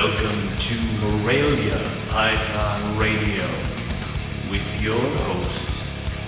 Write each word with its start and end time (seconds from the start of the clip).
Welcome 0.00 0.40
to 0.70 0.74
Morelia 1.04 1.76
Python 2.10 2.96
Radio 2.96 3.44
with 4.50 4.64
your 4.80 4.96
hosts, 4.96 5.68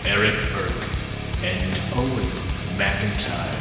Eric 0.05 0.37
Burke 0.53 0.91
and 1.43 1.95
Owen 1.95 2.31
McIntyre. 2.77 3.61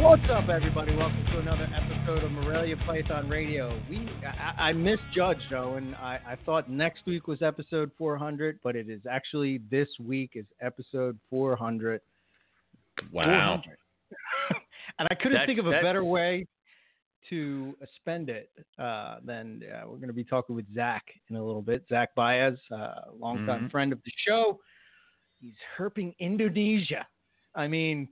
What's 0.00 0.22
up, 0.32 0.48
everybody? 0.48 0.96
Welcome 0.96 1.22
to 1.32 1.38
another 1.40 1.68
episode 1.76 2.24
of 2.24 2.30
Morelia 2.32 2.76
Python 2.86 3.28
Radio. 3.28 3.78
We 3.90 4.08
I, 4.24 4.70
I 4.70 4.72
misjudged, 4.72 5.52
Owen. 5.52 5.94
I, 5.96 6.14
I 6.26 6.36
thought 6.46 6.70
next 6.70 7.02
week 7.06 7.26
was 7.26 7.42
episode 7.42 7.90
400, 7.98 8.58
but 8.64 8.74
it 8.74 8.88
is 8.88 9.02
actually 9.08 9.60
this 9.70 9.88
week 10.02 10.30
is 10.36 10.46
episode 10.62 11.18
400. 11.28 12.00
Wow. 13.12 13.60
400. 13.62 13.76
and 14.98 15.08
I 15.10 15.14
couldn't 15.16 15.32
That's- 15.32 15.46
think 15.46 15.58
of 15.58 15.66
a 15.66 15.70
that's- 15.72 15.84
better 15.84 16.04
way 16.04 16.46
to 17.30 17.74
spend 17.96 18.28
it 18.28 18.50
uh, 18.78 19.16
than 19.24 19.62
uh, 19.72 19.82
we're 19.88 19.96
going 19.96 20.08
to 20.08 20.12
be 20.14 20.24
talking 20.24 20.54
with 20.54 20.66
Zach 20.74 21.04
in 21.30 21.36
a 21.36 21.44
little 21.44 21.62
bit. 21.62 21.84
Zach 21.88 22.14
Baez, 22.14 22.54
uh, 22.72 23.10
longtime 23.18 23.68
Mhm. 23.68 23.70
friend 23.70 23.92
of 23.92 24.00
the 24.04 24.12
show. 24.26 24.60
He's 25.40 25.54
herping 25.78 26.14
Indonesia. 26.18 27.06
I 27.54 27.66
mean, 27.68 28.08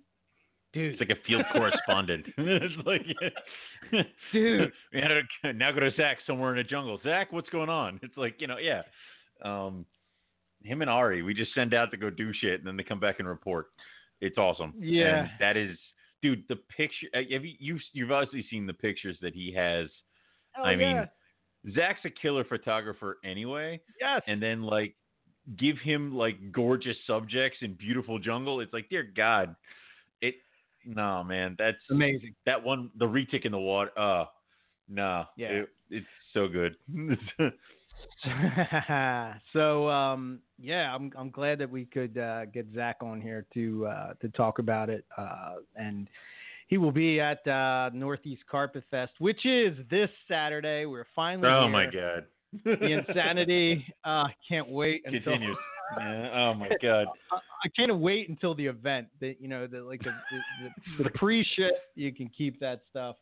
dude, 0.73 0.93
It's 0.93 1.01
like 1.01 1.11
a 1.11 1.21
field 1.27 1.45
correspondent. 1.53 2.27
it's 2.39 2.87
like, 2.87 3.05
Dude. 4.33 4.73
we 4.93 5.01
had 5.01 5.09
to 5.43 5.53
now 5.53 5.73
go 5.73 5.81
to 5.81 5.91
Zach 5.97 6.19
somewhere 6.27 6.51
in 6.51 6.57
the 6.57 6.65
jungle. 6.65 6.99
Zach, 7.03 7.33
what's 7.33 7.49
going 7.51 7.69
on? 7.69 8.01
It's 8.03 8.17
like, 8.17 8.41
you 8.41 8.47
know, 8.47 8.59
yeah. 8.59 8.83
Um, 9.45 9.85
him 10.65 10.81
and 10.83 10.91
Ari, 10.91 11.23
we 11.23 11.35
just 11.35 11.55
send 11.55 11.73
out 11.75 11.91
to 11.93 11.97
go 11.97 12.11
do 12.11 12.33
shit, 12.35 12.59
and 12.61 12.67
then 12.67 12.77
they 12.77 12.83
come 12.83 12.99
back 12.99 13.21
and 13.21 13.29
report. 13.29 13.67
It's 14.21 14.37
awesome. 14.39 14.75
Yeah. 14.79 15.21
And 15.21 15.31
that 15.39 15.57
is, 15.57 15.77
dude. 16.23 16.45
The 16.49 16.57
picture. 16.77 17.07
uh, 17.15 17.19
Have 17.33 17.45
you 17.45 17.55
you've, 17.59 17.81
you've 17.93 18.11
obviously 18.13 18.45
seen 18.51 18.67
the 18.67 18.73
pictures 18.75 19.17
that 19.23 19.35
he 19.35 19.53
has. 19.55 19.89
Oh, 20.57 20.63
I 20.63 20.77
mean. 20.77 21.09
Zach's 21.75 22.01
a 22.05 22.11
killer 22.11 22.45
photographer 22.45 23.19
anyway, 23.25 23.81
yes. 24.01 24.23
and 24.29 24.41
then 24.41 24.63
like 24.63 24.95
give 25.57 25.77
him 25.79 26.15
like 26.15 26.53
gorgeous 26.53 26.97
subjects 27.05 27.59
and 27.63 27.77
beautiful 27.77 28.19
jungle. 28.19 28.61
It's 28.61 28.73
like, 28.73 28.89
dear 28.89 29.03
God, 29.03 29.57
it. 30.23 30.37
No, 30.87 31.25
man, 31.25 31.57
that's 31.59 31.77
amazing. 31.91 32.35
that 32.47 32.63
one. 32.63 32.91
The 32.97 33.07
retic 33.07 33.45
in 33.45 33.51
the 33.53 33.59
water. 33.59 33.91
Uh, 33.99 34.27
nah. 34.89 35.25
Yeah. 35.37 35.49
it- 35.49 35.69
it's 35.91 36.07
so 36.35 36.47
good. 36.49 36.77
so 39.53 39.89
um, 39.89 40.41
yeah, 40.59 40.95
I'm 40.95 41.13
I'm 41.17 41.31
glad 41.31 41.59
that 41.59 41.71
we 41.71 41.85
could 41.85 42.19
uh, 42.19 42.47
get 42.47 42.67
Zach 42.75 42.97
on 43.01 43.21
here 43.21 43.47
to 43.55 43.87
uh, 43.87 44.15
to 44.21 44.29
talk 44.31 44.59
about 44.59 44.91
it, 44.91 45.05
uh, 45.17 45.57
and 45.77 46.09
he 46.67 46.79
will 46.79 46.93
be 46.93 47.21
at 47.21 47.47
uh, 47.47 47.91
Northeast 47.93 48.43
Carpet 48.51 48.85
Fest, 48.91 49.13
which 49.19 49.47
is 49.47 49.77
this 49.91 50.11
Saturday. 50.27 50.87
We're 50.87 51.07
finally 51.15 51.49
oh 51.49 51.63
here. 51.63 51.71
my 51.71 51.87
God. 51.87 52.25
The 52.65 52.87
insanity! 52.93 53.85
uh, 54.05 54.09
I 54.09 54.35
can't 54.49 54.69
wait 54.69 55.03
until 55.05 55.21
Continues. 55.21 55.57
Yeah, 55.99 56.31
Oh 56.35 56.55
my 56.55 56.69
God. 56.83 57.07
I, 57.33 57.37
I 57.65 57.69
can't 57.77 57.99
wait 57.99 58.29
until 58.29 58.55
the 58.55 58.67
event. 58.67 59.09
That 59.21 59.37
you 59.41 59.49
know, 59.49 59.67
the 59.67 59.81
like 59.81 60.03
the, 60.03 60.13
the, 60.99 61.05
the 61.05 61.11
pre 61.11 61.47
shit. 61.57 61.73
You 61.95 62.13
can 62.13 62.31
keep 62.37 62.59
that 62.61 62.81
stuff. 62.91 63.17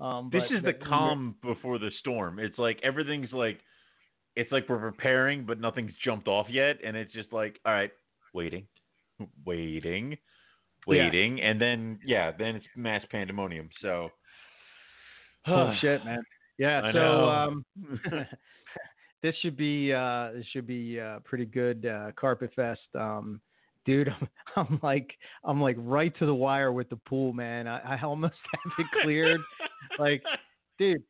Um, 0.00 0.30
This 0.32 0.44
is 0.50 0.62
the- 0.64 0.72
calm 0.72 1.36
before 1.42 1.78
the 1.78 1.90
storm. 2.00 2.38
It's 2.38 2.58
like 2.58 2.80
everything's 2.82 3.32
like, 3.32 3.60
it's 4.36 4.50
like 4.52 4.68
we're 4.68 4.78
preparing, 4.78 5.44
but 5.44 5.60
nothing's 5.60 5.92
jumped 6.04 6.28
off 6.28 6.46
yet, 6.50 6.78
and 6.84 6.96
it's 6.96 7.12
just 7.12 7.32
like, 7.32 7.58
all 7.64 7.72
right, 7.72 7.90
waiting, 8.34 8.66
waiting, 9.44 10.16
waiting, 10.86 11.40
and 11.40 11.60
then 11.60 11.98
yeah, 12.04 12.32
then 12.36 12.56
it's 12.56 12.66
mass 12.76 13.02
pandemonium. 13.10 13.68
So. 13.80 14.08
Oh 15.46 15.74
shit, 15.80 16.04
man. 16.04 16.22
Yeah. 16.58 16.82
I 16.84 16.92
so 16.92 17.28
um, 17.28 17.64
this 19.22 19.34
should 19.42 19.56
be 19.56 19.92
uh, 19.92 20.32
this 20.34 20.46
should 20.52 20.66
be 20.66 21.00
uh, 21.00 21.20
pretty 21.24 21.46
good 21.46 21.86
uh, 21.86 22.12
carpet 22.16 22.52
fest. 22.54 22.80
Um, 22.94 23.40
dude, 23.84 24.08
I'm, 24.08 24.28
I'm 24.56 24.80
like 24.82 25.10
I'm 25.44 25.60
like 25.60 25.76
right 25.78 26.16
to 26.18 26.26
the 26.26 26.34
wire 26.34 26.72
with 26.72 26.88
the 26.88 26.96
pool, 26.96 27.32
man. 27.32 27.66
I, 27.66 27.96
I 27.96 28.02
almost 28.02 28.34
have 28.52 28.72
it 28.78 28.86
cleared. 29.02 29.40
like, 29.98 30.22
dude. 30.78 31.02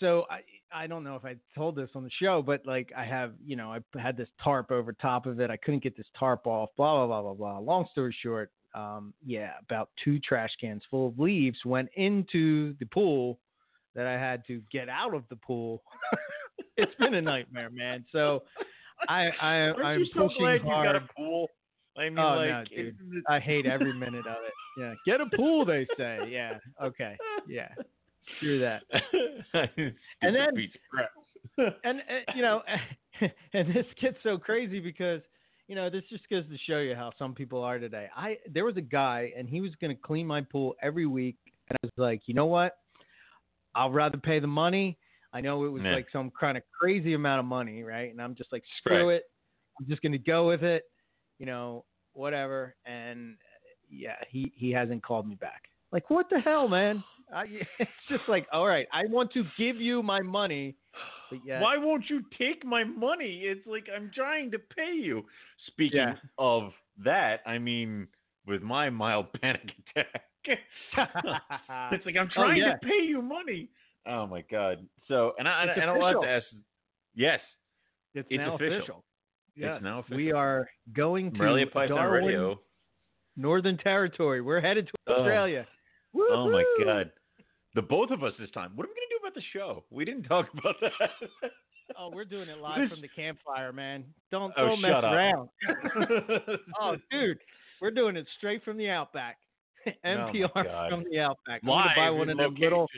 So 0.00 0.26
I 0.30 0.40
I 0.72 0.86
don't 0.86 1.04
know 1.04 1.16
if 1.16 1.24
I 1.24 1.36
told 1.54 1.76
this 1.76 1.90
on 1.94 2.04
the 2.04 2.10
show, 2.20 2.42
but 2.42 2.64
like 2.66 2.92
I 2.96 3.04
have 3.04 3.32
you 3.44 3.56
know 3.56 3.72
I 3.72 4.00
had 4.00 4.16
this 4.16 4.28
tarp 4.42 4.70
over 4.70 4.92
top 4.92 5.26
of 5.26 5.40
it. 5.40 5.50
I 5.50 5.56
couldn't 5.56 5.82
get 5.82 5.96
this 5.96 6.06
tarp 6.18 6.46
off. 6.46 6.70
Blah 6.76 7.06
blah 7.06 7.22
blah 7.22 7.22
blah 7.22 7.34
blah. 7.34 7.58
Long 7.58 7.86
story 7.90 8.14
short, 8.22 8.50
um, 8.74 9.14
yeah, 9.24 9.52
about 9.62 9.90
two 10.02 10.18
trash 10.20 10.50
cans 10.60 10.82
full 10.90 11.08
of 11.08 11.18
leaves 11.18 11.58
went 11.64 11.88
into 11.94 12.74
the 12.78 12.86
pool 12.86 13.38
that 13.94 14.06
I 14.06 14.12
had 14.12 14.46
to 14.46 14.62
get 14.70 14.88
out 14.88 15.14
of 15.14 15.24
the 15.30 15.36
pool. 15.36 15.82
it's 16.76 16.94
been 16.96 17.14
a 17.14 17.22
nightmare, 17.22 17.70
man. 17.70 18.04
So 18.12 18.44
I, 19.08 19.28
I 19.40 19.54
I'm 19.82 20.04
so 20.14 20.28
pushing 20.28 20.44
hard. 20.44 20.62
you 20.62 20.68
got 20.68 20.96
a 20.96 21.08
pool? 21.16 21.48
I 21.96 22.08
mean, 22.08 22.18
Oh, 22.18 22.34
like, 22.36 22.48
no, 22.50 22.64
dude. 22.76 22.96
I 23.28 23.40
hate 23.40 23.66
every 23.66 23.92
minute 23.92 24.26
of 24.26 24.36
it. 24.46 24.52
Yeah, 24.78 24.94
get 25.04 25.20
a 25.20 25.26
pool, 25.36 25.64
they 25.64 25.86
say. 25.96 26.28
Yeah, 26.30 26.58
okay, 26.82 27.16
yeah, 27.48 27.68
screw 28.36 28.58
that. 28.60 28.82
And 30.22 30.34
then-. 30.34 30.68
And 31.84 32.00
uh, 32.00 32.32
you 32.34 32.42
know, 32.42 32.62
and 33.52 33.74
this 33.74 33.86
gets 34.00 34.16
so 34.22 34.38
crazy 34.38 34.80
because 34.80 35.20
you 35.66 35.74
know 35.74 35.90
this 35.90 36.02
just 36.08 36.28
goes 36.28 36.44
to 36.48 36.58
show 36.66 36.78
you 36.78 36.94
how 36.94 37.12
some 37.18 37.34
people 37.34 37.62
are 37.62 37.78
today. 37.78 38.08
I 38.16 38.38
there 38.52 38.64
was 38.64 38.76
a 38.76 38.80
guy 38.82 39.32
and 39.36 39.48
he 39.48 39.60
was 39.60 39.72
going 39.80 39.94
to 39.94 40.00
clean 40.02 40.26
my 40.26 40.40
pool 40.42 40.76
every 40.82 41.06
week, 41.06 41.36
and 41.68 41.76
I 41.82 41.86
was 41.86 41.92
like, 41.96 42.22
you 42.26 42.34
know 42.34 42.46
what? 42.46 42.78
I'll 43.74 43.90
rather 43.90 44.18
pay 44.18 44.38
the 44.40 44.46
money. 44.46 44.98
I 45.32 45.40
know 45.40 45.64
it 45.64 45.68
was 45.68 45.82
Yeah. 45.82 45.94
like 45.94 46.06
some 46.12 46.30
kind 46.38 46.56
of 46.56 46.62
crazy 46.80 47.14
amount 47.14 47.40
of 47.40 47.44
money, 47.46 47.82
right? 47.82 48.10
And 48.10 48.20
I'm 48.20 48.34
just 48.34 48.50
like, 48.52 48.64
screw 48.78 49.10
it. 49.10 49.24
I'm 49.78 49.86
just 49.86 50.00
going 50.00 50.12
to 50.12 50.18
go 50.18 50.48
with 50.48 50.62
it. 50.62 50.84
You 51.38 51.46
know, 51.46 51.84
whatever. 52.14 52.74
And 52.86 53.36
yeah, 53.90 54.16
he 54.28 54.52
he 54.54 54.70
hasn't 54.70 55.02
called 55.02 55.28
me 55.28 55.34
back. 55.34 55.64
Like, 55.92 56.08
what 56.10 56.28
the 56.30 56.38
hell, 56.40 56.68
man? 56.68 57.02
I, 57.34 57.44
it's 57.78 57.90
just 58.08 58.22
like, 58.28 58.46
all 58.52 58.66
right, 58.66 58.86
I 58.92 59.06
want 59.06 59.32
to 59.32 59.44
give 59.58 59.76
you 59.76 60.02
my 60.02 60.20
money, 60.20 60.76
but 61.30 61.40
yeah, 61.44 61.60
Why 61.60 61.76
won't 61.76 62.08
you 62.08 62.22
take 62.38 62.64
my 62.64 62.84
money? 62.84 63.42
It's 63.44 63.66
like 63.66 63.86
I'm 63.94 64.10
trying 64.14 64.50
to 64.52 64.58
pay 64.58 64.92
you. 64.94 65.24
Speaking 65.66 65.98
Yeah. 66.00 66.14
of 66.38 66.72
that, 67.04 67.40
I 67.46 67.58
mean, 67.58 68.08
with 68.46 68.62
my 68.62 68.88
mild 68.90 69.26
panic 69.42 69.70
attack, 69.96 70.22
it's 71.92 72.06
like 72.06 72.16
I'm 72.16 72.28
Oh, 72.36 72.42
trying 72.42 72.56
yeah. 72.58 72.72
to 72.72 72.78
pay 72.86 73.04
you 73.04 73.20
money. 73.22 73.68
Oh 74.06 74.26
my 74.26 74.42
god! 74.50 74.86
So, 75.06 75.34
and 75.38 75.46
I, 75.46 75.64
It's 75.64 75.78
I 75.82 75.90
want 75.92 76.22
to 76.22 76.28
ask. 76.28 76.46
Yes, 77.14 77.40
it's, 78.14 78.26
it's 78.30 78.38
now 78.38 78.54
official. 78.54 78.76
official. 78.78 79.04
Yes. 79.54 79.72
it's 79.76 79.84
now 79.84 79.98
official. 79.98 80.16
We 80.16 80.32
are 80.32 80.68
going 80.94 81.32
to 81.32 81.38
Morelia 81.38 81.66
Python 81.66 81.96
Darwin, 81.98 82.24
Radio. 82.24 82.60
Northern 83.36 83.76
Territory. 83.76 84.40
We're 84.40 84.60
headed 84.60 84.86
to 84.86 84.92
Oh. 85.08 85.20
Australia. 85.20 85.66
Oh 86.16 86.50
my 86.50 86.64
god! 86.84 87.10
The 87.78 87.82
both 87.82 88.10
of 88.10 88.24
us 88.24 88.32
this 88.40 88.50
time. 88.50 88.72
What 88.74 88.86
are 88.86 88.90
we 88.90 88.94
gonna 88.94 89.06
do 89.08 89.18
about 89.22 89.34
the 89.36 89.42
show? 89.52 89.84
We 89.90 90.04
didn't 90.04 90.24
talk 90.24 90.46
about 90.58 90.74
that. 90.80 91.50
Oh, 91.96 92.10
we're 92.12 92.24
doing 92.24 92.48
it 92.48 92.58
live 92.58 92.80
This- 92.80 92.90
from 92.90 93.00
the 93.00 93.06
campfire, 93.08 93.72
man. 93.72 94.02
Don't 94.32 94.52
Oh, 94.56 94.66
don't 94.66 94.80
mess 94.80 94.90
shut 94.90 95.04
up. 95.04 95.12
around. 95.12 95.48
Oh, 96.80 96.96
dude, 97.12 97.38
we're 97.80 97.92
doing 97.92 98.16
it 98.16 98.26
straight 98.36 98.64
from 98.64 98.78
the 98.78 98.90
outback. 98.90 99.36
MPR 100.04 100.48
Oh, 100.56 100.88
from 100.90 101.04
the 101.08 101.20
outback. 101.20 101.60
I'm 101.62 101.68
Live 101.68 101.84
gonna 101.94 101.94
buy 101.96 102.10
one 102.10 102.28
of 102.30 102.36
them 102.36 102.54
little. 102.58 102.88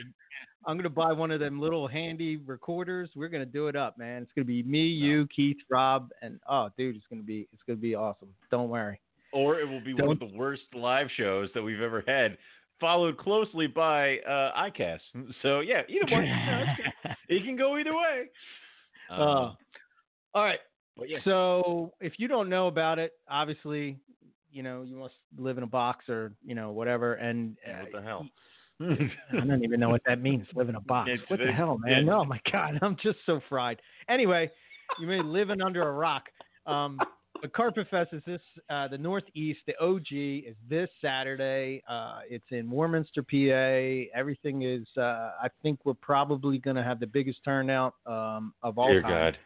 I'm 0.65 0.77
gonna 0.77 0.89
buy 0.89 1.11
one 1.11 1.29
of 1.29 1.39
them 1.39 1.59
little 1.61 1.87
handy 1.87 2.37
recorders. 2.37 3.09
We're 3.15 3.29
gonna 3.29 3.45
do 3.45 3.67
it 3.67 3.75
up, 3.75 3.99
man. 3.99 4.23
It's 4.23 4.31
gonna 4.35 4.45
be 4.45 4.63
me, 4.63 4.99
Oh. 5.03 5.05
you, 5.05 5.27
Keith, 5.27 5.57
Rob, 5.69 6.09
and 6.23 6.39
oh, 6.49 6.69
dude, 6.75 6.95
it's 6.95 7.05
gonna 7.07 7.21
be 7.21 7.47
it's 7.53 7.61
gonna 7.67 7.77
be 7.77 7.93
awesome. 7.93 8.29
Don't 8.49 8.69
worry. 8.69 8.99
or 9.31 9.59
it 9.59 9.69
will 9.69 9.79
be 9.79 9.93
one 9.93 10.09
of 10.11 10.19
the 10.19 10.31
worst 10.35 10.63
live 10.73 11.07
shows 11.15 11.49
that 11.53 11.61
we've 11.61 11.81
ever 11.81 12.03
had, 12.07 12.37
followed 12.81 13.17
closely 13.17 13.67
by 13.67 14.17
uh, 14.19 14.51
iCast. 14.69 14.99
So 15.41 15.61
yeah, 15.61 15.83
either 15.87 16.11
one. 16.11 16.25
it 17.29 17.45
can 17.45 17.55
go 17.55 17.77
either 17.77 17.93
way. 17.95 18.23
Um, 19.09 19.19
Uh, 19.21 19.53
all 20.33 20.43
right. 20.43 20.59
yeah, 21.05 21.19
So 21.23 21.93
if 22.01 22.13
you 22.17 22.27
don't 22.27 22.49
know 22.49 22.67
about 22.67 22.99
it, 22.99 23.13
obviously, 23.29 23.97
you 24.51 24.63
know 24.63 24.81
you 24.81 24.97
must 24.97 25.13
live 25.37 25.57
in 25.57 25.63
a 25.63 25.67
box 25.67 26.09
or 26.09 26.33
you 26.45 26.55
know 26.55 26.71
whatever. 26.71 27.13
And 27.13 27.55
uh, 27.65 27.71
what 27.83 27.91
the 27.93 28.01
hell? 28.01 28.25
I 28.81 29.45
don't 29.45 29.63
even 29.63 29.79
know 29.79 29.89
what 29.89 30.01
that 30.07 30.21
means. 30.21 30.47
Live 30.55 30.67
in 30.69 30.75
a 30.75 30.81
box. 30.81 31.09
It's- 31.13 31.29
what 31.29 31.39
the 31.39 31.51
hell, 31.51 31.77
man? 31.77 32.05
yeah. 32.07 32.13
Oh 32.13 32.25
my 32.25 32.39
god, 32.51 32.79
I'm 32.81 32.97
just 33.01 33.19
so 33.25 33.39
fried. 33.47 33.79
Anyway, 34.09 34.49
you 34.99 35.07
may 35.07 35.17
be 35.21 35.23
living 35.23 35.61
under 35.61 35.87
a 35.87 35.91
rock. 35.93 36.23
Um, 36.65 36.99
but 37.41 37.53
Carpet 37.53 37.87
Fest 37.89 38.13
is 38.13 38.21
this 38.25 38.41
uh, 38.69 38.87
the 38.87 38.97
Northeast. 38.97 39.59
The 39.65 39.77
OG 39.79 40.07
is 40.11 40.55
this 40.69 40.89
Saturday. 41.01 41.83
Uh, 41.89 42.19
it's 42.29 42.45
in 42.51 42.69
Warminster, 42.69 43.23
PA. 43.23 44.17
Everything 44.17 44.61
is. 44.61 44.85
Uh, 44.97 45.31
I 45.41 45.47
think 45.63 45.79
we're 45.83 45.93
probably 45.95 46.57
going 46.59 46.75
to 46.75 46.83
have 46.83 46.99
the 46.99 47.07
biggest 47.07 47.39
turnout 47.43 47.95
um, 48.05 48.53
of 48.63 48.77
all 48.77 48.87
Dear 48.89 49.01
time. 49.01 49.11
God. 49.11 49.37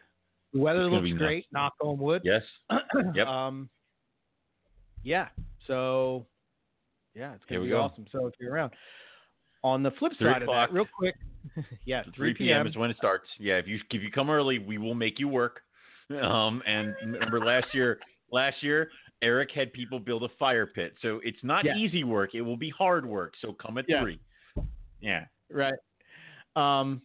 The 0.52 0.60
weather 0.60 0.84
It's 0.84 0.92
looks 0.92 1.18
great. 1.18 1.46
Knock 1.52 1.74
on 1.82 1.98
wood. 1.98 2.22
Yes. 2.24 2.42
Yep. 3.14 3.26
Um, 3.26 3.68
yeah. 5.02 5.28
So, 5.66 6.26
yeah, 7.14 7.34
it's 7.34 7.44
gonna 7.48 7.62
be 7.62 7.68
go. 7.68 7.80
awesome. 7.80 8.06
So 8.12 8.26
if 8.26 8.34
you're 8.40 8.52
around, 8.52 8.72
on 9.62 9.82
the 9.82 9.90
flip 9.92 10.12
side 10.20 10.42
of 10.42 10.48
that, 10.48 10.72
real 10.72 10.86
quick, 10.96 11.14
yeah, 11.84 12.02
3 12.14 12.34
p.m. 12.34 12.66
is 12.66 12.76
when 12.76 12.90
it 12.90 12.96
starts. 12.96 13.26
Yeah, 13.38 13.54
if 13.54 13.66
you 13.66 13.78
if 13.90 14.02
you 14.02 14.10
come 14.10 14.30
early, 14.30 14.58
we 14.58 14.78
will 14.78 14.94
make 14.94 15.18
you 15.18 15.28
work. 15.28 15.60
Um, 16.10 16.62
and 16.66 16.94
remember 17.02 17.44
last 17.44 17.66
year, 17.74 17.98
last 18.30 18.62
year 18.62 18.90
Eric 19.22 19.50
had 19.54 19.72
people 19.72 19.98
build 19.98 20.22
a 20.22 20.28
fire 20.38 20.66
pit, 20.66 20.94
so 21.02 21.20
it's 21.24 21.42
not 21.42 21.64
Yeah. 21.64 21.74
easy 21.76 22.04
work. 22.04 22.34
It 22.34 22.42
will 22.42 22.56
be 22.56 22.70
hard 22.70 23.04
work. 23.06 23.34
So 23.40 23.52
come 23.52 23.78
at 23.78 23.88
Yeah. 23.88 24.02
three. 24.02 24.20
Yeah. 25.00 25.26
right. 25.50 25.78
Um, 26.56 27.02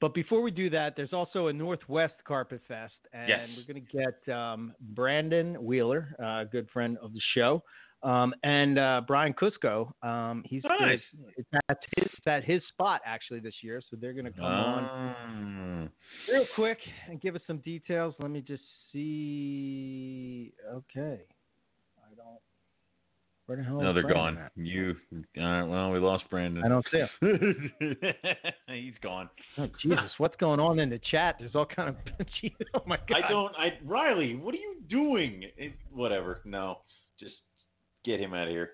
but 0.00 0.14
before 0.14 0.42
we 0.42 0.50
do 0.50 0.68
that, 0.70 0.94
there's 0.96 1.12
also 1.12 1.46
a 1.48 1.52
Northwest 1.52 2.14
Carpet 2.24 2.60
Fest, 2.68 2.94
and 3.12 3.28
Yes. 3.28 3.48
we're 3.56 3.72
going 3.72 3.84
to 3.86 3.92
get 3.96 4.34
um, 4.34 4.74
Brandon 4.80 5.54
Wheeler, 5.64 6.14
uh, 6.20 6.42
a 6.42 6.44
good 6.44 6.68
friend 6.70 6.98
of 6.98 7.12
the 7.12 7.20
show, 7.34 7.62
um, 8.02 8.34
and 8.42 8.78
uh, 8.78 9.00
Brian 9.06 9.32
Kusko. 9.34 9.90
Um, 10.04 10.42
he's 10.46 10.62
Nice. 10.64 11.00
it's 11.36 11.48
at 11.68 11.78
his 11.96 12.06
it's 12.16 12.26
at 12.26 12.44
his 12.44 12.60
spot 12.68 13.00
actually 13.06 13.40
this 13.40 13.54
year, 13.62 13.80
so 13.90 13.96
they're 14.00 14.12
going 14.12 14.24
to 14.26 14.32
come 14.32 14.44
on 14.44 15.14
Um, 15.24 15.90
real 16.30 16.46
quick 16.54 16.78
and 17.08 17.20
give 17.20 17.34
us 17.36 17.42
some 17.46 17.58
details. 17.58 18.14
Let 18.18 18.30
me 18.30 18.40
just 18.40 18.62
see. 18.92 20.52
Okay, 20.72 21.20
I 21.98 22.14
don't. 22.16 22.38
Where 23.46 23.56
the 23.58 23.64
hell? 23.64 23.80
no, 23.80 23.92
they're 23.92 24.02
Brandon 24.04 24.34
gone. 24.34 24.38
at? 24.38 24.52
You. 24.56 24.94
All 25.38 25.42
right. 25.42 25.62
Well, 25.64 25.90
we 25.90 25.98
lost 25.98 26.24
Brandon. 26.30 26.62
I 26.64 26.68
don't 26.68 26.86
see 26.92 26.98
him. 26.98 27.70
He's 28.68 28.94
gone. 29.02 29.28
Oh, 29.58 29.68
Jesus, 29.82 30.10
what's 30.18 30.36
going 30.36 30.60
on 30.60 30.78
in 30.78 30.88
the 30.90 31.00
chat? 31.10 31.36
There's 31.40 31.54
all 31.54 31.66
kind 31.66 31.88
of. 31.90 31.96
oh 32.74 32.82
my 32.86 32.96
God. 33.08 33.20
I 33.24 33.28
don't. 33.28 33.54
I 33.56 33.70
Riley, 33.84 34.36
what 34.36 34.54
are 34.54 34.58
you 34.58 34.76
doing? 34.88 35.42
It, 35.56 35.72
whatever. 35.92 36.40
No, 36.44 36.78
just 37.18 37.34
get 38.04 38.20
him 38.20 38.34
out 38.34 38.48
of 38.48 38.50
here. 38.50 38.70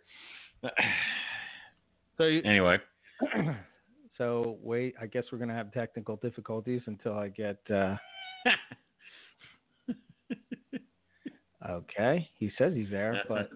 So, 2.17 2.25
you, 2.25 2.43
anyway. 2.43 2.79
so 4.19 4.59
wait. 4.63 4.95
I 5.01 5.07
guess 5.07 5.25
we're 5.31 5.39
gonna 5.39 5.55
have 5.55 5.73
technical 5.73 6.17
difficulties 6.17 6.83
until 6.87 7.15
I 7.15 7.29
get. 7.29 7.59
Uh, 7.73 7.97
okay, 11.71 12.29
he 12.35 12.51
says 12.59 12.73
he's 12.75 12.91
there, 12.91 13.23
but 13.29 13.51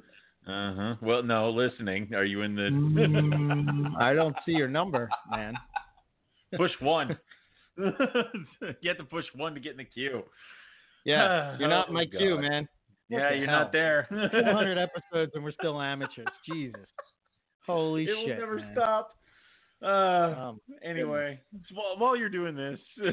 Uh 0.46 0.74
huh. 0.74 0.94
Well, 1.02 1.22
no, 1.22 1.50
listening. 1.50 2.14
Are 2.14 2.24
you 2.24 2.42
in 2.42 2.54
the 2.54 2.70
Mm, 2.70 3.94
I 3.98 4.14
don't 4.14 4.36
see 4.44 4.52
your 4.52 4.69
number, 4.69 5.08
man. 5.30 5.54
push 6.56 6.72
one? 6.80 7.19
you 7.76 7.92
have 8.86 8.98
to 8.98 9.04
push 9.04 9.24
one 9.34 9.54
to 9.54 9.60
get 9.60 9.72
in 9.72 9.78
the 9.78 9.84
queue. 9.84 10.22
Yeah, 11.04 11.56
you're 11.58 11.69
not 11.69 11.88
in 11.88 11.94
my 11.94 12.04
Oh, 12.14 12.19
queue, 12.19 12.38
man. 12.40 12.69
Yeah, 13.12 13.32
you're 13.32 13.47
hell? 13.49 13.61
not 13.61 13.73
there. 13.73 14.06
400 14.09 14.79
episodes 14.79 15.32
and 15.35 15.44
we're 15.44 15.53
still 15.53 15.81
amateurs. 15.81 16.26
Jesus. 16.49 16.81
Holy 17.67 18.05
it 18.05 18.14
will 18.14 18.29
never 18.29 18.56
man. 18.56 18.70
stop. 18.73 19.17
Uh, 19.82 19.87
Um, 19.87 20.61
anyway, 20.85 21.41
while, 21.75 21.99
while 21.99 22.17
you're 22.17 22.29
doing 22.29 22.55
this, 22.56 22.79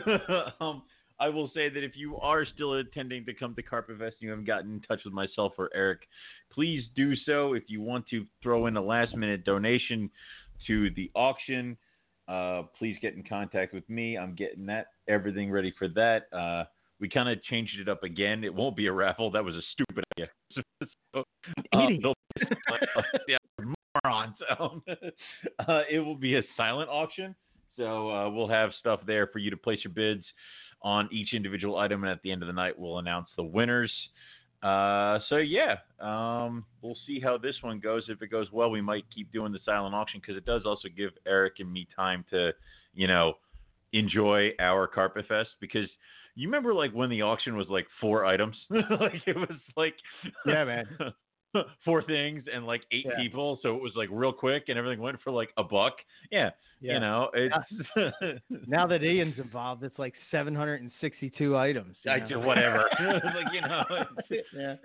um, 0.62 0.84
I 1.20 1.28
will 1.30 1.52
say 1.54 1.70
that 1.70 1.84
if 1.84 1.94
you 1.96 2.18
are 2.18 2.46
still 2.46 2.76
intending 2.76 3.26
to 3.26 3.34
come 3.34 3.54
to 3.56 3.62
Carpet 3.64 3.98
Fest 4.00 4.16
and 4.20 4.26
you 4.26 4.30
haven't 4.30 4.46
gotten 4.46 4.74
in 4.74 4.80
touch 4.82 5.02
with 5.04 5.14
myself 5.14 5.54
or 5.58 5.70
Eric, 5.76 6.00
please 6.52 6.84
do 6.96 7.16
so. 7.26 7.54
If 7.54 7.64
you 7.68 7.82
want 7.82 8.08
to 8.10 8.26
throw 8.42 8.68
in 8.68 8.78
a 8.78 8.82
last 8.82 9.16
minute 9.16 9.44
donation 9.44 10.10
to 10.68 10.90
the 10.96 11.12
auction, 11.16 11.76
uh, 12.28 12.64
please 12.78 12.96
get 13.02 13.16
in 13.16 13.24
contact 13.24 13.74
with 13.74 13.88
me. 13.90 14.18
I'm 14.18 14.36
getting 14.36 14.66
that 14.68 14.88
everything 15.08 15.52
ready 15.52 15.74
for 15.78 15.88
that. 15.90 16.28
Uh, 16.32 16.66
we 17.00 17.10
kind 17.10 17.30
of 17.30 17.42
changed 17.44 17.80
it 17.80 17.88
up 17.88 18.04
again. 18.04 18.44
It 18.44 18.54
won't 18.54 18.76
be 18.76 18.88
a 18.88 18.92
raffle. 18.92 19.32
That 19.32 19.44
was 19.44 19.56
a 19.56 19.62
stupid 19.74 20.04
idea. 20.14 20.30
so, 21.14 21.24
um, 21.74 21.84
Idiot. 21.86 22.16
yeah, 23.28 23.38
morons. 24.04 24.36
Um, 24.60 24.84
uh, 25.68 25.82
it 25.90 26.00
will 26.00 26.16
be 26.16 26.36
a 26.36 26.42
silent 26.58 26.90
auction, 26.90 27.36
so 27.78 28.12
uh, 28.12 28.30
we'll 28.30 28.48
have 28.48 28.72
stuff 28.80 29.00
there 29.06 29.28
for 29.28 29.40
you 29.40 29.50
to 29.50 29.58
place 29.58 29.80
your 29.84 29.94
bids 29.94 30.26
on 30.82 31.08
each 31.12 31.34
individual 31.34 31.78
item, 31.78 32.04
and 32.04 32.12
at 32.12 32.22
the 32.24 32.32
end 32.32 32.42
of 32.42 32.48
the 32.48 32.54
night, 32.54 32.78
we'll 32.78 33.00
announce 33.00 33.28
the 33.38 33.44
winners. 33.44 33.92
Uh, 34.62 35.20
so 35.30 35.38
yeah, 35.38 35.76
um, 36.02 36.66
we'll 36.82 36.98
see 37.08 37.20
how 37.20 37.38
this 37.38 37.56
one 37.62 37.80
goes. 37.80 38.04
If 38.10 38.22
it 38.22 38.28
goes 38.28 38.48
well, 38.52 38.70
we 38.70 38.82
might 38.82 39.06
keep 39.14 39.32
doing 39.32 39.54
the 39.54 39.60
silent 39.66 39.96
auction 39.96 40.20
because 40.20 40.36
it 40.36 40.46
does 40.46 40.64
also 40.66 40.90
give 40.96 41.12
Eric 41.26 41.54
and 41.60 41.72
me 41.72 41.88
time 41.96 42.26
to, 42.32 42.52
you 42.94 43.08
know, 43.08 43.34
enjoy 43.94 44.50
our 44.60 44.88
Carpet 44.88 45.28
Fest 45.28 45.50
because. 45.62 45.88
You 46.36 46.48
remember 46.48 46.74
like 46.74 46.92
when 46.92 47.10
the 47.10 47.22
auction 47.22 47.56
was 47.58 47.68
like 47.70 47.88
four 48.00 48.26
items? 48.26 48.56
like 48.70 49.22
it 49.28 49.36
was 49.36 49.58
like 49.76 49.96
Yeah, 50.46 50.64
man. 50.64 50.86
four 51.86 52.04
things 52.04 52.44
and 52.54 52.66
like 52.66 52.82
eight 52.92 53.06
Yeah. 53.10 53.18
people, 53.22 53.60
so 53.64 53.76
it 53.76 53.82
was 53.82 53.94
like 53.96 54.10
real 54.12 54.32
quick 54.34 54.66
and 54.68 54.78
everything 54.78 55.00
went 55.02 55.20
for 55.24 55.32
like 55.32 55.50
a 55.58 55.64
buck. 55.64 55.94
Yeah, 56.32 56.52
yeah. 56.80 56.94
you 56.94 57.00
know, 57.00 57.30
it's 57.34 58.40
now 58.68 58.86
that 58.88 59.04
Ian's 59.04 59.38
involved, 59.40 59.84
it's 59.84 59.98
like 59.98 60.14
762 60.32 61.58
items. 61.58 61.96
I 62.08 62.20
know? 62.20 62.40
whatever. 62.40 62.86
like 63.00 63.54
you 63.54 63.62
know, 63.62 63.84
yeah. 64.54 64.76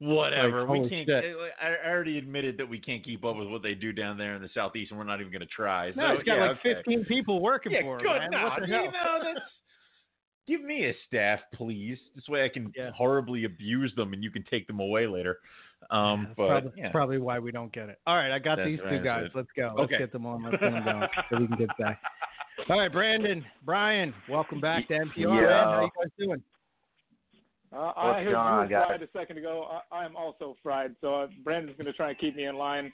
whatever. 0.00 0.62
Like, 0.66 0.82
we 0.82 0.88
can't. 0.88 1.06
shit. 1.08 1.24
Uh, 1.36 1.64
I 1.64 1.88
I 1.88 1.90
already 1.90 2.18
admitted 2.18 2.58
that 2.58 2.68
we 2.68 2.80
can't 2.80 3.04
keep 3.04 3.24
up 3.24 3.36
with 3.36 3.48
what 3.48 3.62
they 3.62 3.74
do 3.74 3.92
down 3.92 4.18
there 4.18 4.34
in 4.34 4.42
the 4.42 4.50
southeast, 4.54 4.90
and 4.90 4.98
we're 4.98 5.06
not 5.06 5.20
even 5.20 5.32
going 5.32 5.40
to 5.40 5.46
try. 5.46 5.90
No, 5.94 6.08
so, 6.14 6.16
he's 6.16 6.24
got 6.24 6.36
yeah, 6.36 6.48
like 6.48 6.58
okay. 6.58 6.74
15 6.74 7.04
people 7.04 7.40
working 7.40 7.72
Yeah, 7.72 7.82
for 7.82 7.96
him. 7.98 8.02
good. 8.02 8.18
man. 8.18 8.30
No, 8.32 8.44
what 8.44 8.60
the 8.60 8.66
you 8.66 8.72
know 8.72 9.18
that's. 9.22 9.40
Give 10.46 10.62
me 10.62 10.86
a 10.86 10.94
staff, 11.06 11.40
please. 11.54 11.98
This 12.16 12.28
way 12.28 12.44
I 12.44 12.48
can 12.48 12.72
Yeah. 12.76 12.90
horribly 12.90 13.44
abuse 13.44 13.94
them, 13.94 14.12
and 14.12 14.24
you 14.24 14.30
can 14.30 14.42
take 14.44 14.66
them 14.66 14.80
away 14.80 15.06
later. 15.06 15.38
Um, 15.90 16.24
That's 16.24 16.36
but 16.36 16.48
probably, 16.48 16.72
yeah. 16.80 16.90
probably 16.90 17.18
why 17.18 17.38
we 17.38 17.52
don't 17.52 17.72
get 17.72 17.88
it. 17.88 17.98
All 18.06 18.16
right, 18.16 18.32
I 18.32 18.38
got 18.38 18.56
That's 18.56 18.66
these 18.68 18.78
two 18.80 18.84
right, 18.86 19.04
guys. 19.04 19.26
it. 19.26 19.32
Let's 19.34 19.48
go. 19.56 19.68
Okay. 19.70 19.80
Let's 19.80 19.98
get 19.98 20.12
them 20.12 20.26
on. 20.26 20.42
Let's 20.42 20.56
get 20.60 20.70
them 20.72 20.84
going 20.84 21.08
so 21.30 21.38
we 21.40 21.46
can 21.48 21.56
get 21.56 21.76
back. 21.78 22.00
All 22.68 22.78
right, 22.78 22.92
Brandon, 22.92 23.44
Brian, 23.64 24.14
welcome 24.28 24.60
back 24.60 24.86
to 24.88 24.94
MPR. 24.94 25.28
Man. 25.28 25.48
How 25.48 25.80
Yo. 25.80 25.84
you 25.84 25.90
guys 26.00 26.12
doing? 26.18 26.42
Uh, 27.72 27.76
What's 27.86 27.98
I 27.98 28.22
heard 28.22 28.30
you 28.30 28.76
were 28.76 28.86
fried 28.86 29.02
a 29.02 29.08
second 29.16 29.38
ago. 29.38 29.80
I, 29.90 30.02
I 30.02 30.04
am 30.04 30.14
also 30.14 30.56
fried, 30.62 30.94
so 31.00 31.14
uh, 31.22 31.26
Brandon's 31.42 31.76
going 31.76 31.86
to 31.86 31.92
try 31.94 32.10
and 32.10 32.18
keep 32.18 32.36
me 32.36 32.44
in 32.44 32.56
line. 32.56 32.92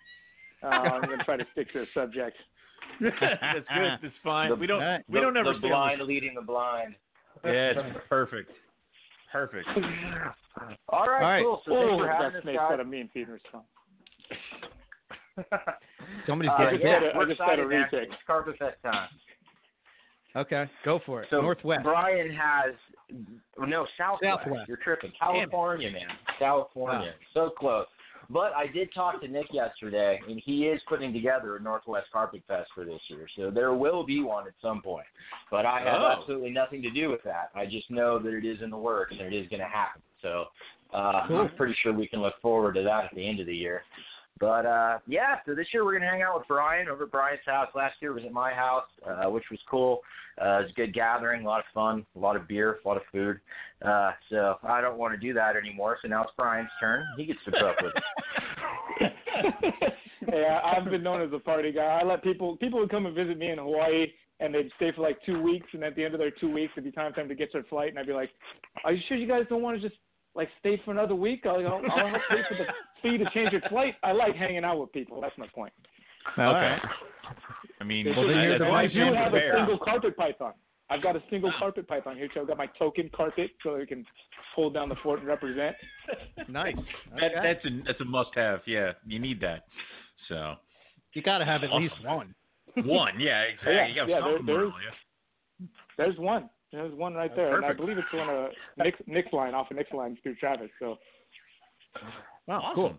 Uh, 0.63 0.67
I'm 0.69 1.03
going 1.03 1.19
to 1.19 1.25
try 1.25 1.37
to 1.37 1.47
stick 1.53 1.73
to 1.73 1.81
the 1.81 1.87
subject. 1.93 2.37
That's 3.01 3.17
good. 3.21 3.99
That's 4.03 4.15
fine. 4.23 4.51
The- 4.51 4.57
we 4.57 4.67
don't. 4.67 4.81
Alright. 4.83 5.05
We 5.09 5.21
don't 5.21 5.35
the, 5.35 5.41
ever 5.41 5.55
the 5.55 5.59
blind 5.69 6.01
leading 6.03 6.35
the 6.35 6.43
blind. 6.43 6.95
The- 7.43 7.53
Yeah, 7.53 7.73
it's 7.77 7.99
perfect. 8.09 8.51
Perfect. 9.33 9.69
All 9.77 9.79
right, 10.67 10.79
All 10.89 11.07
right. 11.09 11.43
cool. 11.43 11.63
So 11.67 11.73
Oh, 11.77 11.99
thanks 11.99 12.01
for 12.01 12.09
having 12.11 12.33
that 12.33 12.37
us, 12.39 12.43
snake's 12.43 12.59
guys. 12.59 12.71
got 12.71 12.81
a 12.81 12.85
mean 12.85 13.09
feed 13.13 13.29
response. 13.29 13.65
Somebody's 16.27 16.51
Uh, 16.53 16.59
getting 16.59 16.79
just 16.81 16.85
yeah, 16.85 17.01
had 17.01 17.17
we're 17.17 17.27
just 17.27 17.41
had 17.41 17.59
a 17.59 17.63
excited, 17.63 17.69
man. 17.69 17.89
retake. 17.93 18.09
It's 18.13 18.23
Carpet 18.27 18.57
Fest 18.59 18.77
time. 18.83 19.09
Okay, 20.37 20.65
go 20.85 21.01
for 21.07 21.23
it. 21.23 21.29
So 21.31 21.41
Northwest. 21.41 21.85
Brian 21.85 22.31
has 22.31 22.75
no 23.59 23.87
Southwest. 23.97 24.23
Southwest. 24.45 24.69
You're 24.69 24.77
tripping. 24.79 25.13
California, 25.19 25.91
man. 25.91 26.03
California. 26.39 27.13
So 27.35 27.51
close. 27.51 27.87
But 28.31 28.53
I 28.55 28.67
did 28.67 28.93
talk 28.93 29.21
to 29.23 29.29
Nick 29.29 29.47
yesterday, 29.53 30.21
and 30.29 30.41
he 30.45 30.65
is 30.67 30.81
putting 30.87 31.15
together 31.15 31.57
a 31.57 31.61
Northwest 31.61 32.09
Carpet 32.13 32.43
Fest 32.47 32.69
for 32.75 32.85
this 32.85 33.01
year. 33.09 33.27
So 33.37 33.51
there 33.51 33.73
will 33.73 34.05
be 34.05 34.21
one 34.23 34.47
at 34.47 34.53
some 34.61 34.83
point. 34.83 35.07
But 35.51 35.65
I 35.65 35.81
have 35.81 36.03
Oh. 36.03 36.07
absolutely 36.19 36.51
nothing 36.51 36.83
to 36.83 36.91
do 36.91 37.09
with 37.09 37.23
that. 37.23 37.51
I 37.55 37.65
just 37.65 37.91
know 37.91 38.19
that 38.19 38.33
it 38.35 38.45
is 38.45 38.61
in 38.61 38.69
the 38.69 38.77
works 38.77 39.13
and 39.13 39.23
it 39.23 39.33
is 39.33 39.49
going 39.49 39.61
to 39.63 39.67
happen. 39.69 40.03
So 40.21 40.47
uh, 40.93 41.27
Cool. 41.27 41.41
I'm 41.41 41.57
pretty 41.57 41.75
sure 41.83 41.93
we 41.93 42.07
can 42.09 42.21
look 42.21 42.39
forward 42.41 42.75
to 42.75 42.83
that 42.83 43.05
at 43.05 43.15
the 43.15 43.27
end 43.27 43.41
of 43.41 43.47
the 43.47 43.57
year. 43.57 43.83
But 44.41 44.67
uh, 44.67 44.99
yeah, 45.07 45.37
so 45.47 45.55
this 45.55 45.67
year 45.73 45.85
we're 45.85 45.95
gonna 45.99 46.11
hang 46.11 46.23
out 46.23 46.39
with 46.39 46.49
Brian 46.49 46.89
over 46.89 47.05
at 47.05 47.11
Brian's 47.11 47.41
house. 47.47 47.69
Last 47.75 47.97
year 48.01 48.13
was 48.13 48.25
at 48.25 48.33
my 48.33 48.53
house, 48.53 48.89
uh, 49.07 49.31
which 49.31 49.45
was 49.51 49.59
cool. 49.71 50.01
Uh, 50.41 50.61
it 50.61 50.63
was 50.63 50.71
a 50.71 50.75
good 50.75 50.95
gathering, 50.95 51.45
a 51.45 51.49
lot 51.49 51.61
of 51.61 51.65
fun, 51.75 52.07
a 52.15 52.19
lot 52.19 52.37
of 52.37 52.47
beer, 52.47 52.79
a 52.85 52.89
lot 52.89 52.97
of 52.97 53.03
food. 53.11 53.41
Uh, 53.85 54.13
so 54.31 54.57
I 54.63 54.81
don't 54.81 54.99
want 54.99 55.13
to 55.15 55.19
do 55.19 55.33
that 55.35 55.57
anymore. 55.57 55.99
So 56.03 56.09
now 56.09 56.23
it's 56.23 56.33
Brian's 56.37 56.69
turn. 56.79 57.05
He 57.17 57.27
gets 57.27 57.41
to 57.47 57.51
cook 57.53 57.77
with 57.83 57.97
us. 57.97 58.03
yeah, 60.33 60.61
I've 60.65 60.85
been 60.85 61.03
known 61.03 61.23
as 61.23 61.33
a 61.33 61.39
party 61.39 61.73
guy. 61.73 62.01
I 62.01 62.05
let 62.05 62.23
people 62.23 62.57
people 62.57 62.79
would 62.81 62.91
come 62.91 63.07
and 63.07 63.15
visit 63.15 63.39
me 63.39 63.51
in 63.51 63.59
Hawaii, 63.59 64.07
and 64.41 64.55
they'd 64.55 64.71
stay 64.77 64.93
for 64.95 65.03
like 65.03 65.19
two 65.25 65.43
weeks, 65.43 65.67
and 65.73 65.83
at 65.83 65.97
the 65.97 66.05
end 66.05 66.15
of 66.15 66.21
their 66.21 66.31
two 66.31 66.53
weeks, 66.53 66.73
it'd 66.77 66.85
be 66.85 66.93
time 66.93 67.13
for 67.13 67.21
them 67.21 67.29
to 67.29 67.35
get 67.35 67.53
their 67.53 67.65
flight, 67.65 67.91
and 67.91 67.99
I'd 67.99 68.07
be 68.07 68.13
like, 68.13 68.31
"Are 68.85 68.93
you 68.93 69.03
sure 69.09 69.17
you 69.17 69.27
guys 69.27 69.45
don't 69.49 69.63
want 69.63 69.81
to 69.81 69.89
just 69.89 70.01
like 70.35 70.49
stay 70.61 70.81
for 70.85 70.91
another 70.93 71.15
week? 71.15 71.45
I'll, 71.47 71.57
I'll, 71.67 71.83
I'll 71.91 72.09
help 72.09 72.23
pay 72.31 72.43
for 72.49 72.55
the 72.57 72.67
fee 73.03 73.19
to 73.19 73.29
change 73.35 73.53
your 73.53 73.63
flight." 73.63 73.95
I 74.03 74.13
like 74.13 74.35
hanging 74.35 74.65
out 74.65 74.79
with 74.79 74.93
people. 74.93 75.21
That's 75.21 75.37
my 75.39 75.47
point. 75.55 75.73
Okay. 76.33 76.43
right. 76.43 76.81
I 77.81 77.85
mean, 77.85 78.07
Well, 78.15 78.27
then 78.29 78.39
you're 78.41 78.59
the 78.59 78.67
I 78.67 78.87
do 78.87 79.13
have 79.15 79.35
a 79.35 79.41
single 79.57 79.79
carpet 79.79 80.17
python. 80.17 80.53
I've 80.91 81.03
got 81.03 81.17
a 81.17 81.23
single 81.31 81.53
carpet 81.59 81.87
python 81.87 82.17
here 82.17 82.29
too. 82.33 82.41
I've 82.41 82.47
got 82.49 82.57
my 82.57 82.67
token 82.79 83.11
carpet 83.15 83.51
so 83.63 83.73
that 83.73 83.79
we 83.79 83.87
can 83.87 84.05
hold 84.55 84.73
down 84.75 84.89
the 84.89 84.97
fort 85.03 85.19
and 85.21 85.29
represent. 85.29 85.77
Nice. 86.49 86.75
That, 87.21 87.33
that's 87.43 87.65
a 87.67 87.69
that's 87.87 88.01
a 88.01 88.05
must 88.05 88.31
have. 88.35 88.61
Yeah, 88.67 88.93
you 89.07 89.19
need 89.19 89.41
that. 89.43 89.65
So 90.29 90.55
you 91.13 91.23
got 91.23 91.39
to 91.39 91.45
have 91.45 91.63
at 91.63 91.73
least 91.75 91.95
one. 92.05 92.35
one, 92.77 93.19
yeah, 93.21 93.43
exactly. 93.43 93.75
Yeah, 93.75 93.87
you 93.87 93.95
got 93.95 94.09
yeah, 94.09 94.21
there- 94.21 94.39
there's- 94.45 94.73
There's 95.97 96.19
one. 96.19 96.49
There's 96.73 96.93
one 96.95 97.15
right 97.15 97.31
That's 97.31 97.37
there, 97.37 97.57
and 97.57 97.65
I 97.65 97.73
believe 97.73 97.97
it's 97.99 98.07
on 98.13 98.29
a 98.29 98.49
Nick's, 98.83 98.99
Nick's 99.07 99.33
line 99.33 99.55
off 99.55 99.71
of 99.71 99.77
Nick's 99.77 99.93
line 99.93 100.19
through 100.23 100.35
Travis. 100.37 100.71
So 100.79 100.99
Wow, 102.47 102.61
Awesome. 102.63 102.75
cool. 102.75 102.95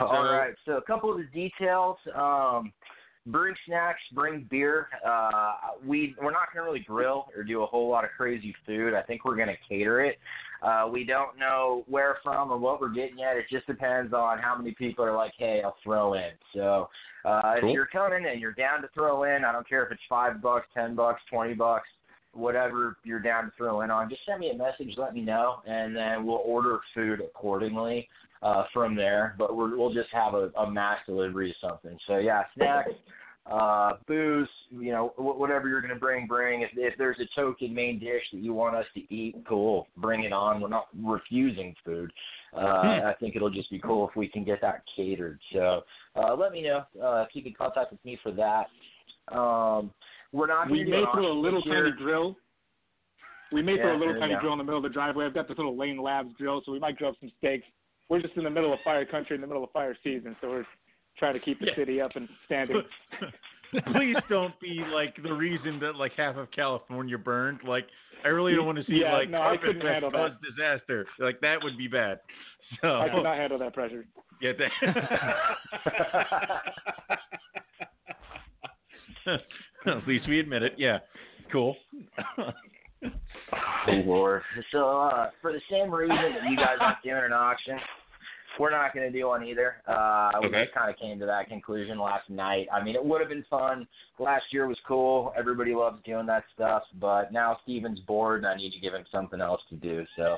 All 0.00 0.24
right. 0.24 0.54
So 0.64 0.72
a 0.76 0.82
couple 0.82 1.10
of 1.10 1.18
the 1.18 1.24
details. 1.32 1.96
Um, 2.14 2.72
bring 3.26 3.54
snacks, 3.66 4.00
bring 4.14 4.46
beer. 4.50 4.88
Uh, 5.06 5.52
we 5.84 6.14
we're 6.20 6.30
not 6.32 6.52
going 6.52 6.64
to 6.64 6.70
really 6.70 6.84
grill 6.84 7.26
or 7.36 7.42
do 7.44 7.62
a 7.62 7.66
whole 7.66 7.88
lot 7.88 8.04
of 8.04 8.10
crazy 8.16 8.54
food. 8.66 8.94
I 8.94 9.02
think 9.02 9.24
we're 9.24 9.36
going 9.36 9.48
to 9.48 9.56
cater 9.68 10.00
it. 10.02 10.18
Uh, 10.62 10.88
we 10.90 11.04
don't 11.04 11.38
know 11.38 11.84
where 11.88 12.18
from 12.22 12.50
or 12.50 12.58
what 12.58 12.80
we're 12.80 12.88
getting 12.92 13.18
yet. 13.18 13.36
It 13.36 13.44
just 13.50 13.66
depends 13.66 14.12
on 14.12 14.38
how 14.38 14.56
many 14.56 14.72
people 14.72 15.04
are 15.04 15.14
like, 15.16 15.32
"Hey, 15.38 15.62
I'll 15.64 15.76
throw 15.84 16.14
in." 16.14 16.30
So 16.54 16.88
uh, 17.24 17.54
Cool. 17.60 17.70
if 17.70 17.74
you're 17.74 17.86
coming 17.86 18.26
and 18.26 18.40
you're 18.40 18.52
down 18.52 18.82
to 18.82 18.88
throw 18.94 19.24
in, 19.24 19.44
I 19.44 19.52
don't 19.52 19.68
care 19.68 19.84
if 19.84 19.92
it's 19.92 20.00
five 20.08 20.40
bucks, 20.42 20.66
ten 20.74 20.94
bucks, 20.94 21.20
twenty 21.30 21.54
bucks, 21.54 21.88
whatever 22.38 22.96
you're 23.04 23.20
down 23.20 23.44
to 23.44 23.50
throw 23.56 23.82
in 23.82 23.90
on. 23.90 24.08
Just 24.08 24.22
send 24.26 24.40
me 24.40 24.50
a 24.50 24.56
message, 24.56 24.94
let 24.96 25.14
me 25.14 25.20
know, 25.20 25.56
and 25.66 25.94
then 25.94 26.24
we'll 26.24 26.42
order 26.44 26.78
food 26.94 27.20
accordingly 27.20 28.08
uh, 28.42 28.64
from 28.72 28.94
there. 28.94 29.34
But 29.38 29.56
we're, 29.56 29.76
we'll 29.76 29.92
just 29.92 30.10
have 30.12 30.34
a, 30.34 30.50
a 30.58 30.70
mass 30.70 30.98
delivery 31.06 31.50
of 31.50 31.56
something. 31.60 31.98
So 32.06 32.18
yeah, 32.18 32.44
snacks, 32.54 32.92
uh, 33.50 33.92
booze, 34.06 34.48
you 34.70 34.92
know, 34.92 35.12
wh- 35.16 35.38
whatever 35.38 35.68
you're 35.68 35.80
going 35.80 35.94
to 35.94 36.00
bring, 36.00 36.26
bring. 36.26 36.62
If, 36.62 36.70
if 36.76 36.96
there's 36.98 37.18
a 37.20 37.40
token 37.40 37.74
main 37.74 37.98
dish 37.98 38.22
that 38.32 38.40
you 38.40 38.52
want 38.52 38.76
us 38.76 38.86
to 38.94 39.14
eat, 39.14 39.36
cool, 39.48 39.88
bring 39.96 40.24
it 40.24 40.32
on. 40.32 40.60
We're 40.60 40.68
not 40.68 40.88
refusing 41.02 41.74
food. 41.84 42.12
Uh, 42.54 42.58
I 42.58 43.14
think 43.20 43.36
it'll 43.36 43.50
just 43.50 43.70
be 43.70 43.78
cool 43.78 44.08
if 44.08 44.16
we 44.16 44.28
can 44.28 44.44
get 44.44 44.60
that 44.62 44.82
catered. 44.96 45.38
So 45.52 45.82
uh, 46.16 46.34
let 46.34 46.52
me 46.52 46.62
know 46.62 46.84
uh, 47.02 47.22
if 47.22 47.28
you 47.34 47.42
can 47.42 47.54
contact 47.54 47.92
with 47.92 48.04
me 48.04 48.18
for 48.22 48.32
that. 48.32 48.66
Um, 49.34 49.90
we're 50.32 50.46
not. 50.46 50.70
We 50.70 50.84
may 50.84 51.04
throw 51.12 51.32
a 51.32 51.38
little 51.38 51.60
this 51.60 51.66
year. 51.66 51.84
tiny 51.90 51.96
grill. 51.96 52.36
We 53.52 53.62
may 53.62 53.76
throw 53.76 53.96
a 53.96 53.98
little 53.98 54.18
tiny 54.20 54.34
go. 54.34 54.40
grill 54.40 54.52
in 54.52 54.58
the 54.58 54.64
middle 54.64 54.78
of 54.78 54.82
the 54.82 54.90
driveway. 54.90 55.24
I've 55.26 55.34
got 55.34 55.48
this 55.48 55.56
little 55.56 55.76
Lane 55.76 56.00
Labs 56.02 56.30
drill, 56.38 56.60
so 56.66 56.72
we 56.72 56.78
might 56.78 56.96
grill 56.98 57.10
up 57.10 57.16
some 57.20 57.30
steaks. 57.38 57.66
We're 58.10 58.20
just 58.20 58.34
in 58.36 58.44
the 58.44 58.50
middle 58.50 58.72
of 58.72 58.78
fire 58.84 59.04
country, 59.06 59.34
in 59.36 59.40
the 59.40 59.46
middle 59.46 59.64
of 59.64 59.70
fire 59.70 59.96
season, 60.04 60.36
so 60.40 60.48
we're 60.50 60.66
trying 61.18 61.34
to 61.34 61.40
keep 61.40 61.58
the 61.60 61.66
Yeah. 61.66 61.74
city 61.76 62.00
up 62.00 62.12
and 62.16 62.28
standing. 62.46 62.82
Please 63.92 64.16
don't 64.30 64.58
be 64.60 64.82
like 64.94 65.14
the 65.22 65.32
reason 65.32 65.78
that 65.80 65.96
like 65.96 66.12
half 66.16 66.36
of 66.36 66.50
California 66.52 67.18
burned. 67.18 67.60
Like 67.66 67.86
I 68.24 68.28
really 68.28 68.54
don't 68.54 68.64
want 68.66 68.78
to 68.78 68.84
see 68.84 69.00
Yeah, 69.02 69.12
like 69.14 69.28
no, 69.30 69.38
I 69.42 69.56
carpet 69.56 69.60
couldn't 69.66 69.82
fest 69.82 70.02
cause 70.12 70.12
that. 70.12 70.40
disaster. 70.56 71.06
Like 71.18 71.40
that 71.40 71.62
would 71.62 71.76
be 71.76 71.86
bad. 71.88 72.20
So 72.82 72.96
I 72.98 73.08
could 73.08 73.22
not 73.22 73.36
handle 73.36 73.58
that 73.58 73.74
pressure. 73.74 74.04
yeah, 74.40 74.52
that- 74.58 74.70
At 79.86 80.06
least 80.06 80.28
we 80.28 80.40
admit 80.40 80.62
it. 80.62 80.72
Yeah, 80.76 80.98
cool. 81.52 81.76
Oh 83.86 83.92
Lord. 84.04 84.42
So 84.72 84.88
uh, 84.88 85.30
for 85.40 85.52
the 85.52 85.60
same 85.70 85.90
reason 85.90 86.16
that 86.16 86.50
you 86.50 86.56
guys 86.56 86.76
aren't 86.80 87.02
doing 87.02 87.22
an 87.24 87.32
auction, 87.32 87.78
we're 88.58 88.70
not 88.70 88.92
going 88.92 89.10
to 89.10 89.16
do 89.16 89.26
one 89.28 89.44
either. 89.44 89.76
Uh, 89.86 90.30
we 90.42 90.48
just 90.48 90.74
kind 90.74 90.90
of 90.90 90.98
came 90.98 91.18
to 91.20 91.26
that 91.26 91.48
conclusion 91.48 91.98
last 91.98 92.28
night. 92.28 92.66
I 92.72 92.82
mean, 92.82 92.96
it 92.96 93.04
would 93.04 93.20
have 93.20 93.30
been 93.30 93.44
fun. 93.48 93.86
Last 94.18 94.44
year 94.50 94.66
was 94.66 94.78
cool. 94.86 95.32
Everybody 95.38 95.74
loves 95.74 96.02
doing 96.04 96.26
that 96.26 96.44
stuff. 96.54 96.82
But 97.00 97.32
now 97.32 97.58
Steven's 97.62 98.00
bored, 98.00 98.42
and 98.42 98.48
I 98.48 98.56
need 98.56 98.72
to 98.72 98.80
give 98.80 98.94
him 98.94 99.04
something 99.12 99.40
else 99.40 99.60
to 99.70 99.76
do. 99.76 100.04
So 100.16 100.36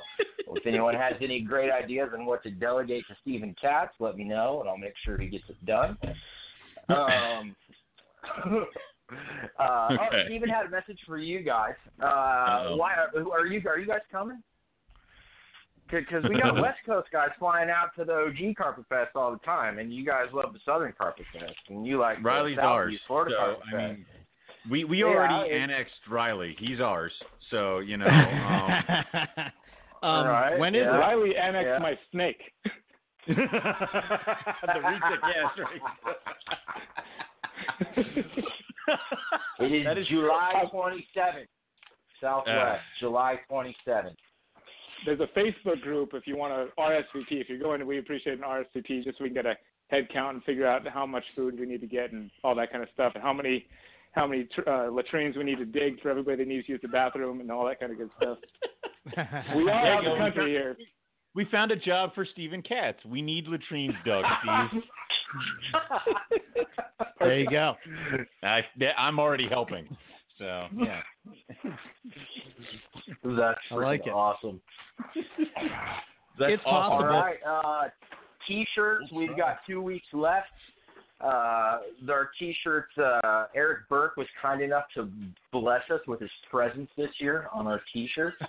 if 0.52 0.66
anyone 0.66 0.94
has 0.94 1.14
any 1.22 1.40
great 1.40 1.70
ideas 1.70 2.10
on 2.12 2.26
what 2.26 2.42
to 2.42 2.50
delegate 2.50 3.04
to 3.08 3.16
Steven 3.22 3.56
Katz, 3.60 3.92
let 4.00 4.16
me 4.16 4.24
know, 4.24 4.60
and 4.60 4.68
I'll 4.68 4.76
make 4.76 4.94
sure 5.04 5.16
he 5.16 5.28
gets 5.28 5.44
it 5.48 5.64
done. 5.64 5.96
Um, 6.88 7.56
uh, 9.58 9.62
oh, 9.90 9.96
Okay. 10.08 10.24
Steven 10.26 10.48
had 10.48 10.66
a 10.66 10.70
message 10.70 10.98
for 11.06 11.18
you 11.18 11.40
guys. 11.42 11.74
Uh, 12.00 12.76
why 12.76 12.94
are, 12.94 13.10
are 13.32 13.46
you 13.46 13.60
are 13.68 13.78
you 13.78 13.86
guys 13.86 14.00
coming? 14.10 14.42
Because 15.90 16.22
we 16.28 16.40
got 16.40 16.54
West 16.62 16.78
Coast 16.86 17.08
guys 17.12 17.30
flying 17.38 17.68
out 17.68 17.88
to 17.98 18.04
the 18.04 18.12
OG 18.12 18.54
Carpet 18.56 18.84
Fest 18.88 19.10
all 19.16 19.32
the 19.32 19.38
time, 19.38 19.78
and 19.78 19.92
you 19.92 20.06
guys 20.06 20.26
love 20.32 20.52
the 20.52 20.60
Southern 20.64 20.92
Carpet 20.96 21.26
Fest, 21.32 21.56
and 21.68 21.84
you 21.86 21.98
like 21.98 22.18
the 22.18 22.22
Riley's 22.22 22.56
Southeast 22.58 22.70
ours. 22.70 22.94
Florida 23.06 23.34
So 23.36 23.38
Carpet 23.44 23.62
I 23.66 23.70
Fest. 23.76 23.98
mean, 23.98 24.06
we 24.70 24.84
we 24.84 24.98
Yeah, 24.98 25.06
already 25.06 25.50
it- 25.50 25.56
annexed 25.62 25.94
Riley. 26.08 26.54
He's 26.60 26.80
ours. 26.80 27.12
So 27.50 27.78
you 27.80 27.96
know. 27.98 28.06
Um, 28.06 28.12
um, 30.02 30.26
Alright, 30.26 30.58
when 30.60 30.74
is 30.76 30.82
yeah. 30.84 30.96
Riley 30.96 31.36
annexed 31.36 31.66
Yeah. 31.66 31.78
my 31.78 31.98
snake. 32.12 32.40
the 33.26 33.34
reset, 34.86 35.20
yes, 37.96 38.06
It 39.60 39.72
is, 39.72 39.84
That 39.86 39.98
is 39.98 40.06
July 40.08 40.64
27th, 40.72 41.46
Southwest, 42.20 42.56
Uh. 42.56 42.76
July 43.00 43.40
27th. 43.50 44.14
There's 45.06 45.20
a 45.20 45.28
Facebook 45.38 45.80
group 45.80 46.10
if 46.14 46.26
you 46.26 46.36
want 46.36 46.52
to 46.52 46.74
RSVP. 46.80 47.40
If 47.40 47.48
you're 47.48 47.58
going, 47.58 47.84
we 47.86 47.98
appreciate 47.98 48.38
an 48.38 48.44
RSVP 48.44 49.04
just 49.04 49.16
so 49.18 49.24
we 49.24 49.30
can 49.30 49.34
get 49.34 49.46
a 49.46 49.56
head 49.88 50.08
count 50.12 50.34
and 50.34 50.44
figure 50.44 50.66
out 50.66 50.86
how 50.86 51.06
much 51.06 51.24
food 51.34 51.58
we 51.58 51.64
need 51.66 51.80
to 51.80 51.86
get 51.86 52.12
and 52.12 52.30
all 52.44 52.54
that 52.54 52.70
kind 52.70 52.82
of 52.82 52.88
stuff, 52.92 53.12
and 53.14 53.22
how 53.22 53.32
many 53.32 53.66
how 54.12 54.26
many 54.26 54.44
tr- 54.54 54.68
uh, 54.68 54.88
latrines 54.90 55.36
we 55.36 55.44
need 55.44 55.56
to 55.58 55.64
dig 55.64 56.00
for 56.02 56.10
everybody 56.10 56.36
that 56.38 56.48
needs 56.48 56.66
to 56.66 56.72
use 56.72 56.80
the 56.82 56.88
bathroom 56.88 57.40
and 57.40 57.50
all 57.50 57.64
that 57.64 57.78
kind 57.80 57.92
of 57.92 57.98
good 57.98 58.10
stuff. 58.20 58.38
We 59.56 59.62
all 59.62 59.66
Yeah, 59.66 59.94
have 59.94 60.04
the 60.04 60.16
country 60.18 60.50
here. 60.50 60.76
we 61.34 61.44
found 61.46 61.70
a 61.72 61.76
job 61.76 62.14
for 62.14 62.24
Stephen 62.26 62.60
Katz. 62.60 62.98
We 63.06 63.22
need 63.22 63.46
latrines 63.46 63.94
dug, 64.04 64.24
Steve. 64.70 64.82
There 67.20 67.38
you 67.38 67.48
go. 67.50 67.74
I, 68.42 68.60
I'm 68.96 69.18
already 69.18 69.48
helping. 69.48 69.86
So 70.38 70.66
yeah. 70.76 71.00
That's 73.24 73.58
I 73.70 73.74
like 73.74 74.06
it. 74.06 74.10
awesome. 74.10 74.60
That's 76.38 76.54
It's 76.54 76.62
awesome. 76.64 77.06
Possible. 77.06 77.20
right, 77.20 77.36
uh, 77.46 77.88
t-shirts. 78.48 79.06
We've 79.14 79.36
got 79.36 79.58
two 79.66 79.82
weeks 79.82 80.06
left. 80.12 80.46
Uh, 81.20 81.80
our 82.08 82.30
t-shirts. 82.38 82.96
Uh, 82.96 83.46
Eric 83.54 83.88
Burke 83.90 84.16
was 84.16 84.26
kind 84.40 84.62
enough 84.62 84.84
to 84.94 85.10
bless 85.52 85.82
us 85.90 86.00
with 86.06 86.20
his 86.20 86.30
presence 86.50 86.88
this 86.96 87.10
year 87.18 87.48
on 87.52 87.66
our 87.66 87.82
t-shirts. 87.92 88.36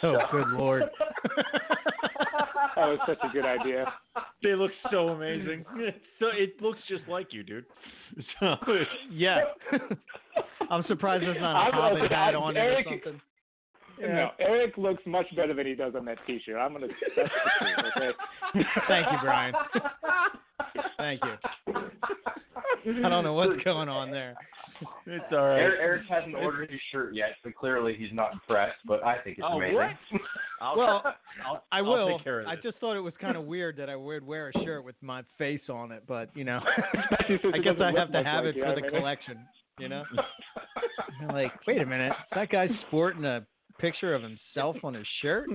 Oh, 0.02 0.16
good 0.32 0.48
lord. 0.52 0.84
That 2.76 2.86
was 2.86 2.98
such 3.06 3.18
a 3.22 3.28
good 3.32 3.44
idea. 3.44 3.84
They 4.42 4.54
look 4.54 4.70
so 4.90 5.08
amazing. 5.08 5.64
So 6.18 6.28
it 6.28 6.60
looks 6.62 6.78
just 6.88 7.06
like 7.08 7.32
you, 7.32 7.42
dude. 7.42 7.66
So 8.40 8.56
Yeah. 9.10 9.40
I'm 10.70 10.84
surprised 10.88 11.22
there's 11.24 11.40
not 11.40 11.54
a 11.54 11.58
I'm- 11.64 11.72
Hobbit 11.74 12.02
okay, 12.04 12.14
hat 12.14 12.34
I'm- 12.34 12.42
on 12.42 12.56
Eric- 12.56 12.86
it 12.86 12.92
or 12.92 13.00
something. 13.04 13.20
No, 14.00 14.30
Eric 14.38 14.78
looks 14.78 15.02
much 15.04 15.26
better 15.36 15.52
than 15.52 15.66
he 15.66 15.74
does 15.74 15.94
on 15.94 16.06
that 16.06 16.16
T-shirt. 16.26 16.56
I'm 16.56 16.72
gonna. 16.72 16.86
That's 17.16 17.28
okay. 17.98 18.10
Thank 18.88 19.06
you, 19.12 19.18
Brian. 19.22 19.54
Thank 20.96 21.20
you. 21.22 21.74
I 23.04 23.08
don't 23.10 23.24
know 23.24 23.34
what's 23.34 23.62
going 23.62 23.90
on 23.90 24.10
there. 24.10 24.34
it's 25.06 25.24
all 25.32 25.38
right. 25.38 25.58
Eric, 25.58 25.78
Eric 25.80 26.02
hasn't 26.08 26.34
ordered 26.34 26.70
his 26.70 26.80
shirt 26.92 27.14
yet, 27.14 27.30
so 27.44 27.50
clearly 27.50 27.94
he's 27.98 28.12
not 28.12 28.32
impressed. 28.32 28.78
But 28.86 29.04
I 29.04 29.18
think 29.18 29.38
it's 29.38 29.46
Oh, 29.48 29.56
amazing. 29.58 29.76
what? 29.76 30.20
I'll, 30.60 30.76
Well, 30.76 31.02
I'll, 31.46 31.64
I 31.72 31.78
I'll 31.78 32.08
take 32.16 32.24
care 32.24 32.40
of 32.40 32.46
I 32.46 32.56
just 32.56 32.78
thought 32.78 32.96
it 32.96 33.00
was 33.00 33.14
kind 33.20 33.36
of 33.36 33.44
weird 33.44 33.76
that 33.78 33.88
I 33.90 33.96
would 33.96 34.24
wear 34.26 34.50
a 34.54 34.64
shirt 34.64 34.84
with 34.84 34.96
my 35.00 35.22
face 35.38 35.62
on 35.68 35.92
it, 35.92 36.02
but 36.06 36.30
you 36.34 36.44
know, 36.44 36.60
I 36.66 37.58
guess 37.58 37.76
I 37.80 37.92
have 37.98 38.12
to 38.12 38.22
have 38.22 38.44
like 38.44 38.56
it 38.56 38.60
for 38.60 38.66
I 38.66 38.74
the 38.74 38.80
mean, 38.82 38.90
collection. 38.90 39.38
You 39.78 39.88
know, 39.88 40.04
You're 41.20 41.32
like, 41.32 41.52
wait 41.66 41.80
a 41.80 41.86
minute, 41.86 42.12
that 42.34 42.50
guy's 42.50 42.70
sporting 42.88 43.24
a 43.24 43.46
picture 43.78 44.14
of 44.14 44.22
himself 44.22 44.76
on 44.84 44.92
his 44.92 45.06
shirt. 45.22 45.48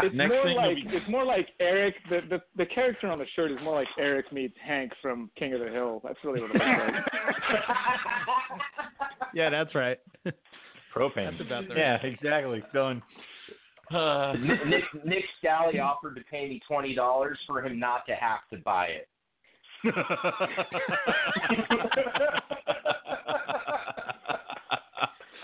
It's 0.00 0.12
Next 0.14 0.30
more 0.30 0.52
like 0.54 0.74
be- 0.74 0.86
it's 0.88 1.08
more 1.08 1.24
like 1.24 1.48
Eric. 1.60 1.94
The, 2.10 2.20
the 2.28 2.42
the 2.56 2.66
character 2.66 3.06
on 3.08 3.18
the 3.20 3.26
shirt 3.36 3.52
is 3.52 3.58
more 3.62 3.76
like 3.76 3.86
Eric 3.98 4.32
meets 4.32 4.56
Hank 4.66 4.90
from 5.00 5.30
King 5.38 5.54
of 5.54 5.60
the 5.60 5.68
Hill. 5.70 6.00
That's 6.02 6.18
really 6.24 6.40
what 6.40 6.50
it 6.50 6.54
looks 6.54 6.66
like. 6.66 6.94
yeah, 9.34 9.50
that's 9.50 9.72
right. 9.74 9.98
propane. 10.96 11.30
That's 11.30 11.40
about 11.46 11.68
the- 11.68 11.74
yeah, 11.76 11.96
exactly. 12.02 12.62
Done. 12.74 13.02
Uh, 13.92 14.32
Nick, 14.40 14.66
Nick, 14.66 14.84
Nick 15.04 15.24
Scally 15.38 15.78
offered 15.78 16.16
to 16.16 16.22
pay 16.28 16.48
me 16.48 16.58
twenty 16.66 16.92
dollars 16.94 17.38
for 17.46 17.62
him 17.64 17.78
not 17.78 18.04
to 18.08 18.14
have 18.14 18.40
to 18.50 18.56
buy 18.64 18.86
it. 18.86 19.08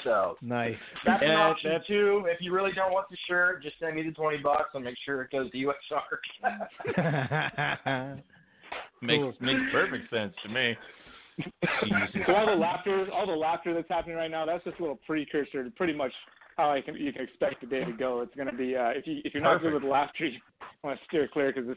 So 0.04 0.36
Nice. 0.42 0.76
that's 1.06 1.22
an 1.22 1.30
option 1.32 1.70
that's- 1.72 1.86
too. 1.86 2.24
If 2.26 2.40
you 2.40 2.52
really 2.52 2.72
don't 2.72 2.92
want 2.92 3.08
the 3.10 3.16
shirt, 3.28 3.62
just 3.62 3.78
send 3.78 3.96
me 3.96 4.02
the 4.02 4.12
twenty 4.12 4.38
bucks. 4.38 4.70
I'll 4.74 4.80
make 4.80 4.96
sure 5.04 5.22
it 5.22 5.30
goes 5.30 5.50
to 5.50 5.58
USR. 5.58 6.20
makes 9.02 9.20
Cool. 9.22 9.34
makes 9.40 9.60
perfect 9.72 10.10
sense 10.10 10.34
to 10.42 10.48
me. 10.48 10.76
So 12.26 12.34
all 12.34 12.46
the 12.46 12.52
laughter, 12.52 13.06
all 13.14 13.26
the 13.26 13.32
laughter 13.32 13.72
that's 13.72 13.88
happening 13.88 14.16
right 14.16 14.30
now, 14.30 14.44
that's 14.44 14.62
just 14.64 14.78
a 14.78 14.82
little 14.82 14.98
precursor 15.06 15.64
to 15.64 15.70
pretty 15.70 15.94
much 15.94 16.12
how 16.58 16.70
I 16.70 16.82
can 16.82 16.94
you 16.96 17.12
can 17.14 17.22
expect 17.22 17.62
the 17.62 17.66
day 17.66 17.82
to 17.84 17.92
go. 17.92 18.20
It's 18.20 18.34
going 18.34 18.50
to 18.50 18.54
be 18.56 18.76
uh, 18.76 18.90
if 18.90 19.06
you 19.06 19.20
if 19.24 19.32
you're 19.32 19.42
not 19.42 19.62
good 19.62 19.72
with 19.72 19.82
laughter, 19.82 20.26
you 20.26 20.38
want 20.84 20.98
to 20.98 21.04
steer 21.06 21.28
clear 21.32 21.50
because 21.52 21.74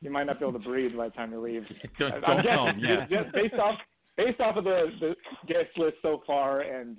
you 0.00 0.10
might 0.10 0.24
not 0.24 0.40
be 0.40 0.44
able 0.46 0.58
to 0.58 0.64
breathe 0.68 0.96
by 0.96 1.08
the 1.08 1.14
time 1.14 1.30
you 1.30 1.40
leave. 1.40 1.62
Don't, 1.98 2.12
I'm 2.14 2.20
don't 2.22 2.36
guessing, 2.42 2.56
come, 2.56 2.78
yeah. 2.80 3.06
just, 3.08 3.10
just 3.24 3.34
based 3.34 3.54
off 3.54 3.78
based 4.16 4.40
off 4.40 4.56
of 4.56 4.64
the 4.64 4.86
the 5.00 5.14
guest 5.46 5.68
list 5.76 5.96
so 6.02 6.22
far 6.26 6.62
and 6.62 6.98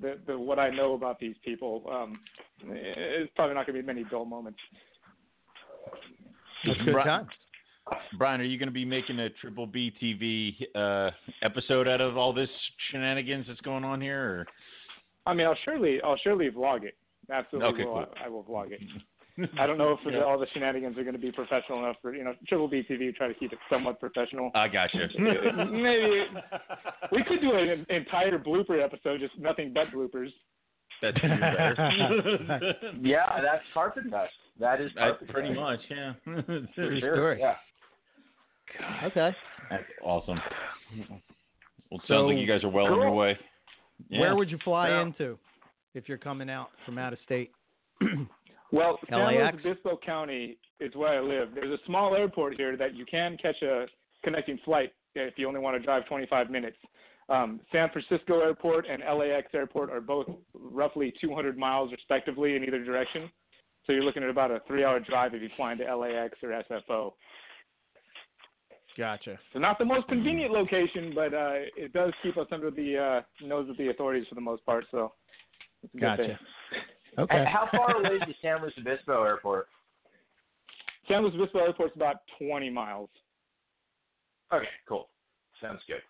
the 0.00 0.18
the 0.26 0.38
what 0.38 0.58
I 0.58 0.70
know 0.70 0.94
about 0.94 1.18
these 1.18 1.36
people, 1.44 1.84
um, 1.90 2.18
it's 2.68 3.32
probably 3.36 3.54
not 3.54 3.66
going 3.66 3.76
to 3.76 3.82
be 3.82 3.86
many 3.86 4.04
dull 4.10 4.24
moments. 4.24 4.58
That's 6.66 6.78
good 6.82 6.94
Bri- 6.94 7.04
times. 7.04 7.28
Brian, 8.16 8.40
are 8.40 8.44
you 8.44 8.58
going 8.58 8.68
to 8.68 8.72
be 8.72 8.84
making 8.84 9.18
a 9.20 9.28
Triple 9.30 9.66
B 9.66 9.92
TV 10.02 10.54
uh, 10.74 11.10
episode 11.42 11.86
out 11.86 12.00
of 12.00 12.16
all 12.16 12.32
this 12.32 12.48
shenanigans 12.90 13.46
that's 13.46 13.60
going 13.60 13.84
on 13.84 14.00
here? 14.00 14.20
Or? 14.20 14.46
I 15.26 15.34
mean, 15.34 15.46
I'll 15.46 15.56
surely, 15.64 16.00
I'll 16.02 16.16
surely 16.16 16.50
vlog 16.50 16.84
it. 16.84 16.96
Absolutely, 17.30 17.82
Okay, 17.82 17.84
will. 17.84 18.04
cool. 18.06 18.14
I 18.24 18.28
will 18.28 18.44
vlog 18.44 18.72
it. 18.72 18.80
I 19.58 19.66
don't 19.66 19.78
know 19.78 19.92
if 19.92 20.00
Yeah. 20.04 20.20
all 20.22 20.38
the 20.38 20.46
shenanigans 20.54 20.96
are 20.96 21.02
going 21.02 21.14
to 21.14 21.20
be 21.20 21.32
professional 21.32 21.80
enough 21.80 21.96
for 22.00 22.14
you 22.14 22.22
know 22.24 22.34
Triple 22.46 22.68
B 22.68 22.84
TV. 22.88 23.14
Try 23.14 23.28
to 23.28 23.34
keep 23.34 23.52
it 23.52 23.58
somewhat 23.70 23.98
professional. 24.00 24.50
I 24.54 24.68
got 24.68 24.90
you. 24.94 25.00
Maybe 25.18 26.24
we 27.12 27.24
could 27.24 27.40
do 27.40 27.52
an 27.54 27.84
entire 27.90 28.38
blooper 28.38 28.82
episode, 28.82 29.20
just 29.20 29.36
nothing 29.38 29.72
but 29.74 29.88
bloopers. 29.88 30.28
That's 31.02 31.16
even 31.24 31.40
better. 31.40 32.74
Yeah, 33.02 33.26
that's 33.42 33.62
Carpet 33.74 34.04
Fest. 34.10 34.32
That 34.60 34.80
is 34.80 34.90
I, 34.98 35.10
pretty 35.28 35.48
Fest. 35.48 35.60
much, 35.60 35.80
yeah. 35.90 36.12
For 36.24 36.42
True 36.76 37.00
sure. 37.00 37.14
story. 37.16 37.40
Yeah. 37.40 37.54
okay. 39.08 39.30
That's 39.70 39.82
awesome. 40.02 40.40
Well, 40.96 41.10
it 41.10 41.10
sounds 41.90 42.02
So- 42.08 42.26
like 42.26 42.38
you 42.38 42.46
guys 42.46 42.62
are 42.64 42.68
well 42.70 42.86
on 42.86 43.00
your 43.00 43.10
way. 43.12 43.36
Yeah. 44.08 44.20
Where 44.20 44.36
would 44.36 44.50
you 44.50 44.58
fly 44.64 44.88
Yeah. 44.90 45.02
into 45.02 45.38
if 45.94 46.08
you're 46.08 46.18
coming 46.18 46.48
out 46.48 46.70
from 46.86 46.98
out 46.98 47.12
of 47.12 47.18
state? 47.24 47.50
Well, 48.74 48.98
San 49.08 49.18
Luis 49.20 49.38
LAX? 49.40 49.56
Obispo 49.64 49.98
County 50.04 50.58
is 50.80 50.94
where 50.96 51.18
I 51.18 51.20
live. 51.20 51.50
There's 51.54 51.72
a 51.72 51.82
small 51.86 52.14
airport 52.16 52.56
here 52.56 52.76
that 52.76 52.94
you 52.94 53.06
can 53.06 53.36
catch 53.40 53.62
a 53.62 53.86
connecting 54.24 54.58
flight 54.64 54.92
if 55.14 55.34
you 55.36 55.46
only 55.46 55.60
want 55.60 55.76
to 55.76 55.82
drive 55.82 56.06
25 56.06 56.50
minutes. 56.50 56.76
Um, 57.28 57.60
San 57.72 57.88
Francisco 57.90 58.40
Airport 58.40 58.86
and 58.90 59.02
LAX 59.02 59.46
Airport 59.54 59.90
are 59.90 60.00
both 60.00 60.26
roughly 60.54 61.14
200 61.20 61.56
miles 61.56 61.92
respectively 61.92 62.56
in 62.56 62.64
either 62.64 62.84
direction. 62.84 63.30
So 63.86 63.92
you're 63.92 64.02
looking 64.02 64.24
at 64.24 64.28
about 64.28 64.50
a 64.50 64.60
three-hour 64.66 65.00
drive 65.00 65.34
if 65.34 65.42
you 65.42 65.50
fly 65.56 65.72
into 65.72 65.84
LAX 65.96 66.36
or 66.42 66.62
SFO. 66.70 67.12
Gotcha. 68.98 69.38
So 69.52 69.58
not 69.58 69.78
the 69.78 69.84
most 69.84 70.08
convenient 70.08 70.52
location, 70.52 71.12
but 71.14 71.32
uh, 71.32 71.54
it 71.76 71.92
does 71.92 72.12
keep 72.22 72.36
us 72.36 72.46
under 72.50 72.70
the 72.70 72.98
uh, 72.98 73.46
nose 73.46 73.68
of 73.68 73.76
the 73.76 73.88
authorities 73.88 74.26
for 74.28 74.34
the 74.34 74.40
most 74.40 74.64
part. 74.66 74.84
So 74.90 75.12
it's 75.82 75.94
a 75.94 75.96
good 75.96 76.06
Gotcha. 76.06 76.22
thing. 76.24 76.36
Okay. 77.18 77.44
How 77.46 77.68
far 77.70 77.96
away 77.96 78.16
is 78.16 78.22
the 78.26 78.34
San 78.42 78.60
Luis 78.60 78.72
Obispo 78.78 79.22
Airport? 79.22 79.68
San 81.08 81.22
Luis 81.22 81.34
Obispo 81.34 81.58
Airport's 81.60 81.94
about 81.96 82.16
20 82.38 82.70
miles. 82.70 83.10
Okay, 84.52 84.66
cool. 84.88 85.08
Sounds 85.60 85.80
good. 85.86 86.00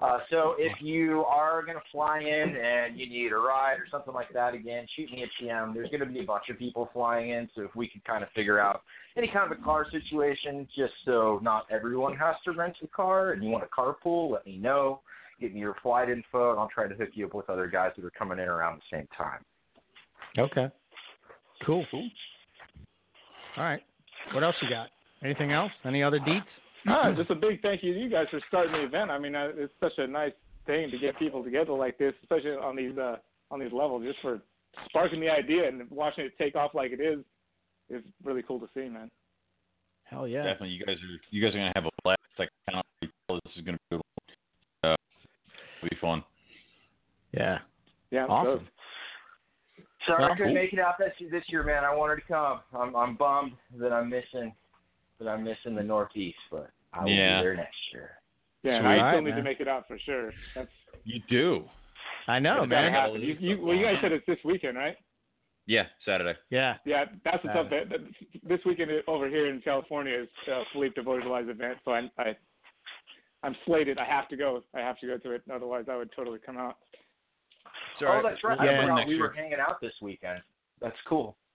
Uh, 0.00 0.18
so 0.30 0.54
if 0.58 0.72
you 0.80 1.24
are 1.28 1.62
going 1.62 1.76
to 1.76 1.82
fly 1.92 2.20
in 2.20 2.56
and 2.56 2.98
you 2.98 3.06
need 3.06 3.32
a 3.32 3.36
ride 3.36 3.74
or 3.74 3.86
something 3.90 4.14
like 4.14 4.32
that, 4.32 4.54
again, 4.54 4.86
shoot 4.96 5.10
me 5.10 5.24
a 5.24 5.42
PM. 5.42 5.74
There's 5.74 5.90
going 5.90 6.00
to 6.00 6.06
be 6.06 6.20
a 6.20 6.24
bunch 6.24 6.44
of 6.48 6.58
people 6.58 6.88
flying 6.92 7.30
in, 7.30 7.50
so 7.54 7.62
if 7.62 7.76
we 7.76 7.86
can 7.86 8.00
kind 8.06 8.22
of 8.22 8.30
figure 8.34 8.58
out 8.58 8.80
any 9.18 9.28
kind 9.28 9.50
of 9.52 9.58
a 9.58 9.62
car 9.62 9.86
situation, 9.90 10.66
just 10.74 10.94
so 11.04 11.38
not 11.42 11.66
everyone 11.70 12.16
has 12.16 12.34
to 12.46 12.52
rent 12.52 12.76
a 12.82 12.86
car 12.86 13.32
and 13.32 13.44
you 13.44 13.50
want 13.50 13.64
a 13.64 13.80
carpool, 13.80 14.30
let 14.30 14.46
me 14.46 14.56
know. 14.56 15.00
Give 15.38 15.52
me 15.52 15.60
your 15.60 15.76
flight 15.82 16.08
info, 16.08 16.50
and 16.50 16.60
I'll 16.60 16.68
try 16.68 16.86
to 16.86 16.94
hook 16.94 17.10
you 17.12 17.26
up 17.26 17.34
with 17.34 17.50
other 17.50 17.66
guys 17.66 17.92
that 17.96 18.04
are 18.04 18.10
coming 18.10 18.38
in 18.38 18.48
around 18.48 18.78
the 18.78 18.96
same 18.96 19.08
time. 19.16 19.44
Okay. 20.38 20.68
Cool. 21.66 21.84
Cool. 21.90 22.08
All 23.56 23.64
right. 23.64 23.82
What 24.32 24.44
else 24.44 24.56
you 24.62 24.68
got? 24.68 24.88
Anything 25.24 25.52
else? 25.52 25.72
Any 25.84 26.02
other 26.02 26.18
deets? 26.18 26.42
Ah, 26.88 27.12
just 27.14 27.30
a 27.30 27.34
big 27.34 27.60
thank 27.60 27.82
you 27.82 27.92
to 27.92 28.00
you 28.00 28.08
guys 28.08 28.26
for 28.30 28.40
starting 28.48 28.72
the 28.72 28.84
event. 28.84 29.10
I 29.10 29.18
mean, 29.18 29.34
it's 29.34 29.72
such 29.80 29.92
a 29.98 30.06
nice 30.06 30.32
thing 30.66 30.90
to 30.90 30.98
get 30.98 31.18
people 31.18 31.44
together 31.44 31.72
like 31.72 31.98
this, 31.98 32.14
especially 32.22 32.52
on 32.52 32.76
these 32.76 32.96
uh, 32.96 33.16
on 33.50 33.60
these 33.60 33.72
levels, 33.72 34.02
just 34.04 34.18
for 34.22 34.40
sparking 34.88 35.20
the 35.20 35.28
idea 35.28 35.68
and 35.68 35.90
watching 35.90 36.24
it 36.24 36.32
take 36.38 36.56
off 36.56 36.74
like 36.74 36.92
it 36.92 37.00
is 37.00 37.18
is 37.90 38.02
really 38.24 38.42
cool 38.42 38.58
to 38.60 38.68
see, 38.72 38.88
man. 38.88 39.10
Hell 40.04 40.26
yeah. 40.26 40.42
Definitely, 40.44 40.70
you 40.70 40.84
guys 40.86 40.96
are 40.96 41.20
you 41.30 41.42
guys 41.42 41.54
are 41.54 41.58
gonna 41.58 41.72
have 41.74 41.84
a 41.84 41.90
blast. 42.02 42.20
I 42.38 42.46
can 42.66 42.74
already 42.80 43.12
tell 43.28 43.40
this 43.44 43.56
is 43.56 43.62
gonna 43.62 43.78
be 43.90 43.96
a 43.96 43.98
good 43.98 44.02
one. 44.82 44.92
Uh, 44.92 44.96
be 45.82 45.96
fun. 46.00 46.24
Yeah. 47.32 47.58
Yeah, 48.10 48.24
I'm 48.24 48.30
Awesome. 48.30 48.56
stoked. 48.64 48.70
Sorry 50.10 50.22
Well, 50.24 50.32
I 50.32 50.36
couldn't 50.36 50.54
cool. 50.54 50.62
make 50.62 50.72
it 50.72 50.78
out 50.78 50.94
this 50.98 51.12
this 51.30 51.44
year, 51.48 51.62
man. 51.62 51.84
I 51.84 51.94
wanted 51.94 52.16
to 52.16 52.22
come. 52.28 52.60
I'm 52.74 52.94
I'm 52.96 53.16
bummed 53.16 53.52
that 53.78 53.92
I'm 53.92 54.08
missing 54.10 54.54
that 55.18 55.28
I'm 55.28 55.44
missing 55.44 55.74
the 55.74 55.82
Northeast, 55.82 56.38
but 56.50 56.70
I 56.92 57.04
will 57.04 57.10
Yeah. 57.10 57.38
be 57.40 57.44
there 57.44 57.56
next 57.56 57.76
year. 57.92 58.10
Yeah, 58.62 58.72
and 58.76 58.84
Sweet. 58.84 59.00
I 59.02 59.12
still 59.12 59.22
need 59.22 59.30
man. 59.30 59.36
to 59.38 59.42
make 59.44 59.60
it 59.60 59.68
out 59.68 59.86
for 59.88 59.98
sure. 59.98 60.32
That's 60.54 60.68
You 61.04 61.20
do. 61.28 61.64
I 62.28 62.38
know, 62.38 62.66
that's 62.66 62.92
gotta 62.94 63.12
man. 63.14 63.22
You, 63.22 63.36
you, 63.40 63.64
well, 63.64 63.74
you 63.74 63.84
guys 63.84 63.96
said 64.02 64.12
it's 64.12 64.26
this 64.26 64.38
weekend, 64.44 64.76
right? 64.76 64.96
Yeah, 65.66 65.84
Saturday. 66.04 66.38
Yeah. 66.50 66.76
Yeah, 66.84 67.04
that's 67.24 67.42
what's 67.44 67.56
Uh, 67.56 67.60
up. 67.60 67.70
That, 67.70 67.88
that, 67.90 68.00
this 68.42 68.60
weekend 68.66 68.90
over 69.06 69.28
here 69.28 69.46
in 69.46 69.60
California 69.62 70.14
is 70.22 70.28
uh, 70.52 70.62
Philippe 70.72 70.94
DeVoir's 71.00 71.24
event, 71.48 71.78
so 71.84 71.92
I, 71.92 72.10
I, 72.18 72.36
I'm 73.42 73.54
slated. 73.66 73.98
I 73.98 74.04
have 74.04 74.28
to 74.28 74.36
go. 74.36 74.62
I 74.74 74.80
have 74.80 74.98
to 74.98 75.06
go 75.06 75.16
to 75.18 75.30
it. 75.32 75.42
Otherwise, 75.52 75.86
I 75.90 75.96
would 75.96 76.10
totally 76.14 76.38
come 76.44 76.56
out. 76.58 76.76
It's 78.00 78.08
oh, 78.08 78.20
that's 78.22 78.42
right. 78.44 78.58
We'll 78.58 78.70
Yeah. 78.70 78.94
I 78.94 78.98
have 79.00 79.08
we 79.08 79.14
next 79.14 79.20
were 79.20 79.32
hanging 79.32 79.58
out 79.60 79.80
this 79.80 79.92
weekend. 80.02 80.40
That's 80.80 80.96
cool. 81.08 81.36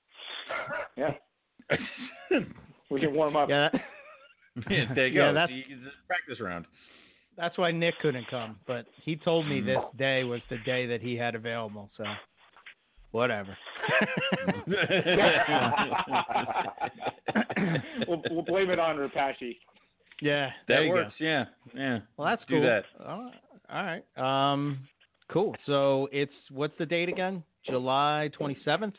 Yeah, 0.98 1.12
we 2.92 3.00
can 3.00 3.14
warm 3.14 3.36
up. 3.36 3.50
Yeah. 3.50 3.70
yeah, 4.70 4.86
there 4.94 5.08
you 5.08 5.20
Yeah, 5.20 5.28
go. 5.30 5.34
that's- 5.34 5.50
See, 5.50 5.66
it's 5.68 5.82
a 5.84 6.08
practice 6.08 6.40
round. 6.40 6.66
That's 7.36 7.58
why 7.58 7.72
Nick 7.72 7.96
couldn't 8.02 8.28
come, 8.30 8.58
but 8.68 8.86
he 9.04 9.16
told 9.18 9.46
me 9.48 9.60
Mm. 9.62 9.66
this 9.66 9.84
day 9.98 10.24
was 10.24 10.40
the 10.50 10.58
day 10.66 10.86
that 10.86 11.02
he 11.02 11.18
had 11.18 11.36
available. 11.36 11.90
So, 11.98 12.06
whatever. 13.12 13.58
we'll, 18.08 18.22
we'll 18.32 18.44
blame 18.44 18.70
it 18.70 18.80
on 18.80 18.98
Repashy. 18.98 19.58
Yeah, 20.22 20.50
that 20.68 20.84
you 20.84 20.90
works. 20.92 21.14
Go. 21.20 21.26
Yeah, 21.26 21.46
yeah. 21.74 22.00
Well, 22.18 22.28
that's 22.30 22.44
Do 22.48 22.56
cool. 22.56 22.64
that. 22.64 22.84
All 23.06 23.24
right. 23.24 23.34
All 23.70 23.84
right. 24.26 24.52
Um, 24.54 24.80
cool. 25.32 25.56
So 25.66 26.08
it's 26.12 26.34
what's 26.52 26.78
the 26.78 26.86
date 26.86 27.10
again? 27.10 27.44
July 27.66 28.30
twenty 28.38 28.58
seventh. 28.66 28.96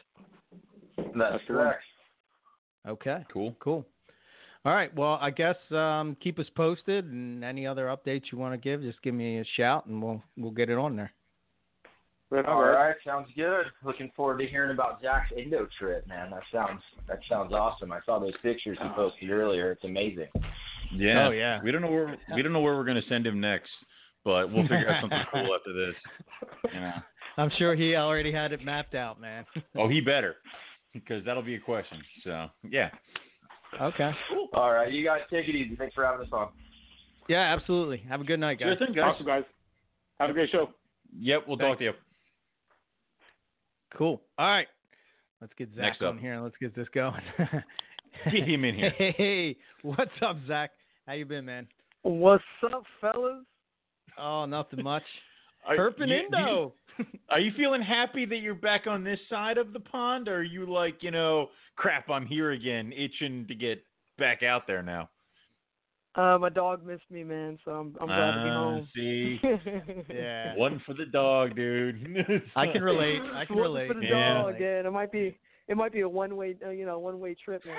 That's 0.96 1.08
That's 1.14 1.42
the 1.48 1.54
one. 1.54 1.62
correct. 1.64 1.82
Okay. 2.88 3.24
Cool. 3.32 3.56
Cool. 3.60 3.84
All 4.64 4.74
right. 4.74 4.94
Well, 4.96 5.18
I 5.20 5.30
guess 5.30 5.56
um, 5.70 6.16
keep 6.22 6.38
us 6.38 6.46
posted, 6.56 7.04
and 7.04 7.44
any 7.44 7.66
other 7.66 7.86
updates 7.86 8.24
you 8.32 8.38
want 8.38 8.52
to 8.54 8.58
give, 8.58 8.82
just 8.82 9.00
give 9.02 9.14
me 9.14 9.38
a 9.38 9.44
shout, 9.56 9.86
and 9.86 10.02
we'll 10.02 10.22
we'll 10.36 10.50
get 10.50 10.70
it 10.70 10.78
on 10.78 10.96
there. 10.96 11.12
Right 12.28 12.44
on, 12.44 12.52
All 12.52 12.64
guys. 12.64 12.74
right, 12.74 12.96
sounds 13.04 13.28
good. 13.36 13.66
Looking 13.84 14.10
forward 14.16 14.38
to 14.38 14.46
hearing 14.48 14.72
about 14.72 15.00
Zach's 15.00 15.30
Indo 15.36 15.68
trip, 15.78 16.08
man. 16.08 16.30
That 16.30 16.42
sounds 16.52 16.82
that 17.06 17.20
sounds 17.28 17.52
awesome. 17.52 17.92
I 17.92 18.00
saw 18.04 18.18
those 18.18 18.34
pictures 18.42 18.76
you 18.82 18.90
posted 18.96 19.30
earlier. 19.30 19.70
It's 19.70 19.84
amazing. 19.84 20.26
Yeah. 20.92 21.28
Oh, 21.28 21.30
yeah. 21.30 21.60
We 21.62 21.70
don't 21.70 21.82
know 21.82 21.90
where 21.90 22.16
we 22.34 22.42
don't 22.42 22.52
know 22.52 22.60
where 22.60 22.74
we're 22.74 22.84
gonna 22.84 23.00
send 23.08 23.24
him 23.26 23.40
next, 23.40 23.70
but 24.26 24.52
we'll 24.52 24.64
figure 24.64 24.90
out 24.90 25.00
something 25.00 25.22
cool 25.32 25.54
after 25.54 25.72
this. 25.72 25.94
You 26.74 26.80
know. 26.80 26.92
I'm 27.38 27.50
sure 27.56 27.76
he 27.76 27.94
already 27.94 28.32
had 28.32 28.52
it 28.52 28.62
mapped 28.64 28.94
out, 28.94 29.20
man. 29.20 29.46
Oh, 29.78 29.88
he 29.88 30.00
better, 30.00 30.36
because 30.92 31.24
that'll 31.24 31.42
be 31.42 31.54
a 31.54 31.60
question. 31.60 31.98
So 32.24 32.48
yeah. 32.68 32.90
okay. 33.80 34.10
Cool. 34.28 34.48
All 34.52 34.72
right, 34.72 34.92
you 34.92 35.04
guys 35.04 35.20
take 35.30 35.48
it 35.48 35.54
easy. 35.54 35.76
Thanks 35.76 35.94
for 35.94 36.04
having 36.04 36.26
us 36.26 36.32
on. 36.32 36.48
Yeah, 37.28 37.54
absolutely. 37.56 38.02
Have 38.08 38.20
a 38.20 38.24
good 38.24 38.40
night, 38.40 38.58
guys. 38.58 38.76
Sure 38.76 38.86
thing, 38.86 38.94
guys. 38.94 39.14
Awesome, 39.14 39.26
guys. 39.26 39.44
Have 40.18 40.30
a 40.30 40.32
great 40.32 40.50
show. 40.50 40.70
Yep. 41.18 41.44
We'll 41.46 41.56
talk 41.56 41.78
to 41.78 41.84
you. 41.84 41.92
Cool. 43.96 44.20
All 44.38 44.48
right. 44.48 44.66
Let's 45.40 45.52
get 45.58 45.68
Zach 45.70 45.82
Next 45.82 46.02
on 46.02 46.16
up. 46.16 46.20
here 46.20 46.34
and 46.34 46.44
let's 46.44 46.56
get 46.60 46.74
this 46.74 46.88
going. 46.94 47.20
Get 48.32 48.48
him 48.48 48.64
in 48.64 48.74
here. 48.74 48.94
Hey, 48.96 49.56
what's 49.82 50.10
up, 50.22 50.38
Zach? 50.48 50.70
How 51.06 51.12
you 51.12 51.26
been, 51.26 51.44
man? 51.44 51.66
What's 52.02 52.42
up, 52.72 52.84
fellas? 52.98 53.44
Oh, 54.18 54.44
nothing 54.46 54.82
much. 54.82 55.02
Are 55.66 55.76
Herping 55.76 56.08
you- 56.08 56.16
Indo. 56.26 56.72
Are 57.28 57.40
you 57.40 57.52
feeling 57.56 57.82
happy 57.82 58.24
that 58.26 58.36
you're 58.38 58.54
back 58.54 58.86
on 58.86 59.04
this 59.04 59.18
side 59.28 59.58
of 59.58 59.72
the 59.74 59.80
pond, 59.80 60.28
or 60.28 60.36
are 60.36 60.42
you 60.42 60.64
like, 60.72 61.02
you 61.02 61.10
know, 61.10 61.48
crap, 61.76 62.08
I'm 62.08 62.24
here 62.24 62.52
again, 62.52 62.90
itching 62.92 63.46
to 63.48 63.54
get 63.54 63.82
back 64.18 64.42
out 64.42 64.66
there 64.66 64.82
now? 64.82 65.10
Uh, 66.14 66.38
my 66.38 66.48
dog 66.48 66.86
missed 66.86 67.10
me, 67.10 67.22
man, 67.22 67.58
so 67.66 67.72
I'm 67.72 67.94
I'm 68.00 68.06
glad 68.06 68.30
to 68.36 68.42
be 68.44 68.48
Ah, 68.48 68.62
home. 68.64 68.88
See, 68.94 69.40
Yeah. 70.14 70.56
one 70.56 70.80
for 70.86 70.94
the 70.94 71.04
dog, 71.04 71.54
dude. 71.54 72.42
I 72.56 72.66
can 72.72 72.82
relate. 72.82 73.20
I 73.34 73.44
can 73.44 73.56
One 73.56 73.64
relate. 73.64 73.88
for 73.88 73.94
the 74.00 74.06
Yeah. 74.06 74.42
dog, 74.42 74.54
yeah. 74.58 74.78
and 74.78 74.86
It 74.86 74.92
might 74.92 75.12
be 75.12 75.36
it 75.68 75.76
might 75.76 75.92
be 75.92 76.00
a 76.00 76.08
one 76.08 76.36
way, 76.36 76.56
uh, 76.64 76.70
you 76.70 76.86
know, 76.86 76.98
one 76.98 77.20
way 77.20 77.34
trip, 77.44 77.62
man. 77.66 77.76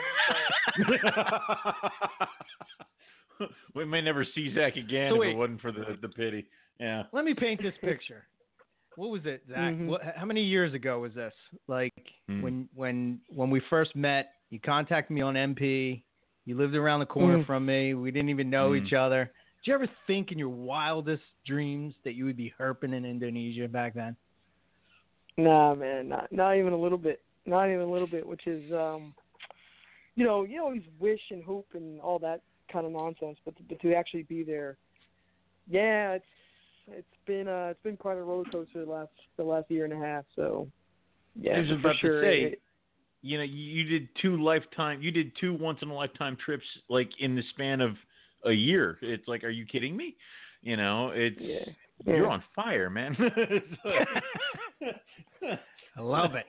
we 3.76 3.86
may 3.86 4.02
never 4.02 4.26
see 4.36 4.54
Zach 4.54 4.76
again 4.76 5.12
So 5.12 5.16
if 5.16 5.20
wait. 5.22 5.30
it 5.32 5.38
wasn't 5.38 5.62
for 5.62 5.72
the 5.72 5.98
the 6.02 6.10
pity. 6.10 6.46
Yeah. 6.80 7.04
Let 7.12 7.26
me 7.26 7.34
paint 7.34 7.62
this 7.62 7.74
picture. 7.82 8.28
What 8.96 9.10
was 9.10 9.22
it, 9.26 9.44
Zach? 9.48 9.74
Mhm. 9.74 9.88
What, 9.88 10.02
how 10.16 10.26
many 10.26 10.44
years 10.44 10.74
ago 10.74 11.00
was 11.00 11.14
this? 11.14 11.34
Like 11.68 11.94
Hmm. 12.28 12.42
when 12.42 12.70
when 12.74 13.22
when 13.30 13.50
we 13.50 13.60
first 13.70 13.96
met, 13.96 14.34
you 14.50 14.60
contacted 14.60 15.14
me 15.14 15.22
on 15.22 15.36
MP. 15.36 16.04
You 16.46 16.56
lived 16.58 16.76
around 16.76 17.02
the 17.02 17.06
corner 17.06 17.40
Mhm. 17.40 17.46
from 17.46 17.66
me. 17.66 17.94
We 17.94 18.12
didn't 18.12 18.30
even 18.30 18.50
know 18.50 18.72
Mhm. 18.72 18.86
each 18.86 18.94
other. 18.94 19.32
Did 19.64 19.68
you 19.72 19.74
ever 19.74 19.88
think 20.08 20.32
in 20.32 20.38
your 20.40 20.50
wildest 20.50 21.24
dreams 21.46 21.96
that 22.04 22.14
you 22.14 22.26
would 22.26 22.38
be 22.38 22.54
herping 22.58 22.94
in 22.94 23.06
Indonesia 23.06 23.68
back 23.68 23.94
then? 23.94 24.16
Nah, 25.38 25.76
man, 25.76 26.08
not 26.10 26.32
not 26.32 26.56
even 26.58 26.74
a 26.74 26.78
little 26.78 26.98
bit. 26.98 27.22
Not 27.46 27.68
even 27.68 27.82
a 27.82 27.92
little 27.92 28.08
bit, 28.08 28.26
which 28.26 28.48
is 28.48 28.72
um 28.72 29.14
you 30.16 30.24
know, 30.24 30.44
you 30.44 30.62
always 30.62 30.84
wish 31.00 31.22
and 31.30 31.44
hope 31.44 31.68
and 31.76 32.02
all 32.02 32.18
that 32.20 32.42
kind 32.72 32.86
of 32.86 32.92
nonsense. 32.92 33.38
But 33.46 33.56
to, 33.58 33.64
but 33.70 33.80
to 33.82 33.94
actually 33.94 34.24
be 34.24 34.44
there, 34.44 34.78
yeah, 35.70 36.14
it's 36.14 36.26
it's 36.90 37.08
been 37.26 37.48
uh 37.48 37.68
it's 37.72 37.84
been 37.84 37.98
quite 37.98 38.18
a 38.18 38.22
roller 38.24 38.46
coaster 38.52 38.86
the 38.86 38.92
last 38.92 39.12
the 39.38 39.44
last 39.44 39.70
year 39.70 39.84
and 39.86 39.94
a 39.94 39.98
half. 39.98 40.26
So 40.36 40.68
yeah, 41.40 41.58
I 41.58 41.60
was 41.60 41.68
for 41.70 41.74
about 41.76 41.96
sure. 42.00 42.22
to 42.22 42.28
say, 42.28 42.42
it- 42.54 42.62
you 43.24 43.38
know, 43.38 43.44
you 43.44 43.58
you 43.58 43.84
did 43.84 44.08
two 44.22 44.42
lifetime, 44.42 45.02
you 45.02 45.12
did 45.12 45.32
two 45.40 45.54
once 45.56 45.80
in 45.82 45.90
a 45.90 45.94
lifetime 45.94 46.38
trips 46.44 46.64
like 46.88 47.10
in 47.20 47.36
the 47.36 47.42
span 47.50 47.82
of 47.82 47.96
a 48.46 48.52
year. 48.52 48.98
It's 49.02 49.28
like, 49.28 49.44
are 49.44 49.50
you 49.50 49.66
kidding 49.66 49.98
me? 49.98 50.16
You 50.62 50.78
know, 50.78 51.12
it's 51.14 51.36
yeah, 51.40 51.66
you're 52.06 52.26
yeah. 52.26 52.32
on 52.32 52.44
fire, 52.56 52.90
man. 52.92 53.18
I 55.98 56.02
love 56.02 56.32
it. 56.36 56.46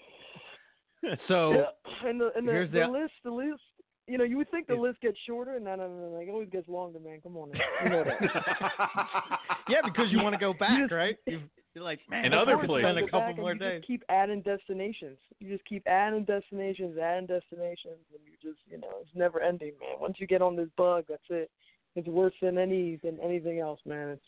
So 1.29 1.53
Yeah, 1.53 2.09
and 2.09 2.21
the 2.21 2.31
and 2.37 2.47
the, 2.47 2.53
here's 2.53 2.71
the 2.73 2.81
the- 2.81 2.89
list, 2.89 3.13
the 3.25 3.31
list. 3.31 3.61
You 4.09 4.17
know, 4.19 4.25
you 4.25 4.37
would 4.39 4.51
think 4.51 4.67
the 4.67 4.75
Yeah. 4.75 4.81
list 4.81 5.01
gets 5.03 5.19
shorter, 5.27 5.61
no, 5.61 5.75
no, 5.77 5.87
no, 5.87 6.09
no, 6.11 6.17
it 6.21 6.29
always 6.31 6.49
gets 6.49 6.67
longer, 6.69 6.99
man. 6.99 7.21
Come 7.23 7.37
on, 7.37 7.51
you 7.85 7.91
know 7.91 8.05
that. 8.05 8.21
yeah, 9.69 9.81
because 9.85 10.11
you 10.11 10.23
want 10.23 10.33
to 10.35 10.39
go 10.41 10.55
back, 10.55 10.81
just- 10.81 10.93
right? 10.93 11.17
You've, 11.27 11.43
you're 11.75 11.85
like, 11.85 12.01
man, 12.09 12.25
In 12.25 12.33
I 12.33 12.39
other 12.39 12.57
wanna 12.57 12.65
Of 12.65 12.69
places. 12.71 12.85
spend 12.87 12.99
you 12.99 13.05
a 13.05 13.09
couple 13.11 13.29
and 13.29 13.37
more 13.39 13.53
you 13.53 13.59
days. 13.59 13.79
Just 13.81 13.87
keep 13.87 14.03
adding 14.09 14.41
destinations. 14.43 15.19
You 15.39 15.49
just 15.53 15.65
keep 15.67 15.87
adding 15.87 16.25
destinations, 16.25 16.97
adding 16.99 17.27
destinations, 17.27 18.01
and 18.13 18.21
you 18.25 18.33
just, 18.43 18.59
you 18.71 18.79
know, 18.79 18.89
it's 19.03 19.15
never 19.15 19.41
ending, 19.43 19.73
man. 19.79 20.01
Once 20.01 20.17
you 20.19 20.27
get 20.27 20.41
on 20.43 20.57
this 20.57 20.69
bug, 20.77 21.05
that's 21.09 21.23
it. 21.29 21.51
It's 21.95 22.09
worse 22.09 22.35
than 22.41 22.57
any 22.59 22.97
than 23.03 23.19
anything 23.21 23.59
else, 23.61 23.81
man. 23.85 24.09
It's 24.09 24.23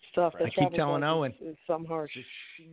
it's 0.00 0.12
tough. 0.14 0.34
I 0.40 0.50
keep 0.50 0.74
telling 0.74 1.02
Owen. 1.04 1.32
is, 1.40 1.52
is 1.52 1.56
something 1.66 1.88
harsh. 1.88 2.10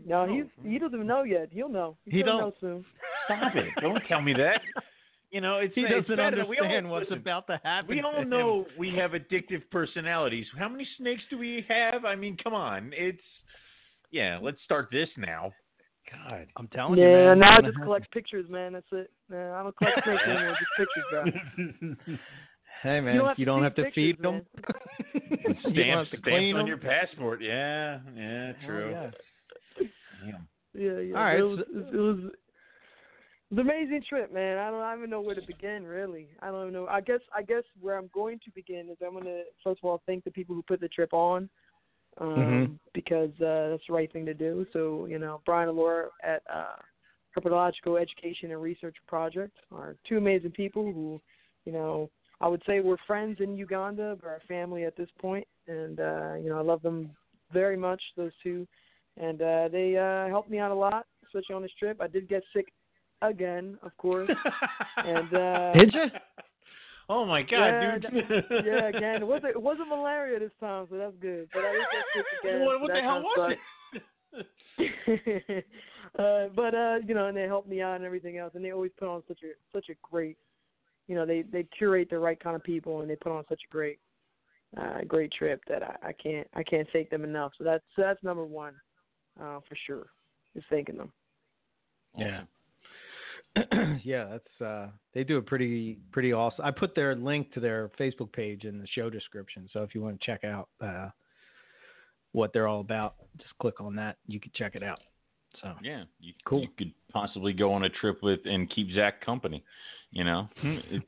No, 0.06 0.26
he's 0.28 0.46
he 0.70 0.80
doesn't 0.80 1.06
know 1.06 1.24
yet. 1.24 1.50
He'll 1.52 1.70
know. 1.70 1.96
He's 2.06 2.14
He 2.16 2.20
gonna 2.24 2.32
don't. 2.32 2.42
know 2.42 2.54
soon. 2.60 2.86
Stop 3.26 3.56
it! 3.56 3.66
Don't 3.82 4.02
tell 4.08 4.22
me 4.22 4.34
that. 4.34 4.62
You 5.32 5.42
know, 5.42 5.58
it's 5.58 5.76
He 5.76 5.84
doesn't 5.84 6.08
better. 6.08 6.44
We 6.46 6.58
all- 6.58 6.64
understand 6.66 6.90
what's 6.90 7.04
listen, 7.10 7.20
about 7.20 7.46
to 7.48 7.60
happen. 7.64 7.90
We 7.96 8.02
to 8.02 8.08
all 8.08 8.22
him. 8.22 8.30
know 8.30 8.66
we 8.78 8.96
have 8.96 9.12
addictive 9.12 9.62
personalities. 9.72 10.48
How 10.58 10.68
many 10.68 10.88
snakes 10.98 11.22
do 11.30 11.38
we 11.38 11.66
have? 11.70 12.04
I 12.06 12.16
mean, 12.16 12.36
come 12.44 12.54
on. 12.56 12.92
It's 12.96 13.22
yeah. 14.12 14.40
Let's 14.42 14.58
start 14.64 14.90
this 14.92 15.10
now. 15.18 15.52
God. 16.12 16.48
I'm 16.58 16.68
telling 16.70 16.98
you, 16.98 17.06
Yeah, 17.08 17.36
now 17.36 17.52
I 17.54 17.56
just 17.58 17.62
gonna 17.62 17.68
happen. 17.68 17.84
collect 17.84 18.12
pictures, 18.12 18.50
man. 18.50 18.74
That's 18.74 18.88
it. 18.92 19.12
Nah, 19.30 19.60
I 19.60 19.62
don't 19.64 19.78
collect 19.78 20.00
snakes 20.04 20.24
anymore. 20.28 20.56
Just 20.60 20.72
pictures, 20.78 21.96
bro. 22.08 22.16
Hey, 22.82 23.02
man, 23.02 23.14
you 23.16 23.20
don't 23.20 23.28
have 23.28 23.38
you 23.40 23.46
to 23.46 23.52
don't 23.52 23.64
have 23.64 23.76
to 23.76 23.92
feed 23.92 24.18
them. 24.22 24.36
man. 25.14 25.58
Stamps, 25.74 26.10
stamps 26.12 26.26
on 26.26 26.54
them. 26.60 26.66
your 26.68 26.78
passport. 26.78 27.42
Yeah, 27.42 28.00
yeah, 28.16 28.54
Oh, 28.64 28.66
true. 28.66 28.90
yeah. 28.92 29.12
Damn. 30.24 30.48
Yeah, 30.74 31.00
yeah. 31.00 31.18
All 31.18 31.24
right, 31.26 31.40
It 31.40 31.44
was, 31.44 31.60
so- 31.60 31.90
it 31.92 31.96
was, 32.02 32.32
it 33.50 33.56
was 33.56 33.66
an 33.66 33.70
amazing 33.70 34.04
trip, 34.08 34.34
man. 34.34 34.58
I 34.58 34.70
don't, 34.70 34.82
I 34.82 34.92
don't 34.92 35.00
even 35.00 35.10
know 35.10 35.22
where 35.22 35.36
to 35.36 35.42
begin, 35.46 35.86
really. 35.86 36.28
I 36.42 36.48
don't 36.48 36.62
even 36.62 36.74
know. 36.74 36.88
I 36.88 37.02
guess, 37.02 37.20
I 37.36 37.42
guess 37.42 37.64
where 37.80 37.98
I'm 37.98 38.10
going 38.14 38.40
to 38.46 38.52
begin 38.52 38.90
is 38.90 38.98
I'm 39.06 39.14
gonna 39.14 39.42
first 39.64 39.80
of 39.84 39.90
all 39.90 40.02
thank 40.06 40.24
the 40.24 40.32
people 40.32 40.56
who 40.56 40.62
put 40.62 40.80
the 40.80 40.88
trip 40.88 41.14
on, 41.14 41.50
um, 42.18 42.28
Mhm. 42.28 42.80
because 42.94 43.32
uh, 43.42 43.70
that's 43.70 43.88
the 43.88 43.94
right 43.94 44.12
thing 44.12 44.26
to 44.26 44.34
do. 44.34 44.66
So, 44.74 45.06
you 45.06 45.20
know, 45.20 45.42
Brian 45.46 45.70
and 45.70 45.78
Laura 45.78 46.10
at 46.24 46.44
uh, 46.54 46.76
Herpetological 47.36 48.00
Education 48.00 48.52
and 48.52 48.62
Research 48.62 48.98
Project 49.08 49.58
are 49.72 49.96
two 50.08 50.18
amazing 50.18 50.52
people 50.52 50.84
who, 50.84 51.22
you 51.66 51.72
know, 51.72 52.10
I 52.42 52.48
would 52.48 52.62
say 52.66 52.80
we're 52.80 52.98
friends 53.06 53.38
in 53.42 53.56
Uganda, 53.56 54.18
but 54.22 54.28
our 54.28 54.42
family 54.48 54.86
at 54.86 54.96
this 54.96 55.10
point, 55.20 55.48
and 55.68 56.00
uh, 56.00 56.34
you 56.36 56.50
know, 56.50 56.58
I 56.58 56.62
love 56.62 56.82
them 56.82 57.10
very 57.52 57.78
much. 57.78 58.02
Those 58.16 58.32
two 58.44 58.68
and 59.18 59.42
uh, 59.42 59.68
they 59.70 59.98
uh, 59.98 60.30
helped 60.30 60.50
me 60.50 60.60
out 60.60 60.72
a 60.72 60.76
lot, 60.76 61.06
especially 61.26 61.56
on 61.56 61.62
this 61.62 61.74
trip. 61.78 62.00
I 62.02 62.08
did 62.08 62.30
get 62.30 62.44
sick 62.54 62.72
again, 63.22 63.78
of 63.84 63.96
course, 63.98 64.30
and 64.98 65.34
uh, 65.34 65.74
Did 65.74 65.94
you? 65.94 66.06
Oh 67.10 67.26
my 67.26 67.42
God, 67.42 67.50
Yeah, 67.58 67.98
dude. 67.98 68.46
yeah, 68.66 68.88
again, 68.88 69.22
it 69.22 69.28
wasn't 69.28 69.52
it 69.56 69.62
wasn't 69.62 69.90
malaria 69.90 70.40
this 70.40 70.52
time, 70.60 70.86
so 70.90 70.98
that's 70.98 71.16
good. 71.20 71.50
But 71.54 71.64
I 71.66 71.72
did 71.72 71.82
get 71.92 72.06
sick 72.16 72.26
again. 72.44 72.66
what 72.66 72.82
what 72.82 72.88
that 72.90 72.96
the 72.96 73.02
hell 73.02 73.22
was 73.22 73.36
sucked. 73.36 73.60
it? 74.78 75.66
uh, 76.20 76.48
but 76.56 76.76
uh, 76.76 76.98
you 77.08 77.16
know, 77.16 77.28
and 77.28 77.36
they 77.36 77.44
helped 77.44 77.68
me 77.68 77.82
out 77.82 77.96
and 77.96 78.06
everything 78.06 78.38
else, 78.38 78.54
and 78.56 78.64
they 78.64 78.72
always 78.72 78.92
put 78.98 79.08
on 79.08 79.24
such 79.28 79.40
a 79.44 79.54
such 79.74 79.90
a 79.90 79.94
great, 80.04 80.38
you 81.08 81.16
know, 81.16 81.26
they 81.26 81.42
they 81.42 81.66
curate 81.78 82.10
the 82.10 82.20
right 82.20 82.40
kind 82.40 82.56
of 82.56 82.64
people, 82.64 83.02
and 83.02 83.10
they 83.10 83.16
put 83.16 83.32
on 83.32 83.44
such 83.50 83.62
a 83.68 83.72
great, 83.72 83.98
uh, 84.78 85.00
great 85.08 85.32
trip 85.32 85.62
that 85.68 85.82
I, 85.82 86.10
I 86.10 86.14
can't 86.14 86.48
I 86.54 86.62
can't 86.62 86.88
thank 86.94 87.10
them 87.10 87.24
enough. 87.24 87.54
So 87.58 87.64
that's 87.64 87.84
so 87.96 88.04
that's 88.04 88.22
number 88.24 88.46
one, 88.46 88.76
uh, 89.42 89.60
for 89.68 89.76
sure, 89.88 90.08
is 90.56 90.64
thanking 90.70 90.98
them. 90.98 91.12
Yeah. 92.16 92.42
yeah, 94.04 94.26
that's 94.32 94.62
uh 94.62 94.88
they 95.14 95.24
do 95.24 95.38
a 95.38 95.42
pretty 95.42 95.98
pretty 96.12 96.34
awesome. 96.34 96.66
I 96.66 96.72
put 96.72 96.96
their 96.96 97.16
link 97.16 97.52
to 97.54 97.60
their 97.60 97.90
Facebook 98.00 98.32
page 98.34 98.64
in 98.66 98.80
the 98.80 98.88
show 98.88 99.10
description, 99.10 99.70
so 99.74 99.84
if 99.84 99.94
you 99.96 100.02
want 100.02 100.20
to 100.20 100.26
check 100.26 100.44
out 100.44 100.70
uh 100.82 101.10
what 102.32 102.54
they're 102.54 102.68
all 102.68 102.82
about, 102.82 103.16
just 103.38 103.58
click 103.60 103.82
on 103.82 103.96
that. 103.96 104.18
You 104.28 104.40
can 104.40 104.52
check 104.56 104.76
it 104.76 104.84
out. 104.84 105.00
So 105.62 105.74
Yeah, 105.82 106.04
you, 106.20 106.34
Cool. 106.46 106.62
you 106.62 106.68
could 106.78 106.94
possibly 107.12 107.54
go 107.54 107.74
on 107.74 107.84
a 107.86 107.90
trip 107.90 108.22
with 108.22 108.40
and 108.46 108.70
keep 108.70 108.92
Zach 108.94 109.26
company. 109.26 109.64
You 110.12 110.24
know, 110.24 110.48
it's 110.64 111.06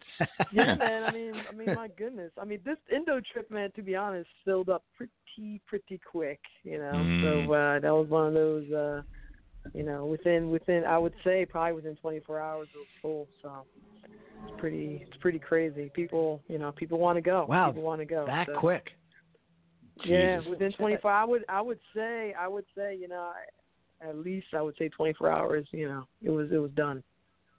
Yeah, 0.52 0.76
man. 0.76 1.04
I 1.04 1.12
mean, 1.12 1.34
I 1.50 1.54
mean, 1.56 1.76
my 1.76 1.88
goodness. 1.98 2.32
I 2.40 2.46
mean, 2.46 2.60
this 2.66 2.78
Indo 2.96 3.20
trip, 3.34 3.50
man. 3.50 3.72
To 3.76 3.82
be 3.82 3.96
honest, 3.96 4.30
filled 4.46 4.70
up 4.70 4.84
pretty, 4.96 5.60
pretty 5.68 6.00
quick. 6.10 6.40
You 6.64 6.78
know, 6.80 6.92
Mm. 6.94 7.22
so 7.48 7.54
uh, 7.54 7.80
that 7.80 7.92
was 7.92 8.08
one 8.10 8.28
of 8.28 8.34
those. 8.34 8.72
uh 8.72 9.02
You 9.74 9.84
know, 9.84 10.06
within 10.06 10.50
within, 10.50 10.84
I 10.86 10.98
would 10.98 11.14
say 11.24 11.46
probably 11.46 11.74
within 11.74 11.96
24 11.98 12.40
hours 12.40 12.68
it 12.74 12.78
was 12.78 12.88
full. 13.02 13.28
So 13.42 13.66
it's 14.48 14.60
pretty, 14.60 15.06
it's 15.08 15.18
pretty 15.18 15.40
crazy. 15.40 15.92
People, 15.94 16.42
you 16.48 16.58
know, 16.58 16.72
people 16.72 17.00
want 17.00 17.18
to 17.18 17.22
go. 17.22 17.46
Wow, 17.48 17.68
people 17.68 17.84
want 17.84 18.02
to 18.02 18.06
go. 18.06 18.26
that 18.26 18.48
so. 18.48 18.60
quick. 18.60 18.88
Yeah, 20.06 20.38
Jesus. 20.38 20.50
within 20.50 20.74
24. 20.74 21.12
I 21.12 21.24
would, 21.24 21.46
I 21.48 21.62
would 21.62 21.80
say, 21.96 22.34
I 22.40 22.48
would 22.48 22.66
say, 22.76 22.98
you 23.00 23.08
know, 23.08 23.32
at 24.02 24.18
least 24.18 24.48
I 24.54 24.62
would 24.62 24.76
say 24.80 24.90
24 24.90 25.32
hours. 25.32 25.68
You 25.72 25.88
know, 25.88 26.08
it 26.24 26.32
was, 26.32 26.50
it 26.52 26.58
was 26.58 26.72
done. 26.72 27.04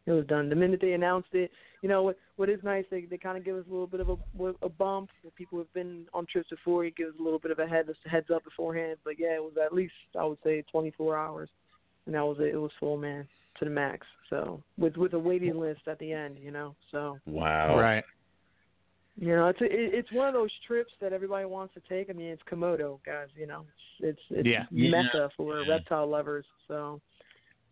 It 0.04 0.12
was 0.12 0.26
done 0.26 0.48
the 0.48 0.56
minute 0.56 0.80
they 0.80 0.94
announced 0.94 1.28
it. 1.32 1.50
You 1.80 1.88
know 1.88 2.02
what? 2.02 2.18
What 2.36 2.48
is 2.48 2.58
nice? 2.64 2.84
They 2.90 3.04
they 3.04 3.18
kind 3.18 3.38
of 3.38 3.44
give 3.44 3.56
us 3.56 3.64
a 3.68 3.70
little 3.70 3.86
bit 3.86 4.00
of 4.00 4.08
a 4.08 4.16
a 4.62 4.68
bump. 4.68 5.10
For 5.22 5.30
people 5.30 5.58
who've 5.58 5.72
been 5.74 6.06
on 6.12 6.26
trips 6.26 6.50
before, 6.50 6.84
it 6.84 6.96
gives 6.96 7.18
a 7.18 7.22
little 7.22 7.38
bit 7.38 7.52
of 7.52 7.60
a 7.60 7.66
head 7.66 7.86
heads 8.10 8.30
up 8.34 8.42
beforehand. 8.42 8.98
But 9.04 9.14
yeah, 9.18 9.36
it 9.36 9.42
was 9.42 9.52
at 9.64 9.72
least 9.72 9.92
I 10.18 10.24
would 10.24 10.38
say 10.42 10.64
24 10.72 11.16
hours, 11.16 11.48
and 12.06 12.14
that 12.14 12.24
was 12.24 12.38
it. 12.40 12.54
It 12.54 12.58
was 12.58 12.70
full 12.80 12.96
man 12.96 13.26
to 13.58 13.64
the 13.64 13.70
max. 13.70 14.06
So 14.30 14.62
with 14.78 14.96
with 14.96 15.14
a 15.14 15.18
waiting 15.18 15.58
list 15.58 15.82
at 15.86 15.98
the 15.98 16.12
end, 16.12 16.38
you 16.40 16.50
know. 16.50 16.74
So 16.90 17.18
wow. 17.26 17.78
Right. 17.78 18.04
you 19.16 19.34
know, 19.36 19.48
it's 19.48 19.60
a, 19.60 19.64
it, 19.64 19.94
it's 19.94 20.12
one 20.12 20.26
of 20.28 20.34
those 20.34 20.50
trips 20.66 20.92
that 21.00 21.12
everybody 21.12 21.44
wants 21.44 21.74
to 21.74 21.80
take. 21.88 22.08
I 22.08 22.14
mean, 22.14 22.28
it's 22.28 22.42
Komodo, 22.50 22.98
guys. 23.04 23.28
You 23.36 23.46
know, 23.46 23.66
it's 24.00 24.20
it's 24.30 24.48
Yeah. 24.48 24.64
mecca 24.70 25.30
for 25.36 25.62
Yeah. 25.62 25.68
reptile 25.68 26.06
lovers. 26.06 26.46
So, 26.68 27.00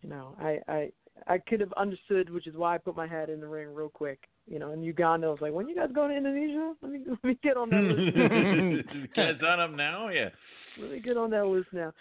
you 0.02 0.10
know, 0.10 0.36
I 0.38 0.60
I 0.68 0.92
I 1.26 1.38
could 1.38 1.60
have 1.60 1.72
understood, 1.74 2.30
which 2.30 2.46
is 2.46 2.56
why 2.56 2.74
I 2.74 2.78
put 2.78 2.96
my 2.96 3.06
head 3.06 3.28
in 3.30 3.40
the 3.40 3.48
ring 3.48 3.74
real 3.74 3.88
quick. 3.90 4.28
You 4.46 4.58
know, 4.58 4.72
in 4.72 4.82
Uganda, 4.82 5.26
I 5.26 5.30
was 5.30 5.40
like, 5.40 5.52
when 5.52 5.68
you 5.68 5.74
guys 5.74 5.90
going 5.94 6.10
to 6.10 6.16
Indonesia? 6.16 6.74
Let 6.82 6.92
me 6.92 7.00
let 7.08 7.24
me 7.24 7.38
get 7.42 7.56
on 7.56 7.70
that 7.70 7.82
list. 7.82 9.14
Can 9.14 9.24
I 9.24 9.40
sign 9.40 9.60
up 9.60 9.70
now? 9.70 10.08
Yeah. 10.08 10.28
let 10.78 10.90
me 10.90 11.00
get 11.00 11.16
on 11.16 11.30
that 11.30 11.46
list 11.46 11.68
now. 11.72 11.92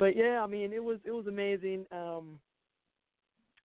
But 0.00 0.16
yeah, 0.16 0.42
I 0.42 0.46
mean, 0.48 0.72
it 0.72 0.82
was 0.82 0.98
it 1.04 1.12
was 1.12 1.26
amazing. 1.28 1.84
Um, 1.92 2.40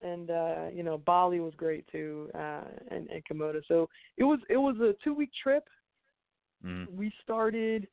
and 0.02 0.30
uh, 0.30 0.66
you 0.72 0.84
know, 0.84 1.00
Bali 1.00 1.40
was 1.40 1.54
great 1.56 1.88
too, 1.92 2.30
uh, 2.36 2.62
and, 2.92 3.10
and 3.10 3.24
Komodo. 3.26 3.62
So 3.68 3.90
it 4.18 4.26
was 4.26 4.40
it 4.50 4.58
was 4.58 4.76
a 4.82 4.94
two 5.04 5.16
week 5.16 5.32
trip. 5.42 5.64
Mm. 6.66 6.92
we 6.96 7.12
started 7.24 7.88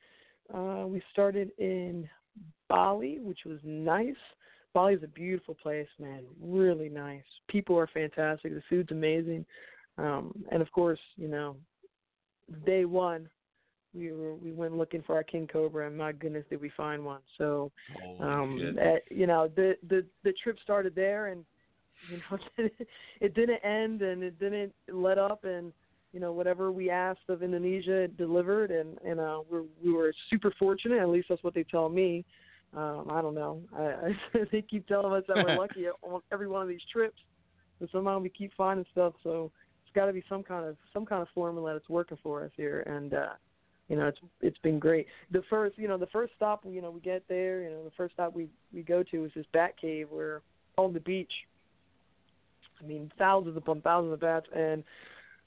uh 0.54 0.84
we 0.86 1.02
started 1.12 1.50
in 1.58 2.08
Bali, 2.68 3.18
which 3.20 3.40
was 3.46 3.58
nice. 3.64 4.14
Bali 4.72 4.94
is 4.94 5.02
a 5.02 5.08
beautiful 5.08 5.54
place, 5.54 5.88
man. 5.98 6.22
Really 6.40 6.88
nice. 6.88 7.24
People 7.48 7.78
are 7.78 7.88
fantastic. 7.88 8.54
The 8.54 8.62
food's 8.68 8.90
amazing. 8.90 9.46
Um 9.98 10.44
and 10.50 10.62
of 10.62 10.70
course, 10.72 11.00
you 11.16 11.28
know, 11.28 11.56
day 12.66 12.86
one 12.86 13.28
we 13.94 14.12
were 14.12 14.34
we 14.34 14.52
went 14.52 14.76
looking 14.76 15.02
for 15.02 15.14
our 15.14 15.22
king 15.22 15.46
cobra 15.46 15.86
and 15.86 15.96
my 15.96 16.12
goodness 16.12 16.44
did 16.50 16.60
we 16.60 16.70
find 16.76 17.04
one. 17.04 17.20
So 17.38 17.70
um 18.20 18.76
at, 18.80 19.02
you 19.10 19.26
know, 19.26 19.48
the 19.54 19.76
the 19.88 20.04
the 20.24 20.32
trip 20.42 20.58
started 20.62 20.94
there 20.94 21.28
and 21.28 21.44
you 22.10 22.18
know 22.18 22.38
it 23.20 23.34
didn't 23.34 23.64
end 23.64 24.02
and 24.02 24.22
it 24.22 24.38
didn't 24.38 24.72
let 24.90 25.18
up 25.18 25.44
and 25.44 25.72
you 26.12 26.20
know 26.20 26.32
whatever 26.32 26.72
we 26.72 26.90
asked 26.90 27.28
of 27.28 27.42
Indonesia 27.42 28.02
it 28.02 28.16
delivered 28.16 28.70
and 28.70 28.98
and 29.04 29.20
uh 29.20 29.40
we 29.50 29.60
we 29.84 29.92
were 29.92 30.12
super 30.30 30.52
fortunate 30.58 31.00
at 31.00 31.08
least 31.08 31.28
that's 31.28 31.44
what 31.44 31.54
they 31.54 31.64
tell 31.64 31.88
me. 31.88 32.24
Um 32.74 33.08
I 33.10 33.20
don't 33.20 33.34
know. 33.34 33.62
I, 33.76 33.82
I 34.34 34.44
they 34.50 34.62
keep 34.62 34.86
telling 34.86 35.12
us 35.12 35.24
that 35.28 35.36
we're 35.36 35.56
lucky 35.56 35.86
on 36.02 36.20
every 36.32 36.48
one 36.48 36.62
of 36.62 36.68
these 36.68 36.84
trips 36.90 37.18
and 37.80 37.88
somehow 37.92 38.18
we 38.18 38.30
keep 38.30 38.52
finding 38.56 38.86
stuff 38.92 39.12
so 39.22 39.50
it's 39.84 39.94
got 39.94 40.06
to 40.06 40.12
be 40.12 40.24
some 40.28 40.42
kind 40.42 40.64
of 40.64 40.76
some 40.94 41.04
kind 41.04 41.20
of 41.20 41.28
formula 41.34 41.74
that's 41.74 41.88
working 41.90 42.18
for 42.22 42.44
us 42.44 42.50
here 42.56 42.80
and 42.86 43.12
uh 43.12 43.32
you 43.92 43.98
know 43.98 44.06
it's 44.08 44.18
it's 44.40 44.58
been 44.58 44.78
great 44.80 45.06
the 45.30 45.42
first 45.50 45.78
you 45.78 45.86
know 45.86 45.98
the 45.98 46.06
first 46.06 46.32
stop 46.34 46.64
you 46.66 46.80
know 46.82 46.90
we 46.90 46.98
get 47.00 47.22
there 47.28 47.60
you 47.62 47.70
know 47.70 47.84
the 47.84 47.90
first 47.96 48.14
stop 48.14 48.34
we 48.34 48.48
we 48.74 48.82
go 48.82 49.02
to 49.04 49.24
is 49.26 49.30
this 49.36 49.46
bat 49.52 49.74
cave 49.80 50.08
where 50.10 50.40
on 50.78 50.92
the 50.92 51.00
beach 51.00 51.32
I 52.82 52.86
mean 52.86 53.12
thousands 53.18 53.56
upon 53.56 53.82
thousands 53.82 54.14
of 54.14 54.20
bats 54.20 54.46
and 54.56 54.82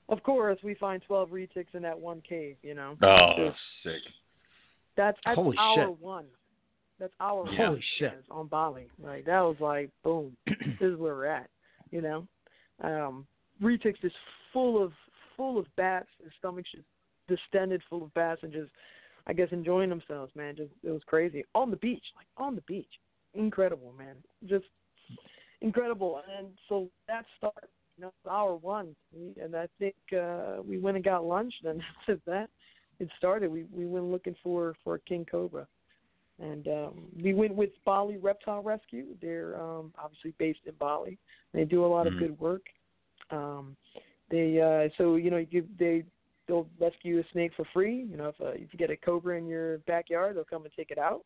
of 0.08 0.22
course, 0.22 0.60
we 0.64 0.76
find 0.76 1.02
12 1.08 1.30
retics 1.30 1.74
in 1.74 1.82
that 1.82 2.00
one 2.00 2.22
cave. 2.22 2.58
You 2.62 2.76
know. 2.76 2.96
Oh, 3.02 3.34
Just- 3.38 3.58
sick. 3.84 4.02
That's 4.96 5.18
that's 5.26 5.36
Holy 5.36 5.58
hour 5.58 5.88
shit. 5.88 6.00
one. 6.00 6.26
That's 7.00 7.14
our 7.20 7.46
Yeah. 7.52 7.66
Holy 7.68 7.84
shit. 7.98 8.24
On 8.32 8.48
Bali, 8.48 8.88
like 9.04 9.26
that 9.26 9.42
was 9.42 9.58
like 9.60 9.90
boom. 10.04 10.38
this 10.46 10.56
is 10.80 10.98
where 10.98 11.16
we're 11.16 11.26
at. 11.26 11.50
You 11.92 12.02
know, 12.02 12.28
um, 12.82 13.26
retics 13.62 14.04
is 14.04 14.12
full 14.54 14.82
of 14.82 14.94
full 15.36 15.58
of 15.58 15.66
bats. 15.76 16.08
Their 16.22 16.32
stomachs 16.40 16.70
just 16.72 16.86
distended, 17.28 17.82
full 17.90 18.04
of 18.04 18.14
just 18.52 18.72
I 19.28 19.34
guess 19.34 19.48
enjoying 19.52 19.90
themselves. 19.90 20.32
Man, 20.36 20.56
just 20.56 20.72
it 20.84 20.92
was 20.92 21.02
crazy 21.06 21.44
on 21.56 21.72
the 21.72 21.78
beach, 21.78 22.04
like 22.16 22.28
on 22.38 22.56
the 22.56 22.62
beach. 22.62 23.00
Incredible, 23.34 23.94
man. 23.98 24.16
Just 24.48 24.66
incredible. 25.62 26.22
And 26.38 26.48
so 26.70 26.90
that 27.08 27.26
started. 27.38 27.70
You 27.98 28.04
know, 28.04 28.14
hour 28.30 28.58
one, 28.58 28.94
and 29.42 29.56
I 29.56 29.70
think 29.80 29.96
uh, 30.12 30.58
we 30.68 30.78
went 30.78 30.98
and 30.98 31.06
got 31.06 31.24
lunch. 31.24 31.54
Then 31.64 31.82
after 32.02 32.20
that, 32.26 32.50
it 33.00 33.08
started. 33.18 33.50
We 33.50 33.64
we 33.74 33.86
went 33.86 34.06
looking 34.12 34.36
for 34.44 34.76
for 34.84 34.96
a 34.96 35.00
king 35.00 35.26
cobra, 35.26 35.66
and 36.42 36.68
um, 36.68 37.04
we 37.24 37.34
went 37.34 37.56
with 37.56 37.70
Bali 37.86 38.18
Reptile 38.18 38.62
Rescue. 38.64 39.06
They're 39.22 39.58
um, 39.62 39.94
obviously 39.98 40.34
based 40.38 40.60
in 40.66 40.74
Bali. 40.78 41.18
They 41.54 41.64
do 41.64 41.86
a 41.86 41.88
lot 41.88 42.06
Mhm. 42.06 42.12
of 42.12 42.20
good 42.20 42.40
work. 42.40 42.64
Um, 43.32 43.78
they 44.30 44.60
uh, 44.60 44.90
so 44.98 45.16
you 45.16 45.32
know 45.32 45.38
you 45.38 45.46
give, 45.46 45.78
they 45.78 46.04
they'll 46.48 46.68
rescue 46.80 47.20
a 47.20 47.24
snake 47.32 47.52
for 47.56 47.66
free. 47.74 48.06
You 48.10 48.18
know 48.18 48.30
if 48.30 48.42
uh, 48.42 48.50
if 48.50 48.72
you 48.72 48.80
get 48.80 48.90
a 48.90 48.98
cobra 48.98 49.38
in 49.38 49.48
your 49.48 49.80
backyard, 49.80 50.36
they'll 50.36 50.44
come 50.44 50.64
and 50.64 50.74
take 50.76 50.92
it 50.92 50.98
out, 50.98 51.24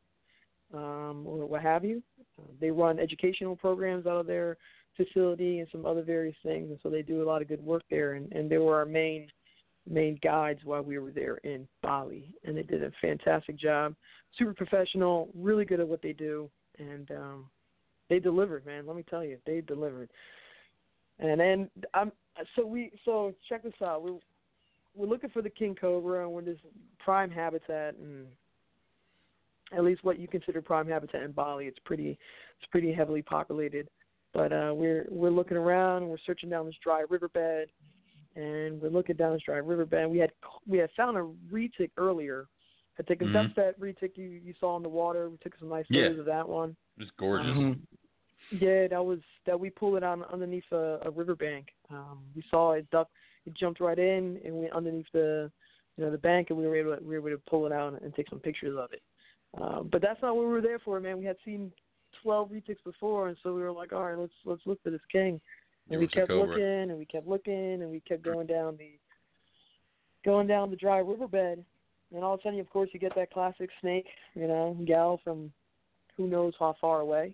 um, 0.73 1.25
or 1.27 1.45
what 1.45 1.61
have 1.61 1.83
you. 1.83 2.01
Uh, 2.39 2.47
they 2.59 2.71
run 2.71 2.99
educational 2.99 3.55
programs 3.55 4.05
out 4.05 4.17
of 4.17 4.27
their 4.27 4.57
facility 4.97 5.59
and 5.59 5.67
some 5.71 5.85
other 5.85 6.03
various 6.03 6.35
things, 6.43 6.69
and 6.69 6.79
so 6.83 6.89
they 6.89 7.01
do 7.01 7.23
a 7.23 7.27
lot 7.27 7.41
of 7.41 7.47
good 7.47 7.63
work 7.63 7.83
there. 7.89 8.13
And, 8.13 8.31
and 8.33 8.49
they 8.49 8.57
were 8.57 8.77
our 8.77 8.85
main 8.85 9.27
main 9.87 10.19
guides 10.21 10.59
while 10.63 10.83
we 10.83 10.99
were 10.99 11.11
there 11.11 11.37
in 11.37 11.67
Bali, 11.81 12.33
and 12.43 12.55
they 12.55 12.63
did 12.63 12.83
a 12.83 12.91
fantastic 13.01 13.57
job. 13.57 13.95
Super 14.37 14.53
professional, 14.53 15.29
really 15.35 15.65
good 15.65 15.79
at 15.79 15.87
what 15.87 16.01
they 16.01 16.13
do, 16.13 16.49
and 16.77 17.09
um, 17.11 17.45
they 18.09 18.19
delivered, 18.19 18.65
man. 18.65 18.85
Let 18.85 18.95
me 18.95 19.05
tell 19.09 19.23
you, 19.23 19.37
they 19.45 19.61
delivered. 19.61 20.09
And 21.19 21.39
then 21.39 21.69
I'm 21.93 22.11
so 22.55 22.65
we 22.65 22.91
so 23.03 23.33
check 23.47 23.63
this 23.63 23.73
out. 23.83 24.03
We're 24.03 24.19
we're 24.95 25.07
looking 25.07 25.29
for 25.29 25.41
the 25.41 25.49
king 25.49 25.75
cobra, 25.75 26.23
and 26.23 26.31
we're 26.31 26.41
this 26.41 26.57
prime 26.99 27.31
habitat, 27.31 27.95
and 27.95 28.27
at 29.71 29.83
least 29.83 30.03
what 30.03 30.19
you 30.19 30.27
consider 30.27 30.61
prime 30.61 30.87
habitat 30.87 31.23
in 31.23 31.31
Bali, 31.31 31.65
it's 31.65 31.79
pretty 31.85 32.17
it's 32.59 32.69
pretty 32.71 32.91
heavily 32.91 33.21
populated. 33.21 33.87
But 34.33 34.51
uh, 34.53 34.73
we're 34.75 35.05
we're 35.09 35.29
looking 35.31 35.57
around, 35.57 36.03
and 36.03 36.11
we're 36.11 36.17
searching 36.25 36.49
down 36.49 36.65
this 36.65 36.75
dry 36.83 37.03
riverbed, 37.09 37.69
and 38.35 38.81
we're 38.81 38.89
looking 38.89 39.15
down 39.15 39.33
this 39.33 39.43
dry 39.43 39.57
riverbed. 39.57 40.09
We 40.09 40.19
had 40.19 40.31
we 40.67 40.77
had 40.77 40.89
found 40.95 41.17
a 41.17 41.27
retic 41.51 41.91
earlier. 41.97 42.47
Had 42.95 43.07
taken 43.07 43.29
Mhm. 43.29 43.33
that's 43.33 43.55
that 43.55 43.79
retic 43.79 44.17
you 44.17 44.27
you 44.27 44.53
saw 44.59 44.75
in 44.75 44.83
the 44.83 44.89
water. 44.89 45.29
We 45.29 45.37
took 45.37 45.57
some 45.57 45.69
nice 45.69 45.85
Yeah. 45.89 46.03
photos 46.03 46.19
of 46.19 46.25
that 46.25 46.47
one. 46.47 46.75
It's 46.97 47.11
gorgeous. 47.11 47.57
Um, 47.57 47.87
yeah, 48.51 48.87
that 48.87 49.03
was 49.03 49.19
that 49.45 49.59
we 49.59 49.69
pulled 49.69 49.97
it 49.97 50.03
on 50.03 50.23
underneath 50.25 50.69
a, 50.71 50.99
a 51.03 51.09
riverbank. 51.11 51.73
Um, 51.89 52.19
we 52.35 52.43
saw 52.49 52.73
it 52.73 52.89
duck, 52.89 53.09
it 53.45 53.53
jumped 53.53 53.79
right 53.79 53.97
in 53.97 54.39
and 54.43 54.55
went 54.55 54.73
underneath 54.73 55.05
the, 55.13 55.51
you 55.97 56.03
know, 56.03 56.11
the 56.11 56.17
bank, 56.17 56.49
and 56.49 56.57
we 56.57 56.67
were 56.67 56.75
able 56.75 56.95
to, 56.95 57.03
we 57.03 57.19
were 57.19 57.29
able 57.29 57.37
to 57.37 57.49
pull 57.49 57.65
it 57.65 57.71
out 57.71 58.01
and 58.01 58.15
take 58.15 58.29
some 58.29 58.39
pictures 58.39 58.77
of 58.77 58.91
it. 58.93 59.01
Um, 59.59 59.89
but 59.91 60.01
that's 60.01 60.21
not 60.21 60.35
what 60.35 60.45
we 60.45 60.51
were 60.51 60.61
there 60.61 60.79
for, 60.79 60.99
man. 60.99 61.17
We 61.17 61.25
had 61.25 61.37
seen 61.43 61.71
12 62.21 62.49
retics 62.49 62.83
before, 62.83 63.29
and 63.29 63.37
so 63.41 63.53
we 63.53 63.61
were 63.61 63.71
like, 63.71 63.93
all 63.93 64.03
right, 64.03 64.17
let's 64.17 64.33
let's 64.45 64.61
look 64.65 64.81
for 64.83 64.91
this 64.91 65.01
king. 65.11 65.41
And 65.89 65.99
we 65.99 66.07
kept 66.07 66.29
looking, 66.29 66.63
and 66.63 66.97
we 66.97 67.05
kept 67.05 67.27
looking, 67.27 67.81
and 67.81 67.89
we 67.89 67.99
kept 68.01 68.23
going 68.23 68.45
down 68.45 68.77
the, 68.77 68.91
going 70.23 70.45
down 70.45 70.69
the 70.69 70.75
dry 70.75 70.99
riverbed, 70.99 71.63
and 72.13 72.23
all 72.23 72.35
of 72.35 72.41
a 72.41 72.43
sudden, 72.43 72.59
of 72.59 72.69
course, 72.69 72.89
you 72.93 72.99
get 72.99 73.15
that 73.15 73.33
classic 73.33 73.69
snake, 73.81 74.05
you 74.35 74.47
know, 74.47 74.77
gal 74.85 75.19
from 75.23 75.51
who 76.15 76.27
knows 76.27 76.53
how 76.59 76.75
far 76.79 76.99
away 76.99 77.33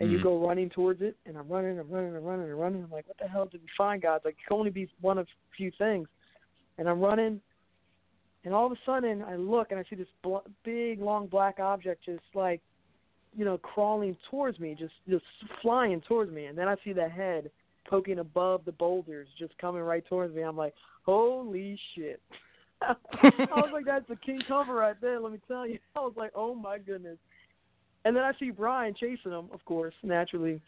and 0.00 0.10
you 0.10 0.18
Mhm. 0.18 0.22
go 0.22 0.46
running 0.46 0.70
towards 0.70 1.02
it, 1.02 1.16
and 1.26 1.36
I'm 1.36 1.48
running, 1.48 1.78
I'm 1.78 1.90
running, 1.90 2.16
I'm 2.16 2.24
running, 2.24 2.50
I'm 2.50 2.58
running. 2.58 2.82
I'm 2.82 2.90
like, 2.90 3.06
what 3.06 3.18
the 3.18 3.28
hell 3.28 3.46
did 3.46 3.60
we 3.60 3.68
find, 3.76 4.00
God? 4.00 4.22
Like, 4.24 4.34
it 4.34 4.46
can 4.46 4.56
only 4.56 4.70
be 4.70 4.90
one 5.00 5.18
of 5.18 5.26
a 5.26 5.54
few 5.56 5.70
things. 5.72 6.08
And 6.78 6.88
I'm 6.88 7.00
running, 7.00 7.40
and 8.44 8.54
all 8.54 8.66
of 8.66 8.72
a 8.72 8.78
sudden, 8.86 9.22
I 9.22 9.36
look 9.36 9.70
and 9.70 9.78
I 9.78 9.84
see 9.84 9.96
this 9.96 10.08
bl- 10.22 10.38
big, 10.64 11.00
long 11.00 11.26
black 11.26 11.60
object 11.60 12.04
just 12.04 12.24
like, 12.34 12.62
you 13.36 13.44
know, 13.44 13.58
crawling 13.58 14.16
towards 14.30 14.58
me, 14.58 14.74
just 14.74 14.94
just 15.08 15.24
flying 15.60 16.00
towards 16.00 16.32
me. 16.32 16.46
And 16.46 16.56
then 16.56 16.66
I 16.66 16.76
see 16.82 16.92
the 16.92 17.08
head 17.08 17.50
poking 17.86 18.18
above 18.18 18.64
the 18.64 18.72
boulders, 18.72 19.28
just 19.38 19.56
coming 19.58 19.82
right 19.82 20.04
towards 20.06 20.34
me. 20.34 20.42
I'm 20.42 20.56
like, 20.56 20.74
holy 21.04 21.78
shit. 21.94 22.20
I 22.82 22.96
was 23.50 23.70
like, 23.72 23.84
that's 23.84 24.08
the 24.08 24.16
king 24.16 24.42
cobra 24.48 24.74
right 24.74 25.00
there. 25.00 25.20
Let 25.20 25.32
me 25.32 25.40
tell 25.46 25.66
you. 25.66 25.78
I 25.96 26.00
was 26.00 26.14
like, 26.16 26.32
oh 26.34 26.54
my 26.54 26.78
goodness. 26.78 27.18
And 28.04 28.16
then 28.16 28.22
I 28.22 28.32
see 28.38 28.50
Brian 28.50 28.94
chasing 28.94 29.32
him, 29.32 29.48
of 29.52 29.64
course, 29.64 29.94
naturally. 30.02 30.60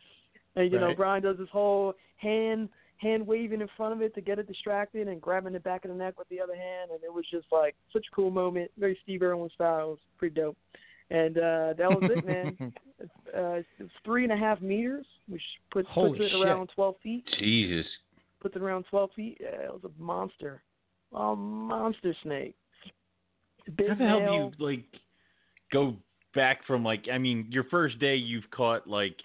And 0.57 0.71
you 0.71 0.79
know, 0.79 0.95
Brian 0.95 1.23
does 1.23 1.39
this 1.39 1.49
whole 1.51 1.95
hand 2.17 2.69
hand 2.99 3.27
waving 3.27 3.61
in 3.61 3.69
front 3.77 3.93
of 3.93 4.01
it 4.01 4.15
to 4.15 4.21
get 4.21 4.39
it 4.39 4.47
distracted 4.47 5.09
and 5.09 5.21
grabbing 5.21 5.53
the 5.53 5.61
back 5.61 5.85
of 5.85 5.91
the 5.91 5.97
neck 5.97 6.17
with 6.19 6.29
the 6.29 6.41
other 6.41 6.55
hand 6.55 6.93
and 6.93 7.03
it 7.03 7.13
was 7.13 7.25
just 7.31 7.47
like 7.51 7.75
such 7.93 8.07
a 8.11 8.15
cool 8.15 8.31
moment, 8.31 8.71
very 8.79 8.97
Steve 9.03 9.23
Irwin 9.23 9.51
style. 9.55 9.87
It 9.87 9.91
was 9.91 9.99
pretty 10.19 10.41
dope. 10.41 10.57
And 11.11 11.37
uh 11.37 11.75
that 11.77 11.91
was 11.91 12.11
it, 12.15 12.25
man. 12.25 12.73
uh 13.01 13.63
it's 13.79 13.93
three 14.05 14.23
and 14.23 14.33
a 14.33 14.37
half 14.37 14.61
meters, 14.61 15.07
which 15.29 15.43
puts 15.73 15.89
puts 15.93 16.21
it 16.21 16.31
shit. 16.31 16.41
around 16.41 16.71
twelve 16.75 16.95
feet. 17.03 17.25
Jesus. 17.39 17.87
Puts 18.41 18.55
it 18.55 18.63
around 18.63 18.85
twelve 18.89 19.11
feet. 19.17 19.39
Yeah, 19.41 19.65
it 19.65 19.73
was 19.73 19.83
a 19.85 20.03
monster. 20.03 20.63
A 21.13 21.35
monster 21.35 22.15
snake. 22.23 22.55
Big 23.77 23.89
How 23.89 23.95
the 23.97 24.05
hell 24.05 24.19
do 24.19 24.65
you 24.65 24.67
like 24.67 24.85
go 25.73 25.97
back 26.35 26.67
from 26.67 26.85
like 26.85 27.07
I 27.13 27.19
mean 27.19 27.47
your 27.51 27.65
first 27.65 27.99
day 27.99 28.17
you've 28.17 28.51
caught 28.51 28.87
like 28.87 29.17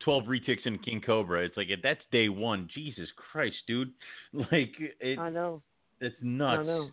twelve 0.00 0.24
retics 0.24 0.64
and 0.64 0.82
king 0.84 1.00
cobra. 1.04 1.44
It's 1.44 1.56
like 1.56 1.68
that's 1.82 2.00
day 2.12 2.28
one. 2.28 2.68
Jesus 2.74 3.08
Christ, 3.32 3.56
dude! 3.66 3.92
Like 4.32 4.72
it, 5.00 5.18
I 5.18 5.30
know. 5.30 5.62
it's 6.00 6.16
nuts. 6.22 6.60
I 6.60 6.62
know. 6.64 6.90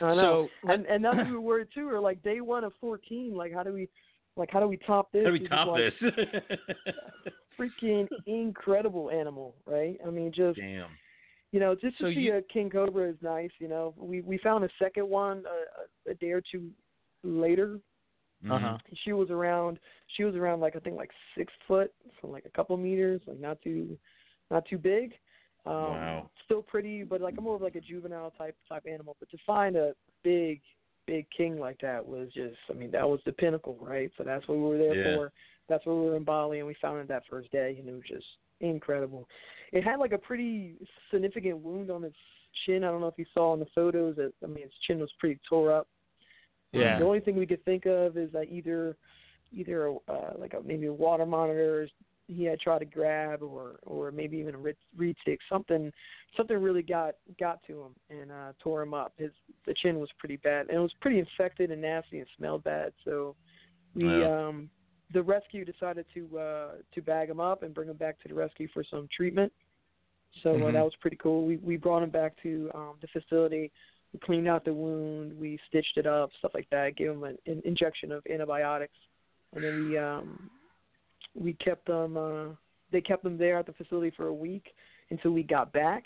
I 0.00 0.14
know. 0.14 0.48
So, 0.64 0.70
and 0.72 0.86
and 0.86 1.04
that's 1.04 1.16
what 1.16 1.26
we 1.26 1.32
were 1.32 1.40
worried 1.40 1.68
too. 1.74 1.88
Or 1.90 2.00
like 2.00 2.22
day 2.22 2.40
one 2.40 2.64
of 2.64 2.72
fourteen, 2.80 3.34
like 3.34 3.52
how 3.52 3.62
do 3.62 3.72
we, 3.72 3.88
like 4.36 4.50
how 4.52 4.60
do 4.60 4.68
we 4.68 4.76
top 4.78 5.10
this? 5.12 5.24
How 5.24 5.30
do 5.30 5.32
we 5.40 5.48
top 5.48 5.68
like 5.68 5.92
this? 6.00 6.12
Freaking 7.58 8.06
incredible 8.26 9.10
animal, 9.10 9.56
right? 9.66 9.98
I 10.06 10.10
mean, 10.10 10.30
just 10.32 10.58
Damn. 10.58 10.90
you 11.50 11.58
know, 11.58 11.74
just 11.74 11.98
to 11.98 12.04
So 12.04 12.10
see 12.10 12.20
you- 12.20 12.36
a 12.36 12.42
king 12.42 12.70
cobra 12.70 13.08
is 13.10 13.16
nice. 13.20 13.50
You 13.58 13.66
know, 13.68 13.94
we 13.98 14.20
we 14.20 14.38
found 14.38 14.64
a 14.64 14.68
second 14.78 15.08
one 15.08 15.42
a, 16.06 16.10
a 16.12 16.14
day 16.14 16.30
or 16.30 16.40
two 16.40 16.70
later. 17.24 17.80
Mhm. 18.44 18.52
uh-huh. 18.52 18.78
She 19.04 19.12
was 19.12 19.30
around. 19.30 19.78
She 20.16 20.24
was 20.24 20.34
around 20.36 20.60
like 20.60 20.76
I 20.76 20.78
think 20.80 20.96
like 20.96 21.10
six 21.36 21.52
foot, 21.66 21.92
so 22.20 22.28
like 22.28 22.44
a 22.46 22.50
couple 22.50 22.76
meters, 22.76 23.20
like 23.26 23.40
not 23.40 23.60
too, 23.62 23.98
not 24.50 24.64
too 24.66 24.78
big. 24.78 25.14
Um, 25.66 25.74
Wow. 25.74 26.30
Still 26.44 26.62
pretty, 26.62 27.02
but 27.04 27.20
like 27.20 27.38
more 27.40 27.56
of 27.56 27.62
like 27.62 27.74
a 27.74 27.80
juvenile 27.80 28.30
type 28.30 28.56
type 28.68 28.86
animal. 28.86 29.16
But 29.20 29.28
to 29.30 29.38
find 29.46 29.76
a 29.76 29.94
big, 30.22 30.62
big 31.06 31.26
king 31.36 31.58
like 31.58 31.78
that 31.80 32.06
was 32.06 32.28
just, 32.32 32.56
I 32.70 32.72
mean, 32.72 32.90
that 32.92 33.06
was 33.06 33.20
the 33.26 33.32
pinnacle, 33.32 33.76
right? 33.80 34.10
So 34.16 34.24
that's 34.24 34.46
what 34.48 34.56
we 34.56 34.64
were 34.64 34.78
there 34.78 34.94
Yeah. 34.94 35.16
for. 35.16 35.32
That's 35.68 35.84
where 35.84 35.94
we 35.94 36.06
were 36.06 36.16
in 36.16 36.24
Bali, 36.24 36.58
and 36.58 36.66
we 36.66 36.74
found 36.74 37.00
it 37.00 37.08
that 37.08 37.26
first 37.26 37.50
day, 37.50 37.76
and 37.78 37.86
it 37.86 37.92
was 37.92 38.04
just 38.08 38.24
incredible. 38.60 39.28
It 39.72 39.84
had 39.84 39.98
like 39.98 40.12
a 40.12 40.18
pretty 40.18 40.76
significant 41.10 41.58
wound 41.58 41.90
on 41.90 42.04
its 42.04 42.16
chin. 42.64 42.82
I 42.84 42.88
don't 42.90 43.02
know 43.02 43.08
if 43.08 43.18
you 43.18 43.26
saw 43.34 43.52
in 43.52 43.60
the 43.60 43.66
photos. 43.74 44.16
That 44.16 44.32
I 44.42 44.46
mean, 44.46 44.64
its 44.64 44.78
chin 44.86 44.98
was 45.00 45.12
pretty 45.18 45.38
tore 45.46 45.70
up. 45.72 45.86
Yeah. 46.72 46.98
The 46.98 47.04
only 47.04 47.20
thing 47.20 47.36
we 47.36 47.46
could 47.46 47.64
think 47.64 47.86
of 47.86 48.16
is 48.16 48.30
that 48.32 48.48
either 48.50 48.96
either 49.52 49.94
uh, 50.08 50.32
like 50.38 50.52
a, 50.54 50.62
maybe 50.62 50.86
a 50.86 50.92
water 50.92 51.24
monitor 51.24 51.88
he 52.26 52.44
had 52.44 52.60
tried 52.60 52.80
to 52.80 52.84
grab, 52.84 53.42
or 53.42 53.76
or 53.86 54.10
maybe 54.12 54.36
even 54.36 54.54
a 54.54 54.58
ret- 54.58 54.76
retic. 54.98 55.38
Something 55.48 55.90
something 56.36 56.58
really 56.58 56.82
got 56.82 57.14
got 57.40 57.62
to 57.66 57.84
him 57.84 57.94
and 58.10 58.30
uh, 58.30 58.52
tore 58.60 58.82
him 58.82 58.92
up. 58.92 59.14
His 59.16 59.30
the 59.66 59.74
chin 59.74 59.98
was 59.98 60.10
pretty 60.18 60.36
bad, 60.36 60.66
and 60.68 60.76
it 60.76 60.80
was 60.80 60.92
pretty 61.00 61.18
infected 61.18 61.70
and 61.70 61.80
nasty 61.80 62.18
and 62.18 62.28
smelled 62.36 62.64
bad. 62.64 62.92
So 63.04 63.34
we 63.94 64.04
Wow. 64.04 64.48
um 64.48 64.70
the 65.14 65.22
rescue 65.22 65.64
decided 65.64 66.04
to 66.12 66.38
uh 66.38 66.68
to 66.94 67.00
bag 67.00 67.30
him 67.30 67.40
up 67.40 67.62
and 67.62 67.72
bring 67.72 67.88
him 67.88 67.96
back 67.96 68.20
to 68.20 68.28
the 68.28 68.34
rescue 68.34 68.68
for 68.74 68.84
some 68.84 69.08
treatment. 69.16 69.50
So 70.42 70.50
uh, 70.50 70.58
Mhm. 70.58 70.72
that 70.74 70.84
was 70.84 70.94
pretty 70.96 71.16
cool. 71.16 71.46
We 71.46 71.56
we 71.56 71.78
brought 71.78 72.02
him 72.02 72.10
back 72.10 72.36
to 72.42 72.70
um 72.74 72.98
the 73.00 73.06
facility. 73.08 73.72
We 74.12 74.20
cleaned 74.20 74.48
out 74.48 74.64
the 74.64 74.72
wound. 74.72 75.38
We 75.38 75.58
stitched 75.68 75.96
it 75.96 76.06
up, 76.06 76.30
stuff 76.38 76.52
like 76.54 76.68
that. 76.70 76.96
Gave 76.96 77.10
him 77.10 77.24
an, 77.24 77.36
an 77.46 77.62
injection 77.64 78.10
of 78.12 78.22
antibiotics, 78.32 78.96
and 79.54 79.62
then 79.62 79.88
we 79.88 79.98
um 79.98 80.50
we 81.34 81.52
kept 81.54 81.86
them. 81.86 82.16
Uh, 82.16 82.54
they 82.90 83.00
kept 83.00 83.22
them 83.22 83.36
there 83.36 83.58
at 83.58 83.66
the 83.66 83.72
facility 83.74 84.12
for 84.16 84.28
a 84.28 84.34
week 84.34 84.74
until 85.10 85.32
we 85.32 85.42
got 85.42 85.72
back. 85.72 86.04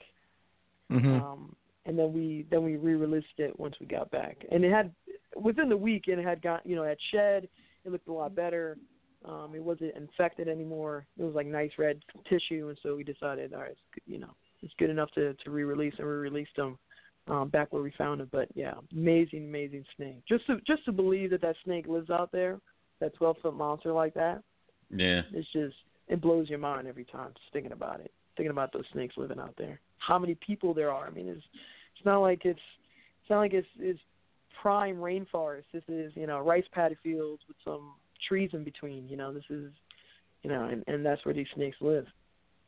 Mhm. 0.90 1.22
Um, 1.22 1.56
and 1.86 1.98
then 1.98 2.12
we 2.12 2.46
then 2.50 2.64
we 2.64 2.76
re-released 2.76 3.38
it 3.38 3.58
once 3.58 3.74
we 3.80 3.86
got 3.86 4.10
back, 4.10 4.36
and 4.50 4.64
it 4.64 4.72
had 4.72 4.92
within 5.40 5.68
the 5.68 5.76
week 5.76 6.08
and 6.08 6.20
it 6.20 6.24
had 6.24 6.42
got 6.42 6.64
you 6.66 6.76
know 6.76 6.82
it 6.82 6.88
had 6.90 6.98
shed. 7.10 7.48
It 7.84 7.90
looked 7.90 8.08
a 8.08 8.12
lot 8.12 8.34
better. 8.34 8.78
Um, 9.24 9.52
it 9.54 9.62
wasn't 9.62 9.94
infected 9.96 10.48
anymore. 10.48 11.06
It 11.18 11.22
was 11.22 11.34
like 11.34 11.46
nice 11.46 11.70
red 11.78 12.00
tissue, 12.28 12.68
and 12.68 12.78
so 12.82 12.96
we 12.96 13.04
decided, 13.04 13.54
all 13.54 13.60
right, 13.60 13.76
you 14.06 14.18
know, 14.18 14.30
it's 14.62 14.74
good 14.78 14.90
enough 14.90 15.10
to 15.12 15.34
to 15.34 15.50
re-release, 15.50 15.94
and 15.98 16.06
we 16.06 16.12
released 16.12 16.56
them 16.56 16.78
um, 17.28 17.48
back 17.48 17.72
where 17.72 17.82
we 17.82 17.92
found 17.96 18.20
it. 18.20 18.28
But 18.30 18.48
yeah, 18.54 18.74
amazing, 18.92 19.44
amazing 19.44 19.84
snake. 19.96 20.22
Just 20.28 20.46
to 20.46 20.58
just 20.66 20.84
to 20.86 20.92
believe 20.92 21.30
that 21.30 21.42
that 21.42 21.56
snake 21.64 21.86
lives 21.86 22.10
out 22.10 22.32
there, 22.32 22.58
that 23.00 23.14
12 23.14 23.36
foot 23.42 23.54
monster 23.54 23.92
like 23.92 24.14
that, 24.14 24.42
Yeah. 24.90 25.22
it's 25.32 25.50
just 25.52 25.76
it 26.08 26.20
blows 26.20 26.48
your 26.48 26.58
mind 26.58 26.88
every 26.88 27.04
time 27.04 27.30
just 27.34 27.52
thinking 27.52 27.72
about 27.72 28.00
it. 28.00 28.12
Thinking 28.36 28.50
about 28.50 28.72
those 28.72 28.84
snakes 28.92 29.16
living 29.16 29.38
out 29.38 29.54
there. 29.56 29.80
How 29.98 30.18
many 30.18 30.34
people 30.46 30.74
there 30.74 30.90
are. 30.90 31.06
I 31.06 31.10
mean 31.10 31.28
it's 31.28 31.44
it's 31.96 32.04
not 32.04 32.18
like 32.20 32.44
it's 32.44 32.60
it's 33.20 33.30
not 33.30 33.38
like 33.38 33.52
it's 33.54 33.68
it's 33.78 34.00
prime 34.60 34.96
rainforest. 34.96 35.64
This 35.72 35.82
is, 35.88 36.12
you 36.14 36.26
know, 36.26 36.38
rice 36.40 36.64
paddy 36.72 36.96
fields 37.02 37.42
with 37.48 37.56
some 37.64 37.92
trees 38.28 38.50
in 38.52 38.62
between, 38.64 39.08
you 39.08 39.16
know, 39.16 39.32
this 39.32 39.44
is 39.50 39.70
you 40.42 40.50
know, 40.50 40.64
and, 40.64 40.82
and 40.88 41.06
that's 41.06 41.24
where 41.24 41.34
these 41.34 41.46
snakes 41.54 41.76
live. 41.80 42.06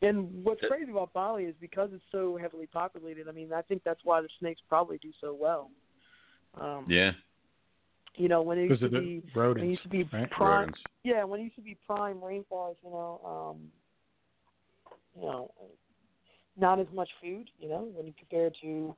And 0.02 0.44
what's 0.44 0.60
That- 0.60 0.68
crazy 0.70 0.90
about 0.90 1.12
Bali 1.12 1.44
is 1.44 1.54
because 1.60 1.90
it's 1.92 2.04
so 2.12 2.36
heavily 2.36 2.66
populated, 2.66 3.28
I 3.28 3.32
mean, 3.32 3.52
I 3.52 3.62
think 3.62 3.82
that's 3.84 4.04
why 4.04 4.20
the 4.20 4.28
snakes 4.38 4.60
probably 4.68 4.98
do 4.98 5.12
so 5.20 5.34
well. 5.34 5.70
Um 6.54 6.86
Yeah. 6.88 7.12
you 8.16 8.28
know, 8.28 8.42
when 8.42 8.58
it 8.58 8.68
used 8.68 8.80
to 8.82 8.88
be 8.88 9.20
the 9.20 9.26
when 9.26 9.36
it 9.36 9.40
rodents, 9.40 9.70
used 9.70 9.82
to 9.82 9.88
be 9.88 10.02
right? 10.12 10.30
prime 10.30 10.66
Rodents. 10.66 10.80
yeah, 11.02 11.24
when 11.24 11.40
it 11.40 11.44
used 11.44 11.56
to 11.56 11.62
be 11.62 11.76
prime 11.86 12.20
rainforest, 12.20 12.76
you 12.84 12.90
know, 12.90 13.20
um, 13.24 13.72
you 15.16 15.22
know, 15.22 15.50
not 16.56 16.78
as 16.78 16.86
much 16.92 17.08
food, 17.20 17.50
you 17.58 17.68
know, 17.68 17.88
when 17.94 18.06
you 18.06 18.12
compare 18.18 18.46
it 18.46 18.56
to 18.62 18.94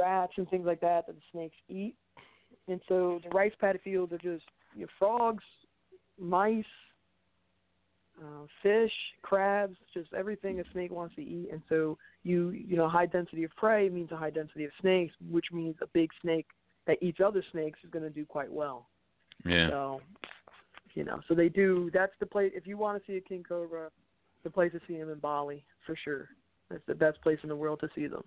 rats 0.00 0.32
and 0.36 0.48
things 0.50 0.66
like 0.66 0.80
that 0.80 1.06
that 1.06 1.14
the 1.16 1.22
snakes 1.32 1.56
eat. 1.68 1.94
And 2.68 2.80
so 2.88 3.20
the 3.24 3.30
rice 3.30 3.52
paddy 3.60 3.78
fields 3.82 4.12
are 4.12 4.18
just 4.18 4.44
you 4.74 4.82
know, 4.82 4.86
frogs, 4.98 5.44
mice, 6.18 6.64
uh, 8.22 8.46
fish, 8.62 8.92
crabs, 9.22 9.76
just 9.94 10.12
everything 10.12 10.60
a 10.60 10.64
snake 10.72 10.90
wants 10.90 11.14
to 11.16 11.22
eat. 11.22 11.48
And 11.52 11.62
so 11.68 11.98
you 12.24 12.50
you 12.50 12.76
know 12.76 12.88
high 12.88 13.06
density 13.06 13.44
of 13.44 13.54
prey 13.56 13.88
means 13.88 14.10
a 14.12 14.16
high 14.16 14.30
density 14.30 14.64
of 14.64 14.70
snakes, 14.80 15.14
which 15.30 15.46
means 15.52 15.76
a 15.82 15.86
big 15.88 16.10
snake 16.22 16.46
that 16.86 16.98
eats 17.02 17.18
other 17.24 17.44
snakes 17.52 17.78
is 17.84 17.90
going 17.90 18.04
to 18.04 18.10
do 18.10 18.24
quite 18.24 18.50
well. 18.50 18.88
Yeah. 19.44 19.68
So, 19.68 20.00
you 20.94 21.04
know, 21.04 21.20
so 21.28 21.34
they 21.34 21.48
do. 21.48 21.90
That's 21.92 22.12
the 22.18 22.26
place. 22.26 22.52
If 22.54 22.66
you 22.66 22.76
want 22.78 23.00
to 23.00 23.10
see 23.10 23.16
a 23.16 23.20
king 23.20 23.44
cobra, 23.46 23.90
the 24.42 24.50
place 24.50 24.72
to 24.72 24.80
see 24.88 24.98
them 24.98 25.10
in 25.10 25.18
Bali 25.18 25.64
for 25.86 25.94
sure. 26.02 26.28
That's 26.70 26.82
the 26.86 26.94
best 26.94 27.20
place 27.22 27.38
in 27.42 27.48
the 27.48 27.56
world 27.56 27.80
to 27.80 27.88
see 27.94 28.06
them. 28.06 28.24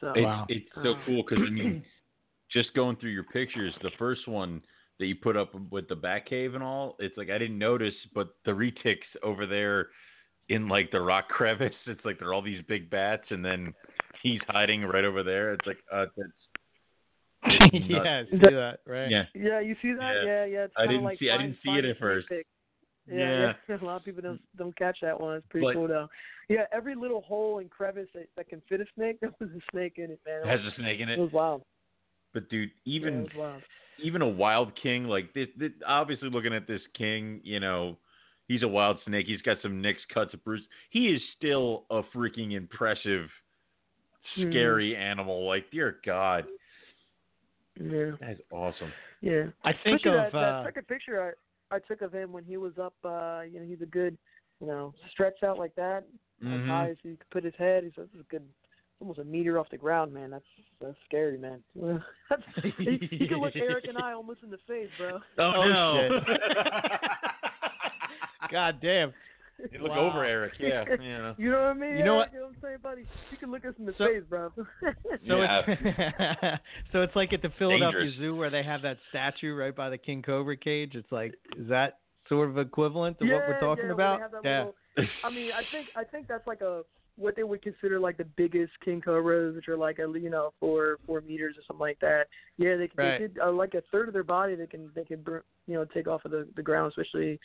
So 0.00 0.12
It's 0.14 0.24
Wow. 0.24 0.46
it's 0.48 0.66
so 0.82 0.94
Uh, 0.94 1.00
cool 1.06 1.22
because 1.22 1.44
I 1.46 1.50
mean, 1.50 1.84
just 2.50 2.72
going 2.74 2.96
through 2.96 3.10
your 3.10 3.24
pictures, 3.24 3.74
the 3.82 3.90
first 3.98 4.26
one 4.26 4.62
that 4.98 5.06
you 5.06 5.14
put 5.14 5.36
up 5.36 5.52
with 5.70 5.88
the 5.88 5.96
bat 5.96 6.26
cave 6.26 6.54
and 6.54 6.62
all, 6.62 6.96
it's 6.98 7.16
like 7.16 7.30
I 7.30 7.38
didn't 7.38 7.58
notice, 7.58 7.94
but 8.14 8.28
the 8.44 8.52
retics 8.52 9.06
over 9.22 9.46
there 9.46 9.88
in 10.48 10.68
like 10.68 10.90
the 10.90 11.00
rock 11.00 11.28
crevice, 11.30 11.74
it's 11.86 12.04
like 12.04 12.18
there 12.18 12.28
are 12.28 12.34
all 12.34 12.42
these 12.42 12.62
big 12.68 12.88
bats, 12.90 13.24
and 13.30 13.44
then 13.44 13.74
he's 14.22 14.40
hiding 14.48 14.82
right 14.82 15.04
over 15.04 15.22
there. 15.22 15.52
It's 15.54 15.66
like 15.66 15.78
uh, 15.92 16.06
that's 16.16 16.30
yeah, 17.72 18.22
see 18.30 18.38
that, 18.38 18.78
right? 18.86 19.10
yeah, 19.10 19.24
yeah, 19.34 19.60
you 19.60 19.76
see 19.82 19.92
that? 19.92 20.14
Yeah. 20.24 20.26
Yeah, 20.26 20.44
yeah. 20.46 20.64
it's 20.64 20.74
I 20.76 20.86
didn't 20.86 21.04
like 21.04 21.18
see- 21.18 21.30
I 21.30 21.36
didn't 21.36 21.58
see 21.64 21.70
it 21.72 21.84
at 21.84 21.98
first. 21.98 22.26
snake. 22.28 22.46
Yeah. 23.08 23.16
Yeah, 23.16 23.52
yeah. 23.68 23.76
a 23.82 23.84
lot 23.84 23.96
of 23.96 24.04
people 24.04 24.22
don't 24.22 24.40
don't 24.56 24.76
catch 24.76 24.98
that 25.02 25.20
one. 25.20 25.36
It's 25.36 25.46
pretty 25.48 25.66
But- 25.66 25.74
cool 25.74 25.88
though. 25.88 26.08
Yeah, 26.48 26.62
every 26.72 26.94
little 26.94 27.22
hole 27.22 27.58
and 27.58 27.68
crevice 27.68 28.06
that, 28.14 28.28
that 28.36 28.48
can 28.48 28.62
fit 28.68 28.80
a 28.80 28.84
snake, 28.94 29.18
there 29.20 29.32
was 29.40 29.50
a 29.50 29.60
snake 29.72 29.94
in 29.96 30.12
it, 30.12 30.20
man. 30.24 30.42
it 30.44 30.46
has 30.46 30.60
a 30.60 30.74
snake 30.76 31.00
in 31.00 31.08
it 31.08 31.18
it. 31.18 31.20
was 31.20 31.32
wild. 31.32 31.62
But 32.32 32.48
dude, 32.48 32.70
yeah, 32.84 32.96
even 32.96 33.14
it 33.14 33.22
was 33.22 33.32
wild. 33.36 33.62
Even 34.02 34.22
a 34.22 34.28
wild 34.28 34.72
king 34.80 35.04
like 35.04 35.32
this, 35.34 35.48
this 35.58 35.72
obviously 35.86 36.30
looking 36.30 36.54
at 36.54 36.66
this 36.66 36.82
king 36.96 37.40
you 37.42 37.60
know 37.60 37.96
he's 38.48 38.62
a 38.62 38.68
wild 38.68 38.98
snake 39.06 39.26
he's 39.26 39.42
got 39.42 39.56
some 39.62 39.80
nicks 39.80 40.00
cuts 40.12 40.34
bruise 40.44 40.62
he 40.90 41.06
is 41.08 41.20
still 41.36 41.84
a 41.90 42.02
freaking 42.14 42.52
impressive 42.52 43.28
Mhm. 44.36 44.48
scary 44.50 44.96
animal 44.96 45.46
like 45.46 45.70
dear 45.70 45.98
god 46.04 46.46
Yeah, 47.78 48.12
that's 48.20 48.40
awesome 48.50 48.92
yeah. 49.20 49.46
I 49.64 49.72
think 49.72 50.02
Especially 50.04 50.18
of 50.18 50.32
that, 50.32 50.38
uh, 50.38 50.40
that 50.62 50.64
second 50.64 50.88
picture 50.88 51.34
I 51.70 51.76
I 51.76 51.78
took 51.80 52.00
of 52.02 52.12
him 52.12 52.32
when 52.32 52.44
he 52.44 52.56
was 52.56 52.78
up. 52.78 52.94
uh 53.04 53.42
You 53.42 53.60
know, 53.60 53.66
he's 53.66 53.82
a 53.82 53.86
good, 53.86 54.16
you 54.60 54.66
know, 54.66 54.94
stretched 55.10 55.42
out 55.42 55.58
like 55.58 55.74
that, 55.74 56.04
as 56.44 56.60
Mhm. 56.60 56.68
high 56.68 56.90
as 56.90 56.96
he 57.02 57.16
could 57.16 57.30
put 57.30 57.44
his 57.44 57.54
head. 57.56 57.84
He's 57.84 57.92
this 57.96 58.08
is 58.14 58.20
a 58.20 58.24
good, 58.24 58.46
almost 59.00 59.18
a 59.18 59.24
meter 59.24 59.58
off 59.58 59.68
the 59.70 59.76
ground, 59.76 60.12
man. 60.12 60.30
That's 60.30 60.44
that's 60.80 60.96
scary, 61.06 61.38
man. 61.38 61.62
That's, 62.30 62.42
he, 62.78 62.98
he 63.10 63.28
could 63.28 63.38
look 63.38 63.54
Eric 63.56 63.84
and 63.88 63.96
I 63.98 64.12
almost 64.12 64.40
in 64.42 64.50
the 64.50 64.58
face, 64.66 64.88
bro. 64.98 65.20
oh, 65.38 65.42
Oh, 65.56 65.68
no 65.68 66.08
oh, 66.12 66.20
God 68.50 68.78
damn. 68.80 69.12
You 69.72 69.78
look 69.80 69.90
Wow. 69.92 70.10
over 70.10 70.22
eric 70.22 70.52
yeah 70.60 70.84
yeah 71.00 71.32
You 71.38 71.50
know 71.50 71.60
what 71.60 71.66
I 71.68 71.72
mean? 71.72 71.96
You 71.96 72.04
know 72.04 72.18
Eric? 72.20 72.32
You 72.34 72.40
know 72.40 72.46
what 72.46 72.54
I'm 72.56 72.60
saying, 72.62 72.76
buddy? 72.82 73.02
You 73.30 73.36
can 73.38 73.50
look 73.50 73.64
us 73.64 73.72
in 73.78 73.86
the 73.86 73.94
So- 73.96 74.06
face, 74.06 74.22
bro. 74.28 74.52
So 74.56 74.64
Yeah. 75.22 75.62
it's 75.66 76.62
so 76.92 77.00
it's 77.02 77.16
like 77.16 77.32
at 77.32 77.40
the 77.40 77.48
Philadelphia 77.58 78.00
Dangerous. 78.00 78.18
Zoo 78.18 78.36
where 78.36 78.50
they 78.50 78.62
have 78.62 78.82
that 78.82 78.98
statue 79.08 79.54
right 79.54 79.74
by 79.74 79.88
the 79.88 79.96
king 79.98 80.20
cobra 80.22 80.56
cage. 80.58 80.94
It's 80.94 81.10
like 81.10 81.34
is 81.56 81.68
that 81.68 82.00
sort 82.28 82.50
of 82.50 82.58
equivalent 82.58 83.18
to 83.20 83.24
yeah, 83.26 83.34
what 83.36 83.48
we're 83.48 83.60
talking 83.60 83.86
yeah, 83.86 83.92
about? 83.92 84.20
They 84.42 84.48
yeah. 84.50 84.58
little, 84.58 84.74
I 85.24 85.30
mean, 85.30 85.50
I 85.52 85.62
think 85.72 85.88
I 85.96 86.04
think 86.04 86.28
that's 86.28 86.46
like 86.46 86.60
a 86.60 86.82
what 87.16 87.36
they 87.36 87.42
would 87.42 87.62
consider 87.62 87.98
like 87.98 88.16
the 88.16 88.24
biggest 88.24 88.72
king 88.84 89.00
cobras, 89.00 89.54
which 89.54 89.68
are 89.68 89.76
like 89.76 89.98
a 89.98 90.18
you 90.18 90.30
know 90.30 90.52
four 90.60 90.98
four 91.06 91.20
meters 91.20 91.56
or 91.58 91.62
something 91.66 91.80
like 91.80 91.98
that. 92.00 92.26
Yeah, 92.58 92.76
they, 92.76 92.90
Right. 92.96 93.18
they 93.18 93.28
could 93.28 93.38
uh, 93.42 93.52
like 93.52 93.74
a 93.74 93.82
third 93.92 94.08
of 94.08 94.14
their 94.14 94.24
body 94.24 94.54
they 94.54 94.66
can 94.66 94.90
they 94.94 95.04
can 95.04 95.24
you 95.66 95.74
know 95.74 95.84
take 95.86 96.06
off 96.06 96.24
of 96.24 96.30
the 96.30 96.46
the 96.56 96.62
ground, 96.62 96.92
especially 96.92 97.38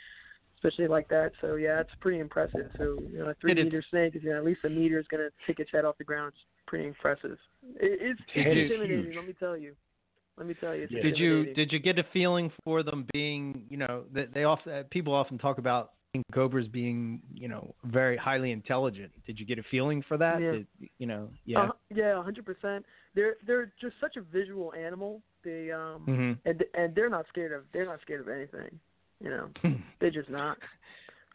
especially 0.56 0.88
like 0.88 1.08
that. 1.10 1.32
So 1.42 1.56
yeah, 1.56 1.80
it's 1.80 1.90
pretty 2.00 2.20
impressive. 2.20 2.70
So 2.78 2.98
you 3.12 3.20
know, 3.20 3.30
a 3.30 3.34
three 3.36 3.54
it- 3.54 3.64
meter 3.64 3.84
snake 3.90 4.16
is 4.16 4.24
you 4.24 4.30
know 4.30 4.38
at 4.38 4.46
least 4.46 4.62
a 4.64 4.70
meter 4.70 5.00
is 5.00 5.08
gonna 5.08 5.30
take 5.48 5.60
its 5.60 5.72
head 5.72 5.86
off 5.86 5.98
the 5.98 6.04
ground. 6.04 6.34
It's 6.36 6.44
pretty 6.68 6.88
impressive. 6.88 7.38
It, 7.80 8.00
it's, 8.02 8.22
Did 8.34 8.48
it's 8.48 8.72
intimidating. 8.72 9.16
Let 9.16 9.26
me 9.26 9.34
tell 9.40 9.58
you. 9.58 9.76
Let 10.38 10.48
me 10.48 10.54
tell 10.60 10.76
you. 10.76 10.84
It's 10.84 10.92
Did 10.94 11.18
you 11.18 11.54
did 11.54 11.72
you 11.72 11.80
get 11.80 12.00
a 12.00 12.06
feeling 12.14 12.52
for 12.64 12.84
them 12.84 13.06
being 13.14 13.64
you 13.70 13.78
know 13.78 14.04
that 14.14 14.34
they 14.34 14.44
often 14.44 14.84
people 14.86 15.14
often 15.14 15.38
talk 15.38 15.58
about 15.58 15.92
cobras 16.34 16.68
being 16.68 17.22
you 17.34 17.48
know 17.48 17.74
very 17.86 18.18
highly 18.18 18.52
intelligent. 18.52 19.12
Did 19.26 19.40
you 19.40 19.46
get 19.46 19.60
a 19.60 19.64
feeling 19.72 20.04
for 20.08 20.18
that? 20.18 20.42
Yeah. 20.42 20.52
Did- 20.52 20.68
you 20.98 21.08
know 21.08 21.30
yeah. 21.46 21.60
Uh, 21.62 21.72
yeah, 21.94 22.20
a 22.20 22.22
hundred 22.22 22.46
percent. 22.46 22.86
They're 23.16 23.36
they're 23.46 23.72
just 23.80 23.96
such 24.02 24.18
a 24.18 24.22
visual 24.22 24.74
animal. 24.74 25.22
They 25.44 25.72
um 25.72 26.04
hmm 26.06 26.50
and 26.50 26.64
and 26.74 26.96
they're 26.96 27.10
not 27.10 27.26
scared 27.30 27.52
of 27.52 27.64
they're 27.74 27.86
not 27.86 28.02
scared 28.02 28.22
of 28.22 28.28
anything. 28.28 28.80
You 29.20 29.30
know, 29.30 29.50
they're 30.00 30.12
just 30.12 30.30
not. 30.30 30.58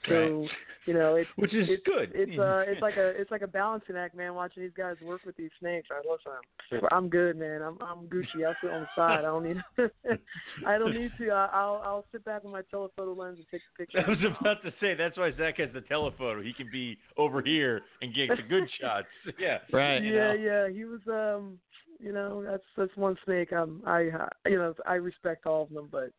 So 0.08 0.14
Right. 0.14 0.50
you 0.86 0.94
know, 0.94 1.16
it's 1.16 1.30
which 1.36 1.52
is 1.54 1.68
it's, 1.68 1.82
good 1.84 2.12
It's 2.14 2.38
uh, 2.38 2.64
it's 2.66 2.80
like 2.80 2.96
a 2.96 3.08
it's 3.08 3.30
like 3.30 3.42
a 3.42 3.46
balancing 3.46 3.96
act, 3.96 4.14
man. 4.14 4.34
Watching 4.34 4.62
these 4.62 4.72
guys 4.76 4.96
work 5.02 5.22
with 5.26 5.36
these 5.36 5.50
snakes. 5.58 5.88
I 5.90 6.06
love 6.08 6.20
them. 6.24 6.82
I'm 6.92 7.08
good, 7.08 7.36
man. 7.36 7.62
I'm 7.62 7.76
I'm 7.80 8.06
Gucci. 8.06 8.46
I'll 8.46 8.56
sit 8.62 8.70
on 8.70 8.82
the 8.82 8.88
side. 8.94 9.18
I 9.18 9.22
don't 9.22 9.44
need. 9.44 9.56
I 10.66 10.78
don't 10.78 10.94
need 10.94 11.10
to. 11.18 11.30
I, 11.30 11.48
I'll 11.52 11.82
I'll 11.84 12.04
sit 12.12 12.24
back 12.24 12.44
with 12.44 12.52
my 12.52 12.62
telephoto 12.70 13.14
lens 13.14 13.38
and 13.38 13.46
take 13.50 13.62
a 13.74 13.78
picture. 13.78 13.98
I 14.06 14.08
was 14.08 14.18
about 14.40 14.62
to 14.62 14.72
say 14.80 14.94
that's 14.94 15.16
why 15.16 15.32
Zach 15.36 15.58
has 15.58 15.70
the 15.74 15.80
telephoto. 15.82 16.42
He 16.42 16.52
can 16.52 16.70
be 16.70 16.98
over 17.16 17.42
here 17.42 17.82
and 18.00 18.14
get 18.14 18.28
the 18.28 18.42
good 18.48 18.68
shots. 18.80 19.08
Yeah. 19.38 19.58
Right. 19.72 20.02
You 20.02 20.14
yeah, 20.14 20.32
know? 20.32 20.34
yeah. 20.34 20.68
He 20.68 20.84
was 20.84 21.00
um, 21.08 21.58
you 21.98 22.12
know, 22.12 22.44
that's 22.44 22.64
that's 22.76 22.96
one 22.96 23.16
snake. 23.24 23.52
Um, 23.52 23.82
I 23.86 24.00
you 24.46 24.56
know 24.56 24.74
I 24.86 24.94
respect 24.94 25.46
all 25.46 25.62
of 25.62 25.70
them, 25.70 25.88
but 25.90 26.10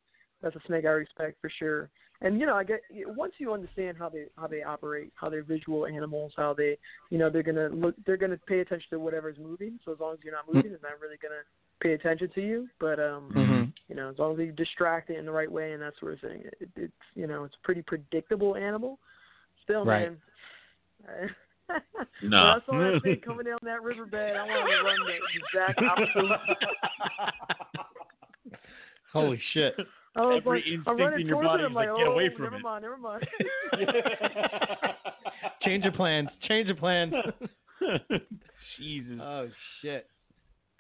that's 0.42 0.56
a 0.56 0.62
snake 0.68 0.86
I 0.86 0.90
respect 0.90 1.38
for 1.42 1.50
sure. 1.58 1.90
And 2.22 2.40
you 2.40 2.46
know, 2.46 2.56
I 2.56 2.64
get 2.64 2.82
once 3.06 3.34
you 3.38 3.54
understand 3.54 3.98
how 3.98 4.10
they 4.10 4.26
how 4.38 4.48
they 4.48 4.64
operate, 4.64 5.12
how 5.16 5.30
they're 5.30 5.44
visual 5.44 5.86
animals, 5.86 6.34
how 6.36 6.54
they 6.54 6.78
you 7.10 7.18
know 7.18 7.30
they're 7.30 7.44
gonna 7.44 7.70
look, 7.70 7.96
they're 8.06 8.18
gonna 8.18 8.40
pay 8.48 8.60
attention 8.60 8.88
to 8.92 9.00
whatever's 9.00 9.38
moving. 9.38 9.80
So 9.86 9.94
as 9.94 10.00
long 10.00 10.14
as 10.14 10.20
you're 10.24 10.34
not 10.34 10.52
moving, 10.52 10.72
it's 10.72 10.82
not 10.82 11.00
really 11.00 11.18
gonna 11.22 11.44
pay 11.80 11.94
attention 11.94 12.30
to 12.34 12.42
you. 12.42 12.68
But 12.80 13.00
um, 13.00 13.30
hmm 13.32 13.64
you 13.88 13.96
know, 13.96 14.10
as 14.10 14.18
long 14.18 14.34
as 14.34 14.40
you 14.40 14.52
distract 14.52 15.10
it 15.12 15.18
in 15.18 15.26
the 15.26 15.32
right 15.32 15.52
way 15.52 15.74
and 15.74 15.82
that 15.82 15.94
sort 16.00 16.14
of 16.14 16.20
thing, 16.20 16.44
it, 16.60 16.70
it's 16.76 16.94
you 17.16 17.28
know, 17.28 17.44
it's 17.44 17.56
a 17.56 17.66
pretty 17.66 17.84
predictable 17.84 18.56
animal. 18.56 19.00
Still, 19.64 19.86
Right. 19.86 20.12
man. 21.06 21.30
No. 22.24 22.38
I 22.38 22.60
saw 22.66 22.80
that 22.80 23.02
thing 23.04 23.20
coming 23.24 23.46
down 23.46 23.60
that 23.64 23.84
riverbed, 23.84 24.38
I 24.38 24.42
wanted 24.44 24.78
to 24.78 24.84
run 24.84 25.00
the 25.06 25.20
exact 25.36 25.82
opposite. 25.82 26.40
Holy 29.12 29.40
shit. 29.54 29.76
I 30.18 30.22
was 30.22 30.42
Every 30.46 30.58
like, 30.60 30.66
I'm 30.66 30.74
instinct 30.74 31.00
running 31.00 31.22
in 31.22 31.28
your 31.28 31.44
body 31.44 31.64
it. 31.64 31.66
is 31.66 31.70
I'm 31.70 31.74
like, 31.76 31.90
like, 31.90 31.98
get 31.98 32.08
oh, 32.08 32.12
away 32.14 32.30
from 32.34 32.44
never 32.44 32.56
it. 32.58 32.62
mind, 32.64 32.82
never 32.84 32.98
mind. 32.98 33.28
Change 35.64 35.86
of 35.86 35.94
plans. 35.94 36.30
Change 36.48 36.70
of 36.70 36.78
plans. 36.78 37.14
Jesus. 38.78 39.20
oh 39.22 39.48
shit. 39.82 40.08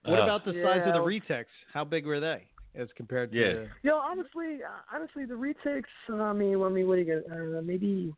What 0.03 0.19
Uh, 0.19 0.23
about 0.23 0.45
the 0.45 0.53
size 0.63 0.81
of 0.87 0.93
the 0.93 0.99
Yeah. 1.09 1.19
retics? 1.19 1.45
How 1.73 1.83
big 1.83 2.05
were 2.05 2.19
they 2.19 2.47
as 2.75 2.87
compared 2.95 3.31
to? 3.31 3.37
Yeah. 3.37 3.53
the- 3.53 3.69
Yo, 3.83 3.97
honestly, 3.97 4.63
uh, 4.63 4.69
honestly, 4.91 5.25
the 5.25 5.33
retics. 5.35 5.83
I 6.09 6.33
mean, 6.33 6.61
I 6.61 6.69
mean, 6.69 6.87
what 6.87 6.95
do 6.95 7.01
you 7.01 7.05
get? 7.05 7.31
Uh, 7.31 7.61
maybe, 7.61 8.13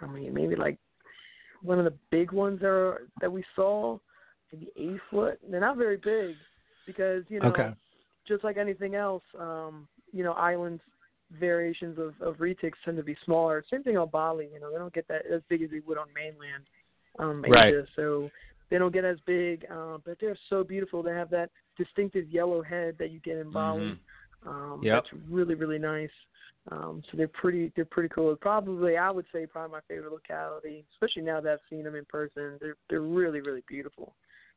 I 0.00 0.06
mean, 0.06 0.32
maybe 0.34 0.56
like 0.56 0.78
one 1.62 1.78
of 1.78 1.84
the 1.84 1.94
big 2.10 2.32
ones 2.32 2.60
that 2.60 2.66
are, 2.68 3.02
that 3.20 3.30
we 3.30 3.44
saw, 3.54 3.98
maybe 4.52 4.70
eight 4.76 5.00
foot. 5.10 5.38
They're 5.48 5.60
not 5.60 5.76
very 5.76 5.96
big 5.96 6.34
because 6.86 7.24
you 7.28 7.38
know, 7.40 7.48
Okay. 7.50 7.72
Just 8.26 8.44
like 8.44 8.56
anything 8.56 8.94
else, 8.94 9.22
um, 9.38 9.88
you 10.12 10.22
know, 10.22 10.32
islands 10.32 10.82
variations 11.38 11.98
of 11.98 12.14
of 12.20 12.36
retics 12.36 12.72
tend 12.84 12.96
to 12.96 13.02
be 13.02 13.16
smaller. 13.24 13.64
Same 13.70 13.82
thing 13.82 13.96
on 13.96 14.08
Bali. 14.08 14.48
You 14.52 14.60
know, 14.60 14.70
they 14.70 14.78
don't 14.78 14.92
get 14.92 15.08
that 15.08 15.22
as 15.26 15.40
big 15.48 15.62
as 15.62 15.70
they 15.70 15.80
would 15.86 15.98
on 15.98 16.06
mainland 16.14 16.64
um, 17.18 17.42
Right. 17.42 17.74
So 17.96 18.30
they 18.70 18.78
don't 18.78 18.92
get 18.92 19.04
as 19.04 19.18
big, 19.26 19.66
uh, 19.70 19.98
but 20.04 20.18
they're 20.20 20.38
so 20.48 20.64
beautiful. 20.64 21.02
They 21.02 21.12
have 21.12 21.30
that 21.30 21.50
distinctive 21.76 22.28
yellow 22.28 22.62
head 22.62 22.96
that 22.98 23.10
you 23.10 23.20
get 23.20 23.38
in 23.38 23.50
Bali. 23.50 23.98
Um, 24.46 24.80
Yep. 24.82 25.04
That's 25.04 25.22
really 25.30 25.54
really 25.54 25.78
nice. 25.78 26.10
Um, 26.70 27.02
so 27.10 27.16
they're 27.16 27.28
pretty 27.28 27.72
they're 27.74 27.84
pretty 27.84 28.08
cool. 28.08 28.34
Probably 28.36 28.96
I 28.96 29.10
would 29.10 29.26
say 29.32 29.46
probably 29.46 29.72
my 29.72 29.80
favorite 29.88 30.12
locality, 30.12 30.84
especially 30.94 31.22
now 31.22 31.40
that 31.40 31.52
I've 31.52 31.58
seen 31.68 31.84
them 31.84 31.96
in 31.96 32.04
person. 32.04 32.58
They're 32.60 32.76
they're 32.88 33.00
really 33.00 33.40
really 33.40 33.64
beautiful. 33.68 34.14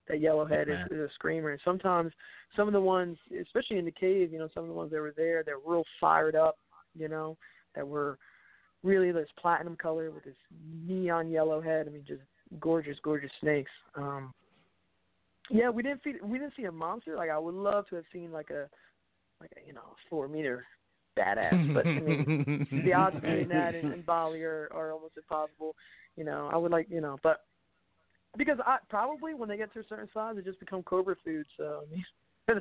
That 0.08 0.22
yellowhead 0.22 0.70
is, 0.70 0.92
is 0.92 1.00
a 1.00 1.10
screamer. 1.16 1.50
And 1.50 1.62
sometimes 1.66 2.12
some 2.56 2.68
of 2.68 2.74
the 2.74 2.82
ones, 2.82 3.18
especially 3.42 3.80
in 3.80 3.86
the 3.86 3.92
cave, 3.92 4.32
you 4.32 4.38
know, 4.38 4.50
some 4.54 4.64
of 4.64 4.70
the 4.70 4.76
ones 4.76 4.92
that 4.92 5.00
were 5.02 5.14
there, 5.18 5.44
they're 5.44 5.56
real 5.66 5.84
fired 6.00 6.36
up. 6.36 6.58
You 6.98 7.10
know, 7.10 7.38
that 7.76 7.86
were 7.86 8.18
really 8.84 9.12
this 9.12 9.28
platinum 9.40 9.76
color 9.76 10.12
with 10.12 10.24
this 10.24 10.36
neon 10.86 11.30
yellow 11.30 11.60
head. 11.60 11.88
I 11.88 11.92
mean, 11.92 12.06
just 12.08 12.22
gorgeous, 12.60 12.98
gorgeous 13.04 13.32
snakes. 13.42 13.72
Um, 13.96 14.34
yeah, 15.50 15.70
we 15.70 15.84
didn't 15.84 16.02
see 16.04 16.14
we 16.24 16.40
didn't 16.40 16.54
see 16.56 16.66
a 16.66 16.72
monster. 16.72 17.16
Like 17.16 17.30
I 17.30 17.38
would 17.38 17.54
love 17.54 17.88
to 17.90 17.96
have 17.96 18.06
seen 18.12 18.32
like 18.32 18.50
a 18.50 18.68
like 19.42 19.52
a 19.58 19.68
you 19.68 19.74
know 19.74 19.96
four 20.10 20.28
meter 20.28 20.66
badass, 21.18 21.74
but 21.74 21.86
I 21.86 22.00
mean 22.00 22.68
the 22.84 22.94
odds 22.94 23.16
between 23.16 23.50
that 23.50 23.76
in, 23.76 23.92
and 23.92 24.06
Bali 24.06 24.42
are, 24.44 24.70
are 24.72 24.92
almost 24.92 25.18
impossible. 25.18 25.76
You 26.16 26.24
know, 26.24 26.50
I 26.52 26.58
would 26.58 26.72
like 26.72 26.88
you 26.90 27.02
know, 27.02 27.18
but 27.22 27.42
because 28.38 28.58
I 28.66 28.78
probably 28.90 29.34
when 29.34 29.50
they 29.50 29.58
get 29.58 29.74
to 29.74 29.80
a 29.80 29.84
certain 29.88 30.10
size, 30.14 30.36
they 30.36 30.42
just 30.42 30.60
become 30.60 30.84
cobra 30.84 31.16
food. 31.24 31.46
So 31.58 31.84
I 31.88 31.94
mean, 31.94 32.06
what 32.48 32.58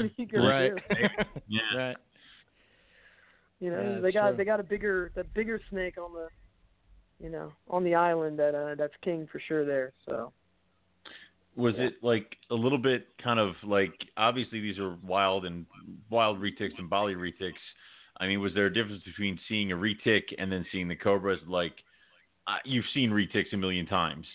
are 0.00 0.10
you 0.18 0.48
right. 0.48 0.72
do? 0.72 0.80
Yeah. 1.48 1.60
right. 1.78 1.96
You 3.60 3.70
know, 3.70 3.94
Yeah, 3.96 4.00
they 4.00 4.12
got 4.12 4.28
true. 4.30 4.36
they 4.38 4.44
got 4.44 4.60
a 4.60 4.64
bigger 4.64 5.10
that 5.16 5.32
bigger 5.34 5.60
snake 5.70 5.96
on 5.98 6.12
the, 6.14 6.28
you 7.22 7.30
know, 7.30 7.52
on 7.68 7.84
the 7.84 7.94
island 7.94 8.38
that 8.38 8.54
uh 8.54 8.74
that's 8.76 8.94
king 9.02 9.26
for 9.30 9.40
sure 9.40 9.64
there. 9.64 9.92
So 10.06 10.32
Was 11.56 11.74
Yeah. 11.76 11.86
it 11.86 11.94
like 12.02 12.36
a 12.50 12.54
little 12.54 12.78
bit 12.78 13.08
kind 13.22 13.40
of 13.40 13.54
like 13.64 13.92
obviously 14.16 14.60
these 14.60 14.78
are 14.78 14.96
wild 15.02 15.44
and 15.44 15.66
wild 16.10 16.38
retics 16.40 16.78
and 16.78 16.88
Bali 16.88 17.14
retics. 17.14 17.58
I 18.20 18.26
mean, 18.26 18.40
was 18.40 18.54
there 18.54 18.66
a 18.66 18.72
difference 18.72 19.02
between 19.04 19.38
seeing 19.48 19.72
a 19.72 19.76
retic 19.76 20.22
and 20.38 20.50
then 20.50 20.64
seeing 20.72 20.88
the 20.88 20.96
cobras? 20.96 21.40
Like, 21.46 21.74
uh, 22.46 22.56
you've 22.64 22.84
seen 22.94 23.10
retics 23.10 23.52
a 23.52 23.56
million 23.56 23.86
times. 23.86 24.26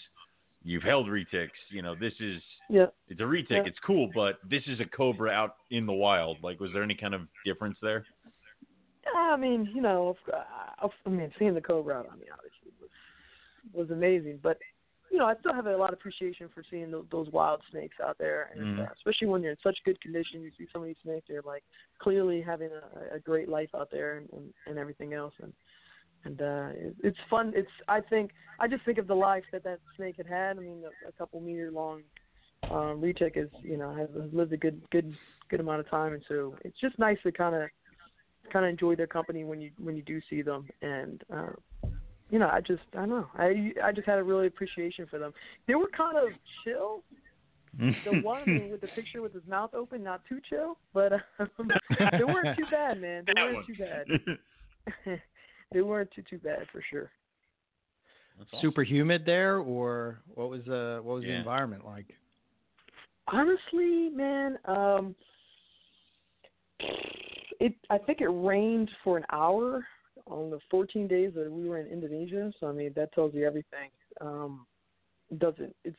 You've 0.63 0.83
held 0.83 1.07
retics. 1.07 1.49
You 1.69 1.81
know, 1.81 1.95
this 1.95 2.13
is 2.19 2.41
yeah, 2.69 2.85
it's 3.09 3.19
a 3.19 3.23
retic. 3.23 3.49
Yeah. 3.49 3.63
It's 3.65 3.79
cool, 3.85 4.09
but 4.15 4.39
this 4.49 4.63
is 4.67 4.79
a 4.79 4.85
cobra 4.85 5.29
out 5.29 5.55
in 5.71 5.85
the 5.85 5.93
wild. 5.93 6.37
Like, 6.41 6.59
was 6.59 6.71
there 6.73 6.83
any 6.83 6.95
kind 6.95 7.13
of 7.13 7.21
difference 7.45 7.77
there? 7.81 8.05
I 9.15 9.35
mean, 9.35 9.69
you 9.73 9.81
know, 9.81 10.15
uh, 10.31 10.87
I 11.05 11.09
mean, 11.09 11.31
seeing 11.37 11.53
the 11.53 11.61
cobra, 11.61 11.99
I 11.99 12.15
mean, 12.15 12.29
obviously 12.33 12.71
was 12.79 12.89
was 13.73 13.89
amazing. 13.91 14.39
But 14.41 14.57
you 15.11 15.19
know, 15.19 15.25
I 15.25 15.35
still 15.39 15.53
have 15.53 15.67
a 15.67 15.77
lot 15.77 15.89
of 15.89 15.99
appreciation 15.99 16.49
for 16.53 16.63
seeing 16.71 16.89
those, 16.89 17.05
those 17.11 17.29
wild 17.31 17.61
snakes 17.69 17.97
out 18.03 18.17
there, 18.17 18.49
and 18.55 18.79
uh, 18.79 18.85
especially 18.95 19.27
when 19.27 19.43
you're 19.43 19.51
in 19.51 19.57
such 19.61 19.77
good 19.85 19.99
condition. 20.01 20.41
You 20.41 20.51
see 20.57 20.67
some 20.71 20.81
of 20.81 20.87
these 20.87 20.95
snakes; 21.03 21.25
they're 21.27 21.43
like 21.43 21.63
clearly 21.99 22.41
having 22.41 22.69
a, 22.71 23.15
a 23.15 23.19
great 23.19 23.49
life 23.49 23.69
out 23.75 23.89
there, 23.91 24.17
and, 24.17 24.29
and 24.31 24.53
and 24.65 24.79
everything 24.79 25.13
else. 25.13 25.33
And 25.41 25.53
and 26.25 26.41
uh 26.41 26.69
it, 26.73 26.95
it's 27.03 27.17
fun. 27.29 27.53
It's 27.55 27.69
I 27.87 28.01
think 28.01 28.31
I 28.59 28.67
just 28.67 28.85
think 28.85 28.97
of 28.97 29.07
the 29.07 29.15
life 29.15 29.43
that 29.51 29.63
that 29.63 29.79
snake 29.95 30.15
had 30.17 30.27
had. 30.27 30.57
I 30.57 30.61
mean, 30.61 30.83
a, 30.85 31.09
a 31.09 31.11
couple 31.11 31.39
meter 31.41 31.71
long 31.71 32.01
um 32.69 33.01
retic 33.01 33.35
is 33.35 33.49
you 33.61 33.77
know 33.77 33.93
has, 33.93 34.09
has 34.21 34.31
lived 34.33 34.53
a 34.53 34.57
good 34.57 34.81
good 34.91 35.13
good 35.49 35.59
amount 35.59 35.81
of 35.81 35.89
time, 35.89 36.13
and 36.13 36.23
so 36.27 36.55
it's 36.63 36.79
just 36.79 36.97
nice 36.97 37.17
to 37.23 37.31
kind 37.31 37.55
of 37.55 37.69
kind 38.51 38.65
of 38.65 38.69
enjoy 38.69 38.95
their 38.95 39.07
company 39.07 39.43
when 39.43 39.61
you 39.61 39.71
when 39.81 39.95
you 39.95 40.01
do 40.03 40.21
see 40.29 40.41
them. 40.41 40.67
And 40.81 41.23
uh 41.33 41.51
you 42.29 42.39
know 42.39 42.47
i 42.47 42.61
just 42.61 42.83
i 42.93 42.97
don't 42.99 43.09
know. 43.09 43.27
I 43.35 43.73
i 43.83 43.91
just 43.91 44.07
had 44.07 44.19
a 44.19 44.23
really 44.23 44.47
appreciation 44.47 45.07
for 45.09 45.19
them. 45.19 45.33
They 45.67 45.75
were 45.75 45.89
kind 45.95 46.17
of 46.17 46.29
chill. 46.63 47.03
The 48.05 48.21
one 48.21 48.69
with 48.71 48.81
the 48.81 48.87
picture 48.87 49.21
with 49.21 49.33
his 49.33 49.45
mouth 49.47 49.73
open 49.73 50.03
not 50.03 50.21
too 50.27 50.39
chill 50.49 50.77
but 50.93 51.13
um, 51.39 51.49
they 52.17 52.23
weren't 52.23 52.57
too 52.57 52.65
bad 52.71 53.01
man. 53.01 53.23
They 53.25 53.33
That 53.33 53.43
weren't 53.43 53.55
one. 53.55 53.65
too 53.65 53.75
bad 53.75 54.07
they 55.73 55.81
weren't 55.81 56.09
too 56.11 56.23
too 56.29 56.37
bad 56.39 56.65
for 56.71 56.81
sure 56.89 57.11
awesome. 58.39 58.59
Super 58.61 58.83
humid 58.83 59.23
there, 59.25 59.57
or 59.57 60.19
what 60.33 60.49
was 60.49 60.67
uh 60.67 60.99
what 61.03 61.15
was 61.15 61.23
the 61.23 61.31
environment 61.31 61.85
like? 61.85 62.07
honestly 63.31 64.09
man 64.09 64.57
um 64.65 65.15
it 66.79 67.73
i 67.89 67.97
think 67.97 68.21
it 68.21 68.27
rained 68.27 68.89
for 69.03 69.17
an 69.17 69.23
hour 69.31 69.85
on 70.27 70.49
the 70.49 70.59
14 70.69 71.07
days 71.07 71.31
that 71.35 71.49
we 71.51 71.67
were 71.67 71.79
in 71.79 71.87
indonesia 71.87 72.51
so 72.59 72.67
i 72.67 72.71
mean 72.71 72.91
that 72.95 73.13
tells 73.13 73.33
you 73.33 73.45
everything 73.45 73.89
um 74.21 74.65
it 75.31 75.39
doesn't 75.39 75.75
it's 75.83 75.97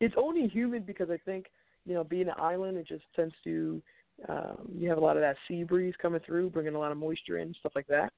it's 0.00 0.14
only 0.16 0.48
humid 0.48 0.86
because 0.86 1.10
i 1.10 1.18
think 1.24 1.46
you 1.84 1.94
know 1.94 2.04
being 2.04 2.28
an 2.28 2.34
island 2.38 2.76
it 2.76 2.86
just 2.86 3.04
tends 3.14 3.34
to 3.44 3.82
um 4.28 4.68
you 4.74 4.88
have 4.88 4.98
a 4.98 5.00
lot 5.00 5.16
of 5.16 5.22
that 5.22 5.36
sea 5.46 5.62
breeze 5.62 5.94
coming 6.00 6.20
through 6.24 6.48
bringing 6.48 6.74
a 6.74 6.78
lot 6.78 6.92
of 6.92 6.98
moisture 6.98 7.38
in 7.38 7.54
stuff 7.60 7.72
like 7.74 7.86
that 7.86 8.12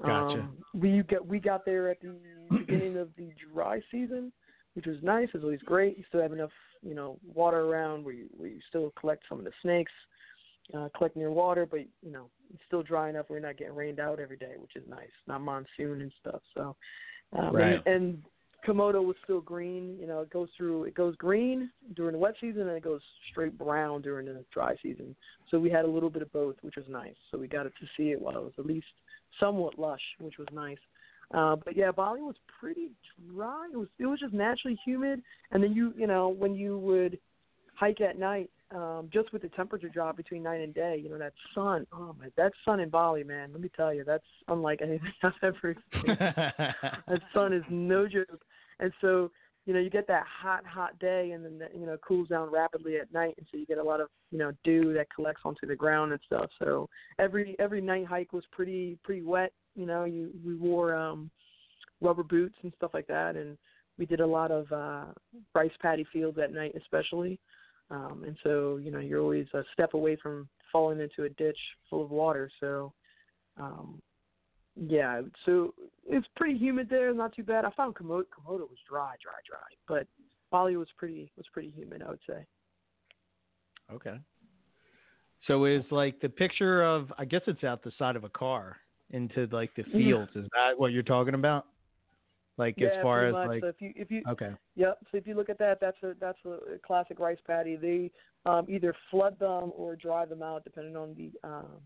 Gotcha. 0.00 0.40
um 0.40 0.56
we 0.74 1.02
got 1.02 1.26
we 1.26 1.38
got 1.38 1.64
there 1.64 1.90
at 1.90 2.00
the 2.00 2.14
beginning 2.58 2.96
of 2.96 3.08
the 3.16 3.30
dry 3.52 3.80
season 3.90 4.32
which 4.74 4.86
was 4.86 4.96
nice. 5.02 5.28
It 5.28 5.34
was 5.34 5.44
always 5.44 5.62
great. 5.62 5.98
You 5.98 6.04
still 6.08 6.22
have 6.22 6.32
enough, 6.32 6.50
you 6.82 6.94
know, 6.94 7.18
water 7.34 7.60
around 7.60 8.04
where 8.04 8.14
you, 8.14 8.26
where 8.36 8.48
you 8.48 8.60
still 8.68 8.92
collect 8.98 9.24
some 9.28 9.38
of 9.38 9.44
the 9.44 9.52
snakes, 9.60 9.92
uh, 10.74 10.88
collecting 10.96 11.20
your 11.20 11.32
water, 11.32 11.66
but 11.66 11.80
you 12.02 12.12
know, 12.12 12.30
it's 12.52 12.62
still 12.66 12.82
dry 12.82 13.10
enough 13.10 13.28
where 13.28 13.38
you're 13.38 13.48
not 13.48 13.58
getting 13.58 13.74
rained 13.74 14.00
out 14.00 14.20
every 14.20 14.36
day, 14.36 14.54
which 14.58 14.76
is 14.76 14.82
nice. 14.88 15.10
Not 15.26 15.42
monsoon 15.42 16.02
and 16.02 16.12
stuff. 16.20 16.40
So, 16.54 16.76
um, 17.38 17.56
Right. 17.56 17.80
and, 17.86 17.94
and 17.94 18.22
Komodo 18.66 19.04
was 19.04 19.16
still 19.24 19.40
green. 19.40 19.98
You 20.00 20.06
know, 20.06 20.20
it 20.20 20.30
goes 20.30 20.48
through. 20.56 20.84
It 20.84 20.94
goes 20.94 21.16
green 21.16 21.70
during 21.96 22.12
the 22.12 22.18
wet 22.18 22.34
season, 22.40 22.62
and 22.62 22.76
it 22.76 22.84
goes 22.84 23.00
straight 23.30 23.58
brown 23.58 24.02
during 24.02 24.26
the 24.26 24.44
dry 24.52 24.76
season. 24.82 25.16
So 25.50 25.58
we 25.58 25.68
had 25.68 25.84
a 25.84 25.88
little 25.88 26.10
bit 26.10 26.22
of 26.22 26.32
both, 26.32 26.56
which 26.62 26.76
was 26.76 26.86
nice. 26.88 27.16
So 27.30 27.38
we 27.38 27.48
got 27.48 27.64
to 27.64 27.70
see 27.96 28.12
it 28.12 28.20
while 28.20 28.36
it 28.36 28.42
was 28.42 28.52
at 28.58 28.66
least 28.66 28.86
somewhat 29.38 29.78
lush, 29.78 30.02
which 30.20 30.38
was 30.38 30.48
nice. 30.52 30.78
Uh, 31.32 31.56
but 31.56 31.76
yeah, 31.76 31.90
Bali 31.90 32.20
was 32.20 32.36
pretty 32.60 32.90
dry. 33.32 33.68
It 33.72 33.76
was 33.76 33.88
it 33.98 34.06
was 34.06 34.20
just 34.20 34.34
naturally 34.34 34.78
humid, 34.84 35.22
and 35.50 35.62
then 35.62 35.72
you 35.72 35.92
you 35.96 36.06
know 36.06 36.28
when 36.28 36.54
you 36.54 36.78
would 36.78 37.18
hike 37.74 38.00
at 38.00 38.18
night, 38.18 38.50
um, 38.70 39.08
just 39.12 39.32
with 39.32 39.42
the 39.42 39.48
temperature 39.48 39.88
drop 39.88 40.16
between 40.16 40.42
night 40.42 40.60
and 40.60 40.74
day, 40.74 41.00
you 41.02 41.08
know 41.08 41.18
that 41.18 41.32
sun. 41.54 41.86
Oh 41.92 42.14
my, 42.18 42.28
that 42.36 42.52
sun 42.64 42.80
in 42.80 42.90
Bali, 42.90 43.24
man. 43.24 43.50
Let 43.52 43.60
me 43.60 43.70
tell 43.74 43.94
you, 43.94 44.04
that's 44.04 44.24
unlike 44.48 44.80
anything 44.82 45.12
I've 45.22 45.32
ever 45.42 45.70
experienced. 45.70 46.56
that 47.08 47.20
sun 47.34 47.52
is 47.52 47.64
no 47.70 48.06
joke. 48.06 48.42
And 48.80 48.92
so, 49.00 49.30
you 49.64 49.72
know, 49.72 49.80
you 49.80 49.90
get 49.90 50.08
that 50.08 50.24
hot, 50.26 50.66
hot 50.66 50.98
day, 50.98 51.30
and 51.32 51.44
then 51.44 51.58
that, 51.58 51.74
you 51.74 51.86
know, 51.86 51.96
cools 51.98 52.28
down 52.28 52.50
rapidly 52.50 52.96
at 52.96 53.12
night, 53.12 53.34
and 53.38 53.46
so 53.50 53.56
you 53.56 53.66
get 53.66 53.78
a 53.78 53.82
lot 53.82 54.00
of 54.00 54.08
you 54.30 54.38
know 54.38 54.52
dew 54.64 54.92
that 54.94 55.12
collects 55.14 55.42
onto 55.44 55.66
the 55.66 55.76
ground 55.76 56.12
and 56.12 56.20
stuff. 56.26 56.50
So 56.58 56.88
every 57.18 57.54
every 57.58 57.80
night 57.80 58.06
hike 58.06 58.32
was 58.32 58.44
pretty 58.50 58.98
pretty 59.04 59.22
wet. 59.22 59.52
You 59.76 59.86
know, 59.86 60.04
you 60.04 60.30
we 60.44 60.54
wore 60.54 60.94
um 60.94 61.30
rubber 62.00 62.24
boots 62.24 62.56
and 62.62 62.72
stuff 62.76 62.90
like 62.92 63.06
that, 63.06 63.36
and 63.36 63.56
we 63.98 64.06
did 64.06 64.20
a 64.20 64.26
lot 64.26 64.50
of 64.50 64.70
uh 64.72 65.12
rice 65.54 65.70
paddy 65.80 66.06
fields 66.12 66.38
at 66.38 66.52
night, 66.52 66.74
especially. 66.76 67.38
Um, 67.90 68.24
and 68.26 68.36
so, 68.42 68.78
you 68.82 68.90
know, 68.90 69.00
you're 69.00 69.20
always 69.20 69.46
a 69.52 69.62
step 69.74 69.92
away 69.92 70.16
from 70.16 70.48
falling 70.72 70.98
into 70.98 71.24
a 71.24 71.28
ditch 71.28 71.58
full 71.90 72.02
of 72.02 72.10
water. 72.10 72.50
So, 72.58 72.92
um, 73.58 74.00
yeah, 74.76 75.22
so 75.44 75.74
it's 76.06 76.26
pretty 76.36 76.58
humid 76.58 76.88
there, 76.88 77.12
not 77.12 77.34
too 77.34 77.42
bad. 77.42 77.64
I 77.64 77.70
found 77.70 77.94
Komodo, 77.94 78.22
Komodo 78.22 78.60
was 78.60 78.78
dry, 78.88 79.14
dry, 79.22 79.38
dry, 79.46 79.58
but 79.86 80.06
Bali 80.50 80.76
was 80.76 80.88
pretty 80.96 81.30
was 81.36 81.46
pretty 81.52 81.70
humid, 81.70 82.02
I 82.06 82.10
would 82.10 82.20
say. 82.28 82.46
okay. 83.92 84.18
So 85.46 85.64
is 85.64 85.84
like 85.90 86.20
the 86.20 86.28
picture 86.28 86.82
of 86.82 87.12
I 87.18 87.24
guess 87.24 87.42
it's 87.46 87.64
out 87.64 87.82
the 87.82 87.92
side 87.98 88.16
of 88.16 88.24
a 88.24 88.28
car 88.28 88.76
into 89.10 89.48
like 89.50 89.74
the 89.74 89.82
fields. 89.84 90.30
Is 90.34 90.46
that 90.54 90.78
what 90.78 90.92
you're 90.92 91.02
talking 91.02 91.34
about? 91.34 91.66
Like 92.58 92.74
yeah, 92.78 92.88
as 92.88 93.02
far 93.02 93.26
as 93.26 93.32
much. 93.32 93.48
like 93.48 93.60
so 93.62 93.68
if 93.68 93.80
you 93.80 93.92
if 93.96 94.10
you 94.10 94.22
okay. 94.28 94.50
Yep. 94.76 94.98
So 95.10 95.18
if 95.18 95.26
you 95.26 95.34
look 95.34 95.48
at 95.48 95.58
that, 95.58 95.80
that's 95.80 95.96
a 96.02 96.12
that's 96.20 96.38
a 96.44 96.78
classic 96.86 97.18
rice 97.18 97.38
paddy. 97.46 97.76
They 97.76 98.10
um, 98.46 98.66
either 98.68 98.94
flood 99.10 99.38
them 99.38 99.72
or 99.74 99.96
dry 99.96 100.26
them 100.26 100.42
out, 100.42 100.64
depending 100.64 100.96
on 100.96 101.14
the 101.14 101.32
um, 101.46 101.80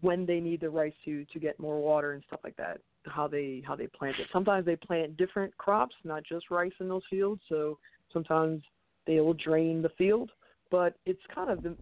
when 0.00 0.26
they 0.26 0.40
need 0.40 0.60
the 0.60 0.70
rice 0.70 0.92
to 1.04 1.24
to 1.26 1.38
get 1.38 1.58
more 1.58 1.80
water 1.80 2.12
and 2.12 2.22
stuff 2.26 2.40
like 2.44 2.56
that. 2.56 2.80
How 3.06 3.28
they 3.28 3.62
how 3.66 3.76
they 3.76 3.86
plant 3.86 4.16
it. 4.18 4.26
Sometimes 4.32 4.66
they 4.66 4.76
plant 4.76 5.16
different 5.16 5.56
crops, 5.58 5.94
not 6.04 6.24
just 6.24 6.50
rice 6.50 6.72
in 6.80 6.88
those 6.88 7.04
fields. 7.08 7.40
So 7.48 7.78
sometimes 8.12 8.62
they 9.06 9.20
will 9.20 9.34
drain 9.34 9.82
the 9.82 9.90
field, 9.90 10.30
but 10.70 10.96
it's 11.06 11.20
kind 11.34 11.50
of 11.50 11.62
the. 11.62 11.76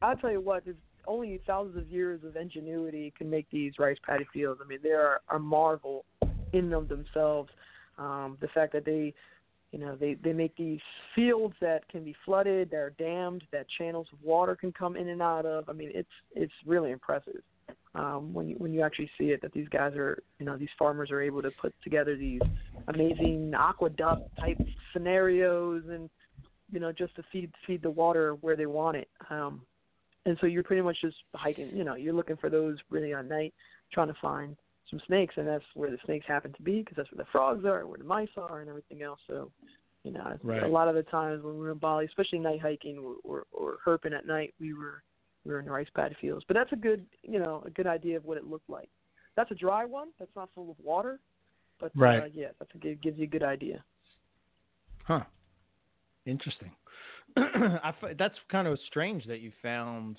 I'll 0.00 0.16
tell 0.16 0.32
you 0.32 0.40
what. 0.40 0.64
There's 0.64 0.76
only 1.06 1.40
thousands 1.46 1.76
of 1.76 1.90
years 1.90 2.20
of 2.24 2.36
ingenuity 2.36 3.12
can 3.16 3.28
make 3.28 3.46
these 3.50 3.72
rice 3.78 3.96
paddy 4.06 4.26
fields. 4.32 4.60
I 4.64 4.68
mean, 4.68 4.78
they 4.82 4.90
are 4.90 5.20
a 5.30 5.38
marvel 5.38 6.04
in 6.52 6.70
them 6.70 6.86
themselves. 6.86 7.50
Um, 7.98 8.38
the 8.40 8.48
fact 8.48 8.72
that 8.74 8.84
they, 8.84 9.12
you 9.72 9.78
know, 9.78 9.96
they 9.96 10.14
they 10.14 10.32
make 10.32 10.56
these 10.56 10.80
fields 11.14 11.54
that 11.60 11.86
can 11.88 12.02
be 12.02 12.14
flooded, 12.24 12.70
that 12.70 12.76
are 12.76 12.94
dammed, 12.98 13.44
that 13.52 13.66
channels 13.76 14.06
of 14.12 14.18
water 14.22 14.56
can 14.56 14.72
come 14.72 14.96
in 14.96 15.08
and 15.08 15.20
out 15.20 15.44
of. 15.44 15.68
I 15.68 15.72
mean, 15.72 15.90
it's 15.94 16.08
it's 16.34 16.52
really 16.64 16.90
impressive. 16.90 17.42
um, 17.94 18.32
when 18.32 18.48
you 18.48 18.54
when 18.58 18.72
you 18.72 18.82
actually 18.82 19.10
see 19.18 19.26
it 19.26 19.42
that 19.42 19.52
these 19.52 19.68
guys 19.68 19.94
are 19.94 20.22
you 20.38 20.46
know 20.46 20.56
these 20.56 20.68
farmers 20.78 21.10
are 21.10 21.20
able 21.20 21.42
to 21.42 21.50
put 21.60 21.74
together 21.82 22.16
these 22.16 22.40
amazing 22.88 23.52
aqueduct 23.58 24.22
type 24.38 24.58
scenarios 24.92 25.82
and 25.90 26.08
you 26.70 26.80
know 26.80 26.92
just 26.92 27.14
to 27.16 27.22
feed 27.32 27.50
feed 27.66 27.82
the 27.82 27.90
water 27.90 28.34
where 28.40 28.56
they 28.56 28.66
want 28.66 28.96
it. 28.96 29.08
Um, 29.30 29.62
and 30.26 30.36
so 30.40 30.46
you're 30.46 30.62
pretty 30.62 30.82
much 30.82 30.98
just 31.00 31.16
hiking. 31.34 31.70
You 31.74 31.84
know, 31.84 31.94
you're 31.94 32.12
looking 32.12 32.36
for 32.36 32.50
those 32.50 32.76
really 32.90 33.14
on 33.14 33.28
night, 33.28 33.54
trying 33.92 34.08
to 34.08 34.16
find 34.20 34.56
some 34.90 35.00
snakes, 35.06 35.34
and 35.36 35.46
that's 35.46 35.64
where 35.74 35.90
the 35.90 35.98
snakes 36.04 36.26
happen 36.26 36.52
to 36.54 36.62
be 36.62 36.80
because 36.80 36.96
that's 36.96 37.10
where 37.12 37.24
the 37.24 37.30
frogs 37.30 37.64
are, 37.64 37.86
where 37.86 37.98
the 37.98 38.04
mice 38.04 38.28
are, 38.36 38.60
and 38.60 38.68
everything 38.68 39.02
else. 39.02 39.20
So, 39.26 39.50
you 40.04 40.12
know, 40.12 40.38
Right. 40.42 40.62
a 40.62 40.68
lot 40.68 40.88
of 40.88 40.94
the 40.94 41.02
times 41.04 41.42
when 41.42 41.54
we 41.54 41.60
were 41.60 41.72
in 41.72 41.78
Bali, 41.78 42.06
especially 42.06 42.38
night 42.38 42.60
hiking 42.60 42.98
or, 42.98 43.16
or, 43.24 43.44
or 43.52 43.78
herping 43.84 44.16
at 44.16 44.26
night, 44.26 44.54
we 44.60 44.72
were 44.72 45.02
we 45.44 45.52
were 45.52 45.60
in 45.60 45.66
rice 45.66 45.88
paddy 45.94 46.16
fields. 46.20 46.44
But 46.46 46.54
that's 46.54 46.72
a 46.72 46.76
good, 46.76 47.06
you 47.22 47.38
know, 47.38 47.62
a 47.66 47.70
good 47.70 47.86
idea 47.86 48.16
of 48.16 48.24
what 48.24 48.36
it 48.36 48.44
looked 48.44 48.68
like. 48.68 48.88
That's 49.36 49.50
a 49.50 49.54
dry 49.54 49.84
one. 49.84 50.08
That's 50.18 50.34
not 50.34 50.50
full 50.54 50.70
of 50.70 50.76
water. 50.82 51.20
But 51.80 51.92
Right. 51.94 52.22
uh, 52.22 52.26
yeah, 52.34 52.48
that's 52.58 52.74
a 52.74 52.78
good, 52.78 53.00
gives 53.02 53.18
you 53.18 53.24
a 53.24 53.28
good 53.28 53.42
idea. 53.44 53.84
Huh. 55.04 55.24
Interesting. 56.26 56.72
I 57.36 57.94
f- 58.02 58.16
that's 58.18 58.34
kind 58.50 58.66
of 58.68 58.78
strange 58.86 59.26
that 59.26 59.40
you 59.40 59.52
found. 59.62 60.16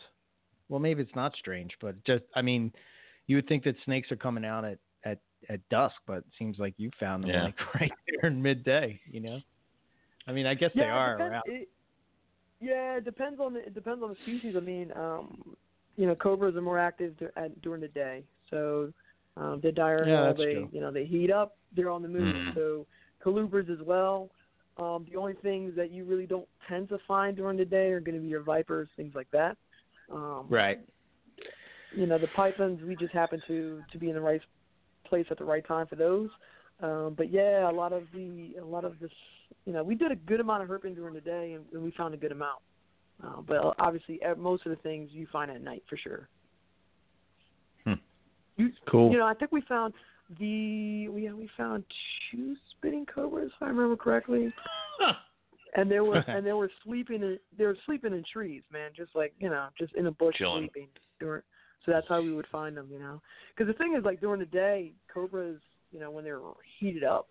Well, 0.70 0.80
maybe 0.80 1.02
it's 1.02 1.16
not 1.16 1.34
strange, 1.36 1.76
but 1.82 2.04
just 2.06 2.24
I 2.36 2.42
mean, 2.42 2.72
you 3.30 3.36
would 3.36 3.48
think 3.48 3.64
that 3.64 3.76
snakes 3.86 4.12
are 4.12 4.16
coming 4.18 4.44
out 4.44 4.66
at 4.66 4.80
at 5.06 5.20
at 5.50 5.60
dusk, 5.70 5.96
but 6.08 6.18
it 6.18 6.26
seems 6.38 6.58
like 6.58 6.74
you 6.78 6.90
found 7.00 7.24
them 7.24 7.30
Yeah. 7.30 7.44
like 7.44 7.56
right 7.80 7.92
there 8.08 8.30
in 8.30 8.42
midday. 8.42 9.00
You 9.10 9.22
know. 9.22 9.40
I 10.28 10.32
mean, 10.32 10.46
I 10.46 10.54
guess 10.56 10.72
they 10.76 10.82
are 10.82 11.14
it 11.14 11.18
depends, 11.18 11.32
around. 11.32 11.44
It, 11.46 11.70
yeah, 12.60 12.98
it 12.98 13.06
depends 13.06 13.40
on 13.40 13.54
the, 13.54 13.60
it 13.60 13.74
depends 13.74 14.04
on 14.04 14.10
the 14.10 14.16
species. 14.24 14.56
I 14.58 14.60
mean, 14.60 14.92
um, 14.96 15.56
you 15.96 16.08
know, 16.08 16.16
cobras 16.16 16.56
are 16.56 16.62
more 16.62 16.78
active 16.78 17.18
dur- 17.18 17.32
at, 17.38 17.62
during 17.62 17.82
the 17.82 17.88
day, 17.88 18.24
so 18.50 18.92
um, 19.38 19.60
they're 19.62 19.72
diurnal. 19.72 20.08
Yeah, 20.14 20.24
that's 20.24 20.40
they 20.40 20.54
true. 20.54 20.70
you 20.72 20.82
know 20.82 20.92
they 20.92 21.06
heat 21.06 21.32
up. 21.32 21.56
They're 21.76 21.90
on 21.90 22.02
the 22.02 22.10
move. 22.10 22.36
Mhm. 22.36 22.56
So 22.56 22.86
colubrids 23.24 23.70
as 23.70 23.86
well. 23.86 24.30
Um, 24.78 25.06
the 25.10 25.18
only 25.18 25.34
things 25.42 25.76
that 25.76 25.92
you 25.92 26.04
really 26.06 26.26
don't 26.26 26.48
tend 26.68 26.90
to 26.90 26.98
find 27.08 27.36
during 27.38 27.58
the 27.58 27.66
day 27.66 27.92
are 27.92 28.00
going 28.00 28.16
to 28.16 28.22
be 28.22 28.28
your 28.30 28.42
vipers, 28.44 28.88
things 28.96 29.14
like 29.14 29.30
that. 29.32 29.58
Um, 30.10 30.48
Right. 30.50 30.80
You 31.92 32.06
know 32.06 32.18
the 32.18 32.28
pythons 32.28 32.82
we 32.84 32.96
just 32.96 33.14
happen 33.14 33.42
to 33.48 33.84
to 33.92 33.98
be 33.98 34.10
in 34.10 34.16
the 34.16 34.22
right 34.22 34.42
place 35.06 35.26
at 35.32 35.38
the 35.38 35.44
right 35.44 35.66
time 35.68 35.88
for 35.88 35.96
those 35.96 36.30
um 36.82 37.14
but 37.18 37.32
yeah 37.32 37.70
a 37.70 37.72
lot 37.72 37.94
of 37.94 38.04
the 38.14 38.54
a 38.62 38.66
lot 38.66 38.86
of 38.86 39.00
this 39.00 39.12
you 39.66 39.74
know 39.74 39.84
we 39.84 39.96
did 39.96 40.12
a 40.12 40.16
good 40.16 40.40
amount 40.40 40.62
of 40.64 40.70
herping 40.70 40.96
during 40.96 41.14
the 41.14 41.22
day 41.22 41.54
and, 41.54 41.66
and 41.74 41.84
we 41.84 41.92
found 41.92 42.14
a 42.14 42.18
good 42.18 42.32
amount 42.32 42.60
uh, 43.24 43.42
but 43.48 43.76
obviously 43.80 44.20
most 44.38 44.66
of 44.66 44.70
the 44.70 44.76
things 44.78 45.10
you 45.12 45.28
find 45.32 45.50
at 45.52 45.62
night 45.62 45.84
for 45.90 45.98
sure 45.98 46.30
Hmm. 47.86 47.94
you, 48.58 48.70
Cool. 48.90 49.12
you 49.12 49.18
know 49.18 49.26
i 49.26 49.34
think 49.34 49.52
we 49.52 49.62
found 49.62 49.94
the 50.40 51.08
we 51.10 51.32
we 51.32 51.50
found 51.58 51.84
two 52.30 52.56
spitting 52.72 53.06
cobras 53.06 53.52
if 53.56 53.64
i 53.64 53.68
remember 53.68 53.96
correctly 53.96 54.54
and 55.76 55.90
they 55.90 56.00
were 56.00 56.18
and 56.18 56.46
they 56.46 56.54
were 56.54 56.70
sleeping 56.84 57.22
in 57.22 57.38
they 57.58 57.66
were 57.66 57.78
sleeping 57.86 58.14
in 58.14 58.24
trees, 58.32 58.64
man, 58.72 58.92
just 58.96 59.16
like 59.16 59.34
you 59.40 59.50
know, 59.50 59.68
just 59.78 59.94
in 59.96 60.08
a 60.08 60.12
bush 60.12 60.36
Chilling. 60.38 60.70
sleeping. 60.74 60.88
During, 61.20 61.42
so 61.86 61.92
that's 61.92 62.08
how 62.08 62.22
we 62.22 62.34
would 62.34 62.48
find 62.52 62.76
them, 62.76 62.88
you 62.92 63.00
know. 63.00 63.22
Because 63.56 63.72
the 63.72 63.78
thing 63.78 63.96
is, 63.98 64.04
like 64.04 64.20
during 64.22 64.40
the 64.40 64.46
day, 64.46 64.94
cobras, 65.14 65.60
you 65.92 66.00
know, 66.00 66.12
when 66.12 66.24
they're 66.24 66.40
heated 66.80 67.04
up, 67.04 67.28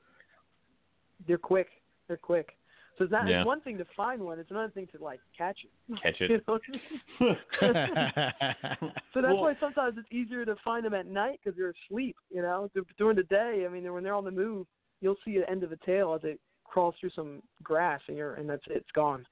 they're 1.26 1.38
quick. 1.38 1.68
They're 2.06 2.16
quick. 2.16 2.56
So 2.96 3.04
it's 3.04 3.12
not 3.12 3.28
Yeah. 3.28 3.40
it's 3.40 3.46
one 3.46 3.60
thing 3.60 3.78
to 3.78 3.84
find 3.96 4.20
one; 4.20 4.40
it's 4.40 4.50
another 4.50 4.70
thing 4.72 4.88
to 4.88 5.02
like 5.02 5.20
catch 5.36 5.58
it. 5.64 5.70
Catch 6.02 6.20
it. 6.20 6.42
know 6.48 6.54
what 6.54 6.62
I 6.68 7.24
mean? 7.24 7.36
So 9.14 9.22
that's 9.22 9.34
Well- 9.34 9.42
why 9.42 9.56
sometimes 9.60 9.96
it's 9.98 10.08
easier 10.10 10.44
to 10.44 10.56
find 10.64 10.84
them 10.84 10.94
at 10.94 11.06
night 11.06 11.40
because 11.42 11.56
they're 11.56 11.74
asleep. 11.86 12.16
You 12.30 12.42
know, 12.42 12.68
during 12.98 13.16
the 13.16 13.22
day, 13.24 13.64
I 13.66 13.72
mean, 13.72 13.90
when 13.92 14.02
they're 14.02 14.14
on 14.14 14.24
the 14.24 14.30
move, 14.30 14.66
you'll 15.00 15.16
see 15.24 15.38
the 15.38 15.48
end 15.48 15.62
of 15.62 15.70
a 15.72 15.76
tail 15.78 16.12
as 16.14 16.22
it 16.24 16.40
crawls 16.64 16.94
through 17.00 17.10
some 17.10 17.42
grass, 17.62 18.00
and 18.08 18.16
you're 18.16 18.34
and 18.34 18.48
that's 18.48 18.64
it's 18.68 18.90
gone. 18.94 19.24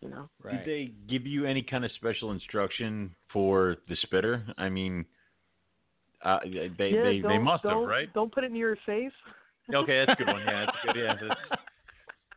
You 0.00 0.08
know. 0.08 0.30
right. 0.42 0.64
Did 0.64 0.66
they 0.66 0.92
give 1.08 1.26
you 1.26 1.44
any 1.44 1.62
kind 1.62 1.84
of 1.84 1.90
special 1.92 2.30
instruction 2.30 3.14
for 3.32 3.76
the 3.88 3.96
spitter? 4.02 4.44
I 4.56 4.68
mean, 4.70 5.04
uh, 6.24 6.38
they 6.44 6.90
yeah, 6.90 7.02
they, 7.02 7.20
they 7.20 7.38
must 7.38 7.64
have, 7.64 7.82
right? 7.82 8.12
Don't 8.14 8.32
put 8.32 8.44
it 8.44 8.52
near 8.52 8.68
your 8.68 8.78
face. 8.86 9.12
Okay, 9.72 10.04
that's 10.04 10.20
a 10.20 10.24
good 10.24 10.32
one. 10.32 10.42
Yeah, 10.46 10.66
that's 10.66 10.76
a 10.82 10.92
good. 10.92 11.00
Yeah, 11.00 11.14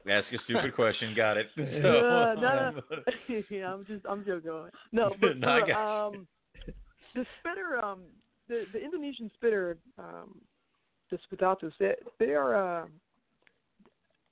that's, 0.05 0.26
ask 0.26 0.34
a 0.34 0.43
stupid 0.43 0.76
question. 0.76 1.14
Got 1.16 1.38
it. 1.38 1.47
So, 1.55 1.61
Yeah, 1.61 2.36
no, 2.41 2.72
no. 2.72 3.41
yeah, 3.49 3.74
I'm 3.74 3.86
just 3.86 4.05
I'm 4.07 4.26
joking. 4.26 4.70
No, 4.91 5.11
but 5.22 5.38
No, 5.38 5.47
I 5.47 5.66
for, 5.66 5.74
um, 5.74 6.28
the 7.16 7.26
spitter, 7.39 7.84
um, 7.84 8.01
the 8.47 8.66
the 8.74 8.84
Indonesian 8.84 9.32
spitter, 9.36 9.78
um, 9.97 10.41
the 11.09 11.18
sputatrix, 11.32 11.72
they 11.80 11.95
they 12.20 12.34
are 12.34 12.84
uh, 12.84 12.86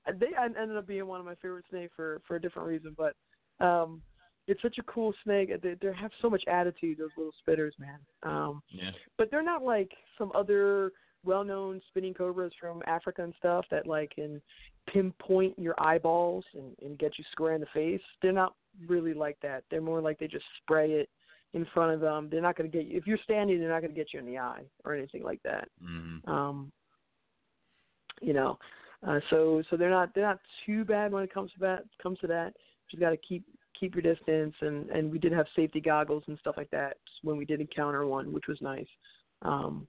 they 0.08 0.30
en- 0.42 0.56
ended 0.60 0.78
up 0.78 0.88
being 0.88 1.08
one 1.08 1.20
of 1.20 1.26
my 1.26 1.36
favorite 1.36 1.66
snakes 1.70 1.94
for 1.96 2.22
for 2.28 2.36
a 2.36 2.42
different 2.42 2.68
reason, 2.68 2.96
but 2.98 3.16
um, 3.66 4.02
it's 4.48 4.62
such 4.62 4.78
a 4.80 4.84
cool 4.84 5.14
snake. 5.24 5.50
They 5.62 5.76
they 5.82 5.94
have 5.94 6.12
so 6.22 6.30
much 6.30 6.44
attitude. 6.48 6.98
Those 6.98 7.10
little 7.18 7.34
spitters, 7.48 7.72
man. 7.80 8.00
Um, 8.24 8.62
yeah. 8.70 8.92
but 9.18 9.30
they're 9.32 9.44
not 9.44 9.64
like 9.64 9.92
some 10.18 10.32
other 10.36 10.92
well-known 11.24 11.80
spitting 11.90 12.14
cobras 12.14 12.52
from 12.60 12.82
Africa 12.88 13.24
and 13.24 13.34
stuff 13.38 13.66
that 13.70 13.86
like 13.86 14.12
can 14.16 14.42
pinpoint 14.92 15.58
your 15.60 15.76
eyeballs 15.78 16.44
and, 16.56 16.76
and 16.82 16.98
get 16.98 17.18
you 17.18 17.24
square 17.32 17.54
in 17.54 17.62
the 17.62 17.68
face. 17.74 18.02
They're 18.22 18.32
not 18.32 18.56
really 18.88 19.14
like 19.14 19.38
that. 19.44 19.64
They're 19.70 19.82
more 19.82 20.02
like 20.02 20.18
they 20.18 20.28
just 20.28 20.46
spray 20.64 20.92
it 20.92 21.10
in 21.54 21.68
front 21.74 21.94
of 21.94 22.00
them. 22.00 22.28
They're 22.32 22.42
not 22.42 22.58
going 22.58 22.70
to 22.70 22.76
get 22.76 22.88
you 22.88 22.98
if 22.98 23.06
you're 23.06 23.20
standing. 23.24 23.60
They're 23.60 23.70
not 23.70 23.82
going 23.82 23.94
to 23.94 24.00
get 24.00 24.14
you 24.14 24.20
in 24.20 24.26
the 24.26 24.40
eye 24.40 24.64
or 24.84 24.96
anything 24.96 25.24
like 25.24 25.42
that. 25.44 25.68
Mm-hmm. 25.84 26.30
Um, 26.30 26.72
you 28.22 28.34
know, 28.34 28.58
uh, 29.08 29.20
so 29.30 29.64
so 29.70 29.78
they're 29.78 29.90
not 29.90 30.14
they're 30.14 30.26
not 30.26 30.40
too 30.66 30.86
bad 30.86 31.12
when 31.12 31.24
it 31.24 31.34
comes 31.34 31.52
to 31.54 31.60
that 31.60 31.84
comes 32.02 32.20
to 32.20 32.28
that. 32.28 32.54
Just 32.90 33.02
got 33.02 33.12
to 33.12 33.18
keep 33.18 33.44
keep 33.80 33.96
your 33.96 34.02
distance 34.04 34.54
and 34.62 34.90
and 34.90 35.12
we 35.12 35.18
did 35.18 35.32
have 35.32 35.48
safety 35.56 35.82
goggles 35.82 36.24
and 36.28 36.38
stuff 36.40 36.56
like 36.58 36.70
that 36.72 36.98
when 37.24 37.38
we 37.38 37.46
did 37.46 37.62
encounter 37.62 38.06
one, 38.06 38.32
which 38.32 38.48
was 38.48 38.58
nice. 38.62 38.88
Um, 39.42 39.88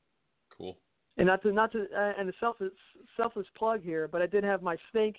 Cool. 0.56 0.76
and 1.18 1.26
not 1.26 1.42
to 1.42 1.52
not 1.52 1.72
to 1.72 1.82
uh, 1.96 2.12
and 2.18 2.28
a 2.28 2.32
selfless 2.40 2.72
selfless 3.16 3.46
plug 3.56 3.82
here, 3.82 4.08
but 4.08 4.22
I 4.22 4.26
did 4.26 4.44
have 4.44 4.62
my 4.62 4.76
snake 4.90 5.16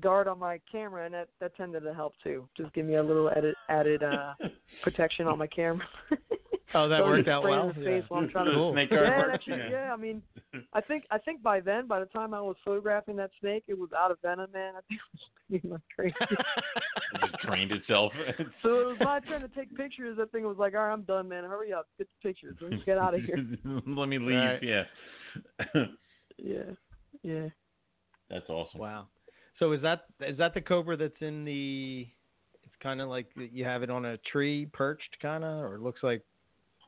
guard 0.00 0.28
on 0.28 0.38
my 0.38 0.60
camera, 0.70 1.04
and 1.04 1.14
that 1.14 1.28
that 1.40 1.56
tended 1.56 1.82
to 1.82 1.94
help 1.94 2.14
too. 2.22 2.48
Just 2.56 2.72
give 2.72 2.86
me 2.86 2.96
a 2.96 3.02
little 3.02 3.30
added 3.30 3.54
added 3.68 4.02
uh, 4.02 4.34
protection 4.82 5.26
on 5.26 5.38
my 5.38 5.46
camera. 5.46 5.86
Oh, 6.74 6.88
that 6.88 6.98
So 7.00 7.04
worked 7.06 7.28
out 7.28 7.42
well. 7.44 7.70
in 7.70 7.78
the 7.78 7.84
face 7.84 8.04
while 8.08 8.20
I'm 8.22 8.28
trying 8.28 8.46
to 8.46 8.52
Cool. 8.52 8.72
Snake 8.72 8.88
yeah, 8.92 8.96
guard 8.98 9.30
that's, 9.32 9.46
works, 9.46 9.62
yeah. 9.70 9.92
I 9.92 9.96
mean, 9.96 10.22
I 10.72 10.80
think 10.80 11.04
I 11.10 11.18
think 11.18 11.42
by 11.42 11.60
then, 11.60 11.86
by 11.86 12.00
the 12.00 12.06
time 12.06 12.34
I 12.34 12.40
was 12.40 12.56
photographing 12.64 13.16
that 13.16 13.30
snake, 13.40 13.64
it 13.68 13.78
was 13.78 13.90
out 13.96 14.10
of 14.10 14.18
venom, 14.22 14.50
man. 14.52 14.74
I 14.76 14.80
think 14.88 15.00
it 15.00 15.10
was 15.12 15.20
pretty 15.48 15.68
much 15.68 15.82
crazy. 15.94 16.14
It 17.14 17.30
just 17.30 17.42
trained 17.44 17.70
itself. 17.70 18.12
so 18.60 18.80
it 18.80 18.86
was 18.86 18.96
my 19.00 19.20
turn 19.20 19.40
to 19.42 19.48
take 19.48 19.72
pictures. 19.76 20.16
That 20.16 20.32
thing 20.32 20.42
was 20.44 20.56
like, 20.58 20.74
all 20.74 20.80
right, 20.80 20.92
I'm 20.92 21.02
done, 21.02 21.28
man. 21.28 21.44
Hurry 21.44 21.72
up, 21.72 21.86
get 21.96 22.08
the 22.22 22.28
pictures. 22.28 22.56
Let's 22.60 22.82
get 22.84 22.98
out 22.98 23.14
of 23.14 23.20
here. 23.20 23.38
Let 23.86 24.08
me 24.08 24.18
leave. 24.18 24.34
Right. 24.36 24.60
Yeah. 24.60 24.82
Yeah, 26.38 26.62
yeah. 27.22 27.48
That's 28.30 28.48
awesome. 28.48 28.80
Wow. 28.80 29.06
So 29.60 29.70
is 29.72 29.82
that 29.82 30.06
is 30.26 30.36
that 30.38 30.54
the 30.54 30.60
cobra 30.60 30.96
that's 30.96 31.20
in 31.20 31.44
the? 31.44 32.08
It's 32.64 32.74
kind 32.82 33.00
of 33.00 33.08
like 33.08 33.28
you 33.36 33.64
have 33.64 33.82
it 33.84 33.90
on 33.90 34.04
a 34.06 34.16
tree, 34.32 34.66
perched, 34.72 35.16
kind 35.22 35.44
of, 35.44 35.62
or 35.64 35.76
it 35.76 35.80
looks 35.82 36.02
like. 36.02 36.22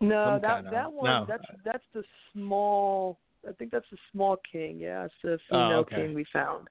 No, 0.00 0.38
that 0.40 0.70
that 0.70 0.92
one, 0.92 1.04
no. 1.04 1.24
that's 1.26 1.44
that's 1.64 1.84
the 1.94 2.02
small. 2.32 3.18
I 3.48 3.52
think 3.52 3.70
that's 3.70 3.86
the 3.90 3.98
small 4.12 4.36
king. 4.50 4.78
Yeah, 4.80 5.04
it's 5.04 5.14
the 5.22 5.38
Oh, 5.50 5.56
female 5.64 5.78
okay. 5.80 5.96
king 5.96 6.14
we 6.14 6.24
found. 6.32 6.68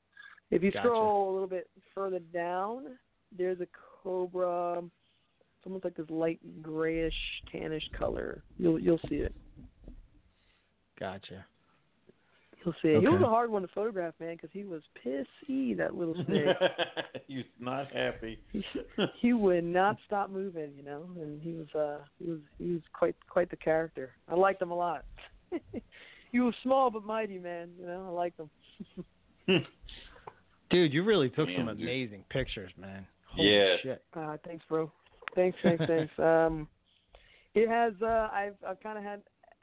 If 0.52 0.62
you 0.62 0.72
Gotcha. 0.72 0.88
scroll 0.88 1.32
a 1.32 1.34
little 1.34 1.48
bit 1.48 1.70
further 1.94 2.20
down, 2.20 2.98
there's 3.36 3.62
a 3.62 3.68
cobra. 4.04 4.80
It's 4.80 5.66
almost 5.66 5.84
like 5.86 5.96
this 5.96 6.10
light 6.10 6.40
grayish, 6.62 7.14
tannish 7.54 7.90
color. 7.98 8.44
You'll 8.58 8.80
you'll 8.80 9.00
see 9.10 9.16
it. 9.16 9.34
Gotcha. 11.00 11.46
You'll 12.66 12.74
see 12.82 12.88
it. 12.90 13.02
He 13.02 13.08
was 13.08 13.22
a 13.22 13.28
hard 13.30 13.52
one 13.52 13.62
to 13.62 13.68
photograph, 13.70 14.16
man, 14.20 14.34
because 14.36 14.50
he 14.52 14.64
was 14.64 14.82
pissy. 15.06 15.78
That 15.78 15.96
little 15.96 16.16
snake. 16.26 16.48
was 17.30 17.46
not 17.60 17.92
happy. 17.94 18.40
he, 18.52 18.64
he 19.20 19.34
would 19.34 19.64
not 19.64 19.98
stop 20.08 20.32
moving, 20.32 20.72
you 20.76 20.84
know, 20.84 21.08
and 21.22 21.40
he 21.42 21.52
was 21.54 21.68
uh 21.76 22.00
he 22.24 22.30
was 22.32 22.40
he 22.58 22.72
was 22.74 22.82
quite 22.92 23.16
quite 23.30 23.50
the 23.52 23.56
character. 23.56 24.14
I 24.28 24.34
liked 24.36 24.62
him 24.62 24.72
a 24.72 24.76
lot. 24.76 25.06
he 26.32 26.40
was 26.40 26.56
small 26.64 26.90
but 26.90 27.06
mighty, 27.06 27.38
man. 27.38 27.70
You 27.80 27.86
know, 27.86 28.06
I 28.08 28.12
liked 28.12 28.40
him. 28.40 28.50
Dude, 30.72 30.92
you 30.94 31.04
really 31.04 31.30
took 31.30 31.48
some 31.56 31.68
Damn, 31.68 31.78
dude. 31.78 31.84
amazing 31.84 32.24
pictures, 32.32 32.72
man. 32.78 33.06
Holy 33.28 33.56
Yeah. 33.56 33.76
shit. 33.84 34.04
Uh, 34.16 34.38
thanks, 34.44 34.66
bro. 34.68 34.92
Thanks, 35.36 35.58
thanks, 35.62 35.84
thanks. 35.88 36.12
Um, 36.20 36.68
it 37.54 37.70
has. 37.70 37.94
Uh, 38.02 38.30
I've 38.34 38.56
I've 38.68 38.80
kind 38.82 38.98
of 38.98 39.04
had 39.04 39.22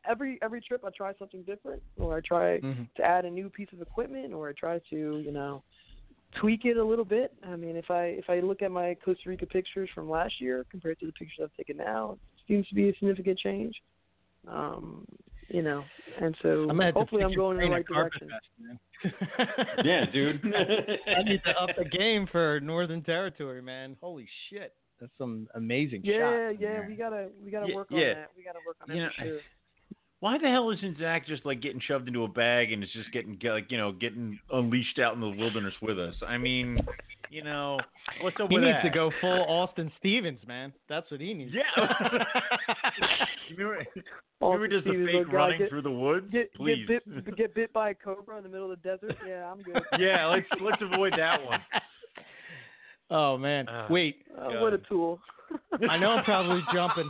every 0.09 0.39
every 0.43 0.61
trip 0.61 0.85
I 0.85 0.91
try 0.91 1.13
something 1.19 1.43
different, 1.43 1.83
or 1.99 2.17
I 2.17 2.21
try 2.21 2.61
Mhm. 2.61 2.89
to 2.97 3.03
add 3.03 3.25
a 3.25 3.31
new 3.31 3.49
piece 3.49 3.73
of 3.73 3.81
equipment, 3.81 4.33
or 4.33 4.49
I 4.49 4.53
try 4.53 4.79
to 4.91 5.19
you 5.19 5.33
know 5.33 5.63
tweak 6.37 6.65
it 6.65 6.77
a 6.77 6.85
little 6.85 7.05
bit. 7.05 7.33
I 7.47 7.57
mean, 7.57 7.77
if 7.77 7.91
I 7.91 8.05
if 8.07 8.29
I 8.31 8.41
look 8.41 8.63
at 8.63 8.71
my 8.71 8.95
Costa 9.05 9.29
Rica 9.29 9.47
pictures 9.47 9.91
from 9.95 10.09
last 10.09 10.41
year 10.41 10.65
compared 10.71 10.99
to 11.01 11.07
the 11.07 11.13
pictures 11.13 11.41
I've 11.43 11.55
taken 11.55 11.77
now, 11.77 12.13
it 12.13 12.43
seems 12.49 12.67
to 12.69 12.75
be 12.75 12.89
a 12.89 12.95
significant 12.95 13.39
change. 13.39 13.81
Um, 14.49 15.05
you 15.49 15.63
know, 15.63 15.85
and 16.21 16.37
so 16.43 16.63
I'm 16.63 16.69
gonna 16.69 16.87
have 16.87 16.95
to 16.95 16.99
hopefully 17.01 17.23
I'm 17.23 17.35
going 17.35 17.59
in 17.59 17.65
the 17.65 17.71
right 17.71 17.87
direction. 17.87 18.29
Fest. 18.31 18.79
Yeah, 19.85 20.05
dude. 20.13 20.41
I 21.17 21.23
need 21.23 21.43
to 21.45 21.61
up 21.61 21.71
the 21.77 21.85
game 21.85 22.27
for 22.31 22.61
Northern 22.61 23.03
Territory, 23.03 23.61
man. 23.61 23.97
Holy 24.01 24.27
shit, 24.49 24.75
that's 25.01 25.13
some 25.19 25.49
amazing 25.55 26.03
Yeah, 26.05 26.19
shots. 26.19 26.55
in 26.57 26.61
yeah, 26.63 26.69
there. 26.81 26.87
we 26.89 26.95
gotta 26.97 27.29
we 27.45 27.51
gotta 27.51 27.69
Yeah, 27.69 27.75
work 27.75 27.89
on 27.93 27.99
yeah. 27.99 28.15
that. 28.15 28.31
We 28.37 28.43
gotta 28.45 28.61
work 28.65 28.77
on 28.81 28.89
that 28.89 28.95
You 28.95 29.03
know, 29.03 29.09
for 29.19 29.25
sure. 29.25 29.41
Why 30.23 30.39
the 30.39 30.47
hell 30.47 30.70
isn't 30.70 30.99
Zach 30.99 31.27
just 31.27 31.45
like 31.45 31.61
getting 31.61 31.81
shoved 31.81 32.07
into 32.07 32.23
a 32.23 32.29
bag 32.29 32.70
and 32.70 32.81
it's 32.85 32.93
just 32.93 33.11
getting 33.11 33.41
like 33.43 33.73
you 33.73 33.77
know 33.77 33.91
getting 33.91 34.39
unleashed 34.53 35.01
out 35.01 35.14
in 35.14 35.20
the 35.20 35.29
wilderness 35.29 35.75
with 35.83 35.99
us? 35.99 36.14
I 36.25 36.39
mean, 36.39 36.79
you 37.29 37.43
know, 37.43 37.81
what's 38.20 38.37
up 38.41 38.49
He 38.49 38.55
with 38.55 38.62
needs 38.62 38.79
to 38.85 38.91
go 38.91 39.11
full 39.20 39.45
Austin 39.49 39.91
Stevens, 39.99 40.39
man. 40.47 40.73
That's 40.89 41.11
what 41.11 41.20
he 41.20 41.35
needs. 41.35 41.53
Yeah. 41.53 41.62
you 43.49 43.57
remember, 43.57 43.85
remember 44.41 44.68
just 44.68 44.85
the 44.85 44.91
Stevens, 44.91 45.25
fake 45.27 45.33
running 45.33 45.59
get, 45.59 45.70
through 45.70 45.83
the 45.83 45.91
woods? 45.91 46.27
Get, 46.31 46.55
Please. 46.55 46.87
get 46.87 47.05
bit 47.25 47.37
get 47.37 47.55
bit 47.57 47.73
by 47.73 47.91
a 47.91 47.95
cobra 47.95 48.37
in 48.37 48.45
the 48.45 48.49
middle 48.49 48.70
of 48.70 48.81
the 48.81 48.89
desert. 48.89 49.16
Yeah, 49.27 49.51
I'm 49.51 49.61
good. 49.62 49.83
yeah, 49.99 50.27
let's 50.27 50.47
let's 50.61 50.81
avoid 50.83 51.14
that 51.18 51.45
one. 51.45 51.59
Oh 53.11 53.37
man, 53.37 53.66
Ah. 53.68 53.89
wait. 53.91 54.25
Uh, 54.39 54.61
what 54.61 54.73
a 54.73 54.79
tool. 54.79 55.20
I 55.91 55.99
know 55.99 56.12
I'm 56.12 56.25
probably 56.25 56.62
jumping. 56.73 57.09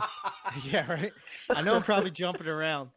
Yeah, 0.69 0.85
right. 0.91 1.11
I 1.49 1.61
know 1.61 1.75
I'm 1.75 1.83
probably 1.83 2.11
jumping 2.11 2.47
around, 2.47 2.89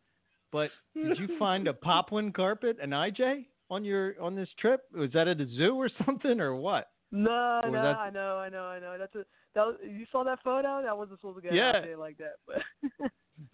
but 0.52 0.70
did 0.94 1.18
you 1.18 1.28
find 1.38 1.68
a 1.68 1.72
poplin 1.74 2.32
carpet, 2.32 2.78
an 2.80 2.90
IJ, 2.90 3.46
on 3.70 3.84
your 3.84 4.14
on 4.20 4.34
this 4.34 4.48
trip? 4.58 4.82
Was 4.94 5.10
that 5.12 5.28
at 5.28 5.40
a 5.40 5.46
zoo 5.56 5.74
or 5.76 5.88
something, 6.06 6.40
or 6.40 6.54
what? 6.54 6.88
No, 7.12 7.60
Or 7.64 7.70
no, 7.70 7.82
that- 7.82 7.96
I 7.98 8.10
know, 8.10 8.36
I 8.38 8.48
know, 8.48 8.64
I 8.64 8.78
know. 8.78 8.96
That's 8.98 9.14
a 9.14 9.24
that 9.54 9.66
was, 9.66 9.76
you 9.82 10.06
saw 10.12 10.24
that 10.24 10.42
photo. 10.42 10.82
That 10.82 10.96
wasn't 10.96 11.20
supposed 11.20 11.36
to 11.36 11.42
get 11.42 11.52
Yeah. 11.54 11.68
out 11.76 11.82
there 11.82 11.96
like 11.96 12.18
that, 12.18 12.34
but 12.46 12.62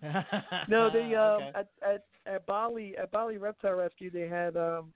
no, 0.69 0.91
they 0.91 1.15
um 1.15 1.43
Okay. 1.43 1.51
at 1.55 1.69
at 1.87 2.05
at 2.27 2.47
Bali 2.47 2.97
at 2.97 3.11
Bali 3.11 3.37
Reptile 3.39 3.75
Rescue 3.75 4.11
they 4.11 4.29
had 4.29 4.57
um 4.57 4.93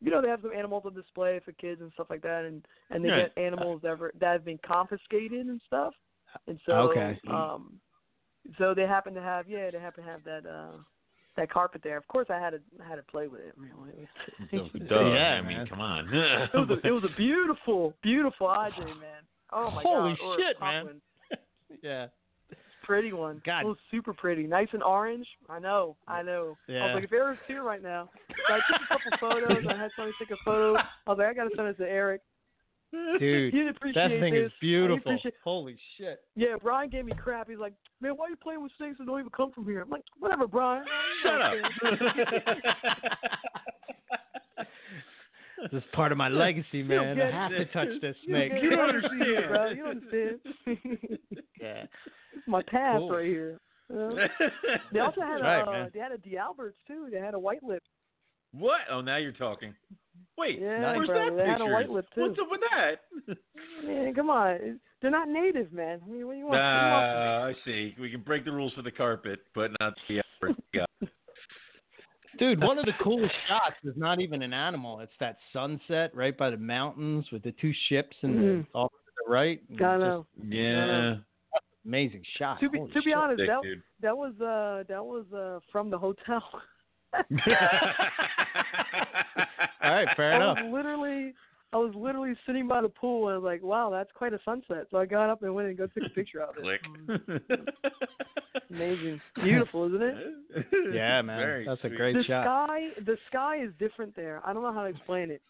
you 0.00 0.10
know 0.10 0.20
they 0.20 0.28
have 0.28 0.40
some 0.42 0.52
animals 0.52 0.82
on 0.86 0.94
display 0.94 1.40
for 1.44 1.52
kids 1.52 1.80
and 1.80 1.92
stuff 1.92 2.08
like 2.10 2.22
that 2.22 2.44
and 2.44 2.64
and 2.90 3.04
they 3.04 3.08
get 3.08 3.32
animals 3.36 3.80
that 3.82 3.98
were, 3.98 4.12
that 4.20 4.32
have 4.32 4.44
been 4.44 4.58
confiscated 4.66 5.46
and 5.46 5.60
stuff 5.66 5.94
and 6.46 6.58
so 6.66 6.72
Okay. 6.90 7.18
um 7.30 7.80
so 8.58 8.74
they 8.74 8.82
happen 8.86 9.14
to 9.14 9.22
have 9.22 9.48
yeah 9.48 9.70
they 9.70 9.78
happen 9.80 10.04
to 10.04 10.10
have 10.10 10.22
that 10.24 10.46
uh 10.46 10.76
that 11.36 11.50
carpet 11.50 11.82
there. 11.84 11.96
Of 11.96 12.08
course 12.08 12.26
I 12.30 12.38
had 12.38 12.50
to 12.50 12.60
had 12.86 12.96
to 12.96 13.02
play 13.02 13.26
with 13.28 13.40
it. 13.40 13.54
I 13.56 13.60
mean, 13.60 13.70
it 14.52 14.62
was- 14.62 14.70
Duh, 14.88 15.08
Yeah, 15.14 15.34
I 15.34 15.42
mean, 15.42 15.66
come 15.68 15.80
on. 15.80 16.08
it 16.12 16.50
was 16.54 16.70
a, 16.70 16.86
it 16.86 16.90
was 16.90 17.04
a 17.04 17.16
beautiful 17.16 17.94
beautiful 18.02 18.46
IJ 18.48 18.78
man. 18.78 19.22
Oh 19.52 19.70
my 19.70 19.82
Holy 19.82 20.16
god. 20.20 20.24
or 20.24 20.36
shit, 20.38 20.60
man. 20.60 20.82
Poplin. 20.84 21.00
yeah. 21.82 22.06
Pretty 22.84 23.12
one. 23.12 23.42
God. 23.44 23.60
It 23.62 23.66
was 23.66 23.76
super 23.90 24.12
pretty. 24.14 24.44
Nice 24.46 24.68
and 24.72 24.82
orange. 24.82 25.26
I 25.50 25.58
know. 25.58 25.96
I 26.06 26.22
know. 26.22 26.56
Yeah. 26.68 26.78
I 26.82 26.86
was 26.86 26.94
like, 26.94 27.04
if 27.04 27.12
Eric's 27.12 27.42
here 27.48 27.64
right 27.64 27.82
now. 27.82 28.08
So 28.48 28.54
I 28.54 28.58
took 28.58 28.80
a 28.80 28.86
couple 28.86 29.18
photos. 29.48 29.64
I 29.68 29.76
had 29.76 29.90
somebody 29.96 30.14
take 30.20 30.30
a 30.30 30.36
photo. 30.44 30.76
I 30.76 31.10
was 31.10 31.18
like, 31.18 31.26
I 31.26 31.34
got 31.34 31.44
to 31.44 31.50
send 31.56 31.68
this 31.68 31.76
to 31.78 31.82
Eric. 31.90 32.20
Dude, 33.18 33.54
that 33.94 34.08
thing 34.10 34.34
this. 34.34 34.46
is 34.46 34.52
beautiful. 34.60 35.16
Holy 35.44 35.76
shit. 35.96 36.20
Yeah, 36.34 36.56
Brian 36.62 36.90
gave 36.90 37.04
me 37.04 37.12
crap. 37.16 37.48
He's 37.48 37.58
like, 37.58 37.74
man, 38.00 38.12
why 38.16 38.26
are 38.26 38.30
you 38.30 38.36
playing 38.36 38.62
with 38.62 38.72
snakes 38.76 38.98
that 38.98 39.06
don't 39.06 39.18
even 39.20 39.30
come 39.30 39.52
from 39.52 39.64
here? 39.64 39.82
I'm 39.82 39.90
like, 39.90 40.02
whatever, 40.18 40.46
Brian. 40.46 40.84
Shut 41.22 41.40
up. 41.40 41.54
This 45.72 45.82
is 45.82 45.88
part 45.94 46.12
of 46.12 46.18
my 46.18 46.28
legacy, 46.28 46.82
man. 46.82 47.18
I 47.20 47.30
have 47.30 47.50
to 47.50 47.64
touch 47.66 47.88
this 48.02 48.14
snake. 48.26 48.52
you 48.62 48.70
don't 48.70 48.88
understand, 48.90 49.44
bro. 49.48 49.68
You 49.70 49.76
don't 49.84 49.96
understand. 49.96 50.38
yeah. 51.60 51.84
it's 52.34 52.46
my 52.46 52.62
path 52.68 52.98
Cool. 52.98 53.10
right 53.10 53.24
here. 53.24 53.58
Know? 53.88 54.16
They 54.92 55.00
also 55.00 55.20
had 55.22 55.40
Right, 55.40 55.60
a, 55.60 55.66
uh, 55.66 55.72
man. 55.72 55.90
they 55.94 56.00
had 56.00 56.12
a 56.12 56.18
D'Albertis 56.18 56.74
too. 56.86 57.08
They 57.10 57.18
had 57.18 57.32
a 57.34 57.38
white 57.38 57.62
lip. 57.62 57.82
What? 58.58 58.80
Oh, 58.90 59.00
now 59.00 59.16
you're 59.16 59.32
talking. 59.32 59.74
Wait, 60.38 60.58
Yeah, 60.60 60.94
where's 60.96 61.06
brother, 61.06 61.30
that 61.30 61.36
they 61.36 61.48
had 61.48 61.60
a 61.60 61.64
picture? 61.64 61.72
white 61.72 61.90
lip, 61.90 62.06
too. 62.14 62.20
What's 62.22 62.38
up 62.38 62.48
with 62.50 62.60
that? 62.70 63.36
Man, 63.86 64.14
come 64.14 64.28
on. 64.30 64.80
They're 65.00 65.10
not 65.10 65.28
native, 65.28 65.72
man. 65.72 66.00
I 66.04 66.08
mean, 66.10 66.26
what 66.26 66.32
do 66.34 66.38
you 66.38 66.44
want? 66.46 66.52
what 66.52 66.72
do 66.72 66.84
you 66.84 66.92
want 66.92 67.06
from 67.12 67.20
me? 67.20 67.26
Ah, 67.28 67.44
I 67.46 67.54
see. 67.64 67.94
We 68.00 68.10
can 68.10 68.20
break 68.20 68.44
the 68.44 68.52
rules 68.52 68.72
for 68.74 68.82
the 68.82 68.90
carpet, 68.90 69.40
but 69.54 69.70
not 69.80 69.94
the 70.08 70.20
other 70.42 70.54
guy. 70.74 70.84
Dude, 72.38 72.62
one 72.62 72.78
of 72.78 72.84
the 72.84 72.92
coolest 73.02 73.34
shots 73.48 73.76
is 73.84 73.94
not 73.96 74.20
even 74.20 74.42
an 74.42 74.52
animal. 74.52 75.00
It's 75.00 75.12
that 75.20 75.38
sunset 75.54 76.14
right 76.14 76.36
by 76.36 76.50
the 76.50 76.56
mountains 76.58 77.24
with 77.32 77.42
the 77.42 77.52
two 77.52 77.72
ships 77.88 78.14
and 78.22 78.36
the, 78.36 78.42
Mhm. 78.42 78.66
off 78.74 78.90
to 78.90 79.12
the 79.24 79.32
right. 79.32 79.60
I 79.70 79.72
Just 79.72 79.80
know. 79.80 80.26
Yeah. 80.46 81.16
Amazing 81.86 82.24
shot. 82.36 82.60
To 82.60 82.68
be 82.68 82.78
to 82.92 83.02
be 83.02 83.14
honest, 83.14 83.38
Sick, 83.40 83.48
that 83.48 83.62
that 84.02 84.16
was 84.16 84.34
uh 84.40 84.82
that 84.88 85.02
was 85.04 85.24
uh 85.32 85.60
from 85.72 85.88
the 85.88 85.96
hotel. 85.98 86.42
All 89.82 89.92
right, 89.92 90.08
fair 90.16 90.32
I 90.34 90.36
enough. 90.36 90.58
was 90.62 90.72
literally 90.72 91.34
I 91.72 91.76
was 91.78 91.92
literally 91.94 92.34
sitting 92.46 92.68
by 92.68 92.80
the 92.80 92.88
pool 92.88 93.28
and 93.28 93.34
I 93.34 93.38
was 93.38 93.44
like, 93.44 93.62
wow, 93.62 93.90
that's 93.90 94.10
quite 94.14 94.32
a 94.32 94.38
sunset. 94.44 94.86
So 94.90 94.98
I 94.98 95.06
got 95.06 95.30
up 95.30 95.42
and 95.42 95.54
went 95.54 95.68
and 95.68 95.76
go 95.76 95.86
took 95.86 96.04
a 96.06 96.10
picture 96.10 96.40
of 96.42 96.54
it. 96.56 96.62
Click. 96.62 96.80
Amazing, 98.70 99.20
beautiful, 99.42 99.86
isn't 99.86 100.02
it? 100.02 100.66
Yeah, 100.92 101.22
man. 101.22 101.38
Very 101.38 101.66
That's 101.66 101.80
a 101.84 101.88
sweet. 101.88 101.96
great 101.96 102.16
the 102.16 102.24
shot. 102.24 102.44
sky 102.44 102.88
the 103.04 103.16
sky 103.28 103.62
is 103.62 103.70
different 103.78 104.14
there. 104.16 104.40
I 104.44 104.52
don't 104.52 104.62
know 104.62 104.72
how 104.72 104.82
to 104.84 104.88
explain 104.88 105.30
it. 105.30 105.42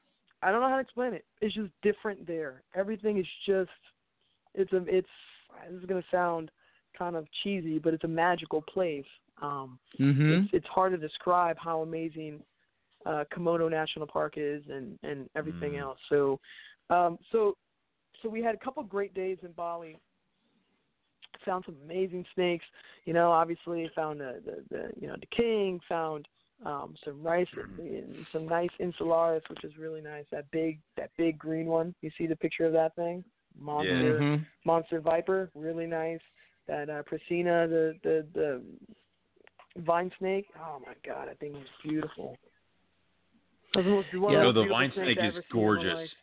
I 0.42 0.50
don't 0.50 0.60
know 0.60 0.68
how 0.68 0.76
to 0.76 0.82
explain 0.82 1.14
it. 1.14 1.24
It's 1.40 1.54
just 1.54 1.70
different 1.82 2.26
there. 2.26 2.62
Everything 2.74 3.18
is 3.18 3.26
just 3.46 3.70
it's 4.54 4.72
a 4.72 4.84
it's 4.86 5.08
this 5.70 5.80
is 5.80 5.86
gonna 5.86 6.02
sound 6.10 6.50
kind 6.98 7.16
of 7.16 7.26
cheesy, 7.42 7.78
but 7.78 7.94
it's 7.94 8.04
a 8.04 8.08
magical 8.08 8.62
place. 8.62 9.04
Um 9.42 9.78
Mm-hmm. 10.00 10.32
it's, 10.42 10.50
it's 10.52 10.66
hard 10.66 10.92
to 10.92 10.98
describe 10.98 11.56
how 11.58 11.80
amazing 11.82 12.42
uh, 13.06 13.24
Komodo 13.34 13.70
National 13.70 14.06
Park 14.06 14.34
is 14.36 14.62
and 14.68 14.98
and 15.02 15.28
everything 15.36 15.74
Mm. 15.74 15.80
else. 15.80 15.98
So, 16.08 16.40
um, 16.90 17.18
so 17.32 17.56
so 18.22 18.28
we 18.28 18.42
had 18.42 18.54
a 18.54 18.58
couple 18.58 18.82
great 18.82 19.14
days 19.14 19.38
in 19.42 19.52
Bali. 19.52 19.98
Found 21.44 21.64
some 21.64 21.76
amazing 21.84 22.24
snakes. 22.34 22.64
You 23.04 23.12
know, 23.12 23.30
obviously 23.30 23.88
found 23.94 24.20
the 24.20 24.42
the, 24.44 24.64
the 24.70 24.90
you 25.00 25.06
know 25.06 25.16
the 25.20 25.26
king. 25.36 25.80
Found 25.88 26.26
um, 26.64 26.94
some 27.04 27.22
rice, 27.22 27.46
some 28.32 28.46
nice 28.46 28.70
insularis, 28.80 29.48
which 29.48 29.62
is 29.64 29.76
really 29.78 30.00
nice. 30.00 30.24
That 30.32 30.50
big 30.50 30.80
that 30.96 31.10
big 31.16 31.38
green 31.38 31.66
one. 31.66 31.94
You 32.02 32.10
see 32.18 32.26
the 32.26 32.36
picture 32.36 32.64
of 32.64 32.72
that 32.72 32.94
thing? 32.96 33.22
Monster 33.58 34.20
Mm-hmm. 34.20 34.42
monster 34.64 35.00
viper, 35.00 35.50
really 35.54 35.86
nice. 35.86 36.20
That 36.66 36.90
uh, 36.90 37.02
Prasina, 37.04 37.68
the 37.68 37.94
the 38.02 38.26
the 38.34 38.62
vine 39.84 40.10
snake. 40.18 40.46
Oh 40.58 40.80
my 40.84 40.94
god, 41.06 41.28
that 41.28 41.38
thing 41.38 41.52
was 41.52 41.66
beautiful. 41.82 42.36
Was 43.74 43.84
the 43.84 43.90
most- 43.90 44.14
one 44.14 44.34
of 44.34 44.38
You 44.38 44.44
know, 44.44 44.52
the 44.52 44.68
vine 44.68 44.92
snake 44.92 45.18
is 45.18 45.24
ever 45.24 45.32
seen 45.32 45.36
in 45.36 45.40
my 45.40 45.50
gorgeous. 45.52 46.14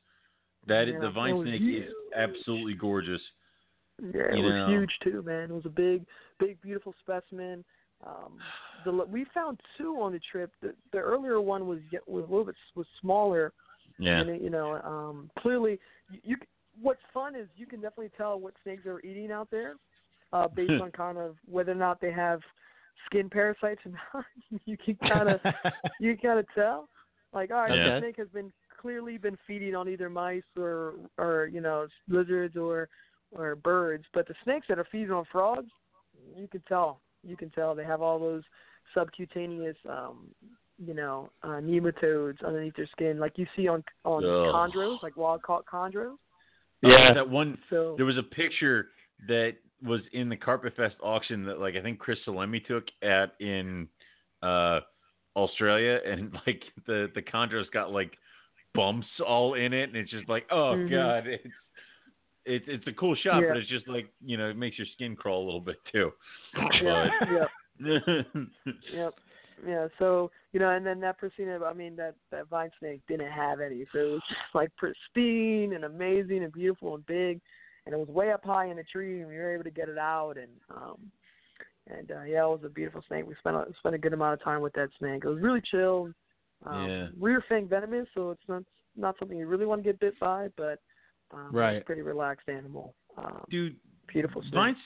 That 0.65 0.87
is, 0.87 0.93
Yeah, 0.93 0.99
the 1.01 1.09
vine 1.11 1.41
snake 1.41 1.61
huge. 1.61 1.83
is 1.87 1.93
absolutely 2.15 2.73
gorgeous. 2.73 3.21
Yeah, 4.01 4.21
it 4.31 4.37
You 4.37 4.43
was 4.43 4.53
know. 4.53 4.67
huge 4.69 4.97
too, 5.03 5.21
man. 5.23 5.51
It 5.51 5.53
was 5.53 5.65
a 5.65 5.69
big, 5.69 6.05
big, 6.39 6.59
beautiful 6.61 6.93
specimen. 7.01 7.63
Um, 8.05 8.39
the 8.85 8.91
we 8.91 9.25
found 9.25 9.59
two 9.77 10.01
on 10.01 10.11
the 10.13 10.19
trip. 10.19 10.51
The, 10.61 10.73
the 10.91 10.97
earlier 10.97 11.39
one 11.39 11.67
was 11.67 11.79
was 12.07 12.23
a 12.23 12.27
little 12.27 12.45
bit 12.45 12.55
was 12.75 12.87
smaller, 12.99 13.53
Yeah. 13.97 14.19
and 14.19 14.29
it, 14.29 14.41
you 14.41 14.49
know, 14.49 14.81
um, 14.81 15.29
clearly, 15.39 15.79
you, 16.09 16.19
you. 16.23 16.37
What's 16.81 17.03
fun 17.13 17.35
is 17.35 17.47
you 17.55 17.67
can 17.67 17.81
definitely 17.81 18.09
tell 18.17 18.39
what 18.39 18.55
snakes 18.63 18.83
they're 18.83 18.99
eating 19.01 19.31
out 19.31 19.51
there, 19.51 19.75
uh, 20.33 20.47
based 20.47 20.71
on 20.81 20.91
kind 20.91 21.17
of 21.19 21.37
whether 21.45 21.71
or 21.71 21.75
not 21.75 22.01
they 22.01 22.11
have 22.11 22.41
skin 23.05 23.29
parasites 23.29 23.81
or 23.85 23.91
not. 23.91 24.25
you 24.65 24.77
can 24.77 24.95
kind 25.07 25.29
of 25.29 25.39
you 25.99 26.15
can 26.15 26.29
kind 26.29 26.39
of 26.39 26.45
tell. 26.55 26.89
Like, 27.33 27.51
all 27.51 27.61
right, 27.61 27.75
Yeah. 27.75 27.91
this 27.95 27.99
snake 28.01 28.17
has 28.17 28.27
been 28.29 28.51
clearly 28.81 29.17
been 29.17 29.37
feeding 29.47 29.75
on 29.75 29.87
either 29.89 30.09
mice 30.09 30.43
or 30.57 30.95
or 31.17 31.49
you 31.51 31.61
know 31.61 31.87
lizards 32.07 32.55
or 32.57 32.89
or 33.31 33.55
birds, 33.55 34.05
but 34.13 34.27
the 34.27 34.35
snakes 34.43 34.67
that 34.69 34.77
are 34.77 34.87
feeding 34.91 35.11
on 35.11 35.25
frogs, 35.31 35.71
you 36.37 36.47
can 36.47 36.61
tell. 36.67 37.01
You 37.23 37.35
can 37.35 37.49
tell 37.49 37.73
they 37.73 37.85
have 37.85 38.01
all 38.01 38.19
those 38.19 38.43
subcutaneous, 38.93 39.77
um, 39.89 40.27
you 40.77 40.93
know, 40.93 41.29
uh, 41.41 41.59
nematodes 41.61 42.45
underneath 42.45 42.75
their 42.75 42.87
skin, 42.91 43.17
like 43.19 43.37
you 43.37 43.47
see 43.55 43.67
on 43.67 43.83
on 44.03 44.23
Ugh. 44.23 44.53
chondros, 44.53 45.01
like 45.01 45.17
wild 45.17 45.41
caught 45.41 45.65
chondros. 45.65 46.17
Yeah. 46.81 47.13
That 47.13 47.29
one. 47.29 47.57
So 47.69 47.93
There 47.95 48.05
was 48.05 48.17
a 48.17 48.23
picture 48.23 48.89
that 49.27 49.53
was 49.83 50.01
in 50.13 50.29
the 50.29 50.37
Carpet 50.37 50.75
Fest 50.75 50.95
auction 51.01 51.43
that, 51.45 51.59
like, 51.59 51.75
I 51.75 51.81
think 51.81 51.99
Chris 51.99 52.19
Salemi 52.25 52.65
took 52.65 52.85
at 53.01 53.33
in 53.39 53.87
uh, 54.41 54.79
Australia, 55.35 55.99
and 56.05 56.31
like 56.47 56.63
the 56.87 57.11
the 57.15 57.21
chondros 57.21 57.69
got 57.71 57.91
like 57.91 58.11
bumps 58.73 59.07
all 59.25 59.53
in 59.55 59.73
it, 59.73 59.89
and 59.89 59.95
it's 59.97 60.11
just 60.11 60.27
like, 60.29 60.45
oh 60.51 60.75
Mhm. 60.75 60.89
god, 60.89 61.27
it's 61.27 61.47
it's 62.45 62.65
it's 62.67 62.87
a 62.87 62.93
cool 62.93 63.15
shot, 63.15 63.41
Yeah. 63.41 63.49
but 63.49 63.57
it's 63.57 63.69
just 63.69 63.87
like 63.87 64.07
you 64.23 64.37
know, 64.37 64.49
it 64.49 64.57
makes 64.57 64.77
your 64.77 64.87
skin 64.93 65.15
crawl 65.15 65.43
a 65.43 65.45
little 65.45 65.61
bit 65.61 65.77
too. 65.91 66.11
yeah. 66.81 67.09
Yep. 68.93 69.13
Yeah. 69.65 69.87
So 69.99 70.31
you 70.51 70.59
know, 70.59 70.69
and 70.69 70.85
then 70.85 70.99
that 71.01 71.19
Prasina, 71.19 71.63
I 71.63 71.73
mean, 71.73 71.95
that 71.95 72.15
that 72.31 72.47
vine 72.49 72.69
snake 72.79 73.01
didn't 73.07 73.31
have 73.31 73.59
any, 73.59 73.85
so 73.93 73.99
it 73.99 74.11
was 74.11 74.21
just 74.27 74.41
like 74.53 74.69
pristine 74.75 75.73
and 75.73 75.85
amazing 75.85 76.43
and 76.43 76.51
beautiful 76.53 76.95
and 76.95 77.05
big, 77.05 77.39
and 77.85 77.93
it 77.93 77.97
was 77.97 78.07
way 78.07 78.31
up 78.31 78.43
high 78.43 78.67
in 78.67 78.77
the 78.77 78.83
tree, 78.83 79.19
and 79.21 79.29
we 79.29 79.35
were 79.37 79.53
able 79.53 79.63
to 79.63 79.71
get 79.71 79.89
it 79.89 79.97
out, 79.97 80.37
and 80.37 80.51
um, 80.69 81.11
And 81.87 82.11
uh, 82.11 82.23
yeah, 82.23 82.45
it 82.45 82.49
was 82.49 82.61
a 82.63 82.69
beautiful 82.69 83.03
snake. 83.07 83.25
We 83.27 83.35
spent 83.39 83.55
a, 83.57 83.65
spent 83.79 83.95
a 83.95 83.97
good 83.97 84.13
amount 84.13 84.33
of 84.39 84.43
time 84.43 84.61
with 84.61 84.73
that 84.73 84.89
snake. 84.99 85.23
It 85.25 85.27
was 85.29 85.41
really 85.41 85.61
chill. 85.69 86.09
Um, 86.65 86.89
Yeah. 86.89 87.07
Rear 87.19 87.43
fang 87.49 87.67
venomous, 87.67 88.07
so 88.13 88.31
it's 88.31 88.47
not 88.47 88.63
not 88.95 89.15
something 89.19 89.37
you 89.37 89.47
really 89.47 89.65
want 89.65 89.83
to 89.83 89.89
get 89.89 89.99
bit 89.99 90.17
by, 90.19 90.49
but 90.55 90.79
um, 91.31 91.49
Right. 91.51 91.75
it's 91.75 91.83
a 91.83 91.85
pretty 91.85 92.03
relaxed 92.03 92.47
animal. 92.47 92.93
Um, 93.17 93.43
Dude, 93.49 93.75
beautiful 94.07 94.41
snake. 94.43 94.53
vine 94.53 94.77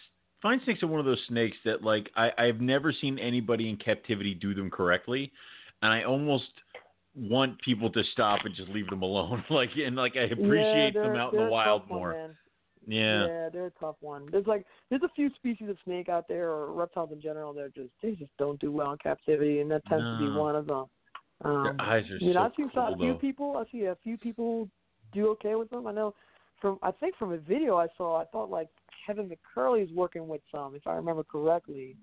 vine 0.41 0.61
snakes 0.63 0.81
are 0.81 0.87
one 0.87 0.99
of 0.99 1.05
those 1.05 1.21
snakes 1.27 1.57
that 1.65 1.83
like 1.83 2.09
I 2.15 2.31
I've 2.37 2.61
never 2.61 2.91
seen 2.91 3.19
anybody 3.19 3.69
in 3.69 3.77
captivity 3.77 4.33
do 4.33 4.53
them 4.55 4.71
correctly, 4.71 5.31
and 5.83 5.93
I 5.93 6.03
almost 6.03 6.49
want 7.15 7.59
people 7.61 7.89
to 7.91 8.03
stop 8.13 8.39
and 8.45 8.55
just 8.55 8.69
leave 8.69 8.87
them 8.89 9.01
alone. 9.03 9.43
like 9.49 9.69
and 9.75 9.95
like 9.95 10.15
I 10.15 10.21
appreciate 10.23 10.93
they're, 10.93 11.03
them 11.03 11.15
out 11.15 11.33
in 11.33 11.43
the 11.43 11.49
wild 11.49 11.87
more. 11.87 12.13
man. 12.13 12.35
Yeah. 12.87 13.27
Yeah, 13.27 13.49
they're 13.49 13.67
a 13.67 13.79
tough 13.79 13.97
one. 13.99 14.27
There's 14.31 14.47
like 14.47 14.65
there's 14.89 15.03
a 15.03 15.09
few 15.15 15.29
species 15.35 15.69
of 15.69 15.77
snake 15.83 16.07
out 16.09 16.27
there 16.27 16.49
or 16.49 16.71
reptiles 16.71 17.11
in 17.11 17.21
general 17.21 17.53
that 17.53 17.75
just 17.75 17.89
they 18.01 18.11
just 18.11 18.31
don't 18.37 18.59
do 18.59 18.71
well 18.71 18.91
in 18.93 18.97
captivity, 18.97 19.59
and 19.59 19.69
that 19.71 19.85
tends 19.87 20.05
to 20.05 20.17
be 20.17 20.39
one 20.39 20.55
of 20.55 20.67
them. 20.67 20.85
Um, 21.43 21.63
Their 21.63 21.81
eyes 21.81 22.05
are 22.09 22.17
you 22.17 22.33
know, 22.33 22.49
so 22.55 22.63
I 22.63 22.65
see 22.67 22.73
cool, 22.73 22.93
a 22.93 22.97
few 22.97 23.13
though. 23.13 23.19
people. 23.19 23.57
I 23.57 23.71
see 23.71 23.83
a 23.83 23.97
few 24.03 24.17
people 24.17 24.69
do 25.13 25.27
okay 25.29 25.55
with 25.55 25.69
them. 25.69 25.85
I 25.85 25.91
know 25.91 26.15
from 26.61 26.79
I 26.81 26.91
think 26.91 27.15
from 27.17 27.33
a 27.33 27.37
video 27.37 27.77
I 27.77 27.87
saw, 27.97 28.21
I 28.21 28.25
thought 28.25 28.49
like 28.49 28.69
Kevin 29.05 29.29
McCurley 29.29 29.83
is 29.83 29.91
working 29.91 30.27
with 30.27 30.41
some, 30.51 30.73
if 30.73 30.87
I 30.87 30.93
remember 30.93 31.23
correctly. 31.23 31.95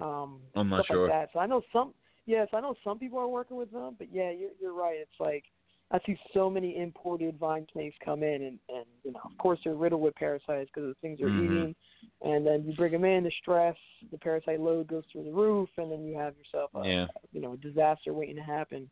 Um, 0.00 0.40
I'm 0.56 0.70
not 0.70 0.86
sure. 0.86 1.08
like 1.08 1.12
that. 1.12 1.28
So 1.32 1.38
I 1.38 1.46
know 1.46 1.62
some. 1.72 1.92
Yes, 2.26 2.48
I 2.54 2.60
know 2.60 2.74
some 2.82 2.98
people 2.98 3.18
are 3.18 3.28
working 3.28 3.58
with 3.58 3.70
them, 3.70 3.96
but 3.98 4.08
yeah, 4.10 4.30
you're 4.30 4.50
you're 4.60 4.74
right. 4.74 4.96
It's 4.96 5.20
like 5.20 5.44
I 5.90 6.00
see 6.06 6.18
so 6.32 6.48
many 6.50 6.78
imported 6.78 7.38
vine 7.38 7.66
snakes 7.72 7.96
come 8.04 8.22
in, 8.22 8.42
and 8.42 8.58
and 8.68 8.86
you 9.04 9.12
know, 9.12 9.20
of 9.24 9.36
course, 9.38 9.60
they're 9.64 9.74
riddled 9.74 10.00
with 10.00 10.14
parasites 10.14 10.70
because 10.74 10.88
the 10.88 10.94
things 11.00 11.18
they're 11.18 11.28
Mhm. 11.28 11.44
eating. 11.44 11.76
And 12.22 12.46
then 12.46 12.64
you 12.64 12.74
bring 12.74 12.92
them 12.92 13.04
in, 13.04 13.24
the 13.24 13.30
stress, 13.30 13.76
the 14.10 14.18
parasite 14.18 14.60
load 14.60 14.86
goes 14.86 15.04
through 15.06 15.24
the 15.24 15.32
roof, 15.32 15.68
and 15.76 15.90
then 15.92 16.04
you 16.04 16.16
have 16.16 16.36
yourself 16.36 16.74
a 16.74 16.86
Yeah. 16.86 17.08
you 17.32 17.40
know 17.40 17.52
a 17.52 17.56
disaster 17.58 18.12
waiting 18.12 18.36
to 18.36 18.42
happen. 18.42 18.90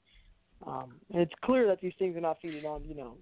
Um, 0.66 1.00
and 1.10 1.22
it's 1.22 1.34
clear 1.42 1.66
that 1.66 1.80
these 1.80 1.94
things 1.98 2.16
are 2.16 2.20
not 2.20 2.40
feeding 2.40 2.66
on 2.66 2.84
you 2.84 2.94
know 2.94 3.16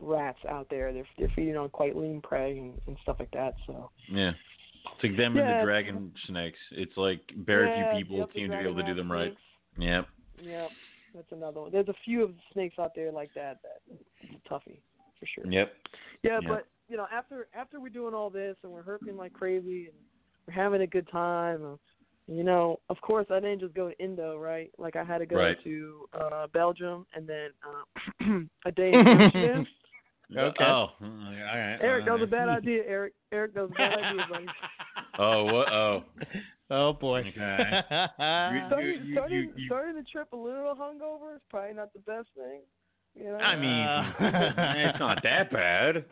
rats 0.00 0.44
out 0.46 0.68
there. 0.68 0.92
They're 0.92 1.08
they're 1.18 1.28
feeding 1.34 1.56
on 1.56 1.70
quite 1.70 1.96
lean 1.96 2.20
prey 2.20 2.58
and, 2.58 2.80
and 2.86 2.98
stuff 3.02 3.16
like 3.18 3.30
that. 3.32 3.54
So 3.66 3.90
Yeah. 4.08 4.32
It's 4.94 5.02
like 5.02 5.16
them 5.16 5.36
Yeah, 5.36 5.42
and 5.42 5.58
the 5.60 5.64
dragon 5.64 6.14
snakes. 6.26 6.58
It's 6.72 6.96
like 6.96 7.20
very 7.36 7.68
yeah, 7.68 7.90
few 7.90 7.98
people 8.00 8.16
yep, 8.18 8.30
seem 8.34 8.50
to 8.50 8.56
be 8.58 8.62
able 8.64 8.76
to 8.76 8.82
do 8.84 8.94
them 8.94 9.10
right. 9.10 9.32
snakes. 9.32 9.42
Yep. 9.78 10.08
Yep, 10.40 10.72
that's 11.14 11.30
another 11.32 11.60
one. 11.62 11.72
There's 11.72 11.88
a 11.88 11.94
few 12.04 12.22
of 12.22 12.30
the 12.30 12.40
snakes 12.52 12.78
out 12.78 12.92
there 12.94 13.10
like 13.12 13.30
that 13.34 13.58
that 13.62 13.80
it's 13.88 14.44
a 14.46 14.48
toughie 14.52 14.80
for 15.18 15.26
sure. 15.34 15.50
Yep. 15.50 15.72
Yeah, 16.22 16.38
Yeah. 16.42 16.48
but 16.48 16.66
you 16.88 16.96
know, 16.96 17.06
after 17.12 17.48
after 17.54 17.80
we're 17.80 17.88
doing 17.90 18.14
all 18.14 18.30
this 18.30 18.56
and 18.62 18.72
we're 18.72 18.82
herping 18.82 19.16
like 19.16 19.32
crazy 19.32 19.86
and 19.86 19.94
we're 20.46 20.54
having 20.54 20.82
a 20.82 20.86
good 20.86 21.08
time, 21.10 21.64
uh, 21.64 21.76
you 22.26 22.44
know, 22.44 22.78
of 22.88 23.00
course 23.00 23.26
I 23.30 23.40
didn't 23.40 23.60
just 23.60 23.74
go 23.74 23.88
to 23.90 23.98
Indo, 23.98 24.36
right? 24.38 24.70
Like 24.78 24.96
I 24.96 25.04
had 25.04 25.18
to 25.18 25.26
go 25.26 25.36
Right. 25.36 25.56
to 25.64 26.08
uh 26.18 26.46
Belgium 26.48 27.06
and 27.14 27.26
then 27.28 27.50
uh 27.66 28.40
a 28.66 28.72
day 28.72 28.92
in 28.94 29.06
Amsterdam. 29.06 29.66
Okay. 30.36 30.64
Oh. 30.64 30.70
all 30.70 30.90
right. 31.00 31.78
Eric, 31.80 32.04
that 32.04 32.12
was 32.12 32.22
a 32.22 32.26
bad 32.30 32.48
idea, 32.50 32.82
Eric. 32.86 33.14
Eric, 33.32 33.54
that 33.54 33.62
was 33.62 33.70
a 33.70 33.74
bad 33.78 33.98
idea, 34.04 34.26
buddy. 34.30 34.46
Oh, 35.20 35.44
what? 35.46 35.72
Oh. 35.72 36.04
oh 36.70 36.92
boy. 36.92 37.20
Okay. 37.20 37.80
Starting, 38.68 39.00
you- 39.04 39.14
starting, 39.14 39.36
you- 39.36 39.52
you- 39.56 39.66
starting 39.66 39.94
the 39.96 40.02
trip 40.10 40.32
a 40.32 40.36
little 40.36 40.74
hungover 40.74 41.34
is 41.36 41.42
probably 41.50 41.74
not 41.74 41.92
the 41.92 42.00
best 42.00 42.28
thing. 42.36 42.60
You 43.14 43.24
know, 43.32 43.36
I 43.38 43.56
mean, 43.56 43.84
Uh. 43.86 44.12
it's 44.90 44.98
not 45.00 45.22
that 45.22 45.50
bad. 45.52 46.04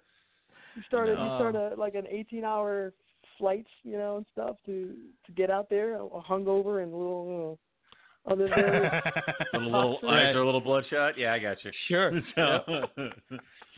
you 0.74 0.82
started 0.88 1.12
you 1.18 1.24
No. 1.24 1.36
started 1.38 1.78
like 1.78 1.94
an 1.94 2.06
18 2.08 2.44
hour 2.44 2.92
flights, 3.38 3.70
you 3.84 3.98
know, 3.98 4.16
and 4.18 4.26
stuff 4.32 4.56
to 4.66 4.94
to 5.26 5.32
get 5.32 5.50
out 5.50 5.68
there, 5.68 5.94
a 5.96 6.08
hungover 6.08 6.82
and 6.82 6.92
a 6.92 6.96
little, 6.96 7.26
you 7.26 7.32
know, 7.38 7.58
other 8.28 8.48
various 8.48 8.92
A 9.54 9.58
little 9.58 9.98
Right. 10.02 10.26
eyes 10.28 10.34
are 10.34 10.40
a 10.42 10.44
little 10.46 10.60
bloodshot. 10.60 11.16
Yeah, 11.16 11.32
I 11.34 11.38
got 11.38 11.62
you. 11.64 11.70
Sure. 11.86 12.10
So, 12.34 12.86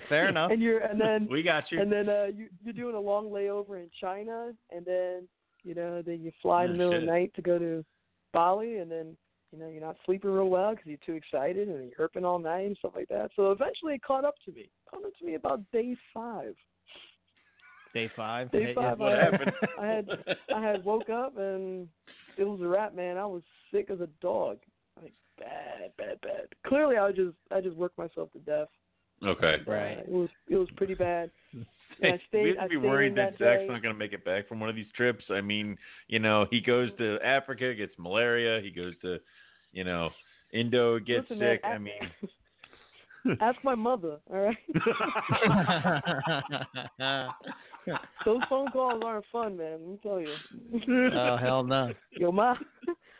Fair 0.08 0.28
enough. 0.28 0.50
and 0.52 0.62
you're 0.62 0.78
and 0.78 0.98
then 0.98 1.26
we 1.30 1.42
got 1.42 1.64
you. 1.70 1.80
and 1.80 1.90
then 1.92 2.08
uh 2.08 2.26
you 2.34 2.48
you're 2.64 2.72
doing 2.72 2.94
a 2.94 3.00
long 3.00 3.28
layover 3.30 3.78
in 3.82 3.90
China 4.00 4.52
and 4.70 4.86
then 4.86 5.28
you 5.64 5.74
know 5.74 6.02
then 6.02 6.20
you 6.22 6.32
fly 6.42 6.64
in 6.64 6.72
the 6.72 6.78
middle 6.78 6.94
of 6.94 7.00
the 7.00 7.06
night 7.06 7.32
to 7.34 7.42
go 7.42 7.58
to 7.58 7.84
Bali 8.32 8.78
and 8.78 8.90
then 8.90 9.16
you 9.52 9.58
know 9.58 9.68
you're 9.68 9.80
not 9.80 9.96
sleeping 10.04 10.30
real 10.30 10.48
well 10.48 10.70
because 10.72 10.86
you're 10.86 10.98
too 11.04 11.14
excited 11.14 11.68
and 11.68 11.90
you're 11.90 12.08
herping 12.08 12.24
all 12.24 12.38
night 12.38 12.66
and 12.66 12.76
stuff 12.78 12.92
like 12.94 13.08
that. 13.08 13.30
So 13.36 13.50
eventually 13.50 13.94
it 13.94 14.02
caught 14.02 14.24
up 14.24 14.34
to 14.44 14.52
me. 14.52 14.70
Caught 14.90 15.06
up 15.06 15.12
to 15.18 15.24
me 15.24 15.34
about 15.34 15.62
day 15.72 15.96
five. 16.12 16.54
Day 17.94 18.10
five. 18.14 18.50
Day 18.52 18.74
five, 18.74 18.98
what 18.98 19.12
I 19.12 19.24
had- 19.24 19.32
happened? 19.32 19.52
I 19.80 19.86
had 19.86 20.08
I 20.54 20.60
had 20.62 20.84
woke 20.84 21.08
up 21.08 21.36
and 21.38 21.88
it 22.36 22.44
was 22.44 22.60
a 22.60 22.66
wrap, 22.68 22.94
man. 22.94 23.16
I 23.16 23.26
was 23.26 23.42
sick 23.72 23.88
as 23.90 24.00
a 24.00 24.08
dog. 24.20 24.58
Like 25.00 25.14
bad, 25.38 25.92
bad, 25.96 26.20
bad. 26.20 26.48
Clearly 26.66 26.96
I 26.96 27.06
was 27.06 27.16
just 27.16 27.36
I 27.50 27.60
just 27.60 27.76
worked 27.76 27.98
myself 27.98 28.30
to 28.32 28.38
death. 28.40 28.68
Okay. 29.26 29.56
Right. 29.66 29.98
Uh, 29.98 30.00
it 30.00 30.08
was 30.08 30.28
it 30.48 30.56
was 30.56 30.68
pretty 30.76 30.94
bad. 30.94 31.30
And 32.00 32.12
I 32.12 32.16
Hey, 32.16 32.22
stayed 32.28 32.42
we 32.42 32.48
have 32.50 32.58
to 32.58 32.68
be 32.68 32.76
worried 32.76 33.16
that 33.16 33.40
that 33.40 33.44
Zach's 33.44 33.62
not 33.66 33.82
going 33.82 33.92
to 33.92 33.98
make 33.98 34.12
it 34.12 34.24
back 34.24 34.46
from 34.46 34.60
one 34.60 34.70
of 34.70 34.76
these 34.76 34.86
trips. 34.94 35.24
I 35.30 35.40
mean, 35.40 35.76
you 36.06 36.20
know, 36.20 36.46
he 36.48 36.60
goes 36.60 36.90
to 36.98 37.18
Africa, 37.24 37.74
gets 37.74 37.92
malaria. 37.98 38.60
He 38.62 38.70
goes 38.70 38.94
to, 39.02 39.18
you 39.72 39.82
know, 39.82 40.10
Indo, 40.52 41.00
gets 41.00 41.28
Listen, 41.28 41.40
man, 41.40 41.56
sick. 41.56 41.64
I 41.64 41.78
mean, 41.78 41.94
Ask 43.40 43.58
my 43.64 43.74
mother, 43.74 44.18
all 44.30 44.38
right? 44.38 44.56
Those 48.24 48.40
phone 48.48 48.70
calls 48.70 49.02
aren't 49.04 49.24
fun, 49.32 49.56
man. 49.56 49.72
Let 49.72 49.88
me 49.88 49.98
tell 50.02 50.20
you. 50.20 50.34
oh 51.14 51.36
hell 51.36 51.64
no. 51.64 51.92
Yo, 52.12 52.32
ma, 52.32 52.54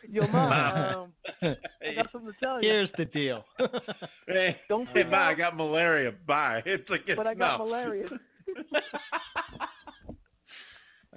yo, 0.07 0.27
mom, 0.31 0.51
Um, 0.51 1.55
I 1.81 1.93
got 1.95 2.11
something 2.11 2.31
to 2.33 2.39
tell 2.39 2.61
you. 2.61 2.69
Here's 2.69 2.89
the 2.97 3.05
deal. 3.05 3.43
hey, 4.27 4.57
Don't 4.69 4.85
hey, 4.87 4.93
freak 4.93 5.09
Ma, 5.11 5.29
I 5.29 5.33
got 5.33 5.55
malaria. 5.57 6.11
Bye. 6.27 6.61
It's 6.65 6.89
like, 6.89 7.01
But 7.15 7.27
I 7.27 7.33
got 7.33 7.57
no. 7.59 7.65
malaria. 7.65 8.07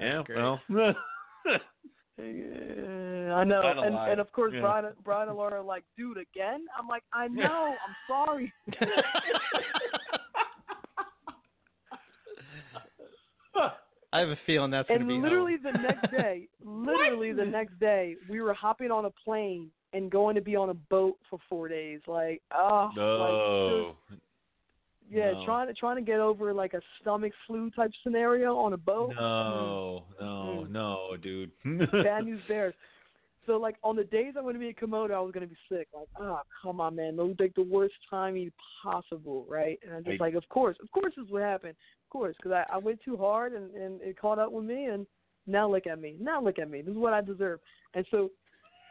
yeah, 0.00 0.22
great. 0.24 0.38
well. 0.38 0.60
Yeah, 2.18 3.34
I 3.34 3.42
know, 3.44 3.62
and 3.82 3.94
and 3.96 4.20
of 4.20 4.30
course, 4.32 4.52
Yeah. 4.54 4.60
Brian, 4.60 4.92
Brian 5.02 5.28
and 5.28 5.36
Laura 5.38 5.60
are 5.60 5.64
like, 5.64 5.82
dude, 5.96 6.18
again? 6.18 6.66
I'm 6.78 6.86
like, 6.86 7.02
I 7.12 7.26
know, 7.28 7.74
I'm 7.86 7.96
sorry. 8.06 8.52
I 14.12 14.20
have 14.20 14.28
a 14.28 14.38
feeling 14.46 14.70
that's 14.70 14.88
gonna 14.88 15.00
and 15.00 15.08
be 15.08 15.14
literally 15.14 15.56
home. 15.62 15.72
the 15.72 15.78
next 15.88 16.10
day, 16.10 16.48
literally 16.64 17.32
the 17.32 17.44
next 17.44 17.78
day, 17.80 18.16
we 18.28 18.40
were 18.40 18.52
hopping 18.54 18.90
on 18.90 19.06
a 19.06 19.10
plane 19.10 19.70
and 19.94 20.10
going 20.10 20.34
to 20.34 20.40
be 20.40 20.56
on 20.56 20.70
a 20.70 20.74
boat 20.74 21.16
for 21.28 21.38
four 21.48 21.68
days. 21.68 22.00
Like, 22.06 22.40
oh, 22.56 22.86
like, 22.88 22.96
No. 22.96 23.96
just- 24.10 24.20
yeah, 25.10 25.32
No. 25.32 25.44
trying 25.44 25.66
to 25.68 25.74
trying 25.74 25.96
to 25.96 26.02
get 26.02 26.20
over 26.20 26.54
like 26.54 26.72
a 26.74 26.80
stomach 27.00 27.32
flu 27.46 27.70
type 27.70 27.90
scenario 28.02 28.56
on 28.56 28.72
a 28.72 28.76
boat. 28.78 29.10
No, 29.14 30.04
no, 30.20 30.64
Mm. 30.66 30.70
no, 30.70 31.16
dude. 31.20 31.50
Bad 32.04 32.24
news 32.24 32.40
bears. 32.48 32.74
So 33.44 33.56
like 33.58 33.76
on 33.82 33.96
the 33.96 34.04
days 34.04 34.34
I'm 34.36 34.44
going 34.44 34.54
to 34.54 34.60
be 34.60 34.68
in 34.68 34.74
Komodo, 34.74 35.10
I 35.12 35.20
was 35.20 35.32
going 35.32 35.46
to 35.46 35.52
be 35.52 35.58
sick. 35.68 35.88
Like, 35.94 36.08
oh 36.18 36.40
come 36.62 36.80
on, 36.80 36.94
man, 36.96 37.16
those 37.16 37.34
like 37.38 37.54
the 37.54 37.62
worst 37.64 37.94
timing 38.08 38.52
possible, 38.82 39.44
right? 39.48 39.78
And 39.84 39.94
I'm 39.94 40.04
just 40.04 40.20
I- 40.20 40.24
like, 40.24 40.34
of 40.34 40.48
course, 40.48 40.76
of 40.82 40.90
course, 40.92 41.12
this 41.16 41.24
would 41.24 41.30
what 41.30 41.42
happened, 41.42 41.72
of 41.72 42.01
course, 42.12 42.36
because 42.36 42.52
I, 42.52 42.74
I 42.74 42.78
went 42.78 43.00
too 43.02 43.16
hard 43.16 43.54
and 43.54 43.74
and 43.74 44.00
it 44.02 44.20
caught 44.20 44.38
up 44.38 44.52
with 44.52 44.64
me, 44.64 44.86
and 44.86 45.06
now 45.46 45.70
look 45.70 45.86
at 45.86 46.00
me, 46.00 46.16
now 46.20 46.42
look 46.42 46.58
at 46.58 46.70
me, 46.70 46.82
this 46.82 46.92
is 46.92 46.98
what 46.98 47.14
I 47.14 47.22
deserve. 47.22 47.60
And 47.94 48.04
so 48.10 48.30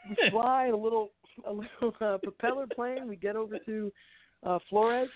we 0.10 0.18
fly 0.32 0.68
a 0.68 0.76
little 0.76 1.12
a 1.46 1.52
little 1.52 1.96
uh, 2.02 2.18
propeller 2.18 2.66
plane. 2.68 3.08
We 3.08 3.16
get 3.16 3.36
over 3.36 3.58
to 3.60 3.92
uh, 4.44 4.60
Flores, 4.70 5.10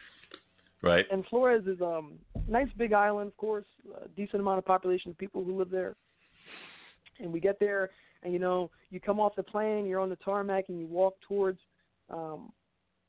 right. 0.82 1.06
and 1.12 1.26
Flores 1.28 1.66
is 1.66 1.82
um 1.82 2.14
nice 2.48 2.70
big 2.78 2.94
island, 2.94 3.30
of 3.30 3.38
course, 3.38 3.66
a 4.04 4.08
decent 4.10 4.42
amount 4.42 4.60
of 4.60 4.66
population 4.66 5.12
of 5.12 5.18
people 5.18 5.44
who 5.44 5.58
live 5.58 5.72
there. 5.72 5.96
And 7.20 7.32
we 7.32 7.40
get 7.40 7.60
there, 7.60 7.90
and 8.24 8.34
you 8.34 8.40
know, 8.40 8.70
you 8.90 9.00
come 9.00 9.20
off 9.20 9.36
the 9.36 9.44
plane, 9.44 9.86
you're 9.86 10.00
on 10.00 10.10
the 10.10 10.18
tarmac, 10.18 10.66
and 10.68 10.80
you 10.80 10.86
walk 10.86 11.16
towards, 11.28 11.60
um, 12.10 12.52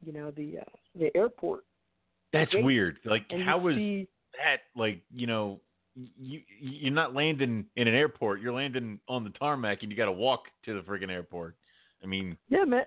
you 0.04 0.12
know, 0.12 0.30
the 0.30 0.58
uh, 0.60 0.70
the 0.98 1.14
airport, 1.16 1.64
That's 2.32 2.52
gate, 2.52 2.64
weird. 2.64 2.98
Like, 3.04 3.24
how 3.44 3.58
was 3.58 3.74
see, 3.74 4.08
that? 4.36 4.80
Like, 4.80 5.00
you 5.14 5.26
know, 5.26 5.60
you 5.94 6.40
you're 6.60 6.92
not 6.92 7.14
landing 7.14 7.66
in 7.76 7.88
an 7.88 7.94
airport. 7.94 8.40
You're 8.40 8.52
landing 8.52 9.00
on 9.08 9.24
the 9.24 9.30
tarmac, 9.30 9.82
and 9.82 9.90
you 9.90 9.96
got 9.96 10.06
to 10.06 10.12
walk 10.12 10.44
to 10.64 10.74
the 10.74 10.80
friggin' 10.80 11.10
airport. 11.10 11.56
I 12.02 12.06
mean, 12.06 12.36
yeah, 12.48 12.64
man, 12.64 12.84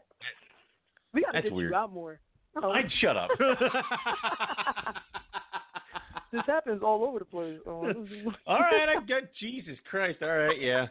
we 1.13 1.21
got 1.21 1.31
to 1.31 1.41
get 1.41 1.51
weird. 1.51 1.71
you 1.71 1.77
out 1.77 1.91
more. 1.91 2.19
Oh, 2.61 2.69
I'd 2.73 2.91
shut 3.01 3.17
up. 3.17 3.29
this 6.31 6.41
happens 6.45 6.81
all 6.83 7.03
over 7.03 7.19
the 7.19 7.25
place. 7.25 7.59
Oh, 7.65 7.85
all 8.47 8.59
right, 8.59 8.95
I 8.97 9.03
get 9.05 9.33
Jesus 9.39 9.77
Christ. 9.89 10.19
All 10.21 10.29
right, 10.29 10.59
yeah. 10.61 10.85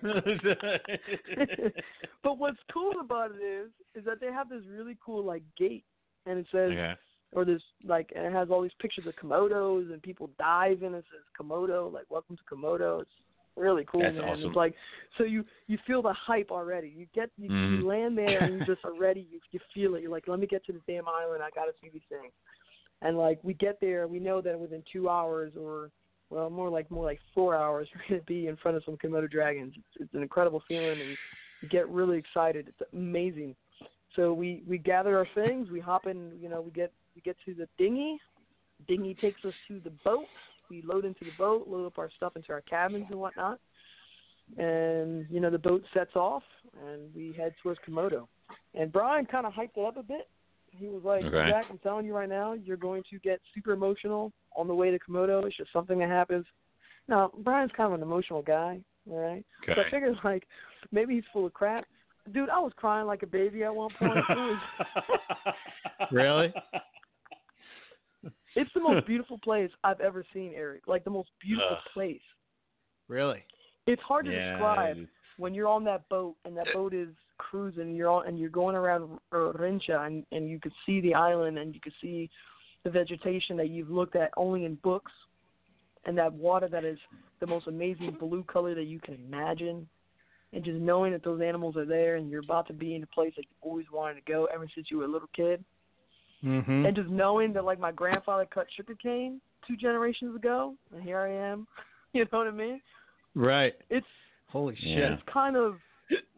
but 2.23 2.39
what's 2.39 2.59
cool 2.73 2.95
about 3.01 3.33
it 3.33 3.43
is, 3.43 3.71
is 3.95 4.05
that 4.05 4.21
they 4.21 4.33
have 4.33 4.49
this 4.49 4.63
really 4.71 4.97
cool 5.05 5.25
like 5.25 5.43
gate, 5.57 5.85
and 6.27 6.39
it 6.39 6.47
says, 6.51 6.71
okay. 6.73 6.95
Or 7.33 7.45
this 7.45 7.63
like, 7.85 8.11
and 8.17 8.25
it 8.27 8.33
has 8.33 8.49
all 8.51 8.63
these 8.63 8.71
pictures 8.81 9.07
of 9.07 9.15
komodos 9.17 9.93
and 9.93 10.03
people 10.03 10.31
dive 10.39 10.83
in. 10.83 10.95
It 10.95 11.05
says 11.13 11.23
Komodo, 11.39 11.93
like 11.93 12.07
welcome 12.09 12.37
to 12.37 12.55
Komodo. 12.55 13.03
It's 13.03 13.11
really 13.57 13.85
cool, 13.91 14.03
That's 14.03 14.17
man. 14.17 14.25
awesome. 14.25 14.47
It's 14.47 14.57
like 14.57 14.75
so 15.17 15.25
you 15.25 15.45
you 15.67 15.79
feel 15.87 16.03
the 16.03 16.13
hype 16.13 16.51
already. 16.51 16.89
You 16.89 17.07
get 17.15 17.31
you, 17.37 17.51
Mhm. 17.51 17.81
you 17.81 17.87
land 17.87 18.17
there 18.17 18.45
and 18.45 18.55
you 18.55 18.65
just 18.67 18.85
already 18.85 19.27
you 19.31 19.41
you 19.53 19.61
feel 19.75 19.95
it. 19.95 20.03
You're 20.03 20.11
like, 20.11 20.29
let 20.29 20.39
me 20.39 20.47
get 20.47 20.65
to 20.67 20.73
the 20.73 20.81
damn 20.87 21.09
island. 21.09 21.43
I 21.43 21.51
got 21.51 21.67
to 21.67 21.73
see 21.81 21.91
these 21.93 22.03
things. 22.09 22.33
And 23.03 23.17
like 23.17 23.39
we 23.43 23.55
get 23.55 23.81
there, 23.81 24.09
we 24.09 24.19
know 24.19 24.41
that 24.41 24.59
within 24.59 24.83
two 24.93 25.09
hours 25.09 25.53
or 25.59 25.91
well, 26.31 26.51
more 26.51 26.69
like 26.69 26.91
more 26.91 27.05
like 27.05 27.21
four 27.35 27.55
hours, 27.55 27.89
we're 27.95 28.17
gonna 28.17 28.23
be 28.27 28.49
in 28.49 28.57
front 28.57 28.77
of 28.77 28.85
some 28.85 28.97
Komodo 28.97 29.31
dragons. 29.31 29.75
It's, 29.77 30.03
it's 30.05 30.15
an 30.15 30.23
incredible 30.23 30.63
feeling, 30.69 31.01
and 31.01 31.17
you 31.61 31.69
get 31.69 31.89
really 31.89 32.19
excited. 32.19 32.69
It's 32.69 32.91
amazing. 32.93 33.55
So 34.17 34.33
we 34.33 34.63
we 34.67 34.79
gather 34.79 35.17
our 35.17 35.29
things. 35.35 35.71
We 35.71 35.81
hop 35.81 36.07
in. 36.07 36.33
You 36.41 36.49
know, 36.49 36.61
we 36.61 36.71
get 36.71 36.93
we 37.19 37.23
get 37.23 37.37
to 37.47 37.55
the 37.55 37.69
dinghy. 37.79 38.19
Dinghy 38.87 39.15
takes 39.15 39.45
us 39.45 39.55
to 39.67 39.81
the 39.83 39.91
boat. 40.05 40.27
We 40.71 40.83
load 40.83 41.05
into 41.05 41.25
the 41.25 41.33
boat, 41.37 41.67
load 41.67 41.87
up 41.87 41.99
our 41.99 42.11
stuff 42.17 42.37
into 42.37 42.53
our 42.53 42.61
cabins 42.61 43.07
and 43.11 43.19
whatnot. 43.19 43.59
And 44.57 45.27
you 45.31 45.41
know, 45.41 45.51
the 45.51 45.59
boat 45.59 45.83
sets 45.93 46.15
off, 46.15 46.43
and 46.87 47.13
we 47.15 47.35
head 47.37 47.55
towards 47.63 47.81
Komodo. 47.87 48.29
And 48.75 48.93
Brian 48.93 49.27
kind 49.27 49.47
of 49.47 49.53
hyped 49.53 49.77
it 49.77 49.85
up 49.85 49.97
a 49.97 50.03
bit. 50.03 50.29
He 50.71 50.87
was 50.87 51.03
like, 51.05 51.25
Okay. 51.25 51.51
Jack, 51.51 51.65
I'm 51.71 51.79
telling 51.79 52.07
you 52.07 52.15
right 52.15 52.29
now, 52.29 52.53
you're 52.53 52.77
going 52.77 53.03
to 53.11 53.19
get 53.19 53.41
super 53.55 53.73
emotional 53.73 54.33
on 54.57 54.69
the 54.69 54.75
way 54.75 54.91
to 54.91 54.99
Komodo. 54.99 55.45
It's 55.45 55.57
just 55.57 55.73
something 55.73 55.99
that 55.99 56.09
happens. 56.09 56.47
Now, 57.09 57.33
Brian's 57.39 57.73
kind 57.77 57.93
of 57.93 57.99
an 57.99 58.07
emotional 58.07 58.43
guy, 58.43 58.81
all 59.11 59.19
right? 59.19 59.45
So 59.67 59.73
I 59.73 59.91
figured, 59.91 60.17
like, 60.25 60.45
maybe 60.93 61.15
he's 61.15 61.25
full 61.33 61.47
of 61.47 61.55
crap. 61.55 61.87
Dude, 62.33 62.51
I 62.51 62.59
was 62.59 62.73
crying 62.77 63.07
like 63.07 63.23
a 63.23 63.27
baby 63.27 63.65
at 63.65 63.75
one 63.75 63.91
point. 63.99 64.19
Really? 66.11 66.53
It's 68.57 68.71
the 68.75 68.81
most 68.81 69.07
beautiful 69.07 69.39
place 69.39 69.71
I've 69.85 70.01
ever 70.01 70.25
seen, 70.33 70.53
Eric. 70.55 70.83
Like, 70.87 71.05
the 71.05 71.11
most 71.11 71.31
beautiful 71.41 71.77
Ugh. 71.77 71.93
place. 71.95 72.21
Really? 73.09 73.43
It's 73.87 74.03
hard 74.03 74.27
to 74.27 74.33
yeah, 74.33 74.53
describe 74.53 74.97
when 75.39 75.55
you're 75.55 75.69
on 75.69 75.85
that 75.85 76.07
boat 76.09 76.37
and 76.45 76.57
that 76.57 76.67
boat 76.75 76.93
is 76.93 77.09
cruising 77.39 77.95
you're 77.95 78.11
on 78.11 78.27
and 78.27 78.39
you're 78.39 78.51
going 78.51 78.77
around 78.77 79.19
Rinca 79.33 80.07
and 80.07 80.27
and 80.33 80.51
you 80.51 80.61
could 80.61 80.73
see 80.85 81.01
the 81.01 81.15
island 81.15 81.59
and 81.59 81.73
you 81.73 81.81
could 81.81 81.95
see 82.03 82.29
the 82.85 82.91
vegetation 82.91 83.57
that 83.57 83.71
you've 83.71 83.91
looked 83.91 84.17
at 84.17 84.31
only 84.37 84.65
in 84.65 84.75
books 84.77 85.13
and 86.05 86.19
that 86.19 86.33
water 86.33 86.69
that 86.69 86.85
is 86.85 86.99
the 87.41 87.47
most 87.47 87.67
amazing 87.67 88.17
blue 88.19 88.43
color 88.45 88.75
that 88.75 88.85
you 88.85 89.01
can 89.01 89.15
imagine 89.15 89.89
and 90.53 90.65
just 90.65 90.79
knowing 90.79 91.13
that 91.13 91.23
those 91.23 91.41
animals 91.41 91.77
are 91.77 91.87
there 91.87 92.17
and 92.17 92.31
you're 92.31 92.43
about 92.43 92.67
to 92.67 92.73
be 92.73 92.95
in 92.95 93.03
a 93.03 93.07
place 93.07 93.33
that 93.37 93.45
you've 93.45 93.63
always 93.63 93.87
wanted 93.93 94.15
to 94.15 94.33
go 94.33 94.49
ever 94.53 94.67
since 94.75 94.89
you 94.91 94.99
were 94.99 95.05
a 95.05 95.09
little 95.09 95.31
kid 95.35 95.65
Mm-hmm. 96.45 96.87
and 96.87 96.95
just 96.95 97.09
knowing 97.09 97.53
that 97.55 97.65
like 97.65 97.81
my 97.81 97.91
grandfather 97.91 98.47
cut 98.53 98.67
sugarcane 98.77 99.41
two 99.67 99.77
generations 99.77 100.37
ago 100.37 100.75
and 100.95 101.03
here 101.03 101.19
I 101.19 101.33
am 101.33 101.67
you 102.13 102.25
know 102.31 102.39
what 102.39 102.47
I 102.47 102.53
mean 102.53 102.81
Right. 103.35 103.75
it's 103.91 104.07
Holy 104.49 104.75
shit. 104.77 104.87
Yeah. 104.99 105.15
it's 105.15 105.23
kind 105.33 105.57
of 105.57 105.77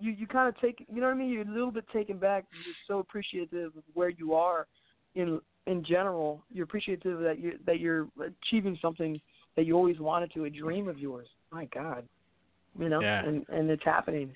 you 0.01 0.11
you 0.13 0.27
kind 0.27 0.49
of 0.49 0.59
take 0.61 0.85
you 0.93 1.01
know 1.01 1.07
what 1.09 1.15
I 1.15 1.19
mean. 1.19 1.29
You're 1.31 1.43
a 1.43 1.53
little 1.53 1.71
bit 1.71 1.85
taken 1.93 2.19
back. 2.19 2.45
You're 2.65 2.75
so 2.89 2.99
appreciative 2.99 3.77
of 3.77 3.83
where 3.95 4.09
you 4.09 4.35
are 4.35 4.67
in 5.15 5.41
in 5.67 5.85
general. 5.85 6.43
You're 6.51 6.65
appreciative 6.65 7.21
that 7.21 7.39
you 7.39 7.59
that 7.67 7.79
you're 7.79 8.09
achieving 8.43 8.77
something 8.83 9.21
that 9.57 9.67
you 9.67 9.77
always 9.77 10.01
wanted 10.01 10.33
to, 10.35 10.47
a 10.47 10.51
dream 10.51 10.89
of 10.89 10.99
yours. 10.99 11.29
My 11.53 11.67
God, 11.67 12.05
you 12.79 12.89
know, 12.89 13.01
Yeah. 13.01 13.25
and 13.25 13.47
and 13.49 13.71
it's 13.71 13.85
happening. 13.85 14.35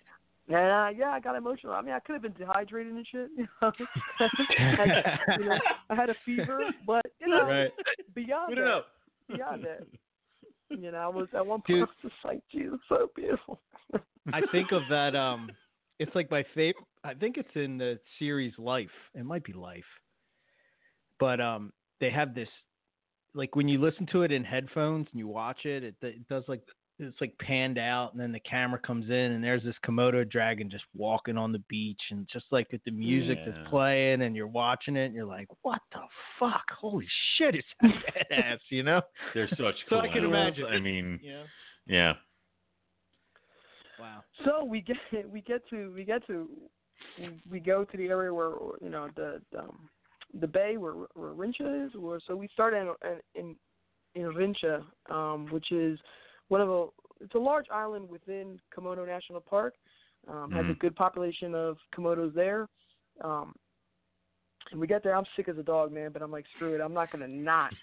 And 0.49 0.57
uh, 0.57 0.89
yeah, 0.97 1.11
I 1.11 1.21
got 1.21 1.37
emotional. 1.37 1.73
I 1.73 1.81
mean, 1.81 1.95
I 1.95 2.01
could 2.01 2.13
have 2.15 2.23
been 2.23 2.35
dehydrated 2.35 2.93
and 2.95 3.07
shit. 3.07 3.31
You 3.39 3.49
know, 3.63 3.73
I, 4.79 4.85
you 5.39 5.45
know, 5.47 5.59
I 5.91 5.95
had 5.95 6.11
a 6.11 6.15
fever, 6.25 6.61
but 6.87 7.05
you 7.21 7.29
know, 7.29 7.47
Right. 7.49 7.71
beyond 8.15 8.51
We 8.51 8.55
that, 8.57 8.61
don't 8.61 8.69
know. 8.69 8.83
beyond 9.29 9.65
that, 9.65 9.87
you 10.71 10.91
know, 10.91 10.99
I 10.99 11.09
was 11.09 11.29
at 11.35 11.47
one 11.47 11.61
point 11.61 11.67
Dude. 11.67 11.77
I 11.79 11.81
was 11.83 11.89
just 12.03 12.15
like, 12.25 12.43
Jesus, 12.53 12.79
so 12.89 13.11
beautiful. 13.17 13.61
I 14.33 14.41
think 14.53 14.73
of 14.73 14.83
that. 14.91 15.15
Um, 15.17 15.51
it's 15.99 16.15
like 16.15 16.31
my 16.31 16.45
favorite. 16.55 16.85
I 17.05 17.15
think 17.15 17.37
it's 17.37 17.49
in 17.55 17.79
the 17.79 17.99
series 18.19 18.53
Life. 18.59 18.91
It 19.15 19.25
might 19.25 19.45
be 19.45 19.53
Life, 19.53 19.85
but 21.19 21.41
um, 21.41 21.73
they 22.01 22.11
have 22.11 22.35
this. 22.35 22.49
Like 23.35 23.57
when 23.57 23.67
you 23.69 23.81
listen 23.81 24.07
to 24.13 24.23
it 24.23 24.31
in 24.33 24.45
headphones 24.45 25.07
and 25.11 25.19
you 25.19 25.27
watch 25.27 25.65
it, 25.65 25.83
it, 25.85 25.95
it 26.03 26.29
does 26.29 26.45
like 26.49 26.63
it's 26.99 27.21
like 27.21 27.37
panned 27.39 27.77
out, 27.79 28.13
and 28.13 28.21
then 28.21 28.31
the 28.33 28.41
camera 28.41 28.79
comes 28.79 29.07
in, 29.09 29.15
and 29.33 29.43
there's 29.43 29.63
this 29.65 29.75
Komodo 29.85 30.29
dragon 30.29 30.71
just 30.71 30.85
walking 30.97 31.37
on 31.37 31.51
the 31.53 31.59
beach, 31.69 32.01
and 32.11 32.29
just 32.33 32.47
like 32.53 32.71
with 32.71 32.85
the 32.85 32.91
music 32.93 33.39
Yeah. 33.45 33.53
that's 33.53 33.69
playing, 33.69 34.23
and 34.23 34.37
you're 34.37 34.47
watching 34.47 34.97
it, 34.97 35.07
and 35.07 35.15
you're 35.15 35.25
like, 35.25 35.49
"What 35.63 35.81
the 35.93 36.03
fuck? 36.39 36.71
Holy 36.71 37.09
shit! 37.37 37.55
It's 37.57 37.67
badass!" 38.31 38.59
You 38.69 38.85
know? 38.85 39.03
They're 39.35 39.49
such 39.51 39.59
So 39.59 39.73
cool 39.89 40.01
I 40.01 40.09
can 40.09 40.19
animals. 40.25 40.57
imagine. 40.59 40.67
I 40.67 40.79
mean, 40.79 41.19
Yeah. 41.23 41.43
yeah. 41.87 42.13
Wow. 43.99 44.25
So 44.45 44.65
we 44.65 44.81
get 44.81 44.97
we 45.31 45.41
get 45.41 45.69
to 45.71 45.93
we 45.95 46.05
get 46.05 46.27
to 46.27 46.49
we 47.51 47.61
go 47.61 47.85
to 47.85 47.97
the 47.97 48.07
area 48.07 48.33
where 48.33 48.53
you 48.81 48.91
know 48.91 49.09
the 49.17 49.41
um, 49.59 49.89
the 50.41 50.47
bay 50.47 50.77
where 50.77 50.95
where 51.15 51.33
Rinca 51.33 51.87
is. 51.87 51.93
Where, 51.95 52.21
so 52.27 52.35
we 52.37 52.49
start 52.49 52.75
in 52.75 52.93
in 53.35 53.57
in 54.15 54.33
Rinca, 54.35 54.83
um, 55.11 55.47
which 55.51 55.71
is 55.73 55.99
one 56.55 56.61
of 56.61 56.71
a 56.71 56.87
it's 57.21 57.35
a 57.35 57.39
large 57.39 57.67
island 57.73 58.09
within 58.09 58.61
Komodo 58.77 59.05
National 59.05 59.41
Park. 59.41 59.75
Um, 60.29 60.53
Has 60.53 60.65
a 60.67 60.69
Mhm. 60.69 60.79
good 60.79 60.95
population 60.95 61.53
of 61.55 61.79
komodos 61.93 62.33
there. 62.33 62.69
Um, 63.23 63.57
and 64.71 64.81
we 64.81 64.87
got 64.87 65.03
there. 65.03 65.17
I'm 65.17 65.27
sick 65.37 65.49
as 65.49 65.59
a 65.59 65.63
dog, 65.65 65.91
man. 65.91 66.13
But 66.13 66.23
I'm 66.23 66.31
like, 66.31 66.47
screw 66.55 66.75
it. 66.75 66.81
I'm 66.81 66.95
not 66.95 67.11
gonna 67.11 67.27
not 67.27 67.75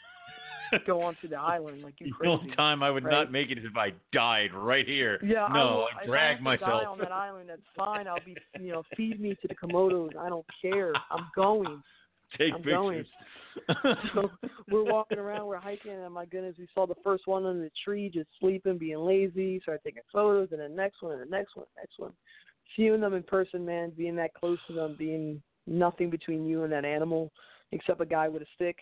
go 0.88 1.02
onto 1.02 1.28
the 1.28 1.36
island 1.36 1.84
like 1.84 1.96
you 2.00 2.14
crazy. 2.14 2.32
The 2.34 2.40
only 2.44 2.56
time 2.56 2.82
I 2.82 2.90
would 2.92 3.04
right? 3.04 3.12
not 3.12 3.32
make 3.32 3.52
it 3.52 3.58
is 3.58 3.66
if 3.66 3.76
I 3.76 3.94
died 4.14 4.54
right 4.54 4.88
here. 4.88 5.20
Yeah, 5.22 5.44
I 5.46 5.54
no, 5.54 5.76
will, 5.76 5.88
I 6.00 6.04
if 6.04 6.08
drag 6.08 6.38
to 6.38 6.44
myself. 6.44 6.82
Die 6.82 6.86
on 6.86 6.98
that 7.00 7.12
island, 7.12 7.50
that's 7.50 7.68
fine. 7.76 8.08
I'll 8.08 8.24
be, 8.24 8.38
you 8.58 8.72
know, 8.72 8.84
feed 8.96 9.20
me 9.20 9.36
to 9.42 9.48
the 9.50 9.56
komodos. 9.56 10.16
I 10.16 10.30
don't 10.30 10.46
care. 10.62 10.94
I'm 11.12 11.28
going. 11.36 11.84
Take 12.38 12.54
I'm 12.54 12.60
pictures. 12.60 12.74
going. 12.78 13.06
So 14.14 14.30
we're 14.70 14.84
walking 14.84 15.18
around, 15.20 15.46
we're 15.48 15.58
hiking, 15.58 15.92
and 15.92 16.14
my 16.14 16.26
goodness, 16.26 16.56
we 16.58 16.68
saw 16.74 16.86
the 16.86 16.96
first 17.04 17.28
one 17.28 17.46
under 17.46 17.62
the 17.64 17.72
tree 17.84 18.10
just 18.14 18.30
sleeping, 18.40 18.78
being 18.78 19.00
lazy. 19.00 19.60
Started 19.62 19.82
taking 19.84 20.04
photos, 20.12 20.50
and 20.52 20.60
the 20.62 20.70
next 20.70 21.02
one, 21.02 21.14
and 21.14 21.22
the 21.22 21.30
next 21.38 21.56
one, 21.56 21.66
the 21.76 21.82
next 21.82 22.00
one. 22.00 22.12
Seeing 22.76 23.02
them 23.02 23.14
in 23.14 23.24
person, 23.24 23.66
man, 23.66 23.92
being 23.98 24.16
that 24.16 24.34
close 24.34 24.60
to 24.68 24.74
them, 24.74 24.96
being 24.98 25.42
nothing 25.68 26.10
between 26.10 26.46
you 26.46 26.64
and 26.64 26.72
that 26.72 26.86
animal 26.86 27.32
except 27.72 28.02
a 28.02 28.06
guy 28.06 28.28
with 28.28 28.42
a 28.42 28.46
stick, 28.56 28.78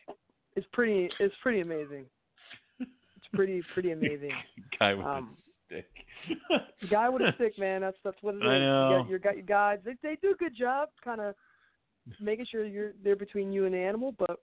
it's 0.56 0.68
pretty. 0.74 1.10
It's 1.20 1.36
pretty 1.42 1.62
amazing. 1.62 2.06
It's 2.80 3.28
pretty 3.34 3.62
pretty 3.74 3.92
amazing. 3.92 4.32
Guy 4.80 4.94
with 4.94 5.06
Um, 5.06 5.38
a 5.72 5.74
stick. 5.74 5.88
Guy 6.90 7.10
with 7.10 7.22
a 7.22 7.34
stick, 7.36 7.58
man. 7.60 7.82
That's 7.82 7.98
that's 8.04 8.18
what 8.22 8.36
it 8.36 8.38
is. 8.38 8.44
I 8.44 8.60
know. 8.60 9.06
You 9.10 9.20
got 9.20 9.36
your, 9.36 9.46
guides. 9.46 9.82
They 9.86 9.96
they 10.02 10.18
do 10.22 10.32
a 10.32 10.36
good 10.36 10.56
job, 10.58 10.90
kind 11.04 11.22
of 11.22 11.36
making 12.20 12.46
sure 12.50 12.66
you're 12.66 12.94
they're 13.04 13.16
between 13.16 13.52
you 13.52 13.66
and 13.66 13.74
the 13.74 13.80
animal. 13.80 14.16
But 14.18 14.40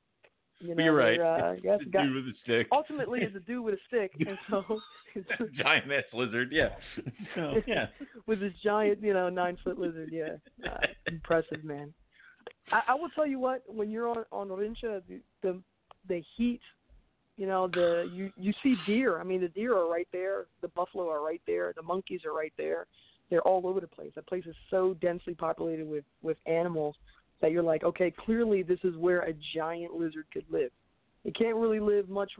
you 0.61 0.75
know, 0.75 0.85
You're 0.85 0.95
right. 0.95 1.21
Uh, 1.21 1.53
you 1.63 1.71
have 1.71 1.81
The 1.81 1.85
to 1.87 1.91
dude 2.05 2.15
with 2.15 2.25
the 2.27 2.33
stick. 2.43 2.69
ultimately, 2.73 3.21
it's 3.23 3.37
a 3.37 3.41
dude 3.41 3.65
with 3.65 3.75
a 3.75 3.79
stick, 3.89 4.13
and 4.21 4.39
so 4.51 4.81
Giant 5.63 5.91
ass 5.93 6.05
lizard. 6.13 6.49
Yeah. 6.53 6.71
So, 7.35 7.55
yeah. 7.67 7.87
with 8.27 8.41
this 8.41 8.53
giant, 8.63 9.03
you 9.03 9.13
know, 9.13 9.29
nine 9.29 9.59
foot 9.63 9.79
lizard. 9.79 10.11
Yeah, 10.13 10.37
uh, 10.67 10.79
impressive, 11.07 11.65
man. 11.65 11.93
I, 12.73 12.81
I 12.89 12.95
will 12.95 13.11
tell 13.11 13.27
you 13.27 13.39
what, 13.39 13.63
when 13.67 13.91
you're 13.91 14.09
on 14.09 14.25
on 14.33 14.49
Rinca, 14.49 15.03
the, 15.09 15.21
the 15.43 15.61
the 16.09 16.23
heat, 16.37 16.61
you 17.37 17.47
know, 17.47 17.69
the 17.69 18.09
you 18.13 18.31
you 18.37 18.53
see 18.63 18.77
deer. 18.87 19.21
I 19.21 19.25
mean, 19.25 19.41
the 19.43 19.49
deer 19.49 19.77
are 19.77 19.91
right 19.91 20.09
there. 20.13 20.47
The 20.63 20.69
buffalo 20.69 21.11
are 21.11 21.23
right 21.23 21.43
there. 21.47 21.73
The 21.77 21.83
monkeys 21.83 22.21
are 22.25 22.33
right 22.33 22.53
there. 22.57 22.87
They're 23.29 23.43
all 23.43 23.67
over 23.67 23.81
the 23.81 23.89
place. 23.89 24.13
That 24.15 24.27
place 24.27 24.45
is 24.47 24.55
so 24.71 24.95
densely 25.01 25.35
populated 25.35 25.87
with 25.87 26.05
with 26.23 26.39
animals 26.47 26.97
that 27.41 27.53
you're 27.53 27.63
like, 27.63 27.85
okay, 27.85 28.13
clearly 28.25 28.63
this 28.63 28.79
is 28.83 28.97
where 28.97 29.21
a 29.21 29.35
giant 29.55 29.95
lizard 29.95 30.27
could 30.33 30.45
live. 30.51 30.71
It 31.25 31.37
can't 31.37 31.57
really 31.57 31.81
live 31.81 32.09
much 32.09 32.33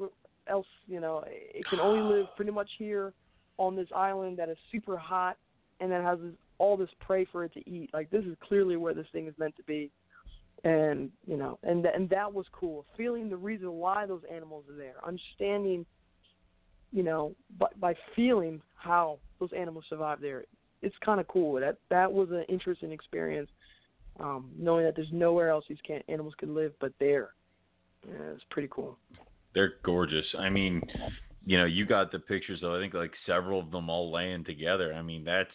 else, 0.49 0.67
you 0.87 1.01
know. 1.01 1.25
It 1.27 1.67
can 1.69 1.81
only 1.81 2.03
live 2.03 2.27
pretty 2.37 2.53
much 2.53 2.71
here 2.79 3.13
on 3.59 3.77
this 3.77 3.89
island 3.95 4.39
that 4.39 4.49
is 4.49 4.57
super 4.71 4.97
hot 4.97 5.37
and 5.81 5.91
that 5.91 6.03
has 6.03 6.19
this, 6.21 6.33
all 6.59 6.77
this 6.77 6.89
prey 7.01 7.27
for 7.31 7.45
it 7.45 7.53
to 7.55 7.69
eat. 7.69 7.91
Like 7.93 8.11
this 8.11 8.25
is 8.25 8.37
clearly 8.41 8.77
where 8.77 8.95
this 8.95 9.07
thing 9.13 9.27
is 9.27 9.35
meant 9.39 9.57
to 9.57 9.63
be, 9.65 9.91
and 10.65 11.11
you 11.27 11.37
know, 11.37 11.59
and 11.63 11.83
th- 11.83 11.95
and 11.95 12.09
that 12.11 12.33
was 12.33 12.47
cool. 12.53 12.87
Feeling 12.97 13.29
the 13.29 13.37
reason 13.37 13.73
why 13.73 14.07
those 14.07 14.23
animals 14.33 14.65
are 14.71 14.77
there, 14.77 14.95
understanding, 15.07 15.85
you 16.93 17.03
know, 17.03 17.35
by, 17.59 17.67
by 17.79 17.95
feeling 18.15 18.63
how 18.75 19.19
those 19.39 19.51
animals 19.57 19.85
survive 19.89 20.21
there. 20.21 20.45
It's 20.83 20.97
kind 21.05 21.21
of 21.21 21.29
cool. 21.29 21.61
That 21.61 21.79
that 21.91 22.11
was 22.11 22.31
an 22.31 22.45
interesting 22.49 22.93
experience, 22.93 23.51
um, 24.21 24.51
knowing 24.57 24.85
that 24.85 24.97
there's 24.97 25.13
nowhere 25.13 25.51
else 25.51 25.65
these 25.69 25.79
can- 25.87 26.03
animals 26.09 26.35
could 26.39 26.49
live 26.49 26.73
but 26.81 26.93
there. 26.99 27.31
Yeah, 28.07 28.33
it's 28.35 28.45
pretty 28.51 28.69
cool. 28.71 28.99
They're 29.55 29.75
gorgeous. 29.83 30.27
I 30.39 30.49
mean, 30.49 30.83
you 31.45 31.59
know, 31.59 31.65
you 31.65 31.87
got 31.87 32.13
the 32.13 32.19
pictures 32.19 32.63
of 32.63 32.73
I 32.73 32.81
think 32.81 32.95
like 32.95 33.13
several 33.25 33.61
of 33.61 33.71
them 33.71 33.89
all 33.89 34.13
laying 34.13 34.45
together. 34.45 34.93
I 34.95 35.03
mean, 35.03 35.25
that's 35.25 35.51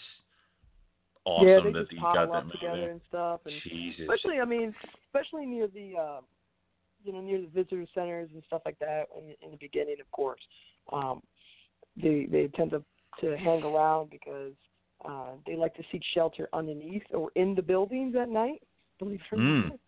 awesome 1.26 1.48
yeah, 1.48 1.60
they 1.64 1.72
that 1.72 1.80
just 1.82 1.92
you 1.92 2.00
pile 2.00 2.14
got 2.28 2.36
up 2.36 2.46
that 2.46 2.52
together 2.52 2.90
and 2.92 3.02
stuff, 3.08 3.42
and 3.46 3.56
Jesus. 3.64 4.02
especially 4.02 4.40
I 4.40 4.46
mean, 4.46 4.74
especially 5.08 5.46
near 5.46 5.68
the 5.68 5.94
uh, 6.00 6.22
you 7.04 7.14
know 7.14 7.22
near 7.22 7.42
the 7.42 7.48
visitor 7.48 7.86
centers 7.94 8.30
and 8.34 8.44
stuff 8.48 8.62
like 8.66 8.80
that 8.80 9.06
in, 9.18 9.36
in 9.46 9.52
the 9.52 9.58
beginning, 9.58 9.98
of 10.00 10.10
course. 10.12 10.42
Um, 10.92 11.22
they 12.02 12.28
they 12.30 12.50
tend 12.56 12.72
to 12.72 12.84
to 13.22 13.38
hang 13.38 13.64
around 13.64 14.10
because 14.10 14.54
uh, 15.06 15.32
they 15.46 15.56
like 15.56 15.76
to 15.76 15.84
seek 15.92 16.02
shelter 16.14 16.50
underneath 16.54 17.04
or 17.14 17.32
in 17.36 17.56
the 17.56 17.62
buildings 17.62 18.16
at 18.16 18.30
night. 18.30 18.62
Believe 19.00 19.20
it 19.32 19.36
or 19.36 19.40
Mm. 19.40 19.70
not. 19.70 19.80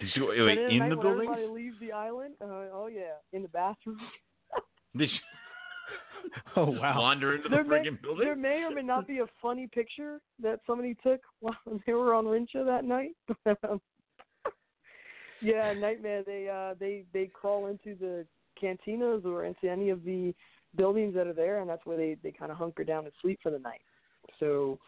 Did 0.00 0.10
you, 0.14 0.26
But 0.26 0.44
wait, 0.44 0.58
in 0.68 0.78
night 0.78 0.90
the 0.90 0.96
buildings? 0.96 1.02
building? 1.02 1.28
everybody 1.30 1.46
leaves 1.64 1.76
the 1.80 1.92
island, 1.92 2.34
uh, 2.42 2.68
oh 2.72 2.88
yeah, 2.92 3.14
in 3.32 3.42
the 3.42 3.48
bathroom. 3.48 3.98
Did 4.96 5.10
you 5.10 5.18
Oh 6.56 6.70
wow. 6.70 6.98
wander 7.00 7.34
into 7.34 7.48
the 7.48 7.56
There 7.56 7.64
may, 7.64 7.78
friggin' 7.78 8.02
building? 8.02 8.26
there 8.26 8.36
may 8.36 8.62
or 8.62 8.70
may 8.70 8.82
not 8.82 9.06
be 9.06 9.18
a 9.18 9.26
funny 9.40 9.66
picture 9.66 10.20
that 10.42 10.60
somebody 10.66 10.96
took 11.02 11.20
while 11.40 11.56
they 11.86 11.92
were 11.92 12.14
on 12.14 12.24
Rinca 12.26 12.64
that 12.64 12.84
night. 12.84 13.12
yeah, 15.40 15.72
Nightmare. 15.72 16.22
They 16.24 16.48
uh 16.48 16.74
they 16.78 17.04
they 17.12 17.26
crawl 17.26 17.66
into 17.66 17.94
the 17.98 18.26
cantinas 18.62 19.24
or 19.24 19.44
into 19.44 19.70
any 19.70 19.90
of 19.90 20.04
the 20.04 20.34
buildings 20.76 21.14
that 21.14 21.26
are 21.26 21.32
there, 21.32 21.60
and 21.60 21.68
that's 21.70 21.84
where 21.86 21.96
they 21.96 22.16
they 22.22 22.32
kind 22.32 22.50
of 22.50 22.58
hunker 22.58 22.84
down 22.84 23.04
and 23.04 23.12
sleep 23.22 23.38
for 23.42 23.50
the 23.50 23.58
night. 23.58 23.80
So, 24.40 24.78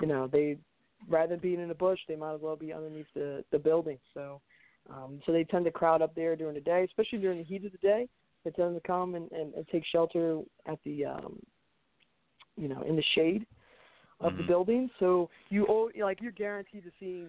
you 0.00 0.06
know, 0.06 0.26
they 0.26 0.58
rather 1.08 1.30
than 1.30 1.40
being 1.40 1.60
in 1.60 1.68
the 1.68 1.74
bush, 1.74 1.98
they 2.06 2.16
might 2.16 2.34
as 2.34 2.40
well 2.40 2.56
be 2.56 2.72
underneath 2.72 3.06
the 3.14 3.44
the 3.50 3.58
building. 3.58 3.98
So, 4.14 4.40
um, 4.90 5.20
so 5.24 5.32
they 5.32 5.44
tend 5.44 5.64
to 5.66 5.70
crowd 5.70 6.02
up 6.02 6.14
there 6.14 6.36
during 6.36 6.54
the 6.54 6.60
day, 6.60 6.84
especially 6.84 7.18
during 7.18 7.38
the 7.38 7.44
heat 7.44 7.64
of 7.64 7.72
the 7.72 7.78
day. 7.78 8.08
They 8.44 8.50
tend 8.50 8.74
to 8.74 8.80
come 8.86 9.14
and, 9.14 9.30
and, 9.32 9.54
and 9.54 9.66
take 9.68 9.84
shelter 9.86 10.40
at 10.66 10.78
the 10.84 11.04
um, 11.06 11.38
you 12.56 12.68
know, 12.68 12.82
in 12.82 12.96
the 12.96 13.04
shade 13.14 13.46
of 14.20 14.36
the 14.36 14.42
Mhm. 14.42 14.46
building. 14.48 14.90
So 14.98 15.30
you 15.48 15.90
like 16.00 16.20
you're 16.20 16.32
guaranteed 16.32 16.84
to 16.84 16.92
see 17.00 17.26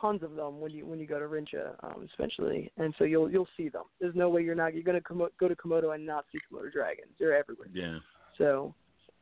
tons 0.00 0.22
of 0.22 0.34
them 0.36 0.60
when 0.60 0.70
you 0.72 0.86
when 0.86 1.00
you 1.00 1.06
go 1.06 1.18
to 1.18 1.26
Rinca, 1.26 1.74
um, 1.82 2.06
especially, 2.10 2.70
and 2.76 2.94
so 2.98 3.04
you'll 3.04 3.30
you'll 3.30 3.48
see 3.56 3.68
them. 3.68 3.84
There's 4.00 4.14
no 4.14 4.28
way 4.28 4.42
you're 4.42 4.54
not 4.54 4.74
you're 4.74 4.82
gonna 4.82 5.00
Komo- 5.00 5.30
go 5.38 5.48
to 5.48 5.56
Komodo 5.56 5.94
and 5.94 6.04
not 6.06 6.26
see 6.30 6.38
Komodo 6.50 6.70
dragons. 6.70 7.12
They're 7.18 7.36
everywhere. 7.36 7.68
Yeah. 7.72 7.98
So, 8.38 8.74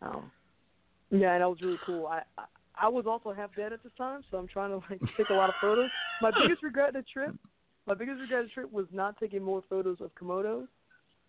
um, 0.03 0.31
yeah, 1.11 1.33
and 1.33 1.43
that 1.43 1.49
was 1.49 1.61
really 1.63 1.79
cool. 1.87 2.07
I, 2.07 2.23
I 2.37 2.45
I 2.81 2.89
was 2.89 3.07
also 3.07 3.33
half 3.33 3.55
dead 3.57 3.73
at 3.73 3.83
the 3.83 3.91
time, 3.99 4.23
so 4.31 4.37
I'm 4.37 4.47
trying 4.47 4.71
to 4.71 4.77
like 4.89 5.01
take 5.17 5.31
a 5.31 5.35
lot 5.35 5.49
of 5.49 5.57
photos. 5.61 5.91
My 6.23 6.31
biggest 6.31 6.63
regret 6.63 6.91
of 6.91 6.95
the 6.95 7.05
trip, 7.13 7.35
my 7.87 7.95
biggest 7.95 8.21
regret 8.21 8.41
of 8.41 8.47
the 8.47 8.53
trip 8.53 8.73
was 8.73 8.87
not 8.93 9.19
taking 9.19 9.43
more 9.43 9.63
photos 9.69 9.99
of 10.01 10.11
Komodo. 10.15 10.67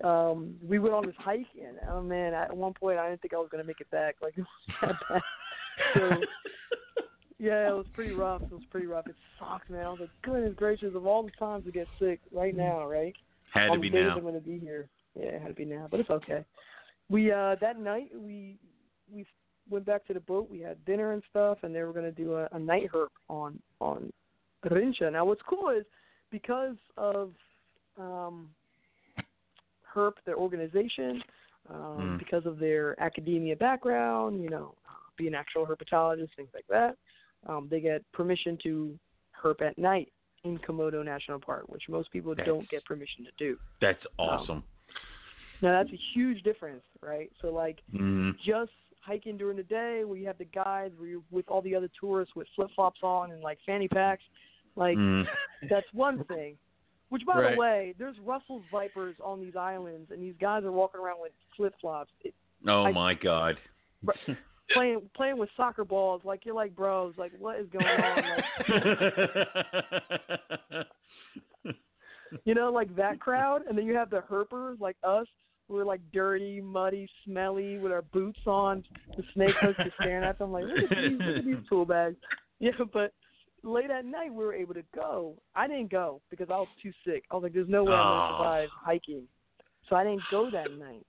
Um, 0.04 0.56
we 0.66 0.80
went 0.80 0.94
on 0.94 1.06
this 1.06 1.16
hike, 1.18 1.48
and 1.62 1.78
oh 1.90 2.02
man, 2.02 2.34
at 2.34 2.56
one 2.56 2.74
point 2.74 3.00
I 3.00 3.10
didn't 3.10 3.22
think 3.22 3.34
I 3.34 3.38
was 3.38 3.50
gonna 3.52 3.64
make 3.64 3.82
it 3.82 3.90
back. 3.92 4.16
Like 4.22 4.34
it 4.38 4.42
was 4.42 4.76
that 4.82 4.96
bad. 5.10 5.22
So 5.96 6.10
yeah, 7.40 7.70
it 7.70 7.76
was 7.76 7.86
pretty 7.94 8.14
rough. 8.14 8.42
It 8.44 8.52
was 8.52 8.64
pretty 8.70 8.88
rough. 8.88 9.08
It 9.08 9.16
sucked, 9.40 9.70
man. 9.70 9.86
I 9.86 9.90
was 9.90 10.00
like, 10.02 10.10
goodness 10.24 10.54
gracious, 10.56 10.94
of 10.96 11.06
all 11.06 11.24
the 11.24 11.32
times 11.40 11.66
to 11.66 11.72
get 11.72 11.88
sick, 12.00 12.20
right 12.32 12.56
now, 12.56 12.88
right? 12.88 13.16
Had 13.54 13.68
to 13.68 13.72
on 13.72 13.82
be 13.82 13.90
now. 13.90 14.16
I'm 14.16 14.24
gonna 14.24 14.40
be 14.40 14.60
here. 14.60 14.88
Yeah, 15.16 15.30
it 15.30 15.42
had 15.42 15.48
to 15.50 15.54
be 15.54 15.66
now, 15.66 15.88
but 15.90 16.00
it's 16.00 16.10
okay. 16.10 16.46
We 17.10 17.32
uh 17.32 17.56
that 17.62 17.80
night 17.80 18.12
we 18.14 18.58
we 19.12 19.26
went 19.70 19.86
back 19.86 20.06
to 20.08 20.14
the 20.14 20.20
boat. 20.20 20.50
We 20.50 20.60
had 20.60 20.84
dinner 20.86 21.14
and 21.14 21.24
stuff, 21.30 21.60
and 21.64 21.74
they 21.74 21.84
were 21.84 21.94
gonna 21.94 22.12
do 22.12 22.36
a, 22.36 22.48
a 22.52 22.60
night 22.60 22.90
herp 22.94 23.08
on 23.30 23.60
on 23.80 24.12
Rinca. 24.66 25.12
Now, 25.12 25.26
what's 25.26 25.42
cool 25.48 25.70
is 25.70 25.86
because 26.32 26.76
of 26.98 27.32
um 27.98 28.50
herp, 29.96 30.14
their 30.26 30.36
organization, 30.36 31.24
um, 31.70 32.00
Mm. 32.00 32.20
because 32.20 32.46
of 32.46 32.60
their 32.60 33.00
academia 33.02 33.56
background, 33.56 34.42
you 34.42 34.50
know, 34.50 34.76
uh, 34.88 34.94
being 35.18 35.34
actual 35.34 35.66
herpetologists, 35.66 36.34
things 36.36 36.50
like 36.54 36.68
that, 36.68 36.96
um, 37.48 37.68
they 37.70 37.80
get 37.80 38.04
permission 38.12 38.58
to 38.64 38.98
herp 39.42 39.62
at 39.62 39.78
night 39.78 40.12
in 40.44 40.58
Komodo 40.60 41.04
National 41.04 41.40
Park, 41.40 41.68
which 41.68 41.84
most 41.90 42.12
people 42.12 42.34
That's- 42.34 42.48
don't 42.48 42.68
get 42.70 42.86
permission 42.86 43.26
to 43.26 43.32
do. 43.38 43.58
That's 43.82 44.06
awesome. 44.18 44.64
Now 45.62 45.72
that's 45.72 45.92
a 45.92 46.00
huge 46.14 46.42
difference, 46.44 46.84
right? 47.02 47.32
So 47.42 47.52
like 47.52 47.82
mm. 47.94 48.38
just 48.40 48.72
hiking 49.10 49.38
during 49.38 49.58
the 49.58 49.64
day 49.64 50.04
where 50.06 50.18
you 50.18 50.28
have 50.28 50.38
the 50.38 50.46
guides 50.46 50.94
where 50.98 51.10
you're 51.10 51.22
with 51.32 51.48
all 51.50 51.62
the 51.64 51.76
other 51.76 51.90
tourists 52.00 52.36
with 52.36 52.48
flip 52.56 52.70
flops 52.76 53.00
on 53.02 53.32
and 53.32 53.42
like 53.42 53.58
fanny 53.66 53.88
packs, 53.88 54.24
like 54.76 54.98
Mm. 54.98 55.26
that's 55.70 55.88
one 55.94 56.24
thing. 56.26 56.56
Which 57.10 57.26
by 57.26 57.40
Right. 57.40 57.52
the 57.56 57.60
way, 57.60 57.96
there's 57.98 58.16
Russell's 58.24 58.64
vipers 58.72 59.16
on 59.24 59.42
these 59.42 59.56
islands 59.56 60.12
and 60.12 60.22
these 60.22 60.36
guys 60.40 60.64
are 60.64 60.72
walking 60.72 61.02
around 61.02 61.20
with 61.22 61.32
flip 61.58 61.74
flops. 61.82 62.12
Oh 62.68 62.84
I- 62.84 62.92
my 62.92 63.14
God. 63.16 63.58
Playing 64.76 65.10
playing 65.16 65.38
with 65.40 65.50
soccer 65.58 65.84
balls, 65.84 66.22
like 66.24 66.46
you're 66.46 66.54
like 66.54 66.76
bros, 66.76 67.16
like 67.18 67.32
what 67.40 67.60
is 67.60 67.68
going 67.72 67.88
on? 67.88 68.24
Like 70.70 70.86
you 72.46 72.54
know, 72.54 72.72
like 72.72 72.96
that 72.96 73.20
crowd, 73.20 73.64
and 73.68 73.76
then 73.76 73.86
you 73.88 73.96
have 73.96 74.12
the 74.12 74.22
herpers 74.30 74.80
like 74.80 74.96
us. 75.04 75.26
We're 75.70 75.86
like 75.86 76.02
dirty, 76.12 76.60
muddy, 76.60 77.08
smelly, 77.24 77.78
with 77.78 77.92
our 77.92 78.02
boots 78.02 78.40
on. 78.48 78.84
The 79.16 79.24
snake 79.34 79.56
hosts 79.62 79.80
are 79.86 79.94
staring 80.00 80.24
at 80.24 80.40
them 80.40 80.52
like, 80.52 80.66
look 80.66 80.92
at 80.92 80.98
these, 80.98 81.20
look 81.26 81.38
at 81.38 81.46
these 81.46 81.70
tool 81.70 81.86
bags. 81.86 82.18
Yeah, 82.62 82.72
but 82.92 83.14
late 83.64 83.90
at 83.90 84.04
night 84.04 84.34
we 84.34 84.44
were 84.44 84.54
able 84.54 84.74
to 84.74 84.84
go. 84.94 85.36
I 85.56 85.66
didn't 85.66 85.90
go 85.90 86.20
because 86.30 86.50
I 86.50 86.58
was 86.58 86.68
too 86.84 86.92
sick. 87.06 87.24
I 87.32 87.36
was 87.36 87.44
like, 87.44 87.54
there's 87.54 87.70
no 87.70 87.86
way 87.86 87.94
I'm 87.96 88.06
Oh. 88.06 88.10
gonna 88.10 88.38
survive 88.38 88.70
hiking, 88.84 89.24
so 89.88 89.96
I 89.96 90.04
didn't 90.04 90.28
go 90.30 90.50
that 90.52 90.70
night. 90.78 91.06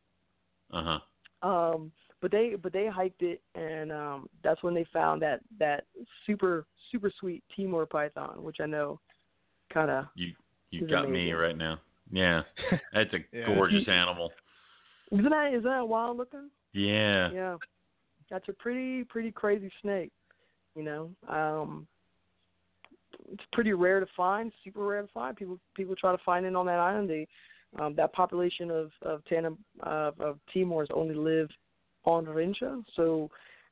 uh 0.72 0.98
huh. 1.42 1.48
Um, 1.48 1.90
but 2.20 2.30
they 2.30 2.54
but 2.62 2.72
they 2.72 2.86
hiked 2.86 3.22
it, 3.22 3.40
and 3.56 3.90
um, 3.90 4.28
that's 4.44 4.62
when 4.62 4.74
they 4.74 4.84
found 4.92 5.20
that 5.22 5.40
that 5.58 5.86
super 6.24 6.66
super 6.92 7.10
sweet 7.18 7.42
Timor 7.56 7.84
python, 7.86 8.44
which 8.44 8.58
I 8.60 8.66
know 8.66 9.00
kind 9.74 9.90
of 9.90 10.06
You 10.14 10.28
you 10.70 10.82
It's 10.82 10.90
got 10.92 11.10
me 11.10 11.32
right 11.32 11.56
now. 11.56 11.80
Yeah. 12.12 12.42
That's 12.92 13.12
a 13.14 13.18
Yeah. 13.32 13.46
gorgeous 13.46 13.88
animal. 13.88 14.30
Isn't 15.12 15.30
that 15.30 15.48
isn't 15.52 15.64
that 15.64 15.88
wild 15.88 16.16
looking? 16.16 16.50
Yeah. 16.72 17.30
Yeah, 17.32 17.56
that's 18.30 18.48
a 18.48 18.52
pretty 18.52 19.04
pretty 19.04 19.32
crazy 19.32 19.70
snake. 19.82 20.12
You 20.76 20.84
know, 20.84 21.10
um, 21.28 21.86
it's 23.32 23.42
pretty 23.52 23.72
rare 23.72 24.00
to 24.00 24.06
find, 24.16 24.52
super 24.64 24.86
rare 24.86 25.02
to 25.02 25.08
find. 25.08 25.36
People 25.36 25.58
people 25.74 25.96
try 25.96 26.12
to 26.12 26.22
find 26.24 26.46
it 26.46 26.54
on 26.54 26.66
that 26.66 26.78
island. 26.78 27.10
They 27.10 27.26
um, 27.78 27.94
that 27.96 28.12
population 28.12 28.70
of 28.70 28.90
of 29.02 29.24
tandem 29.24 29.58
uh, 29.82 30.12
of 30.20 30.38
Timors 30.54 30.86
only 30.94 31.14
live 31.14 31.48
on 32.04 32.24
Rinca, 32.26 32.82
so 32.94 33.30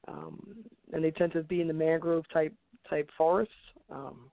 um, 0.09 0.57
and 0.93 1.05
they 1.05 1.11
tend 1.11 1.32
to 1.32 1.43
be 1.43 1.61
in 1.61 1.68
the 1.68 1.74
mangrove 1.74 2.24
type 2.32 2.55
type 2.89 3.09
forests. 3.16 3.53
Um, 3.91 4.30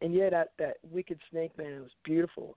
and 0.00 0.14
yeah, 0.14 0.30
that 0.30 0.52
that 0.58 0.76
wicked 0.90 1.18
snake 1.30 1.56
man, 1.58 1.72
it 1.72 1.80
was 1.80 1.90
beautiful. 2.04 2.56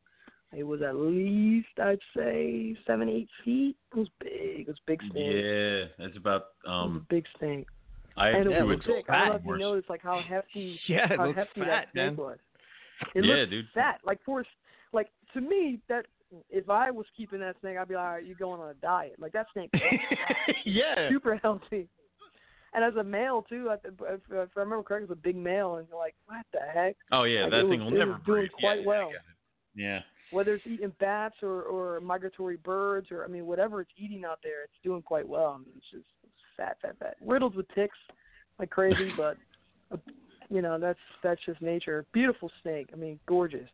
It 0.54 0.64
was 0.64 0.82
at 0.82 0.96
least 0.96 1.68
I'd 1.82 2.00
say 2.16 2.76
seven 2.86 3.08
eight 3.08 3.30
feet. 3.46 3.78
It 3.94 3.98
was 3.98 4.08
big. 4.20 4.32
It 4.62 4.68
was 4.68 4.78
a 4.78 4.92
big 4.92 5.00
snake. 5.12 5.36
Yeah. 5.36 5.84
That's 5.98 6.18
about 6.18 6.42
It 6.66 6.68
was 6.70 6.86
um. 6.90 7.06
a 7.10 7.14
big 7.14 7.26
snake. 7.40 7.68
I 8.18 8.30
and 8.30 8.48
it 8.48 8.52
Yeah, 8.52 8.64
was 8.64 8.76
looks 8.76 8.86
thick. 8.86 9.06
I 9.10 9.20
don't 9.20 9.30
know 9.30 9.36
if 9.36 9.46
you 9.46 9.58
noticed 9.58 9.90
like 9.90 10.02
how 10.02 10.22
hefty 10.28 10.78
Yeah, 10.88 11.14
it 11.14 11.18
how 11.18 11.28
looks 11.28 11.38
hefty 11.38 11.62
fat, 11.62 11.68
that 11.68 11.86
snake 11.94 12.06
man. 12.06 12.16
was. 12.18 12.38
It 13.16 13.24
Yeah, 13.26 13.36
looked 13.36 13.52
dude. 13.52 13.66
fat. 13.74 14.00
Like 14.04 14.20
for 14.26 14.44
like 14.92 15.08
to 15.34 15.40
me 15.42 15.80
that 15.88 16.06
if 16.50 16.70
I 16.70 16.92
was 16.92 17.06
keeping 17.16 17.40
that 17.40 17.56
snake, 17.62 17.78
I'd 17.78 17.88
be 17.88 17.96
like, 17.96 18.04
all 18.06 18.12
right, 18.14 18.26
you're 18.26 18.36
going 18.36 18.60
on 18.60 18.70
a 18.70 18.74
diet. 18.76 19.16
Like 19.20 19.32
that 19.34 19.48
snake, 19.54 19.70
yeah. 20.66 21.10
super 21.10 21.38
healthy. 21.38 21.88
And 22.74 22.84
as 22.86 22.96
a 22.96 23.04
male 23.04 23.46
too, 23.50 23.70
I, 23.70 23.74
if, 23.86 24.22
if 24.32 24.50
I 24.56 24.60
remember 24.60 24.84
correctly, 24.84 25.06
it 25.06 25.10
was 25.10 25.18
a 25.18 25.22
big 25.22 25.36
male, 25.36 25.76
and 25.76 25.88
you're 25.90 25.98
like, 25.98 26.16
what 26.26 26.46
the 26.54 26.60
heck? 26.74 26.96
Oh 27.12 27.24
yeah, 27.24 27.44
Like, 27.44 27.52
that 27.52 27.60
it 27.66 27.70
thing 27.70 27.80
was- 27.84 27.92
will 27.92 27.96
it 27.96 28.00
never 28.00 28.12
was 28.12 28.22
doing 28.26 28.40
breathe. 28.42 28.52
quite 28.60 28.80
yeah, 28.82 28.86
well. 28.88 29.12
Yeah. 29.76 30.00
Whether 30.32 30.56
it's 30.56 30.68
eating 30.68 30.94
bats 31.00 31.36
or 31.42 31.64
or 31.64 32.00
migratory 32.02 32.58
birds 32.58 33.12
or 33.12 33.24
I 33.24 33.28
mean 33.28 33.46
whatever 33.46 33.82
it's 33.82 33.92
eating 33.98 34.26
out 34.26 34.40
there, 34.44 34.64
it's 34.64 34.74
doing 34.84 35.02
quite 35.02 35.28
well. 35.28 35.56
I 35.56 35.58
mean, 35.58 35.74
it's 35.78 35.92
just 35.92 36.06
fat, 36.58 36.78
fat, 36.82 36.98
fat. 37.00 37.16
Riddled 37.26 37.56
with 37.56 37.68
ticks 37.76 37.98
like 38.60 38.70
crazy, 38.70 39.12
but 39.18 39.38
you 40.50 40.62
know 40.62 40.80
that's 40.80 41.00
that's 41.24 41.42
just 41.46 41.62
nature. 41.62 42.06
Beautiful 42.14 42.52
snake. 42.62 42.90
I 42.94 42.96
mean, 42.96 43.20
gorgeous. 43.28 43.70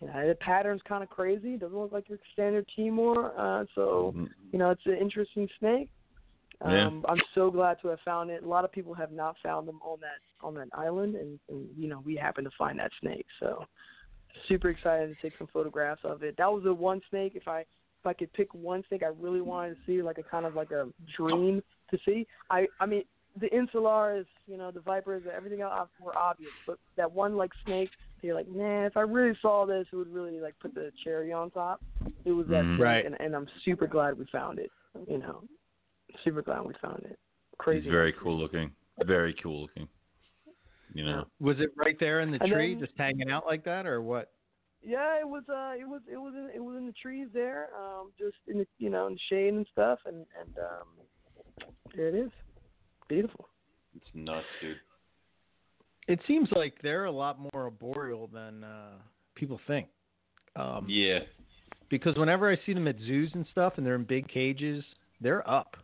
You 0.00 0.06
know, 0.06 0.28
the 0.28 0.34
pattern's 0.36 0.82
kind 0.88 1.02
of 1.02 1.10
crazy. 1.10 1.56
Doesn't 1.56 1.76
look 1.76 1.92
like 1.92 2.08
your 2.08 2.18
standard 2.32 2.66
Timor. 2.74 3.32
Uh, 3.36 3.64
so 3.74 4.14
Mhm. 4.16 4.28
you 4.52 4.58
know, 4.58 4.70
it's 4.70 4.86
an 4.86 4.96
interesting 4.96 5.48
snake. 5.58 5.90
Yeah. 6.60 6.86
Um, 6.86 7.04
I'm 7.08 7.20
so 7.34 7.50
glad 7.50 7.80
to 7.82 7.88
have 7.88 8.00
found 8.00 8.30
it. 8.30 8.42
A 8.42 8.48
lot 8.48 8.64
of 8.64 8.72
people 8.72 8.94
have 8.94 9.12
not 9.12 9.36
found 9.42 9.68
them 9.68 9.80
on 9.82 10.00
that 10.00 10.20
on 10.40 10.54
that 10.54 10.68
island, 10.72 11.14
and, 11.16 11.38
and 11.48 11.68
you 11.76 11.88
know, 11.88 12.00
we 12.00 12.16
happened 12.16 12.46
to 12.46 12.56
find 12.56 12.78
that 12.78 12.90
snake. 13.00 13.26
So 13.40 13.64
super 14.48 14.70
excited 14.70 15.14
to 15.14 15.22
take 15.22 15.36
some 15.38 15.48
photographs 15.52 16.00
of 16.04 16.22
it. 16.22 16.36
That 16.38 16.50
was 16.52 16.64
the 16.64 16.74
one 16.74 17.00
snake. 17.10 17.32
If 17.34 17.48
I 17.48 17.60
if 17.60 18.06
I 18.06 18.12
could 18.12 18.32
pick 18.32 18.54
one 18.54 18.84
snake 18.88 19.02
I 19.02 19.10
really 19.18 19.40
wanted 19.40 19.74
to 19.74 19.80
see, 19.86 20.02
like 20.02 20.18
a 20.18 20.22
kind 20.22 20.46
of 20.46 20.54
like 20.54 20.70
a 20.70 20.88
dream 21.16 21.62
to 21.90 21.98
see. 22.04 22.26
I 22.50 22.66
I 22.80 22.86
mean, 22.86 23.04
the 23.40 23.48
insularis, 23.48 24.26
you 24.46 24.56
know, 24.56 24.70
the 24.70 24.80
vipers, 24.80 25.22
and 25.24 25.32
everything 25.32 25.60
else 25.60 25.88
were 26.00 26.16
obvious, 26.16 26.52
but 26.66 26.78
that 26.96 27.10
one 27.10 27.36
like 27.36 27.50
snake, 27.64 27.90
you're 28.22 28.34
like, 28.34 28.48
man, 28.48 28.84
if 28.84 28.96
I 28.96 29.02
really 29.02 29.36
saw 29.40 29.66
this, 29.66 29.86
it 29.92 29.96
would 29.96 30.12
really 30.12 30.40
like 30.40 30.54
put 30.60 30.74
the 30.74 30.90
cherry 31.04 31.32
on 31.32 31.50
top. 31.50 31.80
It 32.24 32.32
was 32.32 32.46
that 32.48 32.64
mm-hmm. 32.64 32.76
snake, 32.76 32.84
Right. 32.84 33.06
and, 33.06 33.16
and 33.20 33.34
I'm 33.34 33.46
super 33.64 33.86
glad 33.86 34.18
we 34.18 34.26
found 34.32 34.58
it. 34.58 34.70
You 35.06 35.18
know, 35.18 35.42
super 36.24 36.42
glad 36.42 36.62
we 36.64 36.74
found 36.82 37.04
it. 37.04 37.18
Crazy. 37.58 37.84
He's 37.84 37.92
very 37.92 38.14
cool 38.20 38.36
looking. 38.36 38.70
Very 39.04 39.34
cool 39.42 39.62
looking. 39.62 39.88
You 40.94 41.04
know. 41.04 41.24
Was 41.40 41.56
it 41.60 41.70
right 41.76 41.96
there 42.00 42.20
in 42.20 42.30
the 42.30 42.38
And 42.42 42.52
tree, 42.52 42.74
then- 42.74 42.84
just 42.84 42.96
hanging 42.98 43.30
out 43.30 43.46
like 43.46 43.64
that, 43.64 43.86
or 43.86 44.00
what? 44.02 44.32
yeah, 44.82 45.18
it 45.20 45.26
was 45.28 45.42
uh 45.48 45.74
it 45.78 45.86
was 45.88 46.00
it 46.10 46.16
was 46.16 46.34
in, 46.34 46.50
it 46.54 46.60
was 46.62 46.76
in 46.76 46.86
the 46.86 46.92
trees 46.92 47.28
there, 47.34 47.68
um, 47.76 48.10
just 48.18 48.36
in 48.46 48.58
the 48.58 48.66
you 48.78 48.90
know 48.90 49.06
in 49.08 49.14
the 49.14 49.20
shade 49.28 49.52
and 49.54 49.66
stuff, 49.72 49.98
and 50.06 50.24
and 50.40 50.56
um, 50.58 51.68
there 51.96 52.08
it 52.08 52.14
is, 52.14 52.30
beautiful. 53.08 53.48
It's 53.96 54.06
nuts, 54.14 54.46
dude. 54.60 54.76
It 56.06 56.20
seems 56.26 56.48
like 56.52 56.74
they're 56.82 57.04
a 57.06 57.10
lot 57.12 57.38
more 57.38 57.50
arboreal 57.64 58.28
than 58.28 58.64
uh, 58.64 58.92
people 59.34 59.60
think. 59.66 59.88
Um, 60.56 60.86
Yeah. 60.88 61.20
Because 61.90 62.16
whenever 62.16 62.50
I 62.50 62.56
see 62.64 62.72
them 62.74 62.86
at 62.86 62.96
zoos 62.98 63.30
and 63.34 63.46
stuff, 63.50 63.74
and 63.76 63.84
they're 63.86 63.94
in 63.94 64.04
big 64.04 64.28
cages, 64.28 64.84
they're 65.20 65.48
up. 65.50 65.76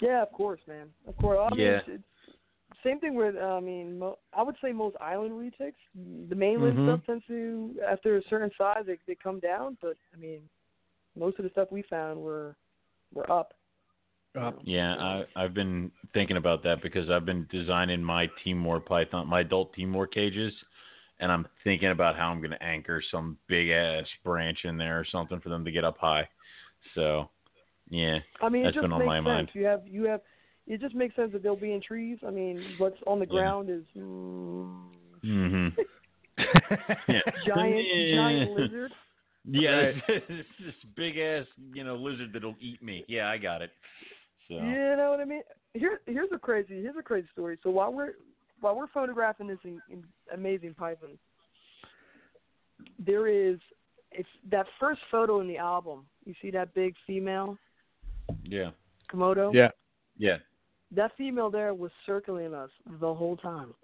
Yeah, 0.00 0.22
of 0.22 0.32
course, 0.32 0.60
man. 0.66 0.88
Of 1.06 1.16
course. 1.18 1.38
I 1.40 1.54
mean, 1.54 1.64
Yeah. 1.66 1.76
it's, 1.78 1.88
it's 1.88 2.04
same 2.84 3.00
thing 3.00 3.14
with. 3.14 3.36
uh, 3.36 3.40
I 3.56 3.60
mean, 3.60 3.98
mo- 3.98 4.18
I 4.32 4.42
would 4.42 4.56
say 4.62 4.72
most 4.72 4.96
island 5.00 5.32
retics. 5.32 5.74
The 6.28 6.34
mainland 6.34 6.78
Mhm. 6.78 6.84
stuff 6.84 7.06
tends 7.06 7.26
to, 7.26 7.80
after 7.86 8.16
a 8.16 8.22
certain 8.24 8.50
size, 8.56 8.84
they 8.86 8.98
they 9.06 9.14
come 9.14 9.40
down. 9.40 9.76
But 9.80 9.96
I 10.14 10.16
mean, 10.16 10.40
most 11.16 11.38
of 11.38 11.44
the 11.44 11.50
stuff 11.50 11.70
we 11.70 11.82
found 11.82 12.20
were 12.20 12.56
were 13.12 13.30
up. 13.30 13.54
Up. 14.40 14.60
Yeah, 14.62 14.94
I 14.94 15.26
I've 15.34 15.54
been 15.54 15.90
thinking 16.14 16.36
about 16.36 16.62
that 16.62 16.82
because 16.82 17.10
I've 17.10 17.26
been 17.26 17.48
designing 17.50 18.02
my 18.02 18.28
Timor 18.44 18.78
python, 18.78 19.26
my 19.26 19.40
adult 19.40 19.74
Timor 19.74 20.06
cages, 20.06 20.52
and 21.18 21.32
I'm 21.32 21.48
thinking 21.64 21.90
about 21.90 22.14
how 22.16 22.28
I'm 22.30 22.38
going 22.38 22.52
to 22.52 22.62
anchor 22.62 23.02
some 23.10 23.36
big 23.48 23.70
ass 23.70 24.06
branch 24.22 24.64
in 24.64 24.76
there 24.78 25.00
or 25.00 25.04
something 25.04 25.40
for 25.40 25.48
them 25.48 25.64
to 25.64 25.72
get 25.72 25.84
up 25.84 25.98
high. 25.98 26.28
So, 26.94 27.28
yeah, 27.88 28.20
I 28.40 28.48
mean, 28.48 28.62
That's 28.62 28.76
it 28.76 28.80
just 28.80 28.82
been 28.84 28.92
on 28.92 29.00
makes 29.00 29.08
my 29.08 29.18
sense. 29.18 29.24
mind. 29.24 29.50
You 29.52 29.64
have 29.64 29.82
you 29.84 30.04
have. 30.04 30.20
It 30.70 30.80
just 30.80 30.94
makes 30.94 31.16
sense 31.16 31.32
that 31.32 31.42
they'll 31.42 31.56
be 31.56 31.72
in 31.72 31.82
trees. 31.82 32.18
I 32.24 32.30
mean, 32.30 32.74
what's 32.78 32.96
on 33.04 33.18
the 33.18 33.26
Yeah. 33.26 33.32
ground 33.32 33.70
is 33.70 33.82
mm, 33.98 34.72
mhm, 35.24 35.76
yeah, 37.08 37.20
giant 37.46 37.86
Yeah. 37.88 38.14
giant 38.14 38.50
lizard. 38.52 38.92
Yeah, 39.44 39.70
Right. 39.70 39.94
it's, 40.08 40.24
it's 40.28 40.48
this 40.64 40.74
big 40.94 41.18
ass, 41.18 41.46
you 41.72 41.82
know, 41.82 41.96
lizard 41.96 42.32
that'll 42.32 42.54
eat 42.60 42.80
me. 42.84 43.04
Yeah, 43.08 43.28
I 43.28 43.36
got 43.36 43.62
it. 43.62 43.72
So, 44.46 44.54
You 44.54 44.94
know 44.96 45.10
what 45.10 45.18
I 45.18 45.24
mean? 45.24 45.42
Here, 45.74 46.02
here's 46.06 46.30
a 46.32 46.38
crazy, 46.38 46.80
here's 46.80 46.96
a 46.96 47.02
crazy 47.02 47.26
story. 47.32 47.58
So 47.64 47.70
while 47.70 47.92
we're 47.92 48.12
while 48.60 48.76
we're 48.76 48.86
photographing 48.88 49.48
this 49.48 49.58
in, 49.64 49.82
in 49.90 50.04
amazing 50.32 50.74
python, 50.74 51.18
there 53.04 53.26
is 53.26 53.58
it's 54.12 54.28
that 54.52 54.66
first 54.78 55.00
photo 55.10 55.40
in 55.40 55.48
the 55.48 55.58
album. 55.58 56.06
You 56.24 56.34
see 56.40 56.52
that 56.52 56.74
big 56.74 56.94
female 57.08 57.58
yeah, 58.44 58.70
Komodo? 59.12 59.52
yeah. 59.52 59.70
yeah. 60.16 60.36
That 60.94 61.12
female 61.16 61.50
there 61.50 61.72
was 61.74 61.90
circling 62.04 62.54
us 62.54 62.70
the 63.00 63.14
whole 63.14 63.36
time. 63.36 63.74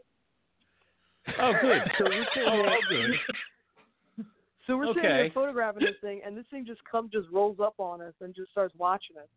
Oh, 1.40 1.52
good. 1.61 1.82
So 1.98 2.04
we're 2.04 2.26
sitting 2.34 2.48
Oh, 2.48 2.62
there, 2.62 2.70
oh, 2.70 2.80
good. 2.88 4.26
so 4.66 4.76
we're 4.76 4.86
sitting 4.88 5.02
there 5.02 5.20
Okay. 5.24 5.30
photographing 5.34 5.84
this 5.84 5.96
thing, 6.00 6.20
and 6.24 6.36
this 6.36 6.44
thing 6.50 6.64
just 6.66 6.80
comes, 6.90 7.11
just 7.11 7.28
rolls 7.32 7.59
up 7.61 7.74
on 7.78 8.00
us, 8.00 8.14
and 8.20 8.34
just 8.34 8.50
starts 8.50 8.74
watching 8.76 9.16
us. 9.16 9.28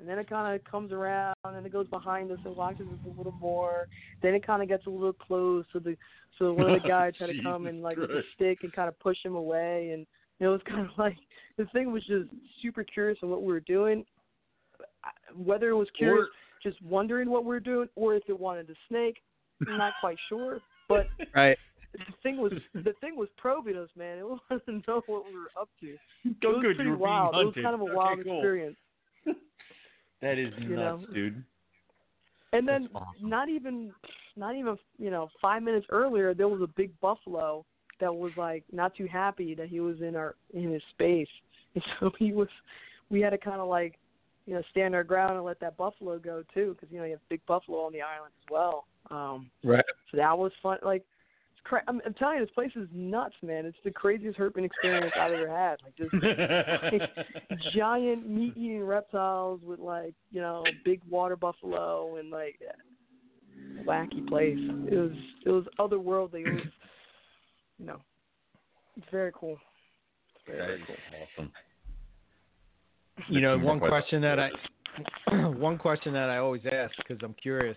And 0.00 0.08
then 0.08 0.18
it 0.18 0.28
kind 0.28 0.54
of 0.54 0.64
comes 0.64 0.92
around, 0.92 1.34
and 1.44 1.64
it 1.64 1.72
goes 1.72 1.86
behind 1.88 2.30
us 2.32 2.38
and 2.44 2.56
watches 2.56 2.86
us 2.92 2.98
a 3.06 3.16
little 3.16 3.34
more. 3.40 3.86
Then 4.22 4.34
it 4.34 4.44
kind 4.44 4.60
of 4.60 4.68
gets 4.68 4.86
a 4.86 4.90
little 4.90 5.12
close, 5.12 5.64
so 5.72 5.78
the 5.78 5.96
so 6.38 6.52
one 6.52 6.66
of 6.66 6.82
the 6.82 6.84
oh, 6.84 6.88
guys 6.88 7.14
had 7.18 7.26
to 7.26 7.42
come 7.42 7.66
and 7.66 7.80
like 7.80 7.96
with 7.96 8.10
a 8.10 8.22
stick 8.34 8.58
and 8.62 8.72
kind 8.72 8.88
of 8.88 8.98
push 8.98 9.16
him 9.24 9.36
away, 9.36 9.90
and 9.92 10.04
you 10.40 10.48
it 10.48 10.52
was 10.52 10.60
kind 10.68 10.80
of 10.80 10.90
like 10.98 11.16
this 11.56 11.68
thing 11.72 11.92
was 11.92 12.04
just 12.06 12.28
super 12.60 12.82
curious 12.82 13.18
on 13.22 13.30
what 13.30 13.42
we 13.42 13.52
were 13.52 13.60
doing. 13.60 14.04
Whether 15.36 15.70
it 15.70 15.76
was 15.76 15.88
curious, 15.96 16.26
just 16.64 16.82
wondering 16.82 17.30
what 17.30 17.44
we 17.44 17.48
were 17.48 17.60
doing, 17.60 17.88
or 17.94 18.14
if 18.16 18.24
it 18.28 18.38
wanted 18.38 18.68
a 18.70 18.74
snake, 18.88 19.22
I'm 19.68 19.78
not 19.78 19.92
quite 20.00 20.18
sure. 20.28 20.60
But 20.88 21.08
Right. 21.34 21.56
the 21.92 22.04
thing 22.22 22.38
was 22.38 22.52
the 22.74 22.94
thing 23.00 23.16
was 23.16 23.28
probing 23.36 23.76
us, 23.76 23.88
man. 23.96 24.18
It 24.18 24.26
wanted 24.50 24.64
to 24.66 24.72
know 24.88 25.02
what 25.06 25.24
we 25.26 25.38
were 25.38 25.50
up 25.60 25.68
to. 25.80 25.96
Go 26.42 26.50
it 26.50 26.56
was 26.56 26.62
good. 26.62 26.76
pretty 26.76 26.90
you 26.90 26.96
were 26.96 27.06
being 27.06 27.14
wild. 27.16 27.34
It 27.34 27.44
was 27.44 27.54
kind 27.62 27.74
of 27.74 27.80
a 27.80 27.84
Okay, 27.84 27.94
wild 27.94 28.18
cool. 28.24 28.34
experience. 28.34 28.76
That 30.22 30.38
is 30.38 30.54
You 30.58 30.76
nuts, 30.76 31.02
know? 31.02 31.14
dude. 31.14 31.44
And 32.54 32.66
then 32.66 32.88
awesome. 32.94 33.28
not 33.28 33.50
even 33.50 33.92
not 34.36 34.56
even 34.56 34.78
you 34.96 35.10
know 35.10 35.28
five 35.42 35.62
minutes 35.62 35.86
earlier 35.90 36.32
there 36.32 36.48
was 36.48 36.62
a 36.62 36.66
big 36.66 36.98
buffalo 37.00 37.64
that 38.00 38.14
was 38.14 38.32
like 38.36 38.64
not 38.72 38.94
too 38.94 39.06
happy 39.06 39.54
that 39.54 39.68
he 39.68 39.80
was 39.80 40.00
in 40.00 40.16
our 40.16 40.36
in 40.54 40.72
his 40.72 40.82
space, 40.90 41.28
and 41.74 41.84
so 42.00 42.10
he 42.18 42.32
was 42.32 42.48
we 43.10 43.20
had 43.20 43.30
to 43.30 43.38
kind 43.38 43.60
of 43.60 43.68
like 43.68 43.98
you 44.46 44.54
know 44.54 44.62
stand 44.70 44.94
our 44.94 45.04
ground 45.04 45.32
and 45.32 45.44
let 45.44 45.60
that 45.60 45.76
buffalo 45.76 46.18
go 46.18 46.42
too 46.52 46.74
because 46.74 46.92
you 46.92 46.98
know 46.98 47.04
you 47.04 47.12
have 47.12 47.28
big 47.28 47.44
buffalo 47.46 47.78
on 47.78 47.92
the 47.92 48.02
island 48.02 48.32
as 48.44 48.50
well. 48.50 48.86
Um, 49.10 49.50
Right. 49.64 49.84
So 50.10 50.18
that 50.18 50.36
was 50.36 50.52
fun. 50.62 50.78
Like, 50.84 51.04
it's 51.52 51.60
cra- 51.64 51.82
I'm, 51.88 52.00
I'm 52.06 52.14
telling 52.14 52.38
you, 52.38 52.44
this 52.44 52.54
place 52.54 52.70
is 52.76 52.88
nuts, 52.92 53.34
man. 53.42 53.66
It's 53.66 53.76
the 53.84 53.90
craziest 53.90 54.38
herping 54.38 54.64
experience 54.64 55.12
I've 55.18 55.32
ever 55.32 55.48
had. 55.48 55.76
Like, 55.82 55.96
just 55.96 56.12
giant 57.74 58.28
meat-eating 58.28 58.84
reptiles 58.84 59.60
with 59.64 59.80
like, 59.80 60.14
you 60.30 60.40
know, 60.40 60.64
big 60.84 61.00
water 61.08 61.36
buffalo 61.36 62.16
and 62.16 62.30
like 62.30 62.60
wacky 63.84 64.26
place. 64.28 64.58
It 64.90 64.96
was 64.96 65.12
it 65.44 65.50
was 65.50 65.64
otherworldly. 65.78 66.42
It 66.42 66.54
was, 66.54 66.64
you 67.78 67.86
know, 67.86 68.00
it's 68.96 69.06
very 69.10 69.32
cool. 69.34 69.58
It's 70.34 70.44
very, 70.46 70.58
very 70.66 70.84
cool. 70.86 70.96
awesome. 71.36 71.52
You 73.28 73.40
know, 73.40 73.58
one 73.58 73.80
question 73.80 74.20
that 74.22 74.38
I 74.38 74.50
one 75.48 75.78
question 75.78 76.12
that 76.14 76.30
I 76.30 76.38
always 76.38 76.62
ask 76.70 76.92
because 76.96 77.18
I'm 77.22 77.34
curious 77.34 77.76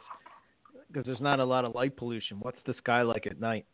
because 0.87 1.05
there's 1.05 1.21
not 1.21 1.39
a 1.39 1.45
lot 1.45 1.65
of 1.65 1.75
light 1.75 1.95
pollution. 1.95 2.37
What's 2.39 2.59
the 2.65 2.73
sky 2.79 3.01
like 3.01 3.27
at 3.27 3.39
night? 3.39 3.65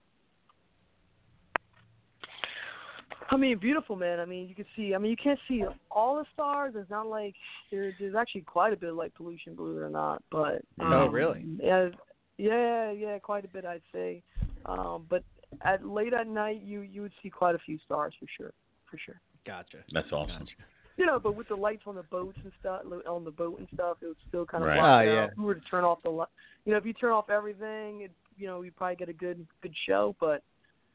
I 3.30 3.38
mean, 3.38 3.57
beautiful, 3.57 3.95
man. 3.95 4.20
I 4.20 4.26
mean, 4.26 4.47
you 4.47 4.53
can 4.53 4.66
see. 4.76 4.93
I 4.93 4.97
mean, 4.97 5.09
you 5.09 5.18
can't 5.18 5.39
see 5.47 5.64
all 5.89 6.18
the 6.18 6.26
stars. 6.34 6.74
It's 6.78 6.89
not 6.89 7.07
like 7.07 7.34
there, 7.72 7.91
there's 7.99 8.16
actually 8.16 8.41
quite 8.41 8.74
a 8.74 8.76
bit 8.76 8.89
of 8.89 8.95
light 8.95 9.14
pollution, 9.16 9.55
believe 9.55 9.78
it 9.78 9.80
or 9.80 9.89
not. 9.89 10.22
But 10.30 10.61
Oh, 10.80 10.86
um, 10.86 11.11
really? 11.14 11.45
Yeah, 11.59 11.89
yeah, 12.38 12.91
yeah, 12.91 13.18
quite 13.20 13.45
a 13.45 13.47
bit, 13.47 13.66
I'd 13.66 13.82
say. 13.91 14.22
Um, 14.66 15.05
but 15.09 15.24
at 15.61 15.86
late 15.86 16.14
at 16.14 16.28
night, 16.28 16.61
you 16.64 16.82
you 16.82 17.01
would 17.01 17.14
see 17.24 17.30
quite 17.30 17.55
a 17.55 17.59
few 17.59 17.80
stars 17.86 18.14
for 18.20 18.28
sure, 18.38 18.53
for 18.89 18.97
sure. 19.03 19.20
Gotcha. 19.45 19.78
That's 19.91 20.11
awesome. 20.11 20.45
You 20.96 21.08
know, 21.08 21.20
but 21.20 21.36
with 21.36 21.48
the 21.48 21.56
lights 21.56 21.84
on 21.88 21.96
the 21.96 22.04
boats 22.04 22.38
and 22.44 22.52
stuff, 22.60 22.82
on 23.08 23.24
the 23.24 23.32
boat 23.32 23.58
and 23.58 23.68
stuff, 23.74 23.98
it 24.02 24.06
was 24.06 24.16
still 24.28 24.46
kind 24.46 24.64
of 24.64 24.68
Right. 24.70 24.76
blacked 24.76 24.88
Ah, 24.88 25.00
out. 25.00 25.06
yeah. 25.06 25.26
If 25.32 25.38
we 25.38 25.46
were 25.46 25.56
to 25.56 25.62
turn 25.62 25.84
off 25.84 26.04
the, 26.04 26.12
li- 26.12 26.26
you 26.66 26.72
know, 26.72 26.78
if 26.78 26.86
you 26.86 26.94
turn 26.94 27.12
off 27.12 27.30
everything, 27.32 28.02
it, 28.02 28.12
you 28.38 28.46
know, 28.46 28.62
you'd 28.62 28.76
probably 28.76 28.96
get 28.98 29.10
a 29.10 29.14
good 29.14 29.46
good 29.62 29.74
show. 29.88 30.16
But 30.20 30.44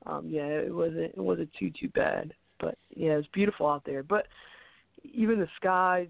um, 0.06 0.28
yeah, 0.28 0.46
it 0.46 0.72
wasn't 0.72 1.12
it 1.16 1.18
wasn't 1.18 1.50
too 1.58 1.70
too 1.70 1.88
bad. 1.88 2.32
But 2.60 2.78
yeah, 2.94 3.12
it's 3.12 3.26
beautiful 3.32 3.66
out 3.66 3.84
there. 3.84 4.02
But 4.04 4.26
even 5.02 5.40
the 5.40 5.48
sky, 5.56 6.06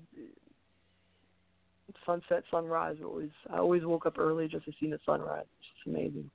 sunset, 2.04 2.44
sunrise, 2.50 2.96
always 3.02 3.30
I 3.50 3.56
always 3.58 3.84
woke 3.84 4.04
up 4.06 4.18
early 4.18 4.48
just 4.48 4.66
to 4.66 4.72
see 4.78 4.90
the 4.90 4.98
sunrise. 5.06 5.46
It's 5.60 5.68
just 5.74 5.86
amazing. 5.96 6.30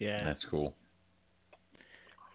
Yeah. 0.00 0.24
That's 0.24 0.44
cool. 0.50 0.74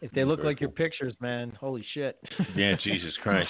If 0.05 0.11
they 0.11 0.23
look 0.23 0.37
Very 0.37 0.49
like 0.49 0.61
your 0.61 0.69
pictures, 0.69 1.15
man, 1.19 1.51
holy 1.59 1.83
shit. 1.95 2.19
Yeah, 2.55 2.75
Jesus 2.83 3.11
Christ. 3.23 3.49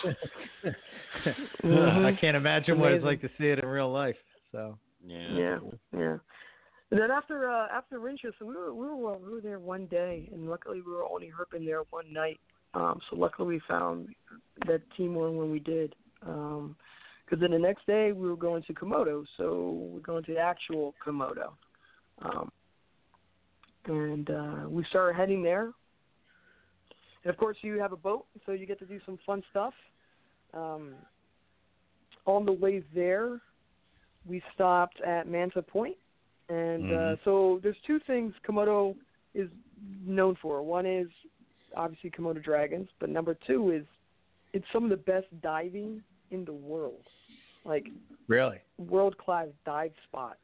Mhm. 1.62 2.06
I 2.16 2.18
can't 2.20 2.38
imagine 2.38 2.80
what 2.80 2.94
it's 2.94 3.04
like 3.04 3.20
to 3.22 3.30
see 3.38 3.48
it 3.48 3.60
in 3.60 3.68
real 3.68 3.92
life. 3.92 4.16
So 4.54 4.78
Yeah. 5.06 5.38
Yeah, 5.38 5.60
yeah. 5.92 6.18
And 6.92 7.00
then 7.02 7.12
after 7.12 7.50
uh, 7.50 7.68
after 7.74 8.00
Winchester, 8.00 8.46
we 8.46 8.56
were 8.56 8.74
we 8.74 8.88
were 8.88 9.18
we 9.18 9.34
were 9.34 9.42
there 9.42 9.60
one 9.60 9.86
day, 9.88 10.30
and 10.32 10.50
luckily 10.50 10.82
we 10.82 10.94
were 10.94 11.04
only 11.04 11.30
herping 11.30 11.66
there 11.66 11.82
one 11.90 12.14
night. 12.14 12.40
Um, 12.74 13.02
so 13.10 13.18
luckily 13.18 13.56
we 13.56 13.62
found 13.68 14.16
that 14.66 14.82
Timor 14.96 15.32
when 15.32 15.52
we 15.52 15.60
did. 15.60 15.94
Um 16.26 16.78
'cause 17.28 17.40
then 17.42 17.52
the 17.52 17.60
next 17.60 17.86
day 17.86 18.14
we 18.14 18.30
were 18.30 18.38
going 18.38 18.64
to 18.64 18.74
Komodo, 18.74 19.26
so 19.36 19.90
we're 19.92 20.00
going 20.00 20.24
to 20.24 20.34
the 20.34 20.40
actual 20.40 20.96
Komodo. 21.06 21.52
Um, 22.22 22.50
and 23.88 24.30
uh, 24.30 24.70
we 24.70 24.86
started 24.86 25.18
heading 25.18 25.44
there. 25.44 25.74
And 27.26 27.34
of 27.34 27.38
course, 27.38 27.58
you 27.62 27.80
have 27.80 27.92
a 27.92 27.98
boat, 27.98 28.28
so 28.46 28.52
you 28.52 28.68
get 28.68 28.78
to 28.80 28.86
do 28.86 29.00
some 29.04 29.18
fun 29.26 29.44
stuff. 29.50 29.74
Um, 30.54 30.94
on 32.26 32.46
the 32.46 32.52
way 32.52 32.84
there, 32.94 33.42
we 34.28 34.44
stopped 34.54 35.02
at 35.02 35.28
Manta 35.28 35.64
Point, 35.64 35.98
and 36.50 36.92
uh, 36.92 36.96
Mhm. 36.96 37.24
so 37.24 37.60
there's 37.64 37.80
two 37.82 38.00
things 38.00 38.34
Komodo 38.44 38.96
is 39.34 39.50
known 40.06 40.36
for. 40.36 40.62
One 40.62 40.86
is 40.86 41.10
obviously 41.76 42.12
Komodo 42.12 42.42
dragons, 42.44 42.90
but 43.00 43.10
number 43.10 43.34
two 43.34 43.72
is 43.72 43.86
it's 44.54 44.66
some 44.72 44.84
of 44.84 44.92
the 44.92 44.98
best 44.98 45.28
diving 45.42 46.04
in 46.30 46.46
the 46.46 46.54
world. 46.54 47.08
Like 47.64 47.88
really, 48.28 48.60
world 48.78 49.18
class 49.18 49.48
dive 49.66 49.94
spot 50.04 50.38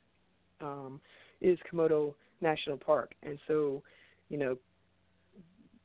um, 0.61 0.99
is 1.41 1.59
Komodo 1.71 2.15
National 2.41 2.77
Park, 2.77 3.13
and 3.21 3.39
so 3.47 3.83
you 4.29 4.37
know 4.37 4.57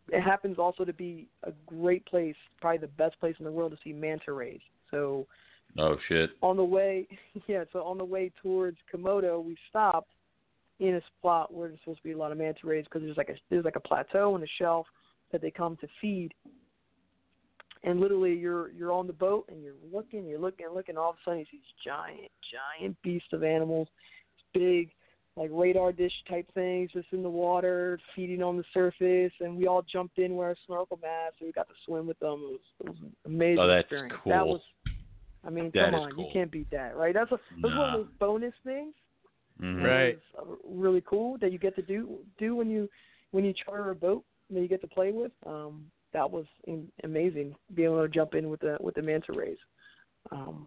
it 0.09 0.21
happens 0.21 0.59
also 0.59 0.85
to 0.85 0.93
be 0.93 1.29
a 1.45 1.53
great 1.67 2.05
place, 2.07 2.37
probably 2.61 2.79
the 2.79 2.87
best 2.89 3.19
place 3.21 3.35
in 3.39 3.45
the 3.45 3.51
world 3.51 3.73
to 3.73 3.79
see 3.83 3.93
manta 3.93 4.33
rays. 4.33 4.61
So 4.91 5.27
Oh 5.79 5.97
shit. 6.09 6.31
on 6.43 6.57
the 6.57 6.65
way, 6.65 7.07
yeah, 7.47 7.65
so 7.73 7.83
on 7.83 7.99
the 7.99 8.05
way 8.05 8.33
towards 8.43 8.79
Komodo, 8.93 9.43
we 9.45 9.57
stopped 9.69 10.11
in 10.79 10.97
a 10.97 11.01
spot 11.19 11.53
where 11.53 11.69
there's 11.69 11.81
supposed 11.81 11.99
to 11.99 12.05
be 12.05 12.13
a 12.13 12.19
lot 12.19 12.33
of 12.33 12.39
manta 12.39 12.61
rays 12.65 12.85
because 12.85 13.03
there's 13.03 13.17
like 13.17 13.31
a 13.31 13.35
there's 13.51 13.65
like 13.65 13.77
a 13.77 13.81
plateau 13.81 14.35
and 14.35 14.45
a 14.45 14.49
shelf, 14.59 14.87
that 15.33 15.41
they 15.41 15.51
come 15.51 15.77
to 15.81 15.89
feed. 16.01 16.33
And 17.83 18.01
literally, 18.01 18.35
you're 18.35 18.71
you're 18.71 18.93
on 18.93 19.07
the 19.07 19.13
boat 19.13 19.47
and 19.49 19.63
you're 19.63 19.75
looking, 19.93 20.27
you're 20.27 20.41
looking, 20.41 20.67
looking. 20.75 20.97
All 20.97 21.11
of 21.11 21.17
a 21.17 21.19
sudden, 21.25 21.41
you 21.41 21.47
see 21.51 21.59
these 21.59 21.85
giant, 21.85 22.31
giant 22.81 22.97
beasts 23.03 23.29
of 23.33 23.45
animals, 23.45 23.89
big, 24.55 24.91
like 25.37 25.51
radar 25.53 25.93
dish 25.93 26.13
type 26.29 26.47
things, 26.55 26.91
just 26.93 27.09
in 27.13 27.23
the 27.23 27.29
water, 27.29 27.99
feeding 28.15 28.43
on 28.43 28.57
the 28.57 28.65
surface. 28.73 29.33
And 29.41 29.57
we 29.57 29.67
all 29.67 29.83
jumped 29.83 30.19
in 30.19 30.35
with 30.37 30.47
our 30.47 30.57
snorkel 30.67 30.99
masks, 31.03 31.37
and 31.41 31.49
we 31.49 31.53
got 31.53 31.69
to 31.69 31.75
swim 31.85 32.07
with 32.07 32.19
them. 32.21 32.41
It 32.43 32.53
was, 32.53 32.61
it 32.81 32.89
was 32.89 32.99
an 33.03 33.13
amazing 33.27 33.59
Oh, 33.59 33.67
that's 33.67 33.83
experience. 33.83 34.15
cool. 34.23 34.33
That 34.33 34.47
was, 34.47 34.61
I 35.47 35.51
mean, 35.51 35.71
That 35.75 35.91
come 35.91 35.95
on, 36.01 36.13
cool. 36.13 36.25
you 36.25 36.31
can't 36.33 36.51
beat 36.51 36.71
that, 36.71 36.97
right? 36.97 37.13
That's 37.15 37.31
a 37.33 37.39
that's 37.63 37.75
one 37.75 37.95
of 37.95 38.01
those 38.01 38.13
bonus 38.19 38.55
things 38.65 38.95
Mhm. 39.61 39.85
Right. 39.85 40.15
is, 40.17 40.23
uh, 40.39 40.55
really 40.65 41.01
cool 41.03 41.39
that 41.39 41.53
you 41.53 41.59
get 41.59 41.75
to 41.77 41.83
do 41.83 42.19
do 42.39 42.57
when 42.57 42.69
you 42.71 42.89
when 43.31 43.45
you 43.45 43.53
charter 43.53 43.91
a 43.91 43.95
boat 43.95 44.25
that 44.51 44.61
you 44.61 44.69
get 44.69 44.81
to 44.81 44.87
play 44.87 45.13
with. 45.13 45.33
Um, 45.45 45.91
that 46.13 46.31
was 46.31 46.47
in, 46.65 46.91
amazing. 47.05 47.55
Being 47.75 47.89
able 47.91 48.03
to 48.03 48.09
jump 48.09 48.35
in 48.35 48.49
with 48.49 48.61
the 48.61 48.77
with 48.81 48.95
the 48.95 49.03
manta 49.03 49.33
rays. 49.33 49.59
Um, 50.31 50.67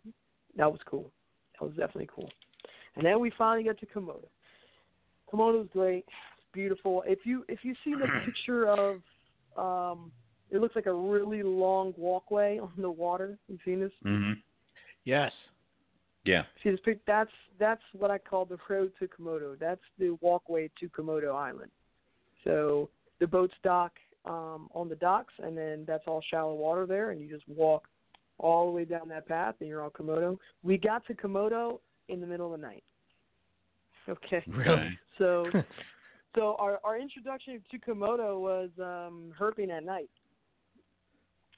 that 0.56 0.72
was 0.72 0.80
cool. 0.86 1.12
That 1.60 1.66
was 1.66 1.76
definitely 1.76 2.10
cool. 2.14 2.30
And 2.96 3.06
then 3.06 3.20
we 3.20 3.32
finally 3.38 3.64
get 3.64 3.80
to 3.80 3.86
Komodo. 3.86 4.28
Komodo's 5.32 5.70
great. 5.72 6.06
It's 6.38 6.48
beautiful. 6.54 7.04
If 7.06 7.20
you 7.26 7.46
if 7.48 7.60
you 7.64 7.74
see 7.84 7.94
the 7.94 8.08
picture 8.26 8.68
of 8.68 9.02
um, 9.58 10.12
it 10.52 10.60
looks 10.62 10.76
like 10.76 10.88
a 10.88 10.94
really 10.94 11.44
long 11.44 11.94
walkway 11.98 12.60
on 12.60 12.72
the 12.78 12.90
water. 12.90 13.38
You've 13.48 13.60
seen 13.66 13.80
this? 13.80 13.92
Mhm. 14.06 14.42
Yes. 15.06 15.32
Yeah. 16.26 16.44
See 16.64 16.72
this 16.72 16.80
pic? 16.84 17.00
That's 17.06 17.32
that's 17.58 17.82
what 17.94 18.12
I 18.12 18.18
call 18.18 18.46
the 18.46 18.58
road 18.70 18.92
to 19.00 19.08
Komodo. 19.08 19.58
That's 19.60 19.82
the 19.98 20.18
walkway 20.22 20.70
to 20.80 20.90
Komodo 20.90 21.36
Island. 21.36 21.72
So 22.44 22.90
the 23.20 23.28
boats 23.28 23.54
dock 23.64 23.92
um, 24.26 24.70
on 24.74 24.90
the 24.90 24.96
docks, 24.96 25.34
and 25.40 25.58
then 25.58 25.86
that's 25.88 26.04
all 26.08 26.22
shallow 26.30 26.54
water 26.54 26.86
there, 26.86 27.12
and 27.12 27.22
you 27.22 27.30
just 27.30 27.48
walk 27.48 27.88
all 28.38 28.68
the 28.68 28.72
way 28.72 28.86
down 28.86 29.08
that 29.10 29.28
path, 29.28 29.56
and 29.60 29.68
you're 29.68 29.84
on 29.84 29.92
Komodo. 29.92 30.38
We 30.64 30.78
got 30.78 31.06
to 31.08 31.14
Komodo 31.14 31.80
in 32.08 32.22
the 32.22 32.28
middle 32.28 32.54
of 32.54 32.60
the 32.60 32.66
night. 32.66 32.84
Okay. 34.10 34.44
Really? 34.48 34.98
So 35.18 35.52
so 36.36 36.56
our 36.60 36.80
our 36.84 36.98
introduction 36.98 37.62
to 37.72 37.80
Komodo 37.80 38.40
was 38.40 38.70
um, 38.80 39.34
herping 39.40 39.70
at 39.70 39.84
night. 39.84 40.10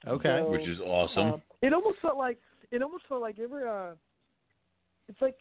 Okay. 0.06 0.40
So, 0.40 0.50
Which 0.50 0.68
is 0.68 0.80
awesome. 0.80 1.34
uh, 1.34 1.36
it 1.62 1.72
almost 1.72 1.98
felt 2.00 2.16
like 2.16 2.38
it 2.70 2.82
almost 2.82 3.04
felt 3.08 3.20
like 3.20 3.38
you 3.38 3.44
ever 3.44 3.68
uh 3.68 3.94
it's 5.08 5.20
like 5.20 5.36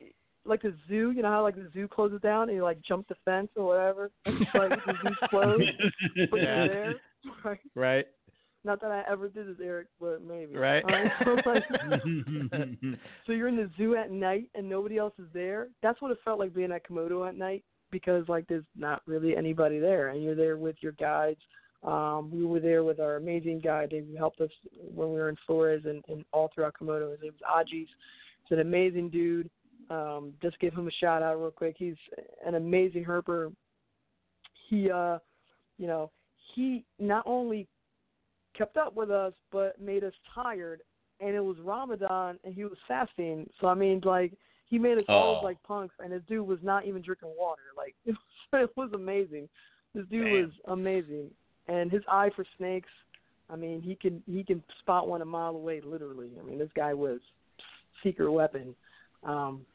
like 0.46 0.62
the 0.64 0.74
zoo, 0.88 1.12
you 1.12 1.22
know 1.22 1.30
how 1.30 1.44
like 1.44 1.56
the 1.56 1.70
zoo 1.74 1.88
closes 1.88 2.20
down 2.22 2.50
and 2.50 2.56
you 2.58 2.64
like 2.64 2.82
jump 2.82 3.08
the 3.08 3.16
fence 3.26 3.50
or 3.56 3.66
whatever. 3.66 4.12
It's 4.26 4.56
like 4.56 4.72
the 4.86 4.98
zoo's 5.02 5.18
closed, 5.30 5.64
but 6.32 6.38
Yeah. 6.42 6.66
you're 6.66 6.68
there. 6.68 6.96
Right. 7.44 7.60
Right. 7.76 8.06
Not 8.64 8.80
that 8.82 8.92
I 8.92 9.04
ever 9.12 9.28
did 9.28 9.48
this, 9.48 9.58
Eric, 9.64 9.88
but 10.00 10.22
maybe. 10.24 10.56
Right. 10.56 10.84
Um, 10.84 11.12
so, 11.44 11.50
like, 11.50 11.64
so 13.26 13.34
you're 13.34 13.48
in 13.48 13.56
the 13.56 13.70
zoo 13.78 13.96
at 13.96 14.12
night 14.12 14.50
and 14.54 14.70
nobody 14.70 14.98
else 14.98 15.14
is 15.18 15.26
there. 15.34 15.70
That's 15.82 16.02
what 16.02 16.12
it 16.12 16.20
felt 16.24 16.40
like 16.40 16.54
being 16.54 16.72
at 16.72 16.88
Komodo 16.88 17.28
at 17.28 17.36
night 17.36 17.64
because 17.92 18.28
like 18.30 18.48
there's 18.48 18.64
not 18.76 19.02
really 19.06 19.36
anybody 19.36 19.80
there 19.80 20.10
and 20.10 20.24
you're 20.24 20.36
there 20.36 20.58
with 20.58 20.76
your 20.82 20.94
guides. 20.94 21.40
Um, 21.84 22.30
we 22.32 22.46
were 22.46 22.60
there 22.60 22.84
with 22.84 23.00
our 23.00 23.16
amazing 23.16 23.60
guide 23.60 23.92
who 23.92 24.16
helped 24.16 24.40
us 24.40 24.52
when 24.94 25.10
we 25.10 25.16
were 25.16 25.30
in 25.30 25.38
Flores 25.48 25.82
and, 25.86 26.04
and 26.08 26.24
all 26.32 26.52
throughout 26.54 26.76
Komodo. 26.80 27.12
His 27.12 27.22
name 27.22 27.34
was 27.34 27.66
Ajis. 27.66 27.88
He's 27.88 27.88
an 28.52 28.60
amazing 28.60 29.10
dude. 29.10 29.50
Um, 29.90 30.34
just 30.42 30.60
give 30.60 30.74
him 30.74 30.88
a 30.88 30.92
shout 30.92 31.24
out 31.24 31.40
real 31.40 31.52
quick. 31.52 31.76
He's 31.78 31.96
an 32.46 32.56
amazing 32.56 33.04
herper. 33.04 33.52
He 34.70 34.92
uh 34.92 35.18
you 35.78 35.88
know, 35.88 36.12
he 36.54 36.86
not 37.00 37.24
only 37.26 37.68
kept 38.62 38.78
up 38.78 38.96
with 38.96 39.10
us 39.10 39.34
but 39.52 39.80
made 39.82 40.04
us 40.04 40.14
tired 40.36 40.82
and 41.20 41.36
it 41.36 41.44
was 41.44 41.58
Ramadan 41.64 42.38
and 42.44 42.54
he 42.54 42.64
was 42.64 42.78
fasting. 42.88 43.50
So 43.60 43.68
I 43.68 43.74
mean 43.74 44.02
like 44.04 44.34
he 44.70 44.78
made 44.80 44.98
us 44.98 45.04
all 45.10 45.30
Oh. 45.30 45.34
look 45.34 45.44
like 45.44 45.64
punks 45.64 45.96
and 46.00 46.12
this 46.12 46.22
dude 46.28 46.48
was 46.48 46.60
not 46.62 46.86
even 46.86 47.02
drinking 47.02 47.34
water. 47.38 47.62
Like 47.78 47.96
it 48.06 48.16
was, 48.52 48.64
it 48.70 48.78
was 48.78 48.92
amazing. 48.94 49.50
This 49.96 50.06
dude 50.12 50.26
Damn. 50.26 50.42
was 50.42 50.52
amazing. 50.68 51.32
And 51.68 51.92
his 51.92 52.04
eye 52.08 52.30
for 52.36 52.46
snakes, 52.58 52.90
I 53.50 53.56
mean, 53.56 53.82
he 53.82 53.96
can 53.96 54.22
he 54.28 54.44
can 54.44 54.64
spot 54.80 55.08
one 55.08 55.22
a 55.22 55.26
mile 55.26 55.56
away 55.56 55.82
literally. 55.84 56.30
I 56.40 56.44
mean, 56.48 56.60
this 56.60 56.70
guy 56.76 56.94
was 56.94 57.20
secret 58.04 58.32
weapon. 58.32 58.76
Um 59.24 59.66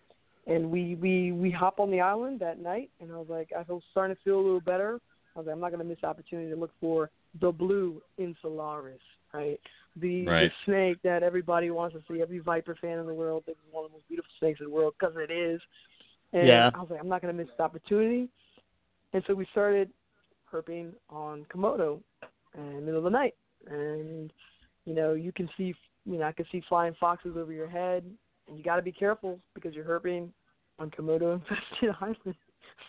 and 0.47 0.71
we 0.71 0.95
we 0.95 1.33
we 1.33 1.51
hop 1.51 1.81
on 1.81 1.91
the 1.91 2.01
island 2.01 2.39
that 2.41 2.61
night 2.61 2.91
and 3.01 3.11
I 3.13 3.17
was 3.17 3.29
like 3.29 3.51
I 3.53 3.65
was 3.71 3.83
starting 3.91 4.15
to 4.15 4.23
feel 4.23 4.37
a 4.37 4.47
little 4.47 4.61
better. 4.61 5.01
I 5.35 5.41
was 5.41 5.47
like, 5.47 5.55
I'm 5.55 5.61
not 5.61 5.71
going 5.71 5.81
to 5.81 5.85
miss 5.85 5.99
the 6.01 6.07
opportunity 6.07 6.49
to 6.49 6.57
look 6.57 6.71
for 6.81 7.11
the 7.41 7.53
blue 7.53 8.03
insularis, 8.19 8.99
right? 9.33 9.61
The, 9.97 10.27
Right. 10.27 10.51
the 10.51 10.65
snake 10.65 10.99
that 11.03 11.23
everybody 11.23 11.71
wants 11.71 11.97
to 11.97 12.03
see. 12.13 12.21
Every 12.23 12.39
viper 12.39 12.77
fan 12.81 12.99
in 12.99 13.07
the 13.07 13.15
world 13.15 13.45
thinks 13.45 13.61
it's 13.65 13.75
one 13.75 13.85
of 13.85 13.91
the 13.91 13.97
most 13.97 14.09
beautiful 14.09 14.31
snakes 14.39 14.61
in 14.61 14.67
the 14.67 14.73
world 14.73 14.95
because 14.99 15.15
it 15.17 15.31
is. 15.31 15.61
And 16.33 16.47
Yeah. 16.47 16.71
I 16.75 16.79
was 16.81 16.91
like, 16.91 17.01
I'm 17.01 17.09
not 17.09 17.23
going 17.23 17.35
to 17.35 17.43
miss 17.43 17.51
this 17.51 17.61
opportunity. 17.61 18.29
And 19.13 19.23
so 19.27 19.35
we 19.35 19.47
started 19.53 19.91
herping 20.53 20.93
on 21.09 21.45
Komodo 21.53 22.01
in 22.57 22.75
the 22.77 22.81
middle 22.83 22.99
of 22.99 23.05
the 23.05 23.11
night. 23.11 23.35
And, 23.69 24.33
you 24.85 24.95
know, 24.95 25.15
you 25.15 25.33
can 25.33 25.49
see, 25.57 25.75
you 26.05 26.19
know, 26.19 26.25
I 26.25 26.33
can 26.33 26.47
see 26.53 26.63
flying 26.69 26.95
foxes 27.01 27.37
over 27.37 27.53
your 27.53 27.69
head. 27.69 28.05
And 28.49 28.57
you 28.59 28.63
got 28.65 28.77
to 28.77 28.83
be 28.83 28.93
careful 28.93 29.39
because 29.55 29.75
you're 29.75 29.85
herping 29.85 30.29
on 30.79 30.91
Komodo 30.91 31.35
infested 31.35 31.95
island. 32.01 32.37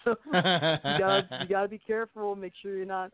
So 0.03 0.15
you 0.25 0.97
gotta 0.99 1.27
you 1.41 1.47
gotta 1.49 1.67
be 1.67 1.79
careful. 1.79 2.35
Make 2.35 2.53
sure 2.61 2.75
you're 2.75 2.85
not, 2.85 3.11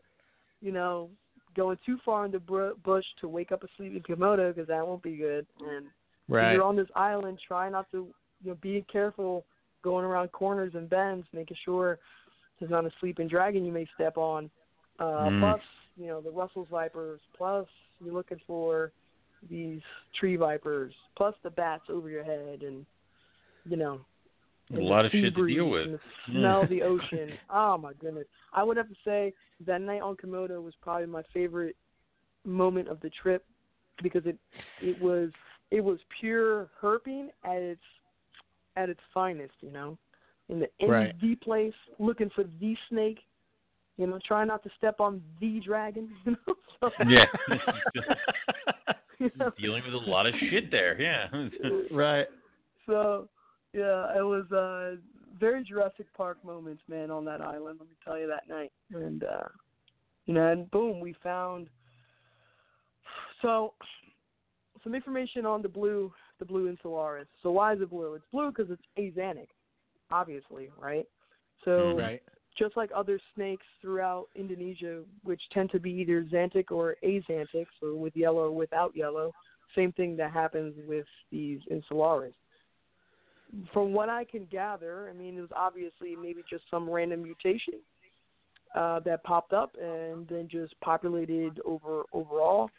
you 0.60 0.72
know, 0.72 1.08
going 1.54 1.78
too 1.84 1.98
far 2.04 2.24
in 2.24 2.32
the 2.32 2.38
br- 2.38 2.70
bush 2.84 3.04
to 3.20 3.28
wake 3.28 3.52
up 3.52 3.62
a 3.62 3.68
sleeping 3.76 4.02
komodo 4.02 4.54
because 4.54 4.68
that 4.68 4.86
won't 4.86 5.02
be 5.02 5.16
good. 5.16 5.46
And 5.60 5.86
right. 6.28 6.52
you're 6.52 6.62
on 6.62 6.76
this 6.76 6.88
island, 6.94 7.38
try 7.46 7.68
not 7.68 7.90
to, 7.92 8.08
you 8.42 8.50
know, 8.50 8.58
be 8.60 8.84
careful 8.90 9.44
going 9.82 10.04
around 10.04 10.32
corners 10.32 10.72
and 10.74 10.88
bends, 10.88 11.26
making 11.32 11.56
sure 11.64 11.98
there's 12.58 12.70
not 12.70 12.84
a 12.84 12.90
sleeping 13.00 13.28
dragon 13.28 13.64
you 13.64 13.72
may 13.72 13.86
step 13.94 14.16
on. 14.16 14.50
Uh, 14.98 15.28
Mm. 15.28 15.40
Plus, 15.40 15.60
you 15.96 16.06
know, 16.06 16.20
the 16.20 16.30
Russell's 16.30 16.68
vipers. 16.70 17.20
Plus, 17.36 17.66
you're 18.00 18.14
looking 18.14 18.40
for 18.46 18.92
these 19.50 19.80
tree 20.18 20.36
vipers. 20.36 20.94
Plus, 21.16 21.34
the 21.42 21.50
bats 21.50 21.84
over 21.88 22.08
your 22.08 22.24
head, 22.24 22.62
and 22.62 22.86
you 23.64 23.76
know, 23.76 24.00
A 24.72 24.76
lot 24.78 25.04
of 25.04 25.12
shit 25.12 25.34
to 25.34 25.46
deal 25.46 25.68
with. 25.68 25.82
And 25.86 25.94
the 25.94 26.00
smell 26.30 26.66
the 26.66 26.82
ocean. 26.82 27.32
Oh 27.50 27.76
my 27.76 27.92
goodness! 27.94 28.26
I 28.52 28.62
would 28.62 28.76
have 28.76 28.88
to 28.88 28.94
say 29.04 29.32
that 29.66 29.80
night 29.80 30.00
on 30.00 30.16
Komodo 30.16 30.62
was 30.62 30.74
probably 30.80 31.06
my 31.06 31.22
favorite 31.32 31.76
moment 32.44 32.88
of 32.88 33.00
the 33.00 33.10
trip 33.10 33.44
because 34.02 34.24
it 34.26 34.36
it 34.80 34.98
was 34.98 35.30
it 35.70 35.82
was 35.82 35.98
pure 36.20 36.70
herping 36.82 37.28
at 37.44 37.56
its 37.56 37.82
at 38.76 38.88
its 38.88 39.00
finest. 39.12 39.54
You 39.60 39.70
know, 39.70 39.98
in 40.48 40.60
the 40.60 40.68
in 40.80 40.90
Right. 40.90 41.20
the 41.20 41.34
place 41.36 41.74
looking 41.98 42.30
for 42.34 42.44
the 42.60 42.76
snake. 42.88 43.20
You 43.96 44.08
know, 44.08 44.18
trying 44.26 44.48
not 44.48 44.64
to 44.64 44.70
step 44.76 44.98
on 44.98 45.22
the 45.40 45.60
dragon. 45.60 46.08
You 46.26 46.32
know, 46.46 46.54
so, 46.80 46.90
Yeah. 47.08 47.26
you 49.18 49.30
know, 49.38 49.52
Dealing 49.56 49.84
with 49.84 49.94
a 49.94 50.10
lot 50.10 50.26
of 50.26 50.34
shit 50.40 50.70
there. 50.70 51.00
Yeah. 51.00 51.28
right. 51.92 52.26
So 52.86 53.28
yeah, 53.74 54.16
it 54.16 54.22
was 54.22 54.50
uh 54.52 54.96
very 55.38 55.64
Jurassic 55.64 56.06
Park 56.16 56.38
moments, 56.44 56.82
man, 56.88 57.10
on 57.10 57.24
that 57.24 57.40
island. 57.40 57.78
Let 57.80 57.88
me 57.88 57.96
tell 58.04 58.18
you 58.18 58.28
that 58.28 58.48
night, 58.48 58.72
and 58.92 59.24
uh 59.24 59.48
you 60.26 60.34
know, 60.34 60.52
and 60.52 60.70
boom, 60.70 61.00
we 61.00 61.14
found. 61.22 61.68
So, 63.42 63.74
some 64.82 64.94
information 64.94 65.44
on 65.44 65.60
the 65.60 65.68
blue, 65.68 66.12
the 66.38 66.44
blue 66.44 66.74
insularis. 66.74 67.26
So 67.42 67.50
why 67.50 67.74
is 67.74 67.80
it 67.80 67.90
blue? 67.90 68.14
It's 68.14 68.24
blue 68.32 68.50
because 68.50 68.70
it's 68.70 68.82
axanthic, 68.98 69.48
obviously, 70.10 70.70
right? 70.78 71.06
So 71.64 71.98
Right. 71.98 72.22
just 72.56 72.76
like 72.76 72.90
other 72.94 73.18
snakes 73.34 73.66
throughout 73.82 74.28
Indonesia, 74.34 75.02
which 75.24 75.40
tend 75.52 75.70
to 75.72 75.80
be 75.80 75.90
either 75.90 76.24
xanthic 76.24 76.70
or 76.70 76.96
axanthic, 77.04 77.66
so 77.80 77.94
with 77.96 78.16
yellow 78.16 78.44
or 78.44 78.52
without 78.52 78.94
yellow, 78.96 79.32
same 79.74 79.92
thing 79.92 80.16
that 80.16 80.30
happens 80.30 80.74
with 80.86 81.06
these 81.30 81.60
insularis. 81.70 82.34
From 83.72 83.92
what 83.92 84.08
I 84.08 84.24
can 84.24 84.46
gather, 84.50 85.08
I 85.08 85.12
mean, 85.12 85.38
it 85.38 85.40
was 85.40 85.50
obviously 85.54 86.16
maybe 86.16 86.42
just 86.48 86.64
some 86.70 86.88
random 86.88 87.22
mutation 87.22 87.74
uh, 88.74 89.00
that 89.00 89.22
popped 89.24 89.52
up 89.52 89.76
and 89.80 90.26
then 90.28 90.48
just 90.50 90.78
populated 90.80 91.60
over 91.64 92.02
overall. 92.12 92.70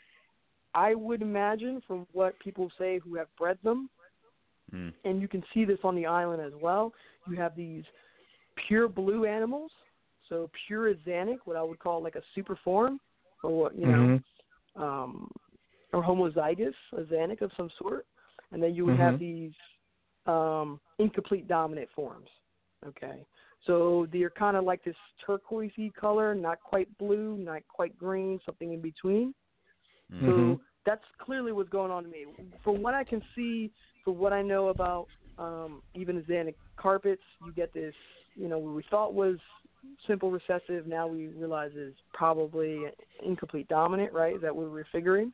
I 0.73 0.93
would 0.93 1.21
imagine, 1.21 1.81
from 1.87 2.05
what 2.11 2.37
people 2.39 2.69
say 2.77 2.99
who 2.99 3.15
have 3.15 3.27
bred 3.37 3.57
them, 3.63 3.89
Mm. 4.73 4.91
and 5.03 5.21
you 5.21 5.27
can 5.27 5.43
see 5.53 5.63
this 5.63 5.77
on 5.83 5.95
the 5.95 6.07
island 6.07 6.41
as 6.41 6.53
well. 6.59 6.91
You 7.29 7.35
have 7.37 7.55
these 7.55 7.83
pure 8.67 8.87
blue 8.87 9.25
animals, 9.25 9.71
so 10.27 10.49
pure 10.65 10.91
axanthic, 10.93 11.37
what 11.45 11.55
I 11.55 11.61
would 11.61 11.77
call 11.77 12.01
like 12.01 12.15
a 12.15 12.23
super 12.33 12.55
form, 12.63 12.99
or 13.43 13.51
what 13.51 13.75
you 13.75 13.85
know, 13.85 14.19
Mhm. 14.75 14.81
um, 14.81 15.31
or 15.93 16.03
homozygous 16.03 16.73
axanthic 16.93 17.41
of 17.41 17.51
some 17.53 17.69
sort, 17.77 18.07
and 18.51 18.61
then 18.61 18.73
you 18.73 18.85
would 18.85 18.97
have 18.97 19.15
Mhm. 19.15 19.19
these 19.19 19.53
um, 20.25 20.79
incomplete 20.99 21.47
dominant 21.47 21.89
forms. 21.95 22.29
Okay, 22.87 23.25
So 23.65 24.07
they're 24.13 24.29
kind 24.29 24.55
of 24.55 24.63
like 24.63 24.83
this 24.83 24.95
turquoisey 25.27 25.91
color, 25.95 26.35
not 26.35 26.59
quite 26.61 26.87
blue, 26.99 27.35
not 27.37 27.63
quite 27.67 27.97
green, 27.97 28.39
something 28.45 28.73
in 28.73 28.81
between. 28.81 29.33
Mhm. 30.13 30.25
So 30.25 30.61
that's 30.85 31.03
clearly 31.17 31.51
what's 31.51 31.69
going 31.69 31.91
on 31.91 32.03
to 32.03 32.09
me. 32.09 32.27
From 32.63 32.83
what 32.83 32.93
I 32.93 33.03
can 33.03 33.23
see, 33.35 33.71
from 34.03 34.19
what 34.19 34.33
I 34.33 34.43
know 34.43 34.67
about 34.67 35.07
um, 35.37 35.81
even 35.95 36.21
axanthic 36.21 36.55
carpets, 36.77 37.23
you 37.45 37.51
get 37.53 37.73
this, 37.73 37.93
you 38.35 38.47
know, 38.47 38.59
what 38.59 38.73
we 38.75 38.83
thought 38.83 39.13
was 39.13 39.37
simple 40.07 40.31
recessive, 40.31 40.87
now 40.87 41.07
we 41.07 41.27
realize 41.27 41.71
is 41.73 41.93
probably 42.13 42.85
incomplete 43.23 43.67
dominant, 43.67 44.13
right? 44.13 44.35
Is 44.35 44.41
that 44.41 44.55
what 44.55 44.69
we're 44.69 44.85
figuring? 44.91 45.31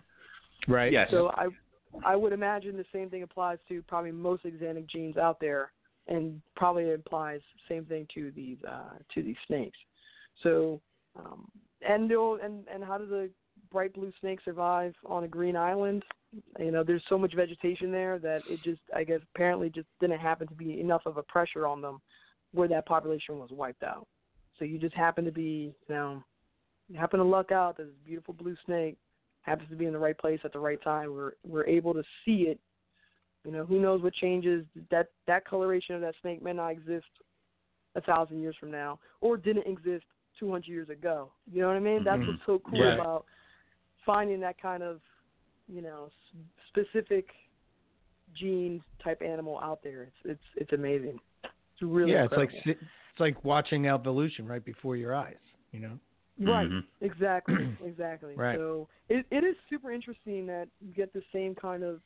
Right. 0.68 0.92
Yes. 0.92 1.10
So 1.12 1.32
I 1.36 1.48
I 2.06 2.16
would 2.16 2.34
imagine 2.34 2.78
the 2.78 2.86
same 2.94 3.10
thing 3.10 3.24
applies 3.24 3.58
to 3.70 3.82
probably 3.84 4.12
most 4.12 4.44
axanthic 4.44 4.90
genes 4.90 5.18
out 5.18 5.40
there, 5.40 5.72
and 6.08 6.42
probably 6.56 6.94
applies 6.94 7.42
same 7.70 7.86
thing 7.86 8.08
to 8.14 8.32
these 8.36 8.58
uh, 8.68 8.98
to 9.14 9.24
these 9.24 9.36
snakes. 9.48 9.78
So 10.44 10.82
um, 11.18 11.50
and 11.88 12.12
and 12.12 12.68
and 12.74 12.84
how 12.84 12.98
do 12.98 13.06
the 13.06 13.30
bright 13.72 13.94
blue 13.94 14.12
snakes 14.20 14.44
survive 14.46 14.94
on 15.06 15.24
a 15.24 15.28
green 15.28 15.56
island? 15.56 16.04
You 16.60 16.72
know, 16.72 16.84
there's 16.84 17.04
so 17.10 17.18
much 17.18 17.36
vegetation 17.36 17.92
there 17.92 18.18
that 18.20 18.42
it 18.50 18.60
just 18.64 18.82
I 18.96 19.04
guess 19.04 19.20
apparently 19.36 19.70
just 19.70 19.88
didn't 20.00 20.20
happen 20.20 20.48
to 20.48 20.54
be 20.54 20.80
enough 20.80 21.02
of 21.06 21.18
a 21.18 21.24
pressure 21.24 21.68
on 21.68 21.82
them 21.82 22.00
where 22.54 22.68
that 22.68 22.86
population 22.86 23.40
was 23.40 23.50
wiped 23.52 23.84
out. 23.84 24.08
So 24.58 24.66
you 24.66 24.78
just 24.78 24.96
happen 24.96 25.26
to 25.26 25.32
be 25.32 25.74
you 25.88 25.96
know 25.96 26.24
happen 26.98 27.20
to 27.20 27.26
luck 27.26 27.52
out 27.52 27.78
that 27.78 27.84
this 27.84 27.94
beautiful 28.06 28.34
blue 28.34 28.56
snake 28.66 28.98
happens 29.42 29.70
to 29.70 29.76
be 29.76 29.86
in 29.86 29.94
the 29.94 30.00
right 30.00 30.18
place 30.18 30.40
at 30.44 30.54
the 30.54 30.60
right 30.60 30.82
time. 30.84 31.14
We're 31.14 31.34
we're 31.48 31.66
able 31.66 31.94
to 31.94 32.04
see 32.26 32.44
it. 32.44 32.60
You 33.44 33.52
know, 33.52 33.66
who 33.66 33.80
knows 33.80 34.02
what 34.04 34.14
changes 34.14 34.66
that 34.92 35.08
that 35.28 35.46
coloration 35.46 35.96
of 35.96 36.02
that 36.02 36.16
snake 36.22 36.44
may 36.44 36.54
not 36.54 36.70
exist 36.70 37.06
a 37.96 38.02
thousand 38.02 38.42
years 38.42 38.56
from 38.60 38.72
now, 38.72 39.00
or 39.20 39.38
didn't 39.38 39.68
exist 39.68 40.06
200 40.40 40.68
years 40.68 40.90
ago. 40.90 41.32
You 41.52 41.62
know 41.62 41.68
what 41.68 41.76
I 41.76 41.80
mean? 41.80 42.04
That's 42.04 42.22
Mhm. 42.22 42.28
what's 42.28 42.46
so 42.46 42.60
cool 42.60 42.86
Yeah. 42.86 42.94
about 42.94 43.26
finding 44.06 44.40
that 44.42 44.58
kind 44.62 44.84
of, 44.84 45.02
you 45.68 45.82
know, 45.82 46.10
specific 46.70 47.30
gene 48.34 48.84
type 49.04 49.22
animal 49.22 49.60
out 49.60 49.82
there. 49.84 50.04
It's 50.04 50.18
it's 50.26 50.44
it's 50.56 50.74
amazing. 50.74 51.20
It's 51.44 51.82
really 51.82 52.12
yeah, 52.12 52.26
it's 52.26 52.38
like 52.38 52.52
incredible. 52.54 52.84
it's 53.12 53.20
like 53.20 53.44
watching 53.44 53.88
evolution 53.88 54.48
right 54.48 54.64
before 54.64 54.96
your 54.96 55.16
eyes. 55.16 55.36
You 55.72 55.80
know. 55.80 56.00
Right. 56.42 56.70
Mhm. 56.70 56.84
Exactly. 57.02 57.78
Exactly. 57.86 58.36
Right. 58.36 58.58
So 58.58 58.88
it 59.10 59.26
it 59.32 59.44
is 59.44 59.56
super 59.70 59.92
interesting 59.92 60.46
that 60.48 60.68
you 60.80 60.94
get 60.94 61.14
the 61.14 61.24
same 61.34 61.56
kind 61.56 61.84
of 61.84 62.02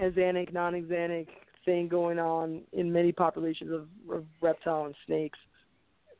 axanthic, 0.00 0.52
non-axanthic 0.52 1.28
thing 1.64 1.88
going 1.88 2.18
on 2.18 2.62
in 2.72 2.92
many 2.92 3.12
populations 3.12 3.72
of, 3.72 3.88
of 4.12 4.24
reptile 4.40 4.86
and 4.86 4.94
snakes 5.06 5.38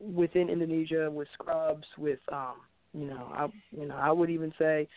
within 0.01 0.49
Indonesia 0.51 1.11
with 1.11 1.29
scrubs, 1.33 1.87
with 1.97 2.19
um, 2.33 2.57
you 2.93 3.07
know, 3.07 3.31
I 3.33 3.47
you 3.79 3.87
know, 3.87 3.97
I 3.97 4.11
would 4.11 4.31
even 4.31 4.53
say 4.59 4.89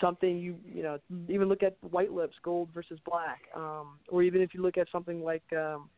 something 0.00 0.38
you 0.38 0.56
you 0.66 0.82
know, 0.82 0.98
even 1.28 1.48
look 1.48 1.62
at 1.62 1.76
white 1.90 2.12
lips, 2.12 2.36
gold 2.42 2.68
versus 2.74 2.98
black, 3.04 3.42
um, 3.54 3.98
or 4.08 4.22
even 4.22 4.40
if 4.40 4.54
you 4.54 4.62
look 4.62 4.78
at 4.78 4.88
something 4.90 5.22
like 5.22 5.44
um, 5.52 5.88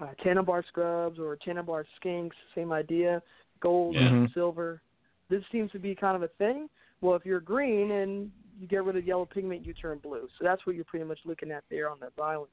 uh, 0.00 0.08
Tanimbar 0.24 0.66
scrubs 0.66 1.18
or 1.18 1.36
Tanimbar 1.36 1.84
skinks, 2.02 2.32
same 2.54 2.72
idea, 2.72 3.22
gold, 3.60 3.94
Yeah. 3.94 4.10
Mhm. 4.10 4.32
silver. 4.34 4.82
This 5.28 5.44
seems 5.50 5.70
to 5.72 5.78
be 5.78 5.94
kind 5.94 6.16
of 6.16 6.22
a 6.22 6.28
thing. 6.28 6.68
Well, 7.00 7.16
if 7.16 7.24
you're 7.24 7.40
green 7.40 7.90
and 7.90 8.30
you 8.58 8.66
get 8.66 8.84
rid 8.84 8.96
of 8.96 9.04
yellow 9.06 9.26
pigment, 9.26 9.64
you 9.64 9.72
turn 9.74 9.98
blue. 9.98 10.28
So 10.38 10.44
that's 10.44 10.64
what 10.66 10.76
you're 10.76 10.84
pretty 10.84 11.04
much 11.04 11.18
looking 11.24 11.50
at 11.50 11.64
there 11.68 11.90
on 11.90 11.98
that 12.00 12.12
island. 12.22 12.50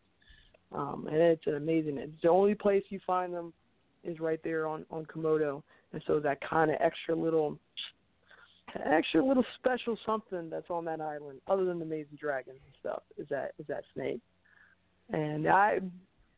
Um, 0.72 1.07
and 1.07 1.18
it's 1.18 1.45
an 1.48 1.56
amazing. 1.56 1.98
It's 1.98 2.22
the 2.22 2.30
only 2.30 2.56
place 2.56 2.84
you 2.90 2.99
find 3.06 3.34
them 3.34 3.53
is 4.03 4.19
right 4.19 4.41
there 4.44 4.65
on 4.68 4.86
on 4.90 5.06
Komodo, 5.06 5.61
and 5.94 6.02
so 6.07 6.19
that 6.22 6.40
kind 6.41 6.72
of 6.72 6.78
extra 6.80 7.14
little, 7.14 7.60
extra 8.86 9.23
little 9.23 9.45
special 9.56 9.98
something 10.06 10.49
that's 10.49 10.69
on 10.69 10.86
that 10.86 11.02
island, 11.02 11.41
other 11.48 11.65
than 11.65 11.78
the 11.80 11.86
amazing 11.86 12.18
dragons 12.19 12.60
and 12.65 12.76
stuff, 12.80 13.03
is 13.18 13.28
that 13.30 13.53
is 13.60 13.68
that 13.68 13.84
snake. 13.94 14.22
And 15.10 15.48
I, 15.48 15.82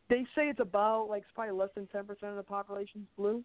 they 0.10 0.24
say 0.36 0.50
it's 0.50 0.60
about 0.60 1.10
like 1.10 1.22
it's 1.22 1.32
probably 1.36 1.54
less 1.54 1.70
than 1.76 1.88
ten 1.88 2.06
percent 2.06 2.32
of 2.32 2.38
the 2.38 2.44
population's 2.44 3.08
blue. 3.16 3.44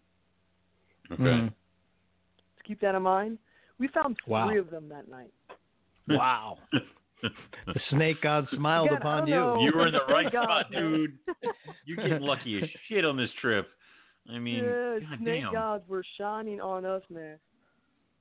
Okay. 1.11 1.15
Hmm. 1.23 1.41
Let's 1.47 2.61
keep 2.65 2.79
that 2.81 2.95
in 2.95 3.01
mind. 3.03 3.37
We 3.79 3.87
found 3.89 4.17
Wow. 4.27 4.47
three 4.47 4.59
of 4.59 4.69
them 4.69 4.89
that 4.89 5.07
night. 5.09 5.31
Wow. 6.07 6.57
The 7.21 7.79
snake 7.89 8.21
god 8.21 8.47
smiled 8.55 8.87
Again, 8.87 8.97
upon 8.99 9.27
you. 9.27 9.35
know. 9.35 9.59
You 9.59 9.73
were 9.75 9.87
in 9.87 9.93
the 9.93 10.05
right 10.13 10.31
God, 10.31 10.45
spot, 10.45 10.71
dude. 10.71 11.17
You 11.85 11.97
getting 11.97 12.21
lucky 12.21 12.57
as 12.63 12.69
shit 12.87 13.03
on 13.03 13.17
this 13.17 13.29
trip. 13.41 13.67
I 14.33 14.39
mean, 14.39 14.63
yeah, 14.63 14.99
God 15.01 15.17
snake 15.21 15.41
damn. 15.43 15.51
gods 15.53 15.83
were 15.89 16.03
shining 16.17 16.61
on 16.61 16.85
us, 16.85 17.01
man. 17.09 17.37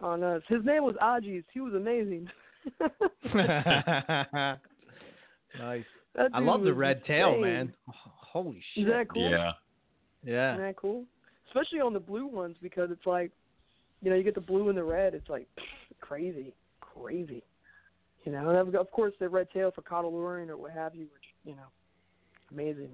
On 0.00 0.24
us. 0.24 0.42
His 0.48 0.64
name 0.64 0.82
was 0.82 0.96
Ajis. 1.00 1.44
He 1.54 1.60
was 1.60 1.74
amazing. 1.74 2.28
nice. 5.58 5.84
I 6.34 6.40
love 6.40 6.62
the 6.62 6.70
was 6.70 6.76
red 6.76 7.04
tail, 7.04 7.28
insane. 7.34 7.42
man. 7.42 7.74
Oh, 7.88 7.92
Holy 8.32 8.62
shit. 8.74 8.84
Is 8.84 8.90
that 8.92 9.08
cool? 9.08 9.30
Yeah. 9.30 9.52
Yeah. 10.24 10.54
Isn't 10.54 10.64
that 10.66 10.76
cool? 10.76 11.04
Especially 11.48 11.80
on 11.80 11.92
the 11.92 12.00
blue 12.00 12.26
ones 12.26 12.56
because 12.62 12.90
it's 12.90 13.06
like, 13.06 13.30
you 14.02 14.10
know, 14.10 14.16
you 14.16 14.22
get 14.22 14.34
the 14.34 14.40
blue 14.40 14.68
and 14.68 14.78
the 14.78 14.84
red. 14.84 15.14
It's 15.14 15.28
like 15.28 15.48
crazy, 16.00 16.54
crazy. 16.80 17.42
You 18.24 18.32
know, 18.32 18.50
and 18.50 18.74
of- 18.74 18.90
course 18.90 19.14
the 19.18 19.28
red 19.28 19.48
tail 19.50 19.70
for 19.74 19.82
caudal 19.82 20.12
luring 20.12 20.50
or 20.50 20.56
what 20.56 20.72
have 20.72 20.94
you, 20.94 21.06
which 21.12 21.24
you 21.44 21.52
know, 21.56 21.68
amazing. 22.52 22.90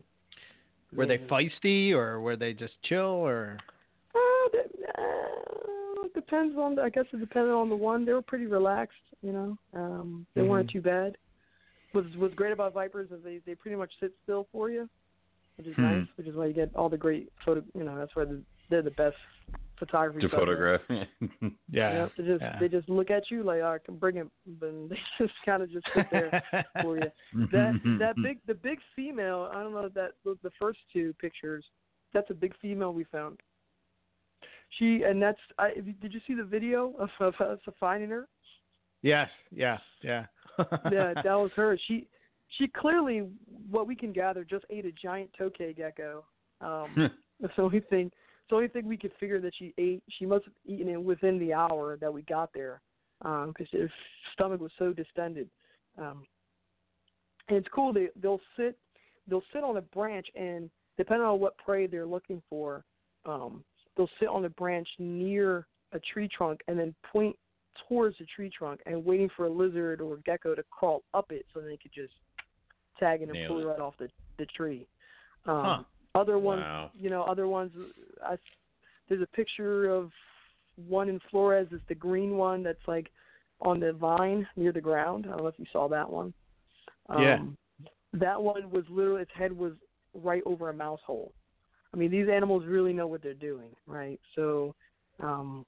Were 0.95 1.07
they 1.07 1.19
feisty 1.19 1.93
or 1.93 2.21
were 2.21 2.37
they 2.37 2.53
just 2.53 2.75
chill 2.85 3.01
or? 3.01 3.59
Uh, 4.15 4.57
uh, 4.99 6.05
it 6.05 6.15
depends 6.15 6.57
on. 6.57 6.77
The, 6.77 6.83
I 6.83 6.89
guess 6.89 7.07
it 7.13 7.19
depended 7.19 7.53
on 7.53 7.69
the 7.69 7.75
one. 7.75 8.05
They 8.05 8.13
were 8.13 8.23
pretty 8.23 8.47
relaxed. 8.47 8.95
You 9.23 9.33
know, 9.33 9.59
um, 9.73 10.27
they 10.35 10.43
weren't 10.43 10.69
Mhm. 10.69 10.73
too 10.73 10.83
bad. 10.83 11.17
What's 11.93 12.15
What's 12.17 12.35
great 12.35 12.53
about 12.53 12.75
vipers 12.75 13.11
is 13.11 13.25
they 13.25 13.39
they 13.39 13.55
pretty 13.57 13.77
much 13.77 13.93
sit 13.99 14.13
still 14.23 14.47
for 14.53 14.71
you, 14.71 14.89
which 15.57 15.67
is 15.67 15.77
Hmm. 15.77 15.83
nice. 15.83 16.09
Which 16.17 16.27
is 16.27 16.35
why 16.35 16.47
you 16.47 16.53
get 16.53 16.75
all 16.75 16.89
the 16.89 16.99
great 16.99 17.33
photo. 17.45 17.63
You 17.75 17.85
know, 17.85 17.97
that's 17.99 18.15
why 18.17 18.25
the, 18.25 18.43
they're 18.71 18.83
the 18.83 18.91
best 18.93 19.17
photography. 19.79 20.21
To 20.21 20.29
photograph. 20.29 20.81
Yeah, 21.69 22.09
they 22.17 22.25
just 22.25 22.41
yeah. 22.41 22.59
they 22.61 22.69
just 22.69 22.89
look 22.89 23.11
at 23.11 23.31
you 23.31 23.43
like 23.43 23.63
I 23.63 23.79
can 23.85 23.97
bring 23.97 24.17
it, 24.17 24.29
and 24.63 24.91
they 24.91 24.99
just 25.19 25.33
kind 25.45 25.63
of 25.63 25.71
just 25.71 25.87
sit 25.95 26.07
there 26.11 26.43
for 26.83 26.97
you. 26.97 27.11
That 27.53 27.81
that 27.99 28.15
big 28.23 28.39
the 28.47 28.55
big 28.55 28.79
female. 28.95 29.51
I 29.53 29.63
don't 29.63 29.73
know 29.73 29.87
if 29.87 29.95
that 29.95 30.13
the 30.25 30.37
the 30.43 30.51
first 30.61 30.79
two 30.93 31.15
pictures. 31.21 31.65
That's 32.13 32.31
a 32.31 32.35
big 32.35 32.55
female 32.63 32.93
we 32.95 33.05
found. 33.05 33.41
She 34.79 35.03
and 35.03 35.21
that's. 35.21 35.39
I 35.59 35.75
did 35.75 36.13
you 36.13 36.21
see 36.27 36.35
the 36.35 36.45
video 36.45 36.95
of 36.99 37.11
of 37.21 37.35
us 37.41 37.59
finding 37.81 38.11
her? 38.11 38.29
Yes. 39.03 39.29
Yeah. 39.51 39.79
Yeah. 40.03 40.27
Yeah, 40.91 41.13
that 41.15 41.25
was 41.27 41.51
her. 41.57 41.77
She 41.89 42.07
she 42.59 42.69
clearly, 42.69 43.29
what 43.71 43.87
we 43.87 43.97
can 43.97 44.13
gather, 44.13 44.45
just 44.45 44.65
ate 44.71 44.85
a 44.85 44.93
giant 44.93 45.31
tokay 45.39 45.77
gecko. 45.77 46.25
Um, 46.61 47.11
that's 47.41 47.55
the 47.57 47.63
only 47.63 47.81
thing. 47.81 48.07
It's 48.07 48.51
the 48.51 48.57
only 48.57 48.69
thing 48.69 48.87
we 48.87 48.97
could 48.97 49.13
figure 49.19 49.41
that 49.41 49.53
she 49.59 49.75
ate. 49.79 50.03
She 50.19 50.27
must 50.27 50.45
have 50.45 50.55
eaten 50.67 50.89
it 50.89 51.03
within 51.03 51.39
the 51.39 51.53
hour 51.53 51.97
that 52.01 52.13
we 52.13 52.23
got 52.23 52.51
there, 52.53 52.81
because 53.21 53.67
her 53.73 53.91
stomach 54.33 54.61
was 54.61 54.73
so 54.79 54.93
distended. 54.93 55.49
Um, 55.99 56.27
and 57.49 57.59
it's 57.59 57.69
cool. 57.75 57.93
They 57.93 58.09
they'll 58.21 58.41
sit 58.57 58.79
they'll 59.29 59.43
sit 59.53 59.65
on 59.65 59.77
a 59.77 59.83
branch, 59.83 60.27
and 60.35 60.71
depending 60.97 61.27
on 61.27 61.41
what 61.41 61.57
prey 61.59 61.87
they're 61.87 62.07
looking 62.07 62.43
for, 62.49 62.85
um, 63.27 63.65
they'll 63.97 64.11
sit 64.21 64.29
on 64.29 64.45
a 64.45 64.51
branch 64.51 64.89
near 64.99 65.67
a 65.93 66.01
tree 66.13 66.29
trunk 66.29 66.61
and 66.69 66.79
then 66.79 66.95
point 67.11 67.37
towards 67.89 68.17
the 68.19 68.27
tree 68.27 68.51
trunk 68.57 68.81
and 68.87 69.05
waiting 69.05 69.29
for 69.37 69.47
a 69.47 69.51
lizard 69.51 70.01
or 70.01 70.19
gecko 70.25 70.55
to 70.55 70.63
crawl 70.71 71.03
up 71.13 71.31
it 71.31 71.45
so 71.53 71.61
they 71.61 71.77
could 71.77 71.93
just 71.93 72.13
tag 72.99 73.23
it 73.23 73.25
and 73.25 73.33
Nail 73.33 73.49
pull 73.49 73.59
it 73.59 73.63
it. 73.63 73.67
right 73.67 73.81
off 73.81 73.95
the 73.99 74.09
the 74.39 74.47
tree. 74.47 74.87
Um, 75.47 75.65
Huh. 75.65 75.83
Other 76.17 76.39
ones, 76.39 76.63
Wow. 76.63 76.91
you 76.95 77.11
know, 77.11 77.23
other 77.25 77.49
ones. 77.49 77.73
I, 78.25 78.37
there's 79.09 79.23
a 79.23 79.27
picture 79.37 79.91
of 79.91 80.13
one 80.89 81.09
in 81.09 81.21
Flores. 81.31 81.67
It's 81.73 81.83
the 81.89 81.95
green 81.95 82.37
one 82.37 82.63
that's 82.63 82.87
like 82.87 83.11
on 83.61 83.81
the 83.81 83.93
vine 83.93 84.47
near 84.57 84.73
the 84.73 84.81
ground. 84.81 85.27
I 85.27 85.31
don't 85.31 85.43
know 85.43 85.49
if 85.49 85.59
you 85.59 85.67
saw 85.73 85.89
that 85.89 86.09
one. 86.09 86.33
Yeah. 87.19 87.35
Um, 87.35 87.57
That 88.13 88.41
one 88.41 88.71
was 88.71 88.85
literally 88.89 89.23
its 89.23 89.31
head 89.35 89.53
was 89.53 89.73
right 90.15 90.43
over 90.47 90.71
a 90.71 90.75
mouse 90.75 91.01
hole. 91.05 91.33
I 91.93 91.97
mean, 91.97 92.11
these 92.11 92.29
animals 92.29 92.65
really 92.65 92.93
know 92.93 93.07
what 93.09 93.23
they're 93.23 93.35
doing, 93.35 93.71
right? 93.87 94.21
So, 94.37 94.75
um, 95.21 95.65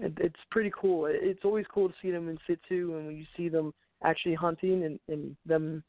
it, 0.00 0.12
it's 0.18 0.40
pretty 0.50 0.72
cool. 0.80 1.06
It, 1.06 1.16
it's 1.22 1.44
always 1.44 1.66
cool 1.72 1.88
to 1.88 1.94
see 2.02 2.10
them 2.10 2.28
in 2.28 2.38
situ, 2.46 2.96
and 2.96 3.06
when 3.06 3.16
you 3.16 3.26
see 3.36 3.48
them 3.48 3.72
actually 4.04 4.34
hunting 4.34 4.84
and, 4.84 4.98
and 5.08 5.36
them 5.46 5.82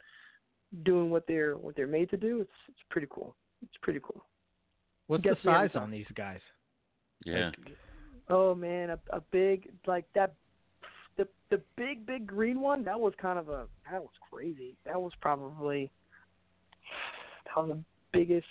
doing 0.84 1.10
what 1.10 1.26
they're 1.28 1.58
what 1.58 1.76
they're 1.76 1.88
made 1.88 2.10
to 2.12 2.18
do, 2.18 2.42
it's 2.42 2.52
it's 2.68 2.80
pretty 2.90 3.08
cool. 3.10 3.36
It's 3.64 3.78
pretty 3.82 4.00
cool. 4.02 4.24
What's 5.08 5.24
Guess 5.24 5.36
the 5.44 5.50
size 5.50 5.72
on 5.76 5.92
these 5.92 6.06
guys? 6.16 6.40
Yeah. 7.26 7.52
Oh 8.30 8.56
man, 8.56 8.92
a 8.92 9.00
a 9.12 9.22
big 9.32 9.70
like 9.88 10.06
that. 10.16 10.34
The 11.18 11.28
the 11.50 11.62
big 11.76 12.06
big 12.06 12.28
green 12.28 12.62
one 12.62 12.84
that 12.86 13.00
was 13.00 13.14
kind 13.22 13.40
of 13.40 13.50
a 13.50 13.66
that 13.92 14.02
was 14.02 14.14
crazy. 14.32 14.76
That 14.86 15.02
was 15.02 15.12
probably 15.22 15.92
that 17.46 17.58
was 17.58 17.78
the 17.78 17.84
biggest 18.12 18.46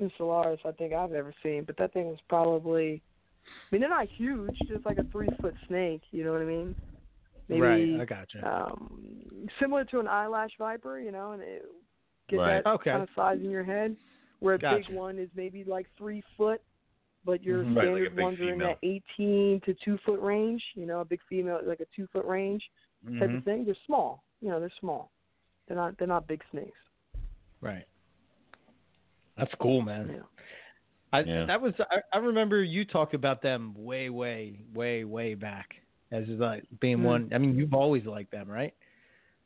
insularis 0.00 0.58
I 0.64 0.72
think 0.72 0.92
I've 0.92 1.12
ever 1.12 1.34
seen, 1.42 1.64
but 1.64 1.76
that 1.78 1.92
thing 1.92 2.06
was 2.06 2.18
probably. 2.28 3.02
I 3.46 3.74
mean, 3.74 3.82
they're 3.82 3.90
not 3.90 4.08
huge, 4.08 4.56
just 4.66 4.86
like 4.86 4.96
a 4.96 5.04
three 5.12 5.28
foot 5.42 5.54
snake. 5.68 6.00
You 6.12 6.24
know 6.24 6.32
what 6.32 6.40
I 6.40 6.46
mean? 6.46 6.74
Maybe 7.48 7.60
right, 7.60 8.00
I 8.00 8.04
gotcha. 8.04 8.46
um, 8.46 9.48
similar 9.60 9.84
to 9.86 10.00
an 10.00 10.08
eyelash 10.08 10.50
viper, 10.58 10.98
you 10.98 11.12
know, 11.12 11.32
and 11.32 11.42
it, 11.42 11.64
get 12.28 12.38
Right. 12.38 12.64
that 12.64 12.70
Okay. 12.70 12.90
kind 12.90 13.02
of 13.02 13.08
size 13.14 13.38
in 13.42 13.50
your 13.50 13.64
head. 13.64 13.96
Where 14.40 14.54
a 14.54 14.58
Gotcha. 14.58 14.88
big 14.88 14.96
one 14.96 15.18
is 15.18 15.28
maybe 15.34 15.64
like 15.64 15.86
three 15.96 16.22
foot, 16.36 16.60
but 17.24 17.42
your 17.42 17.64
Mhm. 17.64 17.76
Right, 17.76 17.76
like 17.76 17.84
a 17.84 17.88
standard 17.88 18.16
big 18.16 18.22
ones 18.24 18.40
are 18.40 18.52
in 18.52 18.58
that 18.58 18.78
18 18.82 19.60
to 19.60 19.74
two 19.74 19.98
foot 19.98 20.20
range. 20.20 20.62
You 20.74 20.86
know, 20.86 21.00
a 21.00 21.04
big 21.04 21.20
female 21.28 21.60
like 21.64 21.80
a 21.80 21.86
two 21.94 22.06
foot 22.08 22.24
range 22.24 22.68
type 23.18 23.30
Mhm. 23.30 23.38
of 23.38 23.44
thing. 23.44 23.64
They're 23.64 23.74
small. 23.86 24.24
You 24.40 24.48
know, 24.50 24.60
they're 24.60 24.70
small. 24.80 25.10
They're 25.66 25.76
not. 25.76 25.96
They're 25.98 26.08
not 26.08 26.26
big 26.26 26.42
snakes. 26.50 26.78
Right. 27.60 27.86
That's 29.36 29.54
cool, 29.56 29.80
man. 29.82 30.08
Yeah. 30.10 30.22
I 31.12 31.20
Yeah. 31.20 31.44
that 31.46 31.60
was 31.60 31.74
I, 31.90 32.02
I 32.12 32.18
remember 32.18 32.62
you 32.62 32.84
talked 32.84 33.14
about 33.14 33.40
them 33.40 33.72
way, 33.74 34.10
way, 34.10 34.60
way, 34.74 35.04
way 35.04 35.34
back 35.34 35.76
as 36.12 36.28
is 36.28 36.38
like 36.40 36.64
being 36.80 36.98
Hmm. 36.98 37.04
one. 37.04 37.30
I 37.34 37.38
mean, 37.38 37.56
you've 37.56 37.74
always 37.74 38.04
liked 38.06 38.30
them, 38.30 38.48
right? 38.48 38.74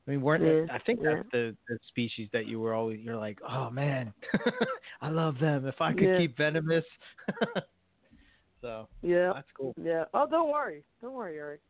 I 0.06 0.10
mean, 0.10 0.22
weren't 0.22 0.42
Yeah, 0.42 0.74
I 0.74 0.78
think 0.80 1.00
yeah. 1.02 1.16
that's 1.16 1.28
the 1.32 1.56
the 1.68 1.78
species 1.88 2.28
that 2.32 2.46
you 2.46 2.60
were 2.60 2.72
always 2.74 3.00
you're 3.00 3.16
like, 3.16 3.38
oh 3.48 3.68
man, 3.70 4.12
I 5.02 5.10
love 5.10 5.38
them. 5.38 5.66
If 5.66 5.80
I 5.80 5.92
could 5.92 6.02
Yeah. 6.02 6.16
keep 6.18 6.36
venomous, 6.36 6.84
so 8.62 8.88
Yeah. 9.02 9.32
that's 9.34 9.50
cool. 9.56 9.74
Yeah. 9.82 10.04
Oh, 10.14 10.26
don't 10.28 10.50
worry. 10.50 10.82
Don't 11.02 11.14
worry, 11.14 11.36
Eric. 11.38 11.60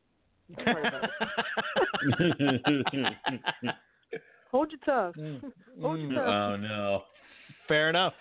Don't 0.56 0.66
worry 0.66 0.88
about 0.88 1.10
it. 2.02 3.04
Hold 4.50 4.70
your 4.72 4.80
tongue. 4.84 5.42
Hold 5.82 6.00
your 6.00 6.10
Mm. 6.10 6.14
tongue. 6.14 6.26
oh 6.26 6.56
no. 6.56 7.04
Fair 7.66 7.90
enough. 7.90 8.14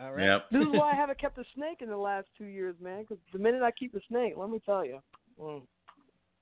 All 0.00 0.12
right. 0.12 0.24
Yep. 0.24 0.50
This 0.50 0.62
is 0.62 0.72
why 0.72 0.92
I 0.92 0.94
haven't 0.94 1.18
kept 1.20 1.38
a 1.38 1.44
snake 1.54 1.80
in 1.82 1.88
the 1.88 1.96
last 1.96 2.26
two 2.36 2.44
years, 2.46 2.74
man. 2.80 3.02
Because 3.02 3.18
the 3.32 3.38
minute 3.38 3.62
I 3.62 3.70
keep 3.70 3.94
a 3.94 4.00
snake, 4.08 4.34
let 4.36 4.50
me 4.50 4.58
tell 4.64 4.84
you. 4.84 5.00
Mm. 5.40 5.62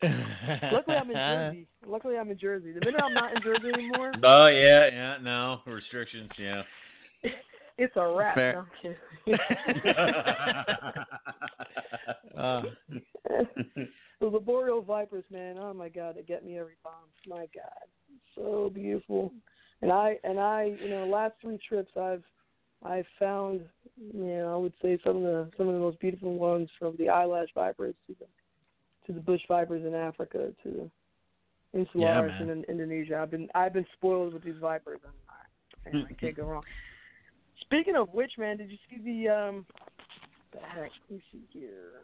Luckily, 0.02 0.96
I'm 0.96 1.10
in 1.10 1.16
Jersey. 1.16 1.66
Luckily, 1.86 2.16
I'm 2.16 2.30
in 2.30 2.38
Jersey. 2.38 2.72
The 2.72 2.80
minute 2.80 3.00
I'm 3.04 3.14
not 3.14 3.36
in 3.36 3.42
Jersey 3.42 3.68
anymore, 3.72 4.12
Oh 4.24 4.46
yeah, 4.46 4.88
yeah, 4.92 5.16
no 5.22 5.60
restrictions. 5.66 6.30
Yeah. 6.38 6.62
it's 7.78 7.96
a 7.96 8.06
wrap. 8.06 8.34
Fair. 8.34 8.52
No, 8.54 8.60
I'm 8.60 8.68
kidding. 9.26 9.38
Uh, 12.36 12.62
the 14.20 14.38
boreal 14.38 14.80
vipers, 14.82 15.24
man. 15.30 15.56
Oh 15.58 15.74
my 15.74 15.88
God, 15.88 16.16
they 16.16 16.22
get 16.22 16.44
me 16.44 16.58
every 16.58 16.76
time. 16.82 17.08
My 17.26 17.46
God, 17.54 17.88
so 18.34 18.70
beautiful. 18.72 19.32
And 19.82 19.92
I 19.92 20.18
and 20.24 20.38
I, 20.38 20.76
you 20.82 20.88
know, 20.88 21.06
last 21.06 21.34
three 21.40 21.58
trips 21.68 21.92
I've 22.00 22.22
I've 22.82 23.06
found, 23.18 23.60
you 24.14 24.24
know, 24.24 24.54
I 24.54 24.56
would 24.56 24.72
say 24.80 24.98
some 25.04 25.16
of 25.16 25.22
the 25.22 25.50
some 25.56 25.68
of 25.68 25.74
the 25.74 25.80
most 25.80 26.00
beautiful 26.00 26.34
ones 26.38 26.68
from 26.78 26.96
the 26.98 27.08
eyelash 27.08 27.48
vipers 27.54 27.94
to 28.06 28.14
the 28.18 28.26
to 29.06 29.12
the 29.12 29.20
bush 29.20 29.40
vipers 29.48 29.84
in 29.84 29.94
Africa 29.94 30.52
to 30.62 30.90
the 31.74 31.78
insularis 31.78 32.40
man. 32.40 32.50
in 32.50 32.64
Indonesia. 32.64 33.18
I've 33.20 33.30
been 33.30 33.48
I've 33.54 33.72
been 33.72 33.86
spoiled 33.96 34.34
with 34.34 34.44
these 34.44 34.54
vipers, 34.60 35.00
and 35.84 36.04
I, 36.04 36.06
I 36.10 36.12
can't 36.14 36.36
go 36.36 36.44
wrong. 36.44 36.62
Speaking 37.60 37.96
of 37.96 38.12
which, 38.12 38.32
man, 38.38 38.56
did 38.56 38.70
you 38.70 38.78
see 38.88 38.98
the 39.02 39.28
um? 39.28 39.66
The 40.52 40.58
heck, 40.58 40.90
let 41.08 41.10
me 41.10 41.22
see 41.30 41.42
here. 41.52 42.02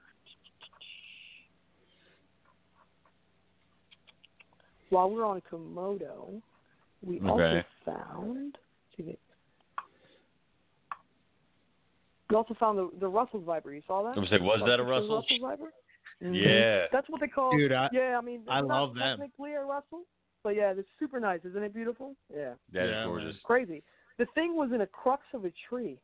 While 4.91 5.11
we're 5.11 5.27
on 5.27 5.43
Komodo, 5.51 6.41
we 7.05 7.21
also 7.21 7.65
found. 7.85 8.57
We 8.99 9.17
also 12.37 12.55
found 12.55 12.79
the 12.79 12.91
the 13.01 13.09
Russell's 13.09 13.45
viper. 13.45 13.73
You 13.73 13.83
saw 13.87 14.05
that? 14.05 14.17
I 14.17 14.21
was 14.21 14.31
was 14.41 14.63
that 14.67 14.79
a 14.79 14.85
Russell's? 14.85 15.25
Russell's 15.29 15.41
viper? 15.43 15.73
Mhm. 16.23 16.35
Yeah. 16.35 16.87
That's 16.93 17.09
what 17.09 17.21
they 17.21 17.29
call. 17.29 17.53
Dude, 17.57 17.73
I- 17.73 17.91
yeah, 17.93 18.17
I 18.17 18.21
mean, 18.21 18.43
I 18.49 18.61
it's 18.61 18.69
not 18.69 18.75
love 18.81 18.95
them. 18.95 19.19
Technically 19.19 19.53
a 19.55 19.63
Russell, 19.63 20.03
but 20.43 20.57
yeah, 20.57 20.73
it's 20.77 20.89
super 20.99 21.21
nice. 21.21 21.41
Isn't 21.45 21.63
it 21.63 21.75
beautiful? 21.75 22.17
Yeah, 22.35 22.55
That 22.73 22.85
is 22.87 22.91
Yeah, 22.93 23.05
gorgeous. 23.05 23.37
crazy. 23.43 23.83
The 24.19 24.27
thing 24.35 24.57
was 24.57 24.73
in 24.73 24.81
a 24.81 24.87
crux 24.87 25.23
of 25.35 25.45
a 25.45 25.51
tree, 25.69 25.99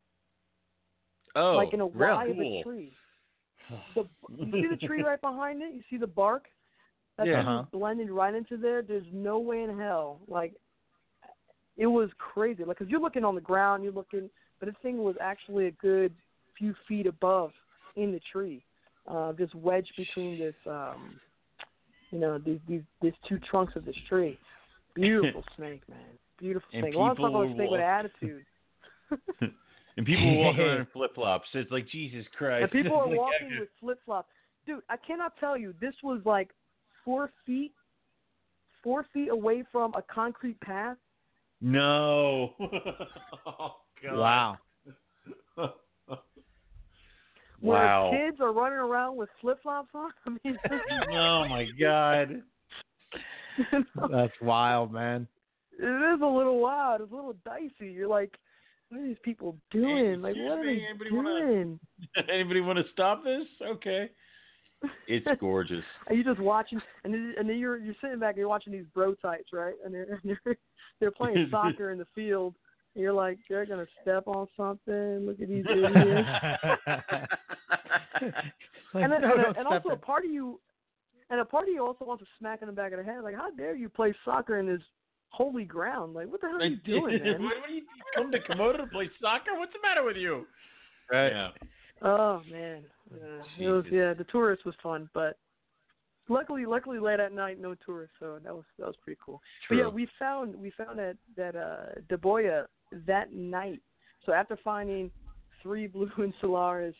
Oh, 1.34 1.56
like 1.56 1.72
in 1.72 1.80
a 1.80 1.86
real 1.86 2.14
Y 2.16 2.24
of 2.26 2.36
cool. 2.36 2.60
a 2.60 2.62
tree. 2.62 2.92
The, 3.94 4.06
you 4.36 4.50
see 4.52 4.66
the 4.66 4.86
tree 4.86 5.02
right 5.02 5.20
behind 5.20 5.62
it? 5.62 5.72
You 5.72 5.82
see 5.88 5.96
the 5.96 6.06
bark? 6.06 6.48
That 7.16 7.26
Yeah. 7.26 7.40
Uh-huh. 7.40 7.64
blended 7.72 8.10
right 8.10 8.34
into 8.34 8.56
there. 8.58 8.82
There's 8.82 9.06
no 9.12 9.38
way 9.38 9.62
in 9.62 9.78
hell. 9.78 10.20
Like, 10.28 10.54
it 11.78 11.86
was 11.86 12.10
crazy. 12.18 12.64
Like, 12.64 12.78
cause 12.78 12.88
you're 12.88 13.00
looking 13.00 13.24
on 13.24 13.34
the 13.34 13.40
ground, 13.40 13.82
you're 13.82 13.92
looking, 13.92 14.28
but 14.60 14.66
this 14.66 14.74
thing 14.82 14.98
was 15.02 15.16
actually 15.20 15.66
a 15.66 15.70
good 15.72 16.14
few 16.58 16.74
feet 16.86 17.06
above 17.06 17.52
in 17.96 18.12
the 18.12 18.20
tree, 18.30 18.64
uh, 19.08 19.32
just 19.34 19.54
wedged 19.54 19.92
between 19.96 20.38
this, 20.38 20.54
um, 20.66 21.18
you 22.10 22.18
know, 22.18 22.38
these 22.38 22.58
these 22.68 22.82
these 23.00 23.12
two 23.28 23.38
trunks 23.50 23.74
of 23.76 23.84
this 23.84 23.96
tree. 24.08 24.38
Beautiful 24.94 25.44
snake, 25.56 25.82
man. 25.88 25.98
Beautiful 26.38 26.68
And 26.72 26.82
snake. 26.84 26.94
I 26.94 26.98
want 26.98 27.18
talk 27.18 27.26
people 27.28 27.40
about 27.42 27.52
a 27.52 27.54
snake 27.54 27.70
with 27.70 27.80
walk- 27.80 28.04
attitude. 28.04 28.44
And 29.98 30.06
people 30.06 30.24
were 30.38 30.44
walking 30.46 30.60
around 30.62 30.78
in 30.80 30.86
flip 30.94 31.14
flops. 31.14 31.46
It's 31.52 31.70
like 31.70 31.86
Jesus 31.86 32.24
Christ. 32.38 32.62
And 32.62 32.70
people 32.70 32.96
are 32.96 33.06
Like, 33.08 33.18
walking 33.18 33.46
after- 33.48 33.60
with 33.60 33.68
flip 33.78 33.98
flops. 34.06 34.28
Dude, 34.64 34.80
I 34.88 34.96
cannot 34.96 35.36
tell 35.38 35.54
you. 35.58 35.74
This 35.82 35.92
was 36.02 36.22
like 36.24 36.48
four 37.04 37.30
feet, 37.44 37.72
four 38.82 39.04
feet 39.12 39.28
away 39.28 39.64
from 39.70 39.92
a 39.92 40.00
concrete 40.00 40.58
path. 40.62 40.96
No. 41.60 42.54
oh, 43.46 43.76
God. 44.02 44.56
Wow. 47.62 48.10
Where 48.10 48.26
kids 48.30 48.40
are 48.40 48.52
running 48.52 48.78
around 48.78 49.16
with 49.16 49.28
flip 49.40 49.58
flops 49.62 49.90
on. 49.94 50.10
I 50.26 50.30
mean, 50.30 50.58
Oh 51.12 51.46
my 51.48 51.66
God. 51.80 52.42
That's 54.10 54.32
wild, 54.40 54.92
man. 54.92 55.26
it 55.78 56.14
is 56.14 56.20
a 56.22 56.26
little 56.26 56.58
wild. 56.60 57.00
It's 57.02 57.12
a 57.12 57.14
little 57.14 57.36
dicey. 57.44 57.92
You're 57.92 58.08
like, 58.08 58.34
what 58.88 59.00
are 59.00 59.06
these 59.06 59.16
people 59.22 59.56
doing? 59.70 60.20
Like, 60.22 60.36
what 60.36 60.58
are 60.58 60.64
they 60.64 60.82
anybody 60.88 61.10
wanna- 61.12 61.40
doing? 61.40 61.80
Anybody 62.32 62.60
want 62.60 62.78
to 62.78 62.84
stop 62.92 63.24
this? 63.24 63.46
Okay. 63.62 64.10
It's 65.06 65.26
gorgeous. 65.38 65.84
Are 66.08 66.14
you 66.14 66.24
just 66.24 66.40
watching? 66.40 66.80
And 67.04 67.14
then, 67.14 67.34
and 67.38 67.48
then 67.48 67.56
you're 67.56 67.78
you're 67.78 67.94
sitting 68.00 68.18
back 68.18 68.30
and 68.30 68.38
you're 68.38 68.48
watching 68.48 68.72
these 68.72 68.84
bro 68.92 69.14
types, 69.14 69.50
right? 69.52 69.74
And 69.84 69.94
they're 69.94 70.18
and 70.24 70.36
they're, 70.44 70.56
they're 70.98 71.10
playing 71.12 71.46
soccer 71.52 71.92
in 71.92 71.98
the 71.98 72.06
field. 72.16 72.54
And 72.96 73.02
you're 73.02 73.12
like, 73.12 73.38
they're 73.48 73.64
gonna 73.64 73.86
step 74.02 74.24
on 74.26 74.48
something. 74.56 75.24
Look 75.24 75.40
at 75.40 75.48
these 75.48 75.64
idiots. 75.70 76.28
Like, 78.94 79.04
and 79.04 79.12
then, 79.12 79.22
no, 79.22 79.32
and, 79.32 79.42
don't 79.42 79.56
and 79.56 79.66
also 79.66 79.88
a 79.88 79.92
in. 79.94 79.98
part 80.00 80.22
of 80.26 80.30
you, 80.30 80.60
and 81.30 81.40
a 81.40 81.46
part 81.46 81.66
of 81.66 81.72
you 81.72 81.82
also 81.82 82.04
wants 82.04 82.22
to 82.22 82.28
smack 82.38 82.60
in 82.60 82.66
the 82.66 82.74
back 82.74 82.92
of 82.92 82.98
the 82.98 83.04
head, 83.04 83.22
like, 83.24 83.34
how 83.34 83.50
dare 83.50 83.74
you 83.74 83.88
play 83.88 84.14
soccer 84.22 84.58
in 84.58 84.66
this 84.66 84.82
holy 85.30 85.64
ground? 85.64 86.12
Like, 86.12 86.30
what 86.30 86.42
the 86.42 86.48
hell 86.48 86.60
are 86.60 86.66
you 86.66 86.76
doing, 86.84 87.14
what, 87.14 87.24
man? 87.24 87.42
what 87.42 87.68
do 87.68 87.74
you 87.74 87.82
come 88.14 88.30
to 88.30 88.38
Komodo 88.40 88.76
to 88.76 88.86
play 88.88 89.08
soccer? 89.18 89.52
What's 89.56 89.72
the 89.72 89.78
matter 89.82 90.04
with 90.04 90.16
you? 90.18 90.46
Right. 91.10 91.30
Yeah. 91.32 91.48
Oh 92.02 92.42
man, 92.50 92.82
yeah, 93.12 93.66
it 93.66 93.70
was 93.70 93.84
Jesus. 93.84 93.96
yeah. 93.96 94.14
The 94.14 94.24
tourist 94.24 94.64
was 94.66 94.74
fun, 94.82 95.08
but 95.14 95.38
luckily, 96.28 96.66
luckily 96.66 96.98
late 96.98 97.20
at 97.20 97.32
night, 97.32 97.60
no 97.60 97.74
tourists, 97.86 98.16
so 98.18 98.38
that 98.42 98.52
was 98.52 98.64
that 98.78 98.86
was 98.86 98.96
pretty 99.02 99.20
cool. 99.24 99.40
But 99.68 99.76
yeah, 99.76 99.88
we 99.88 100.08
found 100.18 100.56
we 100.56 100.72
found 100.72 100.98
that 100.98 101.16
that 101.36 101.54
uh 101.54 102.00
Daboia 102.10 102.66
that 103.06 103.32
night. 103.32 103.80
So 104.26 104.32
after 104.32 104.58
finding 104.64 105.10
three 105.62 105.86
blue 105.88 106.10
insularis 106.18 106.94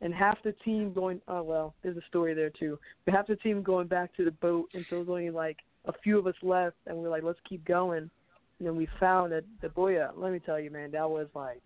and 0.00 0.14
half 0.14 0.38
the 0.44 0.52
team 0.64 0.92
going 0.92 1.20
oh 1.28 1.42
well, 1.42 1.74
there's 1.82 1.96
a 1.96 2.06
story 2.08 2.34
there 2.34 2.50
too. 2.50 2.78
But 3.04 3.14
half 3.14 3.26
the 3.26 3.36
team 3.36 3.62
going 3.62 3.88
back 3.88 4.14
to 4.16 4.24
the 4.24 4.30
boat 4.30 4.68
and 4.74 4.84
so 4.88 4.96
there's 4.96 5.08
only 5.08 5.30
like 5.30 5.58
a 5.86 5.92
few 6.02 6.18
of 6.18 6.26
us 6.26 6.34
left 6.42 6.76
and 6.86 6.96
we're 6.96 7.08
like, 7.08 7.22
Let's 7.22 7.38
keep 7.48 7.64
going 7.66 8.10
and 8.58 8.66
then 8.66 8.76
we 8.76 8.88
found 8.98 9.32
that 9.32 9.44
Daboia, 9.62 10.08
uh, 10.08 10.12
let 10.16 10.32
me 10.32 10.40
tell 10.40 10.58
you 10.60 10.70
man, 10.70 10.90
that 10.92 11.08
was 11.08 11.28
like 11.34 11.60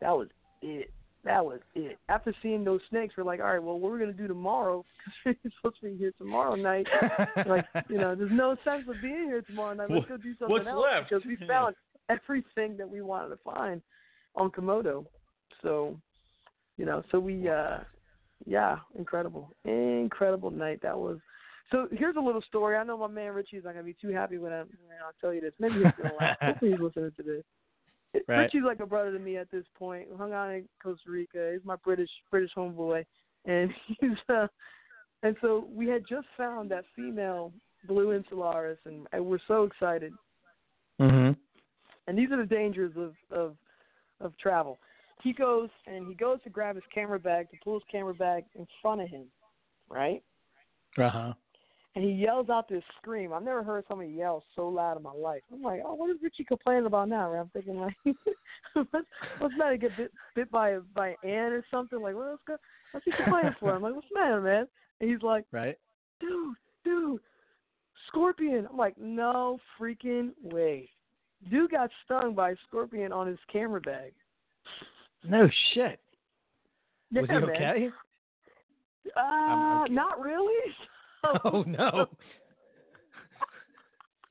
that 0.00 0.10
was 0.10 0.28
it. 0.62 0.90
That 1.24 1.44
was 1.44 1.60
it. 1.76 1.98
After 2.08 2.34
seeing 2.42 2.64
those 2.64 2.80
snakes, 2.90 3.14
we're 3.16 3.22
like, 3.22 3.38
all 3.38 3.46
right, 3.46 3.62
well, 3.62 3.78
what 3.78 3.92
we're 3.92 4.00
gonna 4.00 4.12
do 4.12 4.26
tomorrow? 4.26 4.84
Because 5.24 5.38
we're 5.44 5.50
supposed 5.56 5.80
to 5.80 5.86
be 5.86 5.96
here 5.96 6.12
tomorrow 6.18 6.56
night 6.56 6.86
like 7.46 7.64
you 7.88 7.98
know, 7.98 8.14
there's 8.16 8.32
no 8.32 8.56
sense 8.64 8.84
of 8.88 8.96
being 9.00 9.26
here 9.26 9.42
tomorrow 9.42 9.74
night. 9.74 9.90
Let's 9.90 10.08
go 10.08 10.16
do 10.16 10.34
something 10.38 10.48
What's 10.48 10.66
else 10.66 10.84
left? 10.92 11.10
because 11.10 11.24
we 11.24 11.36
found 11.46 11.76
everything 12.08 12.76
that 12.76 12.88
we 12.88 13.02
wanted 13.02 13.28
to 13.30 13.38
find 13.44 13.80
on 14.34 14.50
Komodo. 14.50 15.04
So, 15.62 15.96
you 16.76 16.84
know, 16.84 17.02
so 17.10 17.18
we, 17.18 17.48
uh 17.48 17.78
yeah, 18.44 18.78
incredible, 18.98 19.52
incredible 19.64 20.50
night 20.50 20.80
that 20.82 20.98
was. 20.98 21.18
So 21.70 21.88
here's 21.92 22.16
a 22.16 22.20
little 22.20 22.42
story. 22.42 22.76
I 22.76 22.84
know 22.84 22.98
my 22.98 23.06
man 23.06 23.32
Richie's 23.32 23.64
not 23.64 23.74
gonna 23.74 23.84
be 23.84 23.96
too 24.00 24.10
happy 24.10 24.38
when 24.38 24.52
I 24.52 24.60
when 24.60 24.98
I 25.00 25.10
tell 25.20 25.32
you 25.32 25.40
this. 25.40 25.52
Maybe 25.58 25.74
he's 25.74 25.92
gonna 25.96 26.14
laugh. 26.20 26.36
Hopefully 26.40 26.72
he's 26.72 26.80
listening 26.80 27.12
to 27.16 27.22
this. 27.22 27.44
Right. 28.28 28.40
Richie's 28.40 28.64
like 28.64 28.80
a 28.80 28.86
brother 28.86 29.12
to 29.12 29.18
me 29.18 29.36
at 29.36 29.50
this 29.50 29.64
point. 29.78 30.08
Hung 30.18 30.32
out 30.32 30.50
in 30.50 30.68
Costa 30.82 31.10
Rica. 31.10 31.52
He's 31.52 31.64
my 31.64 31.76
British 31.76 32.10
British 32.30 32.50
homeboy, 32.56 33.04
and 33.46 33.70
he's 34.00 34.10
uh, 34.28 34.48
and 35.22 35.36
so 35.40 35.66
we 35.72 35.86
had 35.86 36.02
just 36.08 36.26
found 36.36 36.70
that 36.70 36.84
female 36.96 37.52
blue 37.86 38.18
insularis, 38.18 38.78
and, 38.84 39.06
and 39.12 39.24
we're 39.24 39.38
so 39.48 39.64
excited. 39.64 40.12
Mhm. 41.00 41.36
And 42.06 42.18
these 42.18 42.30
are 42.30 42.36
the 42.36 42.46
dangers 42.46 42.92
of 42.96 43.14
of 43.30 43.56
of 44.20 44.36
travel. 44.38 44.78
He 45.22 45.32
goes 45.32 45.68
and 45.86 46.08
he 46.08 46.14
goes 46.14 46.38
to 46.44 46.50
grab 46.50 46.74
his 46.76 46.84
camera 46.92 47.18
bag 47.18 47.50
to 47.50 47.56
pull 47.62 47.74
his 47.74 47.82
camera 47.90 48.14
bag 48.14 48.44
in 48.54 48.66
front 48.80 49.00
of 49.00 49.08
him, 49.08 49.26
right? 49.88 50.22
Uh 50.98 51.08
huh. 51.08 51.32
And 51.94 52.02
he 52.02 52.10
yells 52.10 52.48
out 52.48 52.68
this 52.70 52.82
scream. 53.00 53.34
I've 53.34 53.42
never 53.42 53.62
heard 53.62 53.84
somebody 53.86 54.10
yell 54.10 54.42
so 54.56 54.66
loud 54.66 54.96
in 54.96 55.02
my 55.02 55.12
life. 55.12 55.42
I'm 55.52 55.62
like, 55.62 55.82
oh, 55.84 55.92
what 55.92 56.08
is 56.10 56.16
Richie 56.22 56.44
complaining 56.44 56.86
about 56.86 57.08
now? 57.10 57.30
Right? 57.30 57.40
I'm 57.40 57.50
thinking 57.50 57.76
like, 57.76 57.94
what's 58.74 59.06
what's 59.38 59.54
matter? 59.58 59.76
Get 59.76 59.96
bit 59.96 60.10
bit 60.34 60.50
by 60.50 60.70
a 60.70 60.80
by 60.94 61.08
an 61.08 61.16
ant 61.22 61.52
or 61.52 61.64
something? 61.70 62.00
Like, 62.00 62.14
what's 62.14 62.40
go? 62.46 62.56
What's 62.92 63.04
he 63.04 63.12
complaining 63.12 63.54
for? 63.60 63.74
I'm 63.74 63.82
like, 63.82 63.94
what's 63.94 64.06
the 64.12 64.20
matter, 64.20 64.40
man? 64.40 64.66
And 65.00 65.10
he's 65.10 65.22
like, 65.22 65.44
Right. 65.52 65.76
dude, 66.20 66.54
dude, 66.84 67.20
scorpion. 68.08 68.66
I'm 68.70 68.76
like, 68.76 68.96
no 68.98 69.58
freaking 69.78 70.30
way. 70.42 70.88
Dude 71.50 71.70
got 71.70 71.90
stung 72.04 72.34
by 72.34 72.50
a 72.50 72.56
scorpion 72.68 73.12
on 73.12 73.26
his 73.26 73.38
camera 73.52 73.80
bag. 73.80 74.12
No 75.24 75.48
shit. 75.74 76.00
Was 77.12 77.26
Yeah, 77.28 77.40
he 77.40 77.46
man. 77.46 77.50
okay? 77.56 77.88
Uh, 79.16 79.82
okay. 79.84 79.92
not 79.92 80.20
really. 80.20 80.72
Oh 81.44 81.62
no. 81.66 82.06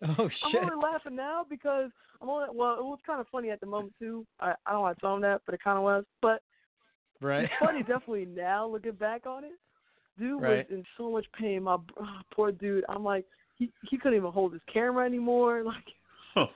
Oh 0.04 0.28
shit. 0.50 0.62
I'm 0.62 0.72
only 0.72 0.84
laughing 0.84 1.16
now 1.16 1.46
because 1.48 1.92
I'm 2.22 2.30
only 2.30 2.48
well, 2.54 2.74
it 2.80 2.84
was 2.84 2.98
kind 3.06 3.22
of 3.22 3.28
funny 3.32 3.52
at 3.52 3.60
the 3.60 3.68
moment 3.68 3.94
too. 4.00 4.26
I 4.40 4.54
I 4.66 4.72
don't 4.72 4.82
want 4.82 4.98
to 4.98 5.02
tell 5.02 5.16
him 5.16 5.22
that, 5.22 5.42
but 5.46 5.54
it 5.54 5.64
kind 5.64 5.78
of 5.78 5.84
was. 5.84 6.06
But 6.22 6.42
Right. 7.22 7.44
it's 7.44 7.54
funny 7.60 7.82
definitely 7.82 8.26
now 8.26 8.66
looking 8.68 8.94
back 8.94 9.28
on 9.28 9.44
it. 9.44 9.52
Dude 10.18 10.42
Right. 10.42 10.68
was 10.70 10.78
in 10.80 10.84
so 10.98 11.12
much 11.12 11.26
pain. 11.40 11.64
My 11.64 11.78
oh, 12.00 12.08
poor 12.34 12.52
dude. 12.52 12.84
I'm 12.90 13.04
like 13.04 13.26
he 13.58 13.72
he 13.90 13.98
couldn't 13.98 14.18
even 14.18 14.32
hold 14.32 14.54
his 14.54 14.62
camera 14.74 15.06
anymore. 15.06 15.64
Like 15.64 16.48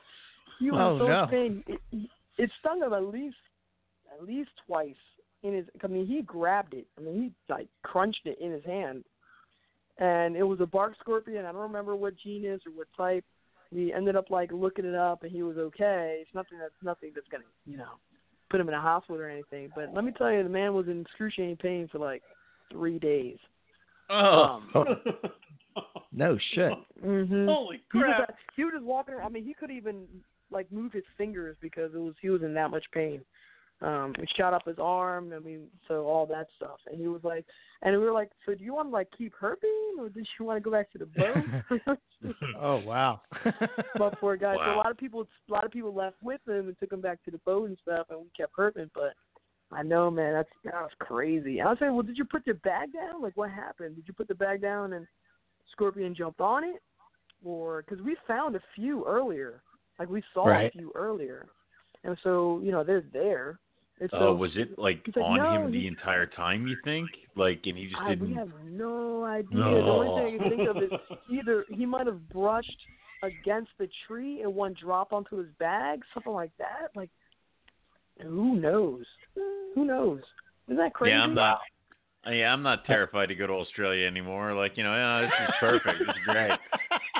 he 0.59 0.71
was 0.71 0.79
Oh, 0.81 0.93
in 0.95 0.99
so 1.01 1.07
no. 1.07 1.21
much 1.21 1.29
pain. 1.29 1.63
It, 1.67 2.09
it 2.37 2.51
stung 2.59 2.81
him 2.81 2.93
at 2.93 3.03
least 3.03 3.35
at 4.19 4.25
least 4.27 4.49
twice 4.65 4.95
in 5.43 5.53
his. 5.53 5.65
I 5.83 5.87
mean, 5.87 6.05
he 6.05 6.21
grabbed 6.21 6.73
it. 6.73 6.87
I 6.97 7.01
mean, 7.01 7.21
he 7.47 7.53
like 7.53 7.67
crunched 7.83 8.25
it 8.25 8.37
in 8.39 8.51
his 8.51 8.63
hand, 8.65 9.03
and 9.97 10.35
it 10.35 10.43
was 10.43 10.59
a 10.61 10.65
bark 10.65 10.93
scorpion. 10.99 11.45
I 11.45 11.51
don't 11.51 11.61
remember 11.61 11.95
what 11.95 12.15
genus 12.17 12.61
or 12.65 12.71
what 12.71 12.87
type. 12.95 13.25
We 13.71 13.91
ended 13.93 14.15
up 14.15 14.29
like 14.29 14.51
looking 14.51 14.85
it 14.85 14.95
up, 14.95 15.23
and 15.23 15.31
he 15.31 15.43
was 15.43 15.57
okay. 15.57 16.19
It's 16.21 16.33
nothing 16.33 16.59
that's 16.59 16.73
nothing 16.83 17.11
that's 17.13 17.27
gonna 17.29 17.43
you 17.65 17.77
know 17.77 17.93
put 18.49 18.59
him 18.61 18.67
in 18.67 18.75
a 18.75 18.81
hospital 18.81 19.21
or 19.21 19.29
anything. 19.29 19.69
But 19.75 19.93
let 19.93 20.03
me 20.03 20.11
tell 20.17 20.31
you, 20.31 20.43
the 20.43 20.49
man 20.49 20.73
was 20.73 20.87
in 20.87 21.01
excruciating 21.01 21.57
pain 21.57 21.89
for 21.91 21.99
like 21.99 22.21
three 22.71 22.99
days. 22.99 23.37
Oh. 24.09 24.61
No 26.13 26.37
shit. 26.53 26.71
Mm-hmm. 27.05 27.45
Holy 27.45 27.81
He 27.91 27.97
was, 27.97 28.05
crap. 28.07 28.29
uh, 28.29 28.33
he 28.55 28.63
was 28.63 28.71
just 28.75 28.85
walking 28.85 29.15
around. 29.15 29.25
I 29.25 29.29
mean, 29.29 29.43
he 29.43 29.53
could 29.53 29.69
even 29.69 30.05
like 30.49 30.71
move 30.71 30.93
his 30.93 31.03
fingers 31.17 31.57
because 31.59 31.91
it 31.93 31.97
was 31.97 32.13
he 32.21 32.29
was 32.29 32.41
in 32.41 32.53
that 32.53 32.71
much 32.71 32.85
pain. 32.93 33.19
Um, 33.81 34.13
it 34.19 34.29
shot 34.37 34.53
up 34.53 34.65
his 34.65 34.77
arm. 34.79 35.33
I 35.35 35.39
mean, 35.39 35.67
so 35.87 36.05
all 36.05 36.25
that 36.27 36.47
stuff. 36.55 36.79
And 36.89 36.99
he 36.99 37.07
was 37.07 37.23
like, 37.23 37.45
and 37.81 37.97
we 37.97 38.03
were 38.03 38.13
like, 38.13 38.31
so 38.45 38.55
do 38.55 38.63
you 38.63 38.73
want 38.73 38.87
to 38.87 38.93
like 38.93 39.09
keep 39.17 39.33
herping 39.39 39.99
or 39.99 40.09
did 40.09 40.25
you 40.39 40.45
want 40.45 40.57
to 40.57 40.61
go 40.61 40.71
back 40.71 40.91
to 40.91 40.97
the 40.97 41.05
boat? 41.05 41.97
Oh 42.59 42.81
wow. 42.85 43.21
but 43.97 44.19
poor 44.19 44.35
guy. 44.37 44.55
So 44.55 44.73
a 44.73 44.77
lot 44.77 44.89
of 44.89 44.97
people, 44.97 45.27
a 45.49 45.53
lot 45.53 45.65
of 45.65 45.71
people 45.71 45.93
left 45.93 46.15
with 46.23 46.41
him 46.47 46.67
and 46.67 46.79
took 46.79 46.91
him 46.91 47.01
back 47.01 47.23
to 47.25 47.31
the 47.31 47.37
boat 47.39 47.67
and 47.67 47.77
stuff, 47.83 48.07
and 48.09 48.19
we 48.19 48.25
kept 48.35 48.55
herping. 48.57 48.89
But 48.95 49.13
I 49.71 49.83
know, 49.83 50.09
man, 50.09 50.33
that's 50.33 50.49
that 50.63 50.73
was 50.73 50.91
crazy. 50.99 51.59
And 51.59 51.67
I 51.67 51.71
was 51.71 51.79
saying, 51.79 51.93
well, 51.93 52.01
did 52.01 52.17
you 52.17 52.25
put 52.25 52.47
your 52.47 52.55
bag 52.55 52.93
down? 52.93 53.21
Like, 53.21 53.35
what 53.35 53.51
happened? 53.51 53.95
Did 53.95 54.07
you 54.07 54.13
put 54.13 54.27
the 54.27 54.35
bag 54.35 54.61
down 54.61 54.93
and 54.93 55.05
Scorpion 55.71 56.15
jumped 56.15 56.41
on 56.41 56.63
it, 56.63 56.81
or 57.43 57.83
because 57.83 58.03
we 58.03 58.15
found 58.27 58.55
a 58.55 58.61
few 58.73 59.05
earlier, 59.05 59.61
like 59.99 60.09
we 60.09 60.23
saw 60.33 60.47
Right. 60.47 60.67
a 60.67 60.71
few 60.71 60.91
earlier, 60.95 61.45
and 62.03 62.17
so 62.23 62.59
you 62.63 62.71
know 62.71 62.83
they're 62.83 63.05
there. 63.13 63.59
And 64.01 64.09
so 64.11 64.33
was 64.33 64.51
it 64.55 64.77
like 64.77 65.05
on 65.15 65.37
"No, 65.37 65.65
him 65.65 65.71
the 65.71 65.79
he- 65.81 65.87
entire 65.87 66.25
time? 66.25 66.67
You 66.67 66.75
think? 66.83 67.09
Like, 67.37 67.61
and 67.65 67.77
he 67.77 67.85
just 67.87 68.01
I, 68.01 68.09
didn't. 68.09 68.27
we 68.29 68.33
have 68.35 68.49
no 68.65 69.23
idea. 69.23 69.57
No. 69.57 69.73
The 69.75 69.81
only 69.89 70.21
thing 70.21 70.39
I 70.41 70.43
can 70.49 70.57
think 70.57 70.69
of 70.69 70.77
is 70.83 71.17
either 71.31 71.65
he 71.69 71.85
might 71.85 72.05
have 72.05 72.27
brushed 72.29 72.77
against 73.23 73.71
the 73.79 73.87
tree 74.07 74.41
and 74.41 74.53
one 74.53 74.75
drop 74.81 75.13
onto 75.13 75.37
his 75.37 75.47
bag, 75.59 76.01
something 76.13 76.33
like 76.33 76.51
that. 76.59 76.89
Like, 76.95 77.09
who 78.21 78.55
knows? 78.57 79.05
Who 79.75 79.85
knows? 79.85 80.19
Isn't 80.67 80.77
that 80.77 80.93
crazy? 80.93 81.11
Yeah, 81.11 81.21
I'm 81.23 81.33
not. 81.33 81.59
uh, 82.27 82.31
Yeah, 82.31 82.51
I'm 82.51 82.63
not 82.63 82.85
terrified 82.85 83.27
to 83.27 83.35
go 83.35 83.47
to 83.47 83.53
Australia 83.53 84.05
anymore. 84.07 84.53
Like, 84.53 84.73
you 84.75 84.83
know, 84.83 84.93
yeah, 84.93 85.21
this 85.21 85.31
is 85.49 85.55
perfect. 85.59 85.99
this 85.99 86.09
is 86.09 86.21
great. 86.25 86.51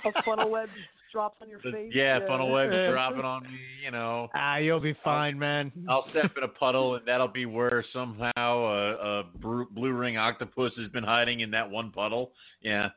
A 0.06 0.23
funnel 0.23 0.49
web 0.52 0.69
drops 1.16 1.38
on 1.42 1.50
your 1.50 1.60
The- 1.64 1.72
face. 1.72 1.92
yeah, 1.96 2.20
funnel 2.28 2.52
webs 2.52 2.74
Yeah. 2.74 2.92
dropping 2.92 3.22
on 3.24 3.44
me. 3.44 3.58
You 3.84 3.92
know, 3.92 4.30
ah, 4.36 4.58
you'll 4.58 4.82
be 4.82 4.94
fine, 5.04 5.40
man. 5.40 5.72
I'll 5.88 6.10
step 6.10 6.36
in 6.38 6.44
a 6.44 6.48
puddle, 6.62 6.96
and 6.96 7.06
that'll 7.08 7.30
be 7.30 7.46
where 7.46 7.84
somehow 7.94 8.32
a, 8.38 9.20
a 9.20 9.24
bru- 9.24 9.70
blue 9.72 9.94
ring 9.94 10.18
octopus 10.18 10.74
has 10.78 10.90
been 10.92 11.06
hiding 11.06 11.40
in 11.40 11.52
that 11.52 11.70
one 11.70 11.92
puddle. 11.92 12.34
Yeah. 12.62 12.90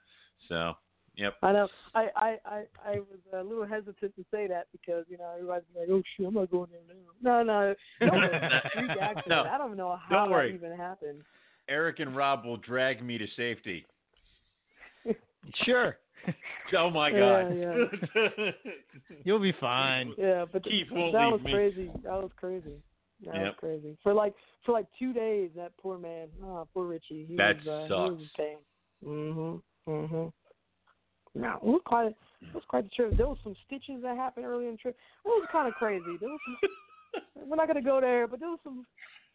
So, 0.48 0.72
yep. 1.16 1.34
I 1.44 1.52
know. 1.52 1.68
I, 1.94 2.08
I, 2.16 2.36
I, 2.44 2.62
I 2.84 2.92
was 2.98 3.20
a 3.32 3.42
little 3.44 3.66
hesitant 3.66 4.16
to 4.16 4.24
say 4.32 4.48
that 4.48 4.66
because 4.72 5.04
you 5.08 5.16
know 5.18 5.30
everybody's 5.34 5.68
like, 5.76 5.88
"Oh 5.90 6.02
shit, 6.16 6.26
I'm 6.26 6.34
not 6.34 6.50
going 6.50 6.70
there 6.72 6.80
now." 6.88 7.42
No, 7.42 7.42
no, 7.44 7.74
no. 8.00 8.24
it's 8.24 8.64
a 8.64 8.70
freak 8.74 8.90
accident. 9.00 9.28
No. 9.28 9.42
I 9.44 9.58
don't 9.58 9.76
know 9.76 9.96
how 10.08 10.16
Don't 10.22 10.30
worry. 10.32 10.50
that 10.50 10.54
even 10.64 10.76
happened. 10.76 11.22
Eric 11.68 12.00
and 12.00 12.16
Rob 12.16 12.44
will 12.44 12.56
drag 12.56 13.04
me 13.04 13.16
to 13.18 13.26
safety. 13.36 13.86
Sure. 15.64 15.96
Oh 16.76 16.90
my 16.90 17.08
Yeah, 17.08 17.50
God. 17.50 18.54
You'll 19.24 19.38
be 19.40 19.54
fine. 19.58 20.12
Yeah, 20.18 20.44
but 20.52 20.64
Keith 20.64 20.86
that 20.90 20.98
won't 20.98 21.14
was 21.14 21.40
leave 21.40 21.46
me. 21.46 21.52
crazy. 21.52 21.90
That 22.04 22.12
was 22.12 22.30
crazy. 22.36 22.74
That 23.24 23.34
was 23.34 23.54
crazy. 23.58 23.96
For 24.02 24.12
like 24.12 24.34
for 24.66 24.72
like 24.72 24.86
two 24.98 25.12
days, 25.14 25.50
that 25.56 25.72
poor 25.80 25.96
man. 25.98 26.28
Oh, 26.44 26.68
poor 26.74 26.86
Richie. 26.86 27.24
He 27.26 27.36
That 27.36 27.56
was, 27.64 27.66
uh, 27.66 27.82
He 27.82 27.88
sucks. 27.88 28.10
was 28.10 28.20
in 28.20 28.30
pain. 28.36 28.58
Mhm. 29.04 29.62
Mhm. 29.88 30.32
No, 31.34 31.54
it 31.56 31.62
was 31.64 31.80
quite. 31.84 32.06
It 32.42 32.54
was 32.54 32.64
quite 32.68 32.84
the 32.84 32.90
trip. 32.90 33.16
There 33.16 33.28
was 33.28 33.38
some 33.42 33.56
stitches 33.66 34.02
that 34.02 34.16
happened 34.16 34.46
early 34.46 34.66
in 34.66 34.72
the 34.72 34.78
trip. 34.78 34.96
It 35.24 35.28
was 35.28 35.46
kind 35.50 35.68
of 35.68 35.74
crazy. 35.74 36.16
There 36.20 36.28
was 36.28 36.40
some. 36.44 36.70
we're 37.48 37.56
not 37.56 37.66
gonna 37.66 37.82
go 37.82 38.00
there, 38.00 38.26
but 38.28 38.40
there 38.40 38.50
was 38.50 38.60
some. 38.62 38.86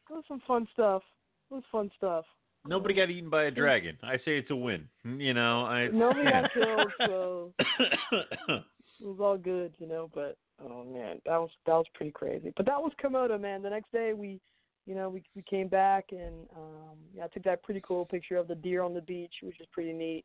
There 0.08 0.18
was 0.18 0.26
some 0.28 0.42
fun 0.48 0.68
stuff. 0.74 1.02
It 1.50 1.56
was 1.56 1.64
fun 1.72 1.90
stuff. 1.98 2.26
Nobody 2.66 2.94
got 2.94 3.10
eaten 3.10 3.30
by 3.30 3.44
a 3.44 3.52
dragon. 3.52 3.98
I 4.04 4.18
say 4.18 4.38
it's 4.38 4.52
a 4.52 4.56
win. 4.56 4.88
You 5.04 5.34
know, 5.34 5.66
I. 5.66 5.88
Nobody 5.88 6.30
got 6.30 6.54
killed, 6.54 6.92
so 7.00 7.54
it 7.60 8.64
was 9.02 9.18
all 9.20 9.38
good, 9.38 9.74
you 9.80 9.88
know. 9.88 10.10
But 10.14 10.38
oh 10.64 10.86
man, 10.86 11.20
that 11.26 11.38
was 11.38 11.50
that 11.66 11.74
was 11.74 11.86
pretty 11.94 12.12
crazy. 12.12 12.54
But 12.56 12.66
that 12.68 12.82
was 12.82 12.94
Komodo, 13.04 13.40
man. 13.40 13.62
The 13.62 13.70
next 13.70 13.92
day 13.92 14.14
we, 14.14 14.40
you 14.86 14.96
know, 14.96 15.10
we 15.10 15.24
we 15.36 15.44
came 15.44 15.68
back 15.68 16.06
and 16.12 16.48
um 16.56 16.98
yeah, 17.14 17.26
I 17.26 17.28
took 17.28 17.44
that 17.44 17.64
pretty 17.64 17.82
cool 17.86 18.06
picture 18.06 18.38
of 18.38 18.48
the 18.48 18.56
deer 18.56 18.82
on 18.82 18.94
the 18.94 19.02
beach, 19.02 19.34
which 19.42 19.60
is 19.60 19.68
pretty 19.72 19.92
neat. 19.92 20.24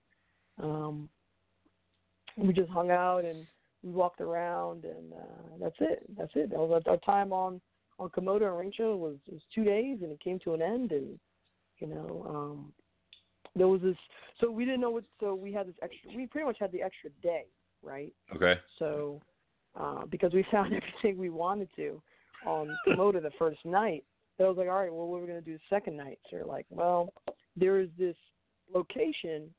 Um, 0.63 1.09
we 2.37 2.53
just 2.53 2.71
hung 2.71 2.93
out 2.93 3.25
and 3.25 3.47
we 3.83 3.91
walked 3.91 4.21
around 4.21 4.85
and 4.85 5.13
uh, 5.13 5.57
that's 5.61 5.77
it. 5.81 6.05
That's 6.17 6.33
it. 6.37 6.51
That 6.51 6.59
was 6.59 6.83
our, 6.87 6.93
our 6.93 6.99
time 6.99 7.33
on 7.33 7.61
on 7.99 8.11
Komodo 8.11 8.47
and 8.47 8.73
Rinca 8.73 8.97
was 8.97 9.17
was 9.29 9.41
two 9.53 9.65
days 9.65 9.99
and 10.03 10.13
it 10.13 10.21
came 10.21 10.39
to 10.41 10.55
an 10.55 10.63
end 10.63 10.93
and 10.93 11.19
you 11.79 11.87
know 11.87 12.27
um 12.29 12.73
there 13.57 13.69
was 13.69 13.81
this 13.81 13.97
so 14.41 14.51
we 14.51 14.65
didn't 14.65 14.81
know 14.81 14.91
what 14.91 15.05
so 15.21 15.35
we 15.35 15.53
had 15.53 15.67
this 15.67 15.75
extra 15.83 16.11
we 16.15 16.27
pretty 16.27 16.47
much 16.47 16.57
had 16.61 16.73
the 16.73 16.83
extra 16.83 17.11
day 17.23 17.45
right? 17.83 18.13
Okay. 18.35 18.55
so 18.79 19.21
uh 19.79 20.05
because 20.07 20.33
we 20.33 20.45
found 20.53 20.73
everything 20.73 21.19
we 21.19 21.31
wanted 21.31 21.69
to 21.77 22.01
on 22.47 22.69
Komodo 22.87 23.23
the 23.23 23.31
first 23.39 23.59
night 23.65 24.05
so 24.37 24.45
I 24.45 24.49
was 24.49 24.57
like 24.57 24.69
all 24.69 24.81
right 24.81 24.93
well 24.93 25.07
what 25.07 25.19
are 25.19 25.21
we 25.21 25.27
going 25.27 25.43
to 25.43 25.45
do 25.45 25.55
the 25.55 25.75
second 25.75 25.97
night? 25.97 26.19
So 26.31 26.39
we're 26.39 26.45
like 26.45 26.67
well 26.71 27.13
there 27.57 27.81
is 27.81 27.89
this 27.99 28.17
location 28.75 29.51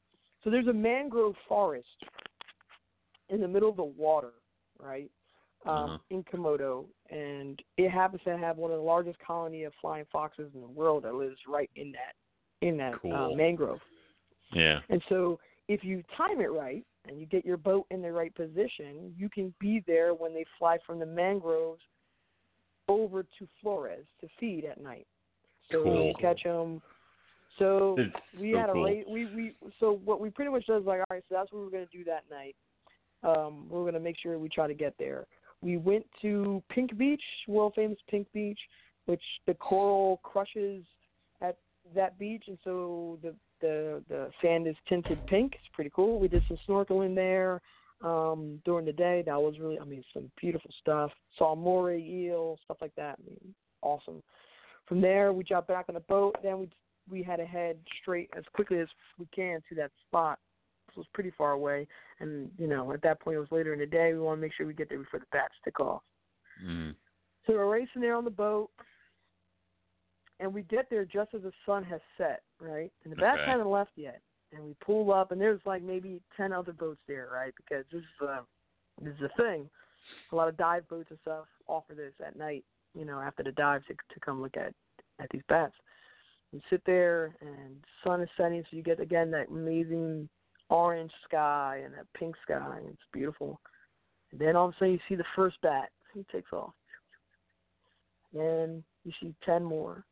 so 0.43 0.49
there's 0.49 0.67
a 0.67 0.73
mangrove 0.73 1.35
forest 1.47 1.87
in 3.29 3.41
the 3.41 3.47
middle 3.47 3.69
of 3.69 3.75
the 3.75 3.83
water 3.83 4.31
right 4.79 5.11
um 5.65 5.71
Uh-huh. 5.71 5.97
in 6.09 6.23
Komodo 6.23 6.85
and 7.09 7.61
it 7.77 7.89
happens 7.89 8.21
to 8.23 8.37
have 8.37 8.57
one 8.57 8.71
of 8.71 8.77
the 8.77 8.83
largest 8.83 9.19
colony 9.19 9.63
of 9.63 9.73
flying 9.81 10.05
foxes 10.11 10.49
in 10.53 10.61
the 10.61 10.67
world 10.67 11.03
that 11.03 11.13
lives 11.13 11.37
right 11.47 11.69
in 11.75 11.91
that 11.91 12.15
in 12.61 12.77
that 12.77 12.93
uh, 13.13 13.29
mangrove 13.35 13.79
Yeah. 14.53 14.79
and 14.89 15.01
so 15.09 15.39
if 15.67 15.83
you 15.83 16.03
time 16.17 16.41
it 16.41 16.51
right 16.51 16.83
and 17.07 17.19
you 17.19 17.25
get 17.25 17.45
your 17.45 17.57
boat 17.57 17.85
in 17.91 18.01
the 18.01 18.11
right 18.11 18.33
position, 18.33 19.13
you 19.17 19.29
can 19.29 19.53
be 19.59 19.83
there 19.85 20.13
when 20.13 20.33
they 20.33 20.45
fly 20.57 20.77
from 20.85 20.99
the 20.99 21.05
mangroves 21.05 21.81
over 22.87 23.23
to 23.23 23.47
Flores 23.61 24.05
to 24.19 24.27
feed 24.39 24.65
at 24.65 24.81
night. 24.81 25.07
So 25.71 25.83
Cool. 25.83 26.07
you 26.07 26.13
catch 26.19 26.43
them. 26.43 26.81
So 27.59 27.95
It's 27.97 28.15
we 28.39 28.53
so 28.53 28.59
had 28.59 28.69
a 28.69 28.73
cool. 28.73 28.83
late. 28.83 29.07
We 29.07 29.25
we 29.27 29.53
so 29.79 29.99
what 30.03 30.19
we 30.19 30.29
pretty 30.29 30.51
much 30.51 30.65
does 30.65 30.83
like 30.85 30.99
all 30.99 31.05
right. 31.11 31.23
So 31.29 31.35
that's 31.35 31.51
what 31.51 31.63
we're 31.63 31.69
gonna 31.69 31.85
do 31.91 32.03
that 32.05 32.23
night. 32.31 32.55
Um, 33.23 33.67
we're 33.69 33.85
gonna 33.85 33.99
make 33.99 34.17
sure 34.19 34.39
we 34.39 34.49
try 34.49 34.67
to 34.67 34.73
get 34.73 34.95
there. 34.97 35.27
We 35.61 35.77
went 35.77 36.05
to 36.21 36.63
Pink 36.69 36.97
Beach, 36.97 37.23
world 37.47 37.73
famous 37.75 37.97
Pink 38.09 38.27
Beach, 38.33 38.59
which 39.05 39.21
the 39.45 39.53
coral 39.55 40.19
crushes 40.23 40.83
at 41.41 41.57
that 41.95 42.17
beach, 42.19 42.43
and 42.47 42.57
so 42.63 43.17
the 43.21 43.33
the 43.61 44.03
the 44.07 44.29
sand 44.41 44.67
is 44.67 44.75
tinted 44.87 45.25
pink. 45.27 45.53
It's 45.55 45.73
pretty 45.73 45.91
cool. 45.93 46.19
We 46.19 46.27
did 46.27 46.43
some 46.47 46.57
snorkeling 46.67 47.15
there 47.15 47.61
um, 48.03 48.61
during 48.65 48.85
the 48.85 48.93
day. 48.93 49.23
That 49.25 49.41
was 49.41 49.59
really, 49.59 49.79
I 49.79 49.83
mean, 49.83 50.03
some 50.13 50.31
beautiful 50.39 50.71
stuff. 50.79 51.11
Saw 51.37 51.55
moray 51.55 52.01
eel, 52.01 52.57
stuff 52.65 52.77
like 52.81 52.95
that. 52.95 53.17
I 53.19 53.29
mean, 53.29 53.53
awesome. 53.81 54.21
from 54.85 55.01
there, 55.01 55.33
we 55.33 55.43
jumped 55.43 55.67
back 55.67 55.85
on 55.89 55.95
the 55.95 56.01
boat. 56.01 56.35
Then 56.43 56.59
we 56.59 56.69
we 57.09 57.23
had 57.23 57.37
to 57.37 57.45
head 57.45 57.77
straight 58.01 58.29
as 58.37 58.43
quickly 58.53 58.79
as 58.79 58.87
we 59.17 59.27
can 59.35 59.61
to 59.69 59.75
that 59.75 59.91
spot. 60.07 60.39
Was 60.97 61.05
pretty 61.13 61.31
far 61.37 61.51
away, 61.51 61.87
and 62.19 62.49
you 62.57 62.67
know 62.67 62.91
at 62.91 63.01
that 63.03 63.19
point 63.21 63.37
it 63.37 63.39
was 63.39 63.51
later 63.51 63.73
in 63.73 63.79
the 63.79 63.85
day. 63.85 64.13
We 64.13 64.19
want 64.19 64.37
to 64.37 64.41
make 64.41 64.53
sure 64.53 64.67
we 64.67 64.73
get 64.73 64.89
there 64.89 64.99
before 64.99 65.19
the 65.19 65.25
bats 65.31 65.53
tick 65.63 65.79
off. 65.79 66.01
Mm. 66.63 66.95
So 67.45 67.53
we're 67.53 67.71
racing 67.71 68.01
there 68.01 68.15
on 68.15 68.25
the 68.25 68.29
boat, 68.29 68.69
and 70.39 70.53
we 70.53 70.61
get 70.63 70.89
there 70.89 71.05
just 71.05 71.33
as 71.33 71.41
the 71.41 71.51
sun 71.65 71.83
has 71.83 72.01
set, 72.17 72.43
right? 72.59 72.91
And 73.03 73.11
the 73.11 73.17
bats 73.17 73.39
Okay. 73.41 73.51
haven't 73.51 73.69
left 73.69 73.91
yet. 73.95 74.21
And 74.51 74.63
we 74.63 74.75
pull 74.83 75.13
up, 75.13 75.31
and 75.31 75.39
there's 75.39 75.61
like 75.65 75.83
maybe 75.83 76.21
ten 76.35 76.51
other 76.51 76.73
boats 76.73 77.01
there, 77.07 77.29
right? 77.31 77.53
Because 77.55 77.85
this 77.91 78.01
is 78.01 78.27
uh, 78.27 78.41
this 79.01 79.13
is 79.15 79.21
a 79.21 79.41
thing. 79.41 79.69
A 80.31 80.35
lot 80.35 80.47
of 80.47 80.57
dive 80.57 80.87
boats 80.89 81.09
and 81.11 81.19
stuff 81.21 81.45
offer 81.67 81.93
this 81.93 82.13
at 82.25 82.35
night, 82.35 82.65
you 82.95 83.05
know, 83.05 83.19
after 83.19 83.43
the 83.43 83.51
dive 83.51 83.85
to 83.85 83.93
to 83.93 84.19
come 84.19 84.41
look 84.41 84.57
at 84.57 84.73
at 85.19 85.29
these 85.31 85.43
bats. 85.49 85.75
We 86.51 86.61
sit 86.69 86.81
there, 86.85 87.35
and 87.41 87.75
sun 88.03 88.21
is 88.21 88.29
setting, 88.35 88.63
so 88.63 88.75
you 88.75 88.81
get 88.81 88.99
again 88.99 89.29
that 89.31 89.49
amazing 89.49 90.27
orange 90.69 91.11
sky 91.27 91.81
and 91.83 91.93
that 91.93 92.05
pink 92.13 92.35
sky. 92.43 92.77
And 92.77 92.89
it's 92.89 93.01
beautiful. 93.11 93.59
And 94.31 94.39
then 94.39 94.55
all 94.55 94.67
of 94.67 94.73
a 94.75 94.77
sudden, 94.77 94.93
you 94.93 94.99
see 95.07 95.15
the 95.15 95.23
first 95.35 95.57
bat. 95.61 95.89
He 96.13 96.25
takes 96.31 96.53
off. 96.53 96.73
Then 98.33 98.83
you 99.03 99.11
see 99.21 99.33
ten 99.45 99.63
more. 99.63 100.05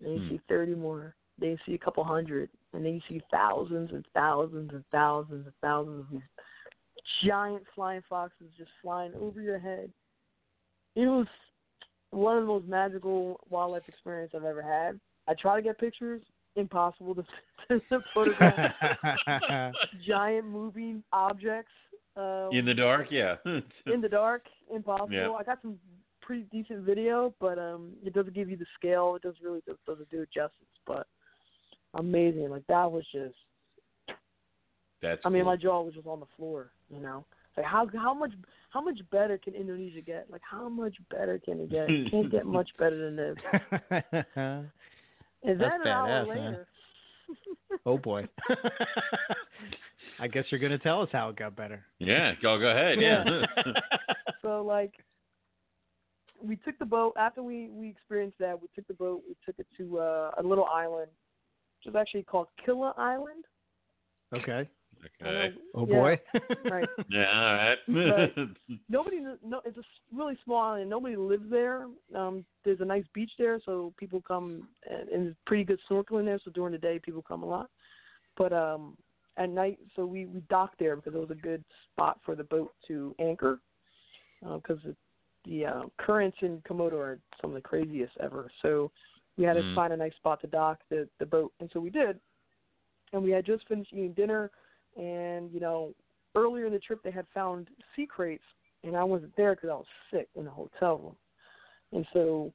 Then 0.00 0.12
you 0.12 0.20
Hmm. 0.20 0.28
see 0.28 0.40
thirty 0.48 0.74
more. 0.74 1.14
Then 1.38 1.50
you 1.50 1.58
see 1.66 1.74
a 1.74 1.78
couple 1.78 2.04
hundred, 2.04 2.50
and 2.72 2.84
then 2.84 2.94
you 2.94 3.00
see 3.08 3.22
thousands 3.30 3.90
and 3.92 4.06
thousands 4.14 4.72
and 4.72 4.84
thousands 4.92 5.46
and 5.46 5.54
thousands 5.60 6.00
of 6.00 6.10
these 6.10 6.22
giant 7.24 7.64
flying 7.74 8.02
foxes 8.08 8.48
just 8.56 8.70
flying 8.80 9.14
over 9.14 9.40
your 9.40 9.58
head. 9.58 9.90
It 10.94 11.06
was 11.06 11.26
one 12.10 12.36
of 12.36 12.42
the 12.42 12.48
most 12.48 12.66
magical 12.66 13.40
wildlife 13.48 13.88
experience 13.88 14.32
I've 14.34 14.44
ever 14.44 14.62
had. 14.62 15.00
I 15.26 15.34
try 15.34 15.56
to 15.56 15.62
get 15.62 15.78
pictures, 15.78 16.22
impossible 16.56 17.14
to, 17.68 17.80
to 17.88 18.00
photograph 18.14 18.72
giant 20.06 20.46
moving 20.46 21.02
objects. 21.12 21.72
Uh, 22.16 22.48
In 22.50 22.64
the 22.66 22.74
dark, 22.74 23.06
yeah. 23.10 23.36
in 23.86 24.00
the 24.00 24.08
dark, 24.08 24.44
impossible. 24.72 25.12
Yeah. 25.12 25.30
I 25.30 25.42
got 25.44 25.60
some 25.62 25.78
pretty 26.20 26.46
decent 26.52 26.80
video, 26.84 27.34
but 27.40 27.58
um, 27.58 27.92
it 28.04 28.12
doesn't 28.12 28.34
give 28.34 28.50
you 28.50 28.56
the 28.56 28.66
scale. 28.78 29.14
It 29.16 29.22
doesn't 29.22 29.42
really 29.42 29.62
does- 29.66 29.78
doesn't 29.86 30.10
do 30.10 30.22
it 30.22 30.28
justice. 30.32 30.66
But 30.86 31.06
amazing, 31.94 32.50
like 32.50 32.66
that 32.68 32.90
was 32.90 33.04
just. 33.12 33.34
That's. 35.00 35.20
I 35.24 35.30
mean, 35.30 35.44
my 35.46 35.56
jaw 35.56 35.82
was 35.82 35.94
just 35.94 36.06
on 36.06 36.20
the 36.20 36.26
floor. 36.36 36.70
You 36.90 37.00
know, 37.00 37.24
like 37.56 37.66
how 37.66 37.88
how 37.96 38.12
much 38.14 38.32
how 38.70 38.80
much 38.82 39.00
better 39.10 39.38
can 39.38 39.54
Indonesia 39.54 40.00
get? 40.00 40.26
Like 40.30 40.42
how 40.48 40.68
much 40.68 40.94
better 41.10 41.40
can 41.42 41.60
it 41.60 41.70
get? 41.70 41.90
It 41.90 42.10
can't 42.10 42.30
get 42.30 42.46
much 42.46 42.68
better 42.78 43.10
than 43.10 43.16
this. 43.16 44.64
And 45.44 45.60
then 45.60 45.70
That's 45.70 45.82
an 45.84 45.88
hour 45.88 46.08
badass, 46.08 46.28
man. 46.28 46.44
later. 46.52 46.66
oh 47.86 47.98
boy. 47.98 48.28
I 50.20 50.28
guess 50.28 50.44
you're 50.50 50.60
gonna 50.60 50.78
tell 50.78 51.02
us 51.02 51.08
how 51.12 51.30
it 51.30 51.36
got 51.36 51.56
better. 51.56 51.84
Yeah, 51.98 52.32
go 52.40 52.58
go 52.58 52.68
ahead. 52.68 53.00
Yeah. 53.00 53.24
so 54.42 54.62
like 54.62 54.92
we 56.42 56.56
took 56.56 56.78
the 56.78 56.84
boat 56.84 57.14
after 57.16 57.42
we 57.42 57.68
we 57.70 57.88
experienced 57.88 58.38
that 58.38 58.60
we 58.60 58.68
took 58.74 58.86
the 58.88 58.94
boat 58.94 59.22
we 59.28 59.34
took 59.44 59.58
it 59.58 59.66
to 59.78 59.98
uh, 59.98 60.30
a 60.38 60.42
little 60.42 60.66
island 60.66 61.10
which 61.78 61.92
is 61.92 61.96
actually 61.96 62.22
called 62.22 62.48
killa 62.64 62.94
island 62.96 63.44
Okay. 64.34 64.68
Okay. 65.04 65.54
Oh 65.74 65.86
Yeah. 65.86 65.98
boy. 66.00 66.20
right 66.70 66.88
Yeah. 67.08 67.26
All 67.34 67.54
right. 67.54 68.38
nobody 68.88 69.18
no 69.44 69.60
it's 69.64 69.76
a 69.76 69.80
s- 69.80 69.86
really 70.12 70.36
small 70.44 70.60
island 70.62 70.90
nobody 70.90 71.16
lives 71.16 71.44
there 71.50 71.86
um 72.14 72.44
there's 72.64 72.80
a 72.80 72.84
nice 72.84 73.04
beach 73.14 73.30
there 73.38 73.60
so 73.64 73.92
people 73.96 74.20
come 74.26 74.68
and, 74.90 75.08
and 75.08 75.24
there's 75.26 75.36
pretty 75.46 75.64
good 75.64 75.78
snorkeling 75.90 76.24
there 76.24 76.38
so 76.44 76.50
during 76.50 76.72
the 76.72 76.78
day 76.78 76.98
people 76.98 77.22
come 77.22 77.42
a 77.42 77.46
lot 77.46 77.70
but 78.36 78.52
um 78.52 78.96
at 79.38 79.48
night 79.48 79.78
so 79.96 80.04
we 80.04 80.26
we 80.26 80.40
docked 80.50 80.78
there 80.78 80.96
because 80.96 81.14
it 81.14 81.18
was 81.20 81.30
a 81.30 81.34
good 81.34 81.64
spot 81.92 82.18
for 82.24 82.34
the 82.34 82.44
boat 82.44 82.72
to 82.86 83.14
anchor 83.18 83.60
because 84.56 84.78
the, 84.84 84.94
the 85.44 85.64
uh, 85.64 85.82
currents 85.98 86.36
in 86.42 86.60
Komodo 86.68 86.94
are 86.94 87.18
some 87.40 87.50
of 87.50 87.54
the 87.54 87.60
craziest 87.60 88.12
ever 88.20 88.50
so 88.62 88.90
we 89.38 89.44
had 89.44 89.54
to 89.54 89.62
Mm. 89.62 89.74
find 89.74 89.92
a 89.92 89.96
nice 89.96 90.14
spot 90.16 90.40
to 90.40 90.46
dock 90.48 90.80
the 90.90 91.08
the 91.18 91.26
boat 91.26 91.52
and 91.60 91.70
so 91.72 91.80
we 91.80 91.88
did 91.90 92.18
and 93.12 93.22
we 93.22 93.30
had 93.30 93.46
just 93.46 93.66
finished 93.68 93.92
eating 93.92 94.12
dinner 94.12 94.50
and 94.96 95.50
you 95.52 95.60
know 95.60 95.94
earlier 96.34 96.66
in 96.66 96.72
the 96.72 96.78
trip 96.78 97.02
they 97.02 97.10
had 97.10 97.26
found 97.34 97.68
sea 97.94 98.06
kraits 98.06 98.44
and 98.84 98.96
I 98.96 99.04
wasn't 99.04 99.34
there 99.36 99.54
because 99.54 99.70
I 99.70 99.74
was 99.74 99.86
sick 100.12 100.28
in 100.34 100.44
the 100.44 100.50
hotel 100.50 100.98
room. 100.98 101.16
And 101.92 102.06
so, 102.12 102.52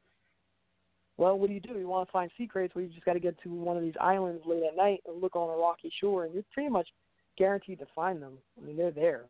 well, 1.18 1.38
what 1.38 1.48
do 1.48 1.54
you 1.54 1.60
do? 1.60 1.78
You 1.78 1.88
want 1.88 2.08
to 2.08 2.12
find 2.12 2.30
sea 2.38 2.48
kraits? 2.48 2.76
Well, 2.76 2.84
you 2.84 2.90
just 2.90 3.06
got 3.06 3.14
to 3.14 3.20
get 3.20 3.42
to 3.44 3.50
one 3.50 3.78
of 3.78 3.84
these 3.84 3.96
islands 4.00 4.44
late 4.46 4.64
at 4.64 4.76
night 4.76 5.02
and 5.08 5.22
look 5.22 5.36
on 5.36 5.50
a 5.50 5.62
rocky 5.62 5.92
shore, 6.02 6.26
and 6.26 6.34
you're 6.34 6.44
pretty 6.54 6.70
much 6.70 6.88
guaranteed 7.38 7.80
to 7.80 7.88
find 7.96 8.22
them. 8.22 8.34
I 8.58 8.66
mean, 8.66 8.78
they're 8.78 8.92
there. 8.92 9.26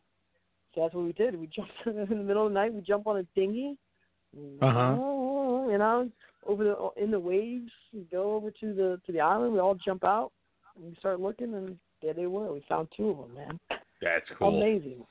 So 0.74 0.82
that's 0.82 0.94
what 0.94 1.06
we 1.06 1.14
did. 1.14 1.40
We 1.40 1.48
jumped 1.56 1.74
in 1.86 2.18
the 2.18 2.24
middle 2.24 2.48
of 2.48 2.52
the 2.52 2.60
night. 2.60 2.74
We 2.74 2.82
jump 2.82 3.08
on 3.08 3.18
a 3.18 3.24
dinghy. 3.36 3.78
Uh-huh. 4.62 4.96
You 5.70 5.78
know, 5.78 6.10
over 6.46 6.64
the 6.64 7.02
in 7.02 7.12
the 7.12 7.20
waves. 7.20 7.72
We 7.94 8.08
go 8.12 8.34
over 8.36 8.52
to 8.52 8.74
the 8.74 9.02
to 9.06 9.12
the 9.12 9.22
island. 9.22 9.54
We 9.54 9.60
all 9.60 9.76
jump 9.76 10.04
out 10.04 10.32
and 10.76 10.86
we 10.90 10.96
start 11.00 11.20
looking, 11.20 11.54
and 11.54 11.78
there 12.02 12.14
they 12.14 12.28
were. 12.28 12.54
We 12.54 12.64
found 12.68 12.88
two 12.96 13.10
of 13.10 13.18
them, 13.18 13.34
man. 13.36 13.60
That's 14.02 14.26
cool. 14.38 14.58
Amazing. 14.62 15.06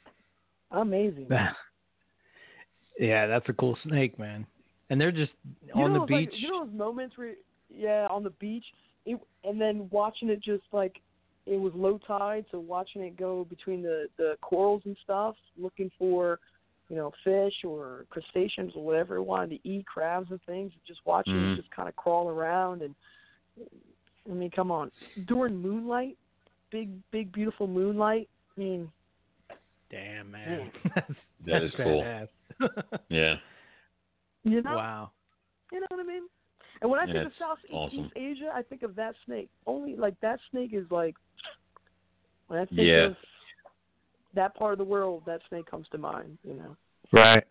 Amazing. 0.71 1.27
yeah, 2.99 3.27
that's 3.27 3.49
a 3.49 3.53
cool 3.53 3.77
snake, 3.85 4.19
man. 4.19 4.47
And 4.91 5.01
they're 5.01 5.13
just 5.13 5.33
You 5.75 5.85
on 5.85 5.93
know 5.93 6.01
the 6.01 6.07
those, 6.07 6.11
like, 6.11 6.31
beach. 6.31 6.41
you 6.41 6.51
know 6.51 6.65
those 6.65 6.75
moments 6.75 7.19
where, 7.19 7.35
yeah, 7.69 8.07
on 8.09 8.23
the 8.23 8.31
beach, 8.31 8.65
it, 9.05 9.21
and 9.45 9.61
then 9.61 9.89
watching 9.91 10.29
it 10.29 10.41
just 10.41 10.65
like 10.73 11.01
it 11.47 11.57
was 11.61 11.73
low 11.75 11.99
tide, 12.07 12.45
so 12.51 12.59
watching 12.59 13.03
it 13.03 13.17
go 13.17 13.45
between 13.45 13.83
the 13.83 14.07
the 14.17 14.37
corals 14.43 14.83
and 14.85 14.97
stuff, 15.03 15.37
looking 15.57 15.91
for, 15.99 16.39
you 16.89 16.97
know, 16.97 17.13
fish 17.25 17.55
or 17.65 18.05
crustaceans 18.11 18.73
or 18.77 18.85
whatever 18.85 19.17
it 19.17 19.23
wanted 19.23 19.51
to 19.63 19.69
eat, 19.69 19.87
crabs 19.87 20.31
and 20.31 20.41
things. 20.43 20.73
Just 20.87 21.01
watching 21.05 21.35
Mhm. 21.35 21.53
it 21.55 21.57
just 21.57 21.71
kind 21.71 21.89
of 21.89 21.97
crawl 21.97 22.29
around 22.29 22.83
and. 22.83 22.95
I 24.29 24.35
mean, 24.35 24.51
come 24.51 24.73
on. 24.73 24.91
During 25.27 25.57
moonlight, 25.57 26.19
big, 26.71 26.91
big, 27.11 27.33
beautiful 27.33 27.67
moonlight. 27.67 28.29
I 28.57 28.61
mean, 28.61 28.91
Damn, 29.91 30.31
man. 30.33 30.71
That 31.47 31.61
That's 31.61 31.77
cool. 31.77 32.03
badass. 32.03 32.29
Yeah. 33.09 33.37
you 34.43 34.63
know, 34.63 34.77
wow. 34.77 35.11
You 35.71 35.81
know 35.81 35.87
what 35.91 36.01
I 36.01 36.05
mean? 36.09 36.23
And 36.81 36.91
when 36.91 37.01
I 37.01 37.07
Yeah, 37.07 37.13
think 37.13 37.27
of 37.27 37.33
it's 37.33 37.39
South 37.39 37.59
awesome. 37.73 37.99
East 37.99 38.13
Asia, 38.17 38.51
I 38.55 38.63
think 38.63 38.83
of 38.83 38.95
that 38.97 39.15
snake. 39.25 39.49
Only 39.67 39.97
like 39.97 40.19
that 40.21 40.41
snake 40.51 40.71
is 40.73 40.87
like 40.91 41.15
when 42.49 42.59
I 42.59 42.65
think 42.67 42.81
Yeah. 42.81 43.07
of 43.07 43.17
that 44.35 44.55
part 44.55 44.73
of 44.73 44.79
the 44.79 44.85
world, 44.85 45.23
that 45.27 45.41
snake 45.49 45.67
comes 45.67 45.89
to 45.91 45.99
mind. 45.99 46.39
You 46.43 46.55
know, 46.55 46.77
Right. 47.13 47.45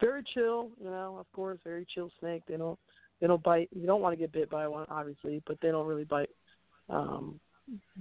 very 0.00 0.22
chill. 0.34 0.70
You 0.80 0.90
know, 0.90 1.16
of 1.18 1.30
course, 1.32 1.58
very 1.64 1.86
chill 1.94 2.10
snake. 2.20 2.42
They 2.46 2.56
don't 2.56 2.78
they 3.20 3.26
don't 3.26 3.42
bite. 3.42 3.68
You 3.72 3.86
don't 3.86 4.00
want 4.00 4.12
to 4.14 4.16
get 4.18 4.32
bit 4.32 4.50
by 4.50 4.66
one, 4.66 4.86
obviously, 4.90 5.42
but 5.46 5.60
they 5.60 5.70
don't 5.70 5.86
really 5.86 6.04
bite. 6.04 6.30
Um, 6.92 7.40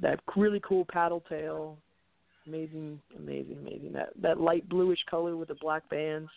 that 0.02 0.20
really 0.36 0.60
cool 0.68 0.86
paddle 0.92 1.24
tail, 1.30 1.78
amazing, 2.46 3.00
amazing, 3.18 3.58
amazing. 3.62 3.94
That 3.94 4.10
that 4.22 4.40
light 4.40 4.68
bluish 4.70 5.00
color 5.10 5.38
with 5.38 5.48
the 5.48 5.56
black 5.56 5.88
bands. 5.90 6.30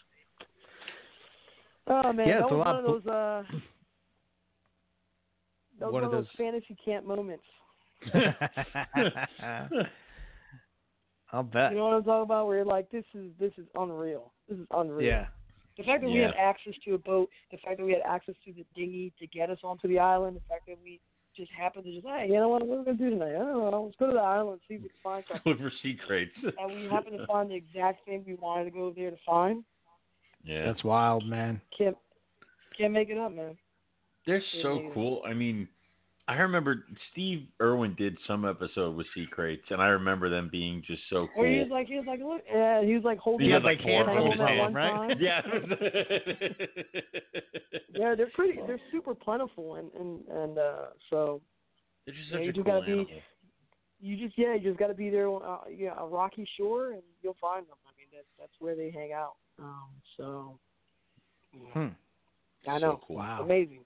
Oh 1.86 2.12
man, 2.12 2.28
Yeah, 2.28 2.40
that 2.48 2.50
was 2.50 2.64
one 2.64 2.76
of 2.76 2.84
those. 2.84 3.06
Uh, 3.06 3.42
that 5.80 5.86
was 5.86 5.92
One 5.92 5.92
one, 5.92 6.04
of 6.04 6.10
those 6.12 6.24
those- 6.26 6.36
fantasy 6.38 6.76
camp 6.84 7.06
moments. 7.06 7.44
I'll 11.32 11.42
bet. 11.42 11.72
You 11.72 11.78
know 11.78 11.84
what 11.86 11.94
I'm 11.94 12.04
talking 12.04 12.22
about? 12.22 12.46
Where 12.46 12.56
you're 12.56 12.64
like, 12.64 12.90
this 12.90 13.04
is 13.14 13.30
this 13.40 13.52
is 13.58 13.66
unreal. 13.74 14.32
This 14.48 14.58
is 14.58 14.66
unreal. 14.70 15.06
Yeah. 15.06 15.26
The 15.76 15.82
fact 15.82 16.02
that 16.02 16.08
we 16.10 16.20
had 16.20 16.34
access 16.38 16.74
to 16.84 16.94
a 16.94 16.98
boat, 16.98 17.28
the 17.50 17.56
fact 17.58 17.78
that 17.78 17.84
we 17.84 17.90
had 17.92 18.02
access 18.06 18.36
to 18.44 18.52
the 18.52 18.64
dinghy 18.76 19.12
to 19.18 19.26
get 19.26 19.50
us 19.50 19.58
onto 19.64 19.88
the 19.88 19.98
island, 19.98 20.36
the 20.36 20.40
fact 20.48 20.66
that 20.68 20.76
we 20.84 21.00
just 21.36 21.50
happened 21.52 21.84
to 21.84 21.92
just, 21.92 22.06
hey, 22.06 22.26
you 22.28 22.34
know 22.34 22.48
what, 22.48 22.66
what 22.66 22.76
are 22.76 22.78
we 22.80 22.84
gonna 22.84 22.96
do 22.96 23.10
tonight? 23.10 23.34
I 23.34 23.38
don't 23.38 23.70
know. 23.70 23.82
Let's 23.84 23.96
go 23.98 24.06
to 24.06 24.12
the 24.12 24.18
island, 24.18 24.60
and 24.60 24.60
see 24.68 24.74
if 24.74 24.82
we 24.82 24.88
can 24.88 24.98
find 25.02 25.24
something. 25.32 25.52
Look 25.52 25.60
for 25.60 25.72
sea 25.82 25.98
kraits. 26.06 26.32
and 26.42 26.74
we 26.74 26.88
happened 26.90 27.18
to 27.18 27.26
find 27.26 27.50
the 27.50 27.54
exact 27.54 28.04
thing 28.06 28.24
we 28.26 28.34
wanted 28.34 28.64
to 28.64 28.70
go 28.70 28.92
there 28.94 29.10
to 29.10 29.16
find. 29.26 29.64
Yeah. 30.44 30.66
That's 30.66 30.84
wild, 30.84 31.26
man. 31.26 31.60
Can't 31.76 31.96
can't 32.76 32.92
make 32.92 33.08
it 33.08 33.18
up, 33.18 33.32
man. 33.32 33.56
They're 34.26 34.42
so 34.62 34.90
cool. 34.92 35.22
I 35.26 35.32
mean, 35.32 35.68
I 36.26 36.36
remember 36.36 36.86
Steve 37.12 37.46
Irwin 37.60 37.94
did 37.96 38.16
some 38.26 38.46
episode 38.46 38.96
with 38.96 39.06
sea 39.14 39.26
kraits, 39.30 39.64
and 39.70 39.82
I 39.82 39.88
remember 39.88 40.30
them 40.30 40.48
being 40.50 40.82
just 40.86 41.02
so 41.10 41.28
cool. 41.34 41.44
Or 41.44 41.46
he 41.46 41.58
was 41.58 41.68
like, 41.70 41.86
he 41.86 41.96
was 41.96 42.06
like, 42.06 42.20
look, 42.20 42.40
yeah, 42.50 42.82
he 42.82 42.94
was 42.94 43.04
like 43.04 43.18
holding 43.18 43.46
He 43.46 43.52
up 43.52 43.62
had 43.62 43.66
like 43.66 43.80
a 43.80 43.82
four 43.82 44.04
tank 44.06 44.18
of 44.32 44.38
them 44.38 44.40
at 44.40 44.50
in 44.50 44.56
his 44.56 44.60
one 44.60 44.74
hand, 44.74 44.98
time. 44.98 45.18
Yeah. 45.20 45.40
Yeah, 47.96 48.14
they're 48.16 48.30
pretty. 48.34 48.58
They're 48.66 48.80
super 48.90 49.14
plentiful, 49.14 49.76
and 49.76 49.88
and 49.92 50.26
and 50.28 50.58
uh, 50.58 50.86
so 51.10 51.40
They're 52.06 52.14
just 52.14 52.28
Yeah, 52.32 52.40
you 52.40 52.50
a 52.50 52.52
do 52.52 52.64
cool 52.64 52.72
gotta 52.80 52.86
be- 52.86 53.22
you 54.00 54.16
just 54.16 54.36
yeah, 54.36 54.54
you 54.54 54.60
just 54.70 54.78
got 54.78 54.88
to 54.88 54.94
be 54.94 55.10
there, 55.10 55.28
uh, 55.32 55.58
yeah, 55.74 55.94
a 55.98 56.04
rocky 56.06 56.46
shore, 56.58 56.92
and 56.92 57.02
you'll 57.22 57.36
find 57.40 57.66
them. 57.66 57.76
I 57.86 57.90
mean, 57.96 58.08
that's 58.12 58.26
that's 58.38 58.52
where 58.58 58.74
they 58.74 58.90
hang 58.90 59.12
out. 59.12 59.34
Um, 59.60 59.88
so 60.16 60.58
Hmm. 61.72 61.88
I 62.68 62.78
So 62.80 62.86
know. 62.86 63.00
cool. 63.06 63.16
Wow. 63.16 63.42
Amazing. 63.42 63.84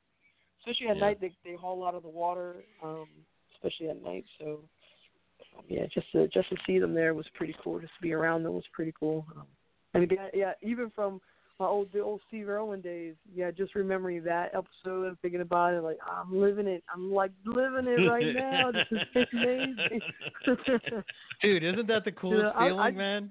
Especially 0.69 0.89
at 0.89 0.97
Yeah. 0.97 1.01
night, 1.01 1.21
they 1.21 1.33
they 1.45 1.55
haul 1.55 1.85
out 1.87 1.95
of 1.95 2.03
the 2.03 2.09
water, 2.09 2.57
um, 2.83 3.09
especially 3.55 3.89
at 3.91 4.03
night. 4.03 4.25
So, 4.39 4.61
um, 5.57 5.65
yeah, 5.69 5.87
just 5.93 6.11
to 6.13 6.29
just 6.29 6.49
to 6.51 6.57
see 6.67 6.79
them 6.79 6.95
there 6.95 7.15
was 7.15 7.27
pretty 7.35 7.55
cool. 7.63 7.81
Just 7.81 7.95
to 7.97 8.03
be 8.03 8.13
around 8.13 8.43
them 8.43 8.55
was 8.55 8.65
pretty 8.73 8.93
cool. 8.99 9.27
Um, 9.37 9.47
and 9.95 10.03
again, 10.05 10.29
yeah, 10.35 10.53
even 10.63 10.91
from 10.91 11.21
my 11.59 11.67
old 11.67 11.89
the 11.93 12.01
old 12.01 12.21
Steve 12.29 12.49
Irwin 12.49 12.81
days, 12.81 13.15
yeah, 13.35 13.51
just 13.51 13.75
remembering 13.75 14.23
that 14.25 14.55
episode 14.55 15.07
and 15.09 15.19
thinking 15.21 15.41
about 15.41 15.75
it, 15.75 15.81
like 15.83 15.99
I'm 16.07 16.39
living 16.39 16.67
it. 16.67 16.85
I'm 16.95 17.13
like 17.13 17.33
living 17.45 17.87
it 17.89 18.09
right 18.09 18.35
now. 18.35 18.71
This 18.71 18.87
is 18.93 19.27
amazing. 19.33 20.01
Dude, 21.43 21.63
isn't 21.65 21.87
that 21.89 22.05
the 22.05 22.13
coolest 22.13 22.43
Yeah, 22.45 22.51
I- 22.55 22.69
feeling, 22.69 22.81
I- 22.81 22.91
man? 22.91 23.31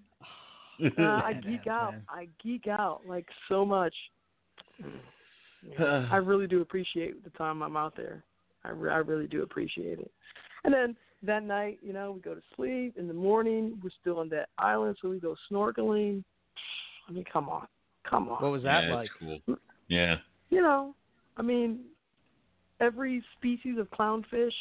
Uh, 0.79 1.01
I 1.01 1.33
geek 1.33 1.65
out. 1.67 1.93
man. 1.93 2.01
I 2.07 2.27
geek 2.43 2.67
out 2.67 3.01
like 3.07 3.25
so 3.49 3.65
much. 3.65 3.95
Yeah, 5.63 6.07
I 6.11 6.17
really 6.17 6.47
do 6.47 6.61
appreciate 6.61 7.23
the 7.23 7.29
time 7.31 7.61
I'm 7.61 7.77
out 7.77 7.95
there. 7.95 8.23
I, 8.63 8.69
re- 8.69 8.91
I 8.91 8.97
really 8.97 9.27
do 9.27 9.43
appreciate 9.43 9.99
it. 9.99 10.11
And 10.63 10.73
then 10.73 10.95
that 11.23 11.43
night, 11.43 11.79
you 11.81 11.93
know, 11.93 12.11
we 12.11 12.21
go 12.21 12.35
to 12.35 12.41
sleep. 12.55 12.97
In 12.97 13.07
the 13.07 13.13
morning, 13.13 13.79
we're 13.83 13.89
still 14.01 14.19
on 14.19 14.29
that 14.29 14.49
island, 14.57 14.97
so 15.01 15.09
we 15.09 15.19
go 15.19 15.35
snorkeling. 15.51 16.23
I 17.07 17.11
mean, 17.11 17.25
come 17.31 17.49
on, 17.49 17.67
come 18.09 18.29
on. 18.29 18.41
What 18.41 18.51
was 18.51 18.63
that 18.63 18.87
yeah, 18.87 18.95
like? 18.95 19.09
cool. 19.19 19.39
Yeah. 19.87 20.15
You 20.49 20.61
know, 20.61 20.95
I 21.37 21.41
mean, 21.41 21.81
every 22.79 23.23
species 23.37 23.77
of 23.77 23.89
clownfish 23.91 24.51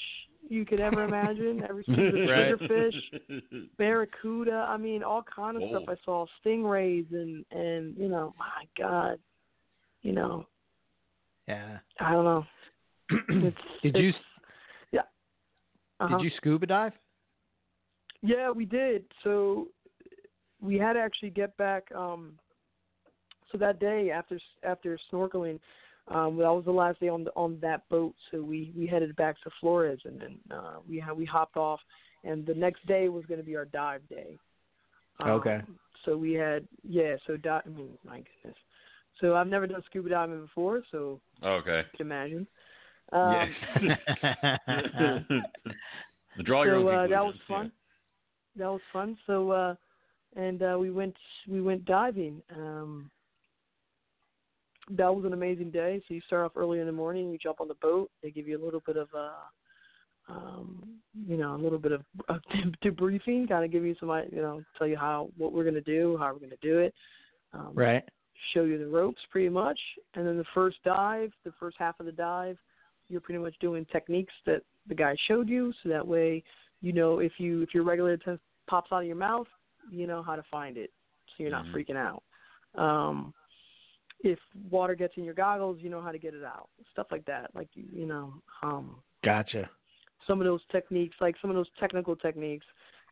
you 0.48 0.64
could 0.64 0.80
ever 0.80 1.04
imagine, 1.08 1.62
every 1.68 1.82
species 1.82 2.14
of 2.14 2.28
Right. 2.28 2.54
triggerfish, 2.58 3.68
barracuda. 3.78 4.66
I 4.68 4.76
mean, 4.76 5.02
all 5.02 5.22
kind 5.22 5.56
of 5.56 5.62
Whoa. 5.64 5.82
stuff. 5.84 5.88
I 5.88 6.04
saw 6.04 6.26
stingrays 6.44 7.10
and 7.12 7.44
and 7.50 7.96
you 7.96 8.08
know, 8.08 8.34
my 8.38 8.64
God, 8.78 9.18
you 10.02 10.12
know, 10.12 10.46
Yeah. 11.48 11.78
I 12.00 12.12
don't 12.12 12.24
know. 12.24 12.46
It's, 13.28 13.56
Did 13.82 13.96
you 13.96 14.12
Yeah. 14.92 15.02
uh-huh. 16.00 16.16
did 16.18 16.24
you 16.24 16.30
scuba 16.36 16.66
dive? 16.66 16.92
Yeah, 18.22 18.50
we 18.50 18.64
did. 18.64 19.04
So 19.22 19.68
we 20.60 20.76
had 20.76 20.94
to 20.94 21.00
actually 21.00 21.30
get 21.30 21.56
back. 21.56 21.84
Um, 21.94 22.38
so 23.52 23.58
that 23.58 23.78
day 23.78 24.10
after 24.10 24.40
after 24.64 24.98
snorkeling, 25.12 25.60
um, 26.08 26.36
that 26.38 26.50
was 26.50 26.64
the 26.64 26.72
last 26.72 26.98
day 27.00 27.08
on 27.08 27.24
the, 27.24 27.30
on 27.36 27.58
that 27.60 27.88
boat. 27.88 28.14
So 28.30 28.42
we 28.42 28.72
we 28.76 28.86
headed 28.86 29.14
back 29.16 29.40
to 29.42 29.50
Flores, 29.60 30.00
and 30.04 30.20
then 30.20 30.38
uh, 30.50 30.76
we 30.88 31.02
we 31.16 31.24
hopped 31.24 31.56
off, 31.56 31.80
and 32.24 32.44
the 32.44 32.54
next 32.54 32.84
day 32.86 33.08
was 33.08 33.24
going 33.26 33.40
to 33.40 33.46
be 33.46 33.56
our 33.56 33.66
dive 33.66 34.06
day. 34.08 34.38
Um, 35.20 35.30
Okay. 35.30 35.60
So 36.04 36.16
we 36.16 36.34
had 36.34 36.66
yeah. 36.82 37.16
So 37.26 37.36
di- 37.36 37.62
I 37.64 37.68
mean, 37.68 37.98
my 38.04 38.18
goodness. 38.18 38.58
So 39.20 39.34
I've 39.34 39.46
never 39.48 39.66
done 39.66 39.82
scuba 39.86 40.08
diving 40.10 40.40
before, 40.42 40.82
so 40.90 41.20
Okay. 41.42 41.78
you 41.78 41.96
can 41.96 42.06
imagine. 42.06 42.46
Um, 43.12 43.50
yeah. 43.82 44.48
Draw 46.44 46.62
your 46.64 46.74
so 46.74 46.88
own 46.88 46.94
uh, 46.94 47.06
that 47.06 47.24
was 47.24 47.34
conclusions, 47.34 47.42
yeah. 47.48 47.56
fun. 47.56 47.72
That 48.56 48.70
was 48.70 48.80
fun. 48.92 49.18
So 49.26 49.50
uh 49.50 49.74
and 50.34 50.62
uh 50.62 50.76
we 50.78 50.90
went 50.90 51.16
we 51.48 51.60
went 51.62 51.84
diving. 51.84 52.42
Um 52.54 53.10
that 54.90 55.12
was 55.14 55.24
an 55.24 55.32
amazing 55.32 55.70
day. 55.70 56.02
So 56.06 56.14
you 56.14 56.20
start 56.26 56.44
off 56.44 56.56
early 56.56 56.78
in 56.80 56.86
the 56.86 56.92
morning, 56.92 57.30
you 57.30 57.38
jump 57.38 57.60
on 57.60 57.68
the 57.68 57.74
boat, 57.74 58.10
they 58.22 58.30
give 58.30 58.46
you 58.46 58.60
a 58.60 58.64
little 58.64 58.82
bit 58.84 58.96
of 58.96 59.08
uh 59.14 60.32
um 60.32 60.82
you 61.26 61.36
know, 61.36 61.54
a 61.54 61.62
little 61.62 61.78
bit 61.78 61.92
of, 61.92 62.02
of 62.28 62.40
debriefing, 62.84 63.48
kind 63.48 63.64
of 63.64 63.70
give 63.72 63.84
you 63.84 63.94
some 63.98 64.10
you 64.32 64.42
know, 64.42 64.62
tell 64.76 64.86
you 64.86 64.96
how 64.96 65.30
what 65.36 65.52
we're 65.52 65.64
going 65.64 65.74
to 65.74 65.80
do, 65.80 66.16
how 66.18 66.32
we're 66.32 66.38
going 66.40 66.50
to 66.50 66.56
do 66.60 66.78
it. 66.80 66.94
Um 67.52 67.70
right. 67.74 68.02
Show 68.54 68.64
you 68.64 68.78
the 68.78 68.86
ropes 68.86 69.20
pretty 69.30 69.48
much. 69.48 69.78
And 70.14 70.26
then 70.26 70.36
the 70.38 70.44
first 70.54 70.76
dive, 70.84 71.32
the 71.44 71.52
first 71.58 71.76
half 71.78 71.98
of 72.00 72.06
the 72.06 72.12
dive, 72.12 72.58
you're 73.08 73.20
pretty 73.20 73.40
much 73.40 73.54
doing 73.60 73.86
techniques 73.92 74.34
that 74.46 74.62
the 74.88 74.94
guy 74.94 75.14
showed 75.28 75.48
you. 75.48 75.72
So 75.82 75.88
that 75.88 76.06
way, 76.06 76.42
you 76.80 76.92
know, 76.92 77.18
if 77.20 77.32
you 77.38 77.62
if 77.62 77.74
your 77.74 77.84
regulator 77.84 78.16
test 78.16 78.40
pops 78.66 78.92
out 78.92 79.00
of 79.00 79.06
your 79.06 79.16
mouth, 79.16 79.46
you 79.90 80.06
know 80.06 80.22
how 80.22 80.36
to 80.36 80.42
find 80.50 80.76
it, 80.76 80.90
so 81.28 81.42
you're 81.42 81.50
not 81.50 81.64
Mhm. 81.66 81.72
freaking 81.72 81.96
out. 81.96 82.22
Um, 82.74 83.32
if 84.20 84.38
water 84.70 84.94
gets 84.94 85.16
in 85.16 85.24
your 85.24 85.34
goggles, 85.34 85.78
you 85.80 85.88
know 85.90 86.00
how 86.00 86.12
to 86.12 86.18
get 86.18 86.34
it 86.34 86.44
out. 86.44 86.68
Stuff 86.92 87.08
like 87.10 87.24
that. 87.26 87.54
Like 87.54 87.68
you, 87.74 87.84
you 87.92 88.06
know, 88.06 88.42
um, 88.62 89.02
Gotcha. 89.22 89.70
some 90.26 90.40
of 90.40 90.46
those 90.46 90.64
techniques, 90.66 91.16
like 91.20 91.36
some 91.40 91.50
of 91.50 91.56
those 91.56 91.70
technical 91.78 92.16
techniques. 92.16 92.66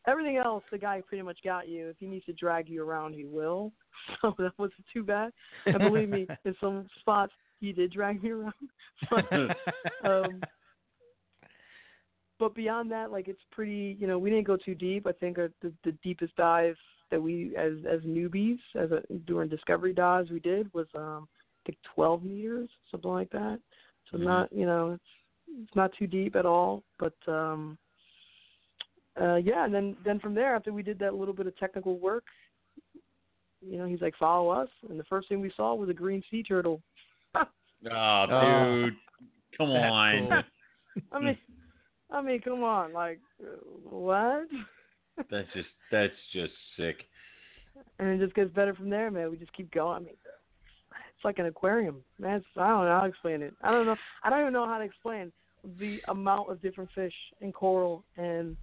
Everything 0.07 0.37
else, 0.37 0.63
the 0.71 0.77
guy 0.77 1.01
pretty 1.01 1.23
much 1.23 1.39
got 1.43 1.67
you. 1.67 1.87
If 1.89 1.97
he 1.99 2.05
needs 2.05 2.25
to 2.25 2.33
drag 2.33 2.69
you 2.69 2.83
around, 2.83 3.13
he 3.13 3.25
will. 3.25 3.71
So 4.21 4.35
that 4.37 4.51
wasn't 4.57 4.85
too 4.91 5.03
bad. 5.03 5.31
And 5.65 5.79
believe 5.79 6.09
me, 6.09 6.27
in 6.45 6.53
some 6.59 6.85
spots, 6.99 7.31
he 7.59 7.71
did 7.71 7.91
drag 7.93 8.21
me 8.21 8.31
around. 8.31 8.53
But, 9.09 9.25
um, 10.07 10.45
but 12.39 12.53
beyond 12.53 12.91
that, 12.91 13.11
like 13.11 13.27
it's 13.27 13.41
pretty. 13.51 13.95
You 13.99 14.07
know, 14.07 14.19
we 14.19 14.29
didn't 14.29 14.47
go 14.47 14.57
too 14.57 14.75
deep. 14.75 15.07
I 15.07 15.13
think 15.13 15.37
the 15.37 15.51
the 15.61 15.91
deepest 16.03 16.35
dive 16.35 16.75
that 17.11 17.21
we, 17.21 17.55
as 17.55 17.73
as 17.89 18.01
newbies, 18.01 18.59
as 18.75 18.91
a, 18.91 19.01
during 19.25 19.49
discovery 19.49 19.93
dives, 19.93 20.31
we 20.31 20.39
did 20.39 20.71
was 20.73 20.87
um, 20.95 21.27
I 21.63 21.67
think 21.67 21.77
12 21.95 22.23
meters, 22.23 22.69
something 22.91 23.11
like 23.11 23.29
that. 23.31 23.59
So 24.11 24.17
Mhm. 24.17 24.23
not, 24.23 24.53
you 24.53 24.65
know, 24.65 24.91
it's 24.91 25.63
it's 25.63 25.75
not 25.75 25.93
too 25.93 26.07
deep 26.07 26.35
at 26.35 26.45
all. 26.45 26.83
But 26.99 27.15
um, 27.27 27.77
uh, 29.19 29.35
yeah, 29.35 29.65
and 29.65 29.73
then 29.73 29.95
then 30.05 30.19
from 30.19 30.35
there, 30.35 30.55
after 30.55 30.73
we 30.73 30.83
did 30.83 30.99
that 30.99 31.15
little 31.15 31.33
bit 31.33 31.47
of 31.47 31.57
technical 31.57 31.97
work, 31.99 32.25
you 33.61 33.77
know, 33.77 33.85
he's 33.85 34.01
like, 34.01 34.15
follow 34.17 34.49
us, 34.49 34.69
and 34.89 34.99
the 34.99 35.03
first 35.05 35.27
thing 35.29 35.39
we 35.41 35.51
saw 35.55 35.73
was 35.73 35.89
a 35.89 35.93
green 35.93 36.23
sea 36.31 36.43
turtle. 36.43 36.81
Oh, 37.91 38.25
Oh. 38.31 38.85
dude. 38.85 38.95
Come 39.57 39.69
on. 39.71 40.27
cool. 40.27 40.41
I 41.11 41.19
mean, 41.19 41.37
I 42.09 42.21
mean, 42.21 42.41
come 42.41 42.63
on, 42.63 42.93
like 42.93 43.19
what? 43.83 44.47
That's 45.29 45.47
just 45.53 45.67
that's 45.91 46.13
just 46.33 46.53
sick. 46.77 46.95
and 47.99 48.09
it 48.09 48.23
just 48.25 48.35
gets 48.35 48.51
better 48.53 48.73
from 48.73 48.89
there, 48.89 49.11
man. 49.11 49.29
We 49.29 49.37
just 49.37 49.53
keep 49.53 49.71
going. 49.71 49.95
I 49.97 49.99
mean, 49.99 50.15
it's 51.15 51.23
like 51.25 51.37
an 51.39 51.45
aquarium, 51.45 51.97
man. 52.19 52.37
It's, 52.37 52.45
I 52.57 52.67
don't 52.69 52.85
know 52.85 52.91
how 52.95 53.01
to 53.01 53.07
explain 53.09 53.41
it. 53.43 53.53
I 53.61 53.71
don't 53.71 53.85
know. 53.85 53.95
I 54.23 54.29
don't 54.29 54.41
even 54.41 54.53
know 54.53 54.65
how 54.67 54.77
to 54.79 54.83
explain 54.83 55.31
the 55.79 55.99
amount 56.07 56.49
of 56.49 56.61
different 56.61 56.89
fish 56.95 57.13
and 57.41 57.53
coral 57.53 58.03
and 58.17 58.57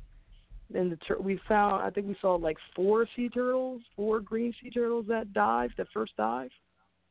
and 0.75 0.93
the 0.93 0.97
tur- 0.97 1.21
we 1.21 1.41
found. 1.49 1.83
I 1.83 1.91
think 1.91 2.07
we 2.07 2.17
saw 2.21 2.35
like 2.35 2.57
four 2.75 3.07
sea 3.17 3.29
turtles, 3.29 3.83
four 3.97 4.21
green 4.21 4.55
sea 4.63 4.71
turtles 4.71 5.07
that 5.09 5.33
dived, 5.33 5.75
that 5.79 5.89
first 5.93 6.17
dive. 6.17 6.51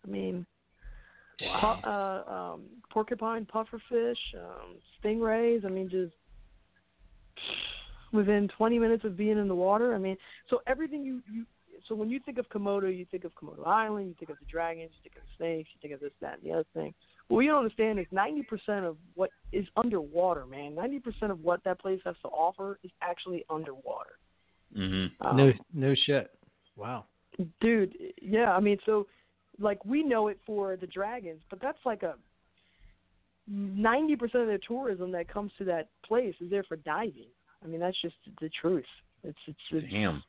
I 0.06 0.10
mean, 0.10 0.46
pu- 1.40 1.90
uh, 1.90 2.24
um, 2.28 2.64
porcupine, 2.90 3.46
pufferfish, 3.46 4.16
um, 4.36 4.76
stingrays. 5.04 5.66
I 5.66 5.70
mean, 5.70 5.90
just 5.90 6.14
within 8.12 8.50
20 8.58 8.80
minutes 8.80 9.06
of 9.06 9.18
being 9.18 9.38
in 9.38 9.48
the 9.48 9.56
water. 9.56 9.96
I 9.96 9.98
mean, 9.98 10.18
so 10.50 10.62
everything 10.68 11.04
you 11.04 11.22
you 11.32 11.46
so 11.88 11.96
when 11.96 12.10
you 12.10 12.20
think 12.20 12.38
of 12.38 12.48
Komodo, 12.50 12.96
you 12.96 13.06
think 13.10 13.24
of 13.24 13.34
Komodo 13.36 13.66
Island, 13.66 14.08
you 14.08 14.16
think 14.20 14.30
of 14.32 14.38
the 14.40 14.46
dragons, 14.52 14.92
you 14.96 15.10
think 15.10 15.16
of 15.16 15.24
the 15.24 15.36
snakes, 15.38 15.70
you 15.74 15.80
think 15.82 15.94
of 15.94 16.00
this, 16.00 16.12
that, 16.22 16.40
and 16.40 16.44
the 16.44 16.54
other 16.54 16.66
thing. 16.74 16.94
What 17.28 17.38
we 17.38 17.48
don't 17.48 17.58
understand 17.58 18.00
is 18.00 18.06
90% 18.14 18.88
of 18.88 18.98
what 19.16 19.30
is 19.52 19.66
underwater, 19.78 20.46
man. 20.46 20.76
90% 20.76 21.32
of 21.32 21.42
what 21.42 21.64
that 21.64 21.80
place 21.80 22.02
has 22.06 22.16
to 22.24 22.28
offer 22.30 22.80
is 22.84 22.92
actually 23.02 23.46
underwater. 23.50 24.18
Mhm. 24.76 25.12
Um, 25.20 25.38
no 25.38 25.54
no 25.74 25.96
shit. 25.96 26.32
Wow. 26.78 27.06
dude 27.60 27.96
yeah 28.22 28.54
i 28.54 28.60
mean 28.60 28.78
so 28.86 29.08
like 29.60 29.84
we 29.86 30.04
know 30.04 30.28
it 30.28 30.40
for 30.46 30.76
the 30.76 30.88
dragons 30.88 31.42
but 31.50 31.60
that's 31.62 31.78
like 31.86 32.04
a 32.04 32.16
90% 33.50 34.22
of 34.24 34.48
the 34.48 34.60
tourism 34.66 35.12
that 35.12 35.28
comes 35.28 35.52
to 35.58 35.66
that 35.66 35.90
place 36.06 36.36
is 36.42 36.50
there 36.50 36.64
for 36.64 36.78
diving 36.78 37.30
i 37.64 37.68
mean 37.68 37.80
that's 37.80 38.00
just 38.02 38.16
the 38.40 38.50
truth 38.62 38.86
it's 39.24 39.38
it's, 39.48 39.60
it's 39.72 39.92
Damn. 39.92 40.24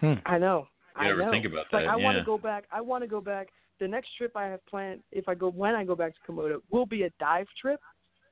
Hmm. 0.00 0.14
i 0.26 0.38
know. 0.38 0.68
You 1.00 1.06
i 1.06 1.10
ever 1.10 1.22
know. 1.22 1.30
think 1.30 1.44
about 1.44 1.66
It's 1.66 1.72
like 1.72 1.84
that, 1.84 1.90
i 1.90 1.96
want 1.96 2.18
to 2.18 2.24
go 2.24 2.38
back 2.38 2.64
i 2.72 2.80
want 2.80 3.02
to 3.02 3.08
go 3.08 3.20
back. 3.20 3.48
The 3.80 3.88
next 3.88 4.08
trip 4.16 4.32
i 4.36 4.46
have 4.46 4.64
planned 4.66 5.02
if 5.12 5.28
i 5.28 5.34
go 5.34 5.50
when 5.50 5.74
i 5.74 5.84
go 5.84 5.94
back 5.94 6.14
to 6.14 6.32
komodo 6.32 6.60
will 6.70 6.86
be 6.86 7.02
a 7.04 7.10
dive 7.20 7.46
trip 7.60 7.80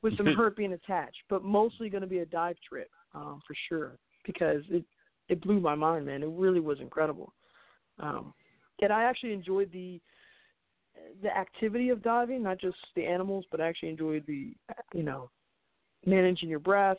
with 0.02 0.16
some 0.16 0.26
herping 0.38 0.74
attached 0.74 1.22
but 1.28 1.44
mostly 1.44 1.88
going 1.88 2.02
to 2.02 2.08
be 2.08 2.18
a 2.18 2.26
dive 2.26 2.56
trip 2.68 2.88
um 3.14 3.40
for 3.46 3.54
sure 3.68 3.98
because 4.24 4.62
it 4.70 4.84
it 5.28 5.40
blew 5.40 5.60
my 5.60 5.74
mind 5.74 6.06
man. 6.06 6.22
It 6.22 6.30
really 6.30 6.60
was 6.60 6.80
incredible. 6.80 7.32
Um, 7.98 8.34
and 8.80 8.92
I 8.92 9.04
actually 9.04 9.32
enjoyed 9.32 9.72
the 9.72 10.00
the 11.22 11.36
activity 11.36 11.90
of 11.90 12.02
diving, 12.02 12.42
not 12.42 12.58
just 12.58 12.76
the 12.94 13.04
animals, 13.04 13.44
but 13.50 13.60
I 13.60 13.68
actually 13.68 13.90
enjoyed 13.90 14.24
the 14.26 14.54
you 14.94 15.02
know 15.02 15.30
managing 16.04 16.48
your 16.48 16.58
breath, 16.58 16.98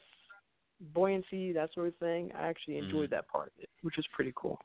buoyancy, 0.94 1.52
that 1.54 1.74
sort 1.74 1.88
of 1.88 1.96
thing. 1.98 2.32
I 2.38 2.48
actually 2.48 2.78
enjoyed 2.78 3.10
that 3.12 3.28
part 3.28 3.48
of 3.48 3.54
it, 3.64 3.70
which 3.82 3.96
was 3.98 4.06
pretty 4.14 4.34
cool. 4.36 4.60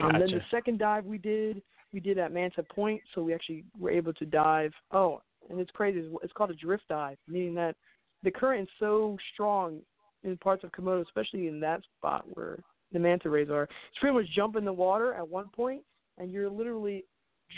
Um, 0.00 0.12
Then 0.20 0.30
the 0.38 0.44
second 0.50 0.78
dive 0.78 1.04
we 1.04 1.18
did, 1.18 1.62
we 1.92 2.00
did 2.00 2.18
at 2.18 2.32
Manta 2.32 2.62
Point, 2.62 3.00
so 3.14 3.22
we 3.22 3.34
actually 3.34 3.64
were 3.78 3.90
able 3.90 4.12
to 4.14 4.24
dive. 4.26 4.72
Oh, 4.90 5.22
and 5.48 5.58
it's 5.60 5.70
crazy. 5.70 6.00
It's- 6.00 6.18
It's 6.22 6.32
called 6.32 6.50
a 6.50 6.54
drift 6.54 6.86
dive, 6.88 7.18
meaning 7.26 7.54
that 7.54 7.76
the 8.22 8.30
current 8.30 8.68
is 8.68 8.74
so 8.78 9.16
strong 9.32 9.82
in 10.24 10.36
parts 10.38 10.64
of 10.64 10.72
Komodo, 10.72 11.02
especially 11.02 11.46
in 11.48 11.60
that 11.60 11.82
spot 11.96 12.24
where 12.36 12.58
the 12.92 12.98
manta 12.98 13.30
rays 13.30 13.50
are. 13.50 13.64
It's 13.90 13.98
pretty 14.00 14.14
much 14.14 14.26
jump 14.30 14.56
in 14.56 14.64
the 14.64 14.72
water 14.72 15.14
at 15.14 15.26
one 15.28 15.48
point, 15.50 15.84
and 16.18 16.30
you're 16.32 16.50
literally 16.50 17.04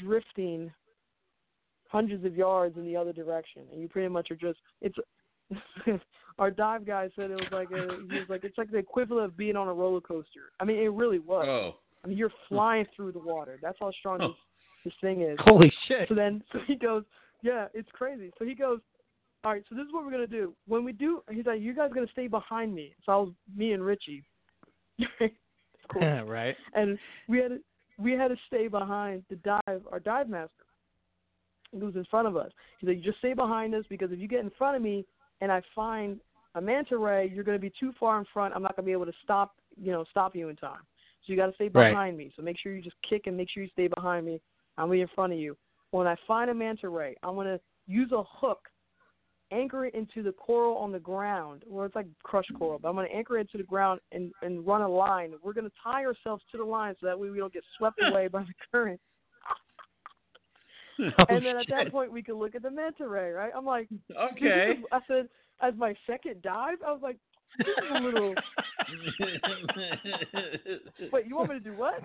drifting 0.03 0.73
hundreds 1.89 2.25
of 2.25 2.37
yards 2.37 2.77
in 2.77 2.85
the 2.85 2.97
other 2.97 3.13
direction, 3.13 3.63
and 3.73 3.81
you 3.81 3.89
pretty 3.89 4.09
much 4.09 4.31
are 4.31 4.37
just 4.37 4.61
it's. 4.81 4.97
our 6.39 6.51
dive 6.51 6.87
guy 6.87 7.09
said 7.17 7.31
it 7.31 7.35
was 7.35 7.49
like 7.53 7.71
a 7.71 7.99
he 8.11 8.19
was 8.19 8.29
like 8.29 8.45
it's 8.45 8.57
like 8.59 8.71
the 8.71 8.79
equivalent 8.79 9.27
of 9.27 9.37
being 9.37 9.57
on 9.57 9.69
a 9.69 9.73
roller 9.73 10.01
coaster. 10.01 10.53
I 10.61 10.65
mean, 10.65 10.79
it 10.79 10.93
really 10.93 11.19
was. 11.19 11.47
Oh. 11.49 11.77
I 12.05 12.09
mean, 12.09 12.17
you're 12.17 12.33
flying 12.49 12.87
through 12.97 13.13
the 13.13 13.19
water. 13.19 13.59
That's 13.61 13.77
how 13.79 13.91
strong 13.93 14.21
Oh. 14.23 14.29
this, 14.29 14.37
this 14.87 14.95
thing 15.01 15.23
is. 15.23 15.37
Holy 15.41 15.73
shit! 15.87 16.09
So 16.09 16.15
then, 16.15 16.43
so 16.53 16.61
he 16.67 16.77
goes, 16.77 17.05
yeah, 17.43 17.67
it's 17.75 17.89
crazy. 17.93 18.33
So 18.39 18.45
he 18.45 18.55
goes, 18.55 18.81
all 19.45 19.53
right, 19.53 19.63
so 19.69 19.75
this 19.75 19.87
is 19.87 19.93
what 19.93 20.05
we're 20.05 20.11
gonna 20.11 20.27
do. 20.27 20.55
When 20.67 20.85
we 20.85 20.93
do, 20.93 21.23
he's 21.31 21.47
like, 21.47 21.61
you 21.61 21.75
guys 21.75 21.91
gonna 21.95 22.07
stay 22.13 22.27
behind 22.27 22.75
me. 22.75 22.95
So 23.05 23.13
I 23.13 23.17
was 23.17 23.33
me 23.57 23.73
and 23.73 23.85
Richie. 23.85 24.25
cool. 25.93 26.03
right. 26.27 26.57
And 26.75 26.99
we 27.29 27.39
had 27.39 27.49
to, 27.49 27.59
we 27.99 28.13
had 28.13 28.29
to 28.29 28.37
stay 28.47 28.69
behind 28.69 29.25
the 29.29 29.37
dive, 29.37 29.83
our 29.91 30.01
dive 30.01 30.29
master. 30.29 30.51
He 31.73 31.79
was 31.79 31.95
in 31.95 32.05
front 32.07 32.27
of 32.27 32.37
us. 32.37 32.51
He's 32.81 32.89
like, 32.89 32.97
You 32.99 33.03
just 33.03 33.19
stay 33.19 33.33
behind 33.35 33.75
us 33.75 33.85
because 33.89 34.11
if 34.13 34.19
you 34.19 34.29
get 34.29 34.41
in 34.41 34.51
front 34.59 34.77
of 34.77 34.83
me 34.83 35.05
and 35.41 35.51
I 35.51 35.63
find 35.75 36.21
a 36.55 36.61
manta 36.61 36.97
ray, 36.97 37.31
you're 37.33 37.45
gonna 37.45 37.59
be 37.59 37.73
too 37.79 37.93
far 37.99 38.19
in 38.19 38.25
front. 38.33 38.55
I'm 38.55 38.63
not 38.63 38.77
gonna 38.77 38.87
be 38.87 38.93
able 38.93 39.07
to 39.07 39.13
stop, 39.23 39.57
you 39.81 39.93
know, 39.93 40.05
stop 40.11 40.35
you 40.35 40.49
in 40.49 40.57
time. 40.57 40.81
So 41.23 41.33
you 41.33 41.37
got 41.37 41.47
to 41.47 41.55
stay 41.55 41.69
Right. 41.69 41.91
behind 41.91 42.17
me. 42.17 42.33
So 42.35 42.43
make 42.43 42.59
sure 42.59 42.75
you 42.75 42.83
just 42.83 42.97
kick 43.03 43.27
and 43.27 43.37
make 43.37 43.51
sure 43.51 43.63
you 43.63 43.69
stay 43.71 43.89
behind 43.89 44.25
me. 44.27 44.41
I'm 44.79 44.91
be 44.91 45.03
in 45.03 45.09
front 45.09 45.33
of 45.33 45.39
you. 45.39 45.57
When 45.91 46.07
I 46.07 46.17
find 46.27 46.51
a 46.51 46.55
manta 46.55 46.89
ray, 46.89 47.17
I'm 47.23 47.35
gonna 47.35 47.61
use 47.87 48.13
a 48.13 48.23
hook, 48.23 48.69
anchor 49.51 49.85
it 49.87 49.95
into 49.95 50.23
the 50.23 50.33
coral 50.33 50.77
on 50.77 50.93
the 50.93 50.99
ground, 50.99 51.65
or 51.71 51.85
it's 51.85 51.95
like 51.95 52.07
crushed 52.23 52.53
coral. 52.55 52.79
But 52.79 52.89
I'm 52.89 52.95
gonna 52.95 53.09
anchor 53.09 53.39
it 53.39 53.51
to 53.51 53.59
the 53.59 53.65
ground 53.65 54.01
and 54.13 54.33
and 54.43 54.67
run 54.67 54.83
a 54.83 54.89
line. 54.89 55.35
We're 55.43 55.53
gonna 55.53 55.73
tie 55.83 56.05
ourselves 56.05 56.43
to 56.53 56.59
the 56.59 56.65
line 56.65 56.95
so 57.01 57.07
that 57.07 57.19
way 57.19 57.31
we 57.31 57.39
don't 57.39 57.53
get 57.53 57.65
swept 57.77 58.01
away 58.01 58.29
by 58.29 58.43
the 58.43 58.55
current. 58.73 59.01
Oh, 61.19 61.25
and 61.29 61.45
then 61.45 61.57
at 61.59 61.67
that 61.71 61.91
point 61.91 62.13
we 62.13 62.23
could 62.23 62.37
look 62.37 62.55
at 62.55 62.63
the 62.63 62.71
manta 62.71 63.09
ray, 63.09 63.31
right? 63.31 63.51
I'm 63.57 63.65
like, 63.65 63.89
Okay. 64.33 64.77
is- 64.79 64.85
I 64.93 65.01
said 65.09 65.29
as 65.63 65.75
my 65.77 65.95
second 66.07 66.43
dive, 66.43 66.79
I 66.87 66.93
was 66.93 67.01
like, 67.03 67.17
this 67.59 67.67
is 67.67 67.91
a 67.95 67.99
little. 68.01 68.35
Wait, 71.13 71.27
you 71.27 71.37
want 71.37 71.51
me 71.51 71.59
to 71.59 71.65
do 71.65 71.75
what? 71.77 72.01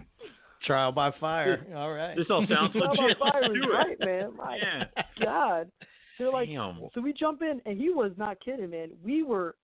Trial 0.65 0.91
by 0.91 1.11
fire. 1.19 1.65
All 1.75 1.93
right. 1.93 2.15
This 2.17 2.25
all 2.29 2.45
sounds 2.49 2.71
Trial 2.73 2.95
by 2.95 3.03
legit. 3.03 3.17
fire 3.19 3.41
Let's 3.41 3.49
was 3.53 3.61
do 3.61 3.71
it. 3.71 3.75
right, 3.75 3.99
man. 3.99 4.35
My 4.35 4.57
Yeah. 4.57 4.83
God. 5.23 5.71
They're 6.17 6.31
like, 6.31 6.47
Damn. 6.49 6.79
so 6.93 7.01
we 7.01 7.11
jump 7.13 7.41
in, 7.41 7.61
and 7.65 7.77
he 7.77 7.89
was 7.89 8.11
not 8.17 8.37
kidding, 8.43 8.69
man. 8.69 8.89
We 9.03 9.23
were 9.23 9.55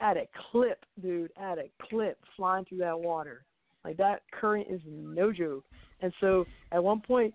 at 0.00 0.16
a 0.18 0.26
clip, 0.50 0.84
dude, 1.02 1.30
at 1.40 1.56
a 1.58 1.70
clip, 1.88 2.18
flying 2.36 2.64
through 2.66 2.78
that 2.78 2.98
water. 2.98 3.44
Like 3.84 3.96
that 3.98 4.22
current 4.32 4.66
is 4.70 4.80
no 4.86 5.32
joke. 5.32 5.64
And 6.02 6.12
so 6.20 6.44
at 6.72 6.82
one 6.82 7.00
point, 7.00 7.32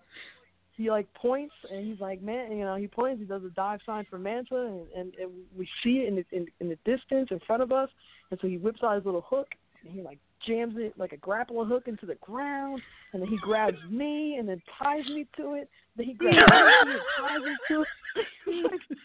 he 0.80 0.90
like 0.90 1.14
points, 1.14 1.54
and 1.70 1.86
he's 1.86 2.00
like, 2.00 2.22
man, 2.22 2.54
you 2.54 2.64
know, 2.64 2.78
he 2.78 2.88
points, 2.88 3.20
he 3.20 3.26
does 3.26 3.44
a 3.44 3.50
dive 3.50 3.82
sign 3.86 4.06
for 4.10 4.18
manta, 4.18 4.56
and, 4.56 4.88
and, 4.96 5.14
and 5.16 5.30
we 5.58 5.68
see 5.84 5.98
it 5.98 6.08
in 6.08 6.16
the, 6.16 6.26
in, 6.32 6.48
in 6.62 6.70
the 6.70 6.78
distance 6.86 7.28
in 7.32 7.40
front 7.46 7.62
of 7.62 7.74
us. 7.74 7.90
And 8.32 8.40
so 8.40 8.48
he 8.48 8.58
whips 8.58 8.80
out 8.82 8.96
his 8.96 9.04
little 9.04 9.26
hook, 9.28 9.50
and 9.84 9.94
he 9.94 10.02
like 10.02 10.20
jams 10.48 10.76
it 10.78 10.94
like 10.98 11.12
a 11.12 11.18
grappling 11.18 11.68
hook 11.68 11.90
into 11.90 12.06
the 12.06 12.16
ground, 12.16 12.82
and 13.12 13.22
then 13.22 13.28
he 13.28 13.38
grabs 13.42 13.78
me 13.90 14.38
and 14.40 14.48
then 14.48 14.62
ties 14.82 15.06
me 15.08 15.28
to 15.36 15.56
it. 15.56 15.70
Then 15.98 16.06
he 16.06 16.14
grabs 16.14 16.38
me 16.38 16.44
and 16.48 17.02
ties 17.20 17.42
me 17.44 17.56
to 17.68 17.82
it. 17.82 17.88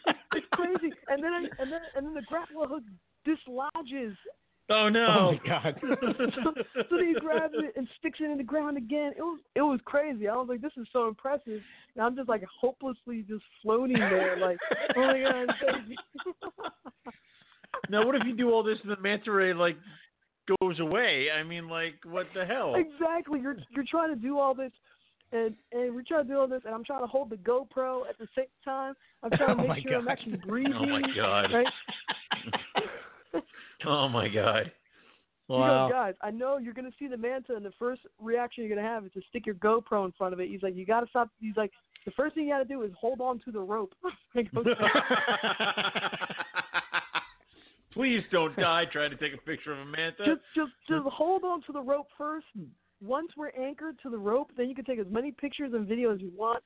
Like, 0.07 0.17
it's 0.35 0.47
crazy. 0.53 0.95
And 1.09 1.23
then 1.23 1.33
I, 1.33 1.39
and 1.61 1.71
then 1.71 1.81
and 1.95 2.07
then 2.07 2.15
the 2.15 2.23
grappling 2.23 2.69
hook 2.69 2.83
dislodges. 3.25 4.17
Oh 4.71 4.75
Oh 4.85 4.89
no. 4.89 5.07
Oh, 5.07 5.33
my 5.33 5.49
god. 5.49 5.81
so, 5.83 6.53
so 6.89 6.99
he 6.99 7.15
grabs 7.21 7.55
it 7.55 7.75
and 7.77 7.87
sticks 7.99 8.19
it 8.21 8.31
in 8.31 8.39
the 8.39 8.45
ground 8.45 8.77
again. 8.79 9.13
It 9.17 9.23
was 9.23 9.41
it 9.55 9.61
was 9.61 9.81
crazy. 9.85 10.29
I 10.29 10.37
was 10.37 10.47
like, 10.49 10.63
this 10.63 10.73
is 10.77 10.87
so 10.93 11.09
impressive. 11.09 11.61
And 11.95 12.05
I'm 12.05 12.17
just 12.17 12.29
like 12.29 12.43
hopelessly 12.61 13.25
just 13.29 13.45
floating 13.63 13.99
there, 13.99 14.39
like, 14.39 14.59
oh 14.97 15.07
my 15.07 15.23
god, 15.23 15.55
now 17.91 18.07
what 18.07 18.15
if 18.15 18.23
you 18.27 18.35
do 18.35 18.51
all 18.51 18.63
this 18.63 18.79
and 18.83 18.91
the 18.91 19.01
manta 19.01 19.31
ray 19.31 19.53
like 19.53 19.77
goes 20.61 20.81
away? 20.81 21.29
I 21.39 21.43
mean, 21.43 21.69
like, 21.69 21.95
what 22.05 22.27
the 22.35 22.45
hell? 22.47 22.75
Exactly. 22.75 23.41
You're 23.41 23.57
you're 23.75 23.85
trying 23.91 24.15
to 24.15 24.21
do 24.21 24.39
all 24.39 24.55
this, 24.55 24.73
and 25.33 25.55
and 25.73 25.95
we're 25.95 26.05
trying 26.09 26.27
to 26.27 26.33
do 26.33 26.39
all 26.39 26.49
this, 26.49 26.63
and 26.65 26.75
I'm 26.75 26.85
trying 26.85 27.03
to 27.03 27.07
hold 27.07 27.31
the 27.31 27.37
GoPro 27.37 28.09
at 28.09 28.19
the 28.19 28.29
same 28.37 28.47
time. 28.65 28.95
I'm 29.23 29.31
trying 29.31 29.59
to 29.59 29.63
Oh 29.65 29.69
make 29.69 29.69
my 29.69 29.81
sure 29.83 29.99
I'm 29.99 30.09
actually 30.09 30.39
breathing. 30.47 30.73
Oh 30.75 30.87
my 30.87 31.03
god. 31.15 31.53
Right? 31.53 31.67
Oh 33.87 34.09
my 34.09 34.29
god. 34.29 34.73
Wow. 35.49 35.89
goes, 35.89 35.93
guys, 35.93 36.15
I 36.23 36.31
know 36.31 36.57
you're 36.57 36.73
gonna 36.73 36.91
see 36.99 37.07
the 37.07 37.17
manta, 37.17 37.55
and 37.55 37.65
the 37.65 37.73
first 37.79 38.01
reaction 38.21 38.65
you're 38.65 38.75
gonna 38.75 38.89
have 38.89 39.05
is 39.05 39.13
to 39.13 39.21
stick 39.29 39.45
your 39.45 39.57
GoPro 39.57 40.07
in 40.07 40.13
front 40.13 40.33
of 40.33 40.41
it. 40.41 40.49
He's 40.49 40.63
like, 40.63 40.75
you 40.75 40.87
gotta 40.87 41.07
stop. 41.09 41.29
He's 41.39 41.57
like, 41.57 41.71
the 42.07 42.13
first 42.13 42.35
thing 42.35 42.45
you 42.45 42.51
gotta 42.53 42.65
do 42.65 42.83
is 42.83 42.93
hold 42.99 43.21
on 43.21 43.41
to 43.41 43.53
the 43.53 43.61
rope. 43.61 43.93
I 44.35 44.43
go, 44.43 44.61
"Okay." 44.61 44.73
Please 47.93 48.23
don't 48.33 48.57
die 48.57 48.85
trying 48.91 49.11
to 49.11 49.17
take 49.17 49.35
a 49.35 49.43
picture 49.43 49.73
of 49.73 49.79
a 49.79 49.85
manta. 49.85 50.25
just 50.25 50.41
just 50.57 50.73
just 50.89 51.07
hold 51.07 51.45
on 51.45 51.63
to 51.63 51.73
the 51.73 51.81
rope 51.81 52.09
first. 52.19 52.47
Once 53.03 53.29
we're 53.37 53.51
anchored 53.51 53.97
to 54.03 54.11
the 54.11 54.19
rope, 54.19 54.51
then 54.57 54.69
you 54.69 54.75
can 54.75 54.85
take 54.85 54.99
as 54.99 55.07
many 55.11 55.31
pictures 55.31 55.73
and 55.75 55.87
videos 55.87 56.17
as 56.17 56.21
you 56.21 56.33
want. 56.37 56.63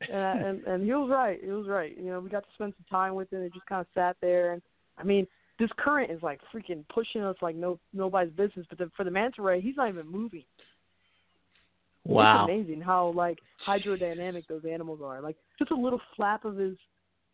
And, 0.00 0.44
and 0.44 0.64
and 0.64 0.84
he 0.84 0.92
was 0.92 1.10
right. 1.10 1.40
He 1.42 1.50
was 1.50 1.66
right. 1.66 1.96
You 1.96 2.06
know, 2.06 2.20
we 2.20 2.30
got 2.30 2.44
to 2.44 2.48
spend 2.54 2.72
some 2.76 2.86
time 2.90 3.14
with 3.14 3.32
it. 3.32 3.36
It 3.36 3.52
just 3.52 3.66
kind 3.66 3.80
of 3.80 3.86
sat 3.94 4.16
there, 4.22 4.52
and 4.52 4.62
I 4.96 5.02
mean, 5.04 5.26
this 5.58 5.70
current 5.78 6.10
is 6.10 6.22
like 6.22 6.40
freaking 6.54 6.84
pushing 6.92 7.22
us 7.22 7.36
like 7.40 7.56
no 7.56 7.78
nobody's 7.92 8.32
business. 8.32 8.66
But 8.68 8.78
the, 8.78 8.90
for 8.96 9.04
the 9.04 9.10
manta 9.10 9.42
ray, 9.42 9.60
he's 9.60 9.76
not 9.76 9.88
even 9.88 10.06
moving. 10.06 10.44
Wow. 12.04 12.44
It's 12.44 12.52
amazing 12.52 12.82
how 12.82 13.12
like 13.16 13.38
hydrodynamic 13.66 14.46
those 14.48 14.62
animals 14.70 15.00
are. 15.02 15.20
Like 15.20 15.36
just 15.58 15.70
a 15.70 15.76
little 15.76 16.00
flap 16.14 16.44
of 16.44 16.56
his 16.56 16.76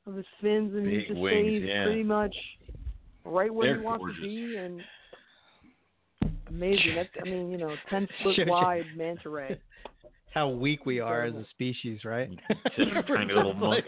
of 0.06 0.14
his 0.14 0.26
fins, 0.40 0.74
and 0.74 0.86
he 0.86 1.04
just 1.06 1.20
wings, 1.20 1.34
stays 1.34 1.62
yeah. 1.66 1.84
pretty 1.84 2.02
much 2.02 2.34
right 3.24 3.52
where 3.52 3.68
They're 3.68 3.78
he 3.78 3.84
wants 3.84 4.02
gorgeous. 4.02 4.20
to 4.20 4.26
be, 4.26 4.56
and 4.56 4.80
amazing. 6.48 6.94
That's 6.96 7.08
I 7.20 7.24
mean 7.24 7.50
you 7.50 7.58
know 7.58 7.74
ten 7.90 8.08
foot 8.22 8.36
wide 8.46 8.84
manta 8.96 9.28
ray. 9.28 9.60
How 10.34 10.48
weak 10.48 10.86
we 10.86 10.98
are 11.00 11.24
as 11.24 11.34
a 11.34 11.44
species, 11.50 12.04
right? 12.04 12.28
Just 12.76 12.90
a 12.96 13.02
tiny 13.02 13.34
little 13.34 13.52
monk, 13.66 13.84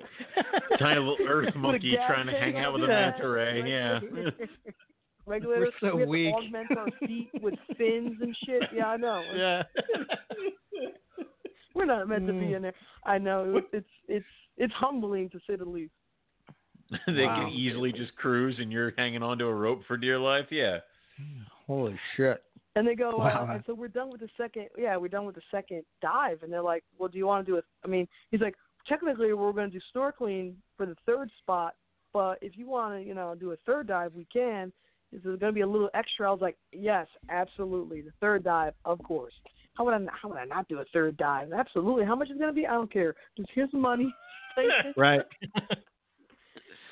tiny 0.79 1.01
little 1.01 1.17
earth 1.27 1.55
monkey 1.57 1.97
trying 2.07 2.27
to 2.27 2.33
hang 2.33 2.57
out 2.59 2.75
with 2.75 2.83
a 2.83 2.87
his 2.87 2.91
manta 2.91 3.19
back, 3.19 3.23
ray. 3.25 3.61
right? 3.61 3.69
Yeah. 3.69 4.01
Regulator, 5.27 5.69
We're 5.81 5.91
so 5.91 5.95
we 5.97 6.01
have 6.01 6.09
weak. 6.09 6.35
to 6.35 6.35
augment 6.37 6.79
our 6.79 6.87
feet 7.09 7.31
with 7.41 7.55
fins 7.79 8.19
and 8.21 8.37
shit. 8.45 8.63
Yeah, 8.75 8.89
I 8.89 8.97
know. 8.99 9.23
yeah. 9.35 9.63
We're 11.75 11.87
not 11.87 12.09
meant 12.09 12.27
to 12.27 12.33
be 12.35 12.39
Mm. 12.47 12.57
in 12.57 12.63
there. 12.63 12.75
I 13.05 13.19
know. 13.19 13.61
It's 13.73 13.87
it's 14.07 14.27
it's 14.59 14.73
humbling 14.75 15.31
to 15.31 15.41
say 15.47 15.57
the 15.57 15.65
least. 15.65 15.93
they 17.07 17.25
Wow. 17.25 17.47
can 17.47 17.53
easily 17.55 17.91
just 17.91 18.15
cruise, 18.17 18.57
and 18.59 18.71
you're 18.71 18.93
hanging 18.99 19.23
onto 19.23 19.47
a 19.47 19.55
rope 19.55 19.83
for 19.87 19.97
dear 19.97 20.19
life. 20.19 20.47
Yeah. 20.51 20.81
Holy 21.67 21.99
shit. 22.17 22.43
And 22.77 22.87
they 22.87 22.95
go, 22.95 23.17
Wow. 23.19 23.47
uh, 23.49 23.55
and 23.55 23.63
so 23.67 23.75
we're 23.75 23.89
done 23.89 24.11
with 24.11 24.21
the 24.21 24.29
second. 24.37 24.69
Yeah, 24.77 24.97
we're 24.97 25.09
done 25.09 25.27
with 25.27 25.37
the 25.37 25.43
second 25.51 25.85
dive. 26.03 26.43
And 26.43 26.53
they're 26.53 26.63
like, 26.63 26.83
well, 26.99 27.09
do 27.09 27.19
you 27.19 27.27
want 27.27 27.47
to 27.47 27.53
do 27.53 27.57
it? 27.57 27.65
I 27.85 27.89
mean, 27.89 28.09
he's 28.31 28.41
like, 28.41 28.57
technically, 28.89 29.33
we're 29.33 29.53
going 29.53 29.71
to 29.71 29.79
do 29.79 29.85
snorkeling 29.95 30.55
for 30.77 30.87
the 30.87 30.97
third 31.07 31.31
spot, 31.39 31.75
but 32.13 32.39
if 32.43 32.57
you 32.57 32.69
want 32.69 33.01
to, 33.01 33.07
you 33.07 33.15
know, 33.15 33.35
do 33.39 33.53
a 33.53 33.57
third 33.65 33.87
dive, 33.87 34.13
we 34.15 34.27
can. 34.33 34.73
Is 35.13 35.21
there 35.23 35.37
going 35.37 35.53
to 35.53 35.55
be 35.55 35.61
a 35.61 35.67
little 35.67 35.91
extra? 35.95 36.29
I 36.29 36.33
was 36.33 36.41
like, 36.41 36.57
yes, 36.73 37.07
absolutely. 37.31 38.01
The 38.01 38.11
third 38.21 38.43
dive, 38.43 38.75
of 38.85 39.01
course. 39.03 39.35
How 39.75 39.85
would 39.85 39.95
I? 39.95 39.99
How 40.21 40.29
would 40.29 40.39
I 40.39 40.45
not 40.45 40.69
do 40.69 40.79
a 40.81 40.85
third 40.93 41.17
dive? 41.17 41.53
Absolutely. 41.53 42.05
How 42.05 42.15
much 42.17 42.29
is 42.31 42.37
it 42.37 42.39
going 42.39 42.51
to 42.51 42.55
be? 42.55 42.67
I 42.67 42.73
don't 42.73 42.93
care. 42.93 43.15
Just 43.37 43.51
here's 43.55 43.71
some 43.71 43.81
money. 43.81 44.13
Right. 44.97 45.21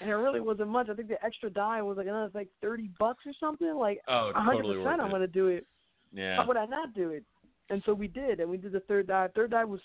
and 0.02 0.10
it 0.10 0.14
really 0.14 0.40
wasn't 0.40 0.68
much. 0.68 0.88
I 0.90 0.94
think 0.94 1.08
the 1.08 1.24
extra 1.24 1.48
dive 1.48 1.84
was 1.84 1.96
like 1.96 2.06
another 2.06 2.30
like 2.34 2.48
thirty 2.60 2.90
bucks 2.98 3.24
or 3.26 3.32
something. 3.38 3.74
Like 3.74 4.00
Oh, 4.08 4.32
a 4.34 4.40
hundred 4.40 4.62
totally 4.62 4.82
percent, 4.84 5.00
I'm 5.00 5.10
going 5.10 5.22
to 5.22 5.26
do 5.26 5.46
it. 5.48 5.66
Yeah. 6.12 6.36
How 6.36 6.46
would 6.46 6.56
I 6.56 6.66
not 6.66 6.94
do 6.94 7.10
it? 7.10 7.24
And 7.70 7.82
so 7.86 7.94
we 7.94 8.08
did, 8.08 8.40
and 8.40 8.50
we 8.50 8.58
did 8.58 8.72
the 8.72 8.80
third 8.80 9.06
dive. 9.06 9.30
Third 9.34 9.52
dive 9.52 9.68
was 9.68 9.80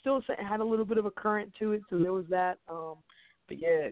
still 0.00 0.20
had 0.38 0.60
a 0.60 0.64
little 0.64 0.84
bit 0.84 0.98
of 0.98 1.06
a 1.06 1.10
current 1.10 1.52
to 1.60 1.72
it, 1.72 1.82
so 1.88 1.98
there 1.98 2.12
was 2.12 2.24
that. 2.30 2.58
Um, 2.68 2.96
but 3.46 3.60
yeah, 3.60 3.90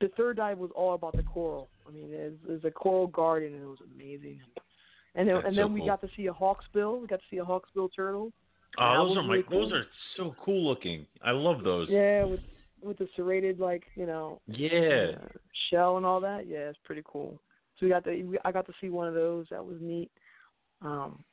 the 0.00 0.08
third 0.16 0.38
dive 0.38 0.58
was 0.58 0.70
all 0.74 0.94
about 0.94 1.16
the 1.16 1.22
coral. 1.22 1.68
I 1.86 1.92
mean, 1.92 2.12
it 2.12 2.32
was, 2.32 2.38
it 2.48 2.52
was 2.52 2.64
a 2.64 2.70
coral 2.70 3.06
garden, 3.06 3.54
and 3.54 3.62
it 3.62 3.66
was 3.66 3.78
amazing. 3.94 4.40
And 5.14 5.28
then, 5.28 5.36
That's 5.36 5.46
and 5.48 5.56
so 5.56 5.62
then 5.62 5.72
we 5.72 5.80
cool. 5.80 5.88
got 5.88 6.00
to 6.00 6.08
see 6.16 6.26
a 6.26 6.32
hawksbill. 6.32 7.00
We 7.00 7.06
got 7.06 7.16
to 7.20 7.26
see 7.30 7.38
a 7.38 7.44
hawksbill 7.44 7.90
turtle. 7.94 8.32
Oh, 8.78 9.08
those 9.08 9.16
are 9.16 9.22
my 9.22 9.34
really 9.34 9.44
cool. 9.48 9.62
those 9.68 9.72
are 9.72 9.86
so 10.16 10.34
cool 10.44 10.66
looking. 10.68 11.06
I 11.24 11.30
love 11.30 11.62
those. 11.64 11.88
Yeah, 11.90 12.24
with 12.24 12.40
with 12.82 12.98
the 12.98 13.08
serrated 13.16 13.58
like 13.60 13.84
you 13.94 14.06
know 14.06 14.40
Yeah. 14.46 15.12
uh, 15.22 15.28
shell 15.70 15.96
and 15.96 16.06
all 16.06 16.20
that. 16.20 16.46
Yeah, 16.46 16.68
it's 16.68 16.78
pretty 16.84 17.02
cool. 17.04 17.40
So 17.78 17.86
we 17.86 17.90
got 17.90 18.04
the 18.04 18.22
we, 18.22 18.38
I 18.44 18.52
got 18.52 18.66
to 18.66 18.72
see 18.80 18.88
one 18.90 19.08
of 19.08 19.14
those. 19.14 19.46
That 19.50 19.64
was 19.64 19.76
neat. 19.80 20.10
Um, 20.82 21.24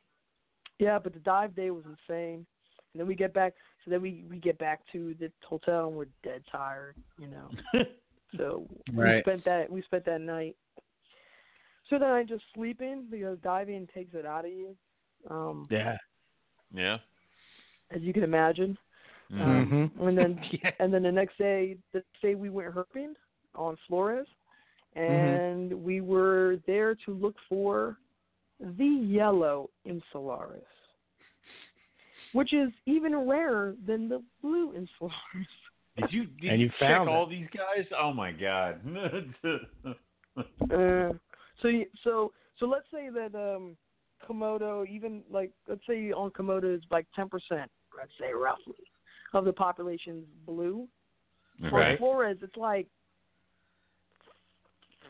yeah, 0.80 1.00
but 1.00 1.14
the 1.14 1.20
dive 1.20 1.56
day 1.56 1.72
was 1.72 1.84
insane. 1.86 2.46
And 2.94 3.00
then 3.02 3.08
we 3.08 3.16
get 3.16 3.34
back. 3.34 3.54
So 3.84 3.92
then 3.92 4.02
we 4.02 4.24
we 4.30 4.38
get 4.38 4.58
back 4.58 4.82
to 4.92 5.16
the 5.20 5.32
hotel 5.48 5.88
and 5.88 5.96
we're 5.96 6.08
dead 6.24 6.44
tired. 6.52 6.96
You 7.18 7.28
know. 7.28 7.50
So 8.38 8.68
we 8.92 9.22
spent 9.22 9.46
that 9.46 9.72
we 9.72 9.82
spent 9.84 10.04
that 10.06 10.20
night. 10.20 10.58
So 11.90 11.98
then 12.00 12.10
I 12.10 12.24
just 12.24 12.44
sleeping 12.54 13.06
because 13.10 13.38
diving 13.44 13.88
takes 13.94 14.14
it 14.14 14.26
out 14.26 14.44
of 14.44 14.52
you. 14.52 14.76
Um, 15.30 15.68
Yeah. 15.70 15.96
yeah. 16.74 16.98
as 17.92 18.02
you 18.02 18.12
can 18.12 18.24
imagine. 18.24 18.78
Um, 19.32 19.92
Mhm. 19.98 20.08
and 20.08 20.18
then 20.18 20.40
Yeah. 20.64 20.72
and 20.80 20.94
then 20.94 21.04
the 21.04 21.12
next 21.12 21.38
day, 21.38 21.78
the 21.94 22.00
next 22.00 22.22
day 22.22 22.36
we 22.36 22.50
went 22.50 22.74
herping 22.74 23.16
on 23.56 23.78
Flores, 23.88 24.28
and 24.96 25.74
we 25.74 26.02
were 26.02 26.58
there 26.68 26.96
to 27.06 27.12
look 27.14 27.36
for 27.50 27.98
the 28.60 28.86
yellow 28.86 29.70
insularis, 29.86 30.62
which 32.34 32.54
is 32.54 32.72
even 32.86 33.16
rarer 33.28 33.76
than 33.86 34.08
the 34.08 34.24
blue 34.42 34.74
insularis. 34.74 35.48
Did 35.98 36.12
you 36.14 36.26
did 36.26 36.52
And 36.52 36.62
you 36.62 36.70
check 36.80 36.90
found 36.90 37.10
all 37.10 37.26
these 37.26 37.48
guys? 37.54 37.86
Oh 37.98 38.14
my 38.14 38.32
god. 38.32 38.82
Uh, 40.74 41.14
so 41.62 41.68
you, 41.70 41.86
so 42.04 42.34
so 42.60 42.66
let's 42.66 42.86
say 42.92 43.10
that 43.10 43.36
um 43.36 43.78
Komodo 44.28 44.86
even 44.88 45.22
like 45.32 45.52
let's 45.70 45.86
say 45.88 46.12
on 46.12 46.32
Komodo 46.32 46.76
is 46.76 46.82
like 46.92 47.06
ten 47.16 47.30
percent, 47.30 47.70
let's 47.98 48.12
say 48.20 48.34
roughly, 48.34 48.74
of 49.36 49.46
the 49.46 49.54
population's 49.54 50.26
blue. 50.46 50.88
On 51.64 51.68
okay. 51.74 51.96
Flores 51.98 52.38
it's 52.42 52.56
like 52.58 52.88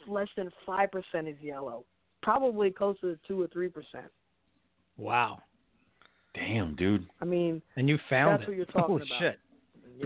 less 0.08 0.28
than 0.38 0.52
five 0.66 0.90
percent 0.92 1.28
is 1.28 1.36
yellow. 1.42 1.84
Probably 2.22 2.72
closer 2.72 3.16
to 3.16 3.20
two 3.28 3.42
or 3.42 3.48
three 3.48 3.70
percent. 3.70 4.12
Wow. 4.98 5.40
Damn, 6.34 6.76
dude. 6.76 7.08
I 7.22 7.26
mean 7.26 7.62
And 7.78 7.88
you 7.90 7.98
found 8.10 8.34
That's 8.34 8.44
it. 8.44 8.48
what 8.50 8.58
you're 8.58 8.66
talking 8.68 8.82
Holy 9.00 9.04
about. 9.04 9.20
shit. 9.20 9.40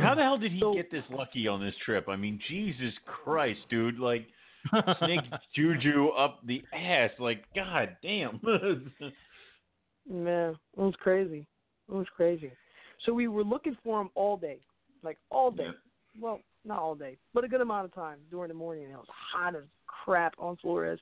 How 0.02 0.14
the 0.14 0.22
hell 0.22 0.38
did 0.38 0.52
he 0.52 0.60
So- 0.60 0.74
get 0.74 0.91
this 0.91 1.04
lucky 1.10 1.48
on 1.48 1.60
this 1.62 1.74
trip? 1.84 2.08
I 2.08 2.16
mean, 2.16 2.40
Jesus 2.48 2.94
Christ, 3.06 3.60
dude! 3.70 3.98
Like 4.00 4.28
snake 5.00 5.22
juju 5.56 6.10
up 6.10 6.40
the 6.46 6.62
ass. 6.74 7.10
Like, 7.18 7.44
god 7.56 7.98
damn. 8.04 8.40
Man, 10.10 10.52
it 10.52 10.82
was 10.82 10.94
crazy. 11.00 11.46
It 11.90 11.94
was 11.94 12.08
crazy. 12.16 12.52
So 13.06 13.14
we 13.14 13.28
were 13.28 13.44
looking 13.44 13.78
for 13.84 14.02
him 14.02 14.10
all 14.16 14.38
day, 14.38 14.60
like 15.04 15.18
all 15.30 15.52
day. 15.52 15.64
Yeah. 15.66 16.22
Well, 16.22 16.40
not 16.66 16.80
all 16.80 16.96
day, 16.96 17.18
but 17.34 17.44
a 17.44 17.48
good 17.48 17.62
amount 17.62 17.86
of 17.86 17.94
time 17.94 18.18
during 18.30 18.50
the 18.50 18.54
morning. 18.54 18.84
It 18.84 18.92
was 18.92 19.06
hot 19.10 19.56
as 19.56 19.64
crap 19.88 20.34
on 20.38 20.58
Flores, 20.58 21.00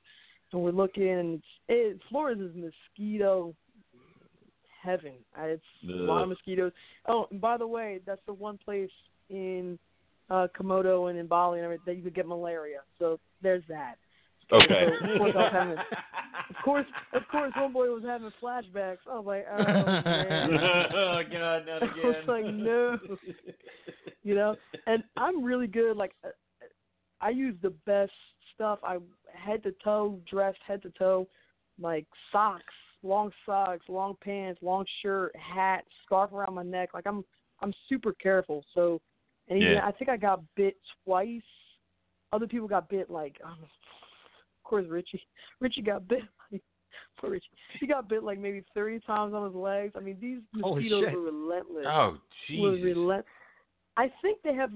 and 0.52 0.62
we're 0.62 0.70
looking. 0.70 1.08
And 1.08 1.34
it's, 1.34 1.44
it, 1.68 2.00
Flores 2.08 2.38
is 2.38 2.52
mosquito 2.54 3.54
heaven. 4.82 5.12
Uh, 5.38 5.44
It's 5.46 5.62
a 5.84 5.92
lot 5.92 6.22
of 6.22 6.28
mosquitoes. 6.28 6.72
Oh, 7.06 7.26
and 7.30 7.40
by 7.40 7.56
the 7.56 7.66
way, 7.66 8.00
that's 8.06 8.20
the 8.26 8.32
one 8.34 8.58
place 8.64 8.90
in 9.28 9.78
uh 10.30 10.46
Komodo 10.58 11.10
and 11.10 11.18
in 11.18 11.26
Bali 11.26 11.58
and 11.58 11.64
everything 11.64 11.84
that 11.86 11.96
you 11.96 12.02
could 12.02 12.14
get 12.14 12.26
malaria. 12.26 12.80
So 12.98 13.18
there's 13.42 13.64
that. 13.68 13.96
Okay. 14.52 14.86
So, 15.00 15.12
of 15.12 15.32
course, 15.32 15.34
having, 15.52 15.76
of 16.48 16.56
course, 16.64 16.86
of 17.14 17.22
course, 17.30 17.52
one 17.56 17.72
boy 17.72 17.86
was 17.88 18.04
having 18.04 18.30
flashbacks. 18.42 18.98
I 19.10 19.18
was 19.18 19.26
like, 19.26 19.46
oh 19.50 19.62
man. 19.64 20.58
oh 20.94 21.22
god, 21.32 21.66
not 21.66 21.82
I 21.82 21.86
again. 21.86 22.04
was 22.04 22.24
like, 22.26 22.44
no. 22.46 22.98
You 24.22 24.34
know, 24.34 24.56
and 24.86 25.02
I'm 25.16 25.42
really 25.42 25.66
good. 25.66 25.96
Like, 25.96 26.12
uh, 26.24 26.28
I 27.20 27.30
use 27.30 27.56
the 27.62 27.74
best 27.86 28.12
stuff. 28.54 28.78
I 28.82 28.98
head 29.34 29.62
to 29.64 29.72
toe, 29.84 30.20
dressed 30.30 30.58
head 30.66 30.82
to 30.82 30.90
toe, 30.90 31.28
like 31.80 32.06
socks, 32.32 32.64
long 33.02 33.30
socks, 33.46 33.84
long 33.88 34.16
pants, 34.22 34.60
long 34.62 34.84
shirt, 35.02 35.34
hat, 35.36 35.84
scarf 36.04 36.32
around 36.32 36.54
my 36.54 36.62
neck. 36.62 36.90
Like 36.94 37.06
I'm, 37.06 37.24
I'm 37.60 37.72
super 37.88 38.12
careful. 38.14 38.64
So, 38.74 39.00
and 39.48 39.58
even 39.58 39.78
I 39.78 39.92
think 39.92 40.10
I 40.10 40.16
got 40.16 40.42
bit 40.56 40.76
twice. 41.04 41.40
Other 42.32 42.46
people 42.46 42.68
got 42.68 42.90
bit 42.90 43.08
like, 43.08 43.36
um, 43.44 43.56
course, 44.68 44.86
Richie. 44.88 45.26
Richie 45.60 45.82
got 45.82 46.06
bit. 46.06 46.20
Like, 46.52 46.62
poor 47.20 47.30
Richie. 47.30 47.46
He 47.80 47.86
got 47.86 48.08
bit 48.08 48.22
like 48.22 48.38
maybe 48.38 48.62
30 48.74 49.00
times 49.00 49.34
on 49.34 49.44
his 49.46 49.54
legs. 49.54 49.94
I 49.96 50.00
mean, 50.00 50.18
these 50.20 50.38
mosquitoes 50.54 51.04
were 51.12 51.20
relentless 51.22 51.86
Oh 51.88 52.16
Jesus. 52.46 52.84
relent. 52.84 53.24
I 53.96 54.10
think 54.22 54.38
they 54.42 54.54
have, 54.54 54.70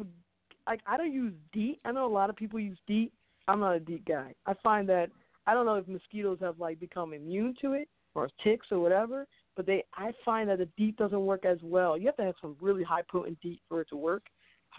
like, 0.67 0.81
I 0.87 0.97
don't 0.97 1.13
use 1.13 1.33
DEET. 1.53 1.81
I 1.85 1.93
know 1.93 2.07
a 2.07 2.13
lot 2.13 2.31
of 2.31 2.37
people 2.37 2.59
use 2.59 2.79
DEET. 2.87 3.13
I'm 3.49 3.61
not 3.61 3.77
a 3.77 3.81
DEET 3.81 4.05
guy. 4.05 4.35
I 4.47 4.55
find 4.63 4.89
that 4.89 5.11
I 5.47 5.55
don't 5.55 5.67
know 5.67 5.75
if 5.75 5.89
mosquitoes 5.89 6.39
have 6.41 6.61
like 6.61 6.79
become 6.79 7.13
immune 7.13 7.55
to 7.61 7.73
it 7.73 7.89
or 8.15 8.29
ticks 8.45 8.67
or 8.71 8.79
whatever, 8.79 9.27
but 9.57 9.67
they 9.67 9.85
I 9.95 10.13
find 10.25 10.49
that 10.49 10.59
the 10.59 10.69
DEET 10.77 10.97
doesn't 10.97 11.27
work 11.27 11.45
as 11.45 11.59
well. 11.63 11.99
You 11.99 12.07
have 12.07 12.17
to 12.17 12.25
have 12.25 12.37
some 12.41 12.57
really 12.61 12.85
high 12.85 13.03
potent 13.11 13.41
DEET 13.41 13.61
for 13.69 13.81
it 13.81 13.89
to 13.89 13.97
work. 13.97 14.23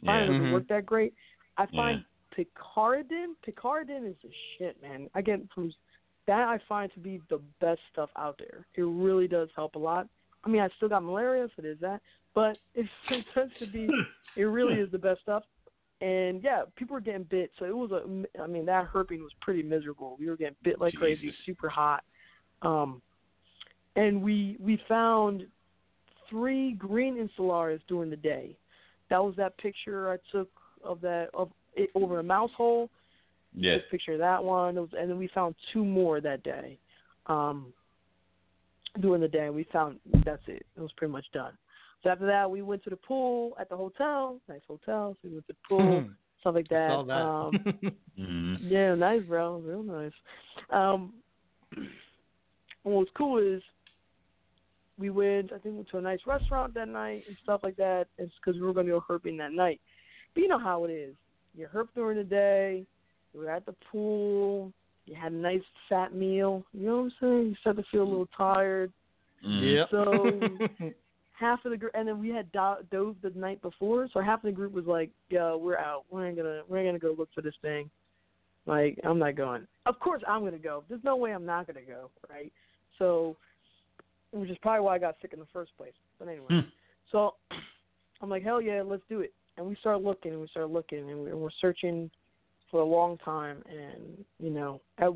I 0.01 0.05
find 0.05 0.17
Yeah. 0.19 0.23
it 0.23 0.27
doesn't 0.37 0.49
Mhm. 0.49 0.53
work 0.53 0.67
that 0.69 0.85
great. 0.85 1.13
I 1.57 1.65
find 1.67 2.05
picaridin, 2.37 3.33
picaridin 3.47 4.09
is 4.09 4.15
the 4.23 4.29
shit, 4.57 4.81
man. 4.81 5.09
I 5.13 5.21
get 5.21 5.39
from 5.53 5.71
that 6.27 6.47
I 6.47 6.59
find 6.69 6.91
to 6.93 6.99
be 6.99 7.21
the 7.29 7.41
best 7.59 7.81
stuff 7.91 8.09
out 8.17 8.39
there. 8.39 8.65
It 8.75 8.83
really 8.83 9.27
does 9.27 9.49
help 9.55 9.75
a 9.75 9.79
lot. 9.79 10.07
I 10.43 10.49
mean, 10.49 10.61
I 10.61 10.69
still 10.77 10.89
got 10.89 11.03
malaria, 11.03 11.47
so 11.55 11.61
there's 11.61 11.79
that. 11.79 12.01
But 12.33 12.57
it, 12.75 12.85
it 13.09 13.25
tends 13.33 13.53
to 13.59 13.67
be, 13.67 13.87
it 14.37 14.43
really 14.43 14.75
is 14.75 14.91
the 14.91 14.97
best 14.97 15.21
stuff. 15.21 15.43
And 16.01 16.43
yeah, 16.43 16.63
people 16.75 16.95
were 16.95 17.01
getting 17.01 17.23
bit, 17.23 17.51
so 17.57 17.65
it 17.65 17.75
was 17.75 17.91
a. 17.91 18.41
I 18.41 18.47
mean, 18.47 18.65
that 18.65 18.91
herping 18.91 19.19
was 19.19 19.31
pretty 19.39 19.63
miserable. 19.63 20.17
We 20.19 20.29
were 20.29 20.35
getting 20.35 20.55
bit 20.61 20.81
like 20.81 20.93
crazy, 20.95 21.33
super 21.45 21.69
hot. 21.69 22.03
Um, 22.61 23.01
and 23.95 24.21
we 24.21 24.57
we 24.59 24.81
found 24.89 25.45
three 26.29 26.73
green 26.73 27.15
insularis 27.15 27.79
during 27.87 28.09
the 28.09 28.17
day. 28.17 28.57
That 29.09 29.23
was 29.23 29.35
that 29.37 29.57
picture 29.57 30.11
I 30.11 30.17
took 30.31 30.49
of 30.83 30.99
that 31.01 31.29
of 31.33 31.51
it 31.75 31.89
over 31.95 32.19
a 32.19 32.23
mouse 32.23 32.51
hole 32.55 32.89
Yes. 33.55 33.81
took 33.81 33.91
picture 33.91 34.13
of 34.13 34.19
that 34.19 34.43
one, 34.43 34.75
was- 34.75 34.93
and 34.97 35.09
then 35.09 35.17
we 35.17 35.27
found 35.27 35.55
two 35.71 35.85
more 35.85 36.19
that 36.21 36.41
day. 36.43 36.77
Um, 37.27 37.71
during 38.99 39.21
the 39.21 39.27
day, 39.27 39.49
we 39.49 39.63
found 39.65 39.99
that's 40.25 40.41
it. 40.47 40.65
It 40.75 40.79
was 40.81 40.91
pretty 40.93 41.11
much 41.11 41.25
done. 41.33 41.55
So 42.01 42.09
after 42.09 42.25
that, 42.25 42.49
we 42.49 42.61
went 42.61 42.83
to 42.83 42.89
the 42.89 42.95
pool 42.97 43.55
at 43.59 43.69
the 43.69 43.77
hotel, 43.77 44.39
nice 44.49 44.61
hotel. 44.67 45.15
So 45.21 45.27
we 45.29 45.35
went 45.35 45.47
to 45.47 45.53
the 45.53 45.67
pool, 45.67 46.09
stuff 46.41 46.55
like 46.55 46.67
that. 46.69 46.89
Saw 46.89 47.03
that. 47.03 47.13
Um, 47.21 47.53
Mhm. 48.19 48.57
yeah, 48.61 48.93
nice, 48.95 49.23
bro. 49.23 49.57
Real 49.59 49.83
nice. 49.83 50.11
Um, 50.69 51.13
and 51.75 51.87
what 52.83 52.99
was 52.99 53.07
cool 53.15 53.37
is 53.37 53.63
we 54.97 55.09
went, 55.09 55.51
I 55.51 55.55
think, 55.57 55.65
we 55.65 55.71
went 55.77 55.89
to 55.89 55.97
a 55.97 56.01
nice 56.01 56.19
restaurant 56.27 56.73
that 56.75 56.87
night 56.87 57.23
and 57.27 57.37
stuff 57.43 57.61
like 57.63 57.75
that. 57.77 58.07
It's 58.17 58.33
because 58.35 58.59
we 58.59 58.65
were 58.65 58.73
going 58.73 58.85
to 58.87 58.91
go 58.93 59.03
herping 59.09 59.37
that 59.39 59.53
night. 59.53 59.79
But 60.33 60.41
you 60.41 60.47
know 60.47 60.59
how 60.59 60.83
it 60.85 60.91
is. 60.91 61.15
You 61.55 61.67
herp 61.73 61.87
during 61.95 62.17
the 62.17 62.23
day. 62.23 62.85
You 63.33 63.39
were 63.39 63.49
at 63.49 63.65
the 63.65 63.75
pool. 63.91 64.71
You 65.05 65.15
had 65.15 65.31
a 65.31 65.35
nice 65.35 65.61
fat 65.89 66.15
meal. 66.15 66.63
You 66.73 66.87
know 66.87 66.95
what 66.95 67.03
I'm 67.03 67.11
saying? 67.19 67.45
You 67.49 67.55
start 67.61 67.77
to 67.77 67.83
feel 67.91 68.03
a 68.03 68.05
little 68.05 68.29
tired. 68.37 68.91
Yeah. 69.41 69.83
So 69.91 70.41
half 71.39 71.65
of 71.65 71.71
the 71.71 71.77
group, 71.77 71.91
and 71.93 72.07
then 72.07 72.19
we 72.19 72.29
had 72.29 72.51
do- 72.51 72.85
dove 72.91 73.15
the 73.21 73.31
night 73.35 73.61
before, 73.61 74.07
so 74.13 74.21
half 74.21 74.39
of 74.39 74.49
the 74.49 74.51
group 74.51 74.71
was 74.73 74.85
like, 74.85 75.09
"Yo, 75.29 75.57
we're 75.57 75.77
out. 75.77 76.05
We 76.09 76.23
ain't 76.23 76.37
gonna, 76.37 76.61
we 76.69 76.79
ain't 76.79 76.87
gonna 76.87 76.99
go 76.99 77.15
look 77.17 77.29
for 77.35 77.41
this 77.41 77.55
thing." 77.61 77.89
Like, 78.65 78.97
I'm 79.03 79.19
not 79.19 79.35
going. 79.35 79.67
Of 79.85 79.99
course, 79.99 80.23
I'm 80.27 80.45
gonna 80.45 80.57
go. 80.57 80.83
There's 80.87 81.03
no 81.03 81.17
way 81.17 81.33
I'm 81.33 81.45
not 81.45 81.67
gonna 81.67 81.81
go, 81.81 82.09
right? 82.29 82.51
So, 82.97 83.35
which 84.31 84.49
is 84.49 84.57
probably 84.61 84.85
why 84.85 84.95
I 84.95 84.99
got 84.99 85.15
sick 85.21 85.33
in 85.33 85.39
the 85.39 85.47
first 85.51 85.75
place. 85.75 85.93
But 86.17 86.29
anyway, 86.29 86.47
Hmm. 86.49 86.59
so 87.11 87.35
I'm 88.21 88.29
like, 88.29 88.43
hell 88.43 88.61
yeah, 88.61 88.81
let's 88.81 89.03
do 89.09 89.19
it. 89.19 89.33
And 89.57 89.67
we 89.67 89.75
start 89.75 90.01
looking, 90.01 90.31
and 90.31 90.41
we 90.41 90.47
start 90.47 90.71
looking, 90.71 91.09
and 91.09 91.19
we're, 91.19 91.35
we're 91.35 91.49
searching 91.61 92.09
for 92.71 92.81
a 92.81 92.85
long 92.85 93.17
time, 93.19 93.63
and 93.69 94.25
you 94.39 94.49
know, 94.49 94.81
I, 94.97 95.09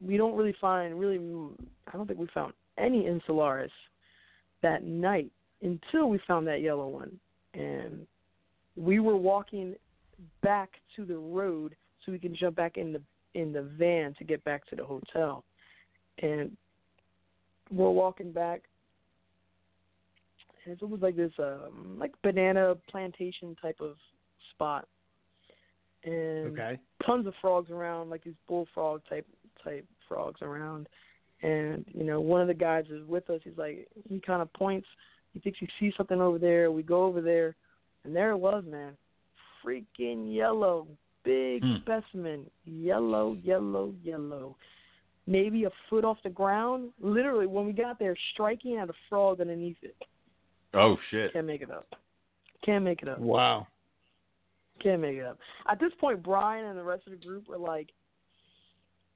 we 0.00 0.16
don't 0.16 0.34
really 0.34 0.54
find 0.60 0.98
really. 0.98 1.18
I 1.88 1.96
don't 1.96 2.06
think 2.06 2.18
we 2.18 2.26
found 2.32 2.54
any 2.78 3.04
insularis 3.04 3.68
that 4.62 4.82
night 4.82 5.30
until 5.62 6.08
we 6.08 6.18
found 6.26 6.46
that 6.46 6.62
yellow 6.62 6.88
one, 6.88 7.18
and 7.52 8.06
we 8.76 9.00
were 9.00 9.16
walking 9.16 9.74
back 10.42 10.70
to 10.96 11.04
the 11.04 11.18
road 11.18 11.74
so 12.04 12.12
we 12.12 12.18
can 12.18 12.34
jump 12.34 12.56
back 12.56 12.78
in 12.78 12.92
the 12.92 13.02
in 13.34 13.52
the 13.52 13.62
van 13.62 14.14
to 14.18 14.24
get 14.24 14.42
back 14.44 14.66
to 14.68 14.76
the 14.76 14.84
hotel, 14.84 15.44
and 16.22 16.56
we're 17.70 17.90
walking 17.90 18.32
back. 18.32 18.62
And 20.68 20.76
it 20.82 20.88
was 20.88 21.00
like 21.00 21.16
this, 21.16 21.32
um, 21.38 21.96
like 21.98 22.12
banana 22.22 22.74
plantation 22.90 23.56
type 23.60 23.78
of 23.80 23.96
spot, 24.50 24.86
and 26.04 26.52
okay. 26.52 26.78
tons 27.06 27.26
of 27.26 27.32
frogs 27.40 27.70
around, 27.70 28.10
like 28.10 28.22
these 28.22 28.34
bullfrog 28.46 29.00
type 29.08 29.26
type 29.64 29.86
frogs 30.06 30.42
around. 30.42 30.86
And 31.42 31.86
you 31.94 32.04
know, 32.04 32.20
one 32.20 32.42
of 32.42 32.48
the 32.48 32.54
guys 32.54 32.84
is 32.90 33.06
with 33.08 33.30
us. 33.30 33.40
He's 33.44 33.56
like, 33.56 33.88
he 34.08 34.20
kind 34.20 34.42
of 34.42 34.52
points. 34.52 34.86
He 35.32 35.40
thinks 35.40 35.58
he 35.58 35.68
sees 35.80 35.94
something 35.96 36.20
over 36.20 36.38
there. 36.38 36.70
We 36.70 36.82
go 36.82 37.04
over 37.04 37.22
there, 37.22 37.56
and 38.04 38.14
there 38.14 38.32
it 38.32 38.38
was, 38.38 38.62
man. 38.66 38.92
Freaking 39.64 40.34
yellow, 40.34 40.86
big 41.24 41.62
Hmm. 41.62 41.76
specimen, 41.80 42.50
yellow, 42.66 43.38
yellow, 43.42 43.94
yellow. 44.02 44.54
Maybe 45.26 45.64
a 45.64 45.70
foot 45.88 46.04
off 46.04 46.18
the 46.22 46.30
ground. 46.30 46.90
Literally, 47.00 47.46
when 47.46 47.66
we 47.66 47.72
got 47.72 47.98
there, 47.98 48.14
striking 48.32 48.76
at 48.76 48.90
a 48.90 48.94
frog 49.08 49.40
underneath 49.40 49.82
it. 49.82 49.96
Oh 50.74 50.96
shit. 51.10 51.32
Can't 51.32 51.46
make 51.46 51.62
it 51.62 51.70
up. 51.70 51.86
Can't 52.64 52.84
make 52.84 53.02
it 53.02 53.08
up. 53.08 53.18
Wow. 53.18 53.66
Can't 54.82 55.00
make 55.00 55.16
it 55.16 55.24
up. 55.24 55.38
At 55.70 55.80
this 55.80 55.92
point, 56.00 56.22
Brian 56.22 56.66
and 56.66 56.78
the 56.78 56.84
rest 56.84 57.04
of 57.06 57.12
the 57.12 57.24
group 57.24 57.48
were 57.48 57.58
like, 57.58 57.88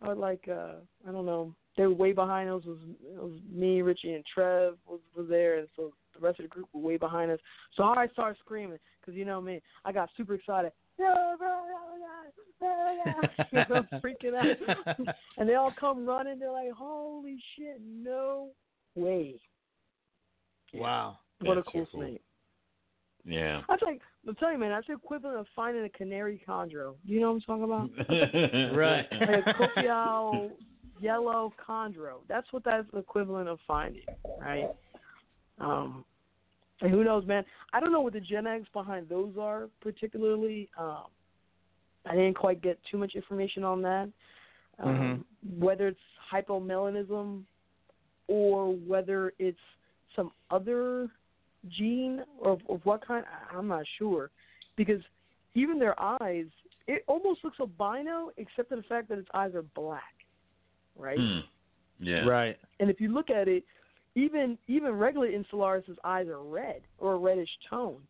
are 0.01 0.15
like, 0.15 0.49
uh, 0.49 0.77
I 1.07 1.13
don't 1.13 1.27
know, 1.27 1.55
they 1.77 1.87
were 1.87 1.95
way 1.95 2.13
behind 2.13 2.51
us. 2.51 2.65
Was 2.65 2.79
it 3.05 3.23
was 3.23 3.39
me, 3.51 3.83
Richie, 3.83 4.15
and 4.15 4.25
Trev 4.33 4.75
was 4.87 5.01
was 5.17 5.27
there, 5.29 5.59
and 5.59 5.69
so 5.77 5.93
the 6.13 6.21
The 6.21 6.27
rest 6.27 6.41
of 6.41 6.45
the 6.45 6.49
group 6.49 6.69
were 6.73 6.81
way 6.81 6.97
behind 6.97 7.31
us. 7.31 7.39
So 7.77 7.85
I 7.85 8.09
started 8.13 8.39
screaming 8.41 8.79
because 9.01 9.17
you 9.17 9.25
know 9.25 9.41
me, 9.41 9.61
I 9.85 9.93
got 9.93 10.11
super 10.17 10.35
excited. 10.35 10.73
you 13.53 13.59
know, 13.59 13.85
freaking 14.01 14.37
out, 14.37 14.97
and 15.39 15.49
they 15.49 15.55
all 15.55 15.73
come 15.79 16.07
running. 16.07 16.39
They're 16.39 16.53
like, 16.53 16.73
"Holy 16.73 17.39
shit, 17.57 17.81
no 17.85 18.51
way!" 18.95 19.41
Wow. 20.75 21.19
What 21.43 21.59
a 21.59 21.61
That's 21.61 21.67
so 21.67 21.73
cool 21.73 21.89
cool. 21.93 22.01
snake. 22.01 22.23
Yeah. 23.25 23.63
That's 23.69 23.83
like 23.83 24.01
I'm 24.27 24.35
telling 24.37 24.55
you, 24.55 24.61
man. 24.61 24.71
That's 24.71 24.87
the 24.87 24.95
equivalent 24.95 25.39
of 25.39 25.47
finding 25.55 25.85
a 25.85 25.89
canary 25.89 26.43
chondro. 26.47 26.95
You 27.05 27.21
know 27.21 27.33
what 27.33 27.43
I'm 27.49 27.61
talking 27.61 27.65
about? 27.65 28.75
Right. 28.77 29.07
Like 29.21 29.47
a 29.47 29.55
copial 29.55 30.51
yellow 31.01 31.53
chondro. 31.67 32.19
That's 32.29 32.47
what 32.53 32.65
that's 32.65 32.87
the 32.93 32.99
equivalent 32.99 33.49
of 33.49 33.59
finding, 33.67 34.03
right? 34.41 34.71
Um, 35.61 36.05
and 36.81 36.91
who 36.91 37.05
knows, 37.05 37.27
man? 37.27 37.45
I 37.73 37.81
don't 37.81 37.93
know 37.93 38.01
what 38.01 38.13
the 38.13 38.21
genetics 38.21 38.69
behind 38.73 39.09
those 39.09 39.35
are 39.39 39.69
particularly. 39.81 40.69
Um, 40.79 41.05
I 42.07 42.15
didn't 42.15 42.35
quite 42.35 42.61
get 42.61 42.79
too 42.91 42.99
much 42.99 43.15
information 43.15 43.63
on 43.63 43.83
that. 43.83 44.09
Um, 44.83 45.25
Whether 45.59 45.89
it's 45.89 46.01
hypomelanism 46.33 47.43
or 48.27 48.75
whether 48.75 49.33
it's 49.39 49.59
some 50.17 50.33
other 50.51 51.09
gene 51.69 52.25
or 52.39 52.59
of 52.69 52.85
what 52.85 53.07
kind, 53.07 53.25
I- 53.27 53.57
I'm 53.57 53.69
not 53.69 53.85
sure. 53.99 54.31
Because 54.77 55.03
even 55.55 55.79
their 55.79 56.01
eyes, 56.01 56.47
it 56.87 57.05
almost 57.07 57.45
looks 57.45 57.61
albino, 57.61 58.31
except 58.37 58.69
for 58.71 58.77
the 58.77 58.83
fact 58.85 59.09
that 59.09 59.19
its 59.19 59.29
eyes 59.35 59.55
are 59.55 59.63
black, 59.63 60.15
right? 60.97 61.19
Hmm. 61.19 61.41
Yeah. 62.01 62.27
Right. 62.27 62.59
And 62.81 62.91
if 62.91 63.01
you 63.01 63.09
look 63.13 63.31
at 63.31 63.49
it, 63.49 63.65
even 64.15 64.59
even 64.67 64.93
regular 64.93 65.29
Insularis' 65.29 65.97
eyes 66.05 66.27
are 66.29 66.43
red 66.43 66.83
or 66.99 67.15
a 67.15 67.17
reddish 67.17 67.49
tone. 67.71 68.03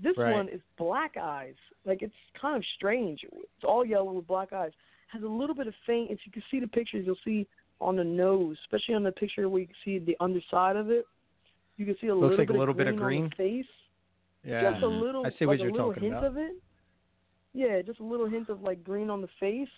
This 0.00 0.16
Right. 0.16 0.32
one 0.32 0.48
is 0.48 0.60
black 0.76 1.16
eyes. 1.16 1.54
Like 1.84 2.02
it's 2.02 2.14
kind 2.40 2.56
of 2.56 2.64
strange. 2.76 3.24
It's 3.24 3.64
all 3.64 3.84
yellow 3.84 4.12
with 4.12 4.26
black 4.26 4.52
eyes. 4.52 4.72
Has 5.08 5.22
a 5.22 5.28
little 5.28 5.54
bit 5.54 5.66
of 5.66 5.74
faint. 5.86 6.10
If 6.10 6.20
you 6.26 6.32
can 6.32 6.42
see 6.50 6.60
the 6.60 6.68
pictures, 6.68 7.04
you'll 7.06 7.16
see 7.24 7.46
on 7.80 7.96
the 7.96 8.04
nose, 8.04 8.56
especially 8.62 8.94
on 8.94 9.02
the 9.02 9.12
picture 9.12 9.48
where 9.48 9.60
you 9.62 9.66
can 9.66 9.76
see 9.84 9.98
the 9.98 10.16
underside 10.20 10.76
of 10.76 10.90
it. 10.90 11.06
You 11.76 11.86
can 11.86 11.96
see 12.00 12.08
a 12.08 12.14
Looks 12.14 12.22
little 12.22 12.38
like 12.38 12.48
a 12.50 12.52
bit 12.52 12.58
little 12.58 12.72
of 12.72 12.78
bit 12.78 12.86
of 12.86 12.96
green 12.96 13.24
on 13.24 13.30
the 13.30 13.36
face. 13.36 13.66
Yeah. 14.44 14.70
Just 14.72 14.82
a 14.82 14.88
little, 14.88 15.26
I 15.26 15.30
see 15.38 15.46
what 15.46 15.56
a 15.56 15.62
you're 15.62 15.72
little 15.72 15.88
talking 15.88 16.04
hint 16.04 16.14
about. 16.16 16.30
of 16.30 16.36
it. 16.36 16.52
Yeah, 17.52 17.80
just 17.82 18.00
a 18.00 18.04
little 18.04 18.28
hint 18.28 18.48
of 18.48 18.62
like 18.62 18.84
green 18.84 19.10
on 19.10 19.20
the 19.20 19.28
face. 19.40 19.68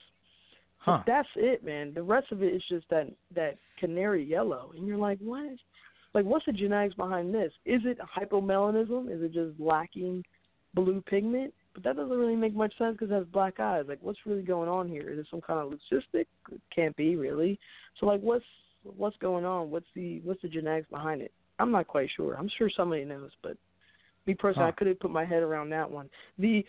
Huh. 0.78 1.02
But 1.05 1.12
that's 1.12 1.28
it, 1.36 1.64
man. 1.64 1.93
The 1.94 2.02
rest 2.02 2.32
of 2.32 2.43
it 2.43 2.55
is 2.55 2.62
just 2.68 2.89
that 2.90 3.09
that 3.35 3.59
canary 3.78 4.24
yellow, 4.24 4.73
and 4.77 4.86
you're 4.86 4.97
like, 4.97 5.18
what? 5.20 5.56
Like, 6.14 6.24
what's 6.24 6.47
the 6.47 6.52
genetics 6.52 6.94
behind 6.94 7.35
this? 7.35 7.52
Is 7.66 7.82
it 7.85 7.98
hypomelanism? 7.98 9.14
Is 9.14 9.23
it 9.23 9.35
just 9.35 9.60
lacking 9.60 10.24
blue 10.74 11.02
pigment? 11.02 11.52
But 11.74 11.82
that 11.85 11.97
doesn't 11.97 12.16
really 12.16 12.36
make 12.36 12.55
much 12.55 12.73
sense 12.78 12.97
because 12.98 13.10
it 13.10 13.14
has 13.14 13.27
black 13.27 13.60
eyes. 13.60 13.85
Like, 13.86 13.98
what's 14.01 14.24
really 14.24 14.43
going 14.43 14.68
on 14.68 14.89
here? 14.89 15.10
Is 15.10 15.18
it 15.18 15.27
some 15.31 15.43
kind 15.43 15.60
of 15.60 15.73
leucistic? 15.73 16.27
It 16.51 16.60
can't 16.74 16.97
be 16.97 17.16
really. 17.16 17.59
So, 18.01 18.06
like, 18.06 18.20
what's 18.20 18.44
what's 18.82 19.16
going 19.18 19.44
on? 19.44 19.70
What's 19.70 19.86
the 19.94 20.20
what's 20.24 20.40
the 20.40 20.48
genetics 20.48 20.89
behind 20.89 21.20
it? 21.20 21.32
I'm 21.59 21.70
not 21.73 21.87
quite 21.87 22.09
sure. 22.16 22.35
I'm 22.35 22.49
sure 22.59 22.69
somebody 22.70 23.05
knows, 23.05 23.31
but 23.43 23.57
me 24.27 24.35
personally, 24.35 24.65
Huh. 24.66 24.69
I 24.69 24.73
couldn't 24.78 25.01
put 25.01 25.11
my 25.11 25.24
head 25.24 25.43
around 25.43 25.70
that 25.70 25.91
one. 25.91 26.11
The 26.39 26.65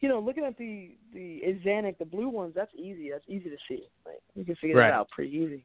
you 0.00 0.08
know, 0.08 0.18
looking 0.18 0.44
at 0.44 0.56
the 0.58 0.96
the 1.14 1.42
axanthic, 1.46 1.96
the 1.98 2.04
blue 2.04 2.28
ones, 2.28 2.54
that's 2.54 2.74
easy. 2.74 3.10
That's 3.10 3.24
easy 3.28 3.48
to 3.50 3.56
see. 3.68 3.84
Like 4.04 4.20
you 4.34 4.44
can 4.44 4.56
figure 4.56 4.76
Right. 4.76 4.88
that 4.90 4.94
out 4.94 5.10
pretty 5.10 5.30
easy. 5.36 5.64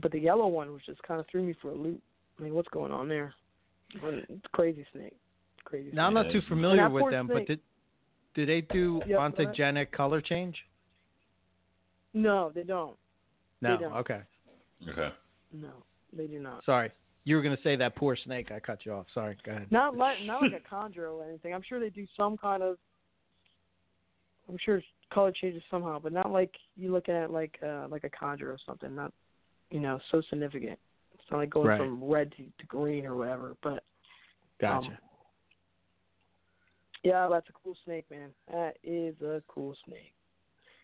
But 0.00 0.12
the 0.12 0.20
yellow 0.20 0.46
one 0.46 0.72
was 0.72 0.82
just 0.86 1.02
kind 1.02 1.18
of 1.20 1.26
threw 1.28 1.42
me 1.42 1.52
for 1.60 1.70
a 1.70 1.74
loop. 1.74 2.00
I 2.38 2.42
mean, 2.42 2.54
what's 2.54 2.68
going 2.68 2.92
on 2.92 3.08
there? 3.08 3.34
It's 3.94 4.46
crazy 4.52 4.86
snake. 4.92 5.16
Crazy. 5.64 5.90
Now 5.92 6.06
I'm 6.06 6.14
not 6.14 6.30
too 6.30 6.42
familiar 6.48 6.88
with 6.88 7.00
poor 7.02 7.10
them, 7.10 7.26
but 7.26 7.36
snake- 7.38 7.46
did 7.48 7.60
do 8.34 8.46
they 8.46 8.60
do 8.60 9.00
Yep, 9.06 9.08
go 9.08 9.16
ahead. 9.18 9.34
ontogenic 9.34 9.90
color 9.90 10.20
change? 10.20 10.64
No, 12.14 12.50
they 12.54 12.62
don't. 12.62 12.96
No. 13.60 13.76
don't. 13.78 13.92
Okay. 13.94 14.20
Okay. 14.88 15.12
No, 15.52 15.70
they 16.12 16.26
do 16.26 16.38
not. 16.38 16.64
Sorry. 16.64 16.90
You 17.26 17.34
were 17.34 17.42
gonna 17.42 17.58
say 17.64 17.74
that 17.74 17.96
poor 17.96 18.16
snake. 18.16 18.52
I 18.52 18.60
cut 18.60 18.86
you 18.86 18.92
off. 18.92 19.06
Sorry. 19.12 19.36
Go 19.44 19.50
ahead. 19.50 19.66
Not 19.72 19.96
like 19.96 20.22
not 20.22 20.42
like 20.42 20.52
a 20.52 20.74
chondro 20.74 21.14
or 21.14 21.24
anything. 21.28 21.52
I'm 21.52 21.62
sure 21.68 21.80
they 21.80 21.90
do 21.90 22.06
some 22.16 22.36
kind 22.36 22.62
of. 22.62 22.78
I'm 24.48 24.56
sure 24.64 24.80
color 25.12 25.32
changes 25.32 25.64
somehow, 25.68 25.98
but 25.98 26.12
not 26.12 26.30
like 26.30 26.54
you 26.76 26.92
look 26.92 27.08
at 27.08 27.24
it 27.24 27.30
like 27.32 27.58
uh 27.66 27.88
like 27.90 28.04
a 28.04 28.10
chondro 28.10 28.44
or 28.44 28.58
something. 28.64 28.94
Not, 28.94 29.12
you 29.72 29.80
know, 29.80 29.98
so 30.12 30.22
significant. 30.30 30.78
It's 31.14 31.24
not 31.32 31.38
like 31.38 31.50
going 31.50 31.66
Right. 31.66 31.80
from 31.80 32.04
red 32.04 32.30
to, 32.36 32.44
to 32.44 32.66
green 32.68 33.04
or 33.04 33.16
whatever. 33.16 33.56
But 33.60 33.82
Gotcha. 34.60 34.86
Um, 34.86 34.98
yeah, 37.02 37.28
that's 37.28 37.48
a 37.48 37.52
cool 37.52 37.76
snake, 37.84 38.04
man. 38.08 38.30
That 38.52 38.76
is 38.84 39.20
a 39.20 39.42
cool 39.48 39.76
snake. 39.84 40.14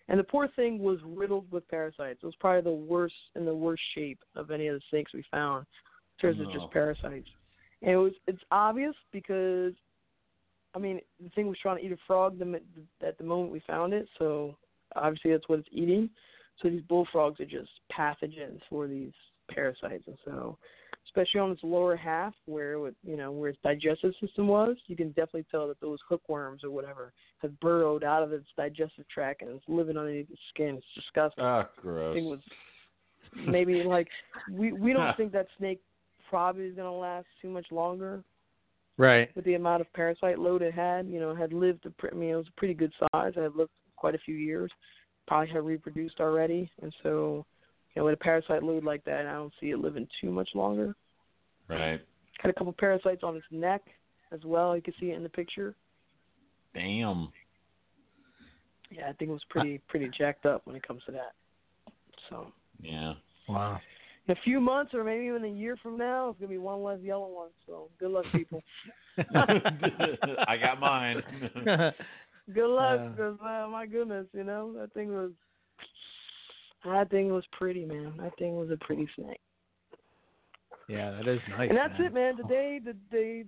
And 0.08 0.18
the 0.18 0.24
poor 0.24 0.48
thing 0.56 0.80
was 0.80 0.98
riddled 1.04 1.50
with 1.52 1.68
parasites. 1.68 2.18
It 2.20 2.26
was 2.26 2.34
probably 2.40 2.62
the 2.62 2.76
worst 2.76 3.14
in 3.36 3.44
the 3.44 3.54
worst 3.54 3.82
shape 3.94 4.18
of 4.34 4.50
any 4.50 4.66
of 4.66 4.74
the 4.74 4.82
snakes 4.90 5.12
we 5.14 5.24
found 5.30 5.66
in 6.18 6.34
terms 6.34 6.40
of 6.40 6.52
just 6.52 6.70
parasites. 6.72 7.28
And 7.82 7.90
it 7.92 7.96
was 7.96 8.12
it's 8.26 8.42
obvious 8.50 8.94
because 9.12 9.72
I 10.74 10.78
mean 10.78 11.00
the 11.22 11.30
thing 11.30 11.48
was 11.48 11.58
trying 11.60 11.78
to 11.78 11.84
eat 11.84 11.92
a 11.92 11.98
frog 12.06 12.38
the, 12.38 12.60
at 13.06 13.18
the 13.18 13.24
moment 13.24 13.52
we 13.52 13.62
found 13.66 13.92
it, 13.92 14.08
so 14.18 14.56
obviously 14.96 15.32
that's 15.32 15.48
what 15.48 15.60
it's 15.60 15.68
eating. 15.72 16.08
So 16.62 16.68
these 16.68 16.82
bullfrogs 16.82 17.40
are 17.40 17.44
just 17.44 17.70
pathogens 17.96 18.60
for 18.68 18.86
these 18.86 19.12
parasites, 19.50 20.04
and 20.06 20.16
so 20.24 20.58
especially 21.06 21.40
on 21.40 21.50
its 21.50 21.62
lower 21.62 21.96
half 21.96 22.34
where 22.46 22.74
it 22.74 22.80
would, 22.80 22.94
you 23.02 23.16
know 23.16 23.32
where 23.32 23.50
its 23.50 23.58
digestive 23.62 24.12
system 24.20 24.46
was, 24.46 24.76
you 24.86 24.96
can 24.96 25.08
definitely 25.08 25.46
tell 25.50 25.68
that 25.68 25.80
those 25.80 25.98
hookworms 26.08 26.62
or 26.64 26.70
whatever 26.70 27.12
have 27.38 27.58
burrowed 27.60 28.04
out 28.04 28.22
of 28.22 28.32
its 28.32 28.46
digestive 28.56 29.08
tract 29.08 29.42
and 29.42 29.50
it's 29.50 29.64
living 29.68 29.96
underneath 29.96 30.30
its 30.30 30.40
skin. 30.54 30.76
It's 30.76 30.86
disgusting. 30.94 31.44
Ah, 31.44 31.68
I 31.76 31.80
gross. 31.80 32.14
think 32.14 32.26
it 32.26 32.30
was 32.30 32.40
maybe 33.46 33.82
like 33.82 34.08
we 34.50 34.72
we 34.72 34.92
don't 34.92 35.14
think 35.16 35.32
that 35.32 35.48
snake 35.58 35.80
probably 36.32 36.64
is 36.64 36.74
gonna 36.74 36.90
last 36.90 37.26
too 37.42 37.50
much 37.50 37.66
longer 37.70 38.24
right. 38.96 39.28
with 39.36 39.44
the 39.44 39.52
amount 39.52 39.82
of 39.82 39.92
parasite 39.92 40.38
load 40.38 40.62
it 40.62 40.72
had. 40.72 41.06
You 41.06 41.20
know, 41.20 41.32
it 41.32 41.36
had 41.36 41.52
lived 41.52 41.84
a 41.84 41.90
pre- 41.90 42.08
I 42.10 42.14
mean 42.14 42.30
it 42.30 42.36
was 42.36 42.48
a 42.48 42.58
pretty 42.58 42.72
good 42.72 42.90
size. 42.98 43.34
It 43.36 43.42
had 43.42 43.54
lived 43.54 43.70
quite 43.96 44.14
a 44.14 44.18
few 44.24 44.34
years. 44.34 44.72
Probably 45.26 45.52
had 45.52 45.62
reproduced 45.62 46.20
already, 46.20 46.70
and 46.80 46.90
so 47.02 47.44
you 47.94 48.00
know 48.00 48.06
with 48.06 48.14
a 48.14 48.16
parasite 48.16 48.62
load 48.62 48.82
like 48.82 49.04
that, 49.04 49.26
I 49.26 49.32
don't 49.32 49.52
see 49.60 49.72
it 49.72 49.78
living 49.78 50.08
too 50.22 50.30
much 50.30 50.48
longer. 50.54 50.96
Right. 51.68 52.00
Had 52.38 52.48
a 52.50 52.54
couple 52.54 52.72
parasites 52.72 53.22
on 53.22 53.36
its 53.36 53.44
neck 53.50 53.82
as 54.32 54.40
well. 54.46 54.74
You 54.74 54.80
can 54.80 54.94
see 54.98 55.10
it 55.10 55.16
in 55.16 55.22
the 55.22 55.28
picture. 55.28 55.76
Damn. 56.72 57.30
Yeah, 58.90 59.10
I 59.10 59.12
think 59.12 59.28
it 59.28 59.34
was 59.34 59.44
pretty 59.50 59.82
pretty 59.86 60.10
jacked 60.16 60.46
up 60.46 60.62
when 60.64 60.76
it 60.76 60.86
comes 60.88 61.02
to 61.04 61.12
that. 61.12 61.34
So 62.30 62.46
Yeah. 62.80 63.12
Wow. 63.50 63.80
In 64.28 64.32
a 64.32 64.40
few 64.44 64.60
months 64.60 64.94
or 64.94 65.02
maybe 65.04 65.24
even 65.26 65.44
a 65.44 65.48
year 65.48 65.76
from 65.82 65.96
now, 65.98 66.30
it's 66.30 66.38
gonna 66.38 66.48
be 66.50 66.58
one 66.58 66.82
less 66.82 67.00
yellow 67.02 67.28
one. 67.28 67.48
So 67.66 67.88
good 67.98 68.10
luck, 68.10 68.24
people. 68.32 68.62
I 69.34 70.56
got 70.56 70.78
mine. 70.80 71.22
good 72.54 72.68
luck, 72.68 73.00
Yeah. 73.00 73.08
because 73.08 73.38
uh, 73.44 73.68
my 73.70 73.86
goodness, 73.86 74.26
you 74.32 74.44
know 74.44 74.72
that 74.78 74.92
thing 74.94 75.12
was 75.12 75.32
that 76.84 77.10
thing 77.10 77.32
was 77.32 77.44
pretty, 77.52 77.84
man. 77.84 78.14
That 78.20 78.36
thing 78.38 78.56
was 78.56 78.70
a 78.70 78.76
pretty 78.76 79.08
snake. 79.16 79.40
yeah, 80.88 81.10
that 81.12 81.28
is 81.28 81.40
nice. 81.50 81.68
and 81.68 81.78
that's 81.78 81.98
man. 81.98 82.06
it, 82.06 82.14
man. 82.14 82.34
The 82.36 82.48
day, 82.48 82.80
the 82.84 82.94
day, 83.10 83.44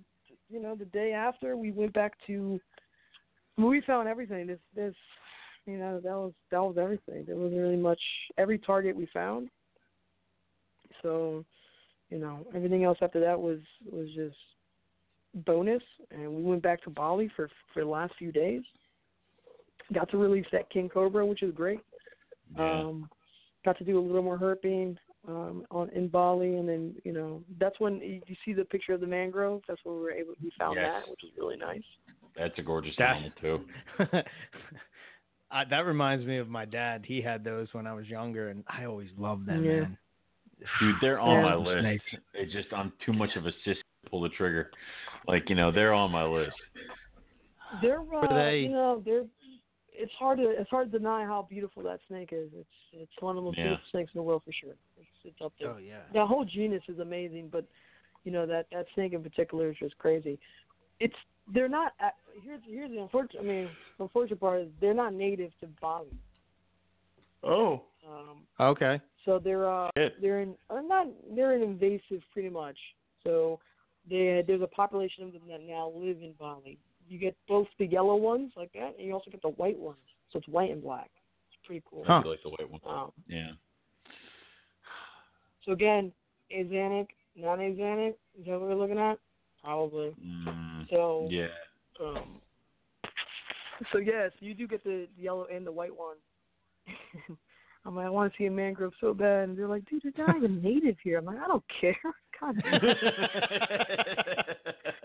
you 0.49 0.61
know, 0.61 0.75
the 0.75 0.85
day 0.85 1.11
after 1.13 1.57
we 1.57 1.71
went 1.71 1.93
back 1.93 2.13
to, 2.27 2.59
we 3.57 3.81
found 3.81 4.07
everything. 4.07 4.47
This, 4.47 4.59
this, 4.75 4.93
you 5.65 5.77
know, 5.77 5.99
that 6.01 6.09
was 6.11 6.33
that 6.51 6.61
was 6.61 6.77
everything. 6.79 7.23
There 7.25 7.35
wasn't 7.35 7.61
really 7.61 7.75
much. 7.77 7.99
Every 8.37 8.57
target 8.59 8.95
we 8.95 9.07
found. 9.13 9.49
So, 11.05 11.45
you 12.09 12.17
know, 12.17 12.47
everything 12.55 12.83
else 12.83 12.97
after 13.01 13.19
that 13.19 13.39
was 13.39 13.59
was 13.91 14.07
just 14.15 14.35
bonus. 15.45 15.83
And 16.09 16.33
we 16.33 16.41
went 16.41 16.63
back 16.63 16.81
to 16.83 16.89
Bali 16.89 17.29
for 17.35 17.47
for 17.73 17.83
the 17.83 17.89
last 17.89 18.13
few 18.17 18.31
days. 18.31 18.63
Got 19.93 20.09
to 20.09 20.17
release 20.17 20.47
that 20.51 20.69
king 20.71 20.89
cobra, 20.89 21.23
which 21.25 21.43
is 21.43 21.53
great. 21.53 21.79
Yeah. 22.57 22.79
Um, 22.79 23.09
got 23.63 23.77
to 23.77 23.83
do 23.83 23.99
a 23.99 24.01
little 24.01 24.23
more 24.23 24.37
herping 24.39 24.97
um, 25.27 25.65
on 25.69 25.89
in 25.89 26.07
Bali, 26.07 26.55
and 26.57 26.67
then 26.67 26.95
you 27.03 27.13
know 27.13 27.43
that's 27.59 27.79
when 27.79 27.99
you 27.99 28.21
you 28.25 28.35
see 28.43 28.53
the 28.53 28.65
picture 28.65 28.93
of 28.93 29.01
the 29.01 29.07
mangrove. 29.07 29.61
That's 29.67 29.81
when 29.83 29.95
we 29.95 30.01
were 30.01 30.11
able 30.11 30.33
we 30.41 30.51
found 30.57 30.77
Yes. 30.77 30.91
that, 31.03 31.09
which 31.11 31.23
is 31.23 31.29
really 31.37 31.57
nice. 31.57 31.83
That's 32.35 32.57
a 32.57 32.63
gorgeous 32.63 32.95
That- 32.97 33.15
animal 33.17 33.31
too. 33.41 33.65
I, 35.51 35.63
that 35.65 35.85
reminds 35.85 36.25
me 36.25 36.37
of 36.39 36.49
my 36.49 36.65
dad. 36.65 37.05
He 37.07 37.21
had 37.21 37.43
those 37.43 37.67
when 37.73 37.85
I 37.85 37.93
was 37.93 38.07
younger, 38.07 38.49
and 38.49 38.63
I 38.67 38.85
always 38.85 39.09
loved 39.17 39.45
them, 39.45 39.63
Yeah. 39.63 39.81
man. 39.81 39.97
Dude, 40.79 40.95
they're 41.01 41.19
on 41.19 41.43
my 41.43 41.55
list. 41.55 41.81
Snakes. 41.81 42.03
It's 42.33 42.53
just 42.53 42.67
I'm 42.73 42.91
too 43.05 43.13
much 43.13 43.31
of 43.35 43.45
a 43.45 43.51
sis 43.63 43.77
to 44.03 44.09
pull 44.09 44.21
the 44.21 44.29
trigger. 44.29 44.71
Like, 45.27 45.49
you 45.49 45.55
know, 45.55 45.71
they're 45.71 45.93
on 45.93 46.11
my 46.11 46.23
list. 46.25 46.55
They're 47.81 47.99
uh, 48.01 48.27
they- 48.33 48.59
you 48.59 48.69
know 48.69 49.01
they're 49.03 49.25
it's 49.97 50.11
hard 50.19 50.37
to 50.39 50.49
it's 50.49 50.69
hard 50.69 50.91
to 50.91 50.97
deny 50.97 51.23
how 51.25 51.47
beautiful 51.49 51.81
that 51.83 51.99
snake 52.07 52.29
is. 52.31 52.49
It's 52.53 52.69
it's 52.93 53.11
one 53.21 53.31
of 53.31 53.43
the 53.43 53.45
most 53.45 53.57
Yeah. 53.57 53.65
beautiful 53.65 53.85
snakes 53.91 54.11
in 54.13 54.19
the 54.19 54.23
world 54.23 54.43
for 54.45 54.51
sure. 54.53 54.75
It's 54.97 55.07
it's 55.23 55.41
up 55.43 55.53
there. 55.59 55.71
Oh 55.71 55.77
yeah. 55.77 56.01
The 56.13 56.25
whole 56.25 56.45
genus 56.45 56.83
is 56.87 56.99
amazing, 56.99 57.49
but 57.51 57.65
you 58.23 58.31
know 58.31 58.45
that 58.45 58.67
that 58.71 58.85
snake 58.93 59.13
in 59.13 59.23
particular 59.23 59.69
is 59.69 59.77
just 59.77 59.97
crazy. 59.97 60.39
It's 60.99 61.15
they're 61.53 61.69
not. 61.69 61.93
uh, 62.03 62.09
Here's 62.43 62.61
here's 62.67 62.91
the 62.91 63.01
unfortunate. 63.01 63.41
I 63.41 63.45
mean, 63.45 63.69
the 63.97 64.03
unfortunate 64.05 64.39
part 64.39 64.61
is 64.61 64.67
they're 64.81 64.93
not 64.93 65.13
native 65.13 65.51
to 65.61 65.67
Bali. 65.81 66.07
Oh. 67.43 67.83
Um, 68.07 68.45
Okay. 68.59 68.99
so 69.25 69.39
they're 69.39 69.69
uh 69.69 69.89
they're 70.21 70.41
in 70.41 70.55
not 70.69 71.07
they're 71.35 71.53
an 71.53 71.63
invasive 71.63 72.21
pretty 72.31 72.49
much. 72.49 72.77
So 73.23 73.59
they 74.09 74.43
there's 74.45 74.61
a 74.61 74.67
population 74.67 75.23
of 75.23 75.33
them 75.33 75.41
that 75.49 75.61
now 75.61 75.91
live 75.95 76.17
in 76.21 76.33
Bali. 76.39 76.77
You 77.07 77.19
get 77.19 77.35
both 77.47 77.67
the 77.79 77.85
yellow 77.85 78.15
ones 78.15 78.51
like 78.55 78.71
that, 78.73 78.95
and 78.97 79.07
you 79.07 79.13
also 79.13 79.31
get 79.31 79.41
the 79.41 79.49
white 79.49 79.77
ones. 79.77 79.97
So 80.31 80.39
it's 80.39 80.47
white 80.47 80.71
and 80.71 80.81
black. 80.81 81.09
It's 81.49 81.57
pretty 81.65 81.83
cool. 81.89 82.03
Huh. 82.05 82.13
I 82.19 82.23
do 82.23 82.29
like 82.29 82.43
the 82.43 82.49
white 82.49 82.69
one. 82.69 82.81
Um, 82.85 83.11
Yeah. 83.27 83.51
so 85.65 85.71
again, 85.71 86.11
axanthic, 86.55 87.07
non 87.35 87.59
axanthic, 87.59 88.15
is 88.39 88.45
that 88.45 88.51
what 88.51 88.61
we're 88.61 88.75
looking 88.75 88.99
at? 88.99 89.17
Probably. 89.63 90.15
Mm, 90.23 90.87
So 90.89 91.27
yeah. 91.31 91.47
um 91.99 92.41
so 93.91 93.97
yes, 93.97 94.31
you 94.39 94.53
do 94.53 94.67
get 94.67 94.83
the 94.83 95.07
yellow 95.17 95.47
and 95.51 95.65
the 95.65 95.71
white 95.71 95.95
one. 95.95 96.17
I'm 97.85 97.95
like, 97.95 98.07
I 98.07 98.09
want 98.09 98.31
to 98.33 98.37
see 98.37 98.45
a 98.47 98.51
mangrove 98.51 98.93
so 98.99 99.13
bad, 99.13 99.47
and 99.49 99.57
they're 99.57 99.67
like, 99.67 99.85
dude, 99.85 100.01
they're 100.15 100.25
not 100.27 100.37
even 100.37 100.61
native 100.61 100.95
here. 101.03 101.19
I'm 101.19 101.25
like, 101.25 101.37
I 101.39 101.47
don't 101.47 101.63
care. 101.79 101.95
God, 102.41 102.55
damn, 102.63 102.73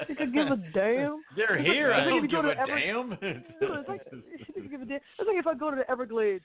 I 0.01 0.05
could 0.19 0.33
give 0.35 0.47
a 0.49 0.57
damn. 0.75 1.23
They're 1.37 1.57
It's 1.59 1.67
here. 1.69 1.91
it's 1.93 2.01
I 2.01 2.05
don't 2.11 2.25
if 2.25 2.31
give 2.31 2.45
a 2.45 2.59
Ever- 2.59 2.81
damn. 2.81 3.13
It's 3.61 3.89
like, 3.89 4.01
it's 4.11 4.51
like 4.57 4.71
give 4.71 4.81
a 4.83 4.85
damn. 4.85 4.97
It's 4.97 5.29
like 5.29 5.37
if 5.39 5.47
I 5.47 5.55
go 5.55 5.71
to 5.71 5.77
the 5.77 5.89
Everglades, 5.91 6.43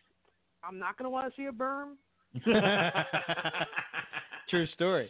I'm 0.64 0.78
not 0.78 0.96
gonna 0.98 1.10
want 1.10 1.28
to 1.34 1.36
see 1.42 1.46
a 1.48 1.52
burm. 1.52 1.98
True 4.50 4.68
story. 4.76 5.10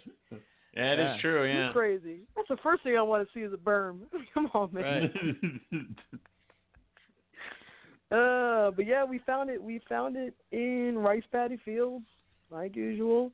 That 0.76 0.98
Yeah. 0.98 1.16
is 1.16 1.22
true. 1.22 1.44
You're 1.44 1.66
Yeah. 1.66 1.72
crazy. 1.74 2.20
That's 2.36 2.48
the 2.48 2.58
first 2.58 2.84
thing 2.84 2.98
I 2.98 3.02
want 3.02 3.28
to 3.28 3.34
see 3.34 3.42
is 3.44 3.52
a 3.54 3.58
burm. 3.58 4.04
Come 4.34 4.50
on, 4.54 4.70
man. 4.74 5.12
Right. 5.72 5.82
Uh, 8.16 8.72
but 8.72 8.86
yeah, 8.86 9.04
we 9.04 9.20
found 9.20 9.50
it. 9.50 9.62
We 9.62 9.82
found 9.90 10.16
it 10.16 10.34
in 10.52 10.98
rice 10.98 11.24
paddy 11.32 11.60
fields, 11.66 12.06
like 12.50 12.76
usual, 12.76 13.32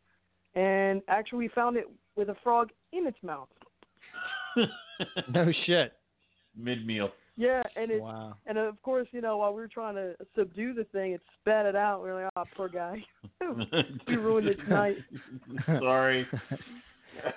and 0.56 1.02
actually 1.08 1.40
we 1.40 1.48
found 1.49 1.78
it 1.78 1.86
with 2.16 2.30
a 2.30 2.36
frog 2.44 2.70
in 2.91 3.06
its 3.08 3.18
mouth. 3.24 3.49
No 5.34 5.52
shit. 5.66 5.94
Mid 6.56 6.86
meal. 6.86 7.10
Yeah, 7.36 7.64
and 7.76 7.90
it, 7.90 8.02
Wow. 8.02 8.36
and 8.45 8.58
of 8.60 8.80
course, 8.84 9.08
you 9.12 9.22
know, 9.22 9.38
while 9.38 9.52
we 9.52 9.62
were 9.62 9.68
trying 9.68 9.95
to 9.95 10.16
subdue 10.36 10.76
the 10.76 10.84
thing, 10.84 11.14
it 11.14 11.22
spat 11.40 11.66
it 11.66 11.76
out. 11.76 12.03
We 12.03 12.10
were 12.10 12.24
like, 12.24 12.32
oh, 12.36 12.44
poor 12.56 12.70
guy. 12.70 13.03
we 14.08 14.16
ruined 14.16 14.48
its 14.48 14.62
night. 14.70 14.98
Sorry. 15.66 16.28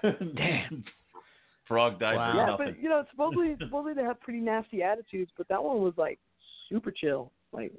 Damn. 0.03 0.85
Frog 1.67 1.99
died 1.99 2.17
Wow. 2.17 2.35
Yeah, 2.37 2.67
but 2.67 2.83
you 2.83 2.91
know, 2.91 3.03
supposedly, 3.11 3.57
supposedly 3.59 3.95
they 3.95 4.03
have 4.03 4.21
pretty 4.21 4.41
nasty 4.41 4.83
attitudes, 4.83 5.31
but 5.39 5.49
that 5.49 5.63
one 5.63 5.81
was 5.81 5.95
like 5.97 6.19
super 6.69 6.91
chill, 6.91 7.33
like 7.55 7.73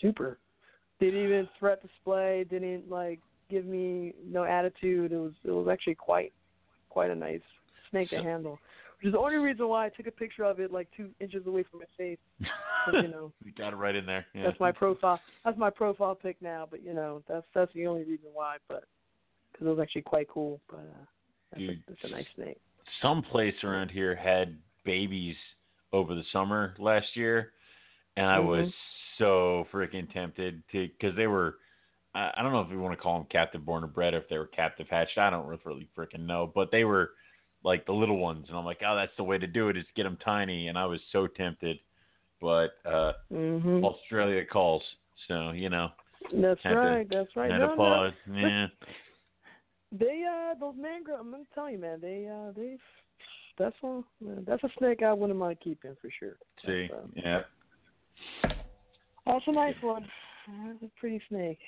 super. 0.00 0.38
Didn't 1.00 1.22
even 1.22 1.48
threat 1.58 1.80
display. 1.82 2.44
Didn't 2.50 2.90
like 2.90 3.20
give 3.50 3.64
me 3.64 4.14
no 4.26 4.44
attitude. 4.44 5.12
It 5.12 5.18
was 5.18 5.32
it 5.44 5.50
was 5.50 5.68
actually 5.70 5.94
quite 5.94 6.32
quite 6.88 7.10
a 7.10 7.14
nice 7.14 7.40
snake 7.90 8.10
to 8.10 8.22
handle. 8.22 8.58
Which 8.98 9.08
is 9.08 9.12
the 9.12 9.18
only 9.18 9.36
reason 9.36 9.68
why 9.68 9.86
I 9.86 9.88
took 9.90 10.08
a 10.08 10.10
picture 10.10 10.44
of 10.44 10.58
it 10.58 10.72
like 10.72 10.88
two 10.96 11.10
inches 11.20 11.46
away 11.46 11.64
from 11.70 11.80
my 11.80 11.86
face. 11.96 12.18
you 12.92 13.08
know, 13.08 13.32
you 13.44 13.52
got 13.56 13.72
it 13.72 13.76
right 13.76 13.94
in 13.94 14.04
there. 14.04 14.26
Yeah. 14.34 14.44
that's 14.46 14.58
my 14.58 14.72
profile. 14.72 15.20
That's 15.44 15.56
my 15.56 15.70
profile 15.70 16.16
pic 16.16 16.36
now. 16.40 16.66
But 16.68 16.82
you 16.82 16.94
know, 16.94 17.22
that's 17.28 17.46
that's 17.54 17.72
the 17.74 17.86
only 17.86 18.02
reason 18.02 18.28
why. 18.32 18.56
But 18.68 18.84
because 19.52 19.66
it 19.66 19.70
was 19.70 19.78
actually 19.80 20.02
quite 20.02 20.28
cool. 20.28 20.60
But 20.68 20.78
uh, 20.78 21.04
that's, 21.52 21.62
a, 21.62 21.66
Dude. 21.66 21.82
that's 21.86 22.00
a 22.04 22.08
nice 22.08 22.26
snake. 22.34 22.60
Some 23.02 23.22
place 23.22 23.54
around 23.62 23.90
here 23.90 24.16
had 24.16 24.56
babies 24.84 25.36
over 25.92 26.14
the 26.14 26.24
summer 26.32 26.74
last 26.78 27.06
year, 27.14 27.52
and 28.18 28.26
I 28.26 28.38
was 28.38 28.66
Mhm. 28.66 28.72
so 29.18 29.66
freaking 29.72 30.12
tempted 30.12 30.62
to 30.72 30.88
because 30.88 31.14
they 31.16 31.26
were. 31.26 31.58
I 32.14 32.32
I 32.36 32.42
don't 32.42 32.52
know 32.52 32.60
if 32.60 32.70
you 32.70 32.80
want 32.80 32.96
to 32.96 33.02
call 33.02 33.18
them 33.18 33.28
captive 33.30 33.64
born 33.64 33.84
or 33.84 33.88
bred, 33.88 34.14
or 34.14 34.18
if 34.18 34.28
they 34.28 34.38
were 34.38 34.46
captive 34.46 34.88
hatched. 34.88 35.18
I 35.18 35.30
don't 35.30 35.46
really 35.46 35.88
freaking 35.96 36.26
know, 36.26 36.50
but 36.54 36.70
they 36.70 36.84
were 36.84 37.10
like 37.64 37.84
the 37.86 37.92
little 37.92 38.18
ones, 38.18 38.46
and 38.48 38.56
I'm 38.56 38.64
like, 38.64 38.82
oh, 38.86 38.96
that's 38.96 39.16
the 39.16 39.24
way 39.24 39.38
to 39.38 39.46
do 39.46 39.68
it 39.68 39.76
is 39.76 39.84
get 39.94 40.04
them 40.04 40.16
tiny, 40.24 40.68
and 40.68 40.78
I 40.78 40.86
was 40.86 41.00
so 41.12 41.26
tempted, 41.26 41.78
but 42.40 42.70
uh 42.84 43.12
hmm 43.30 43.84
Australia 43.84 44.44
calls, 44.44 44.82
so 45.26 45.50
you 45.50 45.68
know, 45.68 45.88
That's 46.32 46.62
Had 46.62 46.74
to- 46.74 46.76
right. 46.76 47.08
That's 47.08 47.36
right. 47.36 47.50
had 47.50 47.58
No, 47.58 47.74
to 47.74 47.76
no. 47.76 48.10
Yeah, 48.36 48.66
They 49.92 50.24
uh 50.24 50.54
those 50.58 50.76
mangrove. 50.76 51.20
I'm 51.20 51.30
gonna 51.30 51.44
tell 51.54 51.70
you, 51.70 51.78
man. 51.78 52.00
They 52.00 52.26
uh 52.28 52.52
they 52.52 52.78
that's 53.58 53.76
one. 53.80 54.04
That's 54.46 54.62
a 54.62 54.70
snake 54.78 55.02
I 55.02 55.12
wouldn't 55.12 55.38
mind 55.38 55.58
keeping 55.60 55.96
for 56.00 56.10
sure. 56.18 56.36
see, 56.64 56.88
That's, 56.88 57.00
uh, 57.00 57.06
yeah. 57.14 57.42
That's 59.26 59.44
a 59.46 59.52
nice 59.52 59.74
one. 59.82 60.06
That's 60.66 60.82
a 60.82 60.90
pretty 61.00 61.20
snake. 61.28 61.58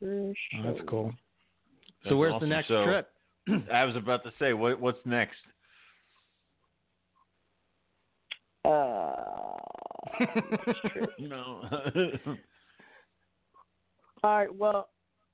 For 0.00 0.32
Oh, 0.58 0.62
that's 0.64 0.80
cool. 0.88 1.12
That's 2.02 2.10
so 2.10 2.16
where's 2.16 2.34
awesome. 2.34 2.48
the 2.48 2.54
next 2.54 2.68
So- 2.68 2.84
trip? 2.84 3.08
I 3.72 3.84
was 3.84 3.94
about 3.96 4.24
to 4.24 4.32
say, 4.38 4.52
what 4.52 4.80
what's 4.80 4.98
next? 5.06 5.36
Uh, 8.64 9.54
no. 11.20 11.62
all 14.24 14.38
right. 14.38 14.52
Well, 14.54 14.88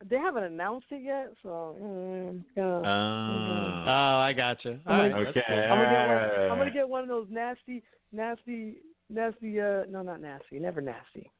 they 0.08 0.16
haven't 0.16 0.44
announced 0.44 0.86
it 0.90 1.02
yet, 1.02 1.32
so 1.42 1.76
mm, 1.82 2.44
gonna, 2.54 2.80
Uh, 2.82 3.84
Oh, 3.84 4.18
I 4.20 4.32
gotcha. 4.32 4.78
All 4.86 4.96
right, 4.98 5.12
that's 5.12 5.28
okay. 5.30 5.42
cool. 5.48 5.58
I'm 5.58 5.68
gonna 5.78 5.90
get 5.90 6.08
one. 6.08 6.50
I'm 6.50 6.58
gonna 6.58 6.70
get 6.70 6.88
one 6.88 7.02
of 7.02 7.08
those 7.08 7.26
nasty, 7.30 7.82
nasty, 8.12 8.76
nasty. 9.12 9.60
Uh, 9.60 9.84
no, 9.90 10.02
not 10.02 10.20
nasty. 10.20 10.58
Never 10.58 10.80
nasty. 10.80 11.30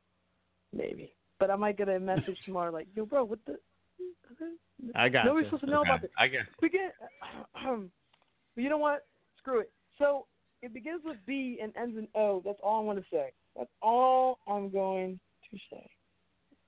Maybe. 0.73 1.13
But 1.39 1.51
I 1.51 1.57
might 1.57 1.77
get 1.77 1.89
a 1.89 1.99
message 1.99 2.39
tomorrow, 2.45 2.73
like, 2.73 2.87
yo, 2.95 3.05
bro, 3.05 3.25
what 3.25 3.39
the? 3.47 3.59
I 4.95 5.09
got 5.09 5.25
Nobody's 5.27 5.47
supposed 5.49 5.65
to 5.65 5.71
know 5.71 5.83
about 5.83 6.03
this. 6.03 6.11
I 6.19 6.27
guess. 6.27 6.47
We 6.61 6.69
get. 6.69 6.95
Um, 7.65 7.91
but 8.55 8.63
you 8.65 8.71
know 8.71 8.79
what? 8.79 9.07
Screw 9.39 9.61
it. 9.61 9.71
So 9.99 10.27
it 10.63 10.73
begins 10.73 11.03
with 11.05 11.17
B 11.27 11.59
and 11.63 11.73
ends 11.77 11.97
in 11.99 12.09
O. 12.15 12.43
That's 12.45 12.59
all 12.63 12.81
I 12.81 12.85
want 12.85 12.99
to 12.99 13.05
say. 13.11 13.33
That's 13.57 13.71
all 13.83 14.39
I'm 14.49 14.71
going 14.71 15.19
to 15.51 15.57
say. 15.71 15.91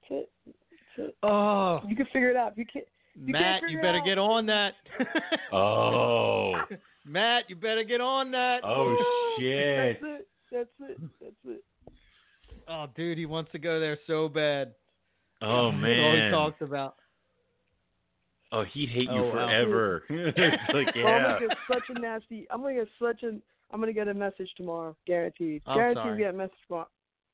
That's 0.08 0.22
it. 0.22 0.30
That's 0.46 1.08
it. 1.08 1.16
Oh, 1.22 1.80
You 1.88 1.96
can 1.96 2.06
figure 2.06 2.30
it 2.30 2.36
out. 2.36 2.56
You 2.58 2.66
can't. 2.70 2.84
You 3.16 3.32
Matt, 3.32 3.62
you 3.68 3.80
better 3.80 3.98
out. 3.98 4.04
get 4.04 4.18
on 4.18 4.46
that. 4.46 4.74
Oh. 5.52 6.54
Matt, 7.06 7.44
you 7.48 7.54
better 7.56 7.84
get 7.84 8.00
on 8.00 8.30
that. 8.32 8.60
Oh 8.64 8.96
shit. 9.38 10.00
That's 10.54 10.68
it. 10.90 10.98
That's 11.20 11.34
it. 11.46 11.64
Oh, 12.68 12.86
dude, 12.96 13.18
he 13.18 13.26
wants 13.26 13.50
to 13.52 13.58
go 13.58 13.80
there 13.80 13.98
so 14.06 14.28
bad. 14.28 14.74
Oh 15.42 15.70
That's 15.72 15.84
all 16.00 16.14
he 16.14 16.30
talks 16.30 16.62
about. 16.62 16.94
Oh, 18.52 18.62
he'd 18.72 18.88
hate 18.88 19.02
you 19.10 19.10
Oh, 19.10 19.24
wow. 19.26 19.32
forever. 19.48 20.04
it's 20.08 20.38
like 20.72 20.94
Well, 20.94 21.06
I'm 21.08 21.22
yeah. 21.22 21.32
gonna 21.34 21.48
get 21.48 21.56
such 21.70 21.82
a 21.88 21.98
nasty. 22.00 22.46
I'm 22.50 22.62
gonna 22.62 22.74
get 22.74 22.88
such 23.02 23.22
a. 23.24 23.30
I'm 23.72 23.80
gonna 23.80 23.92
get 23.92 24.06
a 24.08 24.14
message 24.14 24.48
tomorrow, 24.56 24.96
guaranteed. 25.06 25.62
I'm 25.66 25.76
guaranteed 25.76 26.04
sorry. 26.04 26.16
to 26.18 26.22
get 26.24 26.34
a 26.34 26.36
message 26.36 26.54
tomorrow. 26.68 26.88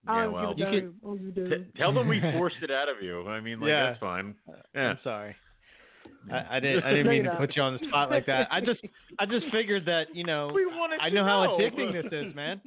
I 0.07 0.23
Yeah, 0.23 0.29
well, 0.29 0.55
you 0.57 0.65
damn. 0.65 0.75
I 1.03 1.07
don't 1.07 1.35
give 1.35 1.45
a 1.45 1.49
T- 1.49 1.51
damn. 1.57 1.73
tell 1.77 1.93
them 1.93 2.09
we 2.09 2.21
forced 2.33 2.57
it 2.63 2.71
out 2.71 2.89
of 2.89 3.03
you. 3.03 3.29
I 3.29 3.41
mean, 3.41 3.61
like 3.61 3.69
Yeah. 3.69 3.87
that's 3.89 4.01
fine. 4.01 4.35
Uh, 4.49 4.53
yeah. 4.75 4.81
I'm 4.81 4.99
sorry. 5.05 5.37
I, 6.33 6.57
I 6.57 6.61
didn't. 6.61 6.85
I 6.85 6.91
didn't 6.91 7.09
mean 7.09 7.25
to 7.25 7.35
put 7.37 7.57
you 7.57 7.63
on 7.63 7.79
the 7.81 7.87
spot 7.89 8.11
like 8.11 8.27
that. 8.27 8.49
I 8.51 8.61
just, 8.61 8.81
I 9.19 9.27
just 9.27 9.47
figured 9.53 9.85
that 9.87 10.15
you 10.15 10.25
know, 10.25 10.51
We 10.55 10.67
wanted 10.67 11.01
I 11.01 11.09
to 11.09 11.15
know 11.15 11.25
how 11.25 11.45
know. 11.45 11.59
addicting 11.59 11.93
this 11.93 12.13
is, 12.13 12.35
man. 12.35 12.61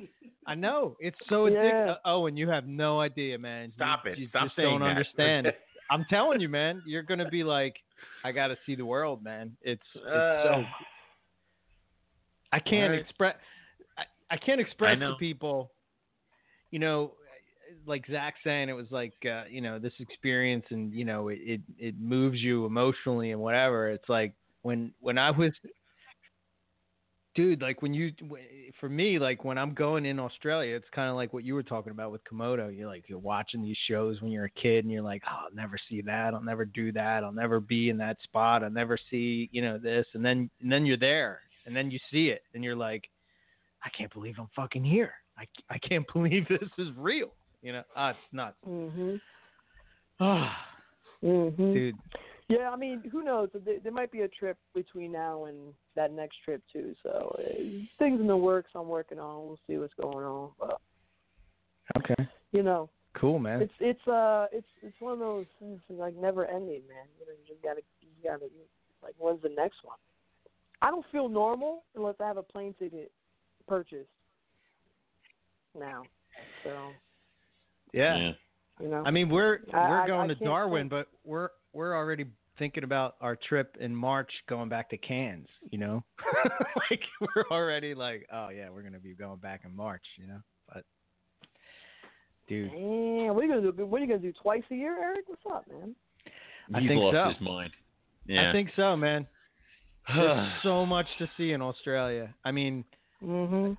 I 0.48 0.56
know 0.56 0.96
it's 1.00 1.18
so 1.30 1.44
addicting. 1.50 1.88
Yeah. 1.88 1.94
Oh, 2.06 2.26
and 2.28 2.38
you 2.38 2.50
have 2.50 2.66
no 2.68 3.00
idea, 3.00 3.38
man. 3.38 3.72
Stop 3.76 4.06
You- 4.06 4.12
Stop 4.12 4.14
it. 4.14 4.18
You 4.20 4.28
Stop 4.30 4.44
just 4.46 4.58
don't 4.58 4.80
that. 4.82 4.86
understand. 4.88 5.48
I'm 5.92 6.06
telling 6.10 6.42
you, 6.42 6.50
man. 6.50 6.82
You're 6.86 7.04
gonna 7.04 7.30
be 7.30 7.44
like, 7.44 7.76
I 8.24 8.32
got 8.32 8.48
to 8.48 8.58
see 8.66 8.76
the 8.76 8.86
world, 8.86 9.24
man. 9.24 9.56
It's, 9.62 9.82
it's 9.96 10.04
so. 10.04 10.10
Uh, 10.10 10.64
I 12.52 12.60
can't 12.60 12.86
Alright. 12.92 13.00
express. 13.02 13.36
I, 13.98 14.04
I 14.32 14.38
can't 14.38 14.62
express 14.62 14.98
to 15.00 15.16
people. 15.20 15.72
You 16.72 16.80
know, 16.80 17.12
like 17.86 18.06
Zach 18.10 18.36
saying, 18.44 18.70
it 18.70 18.74
was 18.74 18.88
like 18.92 19.14
uh, 19.26 19.44
you 19.50 19.62
know 19.62 19.80
this 19.80 19.94
experience, 20.00 20.66
and 20.70 20.94
you 20.94 21.06
know 21.06 21.30
it, 21.30 21.40
it 21.42 21.62
it 21.78 22.00
moves 22.00 22.40
you 22.40 22.66
emotionally 22.66 23.32
and 23.32 23.42
whatever. 23.42 23.90
It's 23.90 24.08
like 24.10 24.34
when 24.62 24.94
when 25.00 25.18
I 25.18 25.32
was, 25.32 25.52
dude, 27.36 27.62
like 27.62 27.82
when 27.82 27.94
you 27.94 28.12
for 28.80 28.90
me, 28.90 29.20
like 29.20 29.44
when 29.44 29.58
I'm 29.58 29.74
going 29.74 30.06
in 30.06 30.20
Australia, 30.20 30.76
it's 30.76 30.88
kind 30.94 31.10
of 31.10 31.16
like 31.16 31.34
what 31.34 31.44
you 31.44 31.54
were 31.54 31.64
talking 31.64 31.92
about 31.92 32.12
with 32.12 32.22
Komodo. 32.24 32.76
You're 32.76 32.88
like 32.88 33.06
you're 33.08 33.20
watching 33.20 33.62
these 33.62 33.78
shows 33.88 34.22
when 34.22 34.32
you're 34.32 34.46
a 34.46 34.50
kid, 34.62 34.86
and 34.86 34.92
you're 34.92 35.04
like, 35.04 35.22
oh, 35.30 35.46
I'll 35.46 35.56
never 35.56 35.78
see 35.90 36.02
that. 36.02 36.34
I'll 36.34 36.44
never 36.44 36.66
do 36.66 36.92
that. 36.94 37.24
I'll 37.24 37.32
never 37.32 37.60
be 37.60 37.90
in 37.90 37.98
that 37.98 38.18
spot. 38.24 38.64
I'll 38.64 38.70
never 38.70 38.98
see 39.10 39.50
you 39.52 39.62
know 39.62 39.78
this, 39.78 40.06
and 40.14 40.24
then 40.26 40.50
and 40.62 40.72
then 40.72 40.86
you're 40.86 40.98
there, 40.98 41.42
and 41.66 41.76
then 41.76 41.92
you 41.92 42.00
see 42.12 42.28
it, 42.28 42.42
and 42.54 42.64
you're 42.64 42.76
like, 42.76 43.10
I 43.84 43.90
can't 43.90 44.14
believe 44.14 44.36
I'm 44.40 44.50
fucking 44.56 44.84
here. 44.84 45.14
I 45.38 45.46
I 45.70 45.78
can't 45.78 46.06
believe 46.14 46.48
this 46.48 46.70
is 46.78 46.88
real. 46.98 47.34
You 47.64 47.72
know, 47.74 47.84
ah, 47.96 48.10
it's 48.10 48.20
nuts. 48.34 48.58
Mhm. 48.68 49.20
Mhm. 51.24 51.74
dude. 51.74 51.98
Yeah, 52.50 52.70
I 52.70 52.76
mean, 52.76 53.02
who 53.10 53.24
knows? 53.24 53.50
There, 53.54 53.92
might 53.92 54.12
be 54.12 54.22
a 54.22 54.28
trip 54.28 54.58
between 54.76 55.14
now 55.14 55.46
and 55.46 55.74
that 55.96 56.12
next 56.12 56.38
trip 56.44 56.62
too. 56.72 56.94
So 57.02 57.36
uh, 57.40 57.64
things 57.98 58.20
in 58.20 58.28
the 58.28 58.36
works. 58.36 58.72
I'm 58.76 58.90
working 58.90 59.20
on. 59.20 59.48
We'll 59.48 59.60
see 59.66 59.78
what's 59.78 59.94
going 59.94 60.26
on. 60.26 60.52
But 60.60 60.82
Okay. 61.98 62.28
you 62.52 62.64
know, 62.64 62.90
Cool, 63.16 63.40
man. 63.40 63.62
it's 63.62 63.74
it's 63.80 64.08
uh 64.08 64.48
it's 64.52 64.68
it's 64.82 65.00
one 65.00 65.14
of 65.14 65.20
those 65.20 65.46
things 65.60 65.80
that's, 65.88 66.00
like 66.00 66.16
never 66.16 66.46
ending, 66.46 66.82
man. 66.90 67.08
You 67.20 67.26
know, 67.26 67.32
you 67.32 67.48
just 67.48 67.64
gotta 67.64 67.82
you 68.02 68.10
gotta 68.24 68.50
like 69.02 69.14
when's 69.18 69.42
the 69.42 69.50
next 69.50 69.78
one? 69.84 69.98
I 70.82 70.92
don't 70.92 71.06
feel 71.14 71.30
normal 71.30 71.86
unless 71.96 72.16
I 72.20 72.28
have 72.28 72.38
a 72.38 72.44
plane 72.44 72.76
ticket 72.78 73.12
purchased 73.68 74.10
now. 75.80 76.04
So 76.64 76.96
yeah. 77.94 78.32
you 78.80 78.88
know, 78.90 79.04
I 79.06 79.12
mean, 79.12 79.30
we're 79.30 79.60
we're 79.72 80.02
I- 80.04 80.08
going 80.08 80.32
I 80.32 80.34
to 80.34 80.44
Darwin, 80.44 80.90
think- 80.90 80.92
but 80.92 81.08
we're 81.24 81.50
we're 81.74 81.96
already 81.96 82.26
thinking 82.60 82.84
about 82.84 83.16
our 83.22 83.36
trip 83.36 83.76
in 83.80 83.96
March 83.96 84.30
going 84.48 84.70
back 84.70 84.90
to 84.92 84.98
Cairns. 84.98 85.48
You 85.72 85.78
know, 85.80 86.04
like 86.90 87.02
we're 87.22 87.46
already 87.52 87.94
like, 87.96 88.28
oh 88.34 88.50
yeah, 88.50 88.70
we're 88.70 88.84
gonna 88.84 89.00
be 89.00 89.14
going 89.14 89.40
back 89.40 89.62
in 89.66 89.76
March. 89.76 90.04
You 90.20 90.28
know, 90.28 90.40
but 90.74 90.84
dude, 92.48 92.72
Man, 92.72 93.34
what 93.34 93.44
are 93.44 93.48
you 93.48 93.54
gonna 93.56 93.72
do? 93.72 93.86
What 93.86 94.02
are 94.02 94.06
you 94.06 94.08
gonna 94.08 94.20
do 94.22 94.34
twice 94.42 94.64
a 94.72 94.76
year, 94.76 94.98
Eric? 95.02 95.26
What's 95.28 95.42
up, 95.52 95.66
man? 95.72 95.96
I 96.74 96.80
He's 96.80 96.90
think 96.90 97.02
lost 97.02 97.16
so. 97.16 97.30
his 97.30 97.42
mind. 97.42 97.72
Yeah. 98.26 98.50
I 98.50 98.54
think 98.54 98.70
so, 98.76 98.96
man. 98.96 99.28
There's 100.14 100.50
so 100.64 100.86
much 100.86 101.08
to 101.20 101.30
see 101.38 101.52
in 101.52 101.62
Australia. 101.62 102.34
I 102.46 102.52
mean, 102.52 102.86
Mhm. 103.22 103.74
uh, 103.74 103.76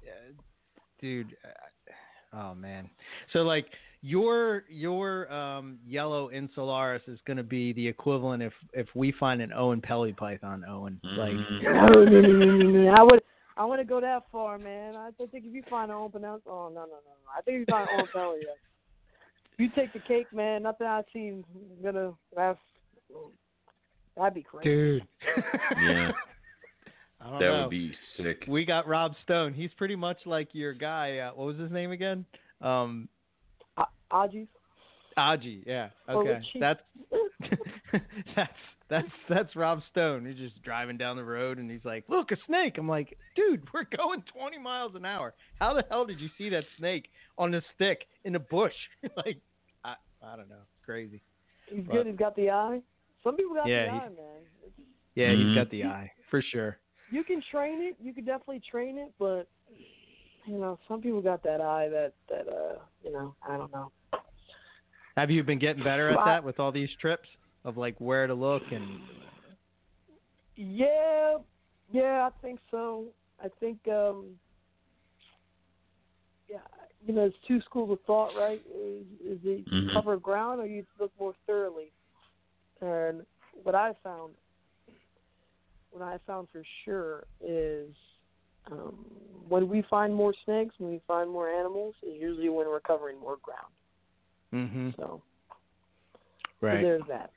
dude. 1.01 1.37
Uh, 1.45 2.37
oh 2.39 2.55
man. 2.55 2.91
So 3.33 3.41
like 3.41 3.67
your 4.07 4.65
your 4.69 5.33
um, 5.33 5.79
yellow 5.87 6.29
insularis 6.31 7.01
is 7.09 7.19
going 7.27 7.39
to 7.39 7.43
be 7.43 7.73
the 7.73 7.89
equivalent 7.89 8.43
if 8.43 8.53
if 8.75 8.87
we 8.95 9.13
find 9.19 9.41
an 9.41 9.51
Oenpelli 9.51 10.15
python, 10.15 10.63
Owen. 10.69 11.01
Like 11.03 11.33
no. 11.63 12.95
I 12.95 13.03
would. 13.03 13.23
I 13.57 13.65
want 13.65 13.81
to 13.81 13.85
go 13.87 14.01
that 14.03 14.25
far, 14.31 14.59
man. 14.59 14.95
I 14.97 15.11
think 15.17 15.31
if 15.33 15.55
you 15.55 15.63
find 15.71 15.91
an 15.91 15.97
open 15.97 16.23
house, 16.23 16.41
oh 16.47 16.69
no, 16.69 16.81
no, 16.81 16.87
no, 16.87 16.87
no. 16.87 17.31
I 17.37 17.41
think 17.41 17.63
if 17.63 17.69
you 17.69 17.73
find 17.73 17.89
an 17.89 18.05
Oenpelli, 18.05 18.39
yeah. 18.43 18.53
You 19.57 19.69
take 19.75 19.93
the 19.95 20.01
cake, 20.01 20.27
man. 20.35 20.65
Nothing 20.65 20.87
I 20.89 21.03
see 21.13 21.43
gonna 21.83 22.13
that's 22.37 22.59
that'd 24.17 24.35
be 24.35 24.43
crazy. 24.43 24.69
dude. 24.69 25.03
Yeah. 25.83 26.13
I 27.21 27.31
don't 27.31 27.39
That 27.39 27.47
know. 27.47 27.61
would 27.63 27.71
be 27.71 27.93
sick. 28.19 28.45
We 28.47 28.67
got 28.67 28.87
Rob 28.87 29.15
Stone. 29.23 29.55
He's 29.55 29.71
pretty 29.79 29.97
much 29.97 30.19
like 30.27 30.49
your 30.53 30.75
guy. 30.75 31.19
Uh, 31.19 31.31
what 31.35 31.47
was 31.47 31.59
his 31.59 31.71
name 31.71 31.91
again? 31.91 32.27
Um, 32.61 33.09
A- 33.09 33.14
Aji's. 34.15 34.49
Aji. 35.19 35.63
Yeah. 35.67 35.89
Okay. 36.09 36.41
That's 36.61 36.81
that's 38.37 38.53
that's 38.91 39.09
that's 39.29 39.57
Rob 39.57 39.81
Stone. 39.91 40.27
He's 40.27 40.37
just 40.37 40.63
driving 40.63 40.97
down 40.97 41.17
the 41.17 41.25
road 41.25 41.59
and 41.59 41.71
he's 41.71 41.85
like, 41.85 42.05
"Look, 42.09 42.31
a 42.33 42.37
snake." 42.47 42.77
I'm 42.79 42.89
like, 42.89 43.17
"Dude, 43.37 43.63
we're 43.75 43.85
going 43.97 44.23
20 44.37 44.59
miles 44.59 44.93
an 44.95 45.05
hour. 45.05 45.35
How 45.61 45.75
the 45.75 45.85
hell 45.91 46.05
did 46.05 46.21
you 46.21 46.29
see 46.37 46.49
that 46.51 46.65
snake 46.79 47.07
on 47.39 47.55
a 47.55 47.63
stick 47.75 48.07
in 48.25 48.35
a 48.37 48.41
bush?" 48.41 48.75
like, 49.17 49.39
I 49.85 49.95
I 50.23 50.37
don't 50.37 50.49
know. 50.49 50.57
It's 50.63 50.85
crazy. 50.85 51.21
He's 51.67 51.85
But- 51.85 51.93
good. 51.93 52.07
He's 52.07 52.17
got 52.17 52.37
the 52.37 52.51
eye. 52.51 52.81
Some 53.23 53.37
people 53.37 53.55
got 53.55 53.67
Yeah, 53.69 53.87
the 53.87 53.91
he- 53.93 53.97
eye, 53.99 54.09
man. 54.09 54.43
It's, 54.67 54.75
Yeah, 55.15 55.31
he's 55.33 55.55
got 55.55 55.71
the 55.71 55.85
eye 55.85 56.13
for 56.31 56.43
sure. 56.43 56.77
you 57.11 57.25
can 57.25 57.41
train 57.51 57.81
it. 57.83 57.97
You 58.03 58.13
can 58.13 58.25
definitely 58.25 58.61
train 58.71 58.99
it, 58.99 59.13
but 59.19 59.49
you 60.47 60.59
know, 60.59 60.79
some 60.89 61.01
people 61.01 61.23
got 61.23 61.43
that 61.45 61.61
eye 61.63 61.89
that 61.89 62.13
that 62.29 62.49
uh, 62.49 62.79
you 63.03 63.13
know, 63.13 63.35
I 63.49 63.57
don't 63.57 63.73
know. 63.73 63.91
Have 65.17 65.31
you 65.31 65.43
been 65.45 65.59
getting 65.59 65.85
better 65.85 66.11
at 66.11 66.25
that 66.25 66.43
with 66.43 66.59
all 66.59 66.73
these 66.73 66.91
trips 67.01 67.29
of 67.65 67.77
like 67.77 67.95
where 68.01 68.27
to 68.27 68.35
look 68.35 68.63
and? 68.73 68.99
Yeah, 70.57 71.37
yeah, 71.93 72.29
I 72.29 72.31
think 72.43 72.61
so. 72.71 73.07
I 73.43 73.49
think 73.61 73.79
um 73.89 74.39
yeah, 76.49 76.59
you 77.07 77.15
know, 77.15 77.23
there's 77.23 77.35
two 77.47 77.61
schools 77.63 77.91
of 77.91 77.99
thought, 78.07 78.37
right? 78.37 78.61
Is 78.67 79.07
is 79.25 79.39
it 79.45 79.67
Mhm. 79.71 79.93
cover 79.93 80.17
ground 80.17 80.61
or 80.61 80.67
you 80.67 80.85
look 80.99 81.13
more 81.19 81.35
thoroughly? 81.47 81.93
And 82.81 83.25
what 83.63 83.75
I 83.75 83.93
found 84.03 84.35
what 85.91 86.03
I 86.03 86.19
found 86.27 86.49
for 86.51 86.63
sure 86.85 87.25
is 87.41 87.95
um, 88.71 88.95
when 89.49 89.69
we 89.69 89.83
find 89.83 90.13
more 90.13 90.35
snakes, 90.45 90.75
when 90.79 90.91
we 90.91 91.01
find 91.07 91.31
more 91.31 91.49
animals, 91.49 91.95
is 92.03 92.21
usually 92.21 92.49
when 92.49 92.67
we're 92.67 92.81
covering 92.81 93.19
more 93.21 93.37
ground. 93.43 93.73
Mm-hmm. 94.55 94.91
So, 94.97 95.23
so 96.61 96.83
there's 96.83 97.03
that. 97.09 97.31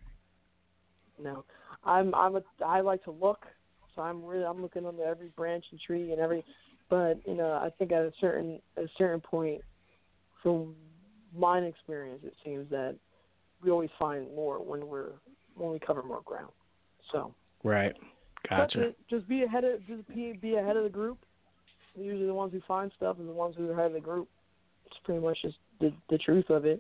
No, 1.22 1.44
I'm 1.84 2.14
I'm 2.14 2.36
a 2.36 2.42
I 2.66 2.82
like 2.82 3.04
to 3.06 3.12
look, 3.12 3.46
so 3.96 4.02
I'm 4.04 4.24
really 4.24 4.46
I'm 4.46 4.62
looking 4.62 4.86
under 4.86 5.04
every 5.04 5.30
branch 5.30 5.66
and 5.72 5.80
tree 5.80 6.12
and 6.12 6.22
every, 6.22 6.46
but 6.90 7.20
you 7.26 7.34
know 7.34 7.54
I 7.54 7.70
think 7.78 7.92
at 7.92 8.04
a 8.04 8.12
certain 8.22 8.62
a 8.78 8.86
certain 8.98 9.20
point, 9.20 9.62
from 10.44 10.76
my 11.36 11.60
experience, 11.60 12.22
it 12.24 12.34
seems 12.46 12.70
that 12.70 12.96
we 13.64 13.72
always 13.72 13.90
find 13.98 14.28
more 14.36 14.64
when 14.64 14.88
we're 14.88 15.14
when 15.56 15.72
we 15.72 15.80
cover 15.80 16.04
more 16.04 16.22
ground. 16.24 16.52
So 17.12 17.34
Right. 17.64 17.94
Gotcha. 18.50 18.94
Just 19.10 19.28
be 19.28 19.44
ahead 19.44 19.64
of 19.64 19.86
just 19.88 20.08
be 20.14 20.34
be 20.42 20.56
ahead 20.56 20.78
of 20.78 20.84
the 20.84 20.90
group. 20.90 21.18
Usually 21.96 22.28
the 22.28 22.34
ones 22.34 22.54
who 22.54 22.62
find 22.68 22.92
stuff 22.96 23.18
and 23.20 23.28
the 23.28 23.34
ones 23.34 23.56
who 23.58 23.70
are 23.70 23.74
ahead 23.74 23.88
of 23.88 23.94
the 23.94 24.00
group. 24.00 24.30
It's 24.86 24.96
pretty 25.04 25.20
much 25.20 25.38
just 25.42 25.58
the 25.80 25.92
the 26.10 26.18
truth 26.20 26.50
of 26.50 26.66
it. 26.66 26.80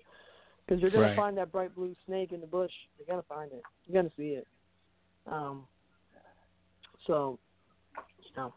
Because 0.67 0.81
you're 0.81 0.91
gonna 0.91 1.07
Right. 1.07 1.15
find 1.15 1.37
that 1.37 1.51
bright 1.51 1.73
blue 1.73 1.95
snake 2.05 2.33
in 2.33 2.41
the 2.41 2.47
bush. 2.47 2.73
You're 2.97 3.07
gonna 3.07 3.23
find 3.23 3.51
it. 3.53 3.63
You're 3.85 4.01
gonna 4.01 4.13
see 4.15 4.31
it. 4.33 4.47
Um. 5.25 5.67
So, 7.05 7.39
you 8.19 8.31
know, 8.35 8.53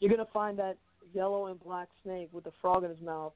you're 0.00 0.10
gonna 0.10 0.24
find 0.32 0.58
that 0.58 0.78
yellow 1.12 1.46
and 1.46 1.60
black 1.60 1.88
snake 2.02 2.30
with 2.32 2.44
the 2.44 2.52
frog 2.62 2.84
in 2.84 2.90
his 2.90 3.00
mouth 3.02 3.34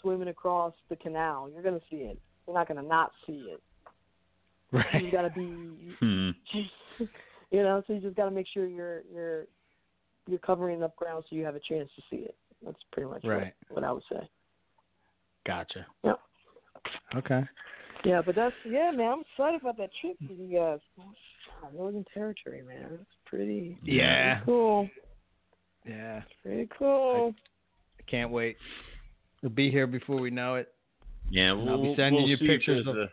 swimming 0.00 0.28
across 0.28 0.74
the 0.88 0.96
canal. 0.96 1.48
You're 1.48 1.62
gonna 1.62 1.80
see 1.88 1.98
it. 1.98 2.18
You're 2.46 2.54
not 2.54 2.66
gonna 2.66 2.82
not 2.82 3.12
see 3.24 3.50
it. 3.52 3.62
Right. 4.72 5.02
You 5.02 5.10
gotta 5.12 5.30
be 5.30 5.94
Hmm. 6.00 6.30
you 7.50 7.62
know, 7.62 7.82
so 7.86 7.92
you 7.92 8.00
just 8.00 8.16
got 8.16 8.24
to 8.26 8.30
make 8.30 8.46
sure 8.52 8.66
you're 8.66 9.02
you're 9.12 9.46
you're 10.26 10.38
covering 10.40 10.76
enough 10.76 10.94
ground 10.96 11.24
so 11.30 11.36
you 11.36 11.44
have 11.44 11.54
a 11.54 11.60
chance 11.60 11.88
to 11.96 12.02
see 12.10 12.22
it. 12.22 12.36
That's 12.64 12.76
pretty 12.92 13.08
much 13.08 13.24
Right. 13.24 13.54
what, 13.68 13.82
what 13.82 13.84
I 13.84 13.92
would 13.92 14.02
say. 14.10 14.28
Gotcha. 15.46 15.86
Yep. 16.04 16.18
Okay. 17.16 17.42
Yeah, 18.04 18.22
but 18.24 18.34
that's 18.34 18.54
yeah, 18.64 18.90
man. 18.92 19.12
I'm 19.12 19.20
excited 19.20 19.60
about 19.60 19.76
that 19.78 19.90
trip 20.00 20.16
with 20.20 20.38
you 20.38 20.56
guys. 20.58 20.78
Northern 21.74 22.04
Territory, 22.14 22.62
man. 22.62 22.86
It's 22.92 23.10
pretty, 23.26 23.76
Yeah. 23.82 24.34
pretty 24.36 24.46
cool. 24.46 24.90
Yeah. 25.86 26.22
Pretty 26.42 26.68
cool. 26.78 27.34
I 27.98 28.02
can't 28.10 28.30
wait. 28.30 28.56
We'll 29.42 29.50
be 29.50 29.70
here 29.70 29.86
before 29.86 30.20
we 30.20 30.30
know 30.30 30.54
it. 30.56 30.68
Yeah, 31.30 31.52
we'll, 31.52 31.68
I'll 31.68 31.82
be 31.82 31.94
sending 31.96 32.14
we'll 32.22 32.28
you 32.28 32.36
see 32.36 32.44
if 32.44 32.50
pictures 32.50 32.84
there's 32.84 32.96
of- 32.96 33.10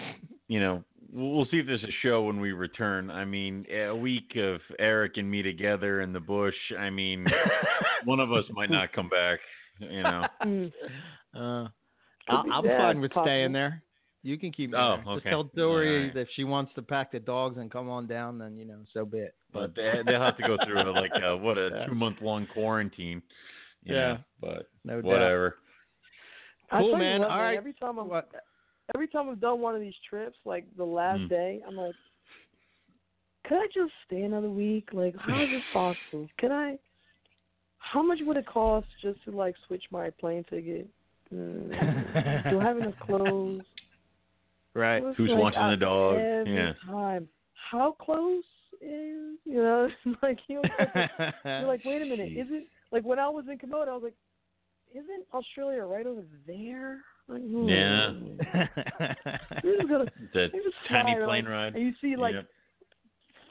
a- 0.00 0.14
you 0.48 0.60
know, 0.60 0.82
we'll 1.12 1.30
we'll 1.32 1.46
see 1.46 1.58
if 1.58 1.66
there's 1.66 1.82
a 1.84 1.92
show 2.02 2.22
when 2.24 2.40
we 2.40 2.52
return. 2.52 3.10
I 3.10 3.24
mean, 3.24 3.64
a 3.72 3.94
week 3.94 4.36
of 4.36 4.60
Eric 4.78 5.12
and 5.16 5.30
me 5.30 5.42
together 5.42 6.00
in 6.00 6.12
the 6.12 6.20
bush. 6.20 6.54
I 6.78 6.90
mean, 6.90 7.24
one 8.04 8.20
of 8.20 8.32
us 8.32 8.44
might 8.50 8.70
not 8.70 8.92
come 8.92 9.08
back. 9.08 9.38
You 9.78 10.02
know. 10.02 10.26
Mm. 10.44 10.72
Uh, 11.34 11.64
Could 11.64 11.70
I- 12.28 12.42
be- 12.42 12.50
I'm 12.50 12.64
yeah, 12.64 12.78
fine 12.78 13.00
with 13.00 13.10
possible. 13.12 13.26
staying 13.26 13.52
there. 13.52 13.82
You 14.24 14.38
can 14.38 14.52
keep 14.52 14.72
Oh, 14.72 14.98
there. 15.04 15.14
Just 15.16 15.26
tell 15.26 15.42
Dory 15.44 15.96
Alright. 15.96 16.14
that 16.14 16.20
if 16.20 16.28
she 16.34 16.44
wants 16.44 16.72
to 16.74 16.82
pack 16.82 17.10
the 17.10 17.18
dogs 17.18 17.58
and 17.58 17.70
come 17.70 17.88
on 17.90 18.06
down, 18.06 18.38
then 18.38 18.56
you 18.56 18.64
know, 18.64 18.78
so 18.94 19.04
be 19.04 19.18
it. 19.18 19.34
But 19.52 19.74
they, 19.74 20.00
they'll 20.06 20.20
have 20.20 20.36
to 20.36 20.46
go 20.46 20.56
through 20.64 20.80
a, 20.80 20.90
like 20.92 21.10
a, 21.20 21.36
what 21.36 21.58
a 21.58 21.70
Yeah. 21.74 21.86
two 21.86 21.94
month 21.96 22.18
long 22.20 22.46
quarantine. 22.52 23.20
you 23.82 23.94
Yeah. 23.96 24.12
know, 24.12 24.18
but 24.40 24.68
no 24.84 24.94
doubt. 25.02 25.04
whatever. 25.04 25.56
I 26.70 26.78
Cool, 26.78 26.90
tell 26.90 26.98
you 26.98 27.04
man. 27.04 27.20
what, 27.20 27.30
All 27.30 27.38
right. 27.42 27.56
Every 27.56 27.72
time 27.74 27.98
I'm 27.98 28.08
What? 28.08 28.30
every 28.94 29.08
time 29.08 29.28
I've 29.28 29.40
done 29.40 29.60
one 29.60 29.74
of 29.74 29.80
these 29.80 29.94
trips, 30.08 30.36
like 30.44 30.66
the 30.76 30.84
last 30.84 31.20
Mm. 31.22 31.28
day, 31.28 31.60
I'm 31.66 31.76
like, 31.76 31.94
could 33.48 33.58
I 33.58 33.66
just 33.74 33.92
stay 34.06 34.22
another 34.22 34.50
week? 34.50 34.90
Like, 34.92 35.16
how 35.18 35.42
is 35.42 35.50
this 35.50 35.62
possible? 35.72 36.28
Can 36.38 36.52
I? 36.52 36.78
How 37.78 38.02
much 38.02 38.20
would 38.22 38.36
it 38.36 38.46
cost 38.46 38.86
just 39.02 39.22
to 39.24 39.32
like 39.32 39.56
switch 39.66 39.82
my 39.90 40.10
plane 40.10 40.44
ticket? 40.48 40.88
Mm, 41.32 42.50
do 42.50 42.60
I 42.60 42.64
have 42.64 42.76
enough 42.78 42.94
clothes? 43.06 43.62
Right. 44.74 45.02
Who's 45.16 45.30
like, 45.30 45.38
watching 45.40 45.60
the 45.60 45.66
I- 45.66 45.76
dog? 45.76 46.16
Every 46.18 46.54
Yeah. 46.54 46.72
time. 46.86 47.28
How 47.70 47.92
close 47.92 48.44
is 48.80 49.38
you 49.44 49.62
know? 49.62 49.88
It's 50.04 50.18
like 50.22 50.38
you 50.48 50.56
know, 50.62 51.06
you're 51.44 51.66
like, 51.66 51.84
wait 51.84 52.02
a 52.02 52.06
minute, 52.06 52.30
Jeez. 52.32 52.42
is 52.42 52.48
it 52.50 52.66
like 52.90 53.04
when 53.04 53.18
I 53.18 53.28
was 53.28 53.44
in 53.50 53.56
Komodo? 53.58 53.88
I 53.88 53.94
was 53.94 54.02
like, 54.02 54.14
isn't 54.92 55.24
Australia 55.32 55.84
right 55.84 56.06
over 56.06 56.22
there? 56.46 57.00
Like, 57.28 57.40
hmm. 57.42 57.68
Yeah. 57.68 58.12
You're 59.64 59.76
just 59.76 59.88
gonna 59.88 60.06
The 60.34 60.50
you 60.52 60.62
just 60.64 60.76
tiny 60.88 61.14
fly, 61.16 61.24
plane 61.24 61.44
like, 61.44 61.48
ride. 61.52 61.74
And 61.76 61.86
you 61.86 61.92
see 62.00 62.16
like 62.16 62.34
Yep. 62.34 62.46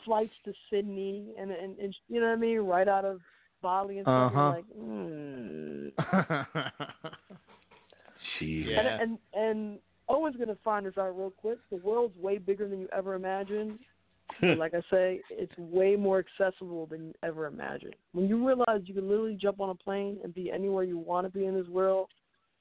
flights 0.06 0.34
to 0.46 0.54
Sydney 0.70 1.34
and, 1.40 1.52
and 1.52 1.80
and 1.80 1.96
you 2.10 2.20
know 2.20 2.28
what 2.28 2.34
I 2.34 2.36
mean, 2.38 2.60
right 2.60 2.88
out 2.88 3.06
of 3.06 3.22
Bali 3.62 3.98
and 4.00 4.06
stuff. 4.06 4.34
Uh-huh. 4.36 4.40
You're 4.40 4.52
like, 4.52 4.66
mm. 4.78 6.48
Jeez. 8.42 8.66
Yeah. 8.68 8.80
and, 9.02 9.02
and 9.02 9.18
and 9.34 9.80
Owen's 10.10 10.36
gonna 10.38 10.58
find 10.64 10.86
this 10.86 10.98
out 10.98 11.18
real 11.18 11.32
quick. 11.32 11.60
The 11.70 11.78
world's 11.78 12.18
way 12.18 12.38
bigger 12.38 12.68
than 12.68 12.80
you 12.80 12.90
ever 12.96 13.14
imagined. 13.16 13.80
Like 14.42 14.74
I 14.74 14.80
say, 14.90 15.20
it's 15.30 15.52
way 15.58 15.98
more 15.98 16.18
accessible 16.24 16.86
than 16.86 17.08
you 17.08 17.14
ever 17.22 17.48
imagined. 17.48 17.96
When 18.14 18.30
you 18.30 18.48
realize 18.48 18.80
you 18.86 18.94
can 18.94 19.08
literally 19.10 19.36
jump 19.40 19.60
on 19.60 19.70
a 19.70 19.76
plane 19.76 20.20
and 20.24 20.34
be 20.34 20.50
anywhere 20.50 20.84
you 20.86 20.98
want 20.98 21.28
to 21.28 21.32
be 21.38 21.46
in 21.46 21.54
this 21.54 21.68
world, 21.68 22.08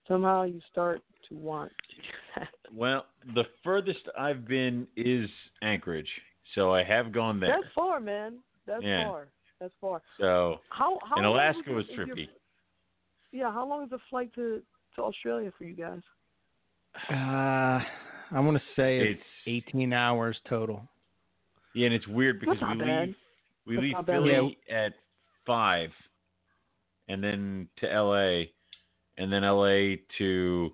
somehow 0.09 0.43
you 0.43 0.61
start 0.73 1.01
to 1.29 1.35
want 1.37 1.71
to. 1.71 2.47
Well, 2.75 3.07
the 3.35 3.45
furthest 3.65 4.01
I've 4.19 4.47
been 4.49 4.87
is 4.97 5.29
Anchorage, 5.63 6.09
so 6.57 6.75
I 6.75 6.83
have 6.85 7.13
gone 7.13 7.39
there. 7.41 7.51
That's 7.61 7.73
far, 7.75 7.99
man. 8.01 8.39
That's 8.67 8.83
Yeah. 8.85 9.07
far. 9.07 9.29
That's 9.61 9.75
far. 9.81 10.03
So, 10.19 10.59
How 10.71 10.99
how 11.09 11.17
and 11.17 11.27
Alaska 11.27 11.71
is- 11.71 11.77
was 11.77 11.87
trippy. 11.97 12.29
yeah, 13.33 13.53
how 13.53 13.67
long 13.67 13.85
is 13.85 13.91
the 13.91 13.99
flight 14.11 14.33
to 14.35 14.61
to 14.97 15.03
Australia 15.03 15.53
for 15.57 15.65
you 15.65 15.75
guys? 15.75 16.01
Uh, 17.11 17.81
I 18.33 18.41
want 18.41 18.57
to 18.57 18.63
say 18.77 18.99
it's, 18.99 19.21
It's 19.47 19.67
18 19.69 19.93
hours 19.93 20.37
total. 20.49 20.83
yeah, 21.75 21.87
and 21.87 21.95
it's 21.95 22.07
weird 22.09 22.41
because 22.41 22.59
we 22.61 22.79
bad. 22.79 23.07
leave 23.09 23.17
we 23.67 23.75
That's 23.77 23.83
leave 23.85 23.93
not 23.93 24.07
bad. 24.07 24.13
Philly 24.23 24.59
at 24.71 24.93
five, 25.47 25.91
and 27.09 27.23
then 27.23 27.69
to 27.79 27.93
L.A. 27.93 28.51
and 29.19 29.33
then 29.33 29.45
L.A. 29.45 30.01
to 30.19 30.71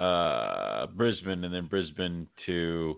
uh, 0.00 0.86
Brisbane, 0.88 1.44
and 1.44 1.52
then 1.54 1.66
Brisbane 1.66 2.26
to 2.46 2.96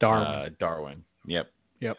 Darwin. 0.00 0.26
Uh, 0.26 0.48
Darwin. 0.58 1.04
Yep. 1.26 1.50
Yep. 1.80 1.96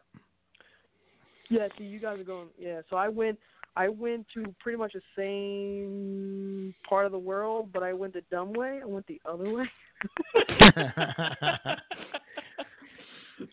Yeah, 1.49 1.67
see, 1.77 1.85
you 1.85 1.99
guys 1.99 2.19
are 2.19 2.23
going. 2.23 2.47
Yeah, 2.59 2.81
so 2.89 2.95
I 2.97 3.07
went. 3.07 3.39
I 3.77 3.89
went 3.89 4.25
to 4.33 4.43
pretty 4.59 4.79
much 4.79 4.93
the 4.93 5.01
same 5.15 6.73
part 6.89 7.05
of 7.05 7.11
the 7.11 7.19
world, 7.19 7.69
but 7.71 7.83
I 7.83 7.93
went 7.93 8.13
the 8.13 8.23
dumb 8.31 8.51
way. 8.53 8.79
I 8.81 8.85
went 8.85 9.05
the 9.05 9.21
other 9.29 9.53
way. 9.53 9.65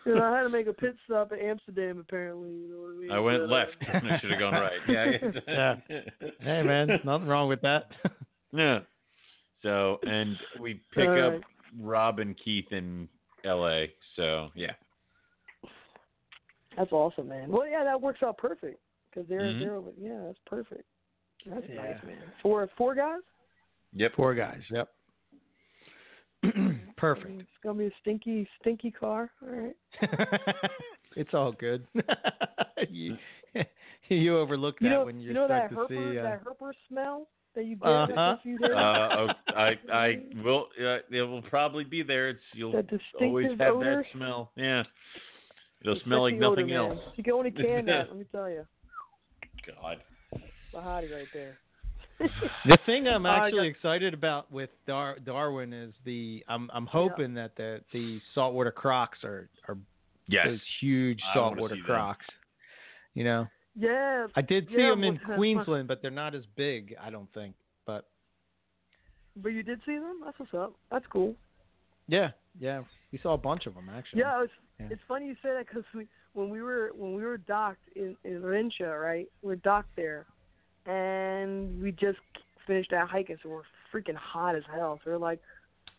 You 0.07 0.15
know, 0.15 0.25
I 0.25 0.35
had 0.37 0.45
to 0.45 0.49
make 0.49 0.67
a 0.67 0.73
pit 0.73 0.97
stop 1.05 1.31
at 1.33 1.39
Amsterdam. 1.39 1.99
Apparently, 1.99 2.49
you 2.51 2.69
know 2.71 2.81
what 2.81 2.95
I 2.95 3.01
mean. 3.01 3.11
I 3.11 3.21
went 3.21 3.47
But, 3.49 3.55
uh, 3.55 3.59
left. 3.59 3.77
I 4.13 4.19
should 4.19 4.31
have 4.31 4.41
gone 4.41 4.55
right. 4.55 4.81
Yeah. 5.47 5.77
hey 6.41 6.63
man, 6.63 6.89
nothing 7.05 7.27
wrong 7.27 7.51
with 7.51 7.61
that. 7.61 7.89
Yeah. 8.53 8.79
So, 9.63 9.99
and 10.03 10.39
we 10.59 10.81
pick 10.95 11.07
All 11.07 11.23
up 11.23 11.33
right. 11.35 11.43
Rob 11.79 12.19
and 12.19 12.35
Keith 12.43 12.65
in 12.71 13.09
L.A. 13.45 13.93
So, 14.17 14.49
yeah. 14.55 14.73
That's 16.79 16.93
awesome, 16.93 17.29
man. 17.29 17.51
Well, 17.51 17.69
yeah, 17.69 17.85
that 17.85 18.01
works 18.01 18.23
out 18.23 18.39
perfect 18.39 18.81
because 19.15 19.29
they're 19.29 19.41
Mhm. 19.43 19.61
they're 19.61 19.75
over. 19.77 19.93
Yeah, 19.99 20.21
that's 20.27 20.39
perfect. 20.47 20.85
That's 21.47 21.67
Yeah. 21.69 21.75
nice, 21.77 22.03
man. 22.05 22.33
Four 22.43 22.67
four 22.77 22.95
guys. 22.95 23.21
Yep. 23.93 24.15
Four 24.15 24.35
guys. 24.35 24.63
Yep. 24.71 24.89
Perfect. 26.97 27.41
It's 27.41 27.51
gonna 27.63 27.79
be 27.79 27.87
a 27.87 27.91
stinky 28.01 28.49
stinky 28.61 28.91
car. 28.91 29.31
All 29.43 29.49
right. 29.49 29.77
it's 31.17 31.33
all 31.33 31.53
good. 31.53 31.87
you, 32.91 33.17
you 34.09 34.37
overlook 34.39 34.79
that 34.81 34.85
You 34.85 34.91
know, 34.91 35.05
when 35.07 35.19
you, 35.21 35.29
you 35.29 35.35
know 35.35 35.47
start 35.47 35.71
that 35.71 35.75
to 35.75 35.81
herper 35.83 36.13
see. 36.13 36.19
Uh, 36.19 36.23
that 36.23 36.45
herper 36.45 36.73
smell 36.89 37.29
that 37.55 37.65
you 37.65 37.77
get 37.77 37.87
Uh-huh. 37.89 38.21
after 38.21 38.33
a 38.33 38.41
few. 38.43 38.67
Uh, 38.67 39.17
oh, 39.17 39.29
I 39.57 39.79
I 39.93 40.23
will. 40.43 40.69
Uh, 40.79 40.99
it 41.11 41.23
will 41.23 41.43
probably 41.43 41.85
be 41.85 42.03
there. 42.03 42.31
It's 42.31 42.43
you'll 42.53 42.75
always 43.21 43.59
have 43.59 43.77
odor. 43.77 44.03
that 44.03 44.13
smell. 44.13 44.51
Yeah. 44.57 44.83
It'll 45.81 45.95
It's 45.97 46.05
smell 46.05 46.23
like 46.23 46.33
sexy 46.35 46.45
odor, 46.45 46.61
nothing 46.63 46.75
else. 46.75 46.99
You 47.17 47.25
can 47.25 47.33
only 47.35 47.51
can 47.53 47.87
that. 47.87 48.09
Let 48.09 48.17
me 48.19 48.25
tell 48.33 48.51
you, 48.51 48.67
God. 49.67 49.99
the 50.73 50.79
hottie 50.79 51.13
right 51.13 51.29
there. 51.33 51.59
the 52.67 52.79
thing 52.87 53.09
I'm 53.09 53.27
Oh, 53.27 53.31
I 53.31 53.47
actually 53.47 53.67
excited 53.69 54.15
about 54.15 54.51
with 54.53 54.71
Dar- 54.87 55.19
Darwin 55.19 55.73
is 55.73 55.93
the 56.05 56.45
I'm 56.49 56.71
I'm 56.73 56.87
hoping 56.87 57.35
that 57.35 57.57
the 57.57 57.81
the 57.93 58.21
saltwater 58.35 58.71
crocs 58.71 59.19
are 59.25 59.49
are 59.69 59.77
Yes. 60.27 60.47
those 60.47 60.61
huge 60.81 61.21
saltwater 61.35 61.75
see 61.75 61.81
them. 61.81 61.87
crocs. 61.87 62.25
You 63.15 63.25
know, 63.25 63.47
yeah, 63.77 64.27
I 64.35 64.41
did 64.43 64.69
see 64.69 64.77
Yeah, 64.79 64.91
them 64.91 65.05
in 65.05 65.15
well, 65.15 65.21
that's 65.29 65.37
Queensland, 65.39 65.89
but 65.89 66.01
they're 66.03 66.11
not 66.11 66.35
as 66.35 66.45
big. 66.57 66.95
I 67.01 67.11
don't 67.11 67.31
think. 67.35 67.55
But 67.87 68.07
but 69.37 69.51
you 69.51 69.63
did 69.63 69.81
see 69.85 69.97
them. 69.99 70.21
That's 70.25 70.39
what's 70.39 70.55
up. 70.55 70.75
That's 70.91 71.05
cool. 71.13 71.35
yeah, 72.09 72.31
yeah, 72.59 72.83
we 73.13 73.19
saw 73.19 73.35
a 73.35 73.39
bunch 73.39 73.67
of 73.67 73.75
them 73.75 73.89
actually. 73.95 74.21
Yeah, 74.21 74.43
it's 74.45 74.53
Yeah. 74.81 74.87
it's 74.91 75.03
funny 75.07 75.27
you 75.27 75.35
say 75.43 75.51
that 75.51 75.67
because 75.67 75.85
we 75.95 76.07
when 76.33 76.51
we 76.51 76.61
were 76.63 76.91
when 76.97 77.15
we 77.15 77.23
were 77.23 77.37
docked 77.39 77.89
in 77.95 78.17
in 78.25 78.43
Rinca, 78.43 79.01
right? 79.01 79.29
We 79.43 79.53
are 79.53 79.57
docked 79.57 79.95
there, 79.97 80.27
and 80.87 81.81
we 81.81 81.93
just 81.93 82.19
finished 82.67 82.91
that 82.91 83.09
hiking, 83.09 83.37
so 83.43 83.49
we're 83.51 83.63
freaking 83.93 84.17
hot 84.17 84.57
as 84.57 84.63
hell. 84.75 84.99
So 85.05 85.13
we're 85.13 85.19
like, 85.19 85.41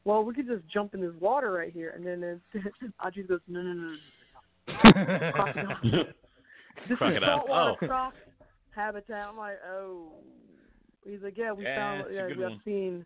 well, 0.04 0.24
we 0.24 0.34
could 0.34 0.48
just 0.48 0.68
jump 0.68 0.94
in 0.94 1.02
this 1.02 1.14
water 1.20 1.52
right 1.52 1.72
here, 1.72 1.92
and 1.96 2.06
then 2.06 2.42
Audrey 3.04 3.24
goes, 3.24 3.40
no, 3.48 3.62
no, 3.62 3.74
no, 3.74 3.92
no. 4.68 5.32
Crocodile. 5.32 5.78
This 5.82 6.92
is 6.92 6.98
Crocodile. 6.98 7.40
saltwater 7.40 7.72
Oh. 7.82 7.88
croc 7.88 8.14
habitat. 8.76 9.28
I'm 9.30 9.38
like, 9.38 9.58
oh. 9.70 10.10
He's 11.06 11.22
like, 11.22 11.38
yeah, 11.38 11.52
we 11.52 11.64
Yeah, 11.64 11.76
found, 12.02 12.14
yeah, 12.14 12.28
we 12.28 12.42
have 12.44 12.52
seen. 12.66 13.06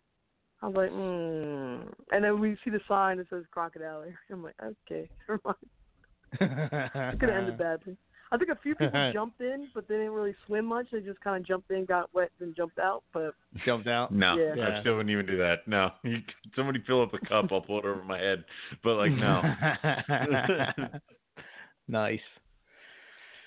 I 0.62 0.66
was 0.66 0.76
like, 0.76 0.90
mm. 0.90 1.92
And 2.12 2.24
then 2.24 2.38
we 2.40 2.56
see 2.64 2.70
the 2.70 2.80
sign 2.86 3.16
that 3.18 3.28
says 3.30 3.44
crocodile. 3.50 4.02
here. 4.02 4.18
I'm 4.32 4.42
like, 4.42 4.54
okay, 4.62 5.08
never 5.28 5.40
mind. 5.44 5.56
It's 6.32 7.20
gonna 7.20 7.32
end 7.32 7.48
it 7.48 7.58
badly. 7.58 7.96
I 8.32 8.36
think 8.36 8.50
a 8.50 8.56
few 8.62 8.76
people 8.76 9.10
jumped 9.12 9.40
in, 9.40 9.66
but 9.74 9.88
they 9.88 9.96
didn't 9.96 10.12
really 10.12 10.36
swim 10.46 10.64
much. 10.66 10.86
They 10.92 11.00
just 11.00 11.18
kind 11.20 11.36
of 11.42 11.44
jumped 11.48 11.68
in, 11.72 11.84
got 11.84 12.14
wet, 12.14 12.30
and 12.40 12.54
jumped 12.54 12.78
out. 12.78 13.02
But 13.12 13.34
Jumped 13.64 13.88
out. 13.88 14.14
No, 14.14 14.36
Yeah. 14.36 14.54
Yeah. 14.54 14.76
I 14.76 14.80
still 14.82 14.92
wouldn't 14.96 15.10
even 15.10 15.26
do 15.26 15.36
that. 15.38 15.66
No, 15.66 15.90
You- 16.04 16.22
somebody 16.54 16.80
fill 16.86 17.02
up 17.02 17.12
a 17.12 17.18
cup, 17.26 17.46
I'll 17.50 17.60
pull 17.60 17.80
it 17.80 17.84
over 17.84 18.04
my 18.04 18.18
head. 18.20 18.44
But 18.84 18.98
like, 18.98 19.10
no. 19.10 19.42
nice. 21.88 22.20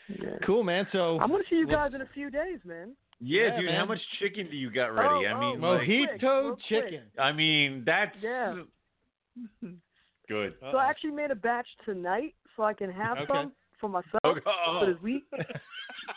yeah. 0.10 0.38
Cool, 0.46 0.64
man. 0.64 0.86
So 0.92 1.18
I'm 1.20 1.30
gonna 1.30 1.44
see 1.50 1.56
you 1.56 1.68
guys 1.68 1.92
in 1.94 2.02
a 2.02 2.10
few 2.14 2.30
days, 2.30 2.60
man. 2.66 2.94
Yeah, 3.24 3.44
Yeah, 3.56 3.62
dude. 3.62 3.72
How 3.72 3.86
much 3.86 4.00
chicken 4.20 4.50
do 4.50 4.58
you 4.58 4.70
got 4.70 4.90
oh, 4.90 4.94
ready? 4.94 5.26
Oh, 5.28 5.30
I 5.36 5.40
mean, 5.40 5.64
oh, 5.64 5.70
like, 5.72 5.88
mojito 5.88 6.56
quick. 6.56 6.60
chicken. 6.68 7.02
I 7.18 7.32
mean, 7.32 7.84
that's 7.86 8.16
Yeah. 8.22 8.64
good. 10.28 10.54
So 10.62 10.78
I 10.78 10.86
actually 10.90 11.12
made 11.12 11.32
a 11.32 11.36
batch 11.36 11.68
tonight, 11.86 12.36
so 12.56 12.64
I 12.64 12.74
can 12.74 12.92
have 12.92 13.18
Okay. 13.20 13.28
some 13.34 13.54
for 13.80 13.90
myself 13.90 14.22
Okay. 14.26 14.42
for 14.80 14.86
this 14.94 15.02
week. 15.02 15.24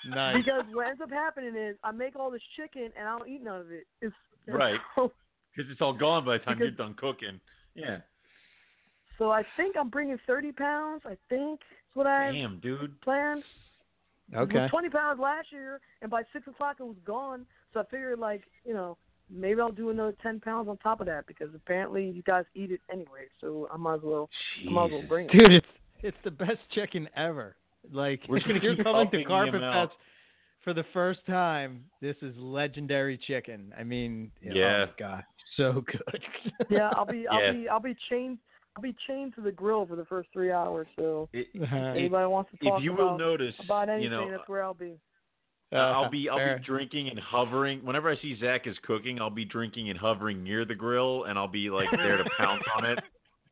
Nice. 0.09 0.37
Because 0.45 0.65
what 0.73 0.87
ends 0.89 1.01
up 1.01 1.11
happening 1.11 1.55
is 1.57 1.77
I 1.85 1.93
make 1.93 2.17
all 2.17 2.31
this 2.31 2.43
chicken 2.57 2.91
and 2.99 3.09
I 3.09 3.19
don't 3.19 3.29
eat 3.29 3.43
none 3.43 3.61
of 3.61 3.71
it. 3.71 3.85
It's 4.01 4.15
Right. 4.49 4.81
Because 5.57 5.71
it's 5.73 5.81
all 5.81 5.95
gone 5.95 6.25
by 6.27 6.37
the 6.37 6.45
time 6.45 6.59
Because- 6.59 6.75
you're 6.77 6.87
done 6.87 6.95
cooking. 6.95 7.41
Yeah. 7.75 8.01
so 9.19 9.31
I 9.31 9.43
think 9.57 9.75
I'm 9.77 9.89
bringing 9.89 10.19
30 10.27 10.53
pounds. 10.53 11.03
I 11.07 11.17
think 11.31 11.61
that's 11.61 11.95
what 11.97 12.07
I 12.07 12.31
Damn, 12.33 12.59
dude. 12.61 13.01
planned. 13.01 13.43
It 14.33 14.37
Okay. 14.39 14.59
was 14.61 14.71
20 14.71 14.91
pounds 14.91 15.21
last 15.21 15.53
year, 15.53 15.81
and 16.03 16.11
by 16.11 16.23
six 16.33 16.47
o'clock 16.49 16.77
it 16.81 16.85
was 16.85 16.97
gone. 17.05 17.47
So 17.73 17.81
I 17.81 17.85
figured, 17.85 18.19
like, 18.19 18.45
you 18.65 18.75
know, 18.75 18.97
maybe 19.31 19.61
I'll 19.61 19.71
do 19.73 19.91
another 19.91 20.15
10 20.23 20.41
pounds 20.41 20.69
on 20.69 20.77
top 20.79 21.01
of 21.01 21.07
that 21.07 21.27
because 21.27 21.49
apparently 21.55 22.09
you 22.09 22.23
guys 22.23 22.45
eat 22.55 22.71
it 22.71 22.81
anyway. 22.91 23.27
So 23.41 23.69
I 23.73 23.77
might 23.77 23.97
as 23.97 24.01
well, 24.03 24.29
I 24.67 24.71
might 24.71 24.87
as 24.87 24.91
well 24.93 25.03
bring 25.03 25.27
it. 25.27 25.33
Dude, 25.33 25.53
it's 25.53 25.67
it's 26.03 26.17
the 26.25 26.31
best 26.31 26.59
chicken 26.73 27.09
ever. 27.17 27.57
Like 27.91 28.21
We're 28.29 28.37
just 28.39 28.47
gonna 28.49 28.59
if 28.59 28.63
you're 28.63 28.85
coming 28.85 29.11
to 29.11 29.25
Carpet 29.25 29.55
amount. 29.57 29.91
Fest 29.91 30.01
for 30.63 30.75
the 30.75 30.85
first 30.93 31.21
time. 31.27 31.85
This 32.01 32.17
is 32.23 32.35
legendary 32.37 33.17
chicken. 33.17 33.73
I 33.79 33.85
mean, 33.85 34.31
Yeah. 34.43 34.87
oh 34.89 34.93
god, 34.99 35.25
so 35.57 35.85
good. 35.87 36.23
Yeah, 36.69 36.91
I'll 36.97 37.07
be, 37.07 37.27
I'll 37.29 37.41
Yeah. 37.41 37.53
be, 37.53 37.69
I'll 37.69 37.81
be 37.81 37.97
chained, 38.11 38.39
I'll 38.77 38.83
be 38.83 38.95
chained 39.07 39.35
to 39.37 39.41
the 39.41 39.53
grill 39.53 39.87
for 39.87 39.97
the 39.97 40.05
first 40.05 40.29
three 40.33 40.53
hours. 40.53 40.87
So 40.97 41.29
It- 41.33 41.49
Uh-huh. 41.63 41.77
it- 41.77 41.99
anybody 41.99 42.27
wants 42.27 42.51
to 42.51 42.57
talk 42.59 42.79
if 42.79 42.85
you 42.85 42.93
will 42.93 43.09
about, 43.09 43.19
notice, 43.19 43.55
about 43.65 43.89
anything, 43.89 44.05
you 44.05 44.11
know, 44.11 44.31
that's 44.31 44.49
where 44.49 44.63
I'll 44.63 44.75
be. 44.75 44.99
Uh, 45.73 45.77
I'll 45.79 46.09
be 46.11 46.29
I'll 46.29 46.39
Fair. 46.39 46.59
be 46.59 46.65
drinking 46.65 47.09
and 47.09 47.19
hovering. 47.19 47.85
Whenever 47.85 48.09
I 48.09 48.17
see 48.19 48.39
Zach 48.39 48.69
is 48.69 48.77
cooking, 48.85 49.21
I'll 49.21 49.31
be 49.31 49.45
drinking 49.45 49.91
and 49.91 49.99
hovering 49.99 50.45
near 50.45 50.65
the 50.65 50.77
grill, 50.77 51.25
and 51.25 51.37
I'll 51.37 51.49
be 51.49 51.71
like 51.71 51.89
there 51.91 52.17
to 52.19 52.25
pounce 52.39 52.63
on 52.77 52.85
it, 52.85 53.01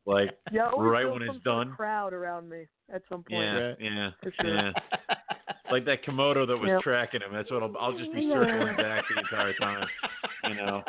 like 0.06 0.30
Yeah, 0.52 0.70
right 0.76 1.04
when 1.04 1.22
it's 1.22 1.32
some 1.32 1.40
sort 1.42 1.58
of 1.62 1.66
done. 1.68 1.74
Crowd 1.76 2.12
around 2.12 2.48
me 2.48 2.66
at 2.92 3.02
some 3.08 3.24
point. 3.24 3.42
yeah, 3.42 3.56
Right. 3.56 3.76
yeah, 3.80 4.10
sure. 4.40 4.54
yeah. 4.54 4.72
Like 5.70 5.86
that 5.86 6.04
Komodo 6.04 6.46
that 6.46 6.56
was 6.56 6.68
Yep. 6.68 6.82
tracking 6.82 7.20
him. 7.22 7.32
That's 7.32 7.50
what 7.50 7.62
I'll, 7.62 7.74
I'll 7.80 7.96
just 7.98 8.12
be 8.12 8.30
circling 8.30 8.76
back 8.76 9.02
the 9.12 9.18
entire 9.18 9.54
time. 9.54 9.88
You 10.44 10.54
know. 10.56 10.82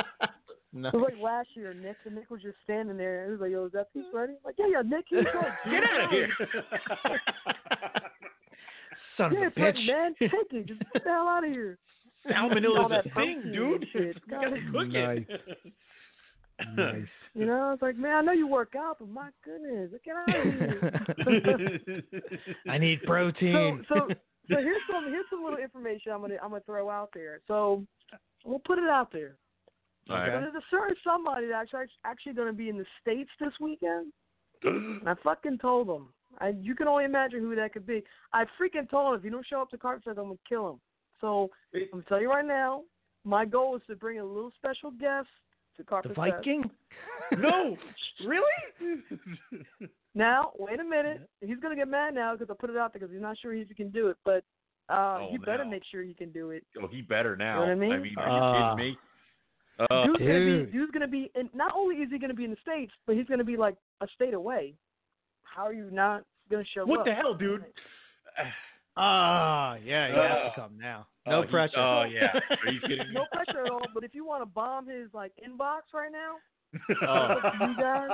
No. 0.78 0.90
It 0.90 0.94
was 0.96 1.10
like 1.14 1.22
last 1.24 1.48
year, 1.56 1.74
Nick. 1.74 1.96
And 2.06 2.16
Nick 2.16 2.30
was 2.30 2.42
just 2.42 2.58
standing 2.66 2.98
there. 2.98 3.26
He 3.28 3.32
was 3.32 3.40
like, 3.40 3.52
"Yo, 3.52 3.66
is 3.66 3.72
that 3.72 3.94
piece 3.94 4.04
ready?" 4.14 4.34
I'm 4.34 4.40
like, 4.44 4.56
yeah, 4.60 4.66
yeah, 4.70 4.82
Nick, 4.82 5.06
he's 5.08 5.20
good. 5.24 5.72
Get 5.72 5.84
out 5.90 6.04
of 6.04 6.10
here. 6.12 6.30
Son 9.18 9.32
Yeah, 9.34 9.40
of 9.40 9.44
a 9.44 9.48
it's 9.48 9.58
ready, 9.58 9.80
bitch. 9.80 9.88
man. 9.88 10.16
Take 10.20 10.32
it. 10.52 10.66
Just 10.68 10.80
get 10.94 11.04
the 11.06 11.10
hell 11.10 11.28
out 11.30 11.46
of 11.46 11.52
here. 11.52 11.78
All 12.36 12.50
Salmonella's 12.50 12.90
that 12.90 13.06
a 13.06 13.14
thing, 13.16 13.42
dude. 13.54 13.82
and 13.84 13.86
shit. 13.94 14.18
You 14.28 14.32
gotta 14.32 14.58
cook 14.72 14.88
Nice. 14.90 15.26
it. 15.30 15.74
nice. 16.76 17.08
You 17.34 17.46
know, 17.46 17.62
I 17.62 17.72
was 17.72 17.80
like, 17.82 17.98
man, 17.98 18.16
I 18.16 18.22
know 18.22 18.32
you 18.34 18.48
work 18.48 18.74
out, 18.78 18.98
but 19.00 19.10
my 19.10 19.30
goodness, 19.44 19.92
get 20.04 20.16
out 20.16 20.36
of 20.36 20.44
here. 20.44 22.04
I 22.70 22.78
need 22.78 23.00
so, 23.02 23.08
protein. 23.08 23.86
so, 23.88 24.08
so 24.10 24.56
here's 24.58 24.82
some 24.92 25.06
here's 25.10 25.26
some 25.30 25.44
little 25.44 25.60
information 25.60 26.12
I'm 26.12 26.22
gonna 26.22 26.36
I'm 26.44 26.50
gonna 26.50 26.62
throw 26.66 26.90
out 26.90 27.10
there. 27.14 27.40
So 27.48 27.86
we'll 28.46 28.60
put 28.60 28.78
it 28.80 28.90
out 28.90 29.12
there. 29.14 29.36
All 30.10 30.18
But 30.18 30.26
there's 30.42 30.56
a 30.56 30.62
certain 30.70 30.96
somebody 31.04 31.48
that's 31.48 31.70
actually 31.74 31.96
actually 32.06 32.34
going 32.34 32.48
to 32.48 32.54
be 32.54 32.70
in 32.70 32.78
the 32.78 32.86
states 33.02 33.30
this 33.40 33.54
weekend. 33.60 34.12
And 34.64 35.02
I 35.08 35.16
fucking 35.24 35.58
told 35.60 35.88
him. 35.90 36.08
I 36.40 36.50
you 36.62 36.76
can 36.76 36.88
only 36.88 37.06
imagine 37.06 37.40
who 37.40 37.56
that 37.56 37.74
could 37.74 37.88
be. 37.88 38.04
I 38.34 38.44
freaking 38.60 38.90
told 38.90 39.14
him 39.14 39.20
if 39.20 39.26
you 39.26 39.32
don't 39.32 39.46
show 39.46 39.62
up 39.62 39.70
to 39.72 39.78
Carpet 39.78 40.04
Fest, 40.04 40.18
I'm 40.20 40.26
gonna 40.26 40.38
kill 40.48 40.70
him. 40.72 40.80
So 41.22 41.50
I'm 41.74 41.88
gonna 41.92 42.04
tell 42.10 42.22
you 42.22 42.30
right 42.30 42.46
now, 42.46 42.84
my 43.24 43.46
goal 43.46 43.76
is 43.76 43.82
to 43.88 43.96
bring 43.96 44.20
a 44.20 44.26
little 44.26 44.52
special 44.58 44.92
guest 44.92 45.28
to 45.78 45.84
The 45.84 45.84
Carpet 45.86 46.16
Fest. 46.16 46.18
Viking? 46.36 46.70
no, 47.38 47.78
really? 48.26 49.00
Now, 50.18 50.52
wait 50.58 50.80
a 50.80 50.84
minute. 50.84 51.28
He's 51.42 51.60
gonna 51.62 51.76
get 51.76 51.90
mad 51.90 52.14
now 52.16 52.34
because 52.36 52.50
I 52.50 52.56
put 52.60 52.70
it 52.70 52.78
out 52.78 52.94
there 52.94 53.02
because 53.02 53.12
he's 53.14 53.22
not 53.22 53.38
sure 53.38 53.54
if 53.54 53.68
he 53.68 53.74
can 53.74 53.90
do 53.90 54.08
it. 54.08 54.16
But 54.24 54.46
uh, 54.90 55.20
Oh, 55.20 55.30
you 55.32 55.40
better 55.40 55.66
make 55.66 55.84
sure 55.92 56.04
he 56.04 56.14
can 56.14 56.32
do 56.32 56.52
it. 56.52 56.64
Oh, 56.82 56.88
he 56.88 57.02
better 57.02 57.36
now. 57.36 57.60
what 57.60 57.70
I 57.70 57.76
mean? 57.76 57.92
are 57.92 58.06
you 58.06 58.16
Ah. 58.18 58.76
kidding 58.76 58.92
me? 58.92 58.98
Uh, 59.78 60.06
dude's 60.06 60.20
gonna 60.20 60.46
be 60.66 60.72
dude's 60.72 60.92
gonna 60.92 61.08
be 61.08 61.32
and 61.36 61.50
not 61.54 61.74
only 61.76 61.98
is 61.98 62.10
he 62.12 62.18
gonna 62.18 62.34
be 62.34 62.46
in 62.46 62.52
the 62.52 62.58
states, 62.62 62.94
but 63.06 63.16
he's 63.16 63.28
gonna 63.28 63.44
be 63.44 63.58
like 63.58 63.76
a 64.02 64.08
state 64.16 64.34
away. 64.34 64.74
How 65.44 65.64
are 65.66 65.74
you 65.74 65.90
not 65.92 66.24
gonna 66.50 66.64
show 66.74 66.86
what 66.86 67.00
up? 67.02 67.06
the 67.06 67.14
hell, 67.14 67.34
dude? 67.34 67.64
Ah, 68.98 69.76
yeah, 69.84 70.08
you 70.08 70.14
have 70.16 70.32
Ah. 70.32 70.50
to 70.50 70.56
come 70.56 70.78
now. 70.78 71.06
Oh, 71.26 71.32
No 71.32 71.42
he- 71.42 71.48
pressure. 71.50 71.78
Oh 71.78 72.04
yeah. 72.04 72.32
Are 72.50 72.72
you 72.72 72.80
kidding 72.80 73.00
me? 73.10 73.14
No 73.14 73.26
pressure 73.34 73.66
at 73.66 73.72
all. 73.72 73.82
But 73.94 74.04
if 74.06 74.16
you 74.16 74.26
want 74.26 74.42
to 74.42 74.46
bomb 74.46 74.88
his 74.88 75.14
like 75.14 75.34
inbox 75.46 75.92
right 75.94 76.12
now, 76.12 76.36
Oh. 77.08 77.28
it's 77.36 77.46
up 77.46 77.54
to 77.60 77.68
you 77.68 77.76
guys. 77.78 78.10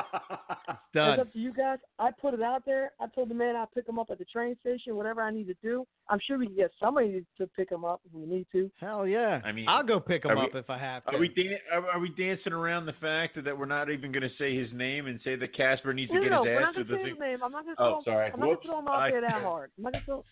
Done. 0.94 1.10
It's 1.14 1.22
up 1.22 1.34
to 1.34 1.40
you 1.40 1.54
guys. 1.54 1.78
I 2.00 2.12
put 2.12 2.34
it 2.34 2.42
out 2.42 2.64
there. 2.66 2.92
I 3.00 3.08
told 3.08 3.30
the 3.30 3.34
man 3.36 3.56
I'll 3.56 3.68
pick 3.74 3.88
him 3.88 3.98
up 4.00 4.08
at 4.12 4.20
the 4.20 4.26
train 4.26 4.56
station, 4.60 4.96
whatever 4.96 5.22
I 5.22 5.32
need 5.32 5.48
to 5.48 5.56
do. 5.64 5.86
I'm 6.10 6.20
sure 6.26 6.38
we 6.38 6.48
can 6.48 6.56
get 6.56 6.72
somebody 6.80 7.26
to 7.38 7.48
pick 7.56 7.72
him 7.72 7.86
up 7.86 8.02
if 8.06 8.14
we 8.14 8.26
need 8.26 8.46
to. 8.52 8.70
Hell 8.80 9.08
yeah. 9.08 9.40
I 9.46 9.52
mean, 9.52 9.68
I'll 9.70 9.84
go 9.84 10.00
pick 10.00 10.26
him 10.26 10.32
are 10.32 10.36
we- 10.36 10.42
up 10.44 10.56
if 10.56 10.70
I 10.70 10.78
have 10.78 11.06
to. 11.06 11.12
Are 11.16 11.20
we 11.20 11.30
dan- 11.30 11.58
are, 11.74 11.90
are 11.92 12.00
we 12.00 12.10
dancing 12.10 12.54
around 12.54 12.86
the 12.86 12.94
fact 13.02 13.38
that 13.44 13.58
we're 13.58 13.66
not 13.66 13.90
even 13.90 14.12
going 14.12 14.24
to 14.24 14.36
say 14.38 14.56
his 14.56 14.70
name 14.74 15.08
and 15.08 15.20
say 15.24 15.36
that 15.36 15.56
Casper 15.56 15.94
needs 15.94 16.12
No, 16.14 16.22
to 16.22 16.30
no, 16.30 16.30
get 16.30 16.32
no. 16.32 16.44
his 16.44 16.48
We're 16.52 16.58
ass 16.58 16.62
not 16.62 16.74
to 16.76 16.84
gonna 16.84 16.90
the 16.90 16.94
say 16.98 17.04
thing? 17.04 17.10
his 17.12 17.20
name. 17.20 17.40
I'm 17.44 17.52
not 17.52 17.64
gonna 17.66 17.76
Oh, 17.80 17.84
throw 17.84 17.98
him. 17.98 18.04
sorry. 18.06 18.32
I'm 18.34 18.40
not 18.40 18.46
gonna 18.46 18.58
throw 18.66 18.80
him 18.80 18.88
out 18.88 19.10
there 19.12 19.22
that 19.22 19.42
hard. 19.42 19.72
I'm 19.78 19.84
not 19.86 19.94
gonna 19.94 20.06
throw. 20.06 20.24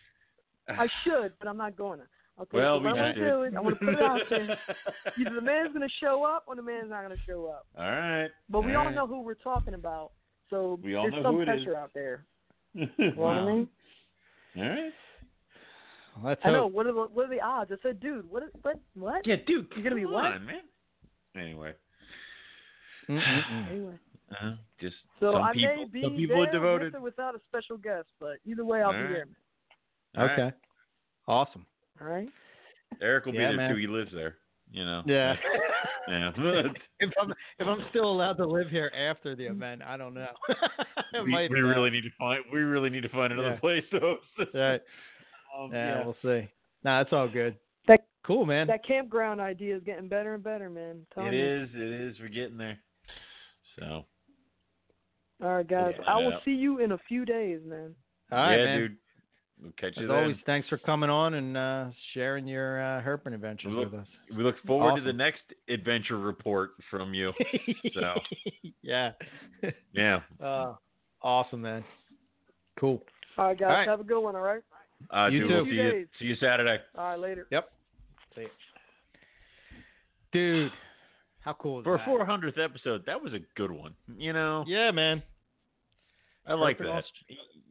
I 0.70 0.88
should, 1.04 1.34
but 1.40 1.48
I'm 1.48 1.58
not 1.58 1.76
going 1.76 2.00
to. 2.00 2.06
Okay, 2.42 2.58
Well, 2.58 2.78
so 2.78 2.80
we 2.84 2.86
what 2.92 3.00
I'm 3.00 3.16
gonna 3.16 3.30
do 3.30 3.44
is 3.44 3.54
I'm 3.58 3.64
gonna 3.64 3.76
put 3.76 3.90
it 3.90 4.02
out 4.02 4.20
there. 4.30 4.58
Either 5.20 5.36
the 5.36 5.42
man's 5.42 5.74
gonna 5.74 5.88
show 6.00 6.24
up 6.24 6.44
or 6.48 6.56
the 6.56 6.62
man's 6.62 6.90
not 6.90 7.02
gonna 7.02 7.16
show 7.28 7.48
up. 7.48 7.66
All 7.78 7.84
right. 7.92 8.30
But 8.50 8.62
we 8.62 8.72
All 8.76 8.80
all 8.80 8.86
right. 8.86 8.96
know 8.96 9.08
who 9.08 9.22
we're 9.22 9.34
talking 9.34 9.74
about. 9.74 10.12
So 10.50 10.80
We 10.84 10.96
all 10.96 11.04
there's 11.04 11.16
know 11.16 11.24
some 11.24 11.36
who 11.36 11.42
it 11.42 11.50
is. 11.50 11.64
pressure 11.64 11.78
out 11.78 11.92
there. 11.94 12.26
You 12.76 12.88
know 12.98 13.12
what 13.16 13.38
I 13.38 13.46
mean? 13.46 13.68
All 14.58 14.64
right. 14.64 14.94
Let's 16.24 16.42
I 16.44 16.52
know. 16.52 16.64
hope. 16.64 16.72
What 16.74 16.88
are 16.88 16.94
the 16.94 17.02
what 17.14 17.26
are 17.26 17.30
the 17.30 17.42
odds? 17.42 17.72
I 17.74 17.76
said, 17.84 18.00
dude, 18.00 18.30
what 18.30 18.44
is 18.44 18.50
what 18.62 18.80
what? 18.96 19.26
Yeah, 19.28 19.36
dude. 19.48 19.68
You're 19.76 19.84
gonna 19.84 19.96
be 19.96 20.04
come 20.04 20.14
what? 20.14 20.42
man. 20.42 20.62
Anyway, 21.36 21.74
Mm-mm-mm. 23.10 23.70
Anyway, 23.70 24.00
uh, 24.32 24.52
just 24.80 24.96
so 25.20 25.34
some 25.34 25.42
I 25.44 25.54
people. 25.54 25.76
may 25.78 25.86
be 25.92 26.02
some 26.04 26.16
people 26.16 26.36
there 26.38 26.50
are 26.50 26.52
devoted. 26.52 26.94
with 26.94 27.02
or 27.02 27.04
without 27.04 27.36
a 27.36 27.40
special 27.48 27.78
guest, 27.78 28.08
but 28.20 28.38
either 28.46 28.66
way, 28.66 28.80
I'll 28.82 28.88
All 28.88 28.94
be 28.94 29.00
right. 29.00 29.10
there. 29.14 29.26
Man. 29.26 29.36
All 30.18 30.26
right. 30.26 30.40
Okay. 30.40 30.56
Awesome. 31.28 31.66
All 32.02 32.08
right. 32.08 32.28
Eric 33.02 33.26
will 33.26 33.34
be 33.34 33.38
there 33.40 33.56
man. 33.56 33.72
too. 33.72 33.78
He 33.80 33.88
lives 33.88 34.12
there. 34.14 34.36
You 34.72 34.86
know. 34.86 35.02
Yeah. 35.06 35.36
Yeah. 36.08 36.32
if 37.00 37.10
I'm 37.22 37.32
if 37.60 37.68
I'm 37.68 37.80
still 37.90 38.12
allowed 38.12 38.34
to 38.38 38.46
live 38.46 38.68
here 38.70 38.92
after 38.96 39.36
the 39.36 39.46
event, 39.46 39.82
I 39.86 39.98
don't 39.98 40.14
know. 40.14 40.28
We 41.12 41.32
might 41.32 41.50
we 41.50 41.60
really 41.62 41.90
need 41.90 42.04
to 42.04 42.12
find. 42.20 42.44
We 42.54 42.60
really 42.60 42.90
need 42.92 43.02
to 43.02 43.10
find 43.10 43.34
another 43.34 43.54
Yeah. 43.54 43.60
place 43.60 43.84
to 43.92 44.00
host 44.00 44.24
this. 44.38 44.48
Right. 44.54 44.82
Um, 45.58 45.72
Yeah, 45.74 46.04
we'll 46.06 46.16
see. 46.22 46.48
Nah, 46.84 47.02
it's 47.02 47.12
all 47.12 47.28
good. 47.28 47.56
That- 47.88 48.06
cool, 48.24 48.46
man. 48.46 48.68
That 48.68 48.86
campground 48.86 49.42
idea 49.42 49.76
is 49.76 49.84
getting 49.84 50.08
better 50.08 50.36
and 50.36 50.44
better, 50.44 50.70
man. 50.70 50.92
I'm 50.92 51.08
telling 51.16 51.34
It 51.34 51.38
you. 51.38 51.64
is. 51.64 51.70
It 51.74 52.02
is. 52.02 52.20
We're 52.20 52.28
getting 52.30 52.58
there. 52.58 52.78
So. 53.80 54.06
All 55.44 55.56
right, 55.56 55.68
guys. 55.68 55.96
Yeah. 55.98 56.06
I 56.14 56.18
will 56.18 56.40
see 56.46 56.52
you 56.52 56.80
in 56.80 56.92
a 56.92 56.98
few 57.08 57.26
days, 57.26 57.62
man. 57.66 57.96
all 58.32 58.38
right, 58.38 58.58
yeah, 58.60 58.66
man. 58.66 58.80
dude. 58.80 58.98
We'll 59.62 59.74
catch 59.74 59.98
you 59.98 60.04
As 60.04 60.08
then. 60.10 60.18
always, 60.18 60.36
thanks 60.46 60.70
for 60.70 60.78
coming 60.78 61.10
on 61.10 61.34
and 61.34 61.58
uh, 61.58 61.86
sharing 62.14 62.48
your 62.48 62.82
uh, 62.82 63.02
herping 63.02 63.34
adventures 63.34 63.74
Look- 63.74 63.92
with 63.92 64.02
us. 64.02 64.08
We 64.36 64.44
look 64.44 64.56
forward 64.66 64.96
to 64.98 65.02
the 65.04 65.12
next 65.14 65.42
adventure 65.68 66.18
report 66.18 66.72
from 66.90 67.14
you. 67.14 67.34
So. 67.94 68.14
yeah. 68.82 69.12
Yeah. 69.94 70.20
Uh, 70.42 70.76
awesome, 71.22 71.62
man. 71.62 71.84
Cool. 72.80 73.04
All 73.38 73.48
right, 73.48 73.60
guys. 73.60 73.68
All 73.70 73.74
right. 73.76 73.88
Have 73.90 74.00
a 74.00 74.04
good 74.06 74.22
one. 74.22 74.36
All 74.38 74.42
right. 74.42 74.62
Uh, 75.14 75.28
You 75.28 75.42
dude, 75.42 75.50
too. 75.50 75.56
We'll 75.56 75.66
see 75.66 75.72
you. 75.72 76.08
See 76.20 76.26
you 76.26 76.36
Saturday. 76.40 76.78
All 76.98 77.04
right. 77.10 77.20
Later. 77.20 77.48
Yep. 77.52 77.70
See 78.36 78.42
ya. 78.44 78.48
Dude, 80.32 80.72
how 81.42 81.54
cool 81.54 81.80
is 81.80 81.84
For 81.84 81.96
a 81.96 81.98
that? 81.98 82.08
400th 82.08 82.64
episode, 82.64 83.04
that 83.08 83.22
was 83.22 83.34
a 83.34 83.40
good 83.56 83.72
one. 83.72 83.94
You 84.18 84.32
know, 84.34 84.64
Yeah, 84.68 84.92
man. 84.92 85.24
I 86.48 86.54
like 86.54 86.78
that. 86.80 86.88
Aust- 86.88 87.08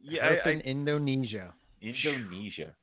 Yeah, 0.03 0.21
I, 0.45 0.47
Herping 0.47 0.63
Indonesia. 0.65 1.53
I, 1.81 1.85
Indonesia. 1.85 2.73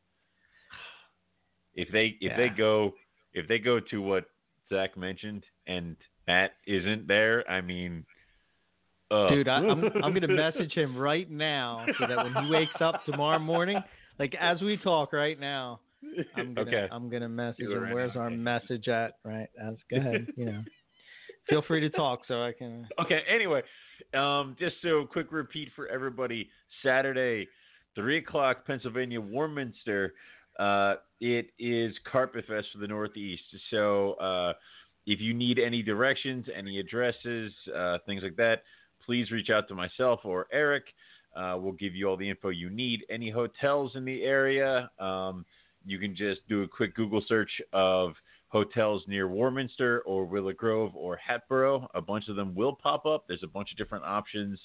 If 1.74 1.88
they 1.92 2.16
if 2.20 2.36
they 2.36 2.48
go 2.48 2.94
if 3.34 3.46
they 3.48 3.58
go 3.58 3.80
to 3.90 4.02
what 4.02 4.24
Zach 4.70 4.96
mentioned 4.96 5.44
and 5.66 5.96
Matt 6.26 6.52
isn't 6.66 7.06
there, 7.06 7.48
I 7.48 7.60
mean, 7.60 8.04
uh, 9.10 9.28
Dude, 9.28 9.48
I, 9.48 9.56
I'm 9.56 9.84
I'm 10.02 10.14
gonna 10.14 10.28
message 10.28 10.72
him 10.72 10.96
right 10.96 11.30
now 11.30 11.84
so 11.98 12.06
that 12.06 12.16
when 12.16 12.44
he 12.44 12.50
wakes 12.50 12.80
up 12.80 13.04
tomorrow 13.04 13.38
morning, 13.38 13.78
like 14.18 14.34
as 14.40 14.60
we 14.60 14.76
talk 14.78 15.12
right 15.12 15.38
now, 15.38 15.80
I'm 16.36 16.54
gonna 16.54 16.68
okay. 16.68 16.88
I'm 16.90 17.08
gonna 17.08 17.28
message 17.28 17.66
him. 17.66 17.82
right 17.82 17.94
Where's 17.94 18.14
now. 18.14 18.22
our 18.22 18.30
message 18.30 18.88
at? 18.88 19.18
Right, 19.24 19.48
as 19.62 19.74
go 19.90 19.98
ahead. 19.98 20.26
You 20.36 20.46
know, 20.46 20.62
feel 21.48 21.62
free 21.68 21.80
to 21.80 21.90
talk 21.90 22.22
so 22.26 22.42
I 22.42 22.52
can. 22.52 22.88
Okay. 23.00 23.20
Anyway, 23.32 23.62
um, 24.14 24.56
just 24.58 24.76
so 24.82 25.06
quick 25.10 25.30
repeat 25.30 25.68
for 25.76 25.86
everybody: 25.88 26.48
Saturday, 26.82 27.48
three 27.96 28.18
o'clock, 28.18 28.64
Pennsylvania, 28.64 29.20
Warminster. 29.20 30.14
Uh, 30.60 30.94
it 31.20 31.50
is 31.58 31.92
Carpet 32.10 32.44
Fest 32.46 32.68
for 32.72 32.78
the 32.78 32.86
Northeast. 32.86 33.42
So 33.70 34.12
uh, 34.12 34.52
if 35.06 35.20
you 35.20 35.34
need 35.34 35.58
any 35.58 35.82
directions, 35.82 36.46
any 36.56 36.78
addresses, 36.78 37.52
uh, 37.76 37.98
things 38.06 38.22
like 38.22 38.36
that, 38.36 38.62
please 39.04 39.30
reach 39.32 39.50
out 39.50 39.66
to 39.68 39.74
myself 39.74 40.20
or 40.24 40.46
Eric. 40.52 40.84
Uh, 41.34 41.56
we'll 41.58 41.72
give 41.72 41.94
you 41.94 42.08
all 42.08 42.16
the 42.16 42.28
info 42.28 42.50
you 42.50 42.70
need. 42.70 43.04
Any 43.10 43.30
hotels 43.30 43.92
in 43.94 44.04
the 44.04 44.22
area, 44.22 44.90
um, 44.98 45.44
you 45.84 45.98
can 45.98 46.14
just 46.14 46.40
do 46.48 46.62
a 46.62 46.68
quick 46.68 46.94
Google 46.94 47.22
search 47.26 47.50
of 47.72 48.12
hotels 48.48 49.02
near 49.06 49.28
Warminster 49.28 50.00
or 50.06 50.24
Willow 50.24 50.52
Grove 50.52 50.92
or 50.94 51.16
Hatboro. 51.16 51.88
A 51.94 52.00
bunch 52.00 52.28
of 52.28 52.36
them 52.36 52.54
will 52.54 52.74
pop 52.74 53.04
up. 53.04 53.24
There's 53.28 53.42
a 53.42 53.48
bunch 53.48 53.70
of 53.70 53.76
different 53.76 54.04
options 54.04 54.58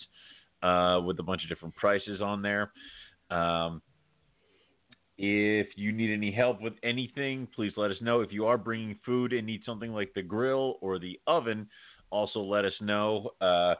uh, 0.63 1.01
with 1.05 1.19
a 1.19 1.23
bunch 1.23 1.43
of 1.43 1.49
different 1.49 1.75
prices 1.75 2.21
on 2.21 2.41
there. 2.41 2.71
Um, 3.31 3.81
if 5.17 5.67
you 5.75 5.91
need 5.91 6.11
any 6.11 6.31
help 6.31 6.61
with 6.61 6.73
anything, 6.83 7.47
please 7.55 7.73
let 7.77 7.91
us 7.91 7.97
know. 8.01 8.21
If 8.21 8.31
you 8.31 8.45
are 8.47 8.57
bringing 8.57 8.97
food 9.05 9.33
and 9.33 9.45
need 9.45 9.61
something 9.65 9.93
like 9.93 10.13
the 10.15 10.21
grill 10.23 10.77
or 10.81 10.97
the 10.99 11.19
oven, 11.27 11.67
also 12.09 12.39
let 12.41 12.65
us 12.65 12.73
know. 12.81 13.31
Uh, 13.39 13.75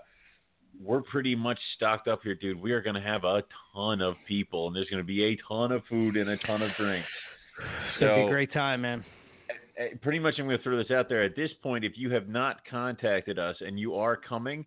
we're 0.79 1.01
pretty 1.01 1.35
much 1.35 1.59
stocked 1.75 2.07
up 2.07 2.21
here, 2.23 2.35
dude. 2.35 2.61
We 2.61 2.71
are 2.71 2.81
going 2.81 2.95
to 2.95 3.01
have 3.01 3.23
a 3.23 3.43
ton 3.73 4.01
of 4.01 4.15
people, 4.27 4.67
and 4.67 4.75
there's 4.75 4.89
going 4.89 5.01
to 5.03 5.07
be 5.07 5.23
a 5.25 5.37
ton 5.47 5.71
of 5.71 5.83
food 5.89 6.15
and 6.15 6.29
a 6.29 6.37
ton 6.37 6.61
of 6.61 6.71
drinks. 6.77 7.09
It's 7.57 7.99
gonna 7.99 8.15
be 8.15 8.21
So- 8.21 8.27
a 8.27 8.29
great 8.29 8.53
time, 8.53 8.81
man. 8.81 9.03
uh, 9.79 9.83
pretty 10.01 10.19
much 10.19 10.35
I'm 10.37 10.45
going 10.45 10.57
to 10.57 10.63
throw 10.63 10.77
this 10.77 10.91
out 10.91 11.09
there. 11.09 11.23
At 11.23 11.35
this 11.35 11.51
point, 11.63 11.83
if 11.83 11.93
you 11.97 12.11
have 12.11 12.29
not 12.29 12.63
contacted 12.69 13.39
us 13.39 13.55
and 13.61 13.79
you 13.79 13.95
are 13.95 14.15
coming, 14.15 14.65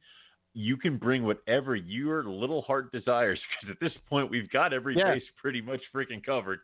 you 0.57 0.77
can 0.77 0.97
bring 0.97 1.25
whatever 1.25 1.75
your 1.75 2.25
little 2.25 2.63
heart 2.63 2.93
desires. 2.93 3.41
Because 3.61 3.75
at 3.75 3.81
this 3.81 3.93
point, 4.09 4.31
we've 4.31 4.49
got 4.51 4.73
every 4.73 4.97
Yeah. 4.97 5.15
base 5.15 5.23
pretty 5.41 5.61
much 5.61 5.81
freaking 5.95 6.25
covered. 6.25 6.61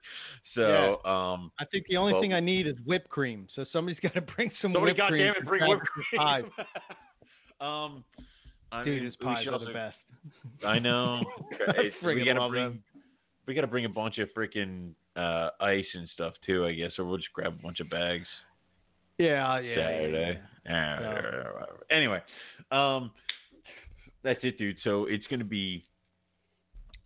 So, 0.54 1.04
um, 1.04 1.50
I 1.58 1.64
think 1.66 1.86
the 1.88 1.96
only 1.96 2.12
Well- 2.12 2.22
thing 2.22 2.32
I 2.32 2.40
need 2.40 2.66
is 2.66 2.76
whipped 2.86 3.08
cream. 3.08 3.48
So 3.56 3.64
somebody's 3.72 3.98
got 4.02 4.14
to 4.14 4.20
bring 4.20 4.50
some 4.62 4.72
somebody, 4.72 4.86
whipped 4.92 5.00
cream. 5.08 5.26
goddamn 5.26 5.42
it, 5.42 5.46
bring 5.46 5.68
whipped 5.68 5.86
cream. 5.86 6.18
pies. 6.18 6.44
um, 7.60 8.04
I 8.72 8.84
Dude, 8.84 8.94
mean, 8.96 9.04
his 9.06 9.16
pies 9.16 9.44
should 9.44 9.52
are 9.54 9.58
the 9.58 9.72
best. 9.72 9.96
I 10.64 10.78
know. 10.78 11.20
We 11.50 12.24
got 12.24 12.34
to 12.34 12.48
bring. 12.48 12.54
them. 12.54 12.82
We 13.46 13.54
got 13.54 13.62
to 13.62 13.66
bring 13.66 13.86
a 13.86 13.88
bunch 13.88 14.18
of 14.18 14.28
freaking 14.36 14.92
uh, 15.16 15.50
ice 15.60 15.86
and 15.94 16.08
stuff 16.14 16.34
too, 16.46 16.64
I 16.66 16.72
guess, 16.74 16.92
or 16.98 17.04
we'll 17.04 17.16
just 17.16 17.32
grab 17.32 17.54
a 17.58 17.62
bunch 17.62 17.80
of 17.80 17.90
bags. 17.90 18.26
Yeah, 19.18 19.58
yeah. 19.58 19.74
Saturday. 19.74 20.40
Yeah. 20.66 21.62
Anyway, 21.90 22.20
um, 22.70 23.10
that's 24.22 24.40
it, 24.42 24.58
dude. 24.58 24.76
So 24.84 25.06
it's 25.06 25.26
gonna 25.28 25.44
be 25.44 25.86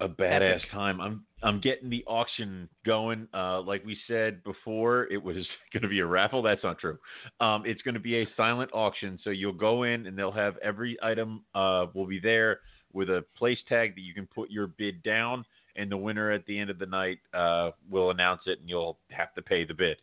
a 0.01 0.09
badass 0.09 0.61
time. 0.73 1.01
I'm 1.01 1.25
I'm 1.43 1.61
getting 1.61 1.91
the 1.91 2.05
auction 2.07 2.69
going. 2.85 3.29
Uh, 3.35 3.61
like 3.61 3.85
we 3.85 3.97
said 4.09 4.43
before, 4.45 5.05
it 5.05 5.23
was 5.23 5.37
gonna 5.73 5.89
be 5.89 6.01
a 6.01 6.07
raffle. 6.07 6.43
That's 6.43 6.63
not 6.63 6.79
true. 6.79 6.99
Um, 7.41 7.65
it's 7.67 7.83
gonna 7.83 8.01
be 8.01 8.23
a 8.23 8.29
silent 8.37 8.71
auction. 8.73 9.19
So 9.25 9.31
you'll 9.31 9.53
go 9.53 9.85
in 9.85 10.07
and 10.07 10.19
they'll 10.19 10.33
have 10.33 10.57
every 10.59 10.97
item 11.03 11.45
uh 11.55 11.87
will 11.95 12.07
be 12.07 12.21
there 12.21 12.61
with 12.93 13.11
a 13.11 13.25
place 13.37 13.59
tag 13.69 13.95
that 13.97 14.01
you 14.01 14.15
can 14.15 14.27
put 14.27 14.51
your 14.51 14.69
bid 14.69 15.03
down. 15.03 15.45
And 15.77 15.91
the 15.91 15.97
winner 15.97 16.31
at 16.31 16.47
the 16.47 16.57
end 16.57 16.71
of 16.71 16.79
the 16.79 16.87
night 16.87 17.19
uh, 17.35 17.73
will 17.91 18.11
announce 18.13 18.43
it, 18.47 18.61
and 18.61 18.69
you'll 18.69 18.97
have 19.11 19.35
to 19.35 19.43
pay 19.43 19.65
the 19.65 19.75
bid. 19.75 19.97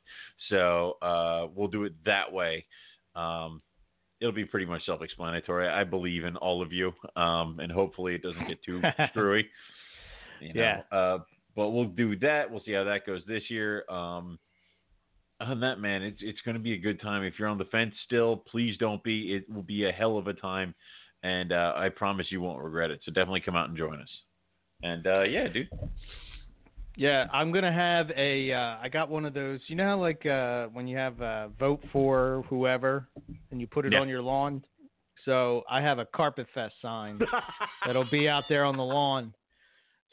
So 0.49 0.97
uh, 1.01 1.47
we'll 1.55 1.69
do 1.69 1.85
it 1.85 1.93
that 2.03 2.29
way. 2.29 2.65
Um, 3.15 3.61
it'll 4.21 4.31
be 4.31 4.45
pretty 4.45 4.67
much 4.67 4.85
self-explanatory. 4.85 5.67
I 5.67 5.83
believe 5.83 6.23
in 6.23 6.37
all 6.37 6.61
of 6.61 6.71
you, 6.71 6.93
um, 7.15 7.59
and 7.59 7.71
hopefully 7.71 8.15
it 8.15 8.21
doesn't 8.21 8.47
get 8.47 8.63
too 8.63 8.81
screwy. 9.09 9.47
You 10.39 10.53
know? 10.53 10.61
Yeah. 10.61 10.97
Uh, 10.97 11.17
but 11.55 11.69
we'll 11.69 11.85
do 11.85 12.17
that. 12.19 12.49
We'll 12.49 12.63
see 12.63 12.73
how 12.73 12.85
that 12.85 13.05
goes 13.05 13.21
this 13.27 13.43
year. 13.49 13.83
Um, 13.89 14.39
than 15.39 15.59
that, 15.61 15.79
man, 15.79 16.03
it's 16.03 16.19
it's 16.21 16.39
going 16.45 16.55
to 16.55 16.61
be 16.61 16.73
a 16.73 16.77
good 16.77 17.01
time. 17.01 17.23
If 17.23 17.33
you're 17.39 17.47
on 17.47 17.57
the 17.57 17.65
fence 17.65 17.93
still, 18.05 18.37
please 18.37 18.77
don't 18.77 19.03
be. 19.03 19.35
It 19.35 19.51
will 19.53 19.63
be 19.63 19.85
a 19.85 19.91
hell 19.91 20.17
of 20.17 20.27
a 20.27 20.33
time, 20.33 20.75
and 21.23 21.51
uh, 21.51 21.73
I 21.75 21.89
promise 21.89 22.27
you 22.29 22.41
won't 22.41 22.63
regret 22.63 22.91
it. 22.91 23.01
So 23.05 23.11
definitely 23.11 23.41
come 23.41 23.55
out 23.55 23.67
and 23.67 23.77
join 23.77 23.99
us. 23.99 24.09
And 24.83 25.05
uh, 25.07 25.23
yeah, 25.23 25.47
dude. 25.47 25.69
Yeah, 26.95 27.25
I'm 27.31 27.51
gonna 27.51 27.71
have 27.71 28.11
a. 28.17 28.51
Uh, 28.51 28.77
I 28.81 28.89
got 28.89 29.09
one 29.09 29.25
of 29.25 29.33
those. 29.33 29.59
You 29.67 29.75
know, 29.75 29.85
how, 29.85 29.99
like 29.99 30.25
uh, 30.25 30.67
when 30.67 30.87
you 30.87 30.97
have 30.97 31.21
uh, 31.21 31.47
vote 31.59 31.81
for 31.93 32.43
whoever, 32.49 33.07
and 33.51 33.61
you 33.61 33.67
put 33.67 33.85
it 33.85 33.93
Yeah. 33.93 33.99
on 33.99 34.09
your 34.09 34.21
lawn. 34.21 34.63
So 35.25 35.63
I 35.69 35.81
have 35.81 35.99
a 35.99 36.05
Carpet 36.05 36.47
Fest 36.53 36.73
sign 36.81 37.19
that'll 37.85 38.09
be 38.09 38.27
out 38.27 38.43
there 38.49 38.65
on 38.65 38.75
the 38.75 38.83
lawn. 38.83 39.33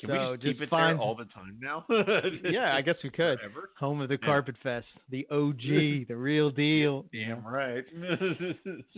Can 0.00 0.10
so 0.10 0.30
we 0.30 0.36
just 0.36 0.42
keep 0.44 0.60
it 0.60 0.68
find, 0.70 0.98
there 0.98 1.04
all 1.04 1.16
the 1.16 1.24
time 1.24 1.58
now? 1.60 1.84
Yeah, 2.48 2.76
I 2.76 2.82
guess 2.82 2.94
we 3.02 3.10
could. 3.10 3.40
Forever? 3.40 3.70
Home 3.80 4.00
of 4.00 4.08
the 4.08 4.18
Yeah. 4.20 4.26
Carpet 4.26 4.54
Fest, 4.62 4.86
the 5.10 5.26
OG, 5.30 6.06
the 6.08 6.14
real 6.16 6.50
deal. 6.50 7.06
Damn 7.12 7.44
right. 7.44 7.84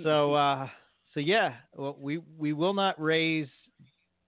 So, 0.02 0.34
uh, 0.34 0.68
so 1.14 1.20
yeah, 1.20 1.54
well, 1.74 1.96
we 1.98 2.18
we 2.38 2.52
will 2.52 2.74
not 2.74 3.00
raise 3.00 3.48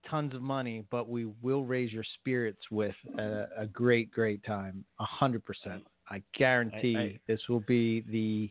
tons 0.09 0.33
of 0.35 0.41
money, 0.41 0.83
but 0.91 1.07
we 1.09 1.25
will 1.41 1.63
raise 1.65 1.91
your 1.91 2.03
spirits 2.19 2.61
with 2.71 2.95
a, 3.17 3.45
a 3.57 3.65
great, 3.67 4.11
great 4.11 4.43
time. 4.45 4.83
A 4.99 5.05
hundred 5.05 5.43
percent. 5.45 5.83
I 6.09 6.21
guarantee 6.37 6.95
I- 6.97 7.01
I- 7.01 7.19
this 7.27 7.39
will 7.49 7.61
be 7.67 8.01
the 8.01 8.49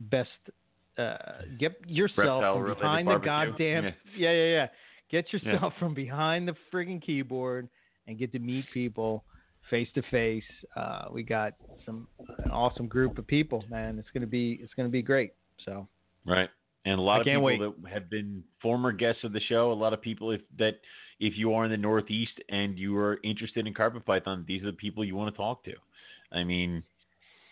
best. 0.00 0.30
Uh, 0.98 1.16
get 1.58 1.72
yourself 1.86 2.18
from 2.54 2.74
behind 2.74 3.08
the 3.08 3.12
goddamn. 3.24 3.84
Yeah. 3.84 3.90
Yeah, 4.16 4.32
yeah, 4.32 4.44
yeah. 4.52 4.66
Get 5.10 5.32
yourself 5.32 5.72
from 5.78 5.94
behind 5.94 6.48
the 6.48 6.54
friggin' 6.72 7.00
keyboard 7.02 7.68
and 8.06 8.18
get 8.18 8.32
to 8.32 8.38
meet 8.38 8.64
people 8.74 9.24
face 9.70 9.88
to 9.94 10.02
face. 10.10 10.44
Uh, 10.76 11.04
We 11.10 11.22
got 11.22 11.54
some 11.86 12.08
an 12.44 12.50
awesome 12.50 12.88
group 12.88 13.16
of 13.18 13.26
people, 13.26 13.64
man. 13.70 13.98
It's 13.98 14.08
gonna 14.12 14.26
be 14.26 14.58
it's 14.62 14.72
gonna 14.74 14.88
be 14.88 15.02
great. 15.02 15.32
So 15.64 15.88
Right. 16.26 16.50
And 16.84 16.98
a 16.98 17.02
lot 17.02 17.20
of 17.20 17.26
people 17.26 17.58
that 17.58 17.90
have 17.90 18.10
been 18.10 18.42
former 18.60 18.90
guests 18.92 19.22
of 19.24 19.32
the 19.32 19.40
show, 19.48 19.70
a 19.72 19.74
lot 19.74 19.92
of 19.92 20.02
people 20.02 20.32
if 20.32 20.40
that 20.58 20.80
if 21.20 21.34
you 21.36 21.54
are 21.54 21.64
in 21.64 21.70
the 21.70 21.76
Northeast 21.76 22.32
and 22.48 22.76
you 22.76 22.96
are 22.96 23.20
interested 23.22 23.66
in 23.66 23.74
carpet 23.74 24.04
python, 24.04 24.44
these 24.48 24.62
are 24.62 24.72
the 24.72 24.76
people 24.76 25.04
you 25.04 25.14
want 25.14 25.32
to 25.32 25.36
talk 25.36 25.62
to. 25.64 25.74
I 26.32 26.42
mean, 26.42 26.82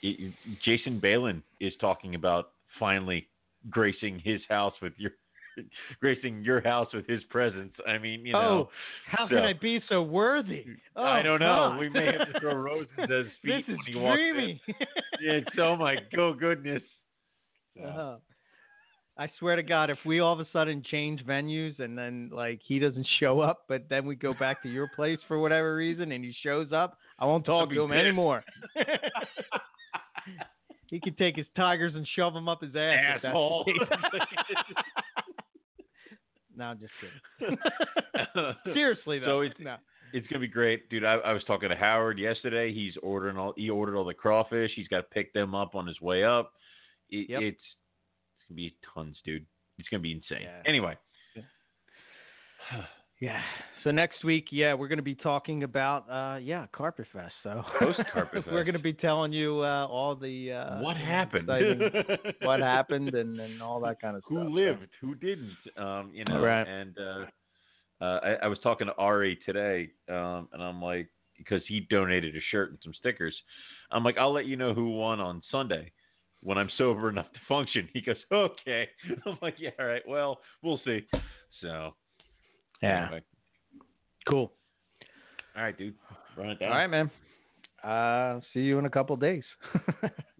it, 0.02 0.32
Jason 0.64 0.98
Balin 0.98 1.42
is 1.60 1.72
talking 1.80 2.16
about 2.16 2.50
finally 2.78 3.28
gracing 3.68 4.18
his 4.18 4.40
house 4.48 4.74
with 4.82 4.94
your 4.96 5.12
gracing 6.00 6.42
your 6.42 6.60
house 6.60 6.88
with 6.92 7.06
his 7.06 7.22
presence. 7.30 7.72
I 7.86 7.98
mean, 7.98 8.26
you 8.26 8.32
know, 8.32 8.38
oh, 8.40 8.70
how 9.06 9.28
so- 9.28 9.36
can 9.36 9.44
I 9.44 9.52
be 9.52 9.80
so 9.88 10.02
worthy? 10.02 10.64
Oh, 10.96 11.04
I 11.04 11.22
don't 11.22 11.38
know. 11.40 11.68
God. 11.70 11.78
We 11.78 11.88
may 11.88 12.06
have 12.06 12.32
to 12.32 12.40
throw 12.40 12.54
roses 12.56 12.88
at 12.98 13.10
his 13.10 13.26
feet 13.42 13.64
this 13.68 13.74
is 13.74 13.78
when 13.78 13.78
he 13.86 13.94
walks 13.96 14.18
in. 14.18 14.34
dreamy. 14.34 14.62
It's 15.20 15.48
oh 15.58 15.76
my 15.76 15.96
go 16.16 16.32
goodness. 16.32 16.82
So, 17.76 17.84
Uh, 17.84 18.16
I 19.20 19.30
swear 19.38 19.54
to 19.54 19.62
God, 19.62 19.90
if 19.90 19.98
we 20.06 20.20
all 20.20 20.32
of 20.32 20.40
a 20.40 20.46
sudden 20.50 20.82
change 20.90 21.22
venues 21.26 21.78
and 21.78 21.96
then 21.96 22.30
like 22.32 22.60
he 22.66 22.78
doesn't 22.78 23.06
show 23.20 23.40
up, 23.40 23.64
but 23.68 23.84
then 23.90 24.06
we 24.06 24.16
go 24.16 24.32
back 24.34 24.62
to 24.62 24.68
your 24.70 24.88
place 24.96 25.18
for 25.28 25.38
whatever 25.38 25.76
reason 25.76 26.10
and 26.12 26.24
he 26.24 26.34
shows 26.42 26.72
up, 26.72 26.96
I 27.18 27.26
won't 27.26 27.44
talk 27.44 27.68
to 27.68 27.82
him 27.82 27.90
pissed. 27.90 28.00
anymore. 28.00 28.42
he 30.86 30.98
could 31.00 31.18
take 31.18 31.36
his 31.36 31.44
tigers 31.54 31.92
and 31.94 32.08
shove 32.16 32.32
them 32.32 32.48
up 32.48 32.62
his 32.62 32.74
ass. 32.74 32.96
if 32.96 33.00
that's 33.12 33.22
the 33.22 33.28
Asshole. 33.28 33.64
no, 36.56 36.64
I'm 36.64 36.78
just 36.80 36.92
kidding. 37.38 37.56
Seriously 38.74 39.18
though, 39.18 39.26
So 39.26 39.40
it's- 39.42 39.56
no. 39.60 39.76
It's 40.12 40.26
gonna 40.26 40.40
be 40.40 40.48
great, 40.48 40.90
dude. 40.90 41.04
I, 41.04 41.14
I 41.18 41.32
was 41.32 41.44
talking 41.44 41.68
to 41.68 41.76
Howard 41.76 42.18
yesterday. 42.18 42.74
He's 42.74 42.94
ordering 43.00 43.36
all. 43.36 43.54
He 43.56 43.70
ordered 43.70 43.94
all 43.96 44.04
the 44.04 44.12
crawfish. 44.12 44.72
He's 44.74 44.88
got 44.88 44.96
to 44.96 45.02
pick 45.04 45.32
them 45.32 45.54
up 45.54 45.76
on 45.76 45.86
his 45.86 46.00
way 46.00 46.24
up. 46.24 46.52
It, 47.10 47.30
Yep. 47.30 47.42
It's 47.42 47.60
gonna 48.50 48.56
be 48.56 48.74
tons, 48.94 49.16
dude. 49.24 49.46
It's 49.78 49.88
gonna 49.88 50.02
be 50.02 50.12
insane. 50.12 50.42
Yeah. 50.42 50.62
Anyway, 50.66 50.96
Yeah. 53.20 53.40
So 53.82 53.90
next 53.90 54.24
week, 54.24 54.48
yeah, 54.50 54.74
we're 54.74 54.88
going 54.88 54.98
to 54.98 55.02
be 55.02 55.14
talking 55.14 55.62
about 55.62 56.04
uh 56.10 56.36
yeah, 56.36 56.66
Carpet 56.70 57.06
Fest. 57.14 57.32
So 57.42 57.62
Carpet 58.12 58.44
we're 58.52 58.62
going 58.62 58.74
to 58.74 58.78
be 58.78 58.92
telling 58.92 59.32
you 59.32 59.60
uh 59.60 59.86
all 59.86 60.14
the 60.14 60.52
uh 60.52 60.82
what 60.82 60.98
happened? 60.98 61.48
what 62.42 62.60
happened 62.60 63.14
and, 63.14 63.40
and 63.40 63.62
all 63.62 63.80
that 63.80 63.98
kind 64.02 64.16
of 64.18 64.22
Who 64.28 64.34
stuff. 64.34 64.46
Who 64.48 64.54
lived? 64.54 64.88
Who 65.00 65.14
didn't? 65.14 65.56
Um, 65.78 66.10
you 66.12 66.26
know. 66.26 66.42
Right. 66.42 66.68
And 66.68 66.94
uh, 66.98 68.04
uh, 68.04 68.20
I, 68.22 68.32
I 68.42 68.46
was 68.48 68.58
talking 68.62 68.86
to 68.86 68.94
Ari 68.96 69.38
today, 69.46 69.88
um, 70.10 70.48
and 70.52 70.62
I'm 70.62 70.82
like, 70.82 71.08
because 71.38 71.62
he 71.66 71.80
donated 71.80 72.36
a 72.36 72.40
shirt 72.50 72.68
and 72.68 72.78
some 72.84 72.92
stickers. 73.00 73.34
I'm 73.90 74.04
like, 74.04 74.18
I'll 74.18 74.32
let 74.32 74.44
you 74.44 74.56
know 74.56 74.74
who 74.74 74.90
won 74.90 75.20
on 75.20 75.42
Sunday 75.50 75.90
when 76.42 76.56
I'm 76.58 76.70
sober 76.78 77.08
enough 77.08 77.30
to 77.32 77.38
function. 77.48 77.88
He 77.94 78.00
goes, 78.00 78.16
okay. 78.32 78.88
I'm 79.26 79.38
like, 79.42 79.54
yeah, 79.58 79.70
all 79.78 79.86
right. 79.86 80.02
Well, 80.06 80.38
we'll 80.62 80.80
see. 80.84 81.00
So. 81.60 81.94
Yeah. 82.82 83.04
Anyway. 83.06 83.22
Cool. 84.28 84.52
All 85.56 85.62
right, 85.64 85.76
dude. 85.76 85.94
Run 86.36 86.50
it 86.50 86.58
down. 86.60 86.70
All 86.72 86.78
right, 86.78 86.86
man. 86.86 87.10
Uh 87.82 88.40
see 88.52 88.60
you 88.60 88.78
in 88.78 88.84
a 88.84 88.90
couple 88.90 89.16
days. 89.16 89.44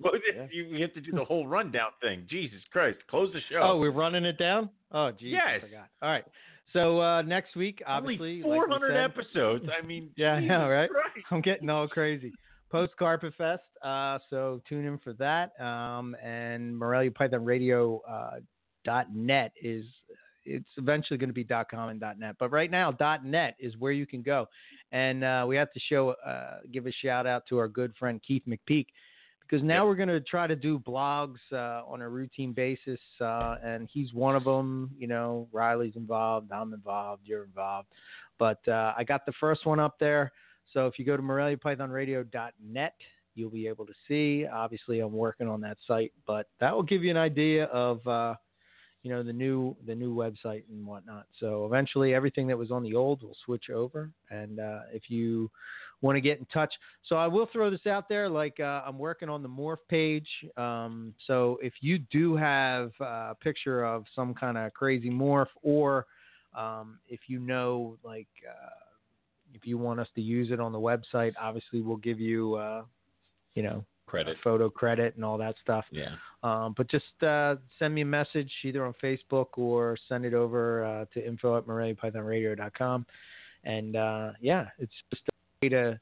Well, 0.03 0.15
Yeah. 0.35 0.47
you, 0.51 0.65
you 0.65 0.81
have 0.81 0.95
to 0.95 1.01
do 1.03 1.13
the 1.13 1.25
whole 1.27 1.47
rundown 1.47 1.91
thing. 2.01 2.27
Jesus 2.31 2.61
Christ. 2.73 2.97
Close 3.11 3.31
the 3.35 3.41
show. 3.51 3.61
oh, 3.63 3.77
we're 3.79 3.91
running 3.93 4.25
it 4.25 4.39
down? 4.39 4.71
Oh, 4.93 5.11
geez. 5.11 5.35
I 5.47 5.53
Yes. 5.53 5.61
forgot. 5.61 5.89
All 6.01 6.09
right. 6.11 6.25
So 6.73 7.01
uh 7.03 7.21
next 7.23 7.55
week, 7.57 7.83
Only 7.87 8.15
obviously, 8.15 8.37
like 8.37 8.45
we 8.47 8.55
400 8.55 8.89
said- 8.89 8.97
episodes. 9.05 9.65
I 9.79 9.85
mean, 9.87 10.09
Yeah, 10.17 10.33
I 10.35 10.41
know, 10.41 10.69
right? 10.71 10.89
Christ. 10.89 11.27
I'm 11.31 11.43
getting 11.43 11.69
all 11.69 11.87
crazy. 11.89 12.33
Post 12.71 12.93
Carpet 12.99 13.35
Fest. 13.37 13.63
Uh, 13.83 14.19
so 14.29 14.61
tune 14.69 14.85
in 14.85 14.99
for 14.99 15.13
that. 15.15 15.59
Um, 15.61 16.15
and 16.23 16.77
Morelia 16.77 17.11
Python 17.11 17.45
Radio 17.45 18.01
uh, 18.09 18.41
dot 18.85 19.15
net 19.15 19.53
is 19.61 19.85
it's 20.45 20.69
eventually 20.79 21.19
going 21.19 21.29
to 21.29 21.35
be 21.35 21.45
dot 21.45 21.71
com 21.71 21.91
and 21.91 22.01
dot 22.01 22.19
net, 22.19 22.37
but 22.39 22.51
right 22.51 22.71
now 22.71 22.91
dot 22.91 23.25
net 23.25 23.57
is 23.59 23.77
where 23.77 23.93
you 23.93 24.07
can 24.07 24.23
go. 24.23 24.49
And 24.93 25.23
uh, 25.23 25.45
we 25.47 25.57
have 25.57 25.73
to 25.73 25.81
show 25.81 26.11
uh, 26.27 26.61
give 26.73 26.87
a 26.87 26.93
shout 26.93 27.27
out 27.27 27.45
to 27.49 27.59
our 27.59 27.69
good 27.69 27.93
friend 27.99 28.21
Keith 28.27 28.43
McPeak 28.49 28.87
because 29.43 29.63
now 29.65 29.85
we're 29.85 29.97
going 29.97 30.09
to 30.09 30.21
try 30.21 30.47
to 30.47 30.57
do 30.57 30.79
blogs 30.79 31.39
uh, 31.53 31.83
on 31.87 32.01
a 32.01 32.09
routine 32.09 32.53
basis, 32.53 33.01
uh, 33.21 33.57
and 33.63 33.89
he's 33.93 34.15
one 34.15 34.37
of 34.37 34.45
them. 34.45 34.91
You 34.97 35.09
know, 35.09 35.49
Riley's 35.53 35.97
involved, 35.97 36.53
I'm 36.53 36.73
involved, 36.73 37.23
you're 37.27 37.45
involved. 37.45 37.89
But 38.39 38.67
uh, 38.67 38.95
I 38.97 39.05
got 39.05 39.27
the 39.27 39.33
first 39.41 39.67
one 39.67 39.81
up 39.81 39.99
there. 39.99 40.33
So 40.73 40.87
if 40.87 40.99
you 40.99 41.05
go 41.05 41.17
to 41.17 41.23
MoreliaPythonRadio.net, 41.23 42.95
you'll 43.35 43.51
be 43.51 43.67
able 43.67 43.87
to 43.87 43.93
see. 44.07 44.47
Obviously, 44.47 45.01
I'm 45.01 45.13
working 45.13 45.49
on 45.49 45.61
that 45.63 45.79
site, 45.87 46.13
but 46.27 46.49
that 46.61 46.75
will 46.75 46.83
give 46.83 47.03
you 47.03 47.11
an 47.11 47.17
idea 47.17 47.65
of, 47.67 48.07
uh, 48.07 48.35
you 49.03 49.11
know, 49.11 49.23
the 49.23 49.33
new 49.33 49.75
the 49.87 49.95
new 49.95 50.15
website 50.15 50.65
and 50.71 50.87
whatnot. 50.87 51.27
So 51.39 51.65
eventually, 51.65 52.15
everything 52.15 52.47
that 52.49 52.59
was 52.59 52.71
on 52.71 52.83
the 52.83 52.95
old 52.95 53.23
will 53.23 53.37
switch 53.45 53.71
over. 53.71 54.11
And 54.31 54.61
uh, 54.61 54.81
if 54.93 55.05
you 55.09 55.51
want 56.03 56.17
to 56.17 56.21
get 56.21 56.39
in 56.39 56.47
touch, 56.47 56.73
so 57.05 57.17
I 57.17 57.27
will 57.27 57.49
throw 57.53 57.71
this 57.71 57.87
out 57.87 58.09
there. 58.09 58.29
Like 58.29 58.61
uh, 58.61 58.83
I'm 58.87 58.99
working 58.99 59.29
on 59.29 59.43
the 59.43 59.49
morph 59.49 59.79
page. 59.89 60.29
Um, 60.57 61.15
so 61.27 61.59
if 61.63 61.73
you 61.81 61.99
do 61.99 62.37
have 62.37 62.93
a 63.01 63.35
picture 63.41 63.85
of 63.85 64.05
some 64.15 64.35
kind 64.35 64.59
of 64.59 64.73
crazy 64.75 65.11
morph, 65.11 65.47
or 65.63 66.07
um, 66.55 66.99
if 67.09 67.21
you 67.27 67.39
know 67.39 67.97
like 68.05 68.29
uh, 68.47 68.90
if 69.55 69.67
you 69.67 69.79
want 69.79 70.01
us 70.01 70.09
to 70.15 70.21
use 70.21 70.51
it 70.51 70.61
on 70.61 70.73
the 70.73 70.79
website, 70.79 71.33
obviously 71.41 71.81
we'll 71.81 71.97
give 71.97 72.21
you, 72.21 72.55
uh, 72.55 72.83
you 73.55 73.63
know, 73.63 73.85
Credit. 74.07 74.37
photo 74.43 74.69
credit 74.69 75.15
and 75.15 75.25
all 75.25 75.39
that 75.39 75.55
stuff. 75.63 75.85
Yeah. 75.93 76.17
Um, 76.43 76.75
but 76.77 76.91
just 76.91 77.23
uh, 77.23 77.57
send 77.79 77.95
me 77.95 78.01
a 78.01 78.07
message 78.07 78.51
either 78.65 78.85
on 78.85 78.95
Facebook 79.03 79.47
or 79.57 79.97
send 80.09 80.25
it 80.25 80.35
over 80.35 80.85
uh, 80.85 81.05
to 81.15 81.25
info 81.25 81.57
at 81.57 81.67
moreliapythonradio.com. 81.67 83.07
And 83.65 83.97
uh, 83.97 84.33
yeah, 84.41 84.67
it's 84.79 84.93
just 85.11 85.23
a 85.29 85.33
way 85.65 85.69
to 85.69 86.01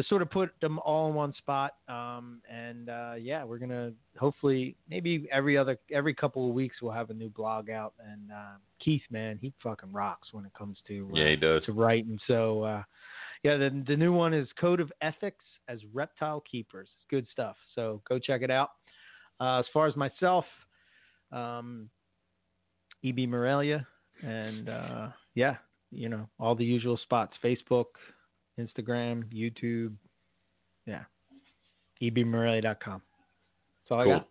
to 0.00 0.08
sort 0.08 0.22
of 0.22 0.30
put 0.30 0.50
them 0.60 0.78
all 0.80 1.08
in 1.08 1.14
one 1.14 1.34
spot. 1.38 1.74
Um, 1.88 2.40
and 2.50 2.88
uh, 2.88 3.14
yeah, 3.18 3.44
we're 3.44 3.58
gonna 3.58 3.92
hopefully 4.18 4.76
maybe 4.88 5.28
every 5.30 5.58
other 5.58 5.78
every 5.92 6.14
couple 6.14 6.48
of 6.48 6.54
weeks 6.54 6.76
we'll 6.80 6.92
have 6.92 7.10
a 7.10 7.14
new 7.14 7.28
blog 7.28 7.70
out. 7.70 7.92
And 8.04 8.30
uh, 8.32 8.56
Keith, 8.82 9.02
man, 9.10 9.38
he 9.40 9.52
fucking 9.62 9.92
rocks 9.92 10.28
when 10.32 10.44
it 10.46 10.52
comes 10.56 10.78
to 10.88 11.08
uh, 11.12 11.16
Yeah, 11.18 11.28
he 11.30 11.36
does. 11.36 11.64
to 11.64 11.72
write. 11.72 12.06
And 12.06 12.20
so, 12.26 12.62
uh, 12.62 12.82
yeah, 13.42 13.56
the, 13.56 13.84
the 13.86 13.96
new 13.96 14.12
one 14.12 14.32
is 14.32 14.48
Code 14.58 14.80
of 14.80 14.90
Ethics 15.02 15.44
as 15.68 15.80
Reptile 15.92 16.42
Keepers. 16.50 16.88
It's 16.96 17.06
good 17.10 17.26
stuff. 17.32 17.56
So 17.74 18.00
go 18.08 18.18
check 18.18 18.42
it 18.42 18.50
out. 18.50 18.70
Uh, 19.40 19.58
as 19.60 19.66
far 19.72 19.86
as 19.86 19.96
myself, 19.96 20.44
um, 21.32 21.88
EB 23.04 23.20
Morelia, 23.28 23.86
and 24.22 24.68
uh, 24.68 25.08
yeah, 25.34 25.56
you 25.90 26.08
know, 26.08 26.28
all 26.38 26.54
the 26.54 26.64
usual 26.64 26.98
spots 27.02 27.32
Facebook, 27.42 27.86
Instagram, 28.66 29.24
YouTube. 29.32 29.92
Yeah. 30.86 31.04
EBMorelia.com. 32.02 33.02
That's 33.02 33.90
all 33.90 34.00
I 34.00 34.04
got. 34.04 34.28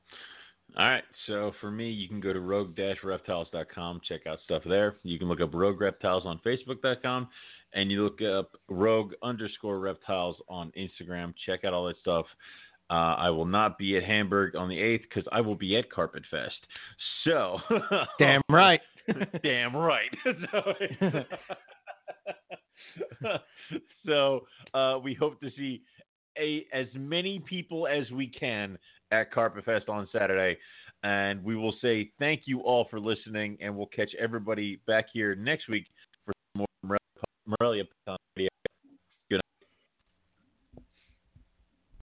All 0.78 0.86
right. 0.86 1.04
So 1.28 1.52
for 1.60 1.72
me, 1.72 1.90
you 1.90 2.08
can 2.08 2.20
go 2.20 2.34
to 2.34 2.40
rogue-reptiles.com, 2.40 4.02
check 4.08 4.28
out 4.28 4.40
stuff 4.44 4.64
there. 4.66 4.96
You 5.04 5.18
can 5.20 5.28
look 5.28 5.42
up 5.42 5.54
Rogue 5.54 5.82
Reptiles 5.82 6.24
on 6.26 6.40
Facebook.com, 6.46 7.28
and 7.74 7.92
you 7.92 8.04
look 8.04 8.22
up 8.22 8.52
Rogue 8.70 9.14
underscore 9.24 9.80
Reptiles 9.80 10.38
on 10.48 10.72
Instagram. 10.78 11.34
Check 11.46 11.64
out 11.66 11.74
all 11.74 11.88
that 11.88 11.98
stuff. 12.02 12.26
Uh, 12.92 13.16
I 13.18 13.30
will 13.30 13.46
not 13.46 13.78
be 13.78 13.98
at 13.98 14.04
Hamburg 14.04 14.56
on 14.56 14.68
the 14.68 14.78
8th 14.78 15.02
because 15.04 15.24
I 15.32 15.42
will 15.42 15.56
be 15.56 15.78
at 15.78 15.92
Carpet 15.92 16.24
Fest. 16.32 16.58
So. 17.24 17.60
Damn 18.20 18.42
right. 18.50 18.82
Damn 19.44 19.76
right. 19.76 20.10
so, 23.22 23.38
so 24.06 24.46
uh, 24.74 24.98
we 25.02 25.14
hope 25.14 25.40
to 25.42 25.50
see 25.58 25.82
a 26.38 26.66
as 26.74 26.88
many 26.96 27.40
people 27.40 27.88
as 27.88 28.10
we 28.12 28.28
can 28.28 28.78
at 29.12 29.32
Carpet 29.32 29.66
Fest 29.66 29.90
on 29.90 30.08
Saturday. 30.12 30.58
And 31.04 31.44
we 31.44 31.56
will 31.56 31.74
say 31.82 32.12
thank 32.20 32.42
you 32.46 32.60
all 32.62 32.86
for 32.90 33.00
listening, 33.00 33.58
and 33.62 33.76
we'll 33.76 33.88
catch 33.88 34.12
everybody 34.20 34.82
back 34.86 35.06
here 35.14 35.34
next 35.34 35.70
week 35.70 35.86
for 36.26 36.34
more 36.56 36.98
Morelia 37.48 37.86
Radio. 38.36 38.59